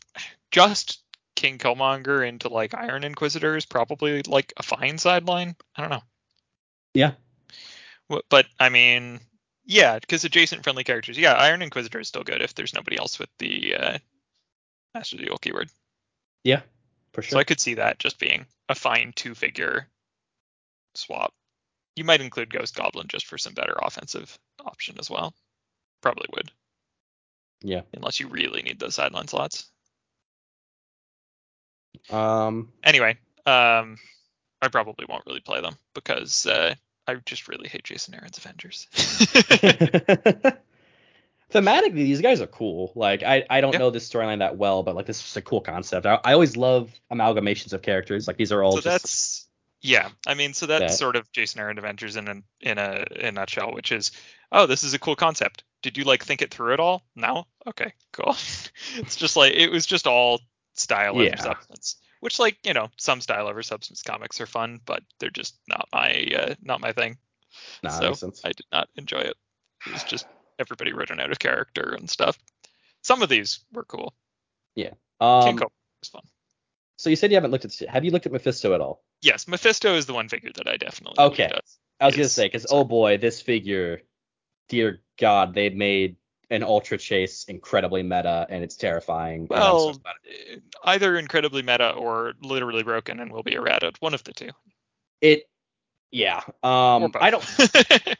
just 0.51 0.99
King 1.45 1.59
Killmonger 1.59 2.27
into 2.27 2.49
like 2.49 2.73
Iron 2.73 3.03
Inquisitor 3.03 3.55
is 3.55 3.67
probably 3.67 4.23
like 4.23 4.51
a 4.57 4.63
fine 4.63 4.97
sideline. 4.97 5.55
I 5.75 5.81
don't 5.81 5.91
know. 5.91 6.03
Yeah. 6.95 7.11
But 8.29 8.47
I 8.59 8.69
mean, 8.69 9.19
yeah, 9.63 9.99
because 9.99 10.25
adjacent 10.25 10.63
friendly 10.63 10.83
characters. 10.83 11.19
Yeah, 11.19 11.33
Iron 11.33 11.61
Inquisitor 11.61 11.99
is 11.99 12.07
still 12.07 12.23
good 12.23 12.41
if 12.41 12.55
there's 12.55 12.73
nobody 12.73 12.97
else 12.97 13.19
with 13.19 13.29
the 13.37 13.75
uh, 13.75 13.97
Master 14.95 15.17
Duel 15.17 15.37
keyword. 15.37 15.69
Yeah. 16.43 16.61
For 17.13 17.21
sure. 17.21 17.35
So. 17.35 17.39
I 17.39 17.43
could 17.43 17.59
see 17.59 17.75
that 17.75 17.99
just 17.99 18.17
being 18.17 18.47
a 18.67 18.73
fine 18.73 19.13
two-figure 19.15 19.87
swap. 20.95 21.31
You 21.95 22.05
might 22.05 22.21
include 22.21 22.51
Ghost 22.51 22.75
Goblin 22.75 23.07
just 23.07 23.27
for 23.27 23.37
some 23.37 23.53
better 23.53 23.75
offensive 23.79 24.35
option 24.65 24.95
as 24.99 25.11
well. 25.11 25.31
Probably 26.01 26.25
would. 26.35 26.51
Yeah. 27.61 27.81
unless 27.93 28.19
you 28.19 28.29
really 28.29 28.63
need 28.63 28.79
those 28.79 28.95
sideline 28.95 29.27
slots. 29.27 29.71
Um. 32.09 32.69
Anyway, 32.83 33.17
um, 33.45 33.97
I 34.61 34.67
probably 34.71 35.05
won't 35.07 35.25
really 35.25 35.39
play 35.41 35.61
them 35.61 35.75
because 35.93 36.45
uh, 36.45 36.75
I 37.07 37.15
just 37.25 37.47
really 37.47 37.67
hate 37.69 37.83
Jason 37.83 38.13
Aaron's 38.15 38.37
Avengers. 38.37 38.87
Thematically, 41.51 41.93
these 41.93 42.21
guys 42.21 42.41
are 42.41 42.47
cool. 42.47 42.91
Like, 42.95 43.21
I, 43.23 43.45
I 43.49 43.61
don't 43.61 43.73
Yeah. 43.73 43.79
know 43.79 43.89
this 43.91 44.09
storyline 44.09 44.39
that 44.39 44.57
well, 44.57 44.81
but 44.83 44.95
like, 44.95 45.05
this 45.05 45.23
is 45.25 45.37
a 45.37 45.41
cool 45.41 45.61
concept. 45.61 46.05
I, 46.05 46.19
I 46.23 46.33
always 46.33 46.57
love 46.57 46.91
amalgamations 47.11 47.71
of 47.71 47.81
characters. 47.83 48.27
Like, 48.27 48.37
these 48.37 48.51
are 48.51 48.63
all 48.63 48.71
so 48.73 48.77
just 48.81 48.85
that's 48.85 49.47
yeah. 49.81 50.09
I 50.25 50.33
mean, 50.33 50.53
so 50.53 50.65
that's 50.65 50.93
That- 50.93 50.97
sort 50.97 51.15
of 51.15 51.31
Jason 51.31 51.61
Aaron 51.61 51.77
Avengers 51.77 52.15
in 52.15 52.27
a, 52.27 52.41
in 52.61 52.77
a 52.79 53.05
in 53.15 53.25
a 53.27 53.31
nutshell, 53.33 53.73
which 53.73 53.91
is 53.91 54.11
oh, 54.51 54.65
this 54.65 54.83
is 54.83 54.95
a 54.95 54.99
cool 54.99 55.15
concept. 55.15 55.63
Did 55.83 55.97
you 55.97 56.03
like 56.03 56.23
think 56.25 56.41
it 56.41 56.49
through 56.51 56.73
at 56.73 56.79
all? 56.79 57.03
No. 57.15 57.45
Okay, 57.67 57.93
cool. 58.11 58.31
it's 58.95 59.15
just 59.15 59.37
like 59.37 59.53
it 59.53 59.69
was 59.69 59.85
just 59.85 60.07
all 60.07 60.41
style 60.75 61.15
Yeah. 61.21 61.29
over 61.29 61.37
substance. 61.37 61.97
Which 62.21 62.39
like 62.39 62.57
you 62.63 62.73
know 62.73 62.89
some 62.97 63.21
style 63.21 63.47
over 63.47 63.61
substance 63.63 64.01
comics 64.01 64.39
are 64.41 64.45
fun, 64.47 64.79
but 64.85 65.03
they're 65.19 65.29
just 65.29 65.59
not 65.67 65.87
my 65.93 66.27
uh, 66.35 66.55
not 66.61 66.81
my 66.81 66.91
thing. 66.91 67.17
nah, 67.83 67.89
so 67.89 68.13
sense. 68.13 68.41
I 68.43 68.49
did 68.49 68.65
not 68.71 68.89
enjoy 68.95 69.19
it. 69.19 69.35
It 69.85 69.91
was 69.91 70.03
just 70.03 70.25
everybody 70.57 70.93
written 70.93 71.19
out 71.19 71.31
of 71.31 71.39
character 71.39 71.93
and 71.97 72.09
stuff. 72.09 72.37
Some 73.01 73.21
of 73.21 73.29
these 73.29 73.59
were 73.71 73.83
cool. 73.83 74.13
King 74.75 74.91
Um, 75.21 75.57
Cobra 75.57 75.69
was 76.01 76.09
fun. 76.09 76.23
so 76.97 77.09
you 77.09 77.15
said 77.15 77.31
you 77.31 77.35
haven't 77.37 77.51
looked 77.51 77.65
at. 77.65 77.73
Have 77.89 78.03
you 78.03 78.11
looked 78.11 78.25
at 78.25 78.31
Mephisto 78.31 78.73
at 78.73 78.81
all? 78.81 79.03
Yes, 79.21 79.47
Mephisto 79.47 79.95
is 79.95 80.05
the 80.05 80.13
one 80.13 80.27
figure 80.27 80.51
that 80.55 80.67
I 80.67 80.75
definitely 80.77 81.23
Okay. 81.23 81.49
I 81.99 82.05
was 82.05 82.15
gonna 82.15 82.27
say, 82.27 82.47
because 82.47 82.65
oh 82.69 82.83
boy, 82.83 83.17
this 83.17 83.41
figure, 83.41 84.01
dear 84.67 85.01
God, 85.17 85.53
they 85.53 85.69
made 85.69 86.17
an 86.49 86.63
Ultra 86.63 86.97
Chase 86.97 87.45
incredibly 87.45 88.03
meta, 88.03 88.45
and 88.49 88.63
it's 88.63 88.75
terrifying. 88.75 89.47
so 89.47 89.55
Well, 89.55 90.01
either 90.83 91.17
incredibly 91.17 91.61
meta 91.61 91.91
or 91.91 92.33
literally 92.41 92.83
broken 92.83 93.19
and 93.19 93.31
will 93.31 93.43
be 93.43 93.55
errated. 93.55 93.95
One 93.99 94.13
of 94.13 94.23
the 94.23 94.33
two. 94.33 94.49
it, 95.21 95.49
yeah. 96.11 96.41
Um. 96.63 97.11
I 97.15 97.29
don't. 97.31 97.43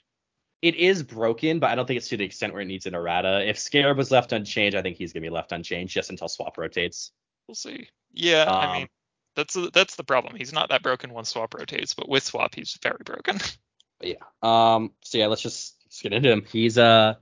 It 0.61 0.75
is 0.75 1.03
broken, 1.03 1.59
but 1.59 1.69
I 1.69 1.75
don't 1.75 1.85
think 1.85 1.97
it's 1.97 2.09
to 2.09 2.17
the 2.17 2.23
extent 2.23 2.51
where 2.53 2.61
it 2.63 2.65
needs 2.65 2.87
an 2.87 2.95
errata. 2.95 3.47
If 3.47 3.59
Scarab 3.59 3.97
was 3.97 4.09
left 4.09 4.31
unchanged, 4.31 4.75
I 4.75 4.81
think 4.81 4.97
he's 4.97 5.13
gonna 5.13 5.21
be 5.21 5.29
left 5.29 5.51
unchanged 5.51 5.93
just 5.93 6.09
until 6.09 6.27
swap 6.27 6.57
rotates. 6.57 7.11
we'll 7.47 7.53
see. 7.53 7.87
Yeah, 8.11 8.45
I 8.45 8.65
Um, 8.65 8.77
mean, 8.79 8.87
that's 9.35 9.53
the- 9.53 9.69
that's 9.71 9.95
the 9.95 10.03
problem. 10.03 10.35
He's 10.35 10.53
not 10.53 10.69
that 10.69 10.81
broken 10.81 11.13
once 11.13 11.29
swap 11.29 11.53
rotates, 11.53 11.93
but 11.93 12.09
with 12.09 12.23
swap, 12.23 12.55
he's 12.55 12.77
very 12.81 13.01
broken. 13.05 13.37
Yeah. 14.01 14.15
Um. 14.41 14.91
So 15.03 15.17
yeah, 15.19 15.27
let's 15.27 15.41
just 15.41 15.75
let's 15.85 16.01
get 16.01 16.11
into 16.13 16.29
him. 16.31 16.45
He's 16.51 16.77
uh. 16.77 17.13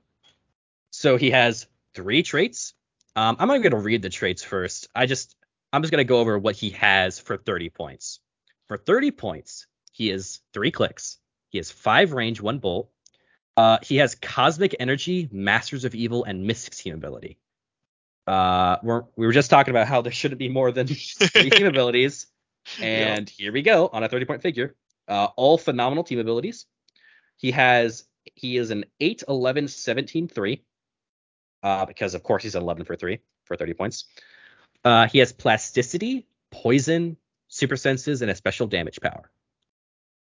So 1.03 1.17
he 1.17 1.31
has 1.31 1.67
three 1.93 2.23
traits. 2.23 2.75
Um. 3.17 3.35
I'm 3.37 3.49
not 3.49 3.61
gonna 3.61 3.75
read 3.77 4.01
the 4.01 4.09
traits 4.09 4.41
first. 4.41 4.87
I 4.95 5.05
just 5.05 5.35
I'm 5.73 5.81
just 5.81 5.91
gonna 5.91 6.05
go 6.05 6.19
over 6.19 6.39
what 6.39 6.55
he 6.55 6.69
has 6.69 7.19
for 7.19 7.35
30 7.35 7.71
points. 7.71 8.21
For 8.69 8.77
30 8.77 9.11
points, 9.11 9.67
he 9.91 10.09
is 10.09 10.39
three 10.53 10.71
clicks. 10.71 11.17
He 11.49 11.57
has 11.57 11.69
five 11.69 12.13
range, 12.13 12.39
one 12.39 12.59
bolt. 12.59 12.89
Uh, 13.57 13.79
he 13.83 13.97
has 13.97 14.15
cosmic 14.15 14.77
energy, 14.79 15.27
masters 15.29 15.83
of 15.83 15.93
evil, 15.93 16.23
and 16.23 16.47
mystic 16.47 16.73
team 16.73 16.93
ability. 16.93 17.37
Uh, 18.25 18.77
we're, 18.81 19.03
we 19.17 19.25
were 19.25 19.33
just 19.33 19.49
talking 19.49 19.71
about 19.71 19.87
how 19.87 20.01
there 20.01 20.13
shouldn't 20.13 20.39
be 20.39 20.47
more 20.47 20.71
than 20.71 20.87
three 20.87 21.49
team 21.49 21.67
abilities. 21.67 22.27
And 22.79 23.29
here 23.29 23.51
we 23.51 23.61
go 23.61 23.89
on 23.91 24.05
a 24.05 24.07
30 24.07 24.23
point 24.23 24.41
figure. 24.41 24.73
Uh, 25.09 25.27
all 25.35 25.57
phenomenal 25.57 26.05
team 26.05 26.19
abilities. 26.19 26.65
He 27.35 27.51
has 27.51 28.05
he 28.35 28.55
is 28.55 28.71
an 28.71 28.85
8, 29.01 29.23
11, 29.27 29.67
17, 29.67 30.29
3. 30.29 30.63
Uh, 31.63 31.85
because 31.85 32.13
of 32.13 32.23
course 32.23 32.43
he's 32.43 32.55
an 32.55 32.61
11 32.61 32.85
for 32.85 32.95
3 32.95 33.19
for 33.45 33.55
30 33.55 33.73
points. 33.73 34.05
Uh, 34.83 35.07
he 35.07 35.19
has 35.19 35.31
plasticity, 35.31 36.27
poison, 36.51 37.17
super 37.47 37.77
senses, 37.77 38.21
and 38.21 38.29
a 38.29 38.35
special 38.35 38.67
damage 38.67 38.99
power. 39.01 39.31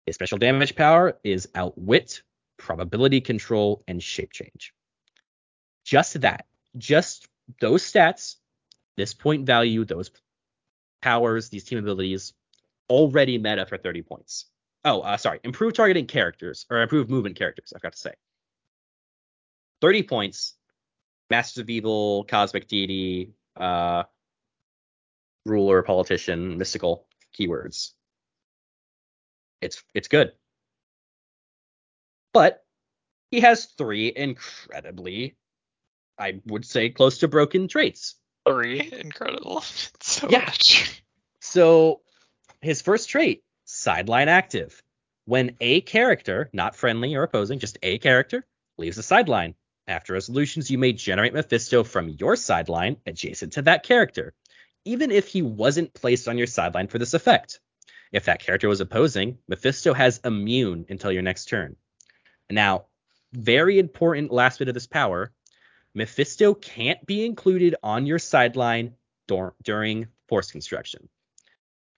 His 0.07 0.15
special 0.15 0.39
damage 0.39 0.75
power 0.75 1.19
is 1.25 1.49
outwit, 1.55 2.23
probability 2.59 3.21
control, 3.21 3.83
and 3.89 4.03
shape 4.03 4.33
change. 4.33 4.73
Just 5.85 6.21
that. 6.21 6.47
Just 6.77 7.29
those 7.61 7.83
stats, 7.83 8.37
this 8.97 9.15
point 9.15 9.47
value, 9.47 9.85
those 9.85 10.11
powers, 11.03 11.49
these 11.49 11.65
team 11.65 11.79
abilities, 11.79 12.33
already 12.89 13.39
meta 13.39 13.67
for 13.67 13.77
30 13.77 14.03
points. 14.03 14.47
Oh, 14.85 15.01
uh, 15.01 15.17
sorry. 15.17 15.41
Improved 15.45 15.77
targeting 15.77 16.07
characters 16.07 16.67
or 16.71 16.83
improved 16.83 17.11
movement 17.11 17.37
characters. 17.37 17.73
I 17.75 17.79
forgot 17.79 17.93
to 17.93 17.99
say. 17.99 18.15
30 19.81 20.05
points. 20.05 20.55
Masters 21.33 21.63
of 21.63 21.71
Evil, 21.71 22.25
Cosmic 22.29 22.69
Deity, 22.69 23.33
uh, 23.57 24.03
Ruler, 25.47 25.83
Politician, 25.83 26.59
Mystical 26.59 27.07
keywords. 27.35 27.93
It's 29.63 29.83
it's 29.95 30.09
good. 30.09 30.33
But 32.35 32.63
he 33.31 33.41
has 33.41 33.65
three 33.65 34.13
incredibly 34.15 35.37
I 36.19 36.43
would 36.45 36.67
say 36.67 36.91
close 36.91 37.19
to 37.19 37.29
broken 37.29 37.67
traits. 37.67 38.17
Three, 38.47 38.93
incredible. 38.93 39.63
so 40.01 40.29
Yeah. 40.29 40.41
much. 40.41 41.03
So 41.41 42.03
his 42.61 42.83
first 42.83 43.09
trait, 43.09 43.43
sideline 43.65 44.29
active. 44.29 44.83
When 45.25 45.57
a 45.61 45.81
character, 45.81 46.51
not 46.53 46.77
friendly 46.77 47.15
or 47.15 47.23
opposing, 47.23 47.59
just 47.59 47.79
a 47.83 47.97
character, 47.99 48.47
leaves 48.77 48.97
the 48.97 49.03
sideline. 49.03 49.55
After 49.89 50.13
resolutions, 50.13 50.71
you 50.71 50.79
may 50.79 50.93
generate 50.93 51.35
Mephisto 51.35 51.83
from 51.83 52.09
your 52.09 52.37
sideline 52.37 52.99
adjacent 53.07 53.55
to 53.55 53.63
that 53.63 53.83
character, 53.83 54.35
even 54.85 55.11
if 55.11 55.27
he 55.29 55.43
wasn't 55.43 55.95
placed 55.95 56.29
on 56.29 56.39
your 56.39 56.47
sideline 56.47 56.89
for 56.89 56.99
this 56.99 57.15
effect. 57.15 57.61
If 58.13 58.27
that 58.27 58.41
character 58.41 58.69
was 58.69 58.81
opposing, 58.81 59.39
Mephisto 59.49 59.95
has 59.95 60.21
immune 60.25 60.87
until 60.89 61.13
your 61.13 61.23
next 61.23 61.47
turn. 61.47 61.77
Now, 62.51 62.87
very 63.33 63.79
important 63.79 64.31
last 64.31 64.59
bit 64.59 64.69
of 64.69 64.75
this 64.75 64.87
power 64.87 65.33
Mephisto 65.95 66.55
can't 66.55 67.05
be 67.05 67.25
included 67.25 67.75
on 67.83 68.07
your 68.07 68.19
sideline 68.19 68.95
dur- 69.27 69.55
during 69.63 70.09
force 70.27 70.51
construction. 70.51 71.09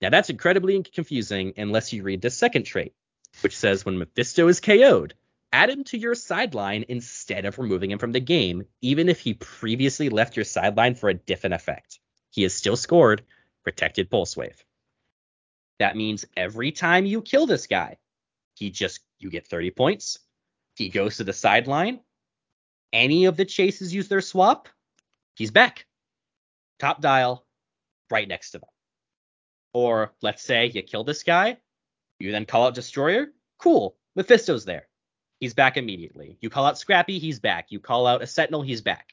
Now, 0.01 0.11
that's 0.11 0.31
incredibly 0.31 0.82
confusing 0.82 1.52
unless 1.56 1.93
you 1.93 2.02
read 2.02 2.20
the 2.20 2.31
second 2.31 2.65
trait, 2.65 2.93
which 3.43 3.56
says 3.56 3.85
when 3.85 3.98
Mephisto 3.98 4.48
is 4.48 4.61
KO'd, 4.61 5.15
add 5.55 5.70
him 5.70 5.85
to 5.85 5.97
your 5.97 6.16
sideline 6.16 6.85
instead 6.89 7.44
of 7.44 7.60
removing 7.60 7.93
him 7.93 7.98
from 8.01 8.10
the 8.10 8.18
game, 8.18 8.64
even 8.82 9.09
if 9.09 9.20
he 9.20 9.35
previously 9.35 10.09
left 10.09 10.36
your 10.36 10.44
sideline 10.44 10.97
for 10.97 11.09
a 11.09 11.14
different 11.14 11.55
effect. 11.55 12.01
He 12.31 12.43
is 12.43 12.52
still 12.52 12.76
scored 12.76 13.22
protected 13.62 14.10
pulse 14.10 14.36
wave. 14.36 14.64
That 15.78 15.97
means 15.97 16.24
every 16.36 16.72
time 16.72 17.06
you 17.06 17.22
kill 17.22 17.47
this 17.47 17.68
guy, 17.68 17.98
he 18.55 18.70
just 18.70 18.98
you 19.20 19.31
get 19.31 19.47
30 19.47 19.70
points. 19.70 20.18
He 20.74 20.89
goes 20.89 21.18
to 21.18 21.24
the 21.24 21.32
sideline. 21.32 22.01
Any 22.93 23.26
of 23.26 23.36
the 23.36 23.44
chases 23.44 23.94
use 23.94 24.09
their 24.09 24.20
swap, 24.20 24.68
he's 25.36 25.52
back. 25.52 25.86
Top 26.81 27.01
dial, 27.01 27.47
right 28.10 28.26
next 28.26 28.51
to 28.51 28.59
them. 28.59 28.70
Or 29.72 30.12
let's 30.20 30.43
say 30.43 30.66
you 30.66 30.82
kill 30.82 31.05
this 31.05 31.22
guy, 31.22 31.59
you 32.18 32.32
then 32.32 32.44
call 32.44 32.66
out 32.66 32.74
Destroyer. 32.74 33.28
Cool, 33.59 33.97
Mephisto's 34.16 34.64
there. 34.64 34.89
He's 35.44 35.52
back 35.52 35.76
immediately. 35.76 36.38
You 36.40 36.48
call 36.48 36.64
out 36.64 36.78
Scrappy, 36.78 37.18
he's 37.18 37.38
back. 37.38 37.66
You 37.70 37.78
call 37.80 38.06
out 38.06 38.22
a 38.22 38.26
Sentinel, 38.26 38.62
he's 38.62 38.80
back. 38.80 39.12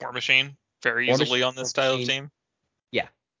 War 0.00 0.10
Machine, 0.10 0.56
very 0.82 1.06
War 1.06 1.14
easily 1.14 1.28
Machine- 1.38 1.42
on 1.44 1.54
this 1.54 1.70
style 1.70 1.94
of 1.94 2.04
team. 2.04 2.32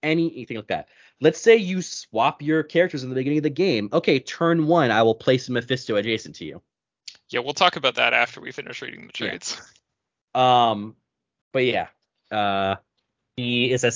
Any 0.04 0.32
anything 0.32 0.56
like 0.56 0.66
that. 0.68 0.88
Let's 1.20 1.40
say 1.40 1.56
you 1.56 1.80
swap 1.82 2.42
your 2.42 2.62
characters 2.64 3.02
in 3.04 3.08
the 3.08 3.14
beginning 3.16 3.38
of 3.38 3.42
the 3.44 3.50
game. 3.50 3.88
Okay, 3.92 4.18
turn 4.20 4.66
one, 4.68 4.90
I 4.92 5.02
will 5.02 5.14
place 5.16 5.48
Mephisto 5.48 5.94
adjacent 5.96 6.36
to 6.36 6.44
you. 6.44 6.62
Yeah, 7.28 7.40
we'll 7.40 7.54
talk 7.54 7.74
about 7.76 7.94
that 7.96 8.12
after 8.12 8.40
we 8.40 8.50
finish 8.52 8.82
reading 8.82 9.00
the 9.08 9.24
Yeah. 9.24 9.30
trades. 9.30 9.60
Um, 10.34 10.96
but 11.52 11.64
yeah, 11.64 11.88
uh, 12.30 12.76
he 13.36 13.70
is 13.70 13.84
a 13.84 13.92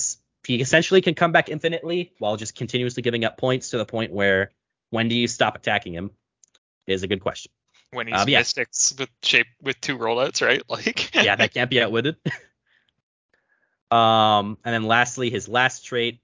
he 0.47 0.61
essentially 0.61 1.01
can 1.01 1.15
come 1.15 1.33
back 1.33 1.49
infinitely 1.49 2.13
while 2.19 2.37
just 2.37 2.55
continuously 2.57 3.03
giving 3.03 3.25
up 3.25 3.37
points 3.39 3.71
to 3.71 3.79
the 3.79 3.87
point 3.87 4.13
where 4.13 4.51
when 4.91 5.09
do 5.09 5.15
you 5.15 5.29
stop 5.29 5.57
attacking 5.57 5.93
him 5.95 6.11
is 6.87 7.03
a 7.03 7.09
good 7.09 7.21
question. 7.21 7.51
When 7.97 8.09
he's 8.09 8.21
Um, 8.21 8.29
yeah. 8.29 8.41
mystics 8.41 8.95
with 8.99 9.09
shape 9.23 9.47
with 9.63 9.81
two 9.81 9.97
rollouts, 9.97 10.47
right? 10.47 10.63
Like 10.69 11.15
yeah, 11.15 11.35
that 11.35 11.55
can't 11.55 11.71
be 11.71 11.81
outwitted. 11.81 12.17
um, 13.91 14.59
and 14.65 14.75
then 14.75 14.83
lastly, 14.85 15.31
his 15.31 15.49
last 15.49 15.87
trait. 15.87 16.21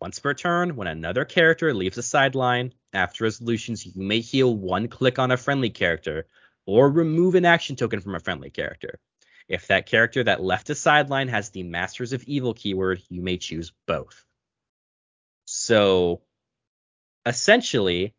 Once 0.00 0.20
per 0.20 0.32
turn, 0.32 0.76
when 0.76 0.86
another 0.86 1.24
character 1.24 1.74
leaves 1.74 1.96
the 1.96 2.04
sideline, 2.04 2.72
after 2.92 3.24
resolutions, 3.24 3.84
you 3.84 3.92
may 3.96 4.20
heal 4.20 4.54
one 4.54 4.86
click 4.86 5.18
on 5.18 5.32
a 5.32 5.36
friendly 5.36 5.70
character 5.70 6.28
or 6.66 6.88
remove 6.88 7.34
an 7.34 7.44
action 7.44 7.74
token 7.74 8.00
from 8.00 8.14
a 8.14 8.20
friendly 8.20 8.50
character. 8.50 9.00
If 9.48 9.66
that 9.66 9.86
character 9.86 10.22
that 10.22 10.40
left 10.40 10.68
the 10.68 10.76
sideline 10.76 11.26
has 11.26 11.50
the 11.50 11.64
Masters 11.64 12.12
of 12.12 12.22
Evil 12.24 12.54
keyword, 12.54 13.02
you 13.08 13.22
may 13.22 13.38
choose 13.38 13.72
both. 13.88 14.24
So 15.46 16.22
essentially, 17.26 18.14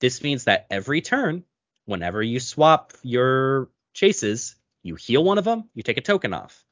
this 0.00 0.20
means 0.20 0.44
that 0.44 0.66
every 0.68 1.00
turn, 1.00 1.44
whenever 1.86 2.22
you 2.22 2.40
swap 2.40 2.92
your 3.02 3.70
chases, 3.92 4.56
you 4.82 4.94
heal 4.94 5.24
one 5.24 5.38
of 5.38 5.44
them, 5.44 5.68
you 5.74 5.82
take 5.82 5.98
a 5.98 6.02
token 6.02 6.34
off. 6.34 6.64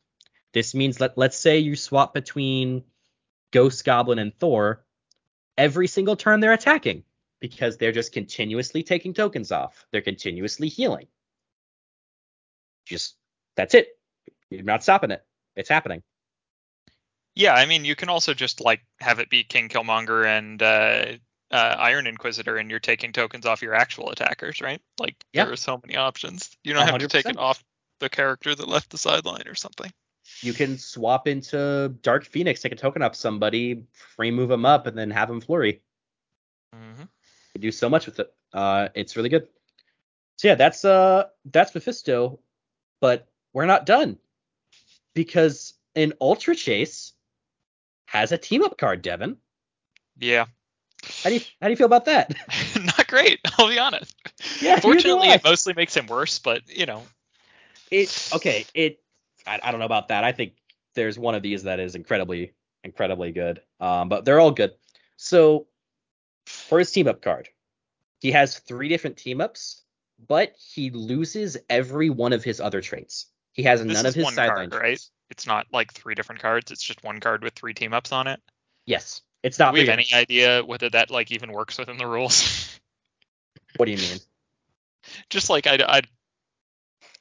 This 0.53 0.75
means 0.75 1.01
let 1.01 1.17
let's 1.17 1.37
say 1.37 1.59
you 1.59 1.77
swap 1.77 2.13
between 2.13 2.85
Ghost 3.53 3.85
Goblin 3.85 4.19
and 4.19 4.35
Thor, 4.39 4.85
every 5.57 5.87
single 5.87 6.17
turn 6.17 6.41
they're 6.41 6.53
attacking 6.53 7.05
because 7.41 7.77
they're 7.77 7.93
just 7.93 8.13
continuously 8.13 8.83
taking 8.83 9.15
tokens 9.15 9.51
off. 9.51 9.87
They're 9.91 10.03
continuously 10.03 10.69
healing. 10.69 11.07
Just 12.85 13.17
that's 13.57 13.75
it. 13.75 13.89
You're 14.51 14.63
not 14.63 14.83
stopping 14.83 15.11
it. 15.11 15.25
It's 15.57 15.69
happening. 15.69 16.03
Yeah, 17.35 17.55
I 17.55 17.65
mean, 17.65 17.85
you 17.85 17.97
can 17.97 18.11
also 18.11 18.35
just 18.35 18.61
like 18.61 18.83
have 19.01 19.19
it 19.19 19.31
be 19.31 19.43
King 19.43 19.69
Killmonger 19.69 20.27
and 20.27 20.63
uh, 20.63 21.05
uh, 21.53 21.77
Iron 21.79 22.07
Inquisitor, 22.07 22.57
and 22.57 22.71
you're 22.71 22.81
taking 22.81 23.13
tokens 23.13 23.47
off 23.47 23.63
your 23.63 23.75
actual 23.75 24.11
attackers, 24.11 24.61
right? 24.61 24.81
Like 24.99 25.17
Yeah. 25.33 25.45
there 25.45 25.53
are 25.53 25.57
so 25.57 25.81
many 25.85 25.97
options. 25.97 26.51
You 26.65 26.73
don't 26.73 26.87
have 26.87 26.99
to 26.99 27.09
take 27.09 27.27
it 27.27 27.37
off 27.37 27.63
the 28.01 28.09
character 28.09 28.55
that 28.55 28.69
left 28.69 28.91
the 28.91 28.99
sideline 28.99 29.47
or 29.47 29.55
something. 29.55 29.93
You 30.41 30.53
can 30.53 30.79
swap 30.79 31.29
into 31.29 31.95
Dark 32.03 32.25
Phoenix, 32.25 32.61
take 32.61 32.73
a 32.73 32.77
token 32.77 33.03
off 33.03 33.15
somebody, 33.15 33.85
free 34.17 34.31
move 34.31 34.49
them 34.49 34.65
up, 34.65 34.87
and 34.87 34.97
then 34.97 35.11
have 35.11 35.29
them 35.29 35.41
flurry. 35.41 35.83
Mm-hmm. 36.75 37.03
You 37.55 37.61
do 37.61 37.71
so 37.71 37.89
much 37.89 38.07
with 38.07 38.19
it. 38.19 38.33
Uh, 38.53 38.89
it's 38.95 39.17
really 39.17 39.29
good. 39.29 39.47
So 40.37 40.49
yeah, 40.49 40.55
that's 40.55 40.85
uh 40.85 41.25
that's 41.45 41.75
Mephisto, 41.75 42.41
but 43.01 43.29
we're 43.53 43.67
not 43.67 43.87
done 43.87 44.19
because 45.15 45.75
an 45.95 46.15
Ultra 46.21 46.57
Chase 46.57 47.13
has 48.07 48.33
a 48.33 48.39
team 48.39 48.63
up 48.63 48.79
card, 48.79 49.03
Devin. 49.03 49.37
Yeah, 50.19 50.47
How 51.23 51.31
do 51.31 51.37
you 51.37 51.41
how 51.61 51.69
do 51.69 51.71
you 51.73 51.77
feel 51.77 51.87
about 51.87 52.07
that? 52.07 52.35
not 52.85 53.07
great. 53.07 53.41
I'll 53.59 53.69
be 53.69 53.79
honest. 53.79 54.15
Yeah, 54.61 54.81
Fortunately, 54.81 55.29
it 55.29 55.45
mostly 55.45 55.75
makes 55.75 55.97
him 55.97 56.07
worse, 56.07 56.39
but 56.39 56.63
you 56.69 56.87
know, 56.87 57.03
It 57.91 58.31
okay. 58.35 58.65
It 58.75 59.01
I, 59.47 59.61
I 59.63 59.71
don't 59.71 59.81
know 59.81 59.87
about 59.87 60.09
that. 60.09 60.25
I 60.25 60.33
think 60.33 60.55
there's 60.95 61.19
one 61.19 61.35
of 61.35 61.43
these 61.43 61.65
that 61.65 61.81
is 61.81 61.95
incredibly 61.95 62.53
incredibly 62.85 63.33
good. 63.33 63.61
Um, 63.81 64.09
but 64.09 64.25
they're 64.25 64.41
all 64.41 64.51
good. 64.51 64.73
So 65.17 65.67
for 66.47 66.79
his 66.79 66.91
team 66.91 67.09
up 67.09 67.23
card, 67.23 67.49
he 68.21 68.33
has 68.33 68.59
three 68.59 68.89
different 68.89 69.17
team 69.17 69.41
ups, 69.41 69.83
but 70.29 70.55
he 70.57 70.91
loses 70.91 71.57
every 71.69 72.11
one 72.11 72.33
of 72.33 72.45
his 72.45 72.61
other 72.61 72.81
traits. 72.81 73.27
He 73.53 73.63
has 73.65 73.85
this 73.85 73.95
none 73.95 74.07
of 74.07 74.15
his 74.15 74.25
one 74.25 74.35
sideline 74.35 74.71
card, 74.71 74.81
right? 74.83 74.89
traits. 74.91 75.11
It's 75.31 75.47
not 75.47 75.67
like 75.73 75.93
three 75.93 76.15
different 76.15 76.41
cards. 76.41 76.71
It's 76.71 76.83
just 76.83 77.03
one 77.05 77.21
card 77.21 77.43
with 77.43 77.55
three 77.55 77.75
team 77.75 77.93
ups 77.93 78.13
on 78.13 78.27
it. 78.27 78.41
Yes, 78.87 79.23
it's 79.43 79.57
Do 79.57 79.65
not. 79.65 79.75
we 79.75 79.81
have 79.81 79.89
any 79.89 80.09
idea 80.15 80.63
whether 80.65 80.89
that 80.91 81.11
like 81.11 81.31
even 81.33 81.53
works 81.53 81.79
within 81.79 81.97
the 81.99 82.07
rules? 82.07 82.69
What 83.79 83.87
do 83.87 83.93
you 83.93 83.99
mean? 83.99 84.19
just 85.31 85.49
like 85.49 85.67
I, 85.67 85.79
I, 85.89 86.03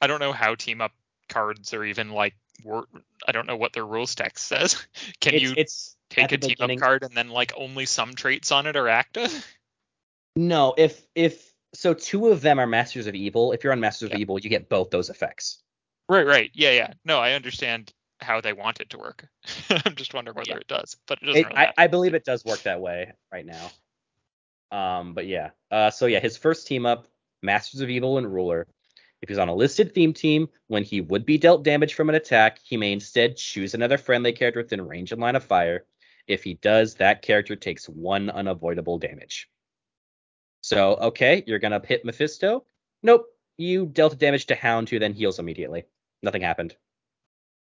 I 0.02 0.06
don't 0.06 0.20
know 0.20 0.32
how 0.32 0.54
team 0.54 0.82
up 0.82 0.92
cards 1.30 1.72
are 1.72 1.82
even 1.82 2.10
like 2.10 2.34
wor- 2.62 2.86
I 3.26 3.32
don't 3.32 3.46
know 3.46 3.56
what 3.56 3.72
their 3.72 3.86
rules 3.86 4.14
text 4.14 4.46
says. 4.48 4.86
Can 5.20 5.32
it's, 5.34 5.42
you 5.42 5.54
it's 5.56 5.96
take 6.10 6.30
a 6.30 6.36
team 6.36 6.50
beginning- 6.50 6.78
up 6.78 6.82
card 6.84 7.02
and 7.04 7.14
then 7.14 7.30
like 7.30 7.52
only 7.56 7.86
some 7.86 8.14
traits 8.14 8.52
on 8.52 8.66
it 8.66 8.76
are 8.76 8.88
active? 8.88 9.46
No, 10.36 10.74
if 10.76 11.02
if 11.14 11.50
so, 11.72 11.94
two 11.94 12.28
of 12.28 12.42
them 12.42 12.58
are 12.60 12.66
Masters 12.66 13.06
of 13.06 13.14
Evil. 13.14 13.52
If 13.52 13.64
you're 13.64 13.72
on 13.72 13.80
Masters 13.80 14.10
Yeah. 14.10 14.16
of 14.16 14.20
Evil, 14.20 14.38
you 14.38 14.50
get 14.50 14.68
both 14.68 14.90
those 14.90 15.08
effects. 15.08 15.62
Right, 16.10 16.26
right. 16.26 16.50
Yeah, 16.52 16.72
yeah. 16.72 16.92
No, 17.02 17.18
I 17.18 17.32
understand 17.32 17.94
how 18.22 18.40
they 18.40 18.52
want 18.52 18.80
it 18.80 18.90
to 18.90 18.98
work. 18.98 19.26
I'm 19.70 19.94
just 19.94 20.14
wondering 20.14 20.36
whether 20.36 20.50
Yeah. 20.52 20.56
it 20.58 20.68
does, 20.68 20.96
but 21.06 21.18
it 21.22 21.26
doesn't 21.26 21.40
It, 21.40 21.46
really 21.48 21.56
I. 21.58 21.72
I 21.76 21.86
believe 21.86 22.14
it 22.14 22.24
does 22.24 22.44
work 22.44 22.62
that 22.62 22.80
way 22.80 23.12
right 23.32 23.46
now. 23.46 23.70
Um, 24.70 25.14
but 25.14 25.26
yeah. 25.26 25.50
Uh, 25.70 25.90
so 25.90 26.06
yeah, 26.06 26.20
his 26.20 26.36
first 26.36 26.66
team 26.66 26.86
up, 26.86 27.06
Masters 27.42 27.80
of 27.80 27.90
Evil 27.90 28.18
and 28.18 28.32
Ruler. 28.32 28.66
If 29.20 29.28
he's 29.28 29.38
on 29.38 29.48
a 29.48 29.54
listed 29.54 29.94
theme 29.94 30.12
team, 30.12 30.48
when 30.66 30.82
he 30.82 31.00
would 31.00 31.24
be 31.24 31.38
dealt 31.38 31.62
damage 31.62 31.94
from 31.94 32.08
an 32.08 32.16
attack, 32.16 32.58
he 32.64 32.76
may 32.76 32.92
instead 32.92 33.36
choose 33.36 33.74
another 33.74 33.96
friendly 33.98 34.32
character 34.32 34.60
within 34.60 34.80
range 34.82 35.12
and 35.12 35.20
line 35.20 35.36
of 35.36 35.44
fire. 35.44 35.84
If 36.26 36.42
he 36.42 36.54
does, 36.54 36.94
that 36.96 37.22
character 37.22 37.54
takes 37.54 37.88
one 37.88 38.30
unavoidable 38.30 38.98
damage. 38.98 39.48
So, 40.60 40.94
okay, 40.94 41.44
you're 41.46 41.58
gonna 41.58 41.80
hit 41.84 42.04
Mephisto. 42.04 42.64
Nope. 43.02 43.26
You 43.58 43.86
dealt 43.86 44.18
damage 44.18 44.46
to 44.46 44.54
Hound, 44.54 44.88
who 44.88 44.98
then 44.98 45.12
heals 45.12 45.38
immediately. 45.38 45.84
Nothing 46.22 46.42
happened. 46.42 46.74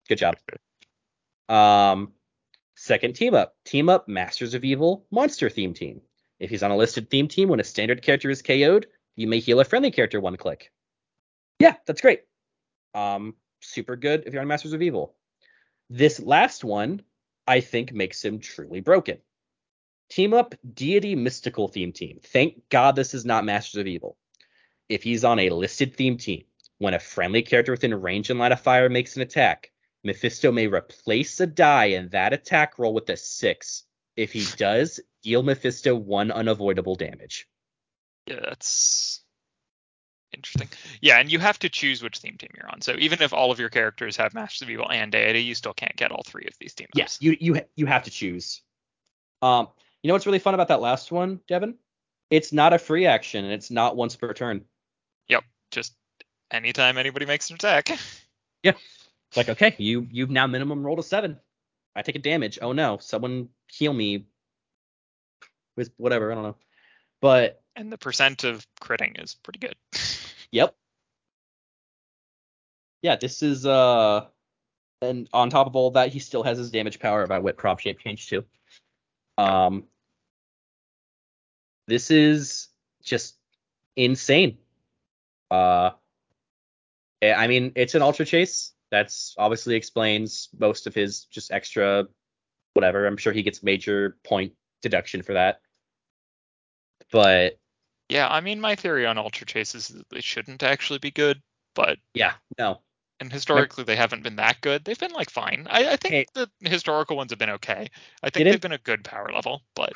Good 0.08 0.18
job. 0.18 0.36
Um, 1.48 2.12
second 2.74 3.14
team 3.14 3.34
up. 3.34 3.56
Team 3.64 3.88
up 3.88 4.08
Masters 4.08 4.54
of 4.54 4.64
Evil 4.64 5.06
Monster 5.10 5.50
theme 5.50 5.74
team. 5.74 6.00
If 6.40 6.50
he's 6.50 6.62
on 6.62 6.70
a 6.70 6.76
listed 6.76 7.10
theme 7.10 7.28
team, 7.28 7.48
when 7.48 7.60
a 7.60 7.64
standard 7.64 8.02
character 8.02 8.30
is 8.30 8.42
KO'd, 8.42 8.86
you 9.16 9.26
may 9.26 9.40
heal 9.40 9.60
a 9.60 9.64
friendly 9.64 9.90
character 9.90 10.20
one 10.20 10.36
click. 10.36 10.72
Yeah, 11.58 11.74
that's 11.86 12.00
great. 12.00 12.22
Um, 12.94 13.34
super 13.60 13.96
good 13.96 14.24
if 14.26 14.32
you're 14.32 14.42
on 14.42 14.48
Masters 14.48 14.72
of 14.72 14.82
Evil. 14.82 15.14
This 15.90 16.20
last 16.20 16.64
one, 16.64 17.02
I 17.46 17.60
think, 17.60 17.92
makes 17.92 18.24
him 18.24 18.38
truly 18.38 18.80
broken. 18.80 19.18
Team 20.10 20.32
up 20.32 20.54
Deity 20.74 21.16
Mystical 21.16 21.68
theme 21.68 21.92
team. 21.92 22.20
Thank 22.22 22.68
God 22.70 22.96
this 22.96 23.12
is 23.12 23.24
not 23.24 23.44
Masters 23.44 23.80
of 23.80 23.86
Evil. 23.86 24.16
If 24.88 25.02
he's 25.02 25.24
on 25.24 25.38
a 25.38 25.50
listed 25.50 25.96
theme 25.96 26.16
team, 26.16 26.44
when 26.78 26.94
a 26.94 27.00
friendly 27.00 27.42
character 27.42 27.72
within 27.72 28.00
range 28.00 28.30
and 28.30 28.38
line 28.38 28.52
of 28.52 28.60
fire 28.60 28.88
makes 28.88 29.16
an 29.16 29.22
attack, 29.22 29.70
Mephisto 30.08 30.50
may 30.50 30.66
replace 30.66 31.38
a 31.40 31.46
die 31.46 31.86
in 31.86 32.08
that 32.08 32.32
attack 32.32 32.78
roll 32.78 32.94
with 32.94 33.08
a 33.10 33.16
six. 33.16 33.84
If 34.16 34.32
he 34.32 34.44
does, 34.56 35.00
deal 35.22 35.42
Mephisto 35.42 35.94
one 35.94 36.32
unavoidable 36.32 36.96
damage. 36.96 37.46
Yeah, 38.26 38.40
that's 38.42 39.22
interesting. 40.34 40.68
Yeah, 41.00 41.18
and 41.18 41.30
you 41.30 41.38
have 41.38 41.58
to 41.60 41.68
choose 41.68 42.02
which 42.02 42.18
theme 42.18 42.36
team 42.36 42.50
you're 42.56 42.70
on. 42.70 42.80
So 42.80 42.94
even 42.98 43.22
if 43.22 43.32
all 43.32 43.50
of 43.50 43.60
your 43.60 43.68
characters 43.68 44.16
have 44.16 44.34
Masters 44.34 44.62
of 44.62 44.70
Evil 44.70 44.90
and 44.90 45.12
Deity, 45.12 45.42
you 45.42 45.54
still 45.54 45.74
can't 45.74 45.96
get 45.96 46.10
all 46.10 46.22
three 46.26 46.46
of 46.48 46.54
these 46.58 46.74
teams. 46.74 46.90
Yes, 46.94 47.18
you 47.20 47.36
you 47.38 47.60
you 47.76 47.86
have 47.86 48.04
to 48.04 48.10
choose. 48.10 48.62
Um, 49.42 49.68
you 50.02 50.08
know 50.08 50.14
what's 50.14 50.26
really 50.26 50.38
fun 50.38 50.54
about 50.54 50.68
that 50.68 50.80
last 50.80 51.12
one, 51.12 51.40
Devin? 51.48 51.76
It's 52.30 52.52
not 52.52 52.72
a 52.72 52.78
free 52.78 53.06
action 53.06 53.44
and 53.44 53.54
it's 53.54 53.70
not 53.70 53.96
once 53.96 54.16
per 54.16 54.32
turn. 54.32 54.64
Yep, 55.28 55.44
just 55.70 55.94
anytime 56.50 56.98
anybody 56.98 57.26
makes 57.26 57.50
an 57.50 57.56
attack. 57.56 57.90
It's 59.28 59.36
like, 59.36 59.48
okay, 59.50 59.74
you 59.78 60.06
you've 60.10 60.30
now 60.30 60.46
minimum 60.46 60.84
rolled 60.84 60.98
a 60.98 61.02
seven. 61.02 61.38
I 61.94 62.02
take 62.02 62.16
a 62.16 62.20
damage. 62.20 62.58
Oh 62.62 62.72
no, 62.72 62.98
someone 62.98 63.48
heal 63.66 63.92
me 63.92 64.26
with 65.76 65.90
whatever. 65.96 66.32
I 66.32 66.34
don't 66.34 66.44
know. 66.44 66.56
But 67.20 67.62
And 67.76 67.92
the 67.92 67.98
percent 67.98 68.44
of 68.44 68.66
critting 68.80 69.22
is 69.22 69.34
pretty 69.34 69.58
good. 69.58 69.74
yep. 70.50 70.74
Yeah, 73.02 73.16
this 73.16 73.42
is 73.42 73.66
uh 73.66 74.26
and 75.00 75.28
on 75.32 75.50
top 75.50 75.66
of 75.66 75.76
all 75.76 75.92
that, 75.92 76.12
he 76.12 76.18
still 76.18 76.42
has 76.42 76.58
his 76.58 76.70
damage 76.70 76.98
power 76.98 77.26
by 77.26 77.38
what 77.38 77.56
crop 77.56 77.80
shape 77.80 77.98
change 78.00 78.28
too. 78.28 78.44
Um 79.36 79.84
this 81.86 82.10
is 82.10 82.68
just 83.02 83.36
insane. 83.96 84.58
Uh 85.50 85.90
I 87.22 87.48
mean, 87.48 87.72
it's 87.74 87.94
an 87.94 88.02
ultra 88.02 88.24
chase. 88.24 88.72
That's 88.90 89.34
obviously 89.38 89.74
explains 89.74 90.48
most 90.58 90.86
of 90.86 90.94
his 90.94 91.24
just 91.24 91.52
extra 91.52 92.06
whatever. 92.74 93.06
I'm 93.06 93.16
sure 93.16 93.32
he 93.32 93.42
gets 93.42 93.62
major 93.62 94.16
point 94.24 94.52
deduction 94.82 95.22
for 95.22 95.34
that. 95.34 95.60
But 97.10 97.58
yeah, 98.08 98.28
I 98.28 98.40
mean 98.40 98.60
my 98.60 98.76
theory 98.76 99.06
on 99.06 99.18
Ultra 99.18 99.46
Chase 99.46 99.74
is 99.74 99.88
that 99.88 100.08
they 100.10 100.20
shouldn't 100.20 100.62
actually 100.62 100.98
be 100.98 101.10
good, 101.10 101.42
but 101.74 101.98
yeah, 102.14 102.32
no. 102.58 102.80
and 103.20 103.32
historically 103.32 103.84
they 103.84 103.96
haven't 103.96 104.22
been 104.22 104.36
that 104.36 104.60
good. 104.60 104.84
They've 104.84 104.98
been 104.98 105.12
like 105.12 105.30
fine. 105.30 105.66
I, 105.70 105.92
I 105.92 105.96
think 105.96 106.12
Hey. 106.14 106.26
the 106.34 106.50
historical 106.60 107.16
ones 107.16 107.32
have 107.32 107.38
been 107.38 107.50
okay. 107.50 107.88
I 108.22 108.30
think 108.30 108.44
they've 108.48 108.60
been 108.60 108.72
a 108.72 108.78
good 108.78 109.04
power 109.04 109.30
level, 109.32 109.62
but 109.74 109.92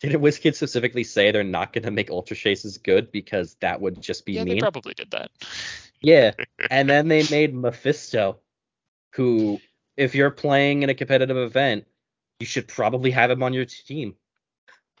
Didn't 0.00 0.20
WizKid 0.20 0.54
specifically 0.54 1.04
say 1.04 1.30
they're 1.30 1.44
not 1.44 1.72
going 1.72 1.84
to 1.84 1.90
make 1.90 2.10
Ultra 2.10 2.36
Chases 2.36 2.78
good 2.78 3.10
because 3.12 3.56
that 3.60 3.80
would 3.80 4.00
just 4.02 4.26
be 4.26 4.32
yeah, 4.32 4.44
mean? 4.44 4.56
they 4.56 4.60
probably 4.60 4.92
did 4.94 5.10
that. 5.12 5.30
Yeah. 6.04 6.32
And 6.70 6.88
then 6.88 7.08
they 7.08 7.24
made 7.30 7.54
Mephisto, 7.54 8.38
who, 9.14 9.60
if 9.96 10.14
you're 10.14 10.30
playing 10.30 10.82
in 10.82 10.90
a 10.90 10.94
competitive 10.94 11.36
event, 11.36 11.86
you 12.40 12.46
should 12.46 12.68
probably 12.68 13.10
have 13.10 13.30
him 13.30 13.42
on 13.42 13.52
your 13.52 13.64
team. 13.64 14.14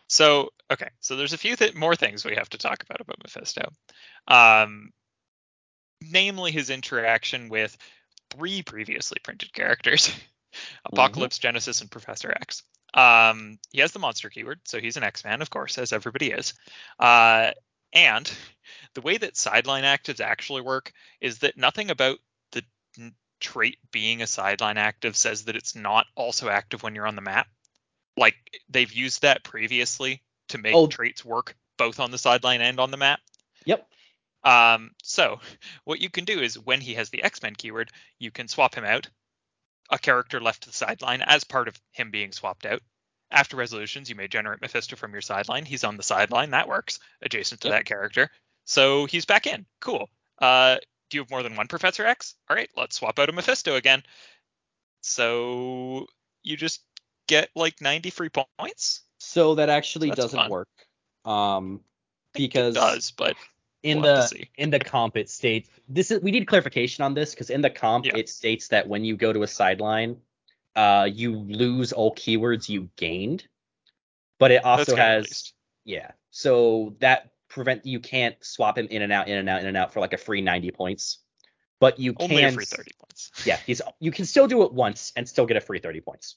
So 0.08 0.50
okay, 0.70 0.90
so 1.00 1.16
there's 1.16 1.32
a 1.32 1.38
few 1.38 1.56
th- 1.56 1.74
more 1.74 1.96
things 1.96 2.24
we 2.24 2.36
have 2.36 2.50
to 2.50 2.58
talk 2.58 2.82
about 2.82 3.00
about 3.00 3.22
Mephisto, 3.22 3.70
um, 4.28 4.92
namely 6.00 6.52
his 6.52 6.70
interaction 6.70 7.48
with 7.48 7.76
three 8.30 8.62
previously 8.62 9.18
printed 9.22 9.52
characters: 9.52 10.12
Apocalypse, 10.84 11.38
Genesis, 11.38 11.80
and 11.80 11.90
Professor 11.90 12.30
X. 12.30 12.62
Um, 12.92 13.58
he 13.72 13.80
has 13.80 13.92
the 13.92 13.98
monster 13.98 14.30
keyword, 14.30 14.60
so 14.64 14.78
he's 14.78 14.96
an 14.96 15.02
X-Man, 15.02 15.42
of 15.42 15.50
course, 15.50 15.78
as 15.78 15.92
everybody 15.92 16.30
is. 16.30 16.54
Uh, 16.98 17.50
and 17.94 18.30
the 18.94 19.00
way 19.00 19.16
that 19.16 19.36
sideline 19.36 19.84
actives 19.84 20.20
actually 20.20 20.60
work 20.60 20.92
is 21.20 21.38
that 21.38 21.56
nothing 21.56 21.90
about 21.90 22.18
the 22.52 22.62
trait 23.40 23.78
being 23.90 24.22
a 24.22 24.26
sideline 24.26 24.78
active 24.78 25.16
says 25.16 25.44
that 25.44 25.56
it's 25.56 25.74
not 25.74 26.06
also 26.14 26.48
active 26.48 26.82
when 26.82 26.94
you're 26.94 27.06
on 27.06 27.16
the 27.16 27.22
map. 27.22 27.48
Like 28.16 28.36
they've 28.68 28.92
used 28.92 29.22
that 29.22 29.44
previously 29.44 30.22
to 30.48 30.58
make 30.58 30.74
Oh. 30.74 30.86
traits 30.86 31.24
work 31.24 31.56
both 31.76 32.00
on 32.00 32.10
the 32.10 32.18
sideline 32.18 32.60
and 32.60 32.78
on 32.78 32.90
the 32.90 32.96
map. 32.96 33.20
Yep. 33.64 33.88
Um, 34.44 34.90
so 35.02 35.40
what 35.84 36.00
you 36.00 36.10
can 36.10 36.24
do 36.24 36.40
is 36.40 36.58
when 36.58 36.80
he 36.80 36.94
has 36.94 37.10
the 37.10 37.22
X-Men 37.22 37.54
keyword, 37.54 37.90
you 38.18 38.30
can 38.30 38.46
swap 38.46 38.74
him 38.74 38.84
out, 38.84 39.08
a 39.90 39.98
character 39.98 40.40
left 40.40 40.62
to 40.62 40.68
the 40.68 40.74
sideline 40.76 41.22
as 41.22 41.44
part 41.44 41.66
of 41.68 41.80
him 41.92 42.10
being 42.10 42.32
swapped 42.32 42.66
out. 42.66 42.82
After 43.30 43.56
resolutions, 43.56 44.08
you 44.08 44.14
may 44.14 44.28
generate 44.28 44.60
Mephisto 44.60 44.96
from 44.96 45.12
your 45.12 45.20
sideline. 45.22 45.64
He's 45.64 45.84
on 45.84 45.96
the 45.96 46.02
sideline. 46.02 46.50
That 46.50 46.68
works 46.68 47.00
adjacent 47.22 47.62
to 47.62 47.68
Yep. 47.68 47.76
that 47.78 47.84
character. 47.86 48.30
So 48.64 49.06
he's 49.06 49.24
back 49.24 49.46
in. 49.46 49.66
Cool. 49.80 50.08
Uh, 50.38 50.76
do 51.10 51.16
you 51.16 51.22
have 51.22 51.30
more 51.30 51.42
than 51.42 51.56
one 51.56 51.66
Professor 51.68 52.06
X? 52.06 52.34
All 52.48 52.56
right, 52.56 52.70
let's 52.76 52.96
swap 52.96 53.18
out 53.18 53.28
a 53.28 53.32
Mephisto 53.32 53.74
again. 53.76 54.02
So 55.02 56.06
you 56.42 56.56
just 56.56 56.82
get 57.26 57.50
like 57.54 57.80
90 57.80 58.10
free 58.10 58.30
points. 58.58 59.02
So 59.18 59.54
that 59.56 59.68
actually 59.68 60.10
So 60.10 60.14
doesn't 60.14 60.38
fun. 60.38 60.50
work. 60.50 60.68
Um, 61.24 61.80
because 62.34 62.76
it 62.76 62.80
does, 62.80 63.10
but 63.12 63.36
in 63.82 64.00
we'll 64.00 64.16
the 64.16 64.46
in 64.56 64.70
the 64.70 64.78
comp 64.78 65.16
it 65.16 65.28
states 65.28 65.68
this 65.88 66.10
is 66.10 66.20
we 66.22 66.30
need 66.30 66.46
clarification 66.46 67.04
on 67.04 67.12
this 67.14 67.32
because 67.32 67.50
in 67.50 67.60
the 67.60 67.68
comp 67.70 68.06
Yeah. 68.06 68.16
it 68.16 68.28
states 68.28 68.68
that 68.68 68.88
when 68.88 69.04
you 69.04 69.16
go 69.16 69.32
to 69.32 69.42
a 69.42 69.46
sideline, 69.46 70.16
uh, 70.76 71.08
you 71.12 71.36
lose 71.36 71.92
all 71.92 72.14
keywords 72.14 72.68
you 72.68 72.88
gained, 72.96 73.46
but 74.38 74.50
it 74.50 74.64
also 74.64 74.96
has 74.96 75.52
yeah. 75.84 76.12
So 76.30 76.96
that 77.00 77.30
prevent 77.48 77.86
you 77.86 78.00
can't 78.00 78.36
swap 78.42 78.76
him 78.76 78.88
in 78.90 79.02
and 79.02 79.12
out, 79.12 79.28
in 79.28 79.36
and 79.38 79.48
out, 79.48 79.60
in 79.60 79.66
and 79.66 79.76
out 79.76 79.92
for 79.92 80.00
like 80.00 80.12
a 80.12 80.18
free 80.18 80.40
90 80.40 80.70
points, 80.72 81.18
but 81.78 81.98
you 82.00 82.14
only 82.18 82.36
can 82.42 82.48
a 82.48 82.52
free 82.52 82.64
30 82.64 82.90
points. 82.98 83.30
yeah 83.46 83.58
he's 83.64 83.80
you 84.00 84.10
can 84.10 84.24
still 84.24 84.48
do 84.48 84.62
it 84.62 84.72
once 84.72 85.12
and 85.16 85.28
still 85.28 85.46
get 85.46 85.56
a 85.56 85.60
free 85.60 85.78
30 85.78 86.00
points. 86.00 86.36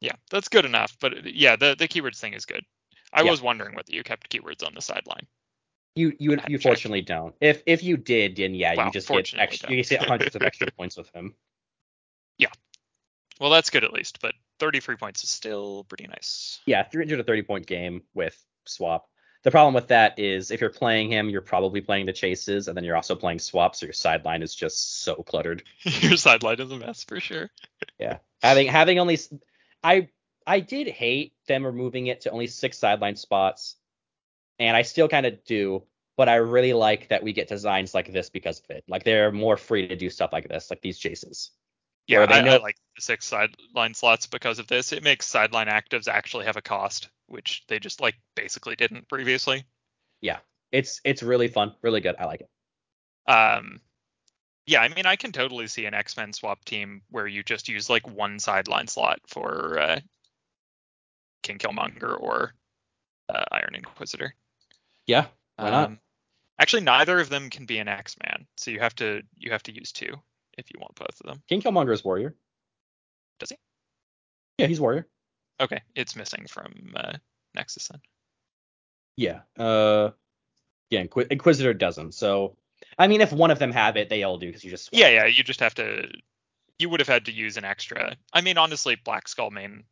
Yeah, 0.00 0.14
that's 0.30 0.48
good 0.48 0.64
enough. 0.64 0.96
But 1.00 1.34
yeah, 1.34 1.56
the 1.56 1.76
the 1.78 1.86
keywords 1.86 2.18
thing 2.18 2.32
is 2.32 2.46
good. 2.46 2.64
I 3.12 3.22
Yeah. 3.22 3.30
was 3.30 3.42
wondering 3.42 3.74
whether 3.74 3.92
you 3.92 4.02
kept 4.02 4.30
keywords 4.30 4.66
on 4.66 4.74
the 4.74 4.80
sideline. 4.80 5.26
You 5.94 6.14
you 6.18 6.32
you 6.32 6.56
checked. 6.56 6.62
fortunately 6.62 7.02
don't. 7.02 7.34
If 7.40 7.62
if 7.66 7.82
you 7.82 7.96
did, 7.96 8.36
then 8.36 8.54
yeah, 8.54 8.74
Well, 8.74 8.86
you 8.86 8.92
just 8.92 9.08
get 9.08 9.34
extra. 9.36 9.70
You 9.70 9.82
get 9.82 10.02
hundreds 10.02 10.36
of 10.36 10.42
extra 10.42 10.70
points 10.78 10.96
with 10.96 11.10
him. 11.14 11.34
Well, 13.40 13.50
that's 13.50 13.70
good 13.70 13.84
at 13.84 13.92
least, 13.92 14.20
but 14.20 14.34
33 14.58 14.96
points 14.96 15.24
is 15.24 15.30
still 15.30 15.84
pretty 15.84 16.06
nice. 16.06 16.60
Yeah, 16.66 16.82
330 16.84 17.42
point 17.42 17.66
game 17.66 18.02
with 18.14 18.36
swap. 18.66 19.08
The 19.42 19.50
problem 19.50 19.72
with 19.72 19.88
that 19.88 20.18
is 20.18 20.50
if 20.50 20.60
you're 20.60 20.68
playing 20.68 21.10
him, 21.10 21.30
you're 21.30 21.40
probably 21.40 21.80
playing 21.80 22.04
the 22.04 22.12
chases, 22.12 22.68
and 22.68 22.76
then 22.76 22.84
you're 22.84 22.96
also 22.96 23.16
playing 23.16 23.38
swap, 23.38 23.74
so 23.74 23.86
your 23.86 23.94
sideline 23.94 24.42
is 24.42 24.54
just 24.54 25.02
so 25.02 25.14
cluttered. 25.14 25.62
Your 25.84 26.18
sideline 26.18 26.60
is 26.60 26.70
a 26.70 26.76
mess 26.76 27.04
for 27.04 27.18
sure. 27.20 27.48
Yeah, 27.98 28.18
having 28.42 28.66
having 28.66 28.98
only, 28.98 29.18
I 29.82 30.08
I 30.46 30.60
did 30.60 30.88
hate 30.88 31.32
them 31.48 31.64
removing 31.64 32.08
it 32.08 32.20
to 32.22 32.30
only 32.30 32.48
six 32.48 32.76
sideline 32.76 33.16
spots, 33.16 33.76
and 34.58 34.76
I 34.76 34.82
still 34.82 35.08
kind 35.08 35.24
of 35.24 35.42
do. 35.44 35.84
But 36.18 36.28
I 36.28 36.34
really 36.34 36.74
like 36.74 37.08
that 37.08 37.22
we 37.22 37.32
get 37.32 37.48
designs 37.48 37.94
like 37.94 38.12
this 38.12 38.28
because 38.28 38.60
of 38.60 38.76
it. 38.76 38.84
Like 38.86 39.04
they're 39.04 39.32
more 39.32 39.56
free 39.56 39.88
to 39.88 39.96
do 39.96 40.10
stuff 40.10 40.34
like 40.34 40.46
this, 40.46 40.68
like 40.68 40.82
these 40.82 40.98
chases. 40.98 41.50
Yeah, 42.06 42.26
they 42.26 42.34
I, 42.34 42.40
know- 42.42 42.54
I 42.54 42.58
like 42.58 42.76
the 42.96 43.02
six 43.02 43.26
sideline 43.26 43.94
slots 43.94 44.26
because 44.26 44.58
of 44.58 44.66
this. 44.66 44.92
It 44.92 45.02
makes 45.02 45.26
sideline 45.26 45.68
actives 45.68 46.08
actually 46.08 46.46
have 46.46 46.56
a 46.56 46.62
cost, 46.62 47.08
which 47.26 47.64
they 47.68 47.78
just 47.78 48.00
like 48.00 48.16
basically 48.34 48.76
didn't 48.76 49.08
previously. 49.08 49.64
Yeah, 50.20 50.38
it's 50.72 51.00
it's 51.04 51.22
really 51.22 51.48
fun, 51.48 51.74
really 51.82 52.00
good. 52.00 52.16
I 52.18 52.24
like 52.24 52.40
it. 52.40 52.50
Um, 53.30 53.80
yeah, 54.66 54.82
I 54.82 54.88
mean, 54.88 55.06
I 55.06 55.16
can 55.16 55.32
totally 55.32 55.66
see 55.66 55.86
an 55.86 55.94
X 55.94 56.16
Men 56.16 56.32
swap 56.32 56.64
team 56.64 57.02
where 57.10 57.26
you 57.26 57.42
just 57.42 57.68
use 57.68 57.88
like 57.88 58.08
one 58.08 58.38
sideline 58.38 58.88
slot 58.88 59.20
for 59.26 59.78
uh, 59.78 60.00
King 61.42 61.58
Killmonger 61.58 62.20
or 62.20 62.54
uh, 63.28 63.44
Iron 63.52 63.74
Inquisitor. 63.74 64.34
Yeah, 65.06 65.26
why 65.56 65.70
not? 65.70 65.86
Um, 65.86 66.00
actually, 66.58 66.82
neither 66.82 67.20
of 67.20 67.28
them 67.28 67.50
can 67.50 67.66
be 67.66 67.78
an 67.78 67.88
X 67.88 68.16
Man, 68.22 68.46
so 68.56 68.70
you 68.70 68.80
have 68.80 68.94
to 68.96 69.22
you 69.36 69.52
have 69.52 69.62
to 69.64 69.74
use 69.74 69.92
two 69.92 70.14
if 70.60 70.66
you 70.72 70.78
want 70.80 70.94
both 70.94 71.20
of 71.20 71.26
them. 71.26 71.42
King 71.48 71.60
Killmonger 71.60 71.92
is 71.92 72.04
warrior. 72.04 72.34
Does 73.40 73.50
he? 73.50 73.56
Yeah, 74.58 74.66
he's 74.66 74.80
warrior. 74.80 75.08
Okay, 75.60 75.80
it's 75.94 76.14
missing 76.16 76.46
from 76.48 76.72
uh, 76.94 77.14
Nexus 77.54 77.88
then. 77.88 78.00
Yeah. 79.16 79.40
Uh, 79.58 80.10
yeah. 80.90 81.02
Inqui- 81.04 81.26
Inquisitor 81.30 81.74
doesn't. 81.74 82.12
So, 82.14 82.56
I 82.98 83.08
mean, 83.08 83.20
if 83.20 83.32
one 83.32 83.50
of 83.50 83.58
them 83.58 83.72
have 83.72 83.96
it, 83.96 84.08
they 84.08 84.22
all 84.22 84.38
do 84.38 84.46
because 84.46 84.64
you 84.64 84.70
just. 84.70 84.86
swap. 84.86 84.98
Yeah, 84.98 85.08
yeah, 85.08 85.26
you 85.26 85.42
just 85.42 85.60
have 85.60 85.74
to. 85.74 86.08
You 86.78 86.88
would 86.88 87.00
have 87.00 87.08
had 87.08 87.26
to 87.26 87.32
use 87.32 87.56
an 87.58 87.64
extra. 87.64 88.16
I 88.32 88.40
mean, 88.40 88.56
honestly, 88.56 88.96
Black 89.04 89.28
Skull 89.28 89.50
main 89.50 89.84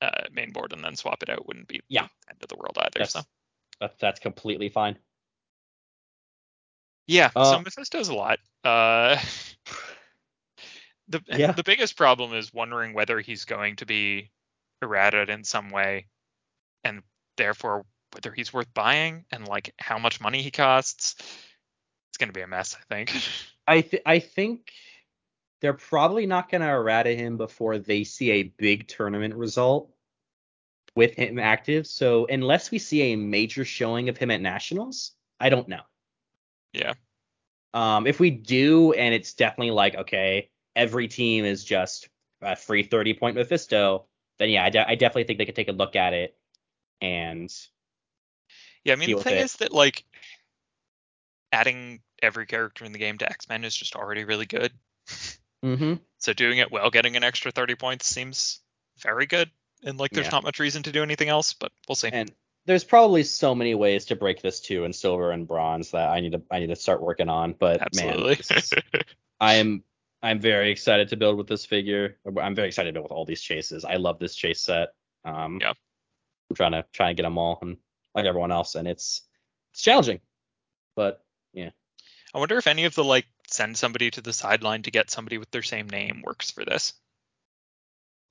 uh, 0.00 0.24
main 0.32 0.52
board 0.52 0.72
and 0.72 0.84
then 0.84 0.94
swap 0.96 1.22
it 1.22 1.28
out 1.30 1.46
wouldn't 1.46 1.66
be 1.68 1.80
Yeah. 1.88 2.02
the 2.26 2.30
end 2.34 2.38
of 2.42 2.48
the 2.48 2.56
world 2.56 2.76
either. 2.78 2.90
That's 2.98 3.12
So 3.12 3.22
that, 3.80 3.98
that's 3.98 4.20
completely 4.20 4.68
fine. 4.68 4.96
yeah, 7.06 7.30
Uh, 7.34 7.52
so 7.52 7.58
Mephisto's 7.60 8.08
a 8.08 8.14
lot. 8.14 8.38
Uh, 8.64 9.16
the 11.08 11.22
Yeah. 11.26 11.52
the 11.52 11.62
biggest 11.62 11.96
problem 11.96 12.34
is 12.34 12.52
wondering 12.52 12.94
whether 12.94 13.20
he's 13.20 13.44
going 13.44 13.76
to 13.76 13.86
be 13.86 14.30
errated 14.80 15.30
in 15.30 15.44
some 15.44 15.70
way, 15.70 16.06
and 16.84 17.02
therefore 17.36 17.84
whether 18.12 18.32
he's 18.32 18.52
worth 18.52 18.72
buying 18.74 19.24
and 19.30 19.46
like 19.48 19.74
how 19.78 19.98
much 19.98 20.20
money 20.20 20.42
he 20.42 20.50
costs. 20.50 21.16
It's 22.10 22.18
gonna 22.18 22.32
be 22.32 22.42
a 22.42 22.46
mess, 22.46 22.76
I 22.76 22.94
think. 22.94 23.12
I 23.66 23.80
th- 23.82 24.02
I 24.04 24.18
think 24.18 24.72
they're 25.62 25.72
probably 25.72 26.26
not 26.26 26.50
going 26.50 26.60
to 26.60 26.68
errata 26.68 27.10
him 27.10 27.36
before 27.36 27.78
they 27.78 28.02
see 28.02 28.32
a 28.32 28.42
big 28.42 28.88
tournament 28.88 29.34
result 29.34 29.94
with 30.96 31.14
him 31.14 31.38
active. 31.38 31.86
So 31.86 32.26
unless 32.26 32.72
we 32.72 32.80
see 32.80 33.12
a 33.12 33.16
major 33.16 33.64
showing 33.64 34.08
of 34.08 34.16
him 34.18 34.32
at 34.32 34.40
nationals, 34.40 35.12
I 35.38 35.50
don't 35.50 35.68
know. 35.68 35.82
Yeah. 36.72 36.94
Um, 37.74 38.06
if 38.06 38.20
we 38.20 38.30
do, 38.30 38.92
and 38.92 39.14
it's 39.14 39.32
definitely 39.32 39.70
like 39.72 39.94
okay, 39.94 40.50
every 40.76 41.08
team 41.08 41.44
is 41.44 41.64
just 41.64 42.08
a 42.40 42.56
free 42.56 42.82
30 42.82 43.14
point 43.14 43.36
Mephisto, 43.36 44.06
then 44.38 44.50
yeah, 44.50 44.64
I, 44.64 44.70
de- 44.70 44.88
I 44.90 44.94
definitely 44.94 45.24
think 45.24 45.38
they 45.38 45.46
could 45.46 45.56
take 45.56 45.68
a 45.68 45.72
look 45.72 45.96
at 45.96 46.12
it 46.12 46.36
and 47.00 47.52
Yeah, 48.84 48.94
I 48.94 48.96
mean 48.96 49.16
the 49.16 49.22
thing 49.22 49.36
it. 49.36 49.42
is 49.42 49.54
that 49.54 49.72
like 49.72 50.04
adding 51.52 52.00
every 52.22 52.46
character 52.46 52.84
in 52.84 52.92
the 52.92 52.98
game 52.98 53.18
to 53.18 53.28
X-Men 53.28 53.64
is 53.64 53.74
just 53.74 53.96
already 53.96 54.24
really 54.24 54.46
good. 54.46 54.72
mm-hmm. 55.64 55.94
So 56.18 56.32
doing 56.32 56.58
it 56.58 56.70
well, 56.70 56.90
getting 56.90 57.16
an 57.16 57.24
extra 57.24 57.50
30 57.52 57.74
points 57.74 58.06
seems 58.06 58.60
very 58.98 59.26
good. 59.26 59.50
And 59.84 59.98
like 59.98 60.12
there's 60.12 60.26
Yeah. 60.26 60.32
not 60.32 60.44
much 60.44 60.60
reason 60.60 60.84
to 60.84 60.92
do 60.92 61.02
anything 61.02 61.28
else, 61.28 61.52
but 61.54 61.72
we'll 61.88 61.96
see. 61.96 62.10
and 62.12 62.32
there's 62.66 62.84
probably 62.84 63.22
so 63.24 63.54
many 63.54 63.74
ways 63.74 64.04
to 64.06 64.16
break 64.16 64.40
this 64.42 64.60
too 64.60 64.84
in 64.84 64.92
silver 64.92 65.30
and 65.32 65.46
bronze 65.48 65.90
that 65.92 66.08
I 66.10 66.20
need 66.20 66.32
to 66.32 66.42
I 66.50 66.60
need 66.60 66.68
to 66.68 66.76
start 66.76 67.02
working 67.02 67.28
on. 67.28 67.54
But 67.58 67.80
Absolutely. 67.80 68.38
man, 68.50 68.58
is- 68.58 68.72
I 69.40 69.54
am 69.54 69.82
I'm 70.22 70.38
very 70.40 70.70
excited 70.70 71.08
to 71.08 71.16
build 71.16 71.36
with 71.36 71.48
this 71.48 71.66
figure. 71.66 72.18
I'm 72.40 72.54
very 72.54 72.68
excited 72.68 72.90
to 72.90 72.92
build 72.92 73.04
with 73.04 73.12
all 73.12 73.24
these 73.24 73.42
chases. 73.42 73.84
I 73.84 73.96
love 73.96 74.18
this 74.20 74.36
chase 74.36 74.60
set. 74.60 74.90
Um, 75.24 75.58
Yeah. 75.60 75.70
I'm 76.50 76.56
trying 76.56 76.72
to 76.72 76.84
try 76.92 77.08
and 77.08 77.16
get 77.16 77.22
them 77.24 77.38
all, 77.38 77.58
and 77.62 77.76
like 78.14 78.26
everyone 78.26 78.52
else, 78.52 78.74
and 78.76 78.86
it's 78.86 79.22
it's 79.72 79.82
challenging, 79.82 80.20
but 80.94 81.24
yeah. 81.54 81.70
I 82.34 82.38
wonder 82.38 82.58
if 82.58 82.66
any 82.66 82.84
of 82.84 82.94
the 82.94 83.02
like 83.04 83.26
send 83.48 83.76
somebody 83.76 84.10
to 84.12 84.20
the 84.20 84.32
sideline 84.32 84.82
to 84.82 84.90
get 84.90 85.10
somebody 85.10 85.38
with 85.38 85.50
their 85.50 85.62
same 85.62 85.88
name 85.88 86.22
works 86.24 86.50
for 86.50 86.64
this. 86.64 86.92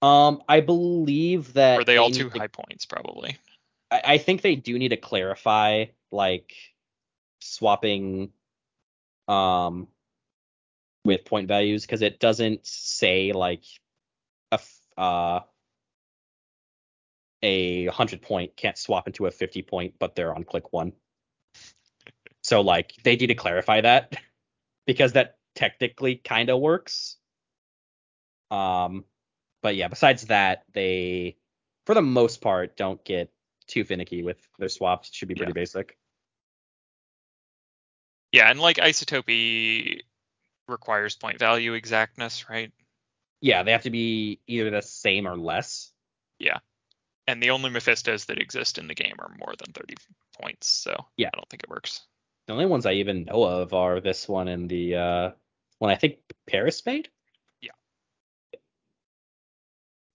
um, 0.02 0.42
I 0.48 0.62
believe 0.62 1.54
that 1.54 1.78
Or 1.78 1.82
are 1.82 1.84
they 1.84 1.98
all 1.98 2.10
too 2.12 2.30
high 2.30 2.48
points 2.48 2.86
probably. 2.86 3.38
I, 3.92 4.02
I 4.06 4.18
think 4.18 4.42
they 4.42 4.56
do 4.56 4.80
need 4.80 4.90
to 4.90 4.98
clarify 4.98 5.86
like 6.12 6.54
swapping 7.40 8.32
um 9.28 9.88
with 11.04 11.26
point 11.26 11.48
values 11.48 11.84
because 11.84 12.02
it 12.02 12.20
doesn't 12.20 12.66
say 12.66 13.32
like 13.34 13.64
a 14.52 14.60
uh 14.98 15.42
a 17.44 17.86
100 17.88 18.22
point 18.22 18.56
can't 18.56 18.78
swap 18.78 19.08
into 19.08 19.26
a 19.26 19.32
50 19.32 19.64
point 19.64 19.96
but 20.00 20.16
they're 20.16 20.34
on 20.34 20.44
click 20.44 20.72
one. 20.72 20.94
So 22.44 22.62
like 22.62 22.94
they 23.04 23.16
need 23.16 23.28
to 23.28 23.36
clarify 23.36 23.82
that 23.82 24.16
because 24.86 25.14
that 25.14 25.38
technically 25.56 26.16
kind 26.16 26.50
of 26.50 26.60
works. 26.60 27.18
Um 28.52 29.06
but 29.64 29.76
yeah 29.76 29.88
besides 29.88 30.28
that 30.28 30.64
they 30.74 31.38
for 31.86 31.96
the 31.96 32.02
most 32.02 32.42
part 32.42 32.78
don't 32.78 33.04
get 33.04 33.32
too 33.72 33.84
finicky 33.86 34.22
with 34.22 34.38
their 34.60 34.70
swaps 34.70 35.08
it 35.10 35.16
should 35.16 35.28
be 35.30 35.36
pretty 35.36 35.52
Yeah. 35.52 35.62
basic 35.62 35.98
Yeah, 38.32 38.50
and 38.50 38.60
like 38.60 38.78
Isotopy 38.78 40.02
requires 40.68 41.16
point 41.16 41.38
value 41.40 41.74
exactness, 41.74 42.50
right? 42.50 42.72
yeah 43.42 43.64
they 43.64 43.72
have 43.72 43.82
to 43.84 43.90
be 43.90 44.40
either 44.48 44.70
the 44.70 44.82
same 44.82 45.28
or 45.28 45.36
less 45.38 45.92
Yeah. 46.40 46.60
And 47.28 47.42
the 47.42 47.52
only 47.52 47.70
Mephistos 47.70 48.26
that 48.26 48.40
exist 48.40 48.78
in 48.78 48.88
the 48.88 48.96
game 48.96 49.16
are 49.20 49.30
more 49.40 49.54
than 49.58 49.72
30 49.74 49.96
points, 50.40 50.68
so 50.68 50.94
Yeah. 51.18 51.30
I 51.34 51.38
don't 51.38 51.50
think 51.50 51.64
it 51.64 51.70
works. 51.70 52.02
the 52.48 52.54
only 52.54 52.66
ones 52.66 52.86
i 52.86 52.94
even 52.94 53.26
know 53.26 53.44
of 53.44 53.74
are 53.74 54.00
this 54.02 54.28
one 54.28 54.48
and 54.48 54.70
the 54.70 54.96
uh 54.96 55.32
one 55.80 55.92
i 55.92 55.96
think 55.96 56.18
paris 56.48 56.86
made 56.86 57.10
Yeah. 57.62 57.72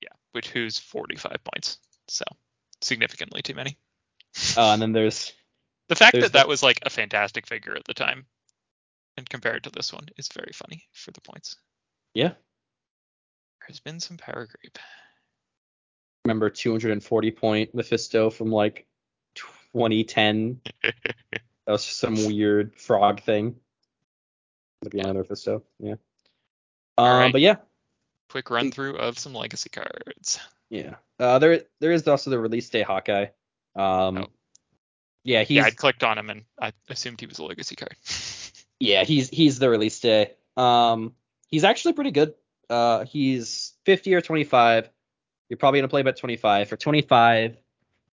Yeah, 0.03 0.15
which 0.33 0.49
who's 0.51 0.79
45 0.79 1.37
points, 1.45 1.79
so 2.09 2.25
significantly 2.83 3.43
too 3.43 3.55
many. 3.55 3.79
uh, 4.57 4.73
and 4.73 4.83
then 4.83 4.93
there's 4.93 5.33
The 5.89 5.95
fact 5.95 6.13
There's 6.15 6.25
that 6.25 6.33
the- 6.33 6.39
that 6.39 6.49
was 6.49 6.63
like 6.63 6.81
a 6.83 6.91
fantastic 6.91 7.47
figure 7.47 7.77
at 7.77 7.85
the 7.85 7.95
time, 7.95 8.27
and 9.17 9.29
compared 9.29 9.65
to 9.65 9.71
this 9.71 9.93
one, 9.93 10.07
is 10.17 10.29
very 10.35 10.53
funny 10.53 10.83
for 10.93 11.13
the 11.13 11.21
points. 11.21 11.57
yeah 12.15 12.33
There's 13.67 13.81
been 13.81 14.01
some 14.01 14.17
power 14.17 14.47
creep. 14.47 14.79
remember 16.25 16.51
240 16.51 17.31
point 17.31 17.75
mephisto 17.75 18.31
from 18.31 18.51
like 18.51 18.87
2010 19.37 20.61
that 20.83 20.93
was 21.69 21.85
some 21.85 22.15
weird 22.27 22.75
frog 22.77 23.21
thing 23.23 23.55
at 24.85 24.91
the 24.91 24.99
end 25.01 25.11
of 25.11 25.17
mephisto 25.17 25.63
yeah 25.79 25.93
um 26.99 27.07
Alright. 27.07 27.33
but 27.33 27.41
yeah 27.43 27.57
Quick 28.29 28.51
run 28.51 28.73
through 28.73 28.97
of 28.97 29.19
some 29.21 29.35
legacy 29.35 29.71
cards. 29.71 30.41
Yeah. 30.71 30.97
Uh, 31.19 31.39
there 31.39 31.63
there 31.81 31.93
is 31.93 32.07
also 32.09 32.31
the 32.31 32.39
release 32.39 32.69
day 32.69 32.83
Hawkeye. 32.83 33.27
Um, 33.75 34.19
Oh. 34.19 34.27
yeah, 35.25 35.43
he's 35.45 35.57
yeah, 35.57 35.65
I 35.65 35.71
clicked 35.71 36.05
on 36.05 36.19
him 36.19 36.31
and 36.31 36.45
I 36.61 36.73
assumed 36.89 37.21
he 37.21 37.27
was 37.27 37.39
a 37.39 37.45
legacy 37.45 37.77
card. 37.77 37.95
yeah 38.81 39.05
he's 39.05 39.29
he's 39.29 39.59
the 39.59 39.71
release 39.71 40.01
day. 40.01 40.33
Um, 40.57 41.15
he's 41.49 41.65
actually 41.65 41.95
pretty 41.95 42.11
good. 42.11 42.35
Uh, 42.69 43.05
he's 43.05 43.75
50 43.85 44.15
or 44.15 44.21
25. 44.21 44.91
You're 45.49 45.57
probably 45.59 45.81
gonna 45.81 45.89
play 45.89 46.01
about 46.01 46.17
25 46.17 46.69
for 46.69 46.77
25. 46.77 47.57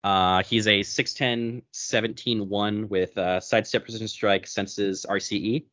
Uh, 0.03 0.43
he's 0.43 0.67
a 0.67 0.80
6'10, 0.82 1.64
17 1.72 2.48
1 2.48 2.88
with 2.88 3.17
uh, 3.17 3.40
sidestep 3.42 3.84
precision 3.84 4.08
strike, 4.08 4.48
senses 4.48 5.06
RCE. 5.09 5.66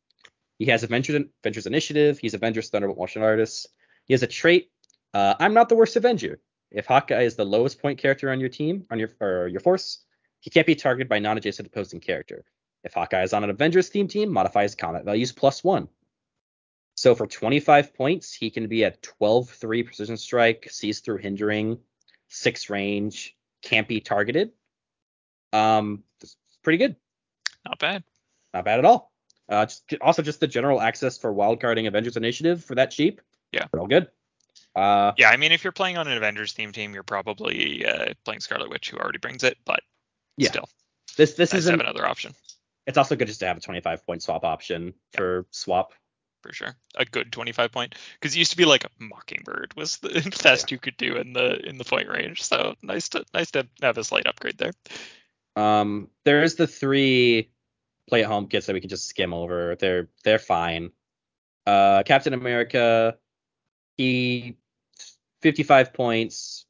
He 0.58 0.64
has 0.66 0.82
Avengers, 0.82 1.24
Avengers 1.44 1.66
Initiative. 1.66 2.18
He's 2.18 2.34
Avengers 2.34 2.68
Thunderbolt 2.70 2.98
Martial 2.98 3.22
Artist. 3.22 3.68
He 4.06 4.14
has 4.14 4.22
a 4.22 4.26
trait. 4.26 4.70
Uh, 5.12 5.34
I'm 5.38 5.54
not 5.54 5.68
the 5.68 5.76
worst 5.76 5.94
Avenger. 5.96 6.40
If 6.74 6.86
Hawkeye 6.86 7.22
is 7.22 7.36
the 7.36 7.44
lowest 7.44 7.80
point 7.80 7.98
character 7.98 8.30
on 8.30 8.40
your 8.40 8.48
team, 8.48 8.84
on 8.90 8.98
your 8.98 9.10
or 9.20 9.48
your 9.48 9.60
force, 9.60 10.04
he 10.40 10.50
can't 10.50 10.66
be 10.66 10.74
targeted 10.74 11.08
by 11.08 11.20
non-adjacent 11.20 11.68
opposing 11.68 12.00
character. 12.00 12.44
If 12.82 12.94
Hawkeye 12.94 13.22
is 13.22 13.32
on 13.32 13.44
an 13.44 13.50
Avengers 13.50 13.88
theme 13.88 14.08
team, 14.08 14.30
modify 14.30 14.64
his 14.64 14.74
combat 14.74 15.04
values 15.04 15.32
plus 15.32 15.64
one. 15.64 15.88
So 16.96 17.14
for 17.14 17.26
25 17.26 17.94
points, 17.94 18.34
he 18.34 18.50
can 18.50 18.68
be 18.68 18.84
at 18.84 19.02
12-3 19.02 19.84
precision 19.84 20.16
strike, 20.16 20.68
sees 20.70 21.00
through 21.00 21.18
hindering, 21.18 21.78
six 22.28 22.68
range, 22.68 23.36
can't 23.62 23.88
be 23.88 24.00
targeted. 24.00 24.52
Um, 25.52 26.02
pretty 26.62 26.78
good. 26.78 26.96
Not 27.64 27.78
bad. 27.78 28.04
Not 28.52 28.64
bad 28.64 28.80
at 28.80 28.84
all. 28.84 29.12
Uh, 29.48 29.66
just, 29.66 29.94
also 30.00 30.22
just 30.22 30.40
the 30.40 30.46
general 30.46 30.80
access 30.80 31.18
for 31.18 31.32
wildcarding 31.32 31.86
Avengers 31.86 32.16
Initiative 32.16 32.64
for 32.64 32.74
that 32.74 32.90
cheap. 32.90 33.20
Yeah. 33.52 33.66
Real 33.72 33.86
good. 33.86 34.08
Uh, 34.74 35.12
Yeah, 35.16 35.30
I 35.30 35.36
mean, 35.36 35.52
if 35.52 35.62
you're 35.64 35.72
playing 35.72 35.98
on 35.98 36.08
an 36.08 36.16
Avengers 36.16 36.52
theme 36.52 36.72
team, 36.72 36.94
you're 36.94 37.02
probably 37.02 37.86
uh, 37.86 38.14
playing 38.24 38.40
Scarlet 38.40 38.70
Witch, 38.70 38.90
who 38.90 38.98
already 38.98 39.18
brings 39.18 39.44
it, 39.44 39.56
but 39.64 39.80
Yeah. 40.36 40.50
still, 40.50 40.68
this 41.16 41.34
this 41.34 41.52
nice 41.52 41.60
is 41.60 41.66
an, 41.66 41.80
another 41.80 42.06
option 42.06 42.34
it's 42.86 42.98
also 42.98 43.16
good 43.16 43.28
just 43.28 43.40
to 43.40 43.46
have 43.46 43.56
a 43.56 43.60
25 43.60 44.06
point 44.06 44.22
swap 44.22 44.44
option 44.44 44.94
Yeah. 45.14 45.18
for 45.18 45.46
swap. 45.50 45.92
for 46.42 46.52
sure. 46.52 46.76
A 46.96 47.06
good 47.06 47.32
25 47.32 47.72
point, 47.72 47.94
because 48.20 48.34
it 48.34 48.38
used 48.38 48.50
to 48.50 48.56
be 48.58 48.66
like 48.66 48.84
Mockingbird 48.98 49.74
was 49.76 49.96
the 49.98 50.10
best 50.42 50.70
you 50.70 50.78
could 50.78 50.96
do 50.98 51.16
in 51.16 51.32
the 51.32 51.66
in 51.66 51.78
the 51.78 51.84
point 51.84 52.08
range. 52.08 52.42
So 52.42 52.74
nice 52.82 53.08
to 53.10 53.24
nice 53.32 53.50
to 53.52 53.66
have 53.80 53.96
a 53.96 54.04
slight 54.04 54.26
upgrade 54.26 54.58
there. 54.58 54.72
Um, 55.56 56.10
there 56.24 56.42
is 56.42 56.56
the 56.56 56.66
three 56.66 57.50
play 58.08 58.22
at 58.22 58.28
home 58.28 58.48
kits 58.48 58.66
that 58.66 58.74
we 58.74 58.80
can 58.80 58.90
just 58.90 59.06
skim 59.08 59.32
over. 59.32 59.76
They're 59.76 60.08
they're 60.22 60.38
fine. 60.38 60.90
Uh, 61.66 62.02
Captain 62.02 62.34
America, 62.34 63.16
he 63.96 64.58
55 65.44 65.92
points. 65.92 66.64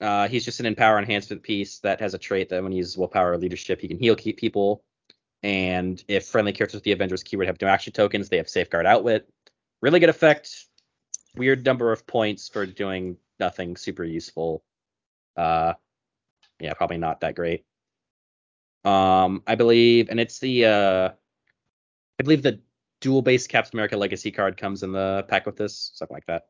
Uh, 0.00 0.28
he's 0.28 0.44
just 0.44 0.60
an 0.60 0.66
empower 0.66 1.00
enhancement 1.00 1.42
piece 1.42 1.80
that 1.80 2.00
has 2.00 2.14
a 2.14 2.18
trait 2.18 2.48
that 2.48 2.62
when 2.62 2.70
he 2.70 2.78
uses 2.78 2.96
willpower 2.96 3.32
or 3.32 3.36
leadership, 3.36 3.80
he 3.80 3.88
can 3.88 3.98
heal 3.98 4.14
keep 4.14 4.38
people. 4.38 4.84
And 5.42 6.02
if 6.06 6.26
friendly 6.26 6.52
characters 6.52 6.76
with 6.76 6.84
the 6.84 6.92
Avengers 6.92 7.24
keyword 7.24 7.48
have 7.48 7.60
no 7.60 7.66
action 7.66 7.92
tokens, 7.92 8.28
they 8.28 8.36
have 8.36 8.48
safeguard 8.48 8.86
outwit. 8.86 9.28
Really 9.82 9.98
good 9.98 10.10
effect. 10.10 10.66
Weird 11.34 11.64
number 11.64 11.90
of 11.90 12.06
points 12.06 12.48
for 12.48 12.66
doing 12.66 13.16
nothing 13.40 13.76
super 13.76 14.04
useful. 14.04 14.62
Uh, 15.36 15.74
yeah, 16.60 16.74
probably 16.74 16.98
not 16.98 17.20
that 17.22 17.34
great. 17.34 17.64
Um, 18.84 19.42
I 19.44 19.56
believe, 19.56 20.08
and 20.08 20.20
it's 20.20 20.38
the 20.38 20.66
uh, 20.66 21.08
I 22.20 22.22
believe 22.22 22.42
the 22.42 22.60
dual 23.00 23.22
base 23.22 23.48
Captain 23.48 23.76
America 23.76 23.96
Legacy 23.96 24.30
card 24.30 24.56
comes 24.56 24.84
in 24.84 24.92
the 24.92 25.24
pack 25.26 25.46
with 25.46 25.56
this, 25.56 25.90
something 25.94 26.14
like 26.14 26.26
that. 26.26 26.44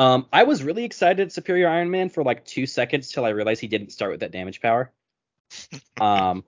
Um, 0.00 0.26
I 0.32 0.44
was 0.44 0.62
really 0.62 0.84
excited 0.84 1.20
at 1.20 1.30
Superior 1.30 1.68
Iron 1.68 1.90
Man 1.90 2.08
for 2.08 2.24
like 2.24 2.46
two 2.46 2.64
seconds 2.64 3.12
till 3.12 3.26
I 3.26 3.28
realized 3.28 3.60
he 3.60 3.68
didn't 3.68 3.90
start 3.90 4.12
with 4.12 4.20
that 4.20 4.32
damage 4.32 4.62
power. 4.62 4.90
um, 6.00 6.42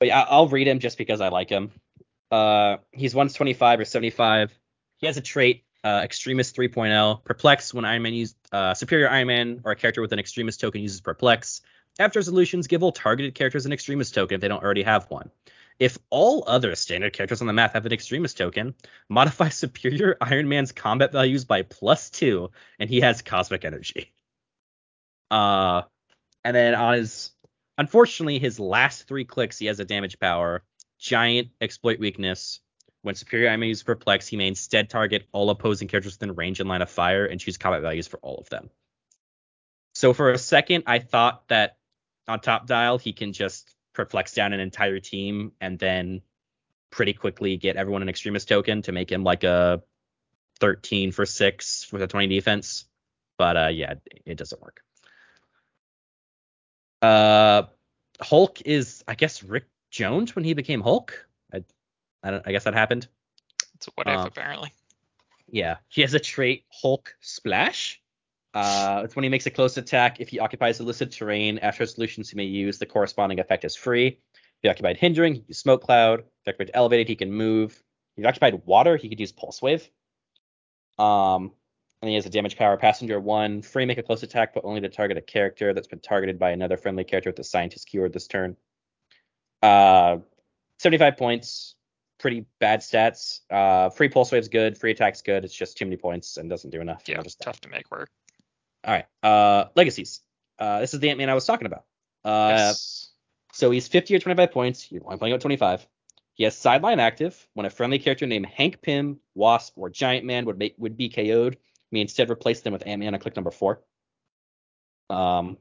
but 0.00 0.08
yeah, 0.08 0.24
I'll 0.26 0.48
read 0.48 0.66
him 0.66 0.78
just 0.78 0.96
because 0.96 1.20
I 1.20 1.28
like 1.28 1.50
him. 1.50 1.70
Uh, 2.30 2.78
he's 2.90 3.14
125 3.14 3.80
or 3.80 3.84
75. 3.84 4.58
He 4.96 5.06
has 5.06 5.18
a 5.18 5.20
trait, 5.20 5.64
uh, 5.84 6.00
Extremis 6.02 6.54
3.0. 6.54 7.22
Perplex 7.24 7.74
when 7.74 7.84
Iron 7.84 8.00
Man 8.00 8.14
used 8.14 8.36
uh, 8.52 8.72
Superior 8.72 9.10
Iron 9.10 9.26
Man 9.26 9.60
or 9.66 9.72
a 9.72 9.76
character 9.76 10.00
with 10.00 10.14
an 10.14 10.18
Extremis 10.18 10.56
token 10.56 10.80
uses 10.80 11.02
Perplex. 11.02 11.60
After 11.98 12.20
resolutions, 12.20 12.68
give 12.68 12.82
all 12.82 12.92
targeted 12.92 13.34
characters 13.34 13.66
an 13.66 13.74
Extremis 13.74 14.10
token 14.10 14.36
if 14.36 14.40
they 14.40 14.48
don't 14.48 14.64
already 14.64 14.84
have 14.84 15.10
one. 15.10 15.30
If 15.82 15.98
all 16.10 16.44
other 16.46 16.76
standard 16.76 17.12
characters 17.12 17.40
on 17.40 17.48
the 17.48 17.52
map 17.52 17.74
have 17.74 17.84
an 17.84 17.92
Extremis 17.92 18.34
token, 18.34 18.76
modify 19.08 19.48
superior 19.48 20.16
Iron 20.20 20.48
Man's 20.48 20.70
combat 20.70 21.10
values 21.10 21.44
by 21.44 21.62
plus 21.62 22.08
two, 22.08 22.52
and 22.78 22.88
he 22.88 23.00
has 23.00 23.20
cosmic 23.20 23.64
energy. 23.64 24.14
Uh, 25.28 25.82
and 26.44 26.54
then 26.54 26.76
on 26.76 26.94
his, 26.94 27.32
unfortunately, 27.78 28.38
his 28.38 28.60
last 28.60 29.08
three 29.08 29.24
clicks, 29.24 29.58
he 29.58 29.66
has 29.66 29.80
a 29.80 29.84
damage 29.84 30.20
power, 30.20 30.62
giant 31.00 31.48
exploit 31.60 31.98
weakness. 31.98 32.60
When 33.00 33.16
superior 33.16 33.50
Iron 33.50 33.58
Man 33.58 33.70
uses 33.70 33.82
perplex, 33.82 34.28
he 34.28 34.36
may 34.36 34.46
instead 34.46 34.88
target 34.88 35.26
all 35.32 35.50
opposing 35.50 35.88
characters 35.88 36.14
within 36.14 36.36
range 36.36 36.60
and 36.60 36.68
line 36.68 36.82
of 36.82 36.90
fire 36.90 37.26
and 37.26 37.40
choose 37.40 37.58
combat 37.58 37.82
values 37.82 38.06
for 38.06 38.18
all 38.18 38.36
of 38.36 38.48
them. 38.50 38.70
So 39.96 40.12
for 40.12 40.30
a 40.30 40.38
second, 40.38 40.84
I 40.86 41.00
thought 41.00 41.48
that 41.48 41.78
on 42.28 42.38
top 42.38 42.68
dial 42.68 42.98
he 42.98 43.12
can 43.12 43.32
just 43.32 43.74
perplex 43.92 44.32
down 44.34 44.52
an 44.52 44.60
entire 44.60 45.00
team 45.00 45.52
and 45.60 45.78
then 45.78 46.22
pretty 46.90 47.12
quickly 47.12 47.56
get 47.56 47.76
everyone 47.76 48.02
an 48.02 48.08
Extremis 48.08 48.44
token 48.44 48.82
to 48.82 48.92
make 48.92 49.10
him 49.10 49.24
like 49.24 49.44
a 49.44 49.82
13 50.60 51.12
for 51.12 51.26
6 51.26 51.92
with 51.92 52.02
a 52.02 52.06
20 52.06 52.26
defense. 52.28 52.84
But 53.38 53.56
uh, 53.56 53.68
yeah, 53.68 53.94
it 54.24 54.36
doesn't 54.36 54.60
work. 54.60 54.82
Uh, 57.00 57.64
Hulk 58.20 58.62
is, 58.62 59.02
I 59.08 59.14
guess, 59.14 59.42
Rick 59.42 59.64
Jones 59.90 60.36
when 60.36 60.44
he 60.44 60.54
became 60.54 60.80
Hulk. 60.80 61.26
I, 61.52 61.64
I, 62.22 62.30
don't, 62.30 62.46
I 62.46 62.52
guess 62.52 62.64
that 62.64 62.74
happened. 62.74 63.08
It's 63.74 63.88
a 63.88 63.90
what 63.94 64.06
if 64.06 64.16
Uh, 64.16 64.24
apparently. 64.26 64.72
Yeah, 65.48 65.76
he 65.88 66.02
has 66.02 66.14
a 66.14 66.20
trait 66.20 66.64
Hulk 66.70 67.14
Splash. 67.20 68.01
Uh, 68.54 69.02
it's 69.04 69.16
when 69.16 69.22
he 69.22 69.28
makes 69.28 69.46
a 69.46 69.50
close 69.50 69.76
attack. 69.76 70.20
If 70.20 70.28
he 70.28 70.38
occupies 70.38 70.80
illicit 70.80 71.10
terrain, 71.10 71.58
after 71.58 71.86
solutions 71.86 72.30
he 72.30 72.36
may 72.36 72.44
use 72.44 72.78
the 72.78 72.86
corresponding 72.86 73.40
effect 73.40 73.64
as 73.64 73.74
free. 73.74 74.08
If 74.08 74.18
he 74.62 74.68
occupied 74.68 74.98
hindering, 74.98 75.34
he 75.34 75.40
can 75.40 75.48
use 75.48 75.58
smoke 75.58 75.82
cloud. 75.82 76.20
If 76.20 76.26
he 76.44 76.50
occupied 76.50 76.70
elevated, 76.74 77.08
he 77.08 77.16
can 77.16 77.32
move. 77.32 77.72
If 78.16 78.22
he 78.22 78.24
occupied 78.24 78.62
water, 78.66 78.96
he 78.96 79.08
could 79.08 79.20
use 79.20 79.32
pulse 79.32 79.62
wave. 79.62 79.88
Um, 80.98 81.52
and 82.02 82.08
he 82.08 82.14
has 82.16 82.26
a 82.26 82.30
damage 82.30 82.56
power 82.56 82.76
passenger 82.76 83.18
one. 83.20 83.62
Free 83.62 83.86
make 83.86 83.98
a 83.98 84.02
close 84.02 84.22
attack, 84.22 84.52
but 84.54 84.64
only 84.64 84.80
to 84.80 84.88
target 84.88 85.16
a 85.16 85.22
character 85.22 85.72
that's 85.72 85.86
been 85.86 86.00
targeted 86.00 86.38
by 86.38 86.50
another 86.50 86.76
friendly 86.76 87.04
character 87.04 87.30
with 87.30 87.36
the 87.36 87.44
scientist 87.44 87.88
keyword 87.88 88.12
this 88.12 88.26
turn. 88.26 88.56
Uh, 89.62 90.18
75 90.78 91.16
points. 91.16 91.76
Pretty 92.18 92.44
bad 92.60 92.80
stats. 92.80 93.40
Uh, 93.50 93.88
free 93.90 94.08
pulse 94.08 94.30
wave's 94.30 94.48
good. 94.48 94.76
Free 94.76 94.90
attack's 94.90 95.22
good. 95.22 95.44
It's 95.44 95.54
just 95.54 95.78
too 95.78 95.86
many 95.86 95.96
points 95.96 96.36
and 96.36 96.50
doesn't 96.50 96.70
do 96.70 96.80
enough. 96.80 97.02
Yeah, 97.06 97.22
just 97.22 97.40
tough 97.40 97.60
to 97.62 97.68
make 97.68 97.90
work. 97.90 98.10
All 98.84 98.94
right. 98.94 99.06
Uh, 99.22 99.66
legacies. 99.76 100.20
Uh, 100.58 100.80
this 100.80 100.94
is 100.94 101.00
the 101.00 101.10
Ant 101.10 101.18
Man 101.18 101.30
I 101.30 101.34
was 101.34 101.44
talking 101.44 101.66
about. 101.66 101.84
Uh, 102.24 102.54
yes. 102.56 103.10
so 103.52 103.70
he's 103.70 103.88
50 103.88 104.14
or 104.14 104.18
25 104.18 104.52
points. 104.52 104.90
You're 104.90 105.02
only 105.04 105.18
playing 105.18 105.34
at 105.34 105.40
25. 105.40 105.86
He 106.34 106.44
has 106.44 106.56
sideline 106.56 107.00
active. 107.00 107.48
When 107.54 107.66
a 107.66 107.70
friendly 107.70 107.98
character 107.98 108.26
named 108.26 108.46
Hank 108.46 108.80
Pym, 108.82 109.18
Wasp, 109.34 109.74
or 109.76 109.90
Giant 109.90 110.24
Man 110.24 110.44
would 110.46 110.58
make 110.58 110.74
would 110.78 110.96
be 110.96 111.08
KO'd, 111.08 111.56
we 111.90 112.00
instead 112.00 112.30
replace 112.30 112.60
them 112.60 112.72
with 112.72 112.86
Ant 112.86 113.00
Man 113.00 113.14
on 113.14 113.20
click 113.20 113.36
number 113.36 113.50
four. 113.50 113.82
Um, 115.10 115.58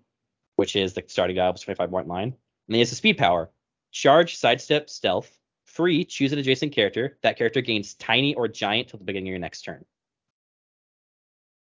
which 0.56 0.75
is 0.75 0.93
the 0.93 1.03
starting 1.08 1.35
dial 1.35 1.51
plus 1.51 1.61
25 1.61 1.90
point 1.90 2.08
line. 2.08 2.35
And 2.67 2.75
he 2.75 2.80
has 2.80 2.91
a 2.91 2.95
speed 2.95 3.17
power. 3.17 3.50
Charge, 3.91 4.38
sidestep, 4.38 4.90
stealth. 4.90 5.38
Free, 5.66 6.06
choose 6.06 6.32
an 6.33 6.40
adjacent 6.40 6.74
character. 6.74 7.17
That 7.24 7.38
character 7.38 7.61
gains 7.61 7.95
tiny 7.95 8.35
or 8.35 8.48
giant 8.48 8.90
till 8.90 9.00
the 9.00 9.06
beginning 9.06 9.30
of 9.30 9.32
your 9.32 9.40
next 9.40 9.64
turn. 9.64 9.85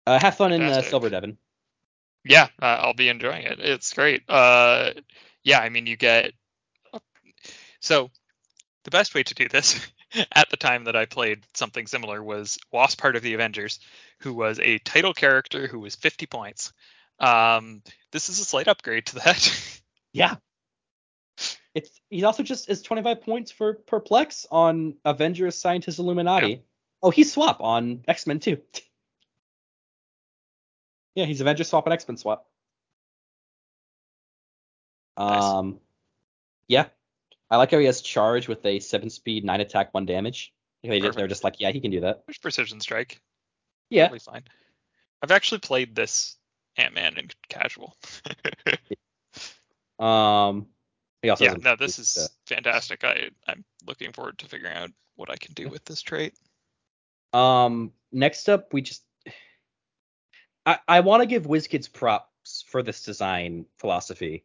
Uh, 0.06 0.18
have 0.18 0.36
fun 0.36 0.52
in 0.52 0.62
uh, 0.62 0.82
Silver 0.82 1.10
Devin. 1.10 1.38
Yeah, 2.24 2.48
uh, 2.60 2.78
I'll 2.80 2.94
be 2.94 3.08
enjoying 3.08 3.42
it. 3.44 3.58
It's 3.60 3.92
great. 3.92 4.22
Uh, 4.28 4.92
yeah, 5.42 5.58
I 5.58 5.68
mean, 5.68 5.86
you 5.86 5.96
get 5.96 6.32
so 7.82 8.10
the 8.84 8.90
best 8.90 9.14
way 9.14 9.24
to 9.24 9.34
do 9.34 9.48
this 9.48 9.84
at 10.34 10.48
the 10.48 10.56
time 10.56 10.84
that 10.84 10.96
I 10.96 11.04
played 11.04 11.44
something 11.54 11.86
similar 11.86 12.22
was 12.22 12.58
Wasp 12.70 12.98
part 12.98 13.16
of 13.16 13.22
the 13.22 13.34
Avengers, 13.34 13.80
who 14.20 14.32
was 14.32 14.58
a 14.60 14.78
title 14.78 15.12
character 15.12 15.66
who 15.66 15.80
was 15.80 15.96
50 15.96 16.26
points. 16.26 16.72
Um, 17.18 17.82
this 18.12 18.28
is 18.28 18.38
a 18.40 18.44
slight 18.44 18.68
upgrade 18.68 19.06
to 19.06 19.16
that. 19.16 19.78
Yeah. 20.14 20.34
It's 21.74 21.88
he 22.10 22.22
also 22.24 22.42
just 22.42 22.68
is 22.68 22.82
25 22.82 23.22
points 23.22 23.50
for 23.50 23.72
perplex 23.72 24.46
on 24.50 24.96
Avengers 25.06 25.56
Scientist 25.56 25.98
Illuminati. 25.98 26.64
Oh, 27.02 27.08
he's 27.08 27.32
swap 27.32 27.62
on 27.62 28.04
X-Men 28.06 28.38
too. 28.38 28.58
yeah, 31.14 31.24
he's 31.24 31.40
Avengers 31.40 31.68
swap 31.68 31.86
and 31.86 31.92
X-Men 31.92 32.16
swap. 32.16 32.46
Nice. 35.18 35.42
Um 35.42 35.80
yeah. 36.68 36.86
I 37.50 37.56
like 37.56 37.70
how 37.70 37.78
he 37.78 37.86
has 37.86 38.00
charge 38.00 38.48
with 38.48 38.64
a 38.64 38.80
7 38.80 39.10
speed, 39.10 39.44
9 39.44 39.60
attack, 39.60 39.92
1 39.92 40.06
damage. 40.06 40.54
They 40.82 41.00
just, 41.00 41.16
they're 41.16 41.28
just 41.28 41.44
like, 41.44 41.60
yeah, 41.60 41.70
he 41.70 41.80
can 41.80 41.90
do 41.90 42.00
that. 42.00 42.22
There's 42.26 42.38
precision 42.38 42.80
strike. 42.80 43.20
Yeah. 43.90 44.04
Totally 44.04 44.20
fine. 44.20 44.42
I've 45.22 45.30
actually 45.30 45.58
played 45.58 45.94
this 45.94 46.36
Ant 46.76 46.94
Man 46.94 47.18
in 47.18 47.28
casual. 47.48 47.96
Um 49.98 50.66
he 51.22 51.30
also 51.30 51.44
yeah, 51.44 51.54
no, 51.62 51.76
this 51.76 52.00
is 52.00 52.18
uh, 52.18 52.26
fantastic. 52.46 53.04
I 53.04 53.30
I'm 53.46 53.64
looking 53.86 54.12
forward 54.12 54.38
to 54.38 54.46
figuring 54.46 54.76
out 54.76 54.90
what 55.14 55.30
I 55.30 55.36
can 55.36 55.54
do 55.54 55.68
with 55.68 55.84
this 55.84 56.02
trait. 56.02 56.34
Um, 57.32 57.92
next 58.10 58.48
up, 58.48 58.72
we 58.72 58.82
just 58.82 59.02
I, 60.64 60.78
I 60.86 61.00
want 61.00 61.22
to 61.22 61.26
give 61.26 61.46
WizKids 61.46 61.92
props 61.92 62.64
for 62.68 62.82
this 62.82 63.04
design 63.04 63.66
philosophy. 63.78 64.44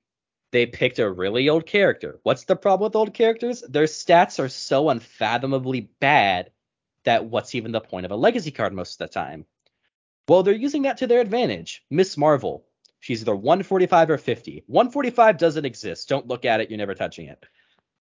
They 0.52 0.66
picked 0.66 1.00
a 1.00 1.10
really 1.10 1.50
old 1.50 1.66
character. 1.66 2.20
What's 2.24 2.46
the 2.46 2.56
problem 2.56 2.88
with 2.88 2.96
old 2.96 3.14
characters? 3.14 3.62
Their 3.62 3.86
stats 3.86 4.40
are 4.40 4.50
so 4.50 4.90
unfathomably 4.90 5.90
bad 6.00 6.52
that 7.04 7.26
what's 7.26 7.56
even 7.56 7.72
the 7.72 7.82
point 7.82 8.06
of 8.06 8.12
a 8.12 8.16
legacy 8.16 8.52
card 8.52 8.74
most 8.74 9.00
of 9.00 9.08
the 9.08 9.14
time? 9.14 9.46
Well, 10.28 10.44
they're 10.44 10.54
using 10.54 10.84
that 10.84 10.98
to 10.98 11.08
their 11.08 11.22
advantage. 11.22 11.84
Miss 11.90 12.18
Marvel. 12.18 12.66
She's 13.00 13.22
either 13.22 13.36
145 13.36 14.10
or 14.10 14.18
50. 14.18 14.64
145 14.68 15.38
doesn't 15.38 15.66
exist. 15.66 16.10
Don't 16.10 16.28
look 16.28 16.46
at 16.46 16.60
it. 16.60 16.70
You're 16.70 16.78
never 16.78 16.96
touching 16.96 17.28
it. 17.28 17.44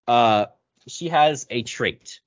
Uh, 0.08 0.46
she 0.88 1.08
has 1.08 1.46
a 1.50 1.62
trait. 1.62 2.20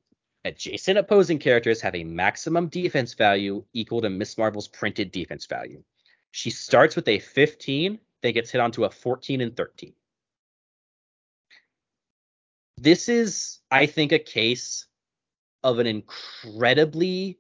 Adjacent 0.45 0.98
opposing 0.98 1.38
characters 1.38 1.82
have 1.82 1.95
a 1.95 2.03
maximum 2.03 2.68
defense 2.68 3.14
value 3.14 3.64
equal 3.74 4.01
to 4.01 4.09
Miss 4.09 4.38
Marvel's 4.38 4.69
printed 4.69 5.11
defense 5.11 5.45
value. 5.45 5.84
She 6.32 6.50
starts 6.50 6.95
with 6.95 7.08
a 7.08 7.19
15, 7.19 8.00
then 8.22 8.34
gets 8.34 8.51
hit 8.51 8.61
onto 8.61 8.85
a 8.85 8.90
14 8.90 9.42
and 9.42 9.56
13. 9.56 9.93
This 12.77 13.09
is, 13.09 13.59
I 13.69 13.85
think, 13.85 14.14
a 14.14 14.19
case 14.19 14.85
of 15.64 15.80
an 15.80 15.88
incredibly, 15.88 17.40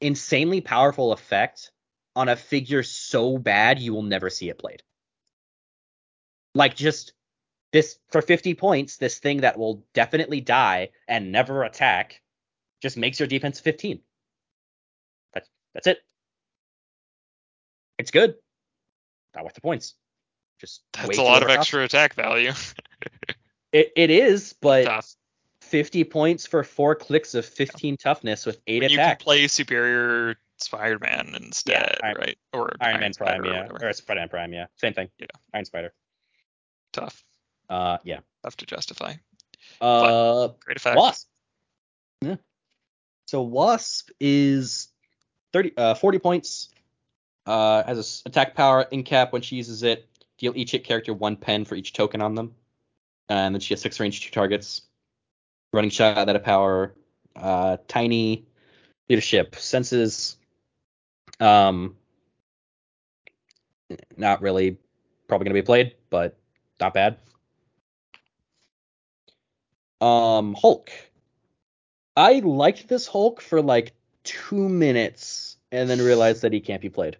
insanely 0.00 0.60
powerful 0.60 1.12
effect 1.12 1.72
on 2.14 2.28
a 2.28 2.36
figure 2.36 2.84
so 2.84 3.38
bad 3.38 3.80
you 3.80 3.92
will 3.92 4.02
never 4.02 4.30
see 4.30 4.48
it 4.48 4.58
played. 4.58 4.84
Like, 6.54 6.76
just 6.76 7.12
this 7.72 7.98
for 8.10 8.22
50 8.22 8.54
points, 8.54 8.96
this 8.96 9.18
thing 9.18 9.42
that 9.42 9.58
will 9.58 9.84
definitely 9.94 10.40
die 10.40 10.90
and 11.06 11.32
never 11.32 11.62
attack 11.64 12.20
just 12.82 12.96
makes 12.96 13.20
your 13.20 13.26
defense 13.26 13.60
15. 13.60 14.00
That's 15.34 15.48
that's 15.74 15.86
it. 15.86 15.98
It's 17.98 18.10
good. 18.10 18.34
Not 19.34 19.44
worth 19.44 19.54
the 19.54 19.60
points. 19.60 19.94
Just 20.60 20.82
That's 20.92 21.18
a 21.18 21.22
lot 21.22 21.42
of 21.42 21.48
extra 21.48 21.84
attack 21.84 22.14
value. 22.14 22.52
It 23.72 23.92
it 23.94 24.10
is, 24.10 24.52
but 24.60 24.84
Tough. 24.84 25.14
50 25.62 26.02
points 26.02 26.44
for 26.44 26.64
four 26.64 26.96
clicks 26.96 27.34
of 27.34 27.44
15 27.44 27.96
toughness 27.98 28.44
with 28.44 28.60
eight 28.66 28.82
When 28.82 28.90
you 28.90 28.96
can 28.96 29.16
play 29.16 29.46
superior 29.46 30.34
Spider-Man 30.58 31.34
instead, 31.40 31.98
Iron- 32.02 32.16
right? 32.16 32.38
Or 32.52 32.72
Iron 32.80 33.00
Man 33.00 33.12
Spider 33.12 33.42
Prime, 33.42 33.52
or 33.52 33.78
yeah, 33.80 33.88
or 33.88 33.92
Spider 33.92 34.20
Man 34.20 34.28
Prime, 34.28 34.52
yeah, 34.52 34.66
same 34.76 34.92
thing. 34.92 35.08
Yeah. 35.20 35.26
Iron 35.54 35.64
Spider. 35.64 35.92
Tough. 36.92 37.22
Uh, 37.70 37.98
yeah. 38.04 38.20
Tough 38.42 38.56
to 38.56 38.66
justify. 38.66 39.14
Uh, 39.80 40.48
Great 40.64 40.76
effect. 40.76 40.96
Wasp. 40.96 41.28
Yeah. 42.20 42.36
So 43.26 43.42
Wasp 43.42 44.10
is 44.18 44.88
30, 45.52 45.72
uh, 45.76 45.94
40 45.94 46.18
points. 46.18 46.68
Uh, 47.46 47.82
has 47.84 48.22
a 48.24 48.28
attack 48.28 48.54
power 48.54 48.82
in 48.90 49.02
cap 49.02 49.32
when 49.32 49.40
she 49.40 49.56
uses 49.56 49.82
it. 49.82 50.06
Deal 50.38 50.52
each 50.56 50.72
hit 50.72 50.84
character 50.84 51.14
one 51.14 51.36
pen 51.36 51.64
for 51.64 51.74
each 51.76 51.92
token 51.92 52.20
on 52.20 52.34
them. 52.34 52.54
And 53.28 53.54
then 53.54 53.60
she 53.60 53.72
has 53.74 53.80
six 53.80 54.00
range, 54.00 54.20
two 54.20 54.30
targets. 54.30 54.82
Running 55.72 55.90
shot 55.90 56.26
that 56.26 56.36
a 56.36 56.40
power. 56.40 56.94
Uh, 57.36 57.76
tiny 57.86 58.46
leadership 59.08 59.54
senses. 59.54 60.36
Um, 61.38 61.96
not 64.16 64.42
really 64.42 64.76
probably 65.28 65.44
gonna 65.44 65.54
be 65.54 65.62
played, 65.62 65.94
but 66.10 66.36
not 66.80 66.94
bad. 66.94 67.18
Um, 70.00 70.54
Hulk. 70.54 70.90
I 72.16 72.40
liked 72.40 72.88
this 72.88 73.06
Hulk 73.06 73.40
for 73.40 73.62
like 73.62 73.92
two 74.24 74.68
minutes 74.68 75.56
and 75.72 75.88
then 75.88 76.00
realized 76.00 76.42
that 76.42 76.52
he 76.52 76.60
can't 76.60 76.82
be 76.82 76.88
played. 76.88 77.16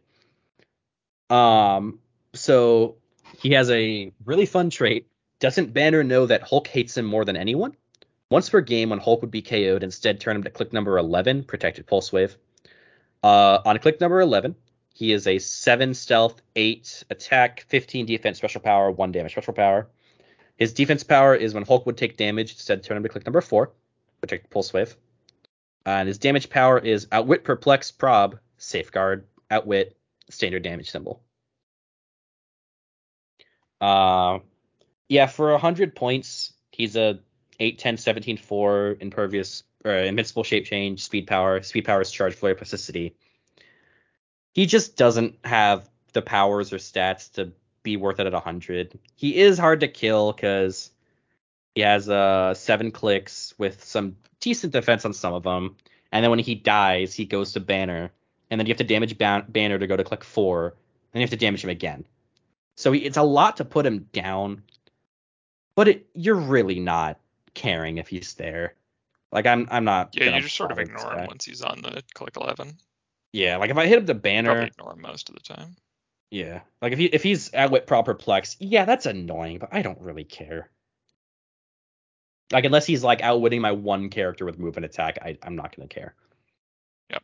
Um, 1.29 2.01
so 2.35 2.97
he 3.39 3.53
has 3.53 3.71
a 3.71 4.13
really 4.25 4.47
fun 4.47 4.71
trait. 4.71 5.07
Doesn't 5.39 5.73
Banner 5.73 6.05
know 6.05 6.27
that 6.27 6.43
Hulk 6.43 6.67
hates 6.69 6.97
him 6.97 7.07
more 7.07 7.25
than 7.25 7.37
anyone? 7.37 7.77
Once 8.31 8.49
per 8.49 8.61
game, 8.61 8.91
when 8.91 8.99
Hulk 8.99 9.23
would 9.23 9.31
be 9.31 9.43
KO'd, 9.43 9.83
instead 9.83 10.21
turn 10.21 10.37
him 10.37 10.45
to 10.45 10.51
click 10.51 10.73
number 10.73 10.99
11, 10.99 11.45
Protected 11.45 11.87
Pulse 11.87 12.13
Wave. 12.13 12.37
Uh, 13.23 13.59
on 13.65 13.79
click 13.79 14.01
number 14.01 14.21
11, 14.21 14.55
he 14.95 15.13
is 15.13 15.27
a 15.27 15.39
7 15.39 15.95
stealth, 15.95 16.41
8 16.55 17.05
attack, 17.11 17.65
15 17.69 18.07
defense 18.07 18.39
special 18.39 18.61
power, 18.61 18.91
1 18.91 19.13
damage 19.13 19.33
special 19.33 19.55
power. 19.55 19.89
His 20.61 20.75
defense 20.75 21.03
power 21.03 21.35
is 21.35 21.55
when 21.55 21.65
Hulk 21.65 21.87
would 21.87 21.97
take 21.97 22.19
damage, 22.19 22.53
instead 22.53 22.83
turn 22.83 22.99
him 22.99 23.03
to 23.03 23.09
click 23.09 23.25
number 23.25 23.41
4, 23.41 23.73
Protected 24.21 24.51
Pulse 24.51 24.75
Wave. 24.75 24.95
And 25.87 26.07
his 26.07 26.19
damage 26.19 26.51
power 26.51 26.79
is 26.79 27.09
Outwit, 27.11 27.45
Perplex, 27.45 27.91
Prob, 27.91 28.39
Safeguard, 28.59 29.27
Outwit, 29.51 29.97
Standard 30.29 30.63
damage 30.63 30.91
symbol. 30.91 31.23
Uh, 33.81 34.41
yeah, 35.09 35.27
for 35.27 35.51
100 35.53 35.97
points, 35.97 36.53
he's 36.73 36.95
a 36.95 37.19
8, 37.59 37.79
10, 37.79 37.97
17, 37.97 38.37
4 38.37 38.97
impervious 39.01 39.65
or 39.83 39.93
invincible 39.93 40.45
shape 40.45 40.67
change, 40.67 41.03
speed 41.03 41.27
power. 41.27 41.63
Speed 41.63 41.87
power 41.87 42.03
is 42.03 42.11
charge, 42.11 42.35
flurry, 42.35 42.55
plasticity. 42.55 43.17
He 44.53 44.67
just 44.67 44.99
doesn't 44.99 45.37
have 45.43 45.89
the 46.13 46.21
powers 46.21 46.73
or 46.73 46.77
stats 46.77 47.33
to 47.33 47.53
be 47.83 47.97
worth 47.97 48.21
it 48.21 48.27
at 48.27 48.33
100. 48.33 48.99
He 49.17 49.37
is 49.37 49.59
hard 49.59 49.81
to 49.81 49.89
kill 49.89 50.33
because 50.33 50.91
he 51.75 51.83
has 51.83 52.09
uh 52.09 52.55
seven 52.55 52.91
clicks 52.91 53.55
with 53.59 53.85
some 53.85 54.17
decent 54.41 54.73
defense 54.73 55.05
on 55.05 55.13
some 55.13 55.35
of 55.35 55.43
them, 55.43 55.77
and 56.13 56.25
then 56.25 56.31
when 56.31 56.39
he 56.39 56.55
dies, 56.55 57.15
he 57.15 57.25
goes 57.25 57.53
to 57.53 57.61
banner, 57.61 58.11
and 58.51 58.59
then 58.59 58.67
you 58.67 58.71
have 58.73 58.79
to 58.79 58.85
damage 58.85 59.17
ban- 59.19 59.47
banner 59.49 59.79
to 59.79 59.87
go 59.87 59.97
to 59.97 60.05
click 60.05 60.25
four, 60.25 60.75
and 61.13 61.21
you 61.21 61.25
have 61.25 61.31
to 61.31 61.37
damage 61.37 61.63
him 61.63 61.71
again. 61.71 62.05
So 62.77 62.93
he, 62.93 63.01
it's 63.01 63.17
a 63.17 63.23
lot 63.23 63.59
to 63.59 63.65
put 63.65 63.87
him 63.87 64.09
down, 64.13 64.63
but 65.75 65.89
it, 65.89 66.07
you're 66.15 66.35
really 66.35 66.81
not 66.81 67.19
caring 67.55 67.99
if 67.99 68.09
he's 68.09 68.35
there. 68.35 68.75
Like 69.33 69.47
I'm, 69.47 69.69
I'm 69.71 69.85
not. 69.85 70.11
Yeah, 70.15 70.35
you 70.37 70.43
just 70.43 70.57
sort 70.57 70.73
of 70.73 70.79
ignore 70.79 71.13
him 71.13 71.27
once 71.27 71.45
he's 71.45 71.63
on 71.63 71.83
the 71.83 72.03
click 72.15 72.37
11. 72.37 72.77
Yeah, 73.33 73.59
like 73.59 73.71
if 73.71 73.77
I 73.77 73.87
hit 73.87 73.99
up 73.99 74.07
the 74.07 74.15
banner, 74.15 74.51
Probably 74.51 74.67
ignore 74.69 74.93
him 74.93 75.03
most 75.03 75.29
of 75.29 75.37
the 75.37 75.41
time. 75.41 75.77
Yeah, 76.31 76.61
like 76.81 76.93
if 76.93 76.99
he 76.99 77.07
if 77.07 77.23
he's 77.23 77.53
outwit 77.55 77.87
proper 77.87 78.15
plex, 78.15 78.57
yeah, 78.61 78.85
that's 78.85 79.07
annoying, 79.07 79.59
but 79.59 79.71
I 79.73 79.83
don't 79.83 80.01
really 80.01 80.25
care. 80.25 80.71
Like 82.53 82.65
unless 82.65 82.87
he's 82.87 83.03
like 83.03 83.21
outwitting 83.23 83.61
my 83.61 83.73
one 83.73 84.11
character 84.11 84.45
with 84.45 84.59
move 84.59 84.77
and 84.77 84.85
attack, 84.85 85.19
I, 85.23 85.39
I'm 85.43 85.57
not 85.57 85.75
gonna 85.75 85.89
care. 85.89 86.15
Yep. 87.11 87.23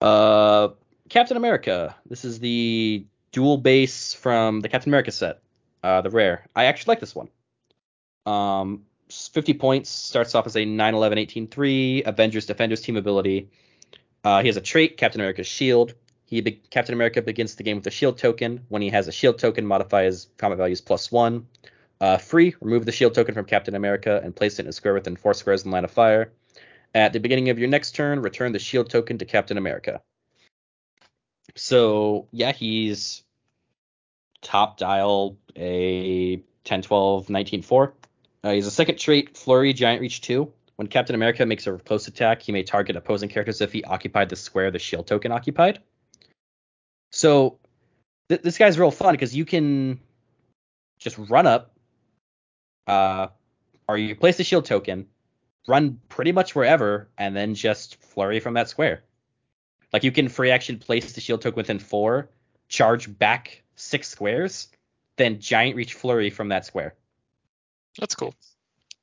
Uh, 0.00 0.68
Captain 1.08 1.36
America. 1.36 1.96
This 2.06 2.24
is 2.24 2.38
the 2.38 3.06
dual 3.32 3.58
base 3.58 4.14
from 4.14 4.60
the 4.60 4.68
Captain 4.68 4.90
America 4.90 5.10
set. 5.10 5.42
Uh, 5.82 6.00
the 6.00 6.10
rare. 6.10 6.46
I 6.54 6.66
actually 6.66 6.92
like 6.92 7.00
this 7.00 7.14
one. 7.14 7.28
Um, 8.26 8.84
50 9.10 9.54
points. 9.54 9.90
Starts 9.90 10.34
off 10.34 10.46
as 10.46 10.56
a 10.56 10.64
9, 10.64 10.94
11, 10.94 11.18
18, 11.18 11.48
3 11.48 12.02
Avengers 12.04 12.46
Defenders 12.46 12.80
team 12.80 12.96
ability. 12.96 13.48
Uh, 14.22 14.40
he 14.40 14.48
has 14.48 14.56
a 14.56 14.60
trait, 14.60 14.96
Captain 14.96 15.20
America's 15.20 15.46
Shield. 15.46 15.94
He 16.30 16.40
be- 16.40 16.62
Captain 16.70 16.94
America 16.94 17.20
begins 17.20 17.56
the 17.56 17.64
game 17.64 17.78
with 17.78 17.86
a 17.88 17.90
shield 17.90 18.16
token. 18.16 18.64
When 18.68 18.82
he 18.82 18.90
has 18.90 19.08
a 19.08 19.12
shield 19.12 19.40
token, 19.40 19.66
modify 19.66 20.04
his 20.04 20.28
combat 20.38 20.58
values 20.58 20.80
plus 20.80 21.10
one. 21.10 21.48
Uh, 22.00 22.18
free, 22.18 22.54
remove 22.60 22.86
the 22.86 22.92
shield 22.92 23.14
token 23.14 23.34
from 23.34 23.44
Captain 23.44 23.74
America 23.74 24.20
and 24.22 24.34
place 24.34 24.58
it 24.58 24.62
in 24.62 24.68
a 24.68 24.72
square 24.72 24.94
within 24.94 25.16
four 25.16 25.34
squares 25.34 25.64
in 25.64 25.72
line 25.72 25.84
of 25.84 25.90
fire. 25.90 26.32
At 26.94 27.12
the 27.12 27.18
beginning 27.18 27.50
of 27.50 27.58
your 27.58 27.68
next 27.68 27.96
turn, 27.96 28.22
return 28.22 28.52
the 28.52 28.60
shield 28.60 28.88
token 28.90 29.18
to 29.18 29.24
Captain 29.24 29.58
America. 29.58 30.00
So 31.56 32.28
yeah, 32.30 32.52
he's 32.52 33.24
top 34.40 34.78
dial 34.78 35.36
a 35.56 36.42
10, 36.62 36.82
12, 36.82 37.28
19, 37.28 37.62
4. 37.62 37.94
Uh, 38.44 38.52
he's 38.52 38.68
a 38.68 38.70
second 38.70 38.98
trait, 38.98 39.36
Flurry, 39.36 39.72
Giant 39.72 40.00
Reach 40.00 40.20
2. 40.20 40.50
When 40.76 40.86
Captain 40.86 41.16
America 41.16 41.44
makes 41.44 41.66
a 41.66 41.76
close 41.76 42.06
attack, 42.06 42.40
he 42.40 42.52
may 42.52 42.62
target 42.62 42.94
opposing 42.94 43.28
characters 43.28 43.60
if 43.60 43.72
he 43.72 43.82
occupied 43.82 44.28
the 44.28 44.36
square 44.36 44.70
the 44.70 44.78
shield 44.78 45.08
token 45.08 45.32
occupied. 45.32 45.80
So 47.10 47.58
th- 48.28 48.42
this 48.42 48.58
guy's 48.58 48.78
real 48.78 48.90
fun 48.90 49.14
because 49.14 49.34
you 49.34 49.44
can 49.44 50.00
just 50.98 51.18
run 51.18 51.46
up, 51.46 51.74
uh, 52.86 53.28
or 53.88 53.98
you 53.98 54.14
place 54.14 54.36
the 54.36 54.44
shield 54.44 54.64
token, 54.64 55.06
run 55.66 56.00
pretty 56.08 56.32
much 56.32 56.54
wherever, 56.54 57.08
and 57.18 57.36
then 57.36 57.54
just 57.54 57.96
flurry 58.02 58.40
from 58.40 58.54
that 58.54 58.68
square. 58.68 59.02
Like 59.92 60.04
you 60.04 60.12
can 60.12 60.28
free 60.28 60.50
action 60.50 60.78
place 60.78 61.12
the 61.12 61.20
shield 61.20 61.42
token 61.42 61.56
within 61.56 61.78
four, 61.78 62.30
charge 62.68 63.18
back 63.18 63.62
six 63.74 64.08
squares, 64.08 64.68
then 65.16 65.40
giant 65.40 65.76
reach 65.76 65.94
flurry 65.94 66.30
from 66.30 66.48
that 66.48 66.64
square. 66.64 66.94
That's 67.98 68.14
cool. 68.14 68.34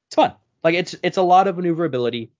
It's 0.07 0.15
fun. 0.15 0.33
Like 0.63 0.75
it's 0.75 0.95
it's 1.03 1.17
a 1.17 1.21
lot 1.21 1.47
of 1.47 1.57
maneuverability. 1.57 2.31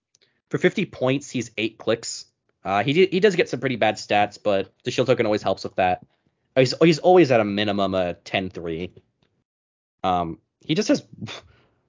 For 0.50 0.56
50 0.56 0.86
points, 0.86 1.30
he's 1.30 1.50
eight 1.58 1.76
clicks. 1.76 2.24
Uh, 2.64 2.82
he 2.82 3.06
he 3.06 3.20
does 3.20 3.36
get 3.36 3.48
some 3.48 3.60
pretty 3.60 3.76
bad 3.76 3.96
stats, 3.96 4.38
but 4.42 4.72
the 4.84 4.90
shield 4.90 5.06
token 5.06 5.26
always 5.26 5.42
helps 5.42 5.64
with 5.64 5.76
that. 5.76 6.04
Uh, 6.56 6.60
He's 6.60 6.74
he's 6.82 6.98
always 6.98 7.30
at 7.30 7.40
a 7.40 7.44
minimum 7.44 7.94
a 7.94 8.14
10-3. 8.24 8.90
Um, 10.02 10.38
he 10.60 10.74
just 10.74 10.88
has. 10.88 11.04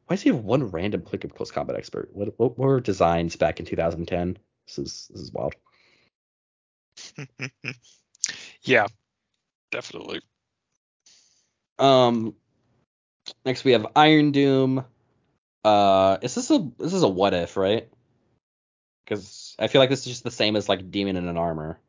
Why 0.07 0.15
does 0.15 0.23
he 0.23 0.30
have 0.30 0.39
one 0.39 0.72
random 0.72 1.03
click 1.03 1.23
of 1.23 1.35
close 1.35 1.51
combat 1.51 1.75
expert? 1.75 2.09
What 2.14 2.33
what 2.39 2.57
were 2.57 2.80
designs 2.81 3.35
back 3.35 3.59
in 3.59 3.65
2010? 3.65 4.38
This 4.65 4.80
is 4.80 5.11
this 5.11 5.22
is 5.22 5.31
wild. 5.31 5.53
yeah, 8.64 8.88
definitely. 9.72 10.22
Um, 11.77 12.35
next 13.45 13.64
we 13.64 13.73
have 13.73 13.88
Iron 13.95 14.31
Doom. 14.31 14.83
Uh, 15.64 16.17
is 16.22 16.35
this 16.35 16.49
a 16.49 16.67
this 16.80 16.93
is 16.93 17.03
a 17.03 17.07
what 17.07 17.33
if, 17.33 17.56
right? 17.56 17.88
Because 19.10 19.56
I 19.58 19.68
feel 19.68 19.82
like 19.82 19.90
this 19.90 20.02
is 20.02 20.06
just 20.06 20.24
the 20.24 20.30
same 20.30 20.56
as 20.56 20.70
like 20.70 20.92
Demon 20.92 21.16
in 21.16 21.28
an 21.28 21.36
Armor. 21.36 21.80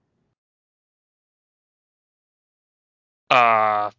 Uh, 3.29 3.91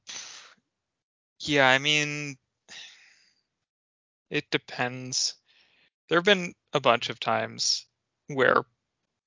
yeah, 1.42 1.70
I 1.70 1.78
mean, 1.78 2.36
it 4.32 4.46
depends. 4.50 5.36
There 6.10 6.18
have 6.18 6.26
been 6.26 6.54
a 6.74 6.80
bunch 6.80 7.10
of 7.10 7.20
times 7.20 7.86
where 8.28 8.64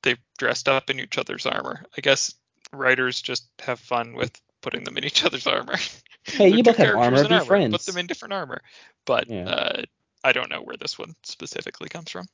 they've 0.03 0.19
dressed 0.39 0.69
up 0.69 0.91
in 0.91 0.99
each 0.99 1.17
other's 1.17 1.47
armor. 1.47 1.85
I 1.97 2.01
guess 2.01 2.35
writers 2.73 3.23
just 3.23 3.49
have 3.61 3.79
fun 3.79 4.15
with 4.15 4.39
putting 4.61 4.85
them 4.85 4.99
in 4.99 5.05
each 5.05 5.25
other's 5.25 5.47
armor. 5.47 5.77
Hey, 6.27 6.49
you 6.49 6.63
both 6.63 6.79
have 6.79 6.97
armor, 6.97 7.29
be 7.29 7.39
friends. 7.41 7.71
Put 7.71 7.85
them 7.85 7.99
in 7.99 8.07
different 8.07 8.33
armor. 8.33 8.63
But 9.05 9.29
Yeah. 9.29 9.45
uh, 9.47 9.83
I 10.25 10.33
don't 10.33 10.49
know 10.49 10.63
where 10.63 10.79
this 10.79 10.99
one 10.99 11.15
specifically 11.23 11.91
comes 11.91 12.11
from. 12.11 12.27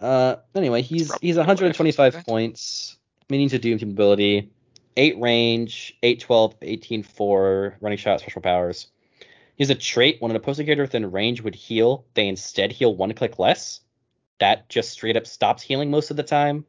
Uh, 0.00 0.36
anyway, 0.54 0.82
he's 0.82 1.12
he's 1.20 1.36
125 1.36 2.24
points, 2.26 2.96
Minions 3.28 3.52
of 3.52 3.60
Doom 3.60 3.78
team 3.78 3.90
ability, 3.90 4.50
8 4.96 5.18
range, 5.20 5.96
8 6.02 6.20
12, 6.20 6.56
18 6.62 7.02
4, 7.02 7.78
running 7.80 7.98
shot, 7.98 8.20
special 8.20 8.42
powers. 8.42 8.88
He 9.56 9.64
has 9.64 9.70
a 9.70 9.74
trait 9.74 10.16
when 10.20 10.30
an 10.30 10.36
opposing 10.36 10.66
character 10.66 10.84
within 10.84 11.10
range 11.10 11.40
would 11.42 11.54
heal, 11.54 12.06
they 12.14 12.28
instead 12.28 12.70
heal 12.70 12.94
one 12.94 13.12
click 13.14 13.38
less. 13.38 13.80
That 14.38 14.68
just 14.68 14.90
straight 14.90 15.16
up 15.16 15.26
stops 15.26 15.62
healing 15.64 15.90
most 15.90 16.12
of 16.12 16.16
the 16.16 16.22
time. 16.22 16.64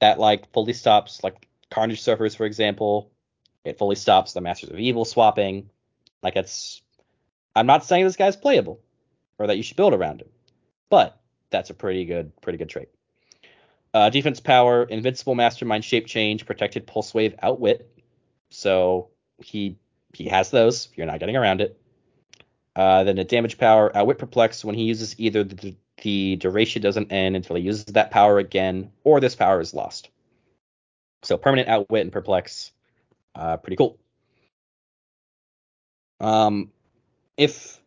That 0.00 0.18
like 0.18 0.52
fully 0.52 0.72
stops 0.72 1.22
like 1.22 1.46
Carnage 1.70 2.02
Surfers, 2.02 2.36
for 2.36 2.44
example. 2.44 3.12
It 3.64 3.78
fully 3.78 3.94
stops 3.94 4.32
the 4.32 4.40
Masters 4.40 4.70
of 4.70 4.78
Evil 4.80 5.04
swapping. 5.04 5.70
Like 6.20 6.34
it's 6.34 6.82
I'm 7.54 7.66
not 7.66 7.84
saying 7.84 8.04
this 8.04 8.16
guy's 8.16 8.36
playable 8.36 8.80
or 9.38 9.46
that 9.46 9.56
you 9.56 9.62
should 9.62 9.76
build 9.76 9.94
around 9.94 10.20
him, 10.20 10.28
but 10.90 11.20
that's 11.50 11.70
a 11.70 11.74
pretty 11.74 12.04
good, 12.04 12.32
pretty 12.40 12.58
good 12.58 12.68
trait. 12.68 12.88
Uh, 13.94 14.10
defense 14.10 14.40
power, 14.40 14.84
invincible 14.84 15.34
mastermind 15.34 15.84
shape 15.84 16.06
change, 16.06 16.44
protected 16.44 16.86
pulse 16.86 17.14
wave, 17.14 17.34
outwit. 17.42 17.90
So 18.50 19.08
he 19.38 19.78
he 20.12 20.28
has 20.28 20.50
those. 20.50 20.88
You're 20.94 21.06
not 21.06 21.20
getting 21.20 21.36
around 21.36 21.60
it. 21.60 21.80
Uh, 22.74 23.04
then 23.04 23.18
a 23.18 23.24
damage 23.24 23.56
power, 23.56 23.94
outwit 23.96 24.18
perplex. 24.18 24.64
When 24.64 24.74
he 24.74 24.84
uses 24.84 25.18
either 25.18 25.44
the, 25.44 25.74
the 26.02 26.36
duration 26.36 26.82
doesn't 26.82 27.10
end 27.10 27.36
until 27.36 27.56
he 27.56 27.62
uses 27.62 27.86
that 27.86 28.10
power 28.10 28.38
again, 28.38 28.92
or 29.02 29.20
this 29.20 29.34
power 29.34 29.60
is 29.60 29.72
lost. 29.72 30.10
So 31.22 31.38
permanent 31.38 31.68
outwit 31.68 32.02
and 32.02 32.12
perplex, 32.12 32.72
uh, 33.34 33.56
pretty 33.56 33.76
cool. 33.76 33.98
Um, 36.20 36.70
if 37.36 37.80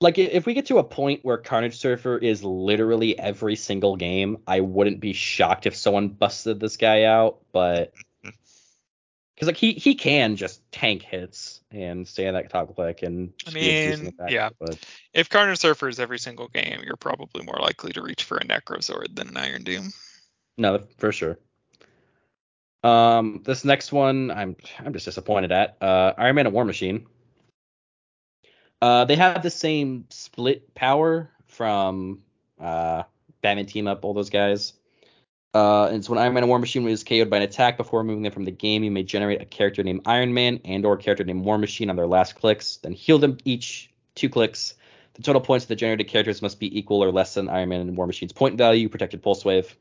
like 0.00 0.18
if 0.18 0.46
we 0.46 0.54
get 0.54 0.66
to 0.66 0.78
a 0.78 0.84
point 0.84 1.20
where 1.24 1.36
Carnage 1.36 1.76
Surfer 1.76 2.16
is 2.16 2.42
literally 2.42 3.18
every 3.18 3.56
single 3.56 3.96
game, 3.96 4.38
I 4.46 4.60
wouldn't 4.60 5.00
be 5.00 5.12
shocked 5.12 5.66
if 5.66 5.76
someone 5.76 6.08
busted 6.08 6.58
this 6.58 6.78
guy 6.78 7.04
out, 7.04 7.40
but 7.52 7.92
because 8.22 9.46
like 9.46 9.58
he 9.58 9.74
he 9.74 9.94
can 9.94 10.36
just 10.36 10.62
tank 10.72 11.02
hits 11.02 11.60
and 11.70 12.08
stay 12.08 12.26
in 12.26 12.34
that 12.34 12.48
top 12.48 12.74
click 12.74 13.02
and 13.02 13.32
I 13.46 13.50
just 13.50 13.54
be 13.54 13.68
a 13.68 13.90
decent 13.90 14.18
mean, 14.18 14.28
yeah. 14.30 14.48
but 14.58 14.78
If 15.12 15.28
Carnage 15.28 15.58
Surfer 15.58 15.88
is 15.88 16.00
every 16.00 16.18
single 16.18 16.48
game, 16.48 16.80
you're 16.84 16.96
probably 16.96 17.44
more 17.44 17.58
likely 17.60 17.92
to 17.92 18.02
reach 18.02 18.24
for 18.24 18.38
a 18.38 18.44
Necrozord 18.44 19.14
than 19.14 19.28
an 19.28 19.36
Iron 19.36 19.64
Doom. 19.64 19.92
no, 20.56 20.82
for 20.96 21.12
sure. 21.12 21.38
Um, 22.82 23.42
this 23.44 23.66
next 23.66 23.92
one 23.92 24.30
I'm 24.30 24.56
I'm 24.78 24.94
just 24.94 25.04
disappointed 25.04 25.52
at. 25.52 25.76
Uh, 25.82 26.14
Iron 26.16 26.36
Man 26.36 26.46
and 26.46 26.54
War 26.54 26.64
Machine. 26.64 27.06
Uh, 28.82 29.04
they 29.04 29.16
have 29.16 29.42
the 29.42 29.50
same 29.50 30.06
split 30.08 30.74
power 30.74 31.30
from 31.48 32.22
uh, 32.58 33.02
Batman 33.42 33.66
Team 33.66 33.86
Up, 33.86 34.04
all 34.04 34.14
those 34.14 34.30
guys. 34.30 34.72
Uh, 35.52 35.86
and 35.86 36.04
so 36.04 36.12
when 36.12 36.22
Iron 36.22 36.32
Man 36.32 36.44
and 36.44 36.48
War 36.48 36.58
Machine 36.58 36.84
was 36.84 37.02
KO'd 37.02 37.28
by 37.28 37.38
an 37.38 37.42
attack 37.42 37.76
before 37.76 38.00
removing 38.00 38.22
them 38.22 38.32
from 38.32 38.44
the 38.44 38.52
game, 38.52 38.84
you 38.84 38.90
may 38.90 39.02
generate 39.02 39.42
a 39.42 39.44
character 39.44 39.82
named 39.82 40.02
Iron 40.06 40.32
Man 40.32 40.60
and 40.64 40.86
or 40.86 40.94
a 40.94 40.96
character 40.96 41.24
named 41.24 41.44
War 41.44 41.58
Machine 41.58 41.90
on 41.90 41.96
their 41.96 42.06
last 42.06 42.36
clicks, 42.36 42.76
then 42.76 42.92
heal 42.92 43.18
them 43.18 43.36
each 43.44 43.90
two 44.14 44.28
clicks. 44.28 44.74
The 45.14 45.22
total 45.22 45.40
points 45.42 45.64
of 45.64 45.68
the 45.68 45.76
generated 45.76 46.06
characters 46.06 46.40
must 46.40 46.60
be 46.60 46.78
equal 46.78 47.02
or 47.02 47.10
less 47.10 47.34
than 47.34 47.48
Iron 47.48 47.68
Man 47.68 47.80
and 47.80 47.96
War 47.96 48.06
Machine's 48.06 48.32
point 48.32 48.56
value, 48.56 48.88
protected 48.88 49.22
pulse 49.22 49.44
wave. 49.44 49.76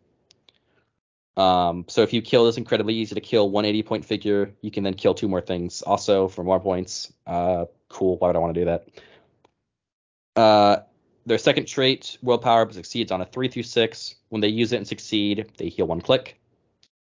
Um, 1.37 1.85
so 1.87 2.01
if 2.01 2.11
you 2.13 2.21
kill 2.21 2.45
this 2.45 2.57
incredibly 2.57 2.95
easy 2.95 3.15
to 3.15 3.21
kill 3.21 3.49
180 3.49 3.87
point 3.87 4.05
figure, 4.05 4.55
you 4.61 4.71
can 4.71 4.83
then 4.83 4.95
kill 4.95 5.13
two 5.13 5.27
more 5.27 5.39
things 5.39 5.83
also 5.83 6.27
for 6.27 6.43
more 6.43 6.59
points. 6.59 7.13
Uh, 7.27 7.65
cool. 7.89 8.17
Why 8.17 8.27
would 8.27 8.35
I 8.35 8.39
want 8.39 8.53
to 8.53 8.61
do 8.61 8.65
that? 8.65 8.87
Uh, 10.35 10.83
their 11.25 11.37
second 11.37 11.67
trait, 11.67 12.17
willpower, 12.21 12.71
succeeds 12.71 13.11
on 13.11 13.21
a 13.21 13.25
three 13.25 13.47
through 13.47 13.63
six. 13.63 14.15
When 14.29 14.41
they 14.41 14.47
use 14.47 14.73
it 14.73 14.77
and 14.77 14.87
succeed, 14.87 15.51
they 15.57 15.69
heal 15.69 15.87
one 15.87 16.01
click. 16.01 16.39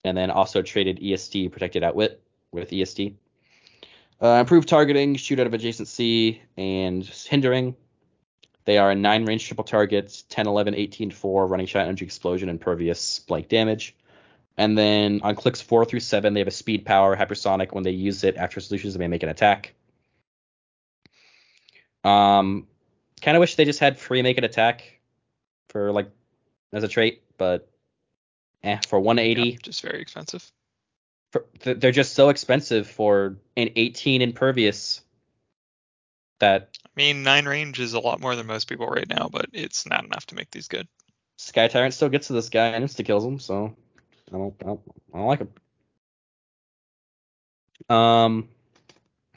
And 0.04 0.18
then 0.18 0.32
also 0.32 0.62
traded 0.62 1.00
ESD, 1.00 1.52
protected 1.52 1.84
outwit 1.84 2.22
with 2.52 2.70
ESD. 2.70 3.16
Uh, 4.22 4.38
improved 4.40 4.70
targeting, 4.70 5.16
shoot 5.16 5.40
out 5.40 5.48
of 5.48 5.54
adjacency, 5.54 6.40
and 6.58 7.04
hindering. 7.04 7.76
They 8.66 8.78
are 8.78 8.92
a 8.92 8.96
9 8.96 9.26
range 9.26 9.46
triple 9.46 9.64
targets, 9.64 10.24
10, 10.30 10.48
11, 10.48 10.74
18, 10.74 11.12
4, 11.12 11.48
running 11.48 11.68
shot, 11.68 11.86
energy 11.86 12.06
explosion, 12.06 12.50
impervious 12.50 13.20
blank 13.20 13.50
damage. 13.50 13.96
And 14.58 14.78
then 14.78 15.20
on 15.24 15.36
clicks 15.36 15.62
4 15.62 15.86
through 15.86 16.00
7, 16.00 16.34
they 16.34 16.40
have 16.40 16.48
a 16.48 16.52
speed 16.52 16.86
power, 16.86 17.16
hypersonic. 17.16 17.74
When 17.74 17.84
they 17.84 17.92
use 17.92 18.24
it 18.24 18.38
after 18.38 18.60
solutions, 18.60 18.94
they 18.94 19.00
may 19.00 19.08
make 19.08 19.24
an 19.24 19.30
attack. 19.30 19.74
Um, 22.06 22.68
kind 23.22 23.36
of 23.36 23.42
wish 23.42 23.56
they 23.56 23.66
just 23.66 23.80
had 23.80 23.98
free 23.98 24.22
make 24.22 24.38
an 24.38 24.44
attack 24.44 25.00
for 25.70 25.92
like 25.92 26.10
as 26.72 26.84
a 26.84 26.88
trait, 26.88 27.24
but 27.38 27.68
eh, 28.64 28.78
for 28.88 29.00
180, 29.00 29.50
Yeah, 29.50 29.58
just 29.62 29.82
very 29.82 30.02
expensive. 30.02 30.52
for, 31.32 31.46
they're 31.62 31.92
just 31.92 32.14
so 32.14 32.30
expensive 32.30 32.88
for 32.88 33.38
an 33.58 33.72
18 33.76 34.22
impervious 34.22 35.02
that 36.40 36.78
I 36.86 36.90
mean, 36.96 37.24
nine 37.24 37.46
range 37.46 37.80
is 37.80 37.94
a 37.94 38.00
lot 38.00 38.22
more 38.22 38.36
than 38.36 38.46
most 38.46 38.70
people 38.70 38.88
right 38.88 39.10
now, 39.10 39.28
but 39.32 39.48
it's 39.54 39.88
not 39.88 40.06
enough 40.06 40.28
to 40.28 40.36
make 40.36 40.52
these 40.52 40.68
good. 40.68 40.88
Sky 41.38 41.68
Tyrant 41.68 41.94
still 41.94 42.10
gets 42.10 42.28
to 42.28 42.34
this 42.34 42.50
guy 42.50 42.68
and 42.68 42.86
insta 42.86 43.04
kills 43.04 43.26
him, 43.26 43.40
so 43.40 43.76
I 44.32 44.38
don't, 44.38 44.54
I 44.62 44.66
don't, 44.66 44.82
I 45.14 45.18
don't 45.18 45.28
like 45.28 45.40
him. 47.90 47.96
Um, 47.98 48.50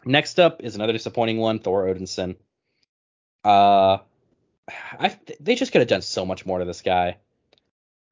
next 0.05 0.39
up 0.39 0.63
is 0.63 0.75
another 0.75 0.93
disappointing 0.93 1.39
one, 1.39 1.59
Thor 1.59 1.87
Odinson. 1.87 2.37
Uh, 3.45 3.99
I 4.99 5.19
they 5.41 5.55
just 5.55 5.73
could 5.73 5.81
have 5.81 5.89
done 5.89 6.03
so 6.03 6.27
much 6.27 6.45
more 6.45 6.59
to 6.59 6.65
this 6.65 6.83
guy. 6.83 7.17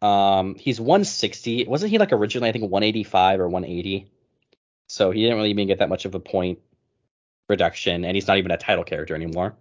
Um, 0.03 0.55
he's 0.57 0.81
160. 0.81 1.67
Wasn't 1.67 1.91
he 1.91 1.99
like 1.99 2.13
originally 2.13 2.49
I 2.49 2.53
think 2.53 2.71
185 2.71 3.41
or 3.41 3.49
180? 3.49 4.11
So 4.89 5.11
he 5.11 5.23
didn't 5.23 5.37
really 5.37 5.51
even 5.51 5.67
get 5.67 5.79
that 5.79 5.89
much 5.89 6.05
of 6.05 6.15
a 6.15 6.21
point 6.21 6.61
reduction, 7.49 8.05
and 8.05 8.15
he's 8.15 8.27
not 8.27 8.39
even 8.39 8.51
a 8.51 8.57
title 8.57 8.85
character 8.85 9.15
anymore. 9.15 9.55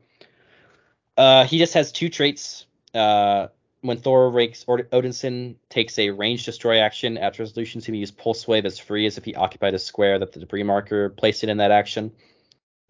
Uh, 1.18 1.46
he 1.46 1.58
just 1.58 1.74
has 1.74 1.92
two 1.92 2.10
traits. 2.10 2.66
Uh, 2.94 3.48
when 3.82 3.98
Thor 3.98 4.32
rakes 4.32 4.66
or 4.68 4.80
Odinson 4.80 5.56
takes 5.70 5.98
a 6.00 6.10
range 6.10 6.46
destroy 6.46 6.80
action 6.80 7.18
after 7.18 7.44
resolution, 7.44 7.82
he 7.82 7.86
can 7.86 7.96
use 7.96 8.12
pulse 8.12 8.48
wave 8.48 8.66
as 8.66 8.80
free 8.80 9.06
as 9.06 9.18
if 9.18 9.26
he 9.26 9.36
occupied 9.36 9.74
a 9.74 9.80
square 9.80 10.20
that 10.20 10.32
the 10.34 10.40
debris 10.40 10.64
marker 10.64 11.10
placed 11.10 11.44
it 11.44 11.50
in 11.50 11.58
that 11.58 11.72
action. 11.72 12.12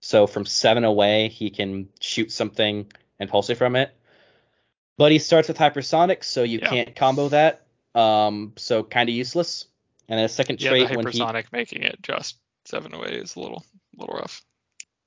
So 0.06 0.28
from 0.28 0.46
seven 0.46 0.84
away, 0.84 1.30
he 1.30 1.50
can 1.50 1.90
shoot 2.00 2.32
something 2.32 2.92
and 3.20 3.28
pulse 3.28 3.50
wave 3.50 3.58
from 3.58 3.76
it. 3.76 3.92
But 5.00 5.12
he 5.12 5.18
starts 5.18 5.48
with 5.48 5.58
hypersonic, 5.58 6.24
so 6.24 6.44
you 6.44 6.60
Yeah. 6.60 6.70
can't 6.70 6.96
combo 6.96 7.30
that. 7.30 7.66
Um, 7.96 8.54
so 8.56 8.84
kind 8.84 9.10
of 9.10 9.16
useless. 9.16 9.66
And 10.08 10.20
then 10.20 10.26
a 10.26 10.30
second 10.30 10.62
Yeah, 10.62 10.70
trait 10.70 10.90
the 10.90 10.98
when 10.98 11.08
he 11.08 11.20
hypersonic 11.20 11.46
making 11.52 11.82
it 11.82 12.04
just 12.04 12.38
seven 12.66 12.94
away 12.94 13.14
is 13.14 13.36
a 13.36 13.40
little, 13.40 13.66
little 13.98 14.14
rough. 14.16 14.46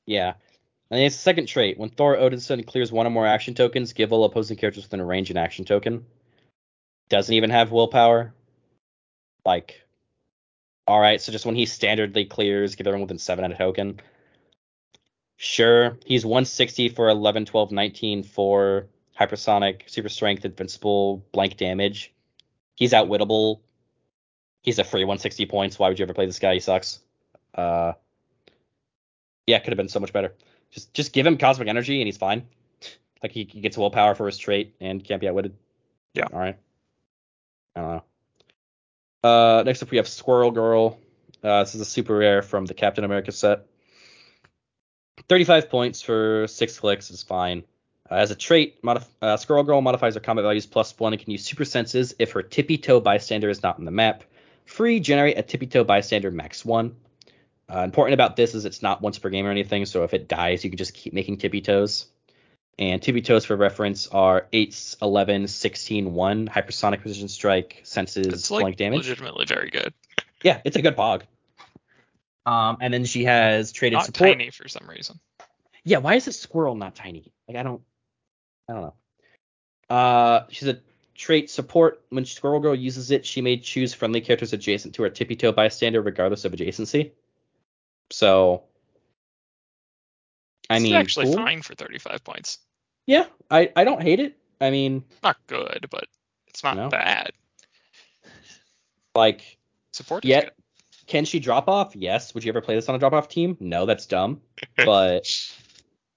Yeah. 0.04 0.34
And 0.90 1.00
it's 1.00 1.14
the 1.14 1.22
second 1.22 1.46
trait. 1.46 1.78
When 1.78 1.90
Thor 1.90 2.16
Odinson 2.16 2.66
clears 2.66 2.90
one 2.90 3.06
or 3.06 3.10
more 3.10 3.26
action 3.26 3.54
tokens, 3.54 3.92
give 3.92 4.12
all 4.12 4.24
opposing 4.24 4.56
characters 4.56 4.82
within 4.82 4.98
a 4.98 5.04
range 5.04 5.30
an 5.30 5.36
action 5.36 5.64
token. 5.64 6.06
Doesn't 7.08 7.36
even 7.36 7.50
have 7.50 7.70
willpower. 7.70 8.34
Like, 9.44 9.80
alright, 10.90 11.20
so 11.20 11.30
just 11.30 11.46
when 11.46 11.54
he 11.54 11.66
standardly 11.66 12.28
clears, 12.28 12.74
give 12.74 12.88
everyone 12.88 13.02
within 13.02 13.18
7 13.18 13.44
at 13.44 13.52
a 13.52 13.54
token. 13.54 14.00
Sure, 15.40 15.96
he's 16.04 16.26
160 16.26 16.88
for 16.88 17.08
11, 17.08 17.44
12, 17.44 17.70
19 17.70 18.24
for 18.24 18.88
hypersonic, 19.18 19.88
super 19.88 20.08
strength, 20.08 20.44
invincible, 20.44 21.24
blank 21.30 21.56
damage. 21.56 22.12
He's 22.74 22.92
outwittable. 22.92 23.60
He's 24.62 24.80
a 24.80 24.84
free 24.84 25.04
160 25.04 25.46
points. 25.46 25.78
Why 25.78 25.88
would 25.88 25.98
you 26.00 26.02
ever 26.02 26.12
play 26.12 26.26
this 26.26 26.40
guy? 26.40 26.54
He 26.54 26.60
sucks. 26.60 26.98
Uh, 27.54 27.92
yeah, 29.46 29.60
could 29.60 29.68
have 29.68 29.76
been 29.76 29.88
so 29.88 30.00
much 30.00 30.12
better. 30.12 30.34
Just 30.72 30.92
just 30.92 31.12
give 31.12 31.24
him 31.24 31.38
cosmic 31.38 31.68
energy 31.68 32.00
and 32.00 32.08
he's 32.08 32.16
fine. 32.16 32.48
Like 33.22 33.30
he, 33.30 33.44
he 33.44 33.60
gets 33.60 33.78
willpower 33.78 34.16
for 34.16 34.26
his 34.26 34.38
trait 34.38 34.74
and 34.80 35.04
can't 35.04 35.20
be 35.20 35.28
outwitted. 35.28 35.54
Yeah. 36.14 36.26
All 36.32 36.38
right. 36.40 36.58
I 37.76 37.80
don't 37.80 38.02
know. 39.22 39.30
Uh, 39.30 39.62
next 39.62 39.84
up 39.84 39.90
we 39.92 39.98
have 39.98 40.08
Squirrel 40.08 40.50
Girl. 40.50 40.98
Uh, 41.44 41.62
this 41.62 41.76
is 41.76 41.80
a 41.80 41.84
super 41.84 42.16
rare 42.16 42.42
from 42.42 42.66
the 42.66 42.74
Captain 42.74 43.04
America 43.04 43.30
set. 43.30 43.66
35 45.28 45.68
points 45.70 46.02
for 46.02 46.46
six 46.48 46.78
clicks 46.78 47.10
is 47.10 47.22
fine. 47.22 47.64
Uh, 48.10 48.14
as 48.14 48.30
a 48.30 48.34
trait, 48.34 48.80
modif- 48.82 49.06
uh, 49.20 49.36
Squirrel 49.36 49.64
Girl 49.64 49.80
modifies 49.80 50.14
her 50.14 50.20
combat 50.20 50.44
values 50.44 50.66
plus 50.66 50.98
one 50.98 51.12
and 51.12 51.20
can 51.20 51.30
use 51.30 51.44
super 51.44 51.64
senses 51.64 52.14
if 52.18 52.32
her 52.32 52.42
tippy 52.42 52.78
toe 52.78 53.00
bystander 53.00 53.50
is 53.50 53.62
not 53.62 53.78
on 53.78 53.84
the 53.84 53.90
map. 53.90 54.24
Free, 54.64 55.00
generate 55.00 55.38
a 55.38 55.42
tippy 55.42 55.66
toe 55.66 55.84
bystander 55.84 56.30
max 56.30 56.64
one. 56.64 56.96
Uh, 57.70 57.80
important 57.80 58.14
about 58.14 58.34
this 58.36 58.54
is 58.54 58.64
it's 58.64 58.80
not 58.82 59.02
once 59.02 59.18
per 59.18 59.28
game 59.28 59.44
or 59.46 59.50
anything, 59.50 59.84
so 59.84 60.04
if 60.04 60.14
it 60.14 60.26
dies, 60.28 60.64
you 60.64 60.70
can 60.70 60.78
just 60.78 60.94
keep 60.94 61.12
making 61.12 61.36
tippy 61.36 61.60
toes. 61.60 62.06
And 62.78 63.02
tippy 63.02 63.20
toes 63.22 63.44
for 63.44 63.56
reference 63.56 64.06
are 64.06 64.46
8, 64.52 64.96
11, 65.02 65.48
16, 65.48 66.14
1, 66.14 66.48
hypersonic 66.48 67.00
precision 67.00 67.28
strike, 67.28 67.80
senses, 67.82 68.26
It's 68.28 68.50
like 68.50 68.62
blank 68.62 68.76
damage. 68.76 68.98
legitimately 68.98 69.46
very 69.46 69.68
good. 69.68 69.92
Yeah, 70.44 70.60
it's 70.64 70.76
a 70.76 70.82
good 70.82 70.96
pog. 70.96 71.22
Um, 72.48 72.78
and 72.80 72.94
then 72.94 73.04
she 73.04 73.24
has 73.24 73.72
traded 73.72 73.98
Not 73.98 74.06
support. 74.06 74.30
tiny 74.30 74.50
for 74.50 74.68
some 74.68 74.88
reason. 74.88 75.20
Yeah, 75.84 75.98
why 75.98 76.14
is 76.14 76.26
it 76.28 76.32
squirrel 76.32 76.74
not 76.74 76.94
tiny? 76.94 77.30
Like 77.46 77.58
I 77.58 77.62
don't, 77.62 77.82
I 78.68 78.72
don't 78.72 78.82
know. 78.82 79.94
Uh, 79.94 80.46
she's 80.48 80.68
a 80.68 80.78
trait 81.14 81.50
support. 81.50 82.02
When 82.08 82.24
Squirrel 82.24 82.60
Girl 82.60 82.74
uses 82.74 83.10
it, 83.10 83.26
she 83.26 83.42
may 83.42 83.58
choose 83.58 83.92
friendly 83.92 84.20
characters 84.22 84.52
adjacent 84.54 84.94
to 84.94 85.02
her 85.02 85.10
tippy 85.10 85.36
toe 85.36 85.52
bystander, 85.52 86.00
regardless 86.00 86.44
of 86.46 86.52
adjacency. 86.52 87.12
So, 88.10 88.64
I 90.70 90.76
It's 90.76 90.84
mean, 90.84 90.94
actually 90.94 91.26
cool. 91.26 91.36
fine 91.36 91.60
for 91.62 91.74
35 91.74 92.24
points. 92.24 92.58
Yeah, 93.06 93.26
I 93.50 93.70
I 93.76 93.84
don't 93.84 94.02
hate 94.02 94.20
it. 94.20 94.38
I 94.60 94.70
mean, 94.70 95.04
Not 95.22 95.36
good, 95.46 95.86
but 95.90 96.04
it's 96.46 96.64
not 96.64 96.76
No. 96.76 96.88
bad. 96.88 97.32
like, 99.14 99.58
Support 99.92 100.22
good. 100.24 100.50
Can 101.08 101.24
she 101.24 101.40
drop 101.40 101.68
off? 101.68 101.96
Yes. 101.96 102.34
Would 102.34 102.44
you 102.44 102.50
ever 102.50 102.60
play 102.60 102.76
this 102.76 102.88
on 102.88 102.94
a 102.94 102.98
drop 102.98 103.12
off 103.14 103.28
team? 103.28 103.56
No, 103.58 103.84
that's 103.86 104.06
dumb. 104.06 104.40
But 104.76 105.26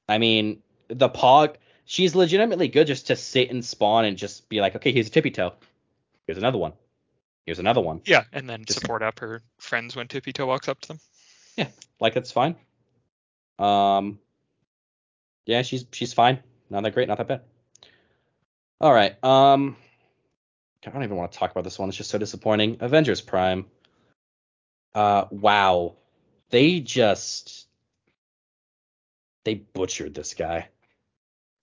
I 0.08 0.18
mean, 0.20 0.61
the 0.90 1.10
pog, 1.10 1.56
she's 1.86 2.14
legitimately 2.16 2.68
good 2.68 2.86
just 2.86 3.08
to 3.08 3.16
sit 3.16 3.50
and 3.50 3.66
spawn 3.66 4.06
and 4.06 4.18
just 4.18 4.48
be 4.50 4.61
like, 4.61 4.76
okay, 4.76 4.92
here's 4.92 5.08
a 5.08 5.11
tippy 5.11 5.32
toe. 5.32 5.53
Here's 6.28 6.38
another 6.38 6.58
one. 6.60 6.74
Here's 7.45 7.58
another 7.60 7.82
one. 7.82 8.02
Yeah, 8.06 8.26
and 8.32 8.48
then 8.48 8.66
Just- 8.66 8.82
support 8.82 9.02
up 9.02 9.18
her 9.20 9.42
friends 9.58 9.95
when 9.95 10.08
Tippy 10.08 10.32
Toe 10.32 10.45
walks 10.45 10.68
up 10.70 10.80
to 10.82 10.88
them. 10.90 11.00
Yeah, 11.58 11.68
like 12.00 12.14
that's 12.14 12.32
fine. 12.32 12.56
Um, 13.58 14.20
yeah, 15.48 15.64
she's 15.64 15.86
she's 15.92 16.14
fine. 16.14 16.40
Not 16.70 16.84
that 16.84 16.94
great, 16.94 17.08
not 17.08 17.18
that 17.18 17.28
bad. 17.28 17.42
All 18.80 18.94
right. 18.94 19.22
Um, 19.24 19.76
I 20.86 20.90
don't 20.92 21.03
even 21.03 21.18
want 21.18 21.32
to 21.32 21.38
talk 21.38 21.52
about 21.52 21.64
this 21.64 21.78
one. 21.80 21.90
It's 21.90 21.98
just 21.98 22.10
so 22.11 22.18
disappointing. 22.18 22.78
Avengers 22.80 23.22
Prime. 23.22 23.66
Uh, 24.94 25.26
wow, 25.32 25.95
they 26.50 26.80
just 26.80 27.68
they 29.44 29.56
butchered 29.56 30.14
this 30.14 30.34
guy. 30.34 30.68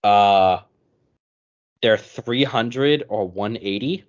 Uh, 0.03 0.61
they're 1.81 1.97
300 1.97 3.05
or 3.07 3.27
180. 3.27 4.03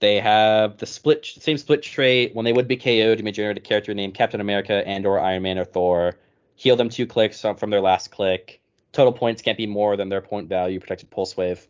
They 0.00 0.20
have 0.20 0.76
the 0.76 0.86
split 0.86 1.24
same 1.24 1.56
split 1.56 1.82
trait. 1.82 2.34
When 2.34 2.44
they 2.44 2.52
would 2.52 2.68
be 2.68 2.76
KO'd, 2.76 3.18
you 3.18 3.24
may 3.24 3.32
generate 3.32 3.56
a 3.56 3.60
character 3.60 3.94
named 3.94 4.14
Captain 4.14 4.40
America 4.40 4.86
and 4.86 5.06
or 5.06 5.18
Iron 5.18 5.42
Man 5.42 5.58
or 5.58 5.64
Thor. 5.64 6.16
Heal 6.54 6.76
them 6.76 6.88
two 6.88 7.06
clicks 7.06 7.40
from 7.40 7.70
their 7.70 7.80
last 7.80 8.10
click. 8.10 8.60
Total 8.92 9.12
points 9.12 9.42
can't 9.42 9.58
be 9.58 9.66
more 9.66 9.96
than 9.96 10.08
their 10.08 10.20
point 10.20 10.48
value. 10.48 10.80
Protected 10.80 11.10
pulse 11.10 11.36
wave. 11.36 11.66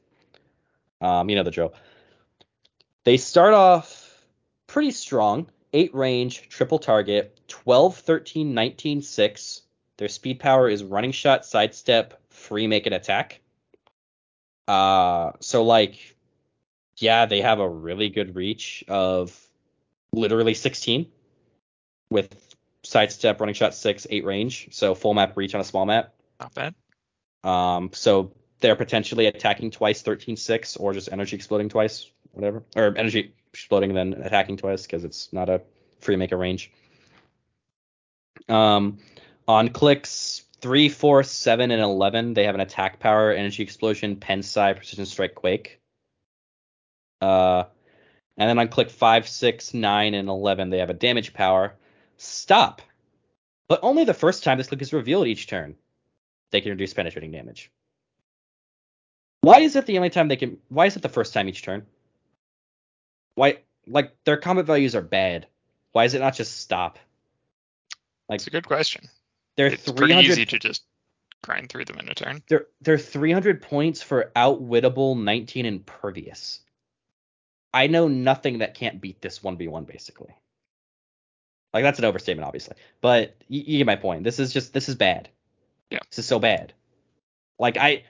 Um, 1.00 1.28
you 1.28 1.36
know 1.36 1.42
the 1.42 1.50
drill. 1.50 1.74
They 3.04 3.16
start 3.16 3.54
off 3.54 4.24
pretty 4.66 4.90
strong. 4.90 5.48
8 5.76 5.94
range, 5.94 6.48
triple 6.48 6.78
target, 6.78 7.38
12, 7.48 7.98
13, 7.98 8.54
19, 8.54 9.02
6. 9.02 9.62
Their 9.98 10.08
speed 10.08 10.40
power 10.40 10.70
is 10.70 10.82
running 10.82 11.12
shot, 11.12 11.44
sidestep, 11.44 12.18
free 12.30 12.66
make 12.66 12.86
and 12.86 12.94
attack. 12.94 13.40
Uh, 14.66 15.32
so 15.40 15.64
like, 15.64 16.16
yeah, 16.96 17.26
they 17.26 17.42
have 17.42 17.60
a 17.60 17.68
really 17.68 18.08
good 18.08 18.34
reach 18.34 18.84
of 18.88 19.38
literally 20.12 20.54
16 20.54 21.06
with 22.08 22.34
sidestep, 22.82 23.38
running 23.38 23.54
shot 23.54 23.74
six, 23.74 24.06
eight 24.08 24.24
range. 24.24 24.68
So 24.70 24.94
full 24.94 25.12
map 25.12 25.36
reach 25.36 25.54
on 25.54 25.60
a 25.60 25.64
small 25.64 25.84
map. 25.84 26.14
Not 26.40 26.54
bad. 26.54 26.74
Um, 27.44 27.90
so 27.92 28.32
they're 28.60 28.76
potentially 28.76 29.26
attacking 29.26 29.72
twice, 29.72 30.02
13-6, 30.02 30.80
or 30.80 30.94
just 30.94 31.12
energy 31.12 31.36
exploding 31.36 31.68
twice, 31.68 32.10
whatever, 32.32 32.62
or 32.74 32.94
energy 32.96 33.34
exploding 33.56 33.96
and 33.96 34.14
then 34.14 34.22
attacking 34.22 34.56
twice 34.58 34.82
because 34.82 35.04
it's 35.04 35.32
not 35.32 35.48
a 35.48 35.62
free 36.00 36.16
make 36.16 36.32
a 36.32 36.36
range. 36.36 36.70
Um, 38.48 38.98
on 39.48 39.70
clicks 39.70 40.44
three, 40.60 40.88
four, 40.88 41.22
seven, 41.22 41.70
and 41.70 41.82
eleven, 41.82 42.34
they 42.34 42.44
have 42.44 42.54
an 42.54 42.60
attack 42.60 43.00
power, 43.00 43.32
energy 43.32 43.62
explosion, 43.62 44.16
pen 44.16 44.42
psi, 44.42 44.74
precision 44.74 45.06
strike, 45.06 45.34
quake. 45.34 45.80
Uh, 47.20 47.64
and 48.36 48.50
then 48.50 48.58
on 48.58 48.68
click 48.68 48.90
five, 48.90 49.26
six, 49.26 49.72
nine, 49.72 50.14
and 50.14 50.28
eleven, 50.28 50.70
they 50.70 50.78
have 50.78 50.90
a 50.90 50.94
damage 50.94 51.32
power, 51.32 51.74
stop. 52.18 52.82
But 53.68 53.80
only 53.82 54.04
the 54.04 54.14
first 54.14 54.44
time 54.44 54.58
this 54.58 54.68
click 54.68 54.82
is 54.82 54.92
revealed 54.92 55.26
each 55.26 55.46
turn, 55.46 55.76
they 56.50 56.60
can 56.60 56.70
reduce 56.70 56.92
penetrating 56.94 57.32
damage. 57.32 57.70
Why 59.40 59.60
is 59.60 59.76
it 59.76 59.86
the 59.86 59.96
only 59.96 60.10
time 60.10 60.28
they 60.28 60.36
can? 60.36 60.58
Why 60.68 60.86
is 60.86 60.96
it 60.96 61.02
the 61.02 61.08
first 61.08 61.32
time 61.32 61.48
each 61.48 61.62
turn? 61.62 61.86
Why, 63.36 63.58
like 63.86 64.12
their 64.24 64.36
combat 64.36 64.66
values 64.66 64.96
are 64.96 65.02
bad. 65.02 65.46
Why 65.92 66.04
is 66.04 66.14
it 66.14 66.18
not 66.18 66.34
just 66.34 66.58
stop? 66.58 66.98
Like 68.28 68.38
It's 68.38 68.48
a 68.48 68.50
good 68.50 68.66
question. 68.66 69.08
they're 69.56 69.68
It's 69.68 69.90
pretty 69.90 70.14
easy 70.14 70.44
to 70.46 70.58
just 70.58 70.82
grind 71.42 71.68
through 71.68 71.84
them 71.84 71.98
in 71.98 72.08
a 72.08 72.14
turn. 72.14 72.42
they're 72.48 72.66
they're 72.80 72.98
300 72.98 73.62
points 73.62 74.02
for 74.02 74.32
outwittable 74.34 75.22
19 75.22 75.64
impervious. 75.64 76.60
I 77.72 77.86
know 77.86 78.08
nothing 78.08 78.58
that 78.58 78.74
can't 78.74 79.00
beat 79.00 79.20
this 79.20 79.40
1v1 79.40 79.86
basically. 79.86 80.34
Like 81.72 81.84
that's 81.84 81.98
an 81.98 82.04
overstatement 82.06 82.46
obviously, 82.46 82.76
but 83.00 83.36
you, 83.48 83.62
you 83.66 83.78
get 83.78 83.86
my 83.86 83.96
point. 83.96 84.24
This 84.24 84.38
is 84.38 84.52
just 84.52 84.72
this 84.72 84.88
is 84.88 84.94
bad. 84.94 85.28
Yeah. 85.90 85.98
This 86.10 86.20
is 86.20 86.26
so 86.26 86.38
bad. 86.38 86.72
Like 87.58 87.76
I 87.76 88.04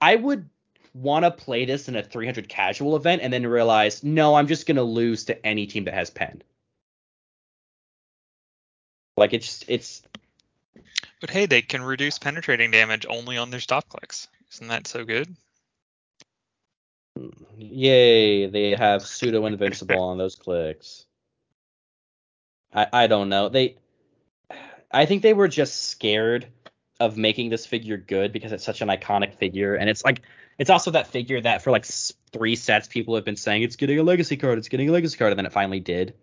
I 0.00 0.16
would 0.16 0.48
want 0.94 1.24
to 1.24 1.30
play 1.30 1.64
this 1.64 1.88
in 1.88 1.96
a 1.96 2.02
300 2.02 2.48
casual 2.48 2.96
event 2.96 3.22
and 3.22 3.32
then 3.32 3.46
realize, 3.46 4.02
no, 4.04 4.34
I'm 4.34 4.46
just 4.46 4.66
going 4.66 4.76
to 4.76 4.82
lose 4.82 5.24
to 5.24 5.46
any 5.46 5.66
team 5.66 5.84
that 5.84 5.94
has 5.94 6.10
pen. 6.10 6.42
Like 9.16 9.34
it's 9.34 9.64
it's 9.68 10.02
But 11.20 11.30
hey, 11.30 11.46
they 11.46 11.62
can 11.62 11.82
reduce 11.82 12.18
penetrating 12.18 12.70
damage 12.70 13.06
only 13.08 13.36
on 13.36 13.50
their 13.50 13.60
stop 13.60 13.88
clicks. 13.88 14.28
Isn't 14.52 14.68
that 14.68 14.86
so 14.86 15.04
good? 15.04 15.36
Yay, 17.56 18.46
they 18.46 18.74
have 18.74 19.06
pseudo 19.06 19.44
invincible 19.46 20.00
on 20.00 20.18
those 20.18 20.34
clicks. 20.34 21.04
I 22.72 22.86
I 22.92 23.06
don't 23.06 23.28
know. 23.28 23.48
They 23.50 23.76
I 24.90 25.06
think 25.06 25.22
they 25.22 25.34
were 25.34 25.48
just 25.48 25.90
scared 25.90 26.46
of 27.00 27.16
making 27.16 27.50
this 27.50 27.66
figure 27.66 27.96
good 27.96 28.32
because 28.32 28.52
it's 28.52 28.64
such 28.64 28.80
an 28.80 28.88
iconic 28.88 29.34
figure 29.34 29.74
and 29.74 29.90
it's 29.90 30.04
like 30.04 30.22
it's 30.58 30.70
also 30.70 30.92
that 30.92 31.06
figure 31.08 31.40
that 31.40 31.62
for 31.62 31.70
like 31.70 31.84
3 31.84 32.56
sets 32.56 32.88
people 32.88 33.14
have 33.14 33.24
been 33.24 33.36
saying 33.36 33.62
it's 33.62 33.76
getting 33.76 33.98
a 33.98 34.02
legacy 34.02 34.36
card, 34.36 34.58
it's 34.58 34.68
getting 34.68 34.88
a 34.88 34.92
legacy 34.92 35.16
card 35.16 35.32
and 35.32 35.38
then 35.38 35.46
it 35.46 35.52
finally 35.52 35.80
did. 35.80 36.14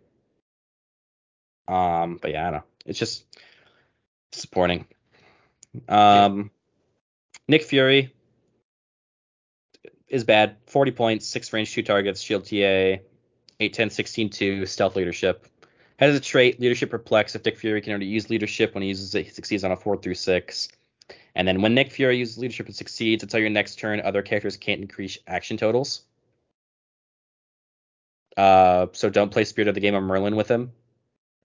Um 1.67 2.19
but 2.21 2.31
yeah, 2.31 2.47
I 2.47 2.51
don't 2.51 2.59
know. 2.59 2.63
It's 2.85 2.99
just 2.99 3.25
disappointing. 4.31 4.85
Um 5.87 6.51
Nick 7.47 7.63
Fury 7.63 8.13
is 10.07 10.23
bad. 10.23 10.57
40 10.67 10.91
points, 10.91 11.27
6 11.27 11.53
range, 11.53 11.73
2 11.73 11.83
targets, 11.83 12.21
shield 12.21 12.45
TA, 12.45 13.01
8, 13.59 13.73
10, 13.73 13.89
16, 13.89 14.29
2, 14.29 14.65
stealth 14.65 14.95
leadership. 14.95 15.47
Has 15.97 16.15
a 16.15 16.19
trait, 16.19 16.59
leadership 16.59 16.91
perplex. 16.91 17.35
If 17.35 17.43
Nick 17.43 17.57
Fury 17.57 17.81
can 17.81 17.93
only 17.93 18.05
use 18.05 18.29
leadership 18.29 18.73
when 18.73 18.83
he 18.83 18.89
uses 18.89 19.13
it, 19.15 19.25
he 19.25 19.31
succeeds 19.31 19.63
on 19.63 19.71
a 19.71 19.75
4 19.75 19.97
through 19.97 20.15
6. 20.15 20.69
And 21.35 21.47
then 21.47 21.61
when 21.61 21.73
Nick 21.73 21.91
Fury 21.91 22.17
uses 22.17 22.37
leadership 22.37 22.67
and 22.67 22.75
succeeds, 22.75 23.23
until 23.23 23.39
your 23.39 23.49
next 23.49 23.79
turn, 23.79 24.01
other 24.01 24.21
characters 24.21 24.57
can't 24.57 24.81
increase 24.81 25.17
action 25.27 25.57
totals. 25.57 26.01
Uh, 28.37 28.87
so 28.93 29.09
don't 29.09 29.31
play 29.31 29.43
Spirit 29.43 29.67
of 29.67 29.75
the 29.75 29.81
Game 29.81 29.95
of 29.95 30.03
Merlin 30.03 30.35
with 30.35 30.49
him. 30.49 30.71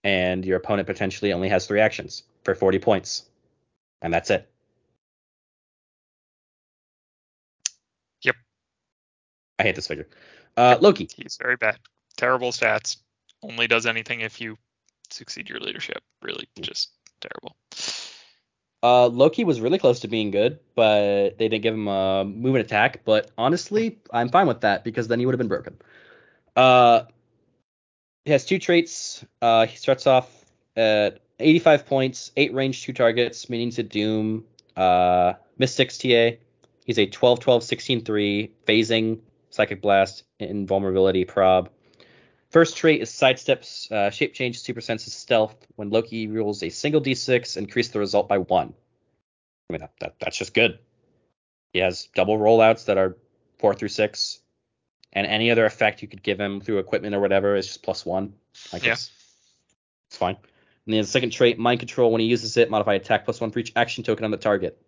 And 0.03 0.45
your 0.45 0.57
opponent 0.57 0.87
potentially 0.87 1.33
only 1.33 1.49
has 1.49 1.65
three 1.65 1.81
actions 1.81 2.23
for 2.43 2.55
40 2.55 2.79
points. 2.79 3.23
And 4.01 4.13
that's 4.13 4.29
it. 4.29 4.47
Yep. 8.21 8.35
I 9.59 9.63
hate 9.63 9.75
this 9.75 9.87
figure. 9.87 10.07
Uh, 10.55 10.77
Loki. 10.79 11.09
He's 11.15 11.37
very 11.41 11.57
bad. 11.57 11.79
Terrible 12.17 12.51
stats. 12.51 12.97
Only 13.41 13.67
does 13.67 13.85
anything 13.85 14.21
if 14.21 14.39
you 14.39 14.57
succeed 15.09 15.49
your 15.49 15.59
leadership. 15.59 16.01
Really, 16.21 16.47
just 16.61 16.91
terrible. 17.19 17.55
Uh, 18.85 19.07
Loki 19.07 19.43
was 19.43 19.59
really 19.61 19.79
close 19.79 20.01
to 20.01 20.07
being 20.07 20.29
good, 20.29 20.59
but 20.75 21.39
they 21.39 21.49
didn't 21.49 21.63
give 21.63 21.73
him 21.73 21.87
a 21.87 22.23
move 22.23 22.53
and 22.53 22.63
attack. 22.63 23.01
But 23.03 23.31
honestly, 23.35 23.97
I'm 24.13 24.29
fine 24.29 24.45
with 24.45 24.61
that 24.61 24.83
because 24.83 25.07
then 25.07 25.17
he 25.19 25.25
would 25.25 25.33
have 25.33 25.39
been 25.39 25.47
broken. 25.47 25.75
Uh, 26.55 27.05
he 28.25 28.31
has 28.31 28.45
two 28.45 28.59
traits. 28.59 29.25
Uh, 29.41 29.65
he 29.65 29.75
starts 29.75 30.05
off 30.05 30.29
at 30.75 31.19
85 31.39 31.87
points, 31.87 32.31
eight 32.37 32.53
range, 32.53 32.83
two 32.83 32.93
targets, 32.93 33.49
Minions 33.49 33.79
of 33.79 33.89
Doom, 33.89 34.43
uh, 34.75 35.33
mystics 35.57 35.97
TA. 35.97 36.33
He's 36.85 36.99
a 36.99 37.07
12, 37.07 37.39
12, 37.39 37.63
16, 37.63 38.01
3, 38.05 38.51
phasing, 38.67 39.19
psychic 39.49 39.81
blast, 39.81 40.25
invulnerability, 40.37 41.25
prob. 41.25 41.71
First 42.55 42.77
trait 42.77 43.01
is 43.01 43.09
sidesteps, 43.09 43.91
uh, 43.91 44.09
shape 44.09 44.33
change, 44.33 44.61
super 44.61 44.79
senses, 44.79 45.11
stealth. 45.11 45.57
When 45.75 45.89
Loki 45.89 46.29
rolls 46.29 46.63
a 46.63 46.69
single 46.69 47.01
d6, 47.01 47.57
increase 47.57 47.89
the 47.89 47.99
result 47.99 48.29
by 48.29 48.37
one. 48.37 48.73
I 49.69 49.73
mean, 49.73 49.81
that, 49.81 49.91
that 49.99 50.15
that's 50.21 50.37
just 50.37 50.53
good. 50.53 50.79
He 51.73 51.79
has 51.79 52.07
double 52.15 52.37
rollouts 52.37 52.85
that 52.85 52.97
are 52.97 53.17
four 53.59 53.73
through 53.73 53.89
six, 53.89 54.39
and 55.11 55.27
any 55.27 55.51
other 55.51 55.65
effect 55.65 56.01
you 56.01 56.07
could 56.07 56.23
give 56.23 56.39
him 56.39 56.61
through 56.61 56.77
equipment 56.77 57.13
or 57.13 57.19
whatever 57.19 57.57
is 57.57 57.67
just 57.67 57.83
plus 57.83 58.05
one. 58.05 58.35
Like 58.71 58.85
Yeah. 58.85 58.93
it's, 58.93 59.11
it's 60.07 60.15
fine. 60.15 60.37
And 60.85 60.93
then 60.93 61.01
the 61.01 61.07
second 61.07 61.31
trait, 61.31 61.59
mind 61.59 61.81
control. 61.81 62.09
When 62.09 62.21
he 62.21 62.27
uses 62.27 62.55
it, 62.55 62.69
modify 62.69 62.93
attack 62.93 63.25
plus 63.25 63.41
one 63.41 63.51
for 63.51 63.59
each 63.59 63.73
action 63.75 64.05
token 64.05 64.23
on 64.23 64.31
the 64.31 64.37
target. 64.37 64.81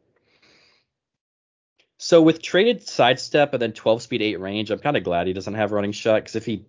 So 1.98 2.22
with 2.22 2.42
traded 2.42 2.88
sidestep 2.88 3.52
and 3.52 3.62
then 3.62 3.74
12 3.74 4.04
speed, 4.04 4.22
8 4.22 4.40
range, 4.40 4.72
I'm 4.72 4.80
kind 4.80 4.96
of 4.96 5.04
glad 5.04 5.28
he 5.28 5.34
doesn't 5.34 5.56
have 5.56 5.74
running 5.74 5.92
shot 5.92 6.22
because 6.24 6.38
if 6.38 6.46
he 6.46 6.64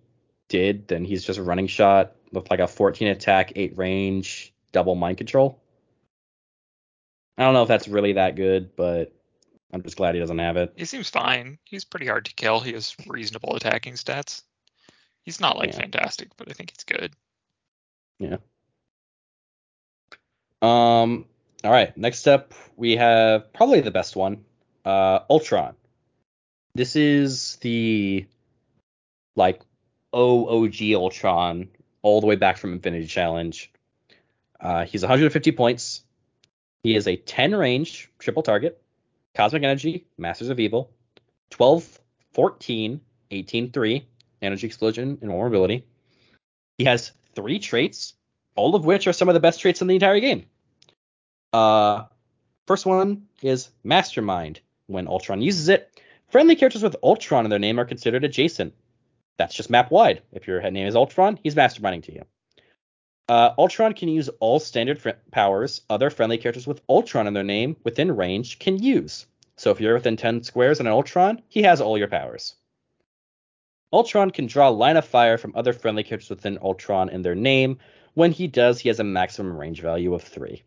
did, 0.49 0.87
then 0.87 1.05
he's 1.05 1.23
just 1.23 1.39
a 1.39 1.43
running 1.43 1.67
shot 1.67 2.15
with 2.31 2.49
like 2.49 2.59
a 2.59 2.67
14 2.67 3.07
attack, 3.07 3.53
8 3.55 3.77
range, 3.77 4.53
double 4.71 4.95
mind 4.95 5.17
control. 5.17 5.61
I 7.37 7.43
don't 7.43 7.53
know 7.53 7.61
if 7.61 7.69
that's 7.69 7.87
really 7.87 8.13
that 8.13 8.35
good, 8.35 8.75
but 8.75 9.13
I'm 9.71 9.81
just 9.83 9.95
glad 9.95 10.13
he 10.15 10.19
doesn't 10.19 10.39
have 10.39 10.57
it. 10.57 10.73
He 10.75 10.85
seems 10.85 11.09
fine. 11.09 11.57
He's 11.63 11.85
pretty 11.85 12.07
hard 12.07 12.25
to 12.25 12.33
kill. 12.33 12.59
He 12.59 12.73
has 12.73 12.95
reasonable 13.07 13.55
attacking 13.55 13.93
stats. 13.93 14.41
He's 15.23 15.39
not 15.39 15.57
like 15.57 15.69
Yeah. 15.69 15.79
fantastic, 15.79 16.35
but 16.37 16.49
I 16.49 16.53
think 16.53 16.71
he's 16.71 16.83
good. 16.83 17.13
Yeah. 18.19 18.37
Um. 20.61 21.25
All 21.63 21.71
right. 21.71 21.95
Next 21.97 22.27
up, 22.27 22.53
we 22.75 22.97
have 22.97 23.53
probably 23.53 23.79
the 23.81 23.91
best 23.91 24.15
one, 24.15 24.43
uh, 24.83 25.19
Ultron. 25.29 25.75
This 26.75 26.95
is 26.95 27.57
the 27.57 28.25
like 29.35 29.61
OOG 30.13 30.93
Ultron, 30.93 31.69
all 32.01 32.21
the 32.21 32.27
way 32.27 32.35
back 32.35 32.57
from 32.57 32.73
Infinity 32.73 33.07
Challenge. 33.07 33.71
Uh, 34.59 34.85
he's 34.85 35.01
150 35.01 35.51
points. 35.51 36.03
He 36.83 36.95
is 36.95 37.07
a 37.07 37.15
10 37.15 37.55
range 37.55 38.09
triple 38.19 38.43
target, 38.43 38.81
Cosmic 39.35 39.63
Energy, 39.63 40.05
Masters 40.17 40.49
of 40.49 40.59
Evil, 40.59 40.91
12, 41.51 41.99
14, 42.33 43.01
18, 43.31 43.71
3, 43.71 44.07
Energy 44.41 44.67
Explosion, 44.67 45.17
Invulnerability. 45.21 45.85
He 46.77 46.85
has 46.85 47.11
three 47.35 47.59
traits, 47.59 48.13
all 48.55 48.75
of 48.75 48.85
which 48.85 49.07
are 49.07 49.13
some 49.13 49.27
of 49.27 49.33
the 49.33 49.39
best 49.39 49.59
traits 49.59 49.81
in 49.81 49.87
the 49.87 49.95
entire 49.95 50.19
game. 50.19 50.45
Uh, 51.51 52.03
first 52.67 52.85
one 52.85 53.27
is 53.41 53.69
Mastermind. 53.83 54.61
When 54.87 55.07
Ultron 55.07 55.41
uses 55.41 55.69
it, 55.69 56.01
friendly 56.29 56.55
characters 56.55 56.81
with 56.81 56.95
Ultron 57.03 57.45
in 57.45 57.49
their 57.49 57.59
name 57.59 57.79
are 57.79 57.85
considered 57.85 58.23
adjacent. 58.23 58.73
That's 59.39 59.55
just 59.55 59.69
map 59.69 59.89
wide. 59.89 60.21
If 60.33 60.47
your 60.47 60.59
head 60.59 60.73
name 60.73 60.85
is 60.85 60.97
Ultron, 60.97 61.39
he's 61.41 61.55
masterminding 61.55 62.03
to 62.03 62.13
you. 62.13 62.25
Uh, 63.29 63.53
Ultron 63.57 63.93
can 63.93 64.09
use 64.09 64.27
all 64.41 64.59
standard 64.59 64.99
fr- 64.99 65.11
powers 65.31 65.81
other 65.89 66.09
friendly 66.09 66.37
characters 66.37 66.67
with 66.67 66.81
Ultron 66.89 67.25
in 67.25 67.33
their 67.33 67.43
name 67.43 67.77
within 67.85 68.15
range 68.15 68.59
can 68.59 68.77
use. 68.77 69.25
So 69.55 69.71
if 69.71 69.79
you're 69.79 69.93
within 69.93 70.17
10 70.17 70.43
squares 70.43 70.79
and 70.79 70.87
an 70.87 70.93
Ultron, 70.93 71.41
he 71.47 71.63
has 71.63 71.79
all 71.79 71.97
your 71.97 72.09
powers. 72.09 72.55
Ultron 73.93 74.31
can 74.31 74.45
draw 74.45 74.67
line 74.69 74.97
of 74.97 75.05
fire 75.05 75.37
from 75.37 75.53
other 75.55 75.73
friendly 75.73 76.03
characters 76.03 76.29
within 76.29 76.59
Ultron 76.61 77.09
in 77.09 77.21
their 77.21 77.35
name. 77.35 77.79
When 78.15 78.33
he 78.33 78.47
does, 78.47 78.79
he 78.79 78.89
has 78.89 78.99
a 78.99 79.05
maximum 79.05 79.57
range 79.57 79.81
value 79.81 80.13
of 80.13 80.23
3. 80.23 80.61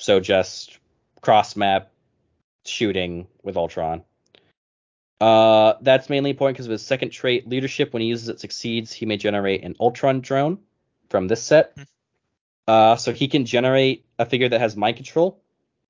So 0.00 0.18
just 0.18 0.78
cross 1.20 1.54
map 1.54 1.92
shooting 2.64 3.28
with 3.42 3.56
Ultron. 3.56 4.02
Uh, 5.20 5.74
that's 5.80 6.10
mainly 6.10 6.30
important 6.30 6.56
because 6.56 6.66
of 6.66 6.72
his 6.72 6.84
second 6.84 7.10
trait, 7.10 7.48
leadership. 7.48 7.92
When 7.92 8.02
he 8.02 8.08
uses 8.08 8.28
it, 8.28 8.40
succeeds. 8.40 8.92
He 8.92 9.06
may 9.06 9.16
generate 9.16 9.64
an 9.64 9.74
Ultron 9.80 10.20
drone 10.20 10.58
from 11.08 11.28
this 11.28 11.42
set. 11.42 11.72
Hmm. 11.76 11.82
Uh, 12.68 12.96
so 12.96 13.12
he 13.12 13.28
can 13.28 13.46
generate 13.46 14.04
a 14.18 14.26
figure 14.26 14.48
that 14.48 14.60
has 14.60 14.76
mind 14.76 14.96
control, 14.96 15.40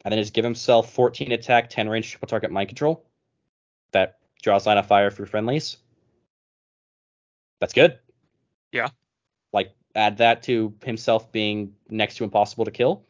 and 0.05 0.13
then 0.13 0.21
just 0.21 0.35
give 0.35 0.45
himself 0.45 0.93
14 0.93 1.33
attack, 1.33 1.71
10 1.71 1.89
range, 1.89 2.11
triple 2.11 2.29
target 2.29 2.51
mind 2.51 2.69
control. 2.69 3.05
That 3.93 4.19
draws 4.43 4.67
line 4.67 4.79
of 4.79 4.87
fire 4.87 5.11
for 5.11 5.25
friendlies. 5.27 5.79
That's 7.61 7.73
good. 7.73 7.99
Yeah. 8.73 8.91
Like 9.53 9.75
add 9.95 10.19
that 10.19 10.43
to 10.45 10.75
himself 10.85 11.33
being 11.33 11.73
next 11.89 12.17
to 12.17 12.25
impossible 12.25 12.67
to 12.67 12.71
kill. 12.71 13.05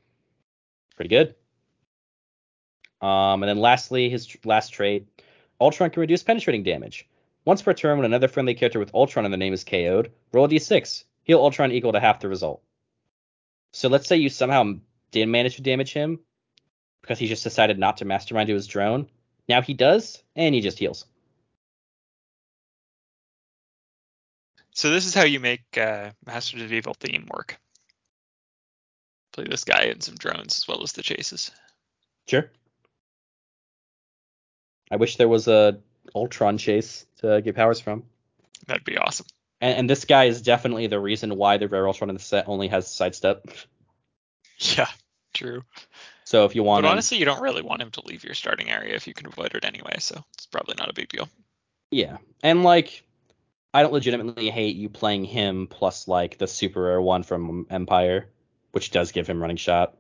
Pretty 0.95 1.09
good. 1.09 1.35
Um, 3.01 3.43
and 3.43 3.51
then 3.51 3.59
lastly, 3.59 4.09
his 4.09 4.27
tr- 4.27 4.39
last 4.45 4.71
trait, 4.71 5.07
Ultron 5.61 5.91
can 5.91 6.01
reduce 6.01 6.23
penetrating 6.23 6.63
damage. 6.63 7.09
Once 7.45 7.63
per 7.63 7.73
turn, 7.73 7.99
when 7.99 8.05
another 8.05 8.29
friendly 8.29 8.55
character 8.55 8.79
with 8.79 8.95
Ultron 8.95 9.25
in 9.25 9.31
the 9.31 9.37
name 9.37 9.53
is 9.53 9.65
KO'd, 9.65 10.11
roll 10.33 10.47
a 10.47 10.49
d6. 10.49 11.05
Heal 11.23 11.39
Ultron 11.39 11.73
equal 11.73 11.93
to 11.93 12.01
half 12.01 12.21
the 12.21 12.29
result. 12.29 12.63
So 13.73 13.89
let's 13.89 14.09
say 14.09 14.17
you 14.17 14.29
somehow 14.29 14.75
didn't 15.11 15.31
manage 15.31 15.57
to 15.57 15.63
damage 15.63 15.93
him 15.93 16.21
because 17.03 17.19
he 17.19 17.29
just 17.29 17.45
decided 17.45 17.79
not 17.79 17.99
to 17.99 18.05
mastermind 18.05 18.49
to 18.49 18.55
his 18.55 18.67
drone. 18.67 19.09
Now 19.49 19.63
he 19.63 19.75
does, 19.75 20.23
and 20.35 20.55
he 20.55 20.61
just 20.61 20.79
heals. 20.79 21.07
So 24.73 24.91
this 24.91 25.07
is 25.07 25.15
how 25.15 25.23
you 25.23 25.41
make 25.41 25.63
uh, 25.79 26.11
Masters 26.27 26.63
of 26.63 26.73
Evil 26.73 26.95
theme 26.95 27.29
work. 27.33 27.59
Play 29.33 29.45
this 29.45 29.65
guy 29.65 29.85
and 29.85 30.03
some 30.03 30.17
drones 30.17 30.59
as 30.59 30.69
well 30.69 30.83
as 30.83 30.93
the 30.93 31.03
chases. 31.03 31.51
Sure. 32.27 32.51
I 34.91 34.97
wish 34.97 35.17
there 35.17 35.29
was 35.29 35.49
a 35.49 35.79
Ultron 36.15 36.59
chase 36.59 37.07
to 37.19 37.41
get 37.43 37.55
powers 37.57 37.81
from. 37.81 38.05
That'd 38.67 38.85
be 38.85 38.97
awesome. 38.97 39.27
And, 39.61 39.79
and 39.79 39.91
this 39.91 40.05
guy 40.05 40.25
is 40.25 40.43
definitely 40.43 40.87
the 40.87 41.01
reason 41.01 41.37
why 41.37 41.57
the 41.57 41.69
rare 41.69 41.87
Ultron 41.87 42.11
in 42.11 42.17
the 42.17 42.23
set 42.23 42.49
only 42.49 42.69
has 42.69 42.89
sidestep. 42.89 43.47
Yeah, 44.59 44.89
true. 45.35 45.65
So 46.25 46.47
if 46.47 46.55
you 46.55 46.63
want 46.63 46.83
But 46.83 46.89
him- 46.89 46.93
honestly, 46.93 47.19
you 47.19 47.27
don't 47.27 47.43
really 47.43 47.61
want 47.61 47.83
him 47.83 47.91
to 47.91 48.03
leave 48.07 48.25
your 48.25 48.33
starting 48.33 48.71
area 48.71 48.95
if 48.95 49.07
you 49.07 49.13
can 49.13 49.27
avoid 49.27 49.55
it 49.55 49.67
anyway, 49.67 49.97
so 49.99 50.25
it's 50.33 50.47
probably 50.47 50.77
not 50.79 50.89
a 50.89 50.95
big 50.95 51.11
deal. 51.11 51.29
Yeah, 51.91 52.17
and 52.43 52.63
like, 52.63 53.03
I 53.75 53.83
don't 53.83 53.93
legitimately 53.93 54.49
hate 54.49 54.77
you 54.77 54.89
playing 54.89 55.25
him 55.27 55.67
plus 55.67 56.09
like 56.09 56.39
the 56.39 56.47
super 56.47 56.81
rare 56.85 57.03
one 57.03 57.23
from 57.23 57.67
Empire, 57.69 58.29
which 58.73 58.91
does 58.93 59.13
give 59.13 59.27
him 59.27 59.43
running 59.43 59.59
shot, 59.59 59.95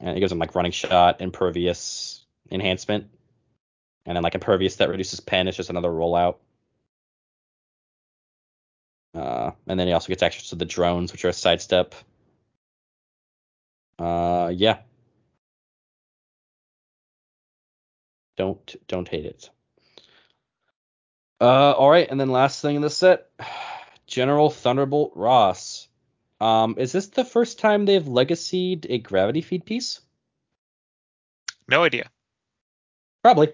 and 0.00 0.14
it 0.14 0.20
gives 0.20 0.30
him 0.30 0.38
like 0.38 0.54
running 0.54 0.72
shot, 0.72 1.22
impervious 1.22 2.26
enhancement, 2.50 3.08
and 4.08 4.16
then 4.16 4.22
like 4.22 4.34
impervious 4.34 4.76
that 4.76 4.88
reduces 4.88 5.20
pen. 5.20 5.46
It's 5.46 5.56
just 5.56 5.68
another 5.68 5.90
rollout. 5.90 6.36
Uh, 9.14 9.50
and 9.66 9.78
then 9.78 9.86
he 9.86 9.92
also 9.92 10.08
gets 10.08 10.22
access 10.22 10.48
to 10.48 10.56
the 10.56 10.64
drones, 10.64 11.12
which 11.12 11.24
are 11.26 11.28
a 11.28 11.32
sidestep. 11.32 11.94
Uh, 13.98 14.50
yeah. 14.54 14.78
Don't 18.38 18.76
don't 18.86 19.08
hate 19.08 19.26
it. 19.26 19.50
Uh, 21.40 21.72
all 21.72 21.90
right, 21.90 22.08
and 22.10 22.18
then 22.18 22.30
last 22.30 22.62
thing 22.62 22.76
in 22.76 22.82
the 22.82 22.90
set, 22.90 23.28
General 24.06 24.48
Thunderbolt 24.48 25.12
Ross. 25.16 25.86
Um, 26.40 26.76
is 26.78 26.92
this 26.92 27.08
the 27.08 27.24
first 27.24 27.58
time 27.58 27.84
they've 27.84 28.08
legacied 28.08 28.86
a 28.88 28.98
gravity 28.98 29.42
feed 29.42 29.66
piece? 29.66 30.00
No 31.68 31.82
idea. 31.82 32.08
Probably. 33.22 33.52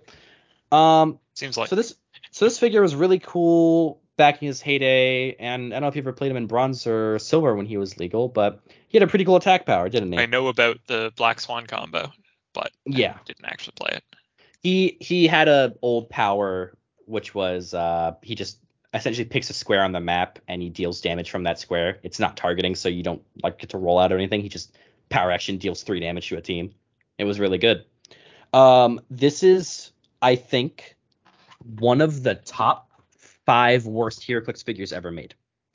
Um, 0.74 1.18
Seems 1.34 1.56
like 1.56 1.68
so 1.68 1.76
this 1.76 1.94
so 2.30 2.44
this 2.44 2.58
figure 2.58 2.82
was 2.82 2.94
really 2.94 3.18
cool 3.18 4.00
back 4.16 4.40
in 4.42 4.46
his 4.48 4.60
heyday, 4.60 5.34
and 5.36 5.72
I 5.72 5.76
don't 5.76 5.82
know 5.82 5.88
if 5.88 5.96
you 5.96 6.02
ever 6.02 6.12
played 6.12 6.30
him 6.30 6.36
in 6.36 6.46
bronze 6.46 6.86
or 6.86 7.18
silver 7.18 7.54
when 7.54 7.66
he 7.66 7.76
was 7.76 7.98
legal, 7.98 8.28
but 8.28 8.60
he 8.88 8.96
had 8.98 9.02
a 9.02 9.08
pretty 9.10 9.24
cool 9.24 9.36
attack 9.36 9.66
power, 9.66 9.88
didn't 9.88 10.12
he? 10.12 10.18
I 10.18 10.26
know 10.26 10.48
about 10.48 10.78
the 10.86 11.12
Black 11.16 11.40
Swan 11.40 11.66
combo, 11.66 12.12
but 12.52 12.70
Yeah. 12.86 13.14
I 13.14 13.20
didn't 13.24 13.44
actually 13.46 13.74
play 13.76 13.90
it. 13.92 14.04
he 14.62 14.96
he 15.00 15.26
had 15.26 15.48
a 15.48 15.74
old 15.82 16.08
power 16.10 16.76
which 17.06 17.34
was 17.34 17.74
uh 17.74 18.14
he 18.22 18.34
just 18.34 18.58
essentially 18.94 19.24
picks 19.26 19.50
a 19.50 19.52
square 19.52 19.82
on 19.82 19.92
the 19.92 20.00
map 20.00 20.38
and 20.48 20.62
he 20.62 20.70
deals 20.70 21.00
damage 21.00 21.28
from 21.30 21.42
that 21.42 21.58
square. 21.58 21.98
It's 22.02 22.18
not 22.20 22.36
targeting, 22.36 22.74
so 22.76 22.88
you 22.88 23.02
don't 23.02 23.22
like 23.42 23.58
get 23.58 23.70
to 23.70 23.78
roll 23.78 23.98
out 23.98 24.12
or 24.12 24.16
anything. 24.16 24.40
He 24.40 24.48
just 24.48 24.74
power 25.08 25.30
action 25.30 25.58
deals 25.58 25.82
three 25.82 26.00
damage 26.00 26.28
to 26.28 26.36
a 26.36 26.40
team. 26.40 26.72
It 27.18 27.24
was 27.24 27.38
really 27.40 27.58
good. 27.58 27.84
Um, 28.52 29.00
this 29.10 29.42
is 29.42 29.90
I 30.24 30.36
think 30.36 30.96
one 31.76 32.00
of 32.00 32.22
the 32.22 32.34
top 32.34 32.90
five 33.44 33.84
worst 33.84 34.22
HeroClix 34.22 34.64
figures 34.64 34.90
ever 34.90 35.10
made. 35.10 35.34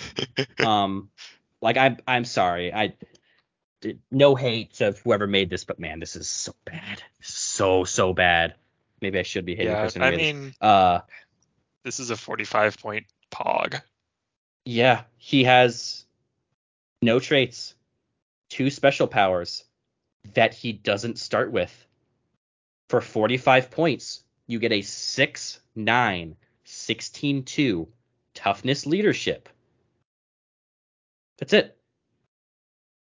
um, 0.66 1.12
like 1.62 1.78
I'm 1.78 1.98
I'm 2.08 2.26
sorry, 2.26 2.74
I 2.74 2.96
no 4.10 4.34
hate 4.34 4.74
to 4.76 4.94
whoever 5.04 5.28
made 5.28 5.52
this, 5.52 5.66
but 5.66 5.80
man, 5.80 6.00
this 6.00 6.16
is 6.16 6.28
so 6.28 6.56
bad, 6.66 7.04
so 7.22 7.84
so 7.84 8.12
bad. 8.12 8.56
Maybe 9.02 9.20
I 9.20 9.24
should 9.24 9.46
be 9.46 9.56
hating 9.56 9.74
yeah, 9.74 9.84
person 9.84 10.02
I 10.02 10.10
made 10.10 10.20
this. 10.20 10.34
mean, 10.34 10.54
Uh, 10.60 11.02
this 11.84 12.00
is 12.00 12.10
a 12.10 12.18
45 12.18 12.80
point 12.80 13.06
pog. 13.32 13.80
yeah, 14.66 15.04
he 15.18 15.44
has 15.44 16.06
no 17.04 17.20
traits, 17.20 17.76
two 18.50 18.72
special 18.72 19.06
powers 19.08 19.64
that 20.34 20.56
he 20.56 20.74
doesn't 20.74 21.20
start 21.20 21.52
with. 21.52 21.86
For 22.90 23.00
45 23.00 23.70
points, 23.70 24.24
you 24.50 24.60
get 24.60 24.74
a 24.74 24.82
6 24.82 25.60
9 25.76 26.36
16 26.66 27.44
2 27.44 27.88
toughness 28.34 28.86
leadership. 28.86 29.48
That's 31.38 31.54
it. 31.54 31.78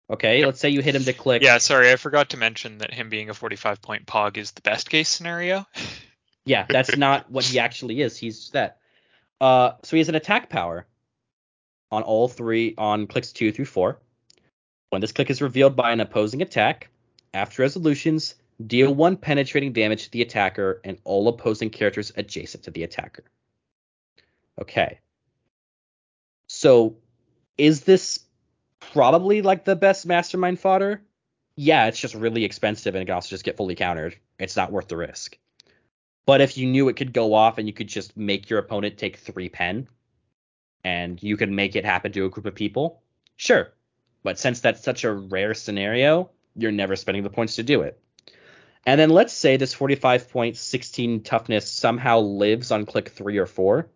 Okay, 0.09 0.45
let's 0.45 0.59
say 0.59 0.69
you 0.69 0.81
hit 0.81 0.95
him 0.95 1.03
to 1.03 1.13
click. 1.13 1.41
Yeah, 1.41 1.57
sorry, 1.57 1.91
I 1.91 1.95
forgot 1.95 2.29
to 2.29 2.37
mention 2.37 2.77
that 2.77 2.93
him 2.93 3.09
being 3.09 3.29
a 3.29 3.33
45 3.33 3.81
point 3.81 4.05
pog 4.05 4.37
is 4.37 4.51
the 4.51 4.61
best 4.61 4.89
case 4.89 5.09
scenario. 5.09 5.67
Yeah, 6.45 6.65
that's 6.67 6.97
not 6.97 7.31
what 7.31 7.45
he 7.45 7.59
actually 7.59 8.01
is. 8.01 8.17
He's 8.17 8.49
that. 8.49 8.79
Uh, 9.39 9.75
so 9.83 9.95
he 9.95 9.99
has 9.99 10.09
an 10.09 10.15
attack 10.15 10.49
power 10.49 10.85
on 11.89 12.03
all 12.03 12.27
three 12.27 12.73
on 12.77 13.07
clicks 13.07 13.31
two 13.31 13.53
through 13.53 13.63
four. 13.63 14.01
When 14.89 14.99
this 14.99 15.13
click 15.13 15.29
is 15.29 15.41
revealed 15.41 15.77
by 15.77 15.93
an 15.93 16.01
opposing 16.01 16.41
attack, 16.41 16.89
after 17.33 17.61
resolutions, 17.61 18.35
deal 18.65 18.93
one 18.93 19.17
penetrating 19.17 19.73
damage 19.73 20.05
to 20.05 20.11
the 20.11 20.21
attacker 20.21 20.81
and 20.83 20.97
all 21.03 21.27
opposing 21.27 21.69
characters 21.69 22.11
adjacent 22.15 22.63
to 22.63 22.71
the 22.71 22.83
attacker. 22.83 23.23
Okay. 24.61 24.99
So 26.47 26.97
is 27.57 27.81
this 27.81 28.19
probably 28.79 29.41
like 29.41 29.65
the 29.65 29.75
best 29.75 30.05
mastermind 30.05 30.59
fodder? 30.59 31.01
Yeah, 31.55 31.87
it's 31.87 31.99
just 31.99 32.15
really 32.15 32.43
expensive 32.43 32.95
and 32.95 33.01
it 33.01 33.05
can 33.05 33.15
also 33.15 33.29
just 33.29 33.43
get 33.43 33.57
fully 33.57 33.75
countered. 33.75 34.17
It's 34.39 34.55
not 34.55 34.71
worth 34.71 34.87
the 34.87 34.97
risk. 34.97 35.37
But 36.25 36.41
if 36.41 36.57
you 36.57 36.67
knew 36.67 36.89
it 36.89 36.95
could 36.95 37.13
go 37.13 37.33
off 37.33 37.57
and 37.57 37.67
you 37.67 37.73
could 37.73 37.87
just 37.87 38.15
make 38.15 38.49
your 38.49 38.59
opponent 38.59 38.97
take 38.97 39.17
three 39.17 39.49
pen 39.49 39.87
and 40.83 41.21
you 41.21 41.37
could 41.37 41.51
make 41.51 41.75
it 41.75 41.85
happen 41.85 42.11
to 42.13 42.25
a 42.25 42.29
group 42.29 42.45
of 42.45 42.55
people, 42.55 43.01
sure. 43.35 43.73
But 44.23 44.39
since 44.39 44.61
that's 44.61 44.83
such 44.83 45.03
a 45.03 45.11
rare 45.11 45.53
scenario, 45.53 46.29
you're 46.55 46.71
never 46.71 46.95
spending 46.95 47.23
the 47.23 47.29
points 47.29 47.55
to 47.55 47.63
do 47.63 47.81
it. 47.81 47.99
And 48.85 48.99
then 48.99 49.09
let's 49.09 49.33
say 49.33 49.57
this 49.57 49.73
45 49.73 50.29
point 50.29 50.57
16 50.57 51.23
toughness 51.23 51.71
somehow 51.71 52.19
lives 52.19 52.71
on 52.71 52.85
click 52.85 53.09
three 53.09 53.37
or 53.37 53.45
four. 53.45 53.89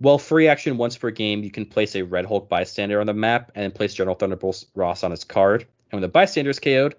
Well, 0.00 0.18
free 0.18 0.48
action 0.48 0.76
once 0.76 0.96
per 0.96 1.10
game, 1.10 1.42
you 1.42 1.50
can 1.50 1.66
place 1.66 1.96
a 1.96 2.02
Red 2.02 2.26
Hulk 2.26 2.48
bystander 2.48 3.00
on 3.00 3.06
the 3.06 3.14
map 3.14 3.52
and 3.54 3.62
then 3.62 3.70
place 3.70 3.94
General 3.94 4.16
Thunderbolt 4.16 4.64
Ross 4.74 5.02
on 5.02 5.10
his 5.10 5.24
card. 5.24 5.62
And 5.62 5.98
when 5.98 6.02
the 6.02 6.08
bystander 6.08 6.50
is 6.50 6.58
KO'd, 6.58 6.94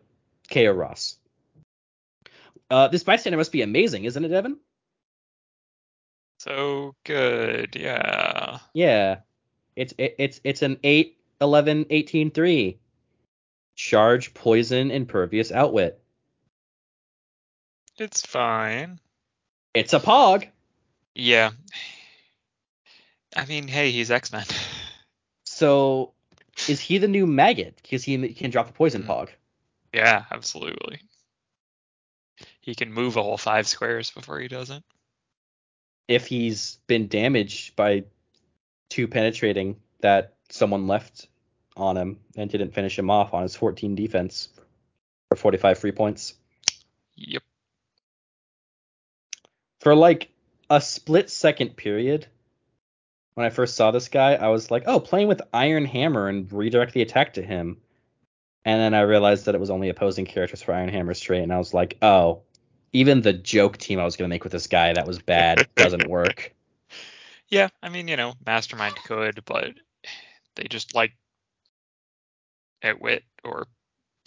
KO 0.49 0.71
Ross. 0.71 1.17
Uh, 2.69 2.87
this 2.87 3.03
bystander 3.03 3.37
must 3.37 3.51
be 3.51 3.61
amazing, 3.61 4.05
isn't 4.05 4.25
it, 4.25 4.31
Evan? 4.31 4.59
So 6.39 6.95
good, 7.03 7.75
yeah. 7.75 8.59
Yeah. 8.73 9.19
It's 9.75 9.93
it, 9.97 10.15
it's 10.17 10.41
it's 10.43 10.61
an 10.61 10.79
8 10.83 11.17
11 11.41 11.85
18 11.89 12.31
3. 12.31 12.79
Charge, 13.75 14.33
poison, 14.33 14.91
impervious, 14.91 15.51
outwit. 15.51 15.98
It's 17.99 18.25
fine. 18.25 18.99
It's 19.73 19.93
a 19.93 19.99
pog. 19.99 20.47
Yeah. 21.15 21.51
I 23.35 23.45
mean, 23.45 23.67
hey, 23.67 23.91
he's 23.91 24.09
X 24.11 24.31
Men. 24.31 24.45
So 25.45 26.13
is 26.67 26.79
he 26.79 26.97
the 26.97 27.07
new 27.07 27.25
Maggott? 27.27 27.75
Because 27.81 28.03
he 28.03 28.33
can 28.33 28.51
drop 28.51 28.69
a 28.69 28.73
poison 28.73 29.03
Hmm. 29.03 29.09
pog. 29.11 29.29
yeah, 29.93 30.25
absolutely. 30.31 31.01
He 32.61 32.75
can 32.75 32.91
move 32.93 33.17
a 33.17 33.23
whole 33.23 33.37
five 33.37 33.67
squares 33.67 34.11
before 34.11 34.39
he 34.39 34.47
does 34.47 34.69
it. 34.69 34.83
If 36.07 36.27
he's 36.27 36.79
been 36.87 37.07
damaged 37.07 37.75
by 37.75 38.05
two 38.89 39.07
penetrating 39.07 39.75
that 40.01 40.35
someone 40.49 40.87
left 40.87 41.27
on 41.75 41.97
him 41.97 42.19
and 42.35 42.49
didn't 42.49 42.73
finish 42.73 42.97
him 42.97 43.09
off 43.09 43.33
on 43.33 43.43
his 43.43 43.55
14 43.55 43.95
defense. 43.95 44.49
for 45.29 45.35
45 45.35 45.77
free 45.77 45.91
points. 45.91 46.33
Yep. 47.15 47.43
For 49.79 49.95
like 49.95 50.29
a 50.69 50.81
split 50.81 51.29
second 51.29 51.75
period, 51.77 52.27
when 53.33 53.45
I 53.45 53.49
first 53.49 53.75
saw 53.75 53.91
this 53.91 54.09
guy, 54.09 54.33
I 54.33 54.49
was 54.49 54.69
like, 54.69 54.83
oh, 54.85 54.99
playing 54.99 55.27
with 55.27 55.41
Iron 55.53 55.85
Hammer 55.85 56.27
and 56.27 56.51
redirect 56.51 56.93
the 56.93 57.01
attack 57.01 57.33
to 57.35 57.41
him. 57.41 57.77
And 58.65 58.81
then 58.81 58.93
I 58.93 59.01
realized 59.01 59.45
that 59.45 59.55
it 59.55 59.61
was 59.61 59.69
only 59.69 59.89
opposing 59.89 60.25
characters 60.25 60.61
for 60.61 60.73
Iron 60.73 60.89
Hammer's 60.89 61.21
trait, 61.21 61.43
and 61.43 61.53
I 61.53 61.57
was 61.57 61.73
like, 61.73 61.97
oh, 62.01 62.41
even 62.91 63.21
the 63.21 63.33
joke 63.33 63.77
team 63.77 63.99
I 63.99 64.03
was 64.03 64.17
gonna 64.17 64.27
make 64.27 64.43
with 64.43 64.51
this 64.51 64.67
guy 64.67 64.93
that 64.93 65.07
was 65.07 65.19
bad 65.19 65.67
doesn't 65.75 66.09
work. 66.09 66.53
Yeah, 67.47 67.69
I 67.81 67.89
mean, 67.89 68.07
you 68.07 68.17
know, 68.17 68.33
Mastermind 68.45 68.95
could, 68.97 69.43
but 69.45 69.73
they 70.55 70.63
just 70.63 70.93
like 70.93 71.13
outwit 72.83 73.23
or 73.43 73.67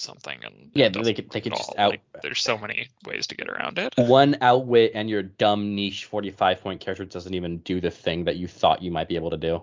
something, 0.03 0.39
and 0.45 0.71
Yeah, 0.75 0.89
they 0.89 1.15
could- 1.15 1.31
they 1.31 1.41
could 1.41 1.55
just 1.55 1.73
out- 1.79 1.91
Like, 1.91 2.01
there's 2.23 2.43
so 2.43 2.59
many 2.59 2.89
ways 3.05 3.27
to 3.29 3.37
get 3.37 3.49
around 3.49 3.79
it. 3.79 3.95
One 3.97 4.37
outwit 4.41 4.93
and 4.95 5.09
your 5.09 5.23
dumb 5.23 5.75
niche 5.75 6.05
45 6.07 6.61
point 6.61 6.81
character 6.81 7.05
doesn't 7.05 7.33
even 7.35 7.59
do 7.59 7.81
the 7.81 7.91
thing 7.91 8.25
that 8.25 8.37
you 8.37 8.49
thought 8.49 8.83
you 8.83 8.91
might 8.91 9.09
be 9.09 9.17
able 9.17 9.31
to 9.31 9.37
do. 9.37 9.63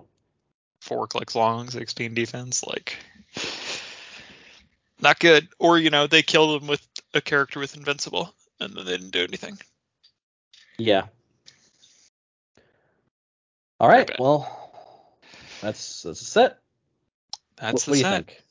Four 0.80 1.06
clicks 1.06 1.34
long, 1.34 1.68
16 1.68 2.14
defense, 2.14 2.64
like 2.64 2.96
not 5.00 5.18
good. 5.18 5.48
Or 5.58 5.78
you 5.78 5.90
know, 5.90 6.06
they 6.06 6.22
kill 6.22 6.58
them 6.58 6.68
with 6.68 6.86
a 7.14 7.20
character 7.20 7.60
with 7.60 7.76
invincible, 7.76 8.34
and 8.58 8.74
then 8.74 8.84
they 8.84 8.92
didn't 8.92 9.10
do 9.10 9.22
anything. 9.22 9.58
Yeah. 10.78 11.06
All 13.78 13.88
right. 13.88 14.10
Well, 14.18 14.70
that's 15.60 16.02
that's 16.02 16.20
a 16.20 16.24
set. 16.24 16.58
That's 17.56 17.72
what, 17.74 17.84
the 17.84 17.90
what 17.90 17.94
do 17.94 17.98
you 17.98 18.04
set. 18.04 18.26
think? 18.26 18.42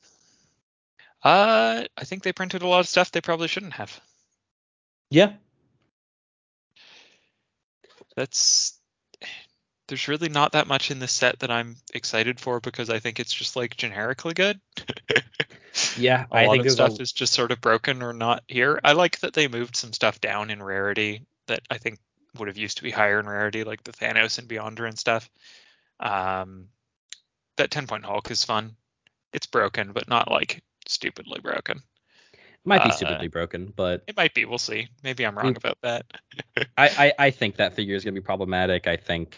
Uh, 1.22 1.84
I 1.96 2.04
think 2.04 2.22
they 2.22 2.32
printed 2.32 2.62
a 2.62 2.66
lot 2.66 2.80
of 2.80 2.88
stuff 2.88 3.10
they 3.10 3.20
probably 3.20 3.48
shouldn't 3.48 3.74
have. 3.74 4.00
Yeah. 5.10 5.32
That's 8.16 8.78
there's 9.88 10.08
really 10.08 10.28
not 10.28 10.52
that 10.52 10.68
much 10.68 10.90
in 10.92 11.00
this 11.00 11.12
set 11.12 11.40
that 11.40 11.50
I'm 11.50 11.76
excited 11.92 12.38
for 12.38 12.60
because 12.60 12.90
I 12.90 13.00
think 13.00 13.18
it's 13.18 13.32
just 13.32 13.56
like 13.56 13.76
generically 13.76 14.34
good. 14.34 14.60
Yeah. 15.96 16.26
a 16.30 16.34
I 16.34 16.46
lot 16.46 16.52
think 16.52 16.66
of 16.66 16.72
stuff 16.72 16.98
a, 16.98 17.02
is 17.02 17.12
just 17.12 17.32
sort 17.32 17.52
of 17.52 17.60
broken 17.60 18.02
or 18.02 18.12
not 18.12 18.42
here. 18.48 18.80
I 18.82 18.92
like 18.92 19.20
that 19.20 19.34
they 19.34 19.48
moved 19.48 19.76
some 19.76 19.92
stuff 19.92 20.20
down 20.20 20.50
in 20.50 20.62
rarity 20.62 21.26
that 21.46 21.60
I 21.70 21.78
think 21.78 21.98
would 22.38 22.48
have 22.48 22.56
used 22.56 22.78
to 22.78 22.82
be 22.82 22.90
higher 22.90 23.20
in 23.20 23.28
rarity, 23.28 23.64
like 23.64 23.82
the 23.84 23.92
Thanos 23.92 24.38
and 24.38 24.48
Beyonder 24.48 24.86
and 24.86 24.98
stuff. 24.98 25.30
Um, 26.00 26.66
that 27.56 27.70
10 27.70 27.86
point 27.86 28.04
Hulk 28.04 28.30
is 28.30 28.44
fun. 28.44 28.76
It's 29.32 29.46
broken, 29.46 29.92
but 29.92 30.08
not 30.08 30.30
like 30.30 30.62
stupidly 30.90 31.40
broken. 31.40 31.78
It 32.34 32.66
might 32.66 32.82
be 32.84 32.90
uh, 32.90 32.92
stupidly 32.92 33.28
broken, 33.28 33.72
but 33.74 34.04
It 34.06 34.16
might 34.16 34.34
be. 34.34 34.44
We'll 34.44 34.58
see. 34.58 34.88
Maybe 35.02 35.24
I'm 35.24 35.36
wrong 35.36 35.54
Mm. 35.54 35.56
about 35.58 35.78
that. 35.82 36.06
I, 36.76 36.88
I 36.88 37.26
I 37.26 37.30
think 37.30 37.56
that 37.56 37.74
figure 37.74 37.94
is 37.96 38.04
gonna 38.04 38.14
be 38.14 38.20
problematic. 38.20 38.86
I 38.86 38.96
think 38.96 39.36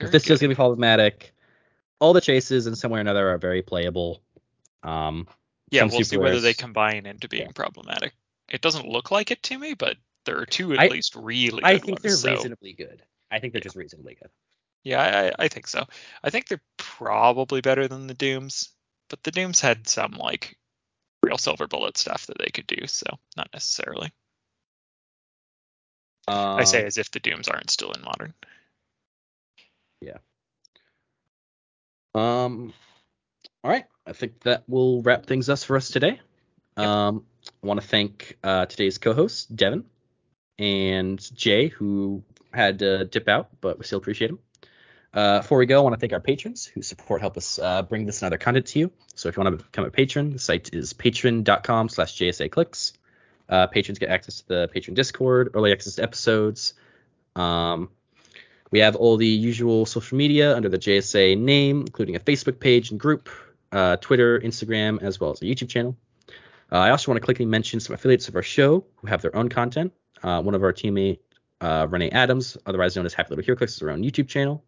if 0.00 0.10
this 0.10 0.24
good. 0.24 0.32
is 0.34 0.40
gonna 0.40 0.48
be 0.50 0.54
problematic, 0.54 1.34
all 1.98 2.12
the 2.12 2.20
chases 2.20 2.66
in 2.66 2.74
some 2.74 2.90
way 2.90 2.98
or 2.98 3.00
another 3.02 3.28
are 3.30 3.38
very 3.38 3.62
playable. 3.62 4.22
Um. 4.82 5.26
yeah, 5.70 5.84
we'll 5.84 6.04
see 6.04 6.16
whether 6.16 6.40
they 6.40 6.54
combine 6.54 7.06
into 7.06 7.28
being 7.28 7.46
Yeah. 7.46 7.52
problematic. 7.54 8.14
It 8.48 8.60
doesn't 8.62 8.86
look 8.88 9.10
like 9.10 9.30
it 9.30 9.42
to 9.44 9.58
me, 9.58 9.74
but 9.74 9.96
there 10.24 10.38
are 10.38 10.46
two 10.46 10.72
at 10.72 10.78
I- 10.78 10.86
least 10.88 11.14
really 11.16 11.62
I 11.64 11.78
think 11.78 11.98
ones. 11.98 12.02
they're 12.02 12.12
so- 12.12 12.30
reasonably 12.36 12.72
good. 12.72 13.02
I 13.30 13.40
think 13.40 13.52
they're 13.52 13.60
just 13.60 13.76
reasonably 13.76 14.14
good. 14.14 14.30
Yeah, 14.84 15.32
I, 15.36 15.44
I 15.44 15.48
think 15.48 15.66
so. 15.66 15.84
I 16.22 16.30
think 16.30 16.46
they're 16.46 16.62
probably 16.76 17.60
better 17.60 17.88
than 17.88 18.06
the 18.06 18.14
Dooms, 18.14 18.68
but 19.08 19.22
the 19.22 19.30
Dooms 19.30 19.60
had 19.60 19.88
some 19.88 20.12
like 20.12 20.56
real 21.22 21.38
silver 21.38 21.66
bullet 21.66 21.96
stuff 21.96 22.26
that 22.26 22.38
they 22.38 22.50
could 22.52 22.66
do, 22.66 22.86
so 22.86 23.06
not 23.36 23.48
necessarily. 23.52 24.12
I 26.28 26.64
say 26.64 26.80
Um, 26.80 26.86
as 26.86 26.98
if 26.98 27.10
the 27.10 27.20
Dooms 27.20 27.48
aren't 27.48 27.70
still 27.70 27.92
in 27.92 28.02
modern. 28.02 28.34
Yeah. 30.00 30.18
Um, 32.14 32.72
all 33.62 33.70
right. 33.70 33.84
I 34.06 34.12
think 34.12 34.40
that 34.40 34.64
will 34.68 35.02
wrap 35.02 35.26
things 35.26 35.48
up 35.48 35.58
for 35.60 35.76
us 35.76 35.88
today. 35.88 36.20
Yep. 36.76 36.86
Um, 36.86 37.24
I 37.62 37.66
want 37.66 37.80
to 37.80 37.86
thank 37.86 38.38
uh, 38.42 38.66
today's 38.66 38.98
co-hosts, 38.98 39.46
Devin 39.46 39.84
and 40.58 41.34
Jay, 41.36 41.68
who 41.68 42.22
had 42.52 42.78
to 42.80 43.04
dip 43.04 43.28
out, 43.28 43.50
but 43.60 43.78
we 43.78 43.84
still 43.84 43.98
appreciate 43.98 44.28
them. 44.28 44.38
Uh, 45.16 45.40
before 45.40 45.56
we 45.56 45.64
go, 45.64 45.78
I 45.78 45.82
want 45.82 45.94
to 45.94 45.98
thank 45.98 46.12
our 46.12 46.20
patrons 46.20 46.66
who 46.66 46.82
support 46.82 47.22
help 47.22 47.38
us 47.38 47.58
uh, 47.58 47.80
bring 47.80 48.04
this 48.04 48.20
and 48.20 48.26
other 48.26 48.36
content 48.36 48.66
to 48.66 48.80
you. 48.80 48.92
So 49.14 49.30
if 49.30 49.36
you 49.36 49.42
want 49.42 49.58
to 49.58 49.64
become 49.64 49.86
a 49.86 49.90
patron, 49.90 50.34
the 50.34 50.38
site 50.38 50.74
is 50.74 50.92
patreon.com 50.92 51.88
slash 51.88 52.18
jsaclix. 52.18 52.92
Uh, 53.48 53.66
patrons 53.66 53.98
get 53.98 54.10
access 54.10 54.42
to 54.42 54.48
the 54.48 54.68
patron 54.70 54.94
Discord, 54.94 55.52
early 55.54 55.72
access 55.72 55.94
to 55.94 56.02
episodes. 56.02 56.74
Um, 57.34 57.88
we 58.70 58.80
have 58.80 58.94
all 58.94 59.16
the 59.16 59.26
usual 59.26 59.86
social 59.86 60.18
media 60.18 60.54
under 60.54 60.68
the 60.68 60.76
JSA 60.76 61.38
name, 61.38 61.80
including 61.80 62.16
a 62.16 62.20
Facebook 62.20 62.60
page 62.60 62.90
and 62.90 63.00
group, 63.00 63.30
uh, 63.72 63.96
Twitter, 63.96 64.38
Instagram, 64.40 65.02
as 65.02 65.18
well 65.18 65.30
as 65.30 65.40
a 65.40 65.46
YouTube 65.46 65.70
channel. 65.70 65.96
Uh, 66.70 66.76
I 66.76 66.90
also 66.90 67.10
want 67.10 67.22
to 67.22 67.24
quickly 67.24 67.46
mention 67.46 67.80
some 67.80 67.94
affiliates 67.94 68.28
of 68.28 68.36
our 68.36 68.42
show 68.42 68.84
who 68.96 69.06
have 69.06 69.22
their 69.22 69.34
own 69.34 69.48
content. 69.48 69.94
Uh, 70.22 70.42
one 70.42 70.54
of 70.54 70.62
our 70.62 70.74
teammate, 70.74 71.20
Renee 71.62 72.10
Adams, 72.10 72.58
otherwise 72.66 72.96
known 72.96 73.06
as 73.06 73.14
Happy 73.14 73.34
Little 73.34 73.54
Heroclix, 73.54 73.68
is 73.68 73.82
our 73.82 73.88
own 73.88 74.02
YouTube 74.02 74.28
channel. 74.28 74.62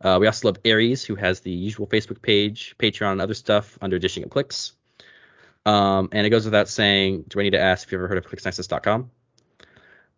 Uh, 0.00 0.18
we 0.20 0.26
also 0.26 0.48
love 0.48 0.58
Aries, 0.64 1.04
who 1.04 1.14
has 1.14 1.40
the 1.40 1.50
usual 1.50 1.86
Facebook 1.86 2.22
page, 2.22 2.74
Patreon, 2.78 3.12
and 3.12 3.20
other 3.20 3.34
stuff 3.34 3.78
under 3.80 3.98
Dishin' 3.98 4.24
Up 4.24 4.30
Clix. 4.30 4.72
Um, 5.64 6.10
and 6.12 6.26
it 6.26 6.30
goes 6.30 6.44
without 6.44 6.68
saying, 6.68 7.24
do 7.28 7.40
I 7.40 7.42
need 7.42 7.50
to 7.50 7.60
ask 7.60 7.86
if 7.86 7.92
you've 7.92 8.00
ever 8.00 8.08
heard 8.08 8.18
of 8.18 8.26
ClixNexus.com? 8.26 9.10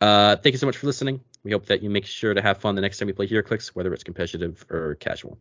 Uh, 0.00 0.36
thank 0.36 0.52
you 0.52 0.58
so 0.58 0.66
much 0.66 0.76
for 0.76 0.86
listening. 0.86 1.20
We 1.42 1.52
hope 1.52 1.66
that 1.66 1.82
you 1.82 1.90
make 1.90 2.06
sure 2.06 2.34
to 2.34 2.42
have 2.42 2.58
fun 2.58 2.74
the 2.74 2.80
next 2.80 2.98
time 2.98 3.08
you 3.08 3.14
play 3.14 3.26
HeroClix, 3.26 3.68
whether 3.68 3.92
it's 3.94 4.04
competitive 4.04 4.64
or 4.70 4.96
casual. 4.96 5.38